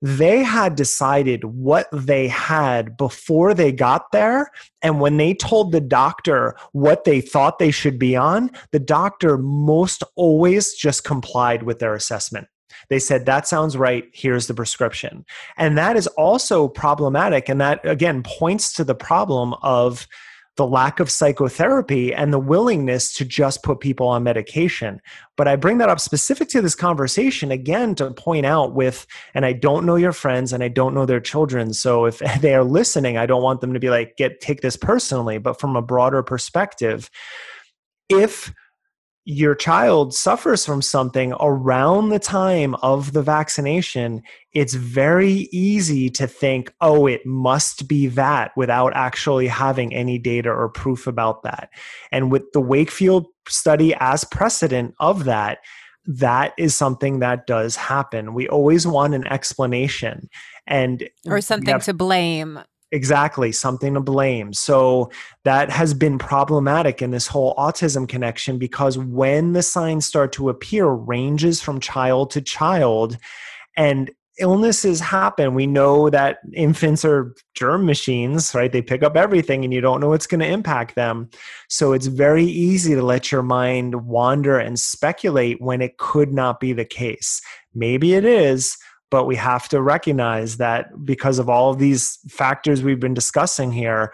they 0.00 0.44
had 0.44 0.76
decided 0.76 1.44
what 1.44 1.88
they 1.92 2.28
had 2.28 2.96
before 2.96 3.52
they 3.52 3.72
got 3.72 4.12
there. 4.12 4.50
And 4.80 5.00
when 5.00 5.16
they 5.16 5.34
told 5.34 5.72
the 5.72 5.80
doctor 5.80 6.56
what 6.72 7.04
they 7.04 7.20
thought 7.20 7.58
they 7.58 7.72
should 7.72 7.98
be 7.98 8.14
on, 8.14 8.50
the 8.70 8.78
doctor 8.78 9.36
most 9.38 10.04
always 10.14 10.74
just 10.74 11.04
complied 11.04 11.64
with 11.64 11.80
their 11.80 11.94
assessment. 11.94 12.46
They 12.90 13.00
said, 13.00 13.26
That 13.26 13.48
sounds 13.48 13.76
right. 13.76 14.04
Here's 14.12 14.46
the 14.46 14.54
prescription. 14.54 15.24
And 15.56 15.76
that 15.76 15.96
is 15.96 16.06
also 16.06 16.68
problematic. 16.68 17.48
And 17.48 17.60
that, 17.60 17.80
again, 17.82 18.22
points 18.22 18.72
to 18.74 18.84
the 18.84 18.94
problem 18.94 19.54
of 19.62 20.06
the 20.58 20.66
lack 20.66 20.98
of 20.98 21.08
psychotherapy 21.08 22.12
and 22.12 22.32
the 22.32 22.38
willingness 22.38 23.14
to 23.14 23.24
just 23.24 23.62
put 23.62 23.78
people 23.78 24.08
on 24.08 24.24
medication. 24.24 25.00
But 25.36 25.46
I 25.46 25.54
bring 25.54 25.78
that 25.78 25.88
up 25.88 26.00
specific 26.00 26.48
to 26.48 26.60
this 26.60 26.74
conversation 26.74 27.52
again 27.52 27.94
to 27.94 28.10
point 28.10 28.44
out 28.44 28.74
with, 28.74 29.06
and 29.34 29.46
I 29.46 29.52
don't 29.52 29.86
know 29.86 29.94
your 29.94 30.12
friends 30.12 30.52
and 30.52 30.62
I 30.62 30.68
don't 30.68 30.94
know 30.94 31.06
their 31.06 31.20
children. 31.20 31.72
So 31.72 32.06
if 32.06 32.18
they 32.40 32.54
are 32.54 32.64
listening, 32.64 33.16
I 33.16 33.24
don't 33.24 33.42
want 33.42 33.60
them 33.60 33.72
to 33.72 33.80
be 33.80 33.88
like, 33.88 34.16
get 34.16 34.40
take 34.40 34.60
this 34.60 34.76
personally, 34.76 35.38
but 35.38 35.60
from 35.60 35.76
a 35.76 35.82
broader 35.82 36.24
perspective, 36.24 37.08
if 38.08 38.52
your 39.30 39.54
child 39.54 40.14
suffers 40.14 40.64
from 40.64 40.80
something 40.80 41.34
around 41.38 42.08
the 42.08 42.18
time 42.18 42.74
of 42.76 43.12
the 43.12 43.20
vaccination, 43.20 44.22
it's 44.54 44.72
very 44.72 45.50
easy 45.52 46.08
to 46.08 46.26
think, 46.26 46.72
oh, 46.80 47.06
it 47.06 47.26
must 47.26 47.86
be 47.86 48.06
that 48.06 48.52
without 48.56 48.90
actually 48.94 49.46
having 49.46 49.92
any 49.92 50.18
data 50.18 50.48
or 50.48 50.70
proof 50.70 51.06
about 51.06 51.42
that. 51.42 51.68
And 52.10 52.32
with 52.32 52.50
the 52.54 52.60
Wakefield 52.62 53.26
study 53.46 53.94
as 54.00 54.24
precedent 54.24 54.94
of 54.98 55.24
that, 55.24 55.58
that 56.06 56.54
is 56.56 56.74
something 56.74 57.18
that 57.18 57.46
does 57.46 57.76
happen. 57.76 58.32
We 58.32 58.48
always 58.48 58.86
want 58.86 59.14
an 59.14 59.26
explanation 59.26 60.30
and 60.66 61.06
or 61.26 61.42
something 61.42 61.74
have, 61.74 61.84
to 61.84 61.92
blame 61.92 62.60
Exactly, 62.90 63.52
something 63.52 63.94
to 63.94 64.00
blame. 64.00 64.52
So 64.52 65.10
that 65.44 65.70
has 65.70 65.92
been 65.92 66.18
problematic 66.18 67.02
in 67.02 67.10
this 67.10 67.26
whole 67.26 67.54
autism 67.56 68.08
connection 68.08 68.58
because 68.58 68.96
when 68.96 69.52
the 69.52 69.62
signs 69.62 70.06
start 70.06 70.32
to 70.32 70.48
appear, 70.48 70.86
ranges 70.86 71.60
from 71.60 71.80
child 71.80 72.30
to 72.30 72.40
child, 72.40 73.18
and 73.76 74.10
illnesses 74.38 75.00
happen. 75.00 75.54
We 75.54 75.66
know 75.66 76.10
that 76.10 76.38
infants 76.54 77.04
are 77.04 77.34
germ 77.54 77.86
machines, 77.86 78.54
right? 78.54 78.70
They 78.70 78.82
pick 78.82 79.02
up 79.02 79.16
everything 79.16 79.64
and 79.64 79.74
you 79.74 79.80
don't 79.80 80.00
know 80.00 80.08
what's 80.08 80.26
going 80.26 80.40
to 80.40 80.46
impact 80.46 80.94
them. 80.94 81.28
So 81.68 81.92
it's 81.92 82.06
very 82.06 82.44
easy 82.44 82.94
to 82.94 83.02
let 83.02 83.30
your 83.32 83.42
mind 83.42 84.06
wander 84.06 84.58
and 84.58 84.78
speculate 84.78 85.60
when 85.60 85.80
it 85.80 85.98
could 85.98 86.32
not 86.32 86.60
be 86.60 86.72
the 86.72 86.84
case. 86.84 87.40
Maybe 87.74 88.14
it 88.14 88.24
is, 88.24 88.76
but 89.10 89.24
we 89.24 89.36
have 89.36 89.68
to 89.68 89.80
recognize 89.80 90.56
that 90.58 91.04
because 91.04 91.38
of 91.38 91.48
all 91.48 91.70
of 91.70 91.78
these 91.78 92.18
factors 92.28 92.82
we've 92.82 93.00
been 93.00 93.14
discussing 93.14 93.72
here 93.72 94.12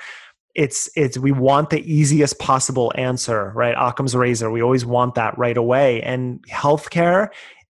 it's 0.54 0.88
it's 0.96 1.18
we 1.18 1.32
want 1.32 1.70
the 1.70 1.80
easiest 1.92 2.38
possible 2.38 2.92
answer 2.96 3.52
right 3.54 3.74
occam's 3.76 4.14
razor 4.14 4.50
we 4.50 4.62
always 4.62 4.84
want 4.86 5.14
that 5.14 5.36
right 5.36 5.56
away 5.56 6.02
and 6.02 6.44
healthcare 6.48 7.28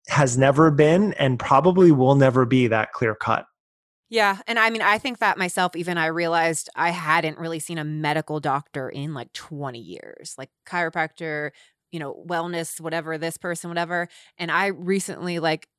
has 0.08 0.38
never 0.38 0.72
been 0.72 1.14
and 1.14 1.40
probably 1.40 1.92
will 1.92 2.16
never 2.16 2.46
be 2.46 2.68
that 2.68 2.92
clear 2.92 3.16
cut 3.16 3.46
yeah. 4.12 4.40
And 4.46 4.60
I 4.60 4.70
mean, 4.72 4.82
I 4.82 4.98
think 4.98 5.20
that 5.20 5.38
myself, 5.38 5.74
even 5.74 5.98
I 5.98 6.08
realized 6.08 6.70
I 6.76 6.90
hadn't 6.90 7.38
really 7.38 7.60
seen 7.60 7.78
a 7.78 7.86
medical 7.86 8.42
doctor 8.42 8.90
in 8.90 9.14
like 9.14 9.32
20 9.32 9.80
years, 9.80 10.36
like 10.38 10.50
chiropractor, 10.68 11.52
you 11.94 12.00
know, 12.00 12.22
wellness, 12.28 12.82
whatever, 12.82 13.18
this 13.18 13.38
person, 13.38 13.70
whatever. 13.70 14.10
And 14.38 14.52
I 14.52 14.68
recently, 14.68 15.40
like, 15.40 15.70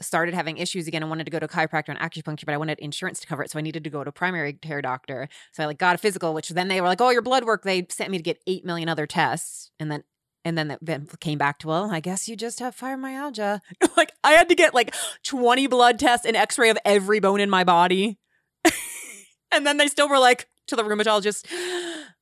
started 0.00 0.34
having 0.34 0.58
issues 0.58 0.86
again 0.86 1.02
and 1.02 1.10
wanted 1.10 1.24
to 1.24 1.30
go 1.30 1.38
to 1.38 1.48
chiropractor 1.48 1.88
and 1.88 1.98
acupuncture, 1.98 2.44
but 2.44 2.54
I 2.54 2.56
wanted 2.56 2.78
insurance 2.78 3.20
to 3.20 3.26
cover 3.26 3.42
it. 3.42 3.50
So 3.50 3.58
I 3.58 3.62
needed 3.62 3.84
to 3.84 3.90
go 3.90 4.04
to 4.04 4.12
primary 4.12 4.52
care 4.54 4.82
doctor. 4.82 5.28
So 5.52 5.62
I 5.62 5.66
like 5.66 5.78
got 5.78 5.94
a 5.94 5.98
physical, 5.98 6.34
which 6.34 6.50
then 6.50 6.68
they 6.68 6.80
were 6.80 6.86
like, 6.86 7.00
oh, 7.00 7.10
your 7.10 7.22
blood 7.22 7.44
work. 7.44 7.62
They 7.62 7.86
sent 7.90 8.10
me 8.10 8.18
to 8.18 8.22
get 8.22 8.42
8 8.46 8.64
million 8.64 8.88
other 8.88 9.06
tests. 9.06 9.70
And 9.78 9.90
then 9.90 10.04
and 10.44 10.56
then 10.56 10.68
that 10.68 10.78
then 10.80 11.08
came 11.18 11.38
back 11.38 11.58
to, 11.58 11.66
well, 11.66 11.90
I 11.90 11.98
guess 11.98 12.28
you 12.28 12.36
just 12.36 12.60
have 12.60 12.76
fibromyalgia. 12.76 13.60
like 13.96 14.12
I 14.22 14.32
had 14.32 14.48
to 14.48 14.54
get 14.54 14.74
like 14.74 14.94
20 15.24 15.66
blood 15.66 15.98
tests 15.98 16.24
and 16.24 16.36
x-ray 16.36 16.70
of 16.70 16.78
every 16.84 17.18
bone 17.18 17.40
in 17.40 17.50
my 17.50 17.64
body. 17.64 18.18
and 19.52 19.66
then 19.66 19.76
they 19.76 19.88
still 19.88 20.08
were 20.08 20.20
like 20.20 20.48
to 20.68 20.76
the 20.76 20.84
rheumatologist, 20.84 21.46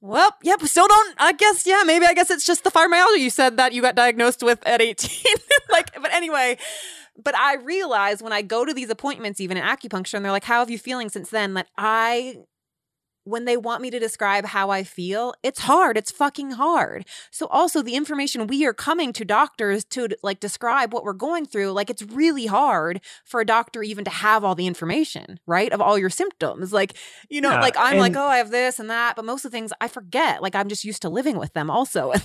well, 0.05 0.37
yep, 0.43 0.61
still 0.65 0.87
don't, 0.87 1.15
I 1.17 1.33
guess, 1.33 1.67
yeah, 1.67 1.83
maybe 1.87 2.05
I 2.05 2.13
guess 2.13 2.31
it's 2.31 2.45
just 2.45 2.63
the 2.63 2.71
fibromyalgia 2.71 3.21
you 3.21 3.31
said 3.31 3.57
that 3.57 3.73
you 3.73 3.81
got 3.81 3.95
diagnosed 3.95 4.43
with 4.43 4.63
at 4.67 4.83
18. 4.83 5.35
like, 5.71 5.95
but 5.95 6.13
anyway, 6.13 6.59
but 7.17 7.35
I 7.35 7.55
realize 7.57 8.23
when 8.23 8.33
I 8.33 8.43
go 8.43 8.67
to 8.67 8.75
these 8.75 8.91
appointments, 8.91 9.41
even 9.41 9.57
in 9.57 9.65
acupuncture, 9.65 10.15
and 10.15 10.23
they're 10.25 10.31
like, 10.31 10.45
How 10.45 10.59
have 10.59 10.69
you 10.69 10.79
feeling 10.79 11.09
since 11.09 11.31
then? 11.31 11.55
That 11.55 11.69
I 11.79 12.37
when 13.25 13.47
they 13.47 13.57
want 13.57 13.83
me 13.83 13.91
to 13.91 13.99
describe 13.99 14.45
how 14.45 14.71
I 14.71 14.85
feel, 14.85 15.35
it's 15.43 15.61
hard. 15.61 15.97
It's 15.97 16.11
fucking 16.11 16.53
hard. 16.53 17.07
So 17.31 17.47
also 17.47 17.83
the 17.83 17.95
information 17.95 18.47
we 18.47 18.65
are 18.67 18.75
coming 18.75 19.13
to 19.15 19.25
doctors 19.25 19.85
to 19.87 20.09
like 20.23 20.41
describe 20.41 20.93
what 20.93 21.05
we're 21.05 21.15
going 21.15 21.47
through, 21.47 21.73
like 21.73 21.91
it's 21.91 22.03
really 22.03 22.47
hard 22.47 23.01
for 23.25 23.41
a 23.41 23.47
doctor 23.47 23.83
even 23.83 24.05
to 24.05 24.11
have 24.11 24.45
all 24.45 24.55
the 24.55 24.67
information, 24.67 25.41
right? 25.47 25.73
Of 25.73 25.81
all 25.81 25.99
your 25.99 26.11
symptoms. 26.11 26.73
Like, 26.73 26.95
you 27.29 27.41
know, 27.41 27.51
yeah, 27.51 27.61
like 27.61 27.77
I'm 27.79 27.99
like, 27.99 28.17
oh, 28.17 28.27
I 28.27 28.37
have 28.37 28.51
this 28.51 28.79
and 28.79 28.91
that, 28.91 29.17
but 29.17 29.25
most 29.25 29.45
of 29.45 29.51
the 29.51 29.57
things 29.57 29.73
I 29.81 29.89
forget. 29.89 30.43
Like 30.43 30.55
I'm 30.55 30.69
just 30.69 30.85
used 30.85 31.03
to 31.03 31.09
living 31.09 31.39
with 31.39 31.53
them 31.55 31.71
also. 31.71 32.13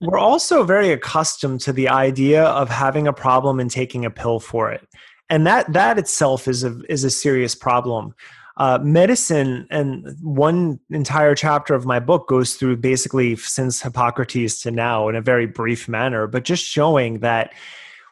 We're 0.00 0.18
also 0.18 0.64
very 0.64 0.90
accustomed 0.90 1.60
to 1.62 1.72
the 1.72 1.88
idea 1.88 2.44
of 2.44 2.68
having 2.68 3.06
a 3.06 3.12
problem 3.12 3.60
and 3.60 3.70
taking 3.70 4.04
a 4.04 4.10
pill 4.10 4.40
for 4.40 4.70
it. 4.72 4.86
And 5.30 5.46
that 5.46 5.72
that 5.72 5.98
itself 5.98 6.48
is 6.48 6.64
a 6.64 6.80
is 6.88 7.04
a 7.04 7.10
serious 7.10 7.54
problem. 7.54 8.14
Uh, 8.58 8.76
medicine 8.82 9.68
and 9.70 10.16
one 10.20 10.80
entire 10.90 11.34
chapter 11.34 11.74
of 11.74 11.86
my 11.86 12.00
book 12.00 12.26
goes 12.26 12.54
through 12.54 12.76
basically 12.76 13.36
since 13.36 13.80
Hippocrates 13.80 14.60
to 14.62 14.72
now 14.72 15.08
in 15.08 15.14
a 15.14 15.22
very 15.22 15.46
brief 15.46 15.88
manner, 15.88 16.26
but 16.26 16.42
just 16.42 16.64
showing 16.64 17.20
that 17.20 17.52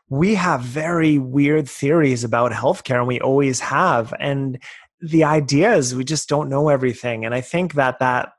we 0.08 0.36
have 0.36 0.60
very 0.60 1.18
weird 1.18 1.68
theories 1.68 2.22
about 2.22 2.52
healthcare 2.52 2.98
and 2.98 3.08
we 3.08 3.20
always 3.20 3.58
have. 3.58 4.14
And 4.20 4.62
the 5.00 5.24
idea 5.24 5.74
is 5.74 5.96
we 5.96 6.04
just 6.04 6.28
don't 6.28 6.48
know 6.48 6.68
everything. 6.68 7.24
And 7.24 7.34
I 7.34 7.40
think 7.40 7.74
that 7.74 7.98
that 7.98 8.35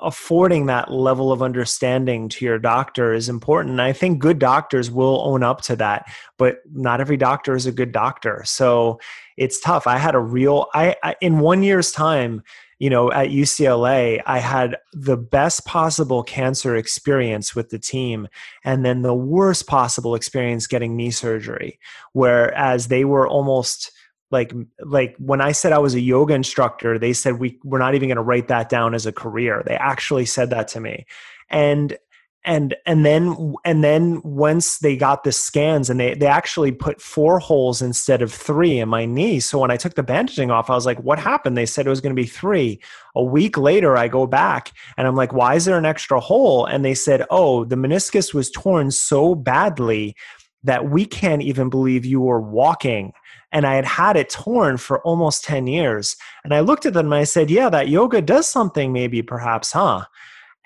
affording 0.00 0.66
that 0.66 0.92
level 0.92 1.32
of 1.32 1.42
understanding 1.42 2.28
to 2.28 2.44
your 2.44 2.58
doctor 2.58 3.12
is 3.12 3.28
important. 3.28 3.72
And 3.72 3.82
I 3.82 3.92
think 3.92 4.20
good 4.20 4.38
doctors 4.38 4.90
will 4.90 5.22
own 5.24 5.42
up 5.42 5.60
to 5.62 5.76
that, 5.76 6.12
but 6.36 6.58
not 6.72 7.00
every 7.00 7.16
doctor 7.16 7.56
is 7.56 7.66
a 7.66 7.72
good 7.72 7.90
doctor. 7.90 8.42
So 8.44 9.00
it's 9.36 9.58
tough. 9.58 9.86
I 9.86 9.98
had 9.98 10.14
a 10.14 10.20
real, 10.20 10.66
I, 10.72 10.94
I 11.02 11.16
in 11.20 11.40
one 11.40 11.62
year's 11.64 11.90
time, 11.90 12.42
you 12.78 12.90
know, 12.90 13.10
at 13.10 13.30
UCLA, 13.30 14.22
I 14.24 14.38
had 14.38 14.76
the 14.92 15.16
best 15.16 15.64
possible 15.66 16.22
cancer 16.22 16.76
experience 16.76 17.56
with 17.56 17.70
the 17.70 17.78
team 17.78 18.28
and 18.64 18.84
then 18.84 19.02
the 19.02 19.14
worst 19.14 19.66
possible 19.66 20.14
experience 20.14 20.68
getting 20.68 20.96
knee 20.96 21.10
surgery, 21.10 21.80
whereas 22.12 22.86
they 22.86 23.04
were 23.04 23.26
almost 23.26 23.90
like 24.30 24.52
like 24.80 25.16
when 25.18 25.40
i 25.40 25.52
said 25.52 25.72
i 25.72 25.78
was 25.78 25.94
a 25.94 26.00
yoga 26.00 26.34
instructor 26.34 26.98
they 26.98 27.12
said 27.12 27.38
we 27.38 27.58
we're 27.64 27.78
not 27.78 27.94
even 27.94 28.08
going 28.08 28.16
to 28.16 28.22
write 28.22 28.48
that 28.48 28.68
down 28.68 28.94
as 28.94 29.06
a 29.06 29.12
career. 29.12 29.62
They 29.66 29.76
actually 29.76 30.26
said 30.26 30.50
that 30.50 30.68
to 30.68 30.80
me. 30.80 31.06
And 31.50 31.96
and 32.44 32.76
and 32.86 33.04
then 33.04 33.54
and 33.64 33.82
then 33.82 34.22
once 34.22 34.78
they 34.78 34.96
got 34.96 35.24
the 35.24 35.32
scans 35.32 35.90
and 35.90 35.98
they 35.98 36.14
they 36.14 36.26
actually 36.26 36.70
put 36.70 37.00
four 37.02 37.40
holes 37.40 37.82
instead 37.82 38.22
of 38.22 38.32
three 38.32 38.78
in 38.78 38.88
my 38.88 39.04
knee. 39.04 39.40
So 39.40 39.58
when 39.58 39.72
i 39.72 39.76
took 39.76 39.94
the 39.94 40.04
bandaging 40.04 40.50
off 40.50 40.70
i 40.70 40.74
was 40.74 40.86
like 40.86 41.00
what 41.00 41.18
happened? 41.18 41.56
They 41.56 41.66
said 41.66 41.86
it 41.86 41.90
was 41.90 42.00
going 42.00 42.14
to 42.14 42.22
be 42.22 42.28
three. 42.28 42.80
A 43.16 43.22
week 43.22 43.58
later 43.58 43.96
i 43.96 44.06
go 44.06 44.26
back 44.26 44.72
and 44.96 45.06
i'm 45.06 45.16
like 45.16 45.32
why 45.32 45.56
is 45.56 45.64
there 45.64 45.78
an 45.78 45.84
extra 45.84 46.20
hole? 46.20 46.64
And 46.64 46.84
they 46.84 46.94
said 46.94 47.26
oh 47.30 47.64
the 47.64 47.76
meniscus 47.76 48.32
was 48.32 48.50
torn 48.50 48.92
so 48.92 49.34
badly 49.34 50.14
that 50.62 50.90
we 50.90 51.06
can't 51.06 51.42
even 51.42 51.70
believe 51.70 52.04
you 52.04 52.20
were 52.20 52.40
walking 52.40 53.12
and 53.52 53.66
I 53.66 53.74
had 53.74 53.84
had 53.84 54.16
it 54.16 54.30
torn 54.30 54.76
for 54.76 55.00
almost 55.02 55.44
10 55.44 55.66
years. 55.66 56.16
And 56.44 56.54
I 56.54 56.60
looked 56.60 56.86
at 56.86 56.92
them 56.92 57.06
and 57.06 57.14
I 57.14 57.24
said, 57.24 57.50
yeah, 57.50 57.68
that 57.70 57.88
yoga 57.88 58.20
does 58.20 58.46
something 58.46 58.92
maybe 58.92 59.22
perhaps, 59.22 59.72
huh? 59.72 60.04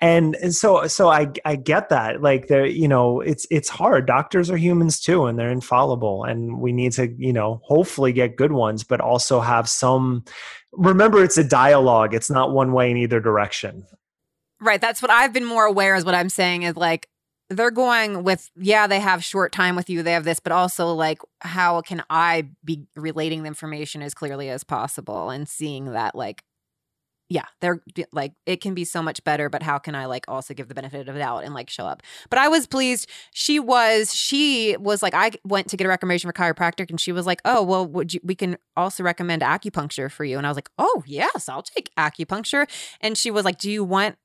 And, 0.01 0.35
and 0.35 0.53
so 0.53 0.85
so 0.87 1.07
I 1.07 1.31
I 1.45 1.55
get 1.55 1.87
that 1.87 2.21
like 2.21 2.47
there 2.47 2.65
you 2.65 2.89
know 2.89 3.21
it's 3.21 3.47
it's 3.49 3.69
hard 3.69 4.05
doctors 4.05 4.49
are 4.49 4.57
humans 4.57 4.99
too 4.99 5.27
and 5.27 5.39
they're 5.39 5.49
infallible 5.49 6.25
and 6.25 6.59
we 6.59 6.73
need 6.73 6.91
to 6.93 7.07
you 7.17 7.31
know 7.31 7.61
hopefully 7.63 8.11
get 8.11 8.35
good 8.35 8.51
ones 8.51 8.83
but 8.83 8.99
also 8.99 9.39
have 9.39 9.69
some 9.69 10.25
remember 10.73 11.23
it's 11.23 11.37
a 11.37 11.43
dialogue 11.43 12.13
it's 12.13 12.29
not 12.29 12.51
one 12.51 12.73
way 12.73 12.91
in 12.91 12.97
either 12.97 13.21
direction 13.21 13.85
Right. 14.63 14.79
That's 14.79 15.01
what 15.01 15.11
I've 15.11 15.33
been 15.33 15.45
more 15.45 15.65
aware 15.65 15.95
is 15.95 16.05
what 16.05 16.15
I'm 16.15 16.29
saying 16.29 16.63
is 16.63 16.77
like 16.77 17.09
they're 17.55 17.71
going 17.71 18.23
with 18.23 18.49
yeah 18.55 18.87
they 18.87 18.99
have 18.99 19.23
short 19.23 19.51
time 19.51 19.75
with 19.75 19.89
you 19.89 20.03
they 20.03 20.13
have 20.13 20.23
this 20.23 20.39
but 20.39 20.51
also 20.51 20.93
like 20.93 21.19
how 21.41 21.81
can 21.81 22.03
i 22.09 22.47
be 22.63 22.85
relating 22.95 23.43
the 23.43 23.47
information 23.47 24.01
as 24.01 24.13
clearly 24.13 24.49
as 24.49 24.63
possible 24.63 25.29
and 25.29 25.47
seeing 25.47 25.91
that 25.93 26.15
like 26.15 26.43
yeah 27.29 27.45
they're 27.61 27.81
like 28.11 28.33
it 28.45 28.61
can 28.61 28.73
be 28.73 28.85
so 28.85 29.01
much 29.01 29.23
better 29.23 29.49
but 29.49 29.63
how 29.63 29.77
can 29.77 29.95
i 29.95 30.05
like 30.05 30.25
also 30.27 30.53
give 30.53 30.67
the 30.67 30.75
benefit 30.75 31.07
of 31.07 31.13
the 31.15 31.19
doubt 31.19 31.43
and 31.43 31.53
like 31.53 31.69
show 31.69 31.85
up? 31.85 32.03
But 32.29 32.39
i 32.39 32.47
was 32.47 32.67
pleased. 32.67 33.09
She 33.31 33.59
was 33.59 34.13
she 34.13 34.77
was 34.77 35.01
like 35.01 35.13
i 35.13 35.31
went 35.43 35.67
to 35.69 35.77
get 35.77 35.85
a 35.85 35.87
recommendation 35.87 36.29
for 36.29 36.33
chiropractic 36.33 36.89
and 36.89 36.99
she 36.99 37.11
was 37.11 37.25
like 37.25 37.41
oh 37.45 37.63
well 37.63 37.85
would 37.87 38.13
you 38.13 38.19
we 38.23 38.35
can 38.35 38.57
also 38.77 39.03
recommend 39.03 39.41
acupuncture 39.41 40.11
for 40.11 40.25
you. 40.25 40.37
And 40.37 40.45
i 40.45 40.49
was 40.49 40.57
like 40.57 40.69
oh 40.77 41.03
yes 41.07 41.49
i'll 41.49 41.63
take 41.63 41.89
acupuncture. 41.97 42.69
And 43.01 43.17
she 43.17 43.31
was 43.31 43.45
like 43.45 43.57
do 43.57 43.71
you 43.71 43.83
want 43.83 44.15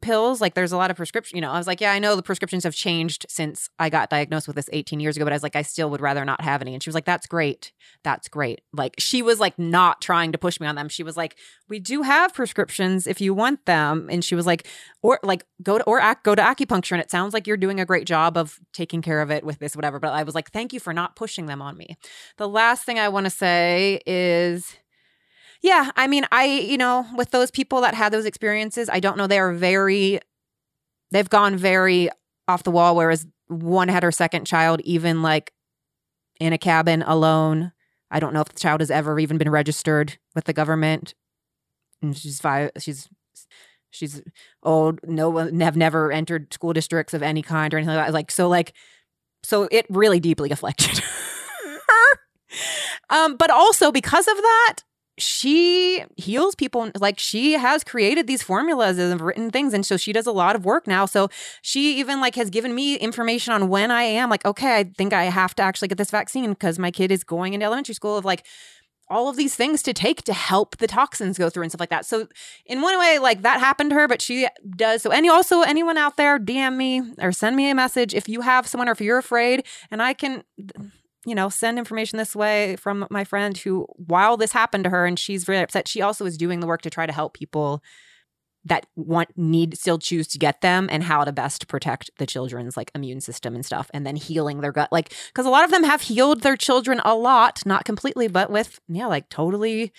pills. 0.00 0.40
Like 0.40 0.54
there's 0.54 0.72
a 0.72 0.76
lot 0.76 0.90
of 0.90 0.96
prescription, 0.96 1.36
you 1.36 1.42
know, 1.42 1.50
I 1.50 1.58
was 1.58 1.66
like, 1.66 1.80
yeah, 1.80 1.92
I 1.92 1.98
know 1.98 2.16
the 2.16 2.22
prescriptions 2.22 2.64
have 2.64 2.74
changed 2.74 3.26
since 3.28 3.68
I 3.78 3.90
got 3.90 4.10
diagnosed 4.10 4.46
with 4.46 4.56
this 4.56 4.68
18 4.72 5.00
years 5.00 5.16
ago, 5.16 5.24
but 5.24 5.32
I 5.32 5.36
was 5.36 5.42
like, 5.42 5.56
I 5.56 5.62
still 5.62 5.90
would 5.90 6.00
rather 6.00 6.24
not 6.24 6.40
have 6.40 6.60
any. 6.60 6.74
And 6.74 6.82
she 6.82 6.88
was 6.88 6.94
like, 6.94 7.04
that's 7.04 7.26
great. 7.26 7.72
That's 8.02 8.28
great. 8.28 8.60
Like 8.72 8.94
she 8.98 9.22
was 9.22 9.40
like 9.40 9.58
not 9.58 10.00
trying 10.00 10.32
to 10.32 10.38
push 10.38 10.60
me 10.60 10.66
on 10.66 10.74
them. 10.74 10.88
She 10.88 11.02
was 11.02 11.16
like, 11.16 11.36
we 11.68 11.78
do 11.78 12.02
have 12.02 12.34
prescriptions 12.34 13.06
if 13.06 13.20
you 13.20 13.34
want 13.34 13.64
them. 13.66 14.08
And 14.10 14.24
she 14.24 14.34
was 14.34 14.46
like, 14.46 14.66
or 15.02 15.18
like 15.22 15.44
go 15.62 15.78
to, 15.78 15.84
or 15.84 16.00
ac- 16.00 16.20
go 16.22 16.34
to 16.34 16.42
acupuncture. 16.42 16.92
And 16.92 17.00
it 17.00 17.10
sounds 17.10 17.34
like 17.34 17.46
you're 17.46 17.56
doing 17.56 17.80
a 17.80 17.86
great 17.86 18.06
job 18.06 18.36
of 18.36 18.58
taking 18.72 19.02
care 19.02 19.20
of 19.20 19.30
it 19.30 19.44
with 19.44 19.58
this, 19.58 19.74
whatever. 19.74 19.98
But 19.98 20.12
I 20.12 20.22
was 20.22 20.34
like, 20.34 20.50
thank 20.50 20.72
you 20.72 20.80
for 20.80 20.92
not 20.92 21.16
pushing 21.16 21.46
them 21.46 21.62
on 21.62 21.76
me. 21.76 21.96
The 22.36 22.48
last 22.48 22.84
thing 22.84 22.98
I 22.98 23.08
want 23.08 23.26
to 23.26 23.30
say 23.30 24.00
is, 24.06 24.76
yeah, 25.64 25.90
I 25.96 26.08
mean, 26.08 26.26
I, 26.30 26.44
you 26.44 26.76
know, 26.76 27.06
with 27.16 27.30
those 27.30 27.50
people 27.50 27.80
that 27.80 27.94
had 27.94 28.12
those 28.12 28.26
experiences, 28.26 28.90
I 28.92 29.00
don't 29.00 29.16
know, 29.16 29.26
they 29.26 29.38
are 29.38 29.54
very, 29.54 30.20
they've 31.10 31.30
gone 31.30 31.56
very 31.56 32.10
off 32.46 32.64
the 32.64 32.70
wall. 32.70 32.94
Whereas 32.94 33.26
one 33.46 33.88
had 33.88 34.02
her 34.02 34.12
second 34.12 34.44
child, 34.44 34.82
even 34.82 35.22
like 35.22 35.54
in 36.38 36.52
a 36.52 36.58
cabin 36.58 37.00
alone. 37.00 37.72
I 38.10 38.20
don't 38.20 38.34
know 38.34 38.42
if 38.42 38.50
the 38.50 38.60
child 38.60 38.82
has 38.82 38.90
ever 38.90 39.18
even 39.18 39.38
been 39.38 39.48
registered 39.48 40.18
with 40.34 40.44
the 40.44 40.52
government. 40.52 41.14
And 42.02 42.14
she's 42.14 42.42
five, 42.42 42.70
she's, 42.78 43.08
she's 43.90 44.20
old, 44.62 45.00
no 45.02 45.30
one 45.30 45.60
have 45.60 45.78
never 45.78 46.12
entered 46.12 46.52
school 46.52 46.74
districts 46.74 47.14
of 47.14 47.22
any 47.22 47.40
kind 47.40 47.72
or 47.72 47.78
anything 47.78 47.96
like 47.96 48.08
that. 48.08 48.12
Like, 48.12 48.30
so, 48.30 48.50
like, 48.50 48.74
so 49.42 49.66
it 49.72 49.86
really 49.88 50.20
deeply 50.20 50.50
afflicted 50.50 50.98
her. 50.98 52.18
Um, 53.08 53.36
but 53.38 53.48
also 53.50 53.90
because 53.90 54.28
of 54.28 54.36
that, 54.36 54.80
she 55.16 56.04
heals 56.16 56.54
people 56.54 56.90
like 56.98 57.18
she 57.18 57.52
has 57.52 57.84
created 57.84 58.26
these 58.26 58.42
formulas 58.42 58.98
and 58.98 59.20
written 59.20 59.50
things 59.50 59.72
and 59.72 59.86
so 59.86 59.96
she 59.96 60.12
does 60.12 60.26
a 60.26 60.32
lot 60.32 60.56
of 60.56 60.64
work 60.64 60.86
now 60.86 61.06
so 61.06 61.28
she 61.62 61.98
even 62.00 62.20
like 62.20 62.34
has 62.34 62.50
given 62.50 62.74
me 62.74 62.96
information 62.96 63.52
on 63.52 63.68
when 63.68 63.90
i 63.90 64.02
am 64.02 64.28
like 64.28 64.44
okay 64.44 64.78
i 64.78 64.84
think 64.84 65.12
i 65.12 65.24
have 65.24 65.54
to 65.54 65.62
actually 65.62 65.86
get 65.86 65.98
this 65.98 66.10
vaccine 66.10 66.50
because 66.50 66.78
my 66.78 66.90
kid 66.90 67.12
is 67.12 67.22
going 67.22 67.54
into 67.54 67.64
elementary 67.64 67.94
school 67.94 68.16
of 68.16 68.24
like 68.24 68.44
all 69.08 69.28
of 69.28 69.36
these 69.36 69.54
things 69.54 69.82
to 69.82 69.92
take 69.92 70.22
to 70.22 70.32
help 70.32 70.78
the 70.78 70.86
toxins 70.86 71.38
go 71.38 71.50
through 71.50 71.62
and 71.62 71.70
stuff 71.70 71.80
like 71.80 71.90
that. 71.90 72.06
So 72.06 72.26
in 72.64 72.80
one 72.80 72.98
way, 72.98 73.18
like 73.18 73.42
that 73.42 73.60
happened 73.60 73.90
to 73.90 73.96
her, 73.96 74.08
but 74.08 74.22
she 74.22 74.48
does. 74.76 75.02
So 75.02 75.10
any 75.10 75.28
also 75.28 75.60
anyone 75.60 75.98
out 75.98 76.16
there, 76.16 76.38
DM 76.38 76.76
me 76.76 77.02
or 77.20 77.30
send 77.30 77.54
me 77.54 77.70
a 77.70 77.74
message 77.74 78.14
if 78.14 78.28
you 78.28 78.40
have 78.40 78.66
someone 78.66 78.88
or 78.88 78.92
if 78.92 79.00
you're 79.00 79.18
afraid, 79.18 79.66
and 79.90 80.02
I 80.02 80.14
can 80.14 80.42
you 81.26 81.34
know, 81.34 81.48
send 81.48 81.78
information 81.78 82.18
this 82.18 82.36
way 82.36 82.76
from 82.76 83.06
my 83.10 83.24
friend 83.24 83.56
who, 83.56 83.86
while 83.96 84.36
this 84.36 84.52
happened 84.52 84.84
to 84.84 84.90
her 84.90 85.06
and 85.06 85.18
she's 85.18 85.48
really 85.48 85.62
upset, 85.62 85.88
she 85.88 86.02
also 86.02 86.26
is 86.26 86.36
doing 86.36 86.60
the 86.60 86.66
work 86.66 86.82
to 86.82 86.90
try 86.90 87.06
to 87.06 87.12
help 87.12 87.34
people 87.34 87.82
that 88.66 88.86
want 88.96 89.28
need 89.36 89.76
still 89.76 89.98
choose 89.98 90.26
to 90.26 90.38
get 90.38 90.62
them 90.62 90.88
and 90.90 91.02
how 91.02 91.22
to 91.22 91.32
best 91.32 91.68
protect 91.68 92.10
the 92.18 92.26
children's 92.26 92.78
like 92.78 92.90
immune 92.94 93.20
system 93.20 93.54
and 93.54 93.64
stuff 93.64 93.90
and 93.92 94.06
then 94.06 94.16
healing 94.16 94.62
their 94.62 94.72
gut 94.72 94.90
like 94.90 95.12
because 95.28 95.44
a 95.44 95.50
lot 95.50 95.66
of 95.66 95.70
them 95.70 95.82
have 95.82 96.00
healed 96.00 96.40
their 96.40 96.56
children 96.56 96.98
a 97.04 97.14
lot 97.14 97.60
not 97.66 97.84
completely 97.84 98.26
but 98.26 98.50
with 98.50 98.80
yeah 98.88 99.04
like 99.04 99.28
totally 99.28 99.92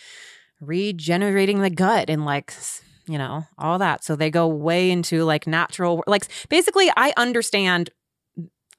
regenerating 0.60 1.62
the 1.62 1.70
gut 1.70 2.10
and 2.10 2.26
like 2.26 2.54
you 3.08 3.18
know 3.18 3.46
all 3.58 3.80
that. 3.80 4.04
So 4.04 4.16
they 4.16 4.30
go 4.30 4.48
way 4.48 4.92
into 4.92 5.24
like 5.24 5.48
natural 5.48 6.04
like 6.08 6.28
basically 6.50 6.92
i 6.96 7.14
understand 7.18 7.90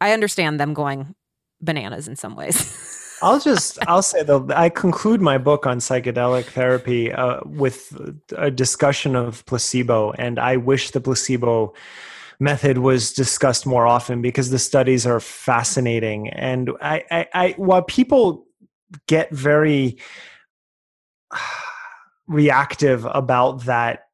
i 0.01 0.13
understand 0.13 0.59
them 0.61 0.75
going 0.75 1.15
bananas 1.61 2.09
in 2.09 2.17
some 2.17 2.35
ways. 2.37 2.95
I'll 3.23 3.41
just 3.41 3.79
I'll 3.89 4.03
say 4.03 4.23
though 4.23 4.47
I 4.55 4.69
conclude 4.69 5.23
my 5.23 5.39
book 5.39 5.67
on 5.67 5.79
psychedelic 5.79 6.45
therapy 6.45 7.11
uh, 7.11 7.41
with 7.47 7.99
a 8.37 8.51
discussion 8.51 9.17
of 9.17 9.45
placebo, 9.47 10.13
and 10.13 10.39
I 10.39 10.59
wish 10.59 10.91
the 10.91 11.01
placebo 11.01 11.73
method 12.39 12.79
was 12.79 13.13
discussed 13.13 13.65
more 13.67 13.87
often 13.87 14.21
because 14.21 14.51
the 14.51 14.59
studies 14.59 15.07
are 15.07 15.21
fascinating. 15.21 16.29
And 16.29 16.71
I, 16.83 17.03
I, 17.11 17.27
I 17.33 17.55
while 17.57 17.83
people 17.83 18.47
get 19.07 19.31
very 19.31 19.97
reactive 22.27 23.07
about 23.07 23.65
that, 23.65 24.09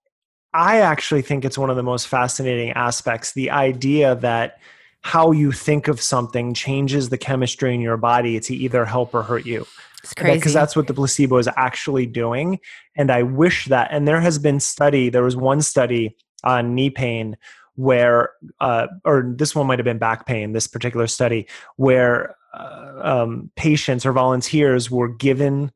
I 0.55 0.81
actually 0.81 1.23
think 1.23 1.45
it's 1.45 1.59
one 1.59 1.71
of 1.71 1.77
the 1.77 1.83
most 1.83 2.07
fascinating 2.07 2.71
aspects. 2.73 3.33
The 3.33 3.51
idea 3.51 4.15
that 4.17 4.59
how 5.03 5.33
you 5.33 5.53
think 5.53 5.89
of 5.89 6.01
something 6.01 6.55
changes 6.55 7.09
the 7.09 7.19
chemistry 7.19 7.75
in 7.75 7.81
your 7.81 7.97
body 7.97 8.39
to 8.41 8.55
either 8.55 8.85
help 8.85 9.15
or 9.15 9.23
hurt 9.23 9.45
you. 9.45 9.67
It's 10.03 10.15
crazy. 10.15 10.39
Because 10.39 10.53
that's 10.53 10.75
what 10.75 10.87
the 10.87 10.95
placebo 10.95 11.39
is 11.39 11.49
actually 11.57 12.07
doing. 12.07 12.59
And 12.97 13.11
I 13.11 13.23
wish 13.23 13.67
that, 13.67 13.89
and 13.91 14.07
there 14.07 14.21
has 14.21 14.39
been 14.39 14.61
study, 14.61 15.09
there 15.09 15.23
was 15.23 15.37
one 15.37 15.63
study 15.63 16.17
on 16.45 16.75
knee 16.75 16.91
pain 16.91 17.37
where, 17.75 18.31
uh, 18.61 18.89
or 19.05 19.33
this 19.37 19.55
one 19.55 19.67
might 19.67 19.79
have 19.79 19.85
been 19.85 19.99
back 19.99 20.27
pain, 20.27 20.53
this 20.53 20.67
particular 20.67 21.07
study, 21.07 21.47
where 21.77 22.37
uh, 22.55 23.01
um, 23.03 23.51
patients 23.57 24.05
or 24.05 24.13
volunteers 24.13 24.91
were 24.91 25.09
given 25.09 25.73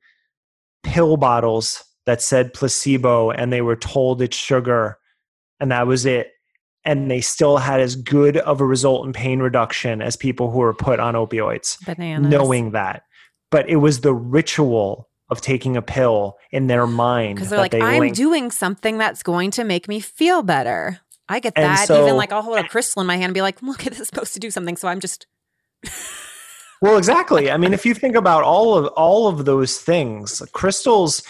pill 0.82 1.16
bottles 1.16 1.84
that 2.04 2.22
said 2.22 2.54
placebo 2.54 3.30
and 3.30 3.52
they 3.52 3.62
were 3.62 3.76
told 3.76 4.22
it's 4.22 4.36
sugar 4.36 4.98
and 5.58 5.72
that 5.72 5.86
was 5.86 6.06
it 6.06 6.32
and 6.86 7.10
they 7.10 7.20
still 7.20 7.58
had 7.58 7.80
as 7.80 7.96
good 7.96 8.38
of 8.38 8.60
a 8.60 8.64
result 8.64 9.04
in 9.06 9.12
pain 9.12 9.40
reduction 9.40 10.00
as 10.00 10.16
people 10.16 10.50
who 10.50 10.60
were 10.60 10.72
put 10.72 11.00
on 11.00 11.14
opioids. 11.14 11.76
Bananas. 11.84 12.30
Knowing 12.30 12.70
that. 12.70 13.02
But 13.50 13.68
it 13.68 13.76
was 13.76 14.00
the 14.00 14.14
ritual 14.14 15.08
of 15.28 15.40
taking 15.40 15.76
a 15.76 15.82
pill 15.82 16.36
in 16.52 16.68
their 16.68 16.86
mind. 16.86 17.36
Because 17.36 17.50
they're 17.50 17.58
like, 17.58 17.72
they 17.72 17.80
I'm 17.82 18.00
linked. 18.00 18.16
doing 18.16 18.50
something 18.50 18.96
that's 18.96 19.22
going 19.22 19.50
to 19.52 19.64
make 19.64 19.88
me 19.88 20.00
feel 20.00 20.42
better. 20.42 21.00
I 21.28 21.40
get 21.40 21.52
And 21.56 21.64
that. 21.64 21.88
so- 21.88 22.04
Even 22.04 22.16
like 22.16 22.30
I'll 22.32 22.42
hold 22.42 22.58
a 22.58 22.68
crystal 22.68 23.00
in 23.00 23.06
my 23.08 23.14
hand 23.16 23.26
and 23.26 23.34
be 23.34 23.42
like, 23.42 23.60
look, 23.62 23.82
this 23.82 23.98
is 24.00 24.06
supposed 24.08 24.32
to 24.34 24.40
do 24.40 24.50
something. 24.50 24.76
So 24.76 24.86
I'm 24.88 25.00
just 25.00 25.26
Well, 26.82 26.98
exactly. 26.98 27.50
I 27.50 27.56
mean, 27.56 27.72
if 27.72 27.86
you 27.86 27.94
think 27.94 28.14
about 28.16 28.44
all 28.44 28.76
of 28.76 28.86
all 28.88 29.28
of 29.28 29.44
those 29.44 29.78
things, 29.80 30.42
crystals. 30.52 31.22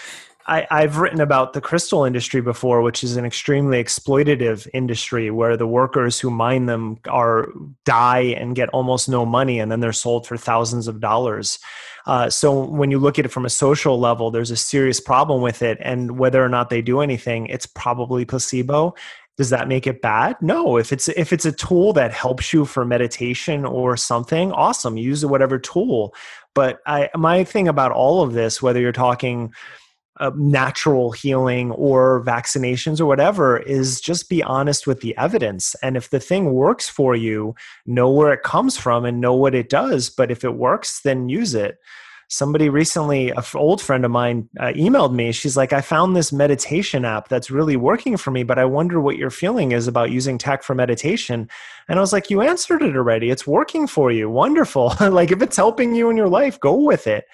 I, 0.47 0.67
I've 0.71 0.99
written 0.99 1.21
about 1.21 1.53
the 1.53 1.61
crystal 1.61 2.05
industry 2.05 2.41
before, 2.41 2.81
which 2.81 3.03
is 3.03 3.17
an 3.17 3.25
extremely 3.25 3.83
exploitative 3.83 4.69
industry 4.73 5.31
where 5.31 5.57
the 5.57 5.67
workers 5.67 6.21
who 6.21 6.31
mine 6.31 6.67
them 6.67 6.99
are 7.09 7.49
die 7.85 8.35
and 8.37 8.55
get 8.55 8.69
almost 8.71 9.09
no 9.09 9.27
money, 9.27 9.59
and 9.59 9.71
then 9.73 9.81
they're 9.81 9.93
sold 9.93 10.27
for 10.27 10.37
thousands 10.37 10.87
of 10.87 11.01
dollars. 11.01 11.59
Uh, 12.07 12.31
so 12.31 12.65
when 12.65 12.93
you 12.93 12.99
look 12.99 13.19
at 13.19 13.25
it 13.25 13.33
from 13.33 13.45
a 13.45 13.51
social 13.51 13.99
level, 13.99 14.31
there's 14.31 14.53
a 14.53 14.57
serious 14.57 15.01
problem 15.01 15.43
with 15.43 15.63
it, 15.63 15.79
and 15.81 16.19
whether 16.19 16.45
or 16.45 16.49
not 16.49 16.71
they 16.71 16.81
do 16.81 17.01
anything, 17.01 17.47
it's 17.47 17.67
probably 17.67 18.25
placebo. 18.25 18.95
Does 19.37 19.51
that 19.51 19.69
make 19.69 19.87
it 19.87 20.01
bad? 20.01 20.41
No. 20.41 20.79
If 20.79 20.93
it's 20.93 21.09
if 21.09 21.31
it's 21.31 21.45
a 21.45 21.53
tool 21.53 21.93
that 21.93 22.11
helps 22.11 22.55
you 22.55 22.65
for 22.65 22.87
meditation 22.87 23.67
or 23.67 23.95
something, 23.97 24.51
awesome. 24.53 24.97
Use 24.97 25.27
whatever 25.27 25.59
tool. 25.59 26.15
But 26.55 26.81
I 26.87 27.11
my 27.15 27.45
thing 27.45 27.69
about 27.69 27.93
all 27.93 28.23
of 28.23 28.33
this, 28.33 28.63
whether 28.63 28.81
you're 28.81 28.93
talking 28.93 29.53
natural 30.37 31.11
healing 31.13 31.71
or 31.73 32.23
vaccinations 32.25 33.01
or 33.01 33.07
whatever 33.07 33.59
is 33.59 34.01
just 34.01 34.29
be 34.29 34.43
honest 34.43 34.87
with 34.87 35.01
the 35.01 35.17
evidence. 35.17 35.77
And 35.83 35.97
if 35.97 36.11
the 36.11 36.21
thing 36.21 36.53
works 36.53 36.89
for 36.89 37.15
you 37.15 37.55
know 37.85 38.11
where 38.11 38.33
it 38.33 38.43
comes 38.43 38.77
from 38.77 39.05
and 39.05 39.21
know 39.21 39.35
what 39.35 39.55
it 39.55 39.69
does. 39.69 40.11
But 40.11 40.31
if 40.31 40.45
it 40.45 40.55
works 40.55 41.01
then 41.03 41.29
use 41.29 41.55
it. 41.55 41.79
Somebody 42.29 42.69
recently 42.69 43.31
an 43.31 43.45
old 43.55 43.81
friend 43.81 44.05
of 44.05 44.11
mine 44.11 44.49
uh, 44.59 44.73
emailed 44.75 45.15
me. 45.15 45.33
She's 45.33 45.57
like 45.57 45.73
i 45.73 45.81
found 45.81 46.17
this 46.17 46.33
meditation 46.33 47.05
app 47.05 47.29
that's 47.29 47.51
really 47.51 47.77
working 47.77 48.17
for 48.17 48.31
me 48.31 48.43
but 48.43 48.59
i 48.59 48.65
wonder 48.65 49.01
what 49.01 49.17
your 49.17 49.31
feeling 49.31 49.73
is 49.73 49.87
about 49.87 50.11
using 50.11 50.39
tech 50.39 50.63
for 50.63 50.75
meditation. 50.75 51.49
And 51.89 51.99
i 51.99 52.03
was 52.03 52.13
like 52.13 52.31
you 52.31 52.41
answered 52.41 52.83
it 52.83 52.97
already. 52.97 53.31
It's 53.31 53.47
working 53.47 53.87
for 53.87 54.11
you. 54.11 54.31
Wonderful. 54.31 54.95
Like 55.01 55.31
if 55.31 55.41
it's 55.43 55.57
helping 55.57 55.95
you 55.95 56.11
in 56.11 56.17
your 56.17 56.29
life 56.29 56.59
go 56.59 56.75
with 56.75 57.07
it 57.07 57.27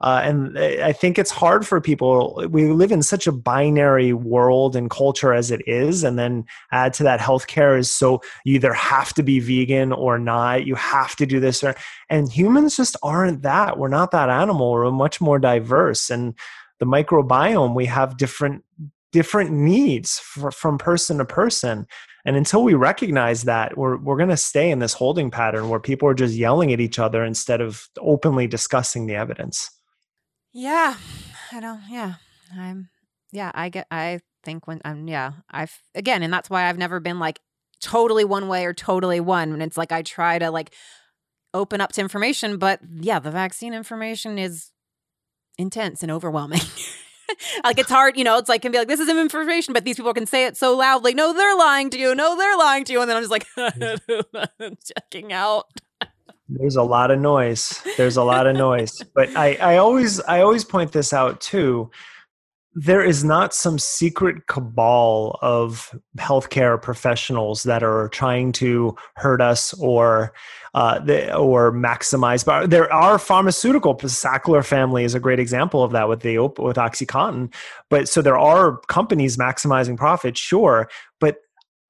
uh, 0.00 0.20
and 0.24 0.58
I 0.58 0.92
think 0.92 1.18
it's 1.18 1.30
hard 1.30 1.66
for 1.66 1.80
people. 1.80 2.44
We 2.50 2.66
live 2.66 2.92
in 2.92 3.02
such 3.02 3.26
a 3.26 3.32
binary 3.32 4.12
world 4.12 4.76
and 4.76 4.90
culture 4.90 5.32
as 5.32 5.50
it 5.50 5.62
is, 5.66 6.04
and 6.04 6.18
then 6.18 6.44
add 6.72 6.92
to 6.94 7.02
that, 7.04 7.20
healthcare 7.20 7.78
is 7.78 7.90
so 7.90 8.20
you 8.44 8.54
either 8.54 8.72
have 8.72 9.14
to 9.14 9.22
be 9.22 9.40
vegan 9.40 9.92
or 9.92 10.18
not. 10.18 10.66
You 10.66 10.74
have 10.74 11.16
to 11.16 11.26
do 11.26 11.40
this, 11.40 11.62
or 11.64 11.74
and 12.10 12.30
humans 12.30 12.76
just 12.76 12.96
aren't 13.02 13.42
that. 13.42 13.78
We're 13.78 13.88
not 13.88 14.10
that 14.10 14.28
animal. 14.28 14.72
We're 14.72 14.90
much 14.90 15.20
more 15.20 15.38
diverse, 15.38 16.10
and 16.10 16.34
the 16.78 16.86
microbiome 16.86 17.74
we 17.74 17.86
have 17.86 18.16
different 18.16 18.64
different 19.12 19.50
needs 19.50 20.18
for, 20.18 20.50
from 20.50 20.76
person 20.76 21.18
to 21.18 21.24
person. 21.24 21.86
And 22.26 22.36
until 22.36 22.64
we 22.64 22.74
recognize 22.74 23.44
that, 23.44 23.78
we're 23.78 23.96
we're 23.96 24.16
going 24.16 24.30
to 24.30 24.36
stay 24.36 24.70
in 24.70 24.80
this 24.80 24.92
holding 24.92 25.30
pattern 25.30 25.68
where 25.68 25.80
people 25.80 26.08
are 26.08 26.14
just 26.14 26.34
yelling 26.34 26.72
at 26.72 26.80
each 26.80 26.98
other 26.98 27.24
instead 27.24 27.60
of 27.60 27.88
openly 27.98 28.46
discussing 28.46 29.06
the 29.06 29.14
evidence. 29.14 29.70
Yeah, 30.58 30.96
I 31.52 31.60
don't. 31.60 31.82
Yeah, 31.86 32.14
I'm. 32.56 32.88
Yeah, 33.30 33.50
I 33.54 33.68
get. 33.68 33.86
I 33.90 34.20
think 34.42 34.66
when 34.66 34.80
I'm. 34.86 35.06
Yeah, 35.06 35.32
I've 35.50 35.82
again, 35.94 36.22
and 36.22 36.32
that's 36.32 36.48
why 36.48 36.66
I've 36.66 36.78
never 36.78 36.98
been 36.98 37.18
like 37.18 37.40
totally 37.82 38.24
one 38.24 38.48
way 38.48 38.64
or 38.64 38.72
totally 38.72 39.20
one. 39.20 39.52
And 39.52 39.62
it's 39.62 39.76
like 39.76 39.92
I 39.92 40.00
try 40.00 40.38
to 40.38 40.50
like 40.50 40.72
open 41.52 41.82
up 41.82 41.92
to 41.92 42.00
information, 42.00 42.56
but 42.56 42.80
yeah, 43.00 43.18
the 43.18 43.30
vaccine 43.30 43.74
information 43.74 44.38
is 44.38 44.70
intense 45.58 46.02
and 46.02 46.10
overwhelming. 46.10 46.62
like 47.64 47.78
it's 47.78 47.90
hard, 47.90 48.16
you 48.16 48.24
know, 48.24 48.38
it's 48.38 48.48
like 48.48 48.62
can 48.62 48.72
be 48.72 48.78
like 48.78 48.88
this 48.88 49.00
is 49.00 49.10
information, 49.10 49.74
but 49.74 49.84
these 49.84 49.96
people 49.96 50.14
can 50.14 50.26
say 50.26 50.46
it 50.46 50.56
so 50.56 50.74
loudly. 50.74 51.12
No, 51.12 51.34
they're 51.34 51.56
lying 51.58 51.90
to 51.90 51.98
you. 51.98 52.14
No, 52.14 52.34
they're 52.34 52.56
lying 52.56 52.84
to 52.84 52.94
you. 52.94 53.02
And 53.02 53.10
then 53.10 53.18
I'm 53.18 53.22
just 53.22 53.30
like 53.30 53.46
checking 54.96 55.34
out. 55.34 55.66
There's 56.48 56.76
a 56.76 56.82
lot 56.82 57.10
of 57.10 57.18
noise. 57.18 57.82
There's 57.96 58.16
a 58.16 58.22
lot 58.22 58.46
of 58.46 58.56
noise. 58.56 59.02
But 59.14 59.36
I, 59.36 59.54
I 59.54 59.76
always 59.78 60.20
I 60.20 60.40
always 60.40 60.64
point 60.64 60.92
this 60.92 61.12
out 61.12 61.40
too 61.40 61.90
there 62.78 63.02
is 63.02 63.24
not 63.24 63.54
some 63.54 63.78
secret 63.78 64.46
cabal 64.48 65.38
of 65.40 65.98
healthcare 66.18 66.80
professionals 66.80 67.62
that 67.62 67.82
are 67.82 68.10
trying 68.10 68.52
to 68.52 68.94
hurt 69.14 69.40
us 69.40 69.72
or 69.80 70.34
uh, 70.74 70.98
the, 70.98 71.34
or 71.34 71.72
maximize. 71.72 72.44
But 72.44 72.68
there 72.68 72.92
are 72.92 73.18
pharmaceutical. 73.18 73.94
The 73.94 74.08
Sackler 74.08 74.62
family 74.62 75.04
is 75.04 75.14
a 75.14 75.20
great 75.20 75.40
example 75.40 75.82
of 75.82 75.92
that 75.92 76.06
with 76.06 76.20
the 76.20 76.36
with 76.38 76.76
OxyContin. 76.76 77.54
But 77.88 78.10
so 78.10 78.20
there 78.20 78.38
are 78.38 78.76
companies 78.88 79.38
maximizing 79.38 79.96
profit, 79.96 80.36
sure. 80.36 80.90
But 81.18 81.38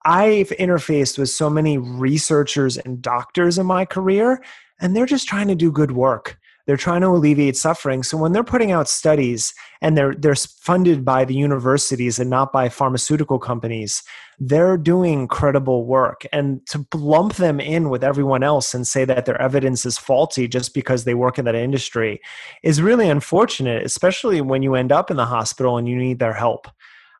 I've 0.07 0.51
interfaced 0.51 1.19
with 1.19 1.28
so 1.31 1.51
many 1.51 1.78
researchers 1.78 2.78
and 2.78 3.03
doctors 3.03 3.59
in 3.59 3.66
my 3.66 3.85
career, 3.85 4.41
and 4.81 4.95
they're 4.95 5.05
just 5.05 5.27
trying 5.27 5.49
to 5.49 5.55
do 5.55 5.73
good 5.73 5.93
work 5.93 6.39
they're 6.66 6.77
trying 6.77 7.01
to 7.03 7.09
alleviate 7.09 7.57
suffering. 7.57 8.03
So 8.03 8.16
when 8.16 8.33
they're 8.33 8.45
putting 8.45 8.73
out 8.73 8.89
studies 8.89 9.55
and 9.81 9.97
they're 9.97 10.15
they're 10.15 10.35
funded 10.35 11.05
by 11.05 11.24
the 11.24 11.35
universities 11.35 12.19
and 12.19 12.28
not 12.28 12.53
by 12.53 12.69
pharmaceutical 12.69 13.39
companies, 13.39 14.03
they're 14.39 14.77
doing 14.77 15.28
credible 15.28 15.87
work. 15.87 16.27
And 16.33 16.66
to 16.66 16.85
lump 16.93 17.35
them 17.35 17.61
in 17.61 17.89
with 17.89 18.03
everyone 18.03 18.43
else 18.43 18.74
and 18.74 18.87
say 18.87 19.05
that 19.05 19.27
their 19.27 19.41
evidence 19.41 19.87
is 19.87 19.97
faulty 19.97 20.49
just 20.49 20.74
because 20.74 21.05
they 21.05 21.15
work 21.15 21.39
in 21.39 21.45
that 21.45 21.55
industry 21.55 22.20
is 22.65 22.83
really 22.83 23.09
unfortunate, 23.09 23.85
especially 23.85 24.41
when 24.41 24.62
you 24.62 24.74
end 24.74 24.91
up 24.91 25.11
in 25.11 25.16
the 25.16 25.27
hospital 25.27 25.78
and 25.78 25.89
you 25.89 25.97
need 25.97 26.19
their 26.19 26.35
help. 26.35 26.66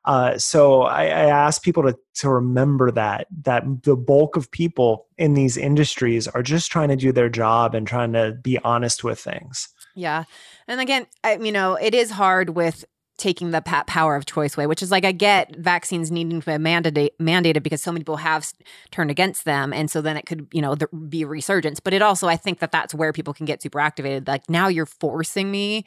Uh, 0.07 0.37
so 0.37 0.83
I, 0.83 1.03
I 1.03 1.25
ask 1.25 1.61
people 1.61 1.83
to 1.83 1.97
to 2.15 2.29
remember 2.29 2.91
that 2.91 3.27
that 3.43 3.65
the 3.83 3.97
bulk 3.97 4.37
of 4.37 4.49
people 4.49 5.05
in 5.17 5.33
these 5.33 5.57
industries 5.57 6.29
are 6.29 6.41
just 6.41 6.71
trying 6.71 6.87
to 6.87 6.95
do 6.95 7.11
their 7.11 7.29
job 7.29 7.75
and 7.75 7.85
trying 7.85 8.13
to 8.13 8.31
be 8.41 8.57
honest 8.59 9.03
with 9.03 9.19
things. 9.19 9.67
Yeah, 9.95 10.23
and 10.65 10.79
again, 10.79 11.07
I, 11.25 11.35
you 11.35 11.51
know, 11.51 11.75
it 11.75 11.93
is 11.93 12.09
hard 12.09 12.51
with 12.51 12.85
taking 13.17 13.51
the 13.51 13.61
power 13.61 14.15
of 14.15 14.25
choice 14.25 14.55
away, 14.55 14.67
which 14.67 14.81
is 14.81 14.91
like 14.91 15.03
I 15.03 15.11
get 15.11 15.55
vaccines 15.57 16.09
needing 16.09 16.39
to 16.39 16.45
be 16.45 16.51
mandated, 16.53 17.09
mandated 17.19 17.63
because 17.63 17.81
so 17.81 17.91
many 17.91 18.03
people 18.03 18.17
have 18.17 18.49
turned 18.91 19.11
against 19.11 19.43
them, 19.43 19.73
and 19.73 19.91
so 19.91 19.99
then 20.01 20.15
it 20.15 20.25
could 20.25 20.47
you 20.53 20.61
know 20.61 20.77
be 21.09 21.25
resurgence. 21.25 21.81
But 21.81 21.93
it 21.93 22.01
also 22.01 22.29
I 22.29 22.37
think 22.37 22.59
that 22.59 22.71
that's 22.71 22.93
where 22.93 23.11
people 23.11 23.33
can 23.33 23.45
get 23.45 23.61
super 23.61 23.81
activated. 23.81 24.25
Like 24.25 24.49
now 24.49 24.69
you're 24.69 24.85
forcing 24.85 25.51
me 25.51 25.83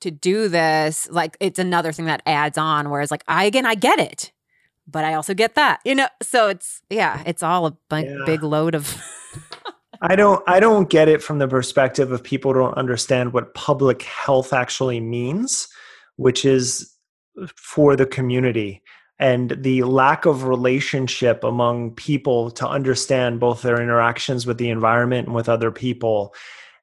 to 0.00 0.10
do 0.10 0.48
this, 0.48 1.08
like 1.10 1.36
it's 1.40 1.58
another 1.58 1.92
thing 1.92 2.06
that 2.06 2.22
adds 2.26 2.58
on. 2.58 2.90
Whereas, 2.90 3.10
like, 3.10 3.24
I 3.28 3.44
again, 3.44 3.66
I 3.66 3.74
get 3.74 3.98
it, 3.98 4.32
but 4.86 5.04
I 5.04 5.14
also 5.14 5.34
get 5.34 5.54
that, 5.54 5.80
you 5.84 5.94
know. 5.94 6.08
So 6.22 6.48
it's 6.48 6.82
yeah, 6.90 7.22
it's 7.26 7.42
all 7.42 7.66
a 7.66 7.70
b- 7.70 8.06
yeah. 8.06 8.24
big 8.26 8.42
load 8.42 8.74
of. 8.74 8.96
I 10.02 10.14
don't 10.14 10.42
I 10.46 10.60
don't 10.60 10.90
get 10.90 11.08
it 11.08 11.22
from 11.22 11.38
the 11.38 11.48
perspective 11.48 12.12
of 12.12 12.22
people 12.22 12.52
don't 12.52 12.76
understand 12.76 13.32
what 13.32 13.54
public 13.54 14.02
health 14.02 14.52
actually 14.52 15.00
means, 15.00 15.68
which 16.16 16.44
is 16.44 16.92
for 17.56 17.96
the 17.96 18.06
community 18.06 18.82
and 19.18 19.56
the 19.58 19.82
lack 19.84 20.26
of 20.26 20.44
relationship 20.44 21.42
among 21.42 21.92
people 21.92 22.50
to 22.50 22.68
understand 22.68 23.40
both 23.40 23.62
their 23.62 23.80
interactions 23.80 24.46
with 24.46 24.58
the 24.58 24.68
environment 24.68 25.26
and 25.26 25.34
with 25.34 25.48
other 25.48 25.70
people 25.70 26.34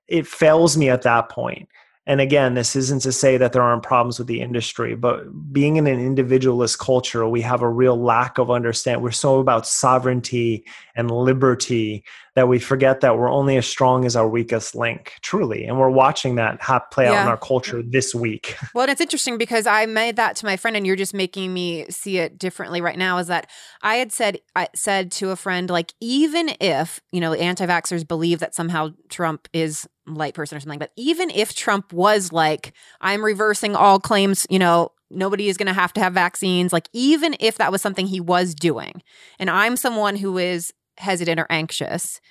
it 0.08 0.28
fails 0.28 0.78
me 0.78 0.90
at 0.90 1.04
that 1.04 1.30
point 1.30 1.68
and 2.06 2.20
again 2.20 2.54
this 2.54 2.76
isn't 2.76 3.02
to 3.02 3.12
say 3.12 3.38
that 3.38 3.54
there 3.54 3.62
aren't 3.62 3.84
problems 3.84 4.18
with 4.20 4.28
the 4.28 4.42
industry 4.42 4.96
but 4.96 5.24
being 5.52 5.78
in 5.78 5.88
an 5.88 6.00
individualist 6.00 6.80
culture 6.80 7.28
we 7.28 7.42
have 7.42 7.62
a 7.62 7.70
real 7.70 8.02
lack 8.02 8.38
of 8.38 8.52
understand 8.52 9.02
we're 9.02 9.12
so 9.12 9.40
about 9.40 9.66
sovereignty 9.68 10.66
and 10.96 11.12
liberty 11.12 12.04
that 12.36 12.48
we 12.48 12.58
forget 12.60 13.02
that 13.02 13.18
we're 13.18 13.30
only 13.30 13.58
as 13.58 13.68
strong 13.68 14.06
as 14.06 14.16
our 14.16 14.28
weakest 14.28 14.76
link 14.76 15.14
truly 15.22 15.66
and 15.66 15.80
we're 15.80 15.90
watching 15.90 16.36
that 16.36 16.60
play 16.92 17.08
out 17.08 17.14
yeah. 17.14 17.24
in 17.24 17.28
our 17.28 17.38
culture 17.38 17.82
this 17.82 18.14
week 18.16 18.56
well 18.76 18.88
it's 18.90 19.02
interesting 19.02 19.38
because 19.38 19.68
i 19.68 19.86
made 19.86 20.16
that 20.16 20.36
to 20.36 20.46
my 20.46 20.58
friend 20.58 20.76
and 20.76 20.86
you're 20.86 20.96
just 20.96 21.14
making 21.14 21.54
me 21.54 21.86
see 21.90 22.18
it 22.18 22.38
differently 22.38 22.82
right 22.82 22.98
now 22.98 23.18
is 23.18 23.28
that 23.28 23.50
i 23.82 23.96
had 23.96 24.12
said 24.12 24.40
i 24.56 24.68
said 24.76 25.12
to 25.12 25.30
a 25.30 25.36
friend 25.36 25.70
like 25.70 25.94
even 26.00 26.52
if 26.60 27.00
you 27.12 27.20
know 27.20 27.34
anti-vaxxers 27.34 28.08
believe 28.08 28.40
that 28.40 28.56
somehow 28.56 28.90
trump 29.10 29.48
is 29.54 29.88
light 30.06 30.34
person 30.34 30.58
or 30.58 30.60
something 30.60 30.80
but 30.80 30.92
even 30.98 31.30
if 31.30 31.56
trump 31.56 31.94
was 31.94 32.32
like 32.32 32.74
i'm 33.02 33.24
reversing 33.24 33.76
all 33.76 34.00
claims 34.00 34.46
you 34.50 34.60
know 34.60 34.90
nobody 35.10 35.48
is 35.48 35.58
going 35.58 35.68
to 35.68 35.74
have 35.74 35.94
to 35.94 36.02
have 36.02 36.14
vaccines 36.14 36.74
like 36.74 36.90
even 36.92 37.36
if 37.40 37.58
that 37.58 37.72
was 37.72 37.82
something 37.82 38.08
he 38.08 38.20
was 38.20 38.54
doing 38.56 39.02
and 39.40 39.50
i'm 39.50 39.78
someone 39.78 40.16
who 40.16 40.38
is 40.38 40.74
hesitant 40.98 41.40
or 41.40 41.48
anxious 41.50 42.22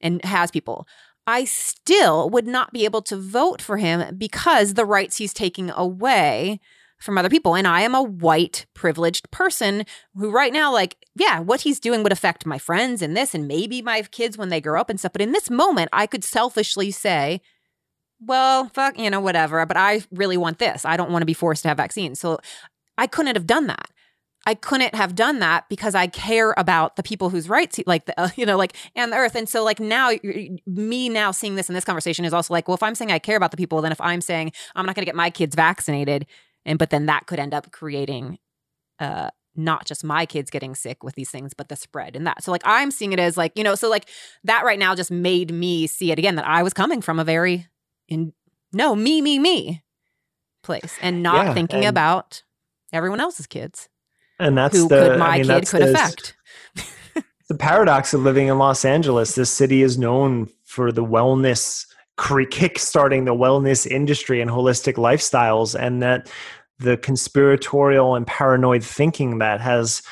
and 0.00 0.24
has 0.24 0.50
people, 0.50 0.86
I 1.26 1.44
still 1.44 2.28
would 2.30 2.46
not 2.46 2.72
be 2.72 2.84
able 2.84 3.02
to 3.02 3.16
vote 3.16 3.62
for 3.62 3.76
him 3.76 4.16
because 4.16 4.74
the 4.74 4.84
rights 4.84 5.18
he's 5.18 5.32
taking 5.32 5.70
away 5.70 6.60
from 6.98 7.18
other 7.18 7.28
people. 7.28 7.54
And 7.54 7.66
I 7.66 7.82
am 7.82 7.94
a 7.94 8.02
white 8.02 8.66
privileged 8.74 9.30
person 9.30 9.84
who, 10.14 10.30
right 10.30 10.52
now, 10.52 10.72
like, 10.72 10.96
yeah, 11.14 11.40
what 11.40 11.62
he's 11.62 11.80
doing 11.80 12.02
would 12.02 12.12
affect 12.12 12.46
my 12.46 12.58
friends 12.58 13.02
and 13.02 13.16
this, 13.16 13.34
and 13.34 13.48
maybe 13.48 13.82
my 13.82 14.02
kids 14.02 14.38
when 14.38 14.48
they 14.48 14.60
grow 14.60 14.80
up 14.80 14.88
and 14.88 14.98
stuff. 14.98 15.12
But 15.12 15.22
in 15.22 15.32
this 15.32 15.50
moment, 15.50 15.90
I 15.92 16.06
could 16.06 16.24
selfishly 16.24 16.90
say, 16.90 17.40
well, 18.20 18.68
fuck, 18.68 18.98
you 18.98 19.10
know, 19.10 19.20
whatever. 19.20 19.66
But 19.66 19.76
I 19.76 20.02
really 20.12 20.36
want 20.36 20.58
this. 20.58 20.84
I 20.84 20.96
don't 20.96 21.10
want 21.10 21.22
to 21.22 21.26
be 21.26 21.34
forced 21.34 21.62
to 21.62 21.68
have 21.68 21.76
vaccines. 21.76 22.20
So 22.20 22.38
I 22.96 23.08
couldn't 23.08 23.34
have 23.34 23.46
done 23.46 23.66
that. 23.66 23.90
I 24.44 24.54
couldn't 24.54 24.94
have 24.94 25.14
done 25.14 25.38
that 25.38 25.68
because 25.68 25.94
I 25.94 26.08
care 26.08 26.52
about 26.56 26.96
the 26.96 27.02
people 27.02 27.30
whose 27.30 27.48
rights, 27.48 27.78
like 27.86 28.06
the, 28.06 28.20
uh, 28.20 28.30
you 28.36 28.44
know, 28.44 28.56
like 28.56 28.76
and 28.96 29.12
the 29.12 29.16
earth. 29.16 29.34
And 29.34 29.48
so, 29.48 29.62
like 29.64 29.80
now, 29.80 30.10
me 30.66 31.08
now 31.08 31.30
seeing 31.30 31.54
this 31.54 31.68
in 31.68 31.74
this 31.74 31.84
conversation 31.84 32.24
is 32.24 32.32
also 32.32 32.52
like, 32.52 32.68
well, 32.68 32.74
if 32.74 32.82
I'm 32.82 32.94
saying 32.94 33.12
I 33.12 33.18
care 33.18 33.36
about 33.36 33.50
the 33.50 33.56
people, 33.56 33.80
then 33.82 33.92
if 33.92 34.00
I'm 34.00 34.20
saying 34.20 34.52
I'm 34.74 34.86
not 34.86 34.94
going 34.94 35.02
to 35.02 35.08
get 35.08 35.14
my 35.14 35.30
kids 35.30 35.54
vaccinated, 35.54 36.26
and 36.64 36.78
but 36.78 36.90
then 36.90 37.06
that 37.06 37.26
could 37.26 37.38
end 37.38 37.54
up 37.54 37.70
creating, 37.72 38.38
uh, 38.98 39.30
not 39.54 39.86
just 39.86 40.02
my 40.02 40.26
kids 40.26 40.50
getting 40.50 40.74
sick 40.74 41.04
with 41.04 41.14
these 41.14 41.30
things, 41.30 41.54
but 41.54 41.68
the 41.68 41.76
spread 41.76 42.16
and 42.16 42.26
that. 42.26 42.42
So, 42.42 42.50
like, 42.50 42.62
I'm 42.64 42.90
seeing 42.90 43.12
it 43.12 43.20
as 43.20 43.36
like, 43.36 43.52
you 43.54 43.62
know, 43.62 43.74
so 43.74 43.88
like 43.88 44.08
that 44.44 44.64
right 44.64 44.78
now 44.78 44.94
just 44.94 45.10
made 45.10 45.52
me 45.52 45.86
see 45.86 46.10
it 46.10 46.18
again 46.18 46.34
that 46.36 46.46
I 46.46 46.62
was 46.62 46.72
coming 46.72 47.00
from 47.00 47.18
a 47.18 47.24
very 47.24 47.68
in 48.08 48.32
no 48.72 48.96
me 48.96 49.22
me 49.22 49.38
me 49.38 49.82
place 50.62 50.98
and 51.00 51.22
not 51.22 51.46
yeah, 51.46 51.54
thinking 51.54 51.80
and- 51.80 51.88
about 51.88 52.42
everyone 52.92 53.20
else's 53.20 53.46
kids 53.46 53.88
and 54.42 54.58
that's 54.58 54.76
who 54.76 54.88
the, 54.88 55.08
could 55.10 55.18
my 55.18 55.28
I 55.28 55.38
mean, 55.38 55.46
kid 55.46 55.68
could 55.68 55.82
the, 55.82 55.92
affect. 55.92 56.34
the 57.48 57.54
paradox 57.54 58.12
of 58.14 58.22
living 58.22 58.48
in 58.48 58.58
Los 58.58 58.84
Angeles. 58.84 59.34
This 59.34 59.50
city 59.50 59.82
is 59.82 59.98
known 59.98 60.48
for 60.64 60.92
the 60.92 61.04
wellness 61.04 61.86
kick-starting 62.50 63.24
the 63.24 63.34
wellness 63.34 63.86
industry 63.86 64.40
and 64.40 64.50
holistic 64.50 64.94
lifestyles, 64.94 65.78
and 65.78 66.02
that 66.02 66.30
the 66.78 66.96
conspiratorial 66.96 68.14
and 68.14 68.26
paranoid 68.26 68.84
thinking 68.84 69.38
that 69.38 69.60
has 69.60 70.02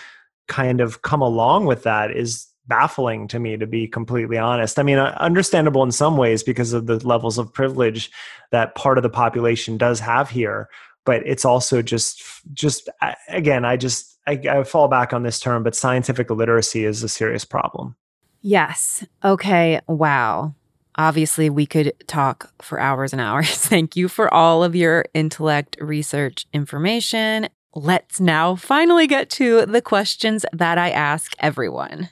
kind 0.49 0.81
of 0.81 1.03
come 1.03 1.21
along 1.21 1.67
with 1.67 1.83
that 1.85 2.11
is 2.11 2.47
baffling 2.67 3.27
to 3.27 3.39
me 3.39 3.57
to 3.57 3.67
be 3.67 3.89
completely 3.89 4.39
honest 4.39 4.79
i 4.79 4.83
mean 4.83 4.99
uh, 4.99 5.17
understandable 5.19 5.83
in 5.83 5.91
some 5.91 6.17
ways 6.17 6.43
because 6.43 6.73
of 6.73 6.87
the 6.87 7.05
levels 7.07 7.37
of 7.37 7.53
privilege 7.53 8.11
that 8.53 8.75
part 8.77 8.97
of 8.97 9.03
the 9.03 9.11
population 9.11 9.77
does 9.77 9.99
have 9.99 10.31
here 10.31 10.69
but 11.05 11.27
it's 11.27 11.45
also 11.45 11.83
just 11.83 12.23
just 12.53 12.89
again 13.29 13.65
i 13.65 13.77
just 13.77 14.11
I, 14.27 14.41
I 14.49 14.65
fall 14.65 14.89
back 14.89 15.13
on 15.13 15.23
this 15.23 15.41
term 15.41 15.63
but 15.63 15.75
scientific 15.75 16.31
literacy 16.31 16.85
is 16.85 17.03
a 17.03 17.09
serious 17.09 17.45
problem. 17.45 17.97
Yes. 18.43 19.05
Okay. 19.25 19.81
Wow. 19.87 20.55
Obviously 20.97 21.51
we 21.51 21.67
could 21.67 21.93
talk 22.07 22.53
for 22.63 22.81
hours 22.81 23.13
and 23.13 23.21
hours. 23.21 23.51
Thank 23.57 23.97
you 23.97 24.09
for 24.09 24.33
all 24.33 24.63
of 24.63 24.77
your 24.77 25.05
intellect 25.15 25.77
research 25.81 26.47
information. 26.53 27.49
Let's 27.75 28.21
now 28.21 28.57
finally 28.57 29.07
get 29.07 29.31
to 29.31 29.65
the 29.67 29.83
questions 29.83 30.45
that 30.53 30.77
i 30.77 30.91
ask 30.91 31.33
everyone. 31.39 32.11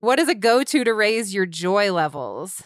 What 0.00 0.18
is 0.18 0.28
a 0.28 0.34
go-to 0.34 0.84
to 0.84 0.94
raise 0.94 1.34
your 1.34 1.46
joy 1.46 1.92
levels? 1.92 2.62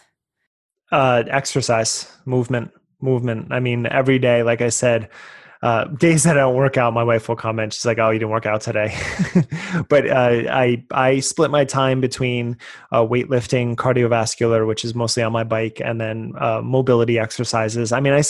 Uh 0.93 1.25
exercise 1.29 2.11
movement 2.25 2.71
movement. 3.01 3.53
I 3.53 3.61
mean 3.61 3.87
every 3.87 4.19
day 4.19 4.43
like 4.43 4.61
i 4.61 4.69
said 4.69 5.09
uh, 5.67 5.85
days 5.87 6.23
that 6.23 6.37
I 6.37 6.43
don't 6.43 6.55
work 6.55 6.77
out, 6.77 6.93
my 6.93 7.03
wife 7.03 7.29
will 7.29 7.35
comment. 7.35 7.73
She's 7.73 7.85
like, 7.85 7.99
"Oh, 7.99 8.11
you 8.11 8.21
didn't 8.21 8.31
work 8.31 8.47
out 8.47 8.61
today," 8.61 8.97
but 9.89 10.09
uh, 10.09 10.45
I 10.49 10.85
I 10.93 11.19
split 11.19 11.51
my 11.51 11.65
time 11.65 12.01
between 12.01 12.57
uh, 12.93 13.03
weightlifting, 13.03 13.75
cardiovascular, 13.75 14.65
which 14.65 14.85
is 14.85 14.95
mostly 14.95 15.25
on 15.25 15.33
my 15.33 15.43
bike, 15.43 15.81
and 15.85 16.01
then 16.01 16.35
uh, 16.39 16.61
mobility 16.63 17.19
exercises. 17.19 17.91
I 17.91 17.99
mean, 17.99 18.13
I 18.13 18.23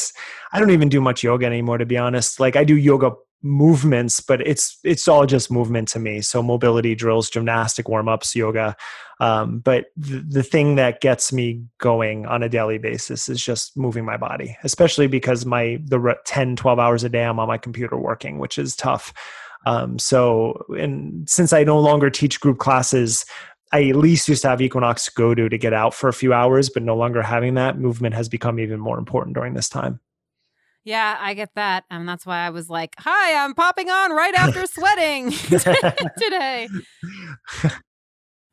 I 0.53 0.59
don't 0.59 0.71
even 0.71 0.89
do 0.89 1.03
much 1.03 1.23
yoga 1.23 1.45
anymore, 1.45 1.77
to 1.77 1.85
be 1.85 1.99
honest. 1.99 2.41
Like 2.41 2.57
I 2.57 2.65
do 2.65 2.75
yoga 2.75 3.13
movements, 3.47 4.21
but 4.21 4.47
it's 4.47 4.79
it's 4.85 5.09
all 5.09 5.27
just 5.27 5.51
movement 5.51 5.89
to 5.89 5.99
me. 5.99 6.21
So 6.21 6.43
mobility 6.43 6.95
drills, 6.95 7.31
gymnastic 7.31 7.89
warm 7.89 8.09
ups, 8.09 8.35
yoga. 8.35 8.77
Um, 9.19 9.61
but 9.61 9.87
the, 9.97 10.19
the 10.19 10.43
thing 10.43 10.77
that 10.77 11.01
gets 11.01 11.33
me 11.33 11.65
going 11.79 12.27
on 12.27 12.43
a 12.43 12.49
daily 12.49 12.79
basis 12.79 13.29
is 13.29 13.43
just 13.43 13.77
moving 13.77 14.05
my 14.05 14.17
body, 14.17 14.57
especially 14.63 15.07
because 15.07 15.47
my 15.47 15.79
the 15.85 16.17
10, 16.25 16.57
12 16.57 16.79
hours 16.79 17.05
a 17.05 17.09
day 17.09 17.25
I'm 17.25 17.39
on 17.39 17.49
my 17.49 17.59
computer 17.59 17.97
working, 17.97 18.39
which 18.39 18.59
is 18.59 18.77
tough. 18.77 19.15
Um, 19.65 19.99
so, 19.99 20.65
and 20.79 21.29
since 21.29 21.53
I 21.53 21.65
no 21.65 21.81
longer 21.81 22.11
teach 22.11 22.41
group 22.41 22.59
classes, 22.59 23.25
I 23.73 23.89
at 23.89 23.97
least 23.97 24.29
used 24.29 24.43
to 24.43 24.49
have 24.49 24.61
Equinox 24.61 25.09
go 25.09 25.35
to 25.35 25.49
to 25.49 25.59
get 25.59 25.73
out 25.73 25.93
for 25.93 26.09
a 26.09 26.13
few 26.13 26.33
hours, 26.33 26.71
but 26.71 26.83
no 26.83 26.97
longer 26.97 27.23
having 27.23 27.55
that 27.55 27.79
movement 27.79 28.15
has 28.15 28.29
become 28.29 28.61
even 28.61 28.79
more 28.79 28.99
important 28.99 29.35
during 29.35 29.55
this 29.55 29.69
time. 29.69 30.01
Yeah, 30.87 31.19
I 31.21 31.35
get 31.35 31.51
that. 31.57 31.83
And 31.91 32.09
that's 32.09 32.25
why 32.25 32.47
I 32.47 32.51
was 32.51 32.71
like, 32.71 32.95
hi, 32.97 33.45
I'm 33.45 33.55
popping 33.55 33.91
on 33.91 34.13
right 34.13 34.35
after 34.35 34.65
sweating 34.67 35.31
today. 36.17 36.69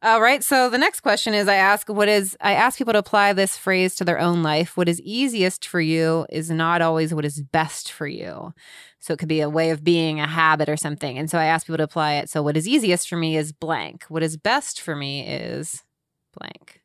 All 0.02 0.20
right. 0.20 0.44
So 0.44 0.68
the 0.68 0.80
next 0.80 1.02
question 1.02 1.36
is 1.36 1.48
I 1.48 1.56
ask 1.56 1.88
what 1.90 2.10
is 2.10 2.36
I 2.42 2.54
ask 2.54 2.80
people 2.80 2.94
to 2.94 3.00
apply 3.00 3.34
this 3.34 3.56
phrase 3.56 3.94
to 3.96 4.04
their 4.04 4.20
own 4.20 4.42
life. 4.42 4.76
What 4.76 4.90
is 4.90 5.00
easiest 5.02 5.68
for 5.68 5.80
you 5.80 6.26
is 6.28 6.50
not 6.50 6.82
always 6.82 7.14
what 7.14 7.24
is 7.24 7.40
best 7.40 7.92
for 7.92 8.08
you. 8.08 8.52
So 9.00 9.14
it 9.14 9.20
could 9.20 9.30
be 9.30 9.42
a 9.42 9.50
way 9.50 9.70
of 9.70 9.84
being, 9.84 10.20
a 10.20 10.28
habit 10.28 10.70
or 10.70 10.76
something. 10.76 11.20
And 11.20 11.30
so 11.30 11.38
I 11.38 11.46
ask 11.46 11.68
people 11.68 11.78
to 11.78 11.84
apply 11.84 12.16
it. 12.16 12.32
So 12.32 12.42
what 12.42 12.58
is 12.58 12.68
easiest 12.68 13.08
for 13.08 13.16
me 13.16 13.38
is 13.38 13.52
blank. 13.52 14.06
What 14.10 14.24
is 14.24 14.38
best 14.38 14.82
for 14.82 14.96
me 14.96 15.28
is 15.28 15.84
blank. 16.36 16.82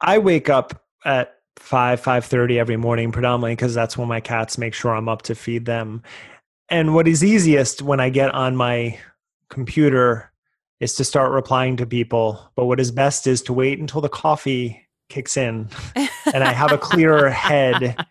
I 0.00 0.18
wake 0.18 0.48
up 0.48 0.82
at 1.04 1.39
5 1.60 2.00
5:30 2.00 2.58
every 2.58 2.76
morning 2.76 3.12
predominantly 3.12 3.52
because 3.52 3.74
that's 3.74 3.96
when 3.96 4.08
my 4.08 4.20
cats 4.20 4.58
make 4.58 4.74
sure 4.74 4.94
I'm 4.94 5.08
up 5.08 5.22
to 5.22 5.34
feed 5.34 5.66
them. 5.66 6.02
And 6.68 6.94
what 6.94 7.06
is 7.06 7.22
easiest 7.22 7.82
when 7.82 8.00
I 8.00 8.08
get 8.08 8.34
on 8.34 8.56
my 8.56 8.98
computer 9.50 10.32
is 10.80 10.94
to 10.94 11.04
start 11.04 11.32
replying 11.32 11.76
to 11.76 11.86
people. 11.86 12.50
But 12.56 12.64
what 12.64 12.80
is 12.80 12.90
best 12.90 13.26
is 13.26 13.42
to 13.42 13.52
wait 13.52 13.78
until 13.78 14.00
the 14.00 14.08
coffee 14.08 14.88
kicks 15.08 15.36
in 15.36 15.68
and 15.96 16.42
I 16.42 16.52
have 16.52 16.72
a 16.72 16.78
clearer 16.78 17.28
head 17.28 18.04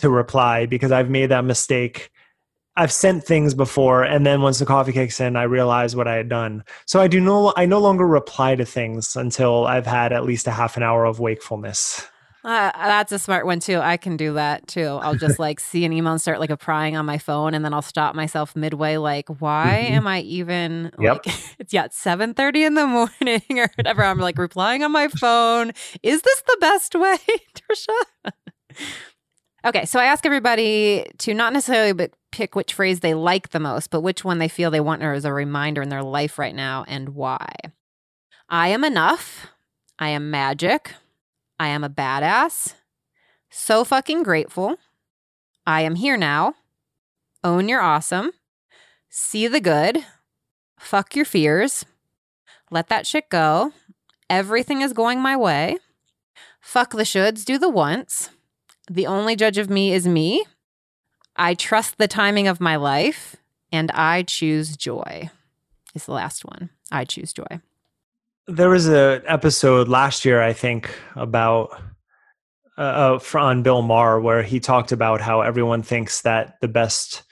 to 0.00 0.10
reply 0.10 0.66
because 0.66 0.90
I've 0.90 1.10
made 1.10 1.30
that 1.30 1.44
mistake. 1.44 2.10
I've 2.76 2.92
sent 2.92 3.24
things 3.24 3.54
before 3.54 4.02
and 4.02 4.26
then 4.26 4.42
once 4.42 4.58
the 4.58 4.66
coffee 4.66 4.92
kicks 4.92 5.20
in 5.20 5.36
I 5.36 5.44
realize 5.44 5.94
what 5.94 6.08
I 6.08 6.16
had 6.16 6.28
done. 6.28 6.64
So 6.86 7.00
I 7.00 7.06
do 7.06 7.20
no 7.20 7.54
I 7.56 7.64
no 7.64 7.78
longer 7.78 8.06
reply 8.06 8.56
to 8.56 8.64
things 8.64 9.14
until 9.14 9.66
I've 9.66 9.86
had 9.86 10.12
at 10.12 10.24
least 10.24 10.46
a 10.46 10.50
half 10.50 10.76
an 10.76 10.82
hour 10.82 11.04
of 11.04 11.20
wakefulness. 11.20 12.06
Uh, 12.44 12.72
that's 12.74 13.12
a 13.12 13.20
smart 13.20 13.46
one 13.46 13.60
too. 13.60 13.78
I 13.78 13.96
can 13.96 14.16
do 14.16 14.34
that 14.34 14.66
too. 14.66 14.86
I'll 14.86 15.14
just 15.14 15.38
like 15.38 15.60
see 15.60 15.84
an 15.84 15.92
email 15.92 16.12
and 16.12 16.20
start 16.20 16.40
like 16.40 16.50
a 16.50 16.56
prying 16.56 16.96
on 16.96 17.06
my 17.06 17.18
phone, 17.18 17.54
and 17.54 17.64
then 17.64 17.72
I'll 17.72 17.82
stop 17.82 18.14
myself 18.14 18.56
midway. 18.56 18.96
Like, 18.96 19.28
why 19.40 19.84
mm-hmm. 19.84 19.94
am 19.94 20.06
I 20.06 20.20
even? 20.22 20.90
Yep. 20.98 21.26
Like, 21.26 21.36
it's 21.58 21.72
yeah, 21.72 21.86
seven 21.90 22.34
thirty 22.34 22.64
in 22.64 22.74
the 22.74 22.86
morning 23.20 23.42
or 23.50 23.68
whatever. 23.76 24.02
I'm 24.02 24.18
like 24.18 24.38
replying 24.38 24.82
on 24.82 24.90
my 24.90 25.08
phone. 25.08 25.72
Is 26.02 26.22
this 26.22 26.42
the 26.42 26.56
best 26.60 26.94
way, 26.94 27.18
Tricia? 27.54 28.32
okay, 29.64 29.84
so 29.84 30.00
I 30.00 30.06
ask 30.06 30.26
everybody 30.26 31.06
to 31.18 31.34
not 31.34 31.52
necessarily 31.52 31.92
but 31.92 32.10
pick 32.32 32.56
which 32.56 32.74
phrase 32.74 33.00
they 33.00 33.14
like 33.14 33.50
the 33.50 33.60
most, 33.60 33.90
but 33.90 34.00
which 34.00 34.24
one 34.24 34.38
they 34.38 34.48
feel 34.48 34.70
they 34.70 34.80
want 34.80 35.04
or 35.04 35.12
as 35.12 35.24
a 35.24 35.32
reminder 35.32 35.82
in 35.82 35.90
their 35.90 36.02
life 36.02 36.38
right 36.38 36.54
now, 36.54 36.84
and 36.88 37.10
why. 37.10 37.54
I 38.48 38.68
am 38.68 38.82
enough. 38.82 39.46
I 39.98 40.08
am 40.08 40.30
magic. 40.30 40.92
I 41.58 41.68
am 41.68 41.84
a 41.84 41.90
badass. 41.90 42.74
So 43.50 43.84
fucking 43.84 44.22
grateful. 44.22 44.76
I 45.66 45.82
am 45.82 45.94
here 45.94 46.16
now. 46.16 46.54
Own 47.44 47.68
your 47.68 47.80
awesome. 47.80 48.32
See 49.08 49.46
the 49.46 49.60
good. 49.60 50.04
Fuck 50.78 51.14
your 51.14 51.24
fears. 51.24 51.84
Let 52.70 52.88
that 52.88 53.06
shit 53.06 53.28
go. 53.28 53.72
Everything 54.30 54.80
is 54.80 54.92
going 54.92 55.20
my 55.20 55.36
way. 55.36 55.76
Fuck 56.60 56.92
the 56.92 57.02
shoulds, 57.02 57.44
do 57.44 57.58
the 57.58 57.68
once. 57.68 58.30
The 58.90 59.06
only 59.06 59.36
judge 59.36 59.58
of 59.58 59.68
me 59.68 59.92
is 59.92 60.06
me. 60.06 60.44
I 61.36 61.54
trust 61.54 61.98
the 61.98 62.08
timing 62.08 62.48
of 62.48 62.60
my 62.60 62.76
life, 62.76 63.36
and 63.70 63.90
I 63.90 64.22
choose 64.22 64.76
joy. 64.76 65.30
Is 65.94 66.06
the 66.06 66.12
last 66.12 66.44
one. 66.44 66.70
I 66.90 67.04
choose 67.04 67.32
joy. 67.32 67.60
There 68.48 68.70
was 68.70 68.88
an 68.88 69.22
episode 69.26 69.86
last 69.86 70.24
year, 70.24 70.42
I 70.42 70.52
think, 70.52 70.92
about 71.14 71.80
uh, 72.76 73.18
uh 73.24 73.38
on 73.38 73.62
Bill 73.62 73.82
Maher 73.82 74.20
where 74.20 74.42
he 74.42 74.58
talked 74.58 74.90
about 74.90 75.20
how 75.20 75.42
everyone 75.42 75.82
thinks 75.82 76.22
that 76.22 76.60
the 76.60 76.68
best 76.68 77.22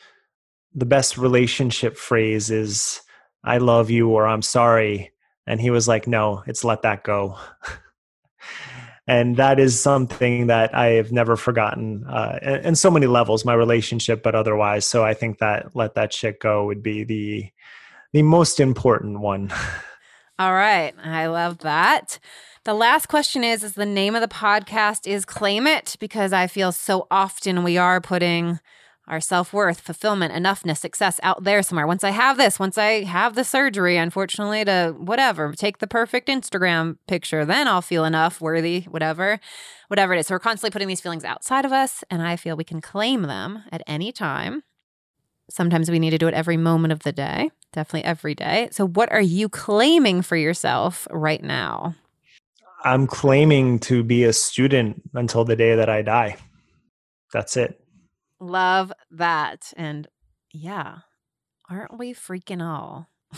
the 0.73 0.87
best 0.87 1.19
relationship 1.19 1.97
phrase 1.97 2.51
is 2.51 3.01
"I 3.43 3.59
love 3.59 3.91
you" 3.91 4.11
or 4.11 4.27
"I'm 4.27 4.43
sorry," 4.43 5.11
and 5.49 5.61
he 5.61 5.71
was 5.71 5.89
like, 5.89 6.07
"No, 6.07 6.45
it's 6.47 6.63
let 6.63 6.83
that 6.83 7.03
go." 7.03 7.37
and 9.09 9.37
that 9.37 9.59
is 9.59 9.81
something 9.81 10.47
that 10.47 10.73
I 10.77 10.91
have 10.91 11.11
never 11.11 11.37
forgotten, 11.37 12.05
uh, 12.07 12.39
in, 12.63 12.77
so 12.77 12.89
many 12.89 13.09
levels, 13.09 13.45
my 13.45 13.55
relationship, 13.55 14.23
but 14.23 14.37
otherwise. 14.37 14.87
So 14.87 15.05
I 15.05 15.15
think 15.15 15.39
that 15.39 15.75
"let 15.75 15.95
that 15.97 16.13
shit 16.13 16.39
go" 16.39 16.67
would 16.67 16.85
be 16.85 17.03
the 17.03 17.51
the 18.13 18.23
most 18.23 18.61
important 18.61 19.19
one. 19.19 19.53
All 20.41 20.55
right. 20.55 20.95
I 21.05 21.27
love 21.27 21.59
that. 21.59 22.19
The 22.65 22.73
last 22.73 23.09
question 23.09 23.45
is 23.45 23.63
is 23.63 23.75
the 23.75 23.85
name 23.85 24.15
of 24.15 24.23
the 24.23 24.27
podcast 24.27 25.07
is 25.07 25.27
Claim 25.27 25.67
It 25.67 25.97
because 26.01 26.33
I 26.33 26.47
feel 26.47 26.73
so 26.73 27.07
often 27.11 27.63
we 27.63 27.77
are 27.77 28.01
putting 28.01 28.59
our 29.07 29.21
self-worth, 29.21 29.81
fulfillment, 29.81 30.33
enoughness, 30.33 30.79
success 30.79 31.21
out 31.23 31.45
there 31.45 31.63
somewhere. 31.63 31.87
Once 31.87 32.03
I 32.05 32.09
have 32.09 32.39
this, 32.39 32.59
once 32.59 32.79
I 32.79 33.05
have 33.05 33.35
the 33.35 33.45
surgery, 33.45 33.99
unfortunately 33.99 34.65
to 34.65 34.95
whatever, 34.97 35.53
take 35.53 35.77
the 35.77 35.87
perfect 35.87 36.29
Instagram 36.29 36.97
picture, 37.07 37.45
then 37.45 37.69
I'll 37.69 37.83
feel 37.83 38.07
enough, 38.07 38.41
worthy, 38.41 38.87
whatever. 38.89 39.41
Whatever 39.89 40.15
it 40.15 40.21
is. 40.21 40.29
So 40.29 40.37
we're 40.37 40.39
constantly 40.39 40.71
putting 40.71 40.89
these 40.89 41.03
feelings 41.03 41.25
outside 41.25 41.67
of 41.67 41.73
us 41.73 42.03
and 42.09 42.23
I 42.23 42.37
feel 42.37 42.57
we 42.57 42.65
can 42.65 42.81
claim 42.81 43.25
them 43.25 43.65
at 43.71 43.83
any 43.87 44.11
time. 44.11 44.63
Sometimes 45.51 45.91
we 45.91 45.99
need 45.99 46.11
to 46.11 46.19
do 46.19 46.29
it 46.29 46.35
every 46.35 46.57
moment 46.57 46.93
of 46.93 47.01
the 47.01 47.13
day, 47.13 47.51
definitely 47.73 48.05
every 48.05 48.35
day. 48.35 48.69
So, 48.73 48.87
what 48.87 49.11
are 49.13 49.21
you 49.21 49.49
claiming 49.49 50.23
for 50.23 50.37
yourself 50.37 51.07
right 51.11 51.43
now? 51.43 51.95
I'm 52.85 53.07
claiming 53.07 53.79
to 53.81 54.03
be 54.03 54.25
a 54.25 54.33
student 54.33 55.03
until 55.15 55.45
the 55.45 55.57
day 55.57 55.75
that 55.75 55.89
I 55.89 56.03
die. 56.03 56.37
That's 57.33 57.57
it. 57.57 57.81
Love 58.41 58.93
that. 59.11 59.73
And 59.77 60.09
yeah, 60.53 60.99
aren't 61.69 61.99
we 61.99 62.15
freaking 62.15 62.65
all? 62.65 63.09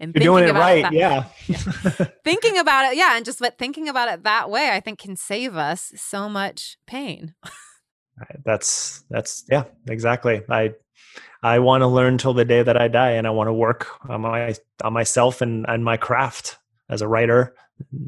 and 0.00 0.14
You're 0.14 0.22
doing 0.22 0.48
it 0.48 0.54
right. 0.54 0.78
It 0.78 0.82
that, 0.82 0.92
yeah. 0.92 1.24
yeah. 1.46 2.06
thinking 2.24 2.58
about 2.58 2.92
it. 2.92 2.96
Yeah. 2.96 3.16
And 3.16 3.24
just 3.24 3.40
but 3.40 3.58
thinking 3.58 3.88
about 3.88 4.08
it 4.12 4.24
that 4.24 4.50
way, 4.50 4.70
I 4.70 4.80
think 4.80 5.00
can 5.00 5.16
save 5.16 5.56
us 5.56 5.92
so 5.96 6.28
much 6.28 6.76
pain 6.86 7.34
that's 8.44 9.04
that's 9.10 9.44
yeah 9.50 9.64
exactly. 9.88 10.42
I 10.48 10.74
i 11.42 11.58
want 11.58 11.82
to 11.82 11.86
learn 11.86 12.18
till 12.18 12.32
the 12.32 12.44
day 12.44 12.62
that 12.62 12.80
i 12.80 12.88
die 12.88 13.12
and 13.12 13.26
i 13.26 13.30
want 13.30 13.48
to 13.48 13.52
work 13.52 13.88
on 14.08 14.22
my 14.22 14.54
on 14.82 14.92
myself 14.94 15.42
and 15.42 15.66
and 15.68 15.84
my 15.84 15.96
craft 15.96 16.56
as 16.88 17.02
a 17.02 17.08
writer 17.08 17.54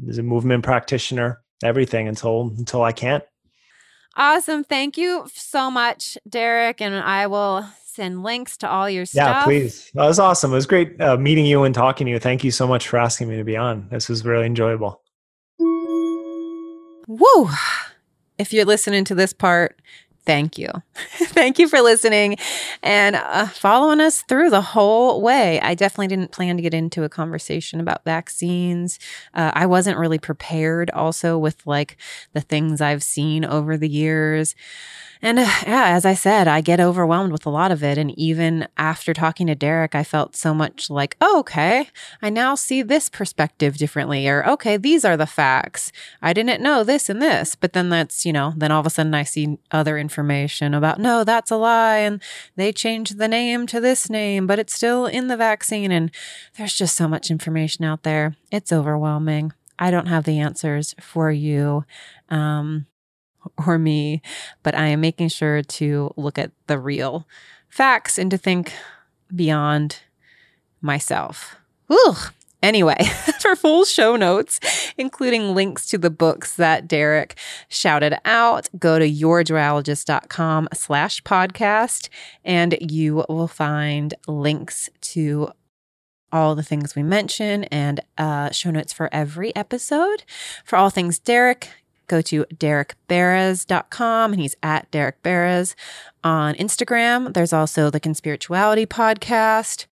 as 0.09 0.17
a 0.17 0.23
movement 0.23 0.63
practitioner 0.63 1.41
everything 1.63 2.07
until 2.07 2.53
until 2.57 2.81
i 2.83 2.91
can't. 2.91 3.23
Awesome. 4.17 4.63
Thank 4.63 4.97
you 4.97 5.27
so 5.33 5.69
much 5.69 6.17
derek 6.27 6.81
and 6.81 6.95
i 6.95 7.27
will 7.27 7.65
send 7.85 8.23
links 8.23 8.57
to 8.57 8.69
all 8.69 8.89
your 8.89 9.05
stuff. 9.05 9.27
yeah 9.27 9.43
please. 9.43 9.91
That 9.93 10.05
was 10.05 10.19
awesome. 10.19 10.51
It 10.51 10.55
was 10.55 10.65
great 10.65 10.99
uh, 10.99 11.17
meeting 11.17 11.45
you 11.45 11.63
and 11.63 11.75
talking 11.75 12.05
to 12.05 12.11
you. 12.11 12.19
Thank 12.19 12.43
you 12.43 12.51
so 12.51 12.67
much 12.67 12.87
for 12.87 12.97
asking 12.97 13.29
me 13.29 13.37
to 13.37 13.43
be 13.43 13.57
on. 13.57 13.87
This 13.91 14.09
was 14.09 14.25
really 14.25 14.45
enjoyable. 14.45 15.01
Woo 17.07 17.49
if 18.39 18.53
you're 18.53 18.65
listening 18.65 19.03
to 19.03 19.13
this 19.13 19.33
part, 19.33 19.79
thank 20.25 20.57
you. 20.57 20.69
thank 20.95 21.59
you 21.59 21.67
for 21.67 21.81
listening 21.81 22.37
and 22.81 23.15
uh, 23.15 23.47
following 23.47 23.99
us 23.99 24.21
through 24.23 24.49
the 24.49 24.61
whole 24.61 25.21
way. 25.21 25.59
I 25.59 25.75
definitely 25.75 26.07
didn't 26.07 26.31
plan 26.31 26.55
to 26.55 26.61
get 26.61 26.73
into 26.73 27.03
a 27.03 27.09
conversation 27.09 27.79
about 27.79 28.05
vaccines. 28.05 28.97
Uh, 29.33 29.51
I 29.53 29.65
wasn't 29.65 29.97
really 29.97 30.19
prepared 30.19 30.89
also 30.91 31.37
with 31.37 31.65
like 31.65 31.97
the 32.33 32.41
things 32.41 32.79
I've 32.79 33.03
seen 33.03 33.43
over 33.43 33.75
the 33.75 33.89
years. 33.89 34.55
And 35.21 35.37
uh, 35.37 35.41
yeah, 35.67 35.89
as 35.89 36.05
I 36.05 36.13
said, 36.13 36.47
I 36.47 36.61
get 36.61 36.79
overwhelmed 36.79 37.33
with 37.33 37.45
a 37.45 37.49
lot 37.49 37.71
of 37.71 37.83
it. 37.83 37.97
And 37.97 38.17
even 38.17 38.67
after 38.77 39.13
talking 39.13 39.47
to 39.47 39.55
Derek, 39.55 39.93
I 39.93 40.03
felt 40.03 40.35
so 40.35 40.53
much 40.53 40.89
like, 40.89 41.17
oh, 41.19 41.39
okay, 41.39 41.89
I 42.21 42.29
now 42.29 42.55
see 42.55 42.81
this 42.81 43.09
perspective 43.09 43.77
differently. 43.77 44.29
Or, 44.29 44.47
okay, 44.47 44.77
these 44.77 45.03
are 45.03 45.17
the 45.17 45.25
facts. 45.25 45.91
I 46.21 46.31
didn't 46.31 46.63
know 46.63 46.85
this 46.85 47.09
and 47.09 47.21
this. 47.21 47.55
But 47.55 47.73
then 47.73 47.89
that's, 47.89 48.25
you 48.25 48.31
know, 48.31 48.53
then 48.55 48.71
all 48.71 48.79
of 48.79 48.85
a 48.85 48.89
sudden 48.89 49.13
I 49.13 49.23
see 49.23 49.57
other 49.71 49.97
information 49.97 50.73
about, 50.73 50.99
no, 50.99 51.25
that's 51.25 51.51
a 51.51 51.57
lie. 51.57 51.97
And 51.97 52.21
they 52.55 52.71
changed 52.71 53.17
the 53.17 53.27
name 53.27 53.67
to 53.67 53.81
this 53.81 54.09
name, 54.09 54.47
but 54.47 54.57
it's 54.57 54.73
still 54.73 55.05
in 55.05 55.27
the 55.27 55.37
vaccine. 55.37 55.91
And 55.91 56.11
there's 56.57 56.75
just 56.75 56.95
so 56.95 57.09
much 57.09 57.29
information 57.29 57.83
out 57.83 58.03
there. 58.03 58.37
It's 58.51 58.71
overwhelming. 58.71 59.51
I 59.77 59.91
don't 59.91 60.07
have 60.07 60.23
the 60.23 60.39
answers 60.39 60.95
for 60.99 61.29
you. 61.31 61.85
Um, 62.29 62.85
or 63.65 63.77
me, 63.77 64.21
but 64.63 64.75
I 64.75 64.87
am 64.87 65.01
making 65.01 65.29
sure 65.29 65.61
to 65.61 66.13
look 66.15 66.37
at 66.37 66.51
the 66.67 66.79
real 66.79 67.27
facts 67.67 68.17
and 68.17 68.29
to 68.31 68.37
think 68.37 68.73
beyond 69.33 69.99
myself. 70.81 71.55
Anyway, 72.61 73.01
for 73.39 73.55
full 73.55 73.85
show 73.85 74.15
notes, 74.15 74.59
including 74.97 75.55
links 75.55 75.87
to 75.87 75.97
the 75.97 76.09
books 76.09 76.55
that 76.55 76.87
Derek 76.87 77.37
shouted 77.69 78.17
out, 78.25 78.67
go 78.77 78.99
to 78.99 79.09
yourjoyologist.com 79.09 80.67
slash 80.73 81.23
podcast 81.23 82.09
and 82.43 82.77
you 82.81 83.23
will 83.29 83.47
find 83.47 84.13
links 84.27 84.89
to 85.01 85.51
all 86.31 86.53
the 86.53 86.63
things 86.63 86.95
we 86.95 87.01
mention 87.01 87.63
and 87.65 88.01
uh, 88.17 88.51
show 88.51 88.71
notes 88.71 88.93
for 88.93 89.09
every 89.11 89.55
episode. 89.55 90.23
For 90.63 90.75
all 90.75 90.89
things 90.89 91.17
Derek, 91.17 91.69
go 92.09 92.21
to 92.21 92.43
derekberes.com 92.53 94.33
and 94.33 94.41
he's 94.41 94.55
at 94.61 94.91
Derek 94.91 95.23
Beres 95.23 95.75
on 96.23 96.55
Instagram. 96.55 97.33
There's 97.33 97.53
also 97.53 97.89
the 97.89 98.01
Conspirituality 98.01 98.85
podcast. 98.85 99.85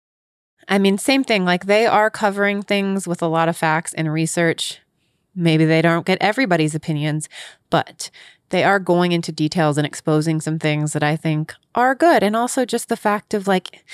I 0.69 0.79
mean, 0.79 0.99
same 0.99 1.23
thing. 1.23 1.45
Like 1.45 1.67
they 1.67 1.87
are 1.87 2.11
covering 2.11 2.63
things 2.63 3.07
with 3.07 3.23
a 3.23 3.29
lot 3.29 3.49
of 3.49 3.57
facts 3.57 3.95
and 3.95 4.13
research. 4.13 4.81
Maybe 5.35 5.65
they 5.65 5.83
don't 5.83 6.07
get 6.07 6.19
everybody's 6.21 6.75
opinions, 6.75 7.29
but 7.71 8.11
they 8.49 8.65
are 8.65 8.81
going 8.81 9.13
into 9.13 9.31
details 9.31 9.77
and 9.77 9.87
exposing 9.87 10.41
some 10.41 10.59
things 10.59 10.93
that 10.93 11.03
I 11.03 11.15
think 11.17 11.55
are 11.75 11.95
good. 11.95 12.23
And 12.23 12.35
also 12.35 12.65
just 12.65 12.89
the 12.89 12.97
fact 12.97 13.35
of 13.35 13.47
like, 13.47 13.85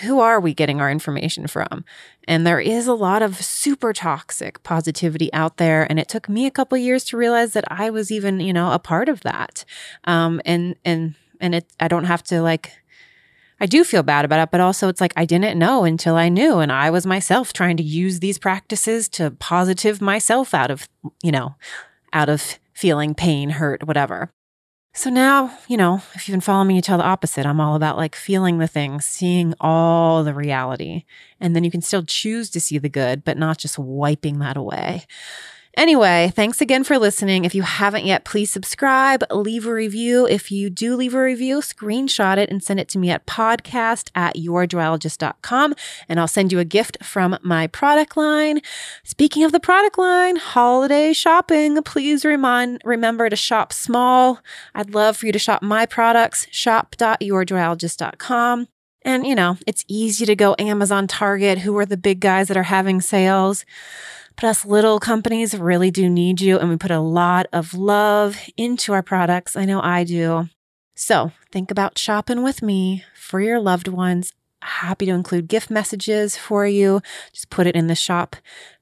who 0.00 0.20
are 0.20 0.40
we 0.40 0.54
getting 0.54 0.80
our 0.80 0.90
information 0.90 1.46
from? 1.46 1.84
And 2.26 2.46
there 2.46 2.60
is 2.60 2.86
a 2.86 2.94
lot 2.94 3.22
of 3.22 3.42
super 3.42 3.92
toxic 3.92 4.62
positivity 4.62 5.32
out 5.32 5.56
there. 5.56 5.86
And 5.88 5.98
it 5.98 6.08
took 6.08 6.28
me 6.28 6.46
a 6.46 6.50
couple 6.50 6.78
years 6.78 7.04
to 7.06 7.16
realize 7.16 7.52
that 7.52 7.64
I 7.70 7.90
was 7.90 8.10
even, 8.10 8.40
you 8.40 8.52
know, 8.52 8.72
a 8.72 8.78
part 8.78 9.08
of 9.08 9.20
that. 9.22 9.64
Um, 10.04 10.40
and, 10.44 10.76
and, 10.84 11.14
and 11.40 11.54
it, 11.54 11.66
I 11.80 11.88
don't 11.88 12.04
have 12.04 12.22
to 12.24 12.42
like, 12.42 12.72
I 13.60 13.66
do 13.66 13.82
feel 13.82 14.04
bad 14.04 14.24
about 14.24 14.40
it, 14.40 14.50
but 14.52 14.60
also 14.60 14.88
it's 14.88 15.00
like 15.00 15.12
I 15.16 15.24
didn't 15.24 15.58
know 15.58 15.84
until 15.84 16.14
I 16.14 16.28
knew. 16.28 16.58
And 16.58 16.70
I 16.70 16.90
was 16.90 17.04
myself 17.06 17.52
trying 17.52 17.76
to 17.78 17.82
use 17.82 18.20
these 18.20 18.38
practices 18.38 19.08
to 19.10 19.32
positive 19.32 20.00
myself 20.00 20.54
out 20.54 20.70
of, 20.70 20.88
you 21.22 21.32
know, 21.32 21.56
out 22.12 22.28
of 22.28 22.58
feeling 22.72 23.14
pain, 23.14 23.50
hurt, 23.50 23.84
whatever. 23.86 24.30
So 24.94 25.10
now, 25.10 25.56
you 25.68 25.76
know, 25.76 26.02
if 26.14 26.26
you've 26.26 26.32
been 26.32 26.40
following 26.40 26.68
me, 26.68 26.74
you 26.76 26.82
tell 26.82 26.98
the 26.98 27.04
opposite. 27.04 27.46
I'm 27.46 27.60
all 27.60 27.76
about 27.76 27.96
like 27.96 28.16
feeling 28.16 28.58
the 28.58 28.66
things, 28.66 29.04
seeing 29.04 29.54
all 29.60 30.24
the 30.24 30.34
reality. 30.34 31.04
And 31.40 31.54
then 31.54 31.62
you 31.62 31.70
can 31.70 31.82
still 31.82 32.02
choose 32.02 32.50
to 32.50 32.60
see 32.60 32.78
the 32.78 32.88
good, 32.88 33.22
but 33.24 33.38
not 33.38 33.58
just 33.58 33.78
wiping 33.78 34.40
that 34.40 34.56
away. 34.56 35.06
Anyway, 35.78 36.30
thanks 36.34 36.60
again 36.60 36.82
for 36.82 36.98
listening. 36.98 37.44
If 37.44 37.54
you 37.54 37.62
haven't 37.62 38.04
yet, 38.04 38.24
please 38.24 38.50
subscribe, 38.50 39.22
leave 39.30 39.64
a 39.64 39.72
review. 39.72 40.26
If 40.26 40.50
you 40.50 40.70
do 40.70 40.96
leave 40.96 41.14
a 41.14 41.22
review, 41.22 41.60
screenshot 41.60 42.36
it 42.36 42.50
and 42.50 42.60
send 42.60 42.80
it 42.80 42.88
to 42.88 42.98
me 42.98 43.10
at 43.10 43.26
podcast 43.26 44.10
at 44.12 44.34
yourjoyologist.com 44.34 45.76
and 46.08 46.18
I'll 46.18 46.26
send 46.26 46.50
you 46.50 46.58
a 46.58 46.64
gift 46.64 47.04
from 47.04 47.38
my 47.44 47.68
product 47.68 48.16
line. 48.16 48.60
Speaking 49.04 49.44
of 49.44 49.52
the 49.52 49.60
product 49.60 49.98
line, 49.98 50.34
holiday 50.34 51.12
shopping, 51.12 51.80
please 51.84 52.24
remind, 52.24 52.82
remember 52.84 53.30
to 53.30 53.36
shop 53.36 53.72
small. 53.72 54.40
I'd 54.74 54.92
love 54.92 55.18
for 55.18 55.26
you 55.26 55.32
to 55.32 55.38
shop 55.38 55.62
my 55.62 55.86
products, 55.86 56.48
shop.yourjoyologist.com. 56.50 58.66
And, 59.02 59.24
you 59.24 59.36
know, 59.36 59.56
it's 59.64 59.84
easy 59.86 60.26
to 60.26 60.34
go 60.34 60.56
Amazon, 60.58 61.06
Target, 61.06 61.58
who 61.58 61.78
are 61.78 61.86
the 61.86 61.96
big 61.96 62.18
guys 62.18 62.48
that 62.48 62.56
are 62.56 62.64
having 62.64 63.00
sales. 63.00 63.64
But 64.40 64.46
us 64.46 64.64
little 64.64 65.00
companies 65.00 65.58
really 65.58 65.90
do 65.90 66.08
need 66.08 66.40
you, 66.40 66.58
and 66.58 66.68
we 66.68 66.76
put 66.76 66.92
a 66.92 67.00
lot 67.00 67.46
of 67.52 67.74
love 67.74 68.38
into 68.56 68.92
our 68.92 69.02
products. 69.02 69.56
I 69.56 69.64
know 69.64 69.80
I 69.82 70.04
do. 70.04 70.48
So 70.94 71.32
think 71.50 71.72
about 71.72 71.98
shopping 71.98 72.44
with 72.44 72.62
me 72.62 73.02
for 73.16 73.40
your 73.40 73.58
loved 73.58 73.88
ones. 73.88 74.32
Happy 74.62 75.06
to 75.06 75.12
include 75.12 75.48
gift 75.48 75.70
messages 75.70 76.36
for 76.36 76.68
you. 76.68 77.00
Just 77.32 77.50
put 77.50 77.66
it 77.66 77.74
in 77.74 77.88
the 77.88 77.96
shop 77.96 78.36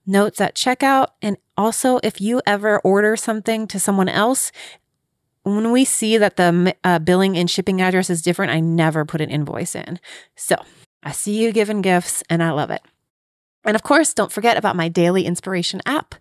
notes 0.07 0.43
at 0.43 0.55
checkout. 0.57 1.09
And 1.23 1.39
also, 1.57 2.01
if 2.02 2.20
you 2.20 2.43
ever 2.47 2.78
order 2.81 3.17
something 3.17 3.67
to 3.68 3.81
someone 3.81 4.10
else, 4.10 4.52
when 5.43 5.73
we 5.73 5.86
see 5.86 6.18
that 6.18 6.36
the 6.36 6.76
uh, 6.85 6.99
billing 6.99 7.39
and 7.39 7.51
shipping 7.51 7.81
address 7.81 8.10
is 8.10 8.20
different, 8.20 8.52
I 8.52 8.60
never 8.60 9.07
put 9.07 9.23
an 9.23 9.31
invoice 9.31 9.75
in. 9.75 10.01
So 10.35 10.57
I 11.02 11.12
see 11.12 11.43
you 11.43 11.51
giving 11.51 11.81
gifts 11.81 12.23
and 12.28 12.43
I 12.43 12.51
love 12.51 12.70
it. 12.70 12.83
And 13.66 13.74
of 13.74 13.82
course, 13.82 14.14
don't 14.14 14.30
forget 14.30 14.56
about 14.56 14.76
my 14.76 14.88
daily 14.88 15.26
inspiration 15.26 15.82
app 15.84 16.14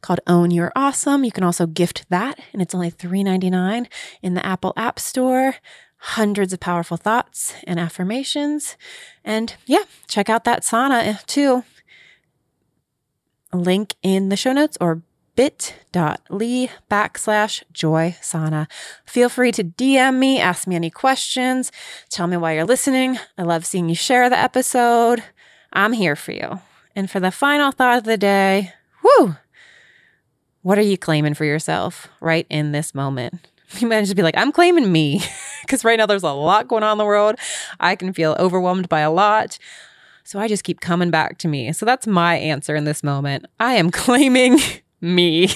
called 0.00 0.20
Own 0.26 0.52
Your 0.52 0.72
Awesome. 0.76 1.24
You 1.24 1.32
can 1.32 1.42
also 1.42 1.66
gift 1.66 2.06
that, 2.10 2.38
and 2.52 2.62
it's 2.62 2.74
only 2.74 2.92
$3.99 2.92 3.88
in 4.22 4.34
the 4.34 4.46
Apple 4.46 4.72
App 4.76 5.00
Store. 5.00 5.56
Hundreds 5.98 6.52
of 6.52 6.60
powerful 6.60 6.96
thoughts 6.96 7.54
and 7.66 7.80
affirmations. 7.80 8.76
And 9.24 9.56
yeah, 9.66 9.84
check 10.06 10.28
out 10.28 10.44
that 10.44 10.62
sauna 10.62 11.04
eh, 11.04 11.16
too. 11.26 11.64
Link 13.52 13.94
in 14.02 14.28
the 14.28 14.36
show 14.36 14.52
notes 14.52 14.76
or 14.80 15.02
bit.ly 15.34 16.70
backslash 16.90 17.62
joy 17.72 18.14
sauna. 18.20 18.70
Feel 19.04 19.28
free 19.28 19.52
to 19.52 19.64
DM 19.64 20.18
me, 20.18 20.38
ask 20.38 20.66
me 20.68 20.76
any 20.76 20.90
questions, 20.90 21.72
tell 22.10 22.26
me 22.26 22.36
why 22.36 22.52
you're 22.52 22.64
listening. 22.64 23.18
I 23.36 23.42
love 23.42 23.66
seeing 23.66 23.88
you 23.88 23.94
share 23.94 24.28
the 24.30 24.38
episode. 24.38 25.22
I'm 25.72 25.92
here 25.92 26.16
for 26.16 26.32
you. 26.32 26.60
And 26.96 27.10
for 27.10 27.20
the 27.20 27.30
final 27.30 27.72
thought 27.72 27.98
of 27.98 28.04
the 28.04 28.16
day, 28.16 28.72
whoo, 29.04 29.36
what 30.62 30.78
are 30.78 30.82
you 30.82 30.96
claiming 30.96 31.34
for 31.34 31.44
yourself 31.44 32.08
right 32.20 32.46
in 32.50 32.72
this 32.72 32.94
moment? 32.94 33.46
You 33.80 33.88
might 33.88 34.02
just 34.02 34.14
be 34.14 34.22
like, 34.22 34.36
I'm 34.36 34.52
claiming 34.52 34.90
me. 34.90 35.20
Because 35.62 35.84
right 35.84 35.98
now 35.98 36.06
there's 36.06 36.22
a 36.22 36.30
lot 36.30 36.68
going 36.68 36.84
on 36.84 36.92
in 36.92 36.98
the 36.98 37.04
world. 37.04 37.34
I 37.80 37.96
can 37.96 38.12
feel 38.12 38.36
overwhelmed 38.38 38.88
by 38.88 39.00
a 39.00 39.10
lot. 39.10 39.58
So 40.22 40.38
I 40.38 40.46
just 40.46 40.62
keep 40.62 40.80
coming 40.80 41.10
back 41.10 41.38
to 41.38 41.48
me. 41.48 41.72
So 41.72 41.84
that's 41.84 42.06
my 42.06 42.36
answer 42.36 42.76
in 42.76 42.84
this 42.84 43.02
moment. 43.02 43.46
I 43.58 43.72
am 43.74 43.90
claiming 44.04 44.60
me. 45.00 45.48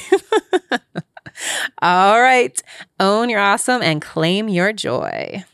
All 1.80 2.20
right. 2.20 2.60
Own 2.98 3.30
your 3.30 3.38
awesome 3.38 3.82
and 3.82 4.02
claim 4.02 4.48
your 4.48 4.72
joy. 4.72 5.44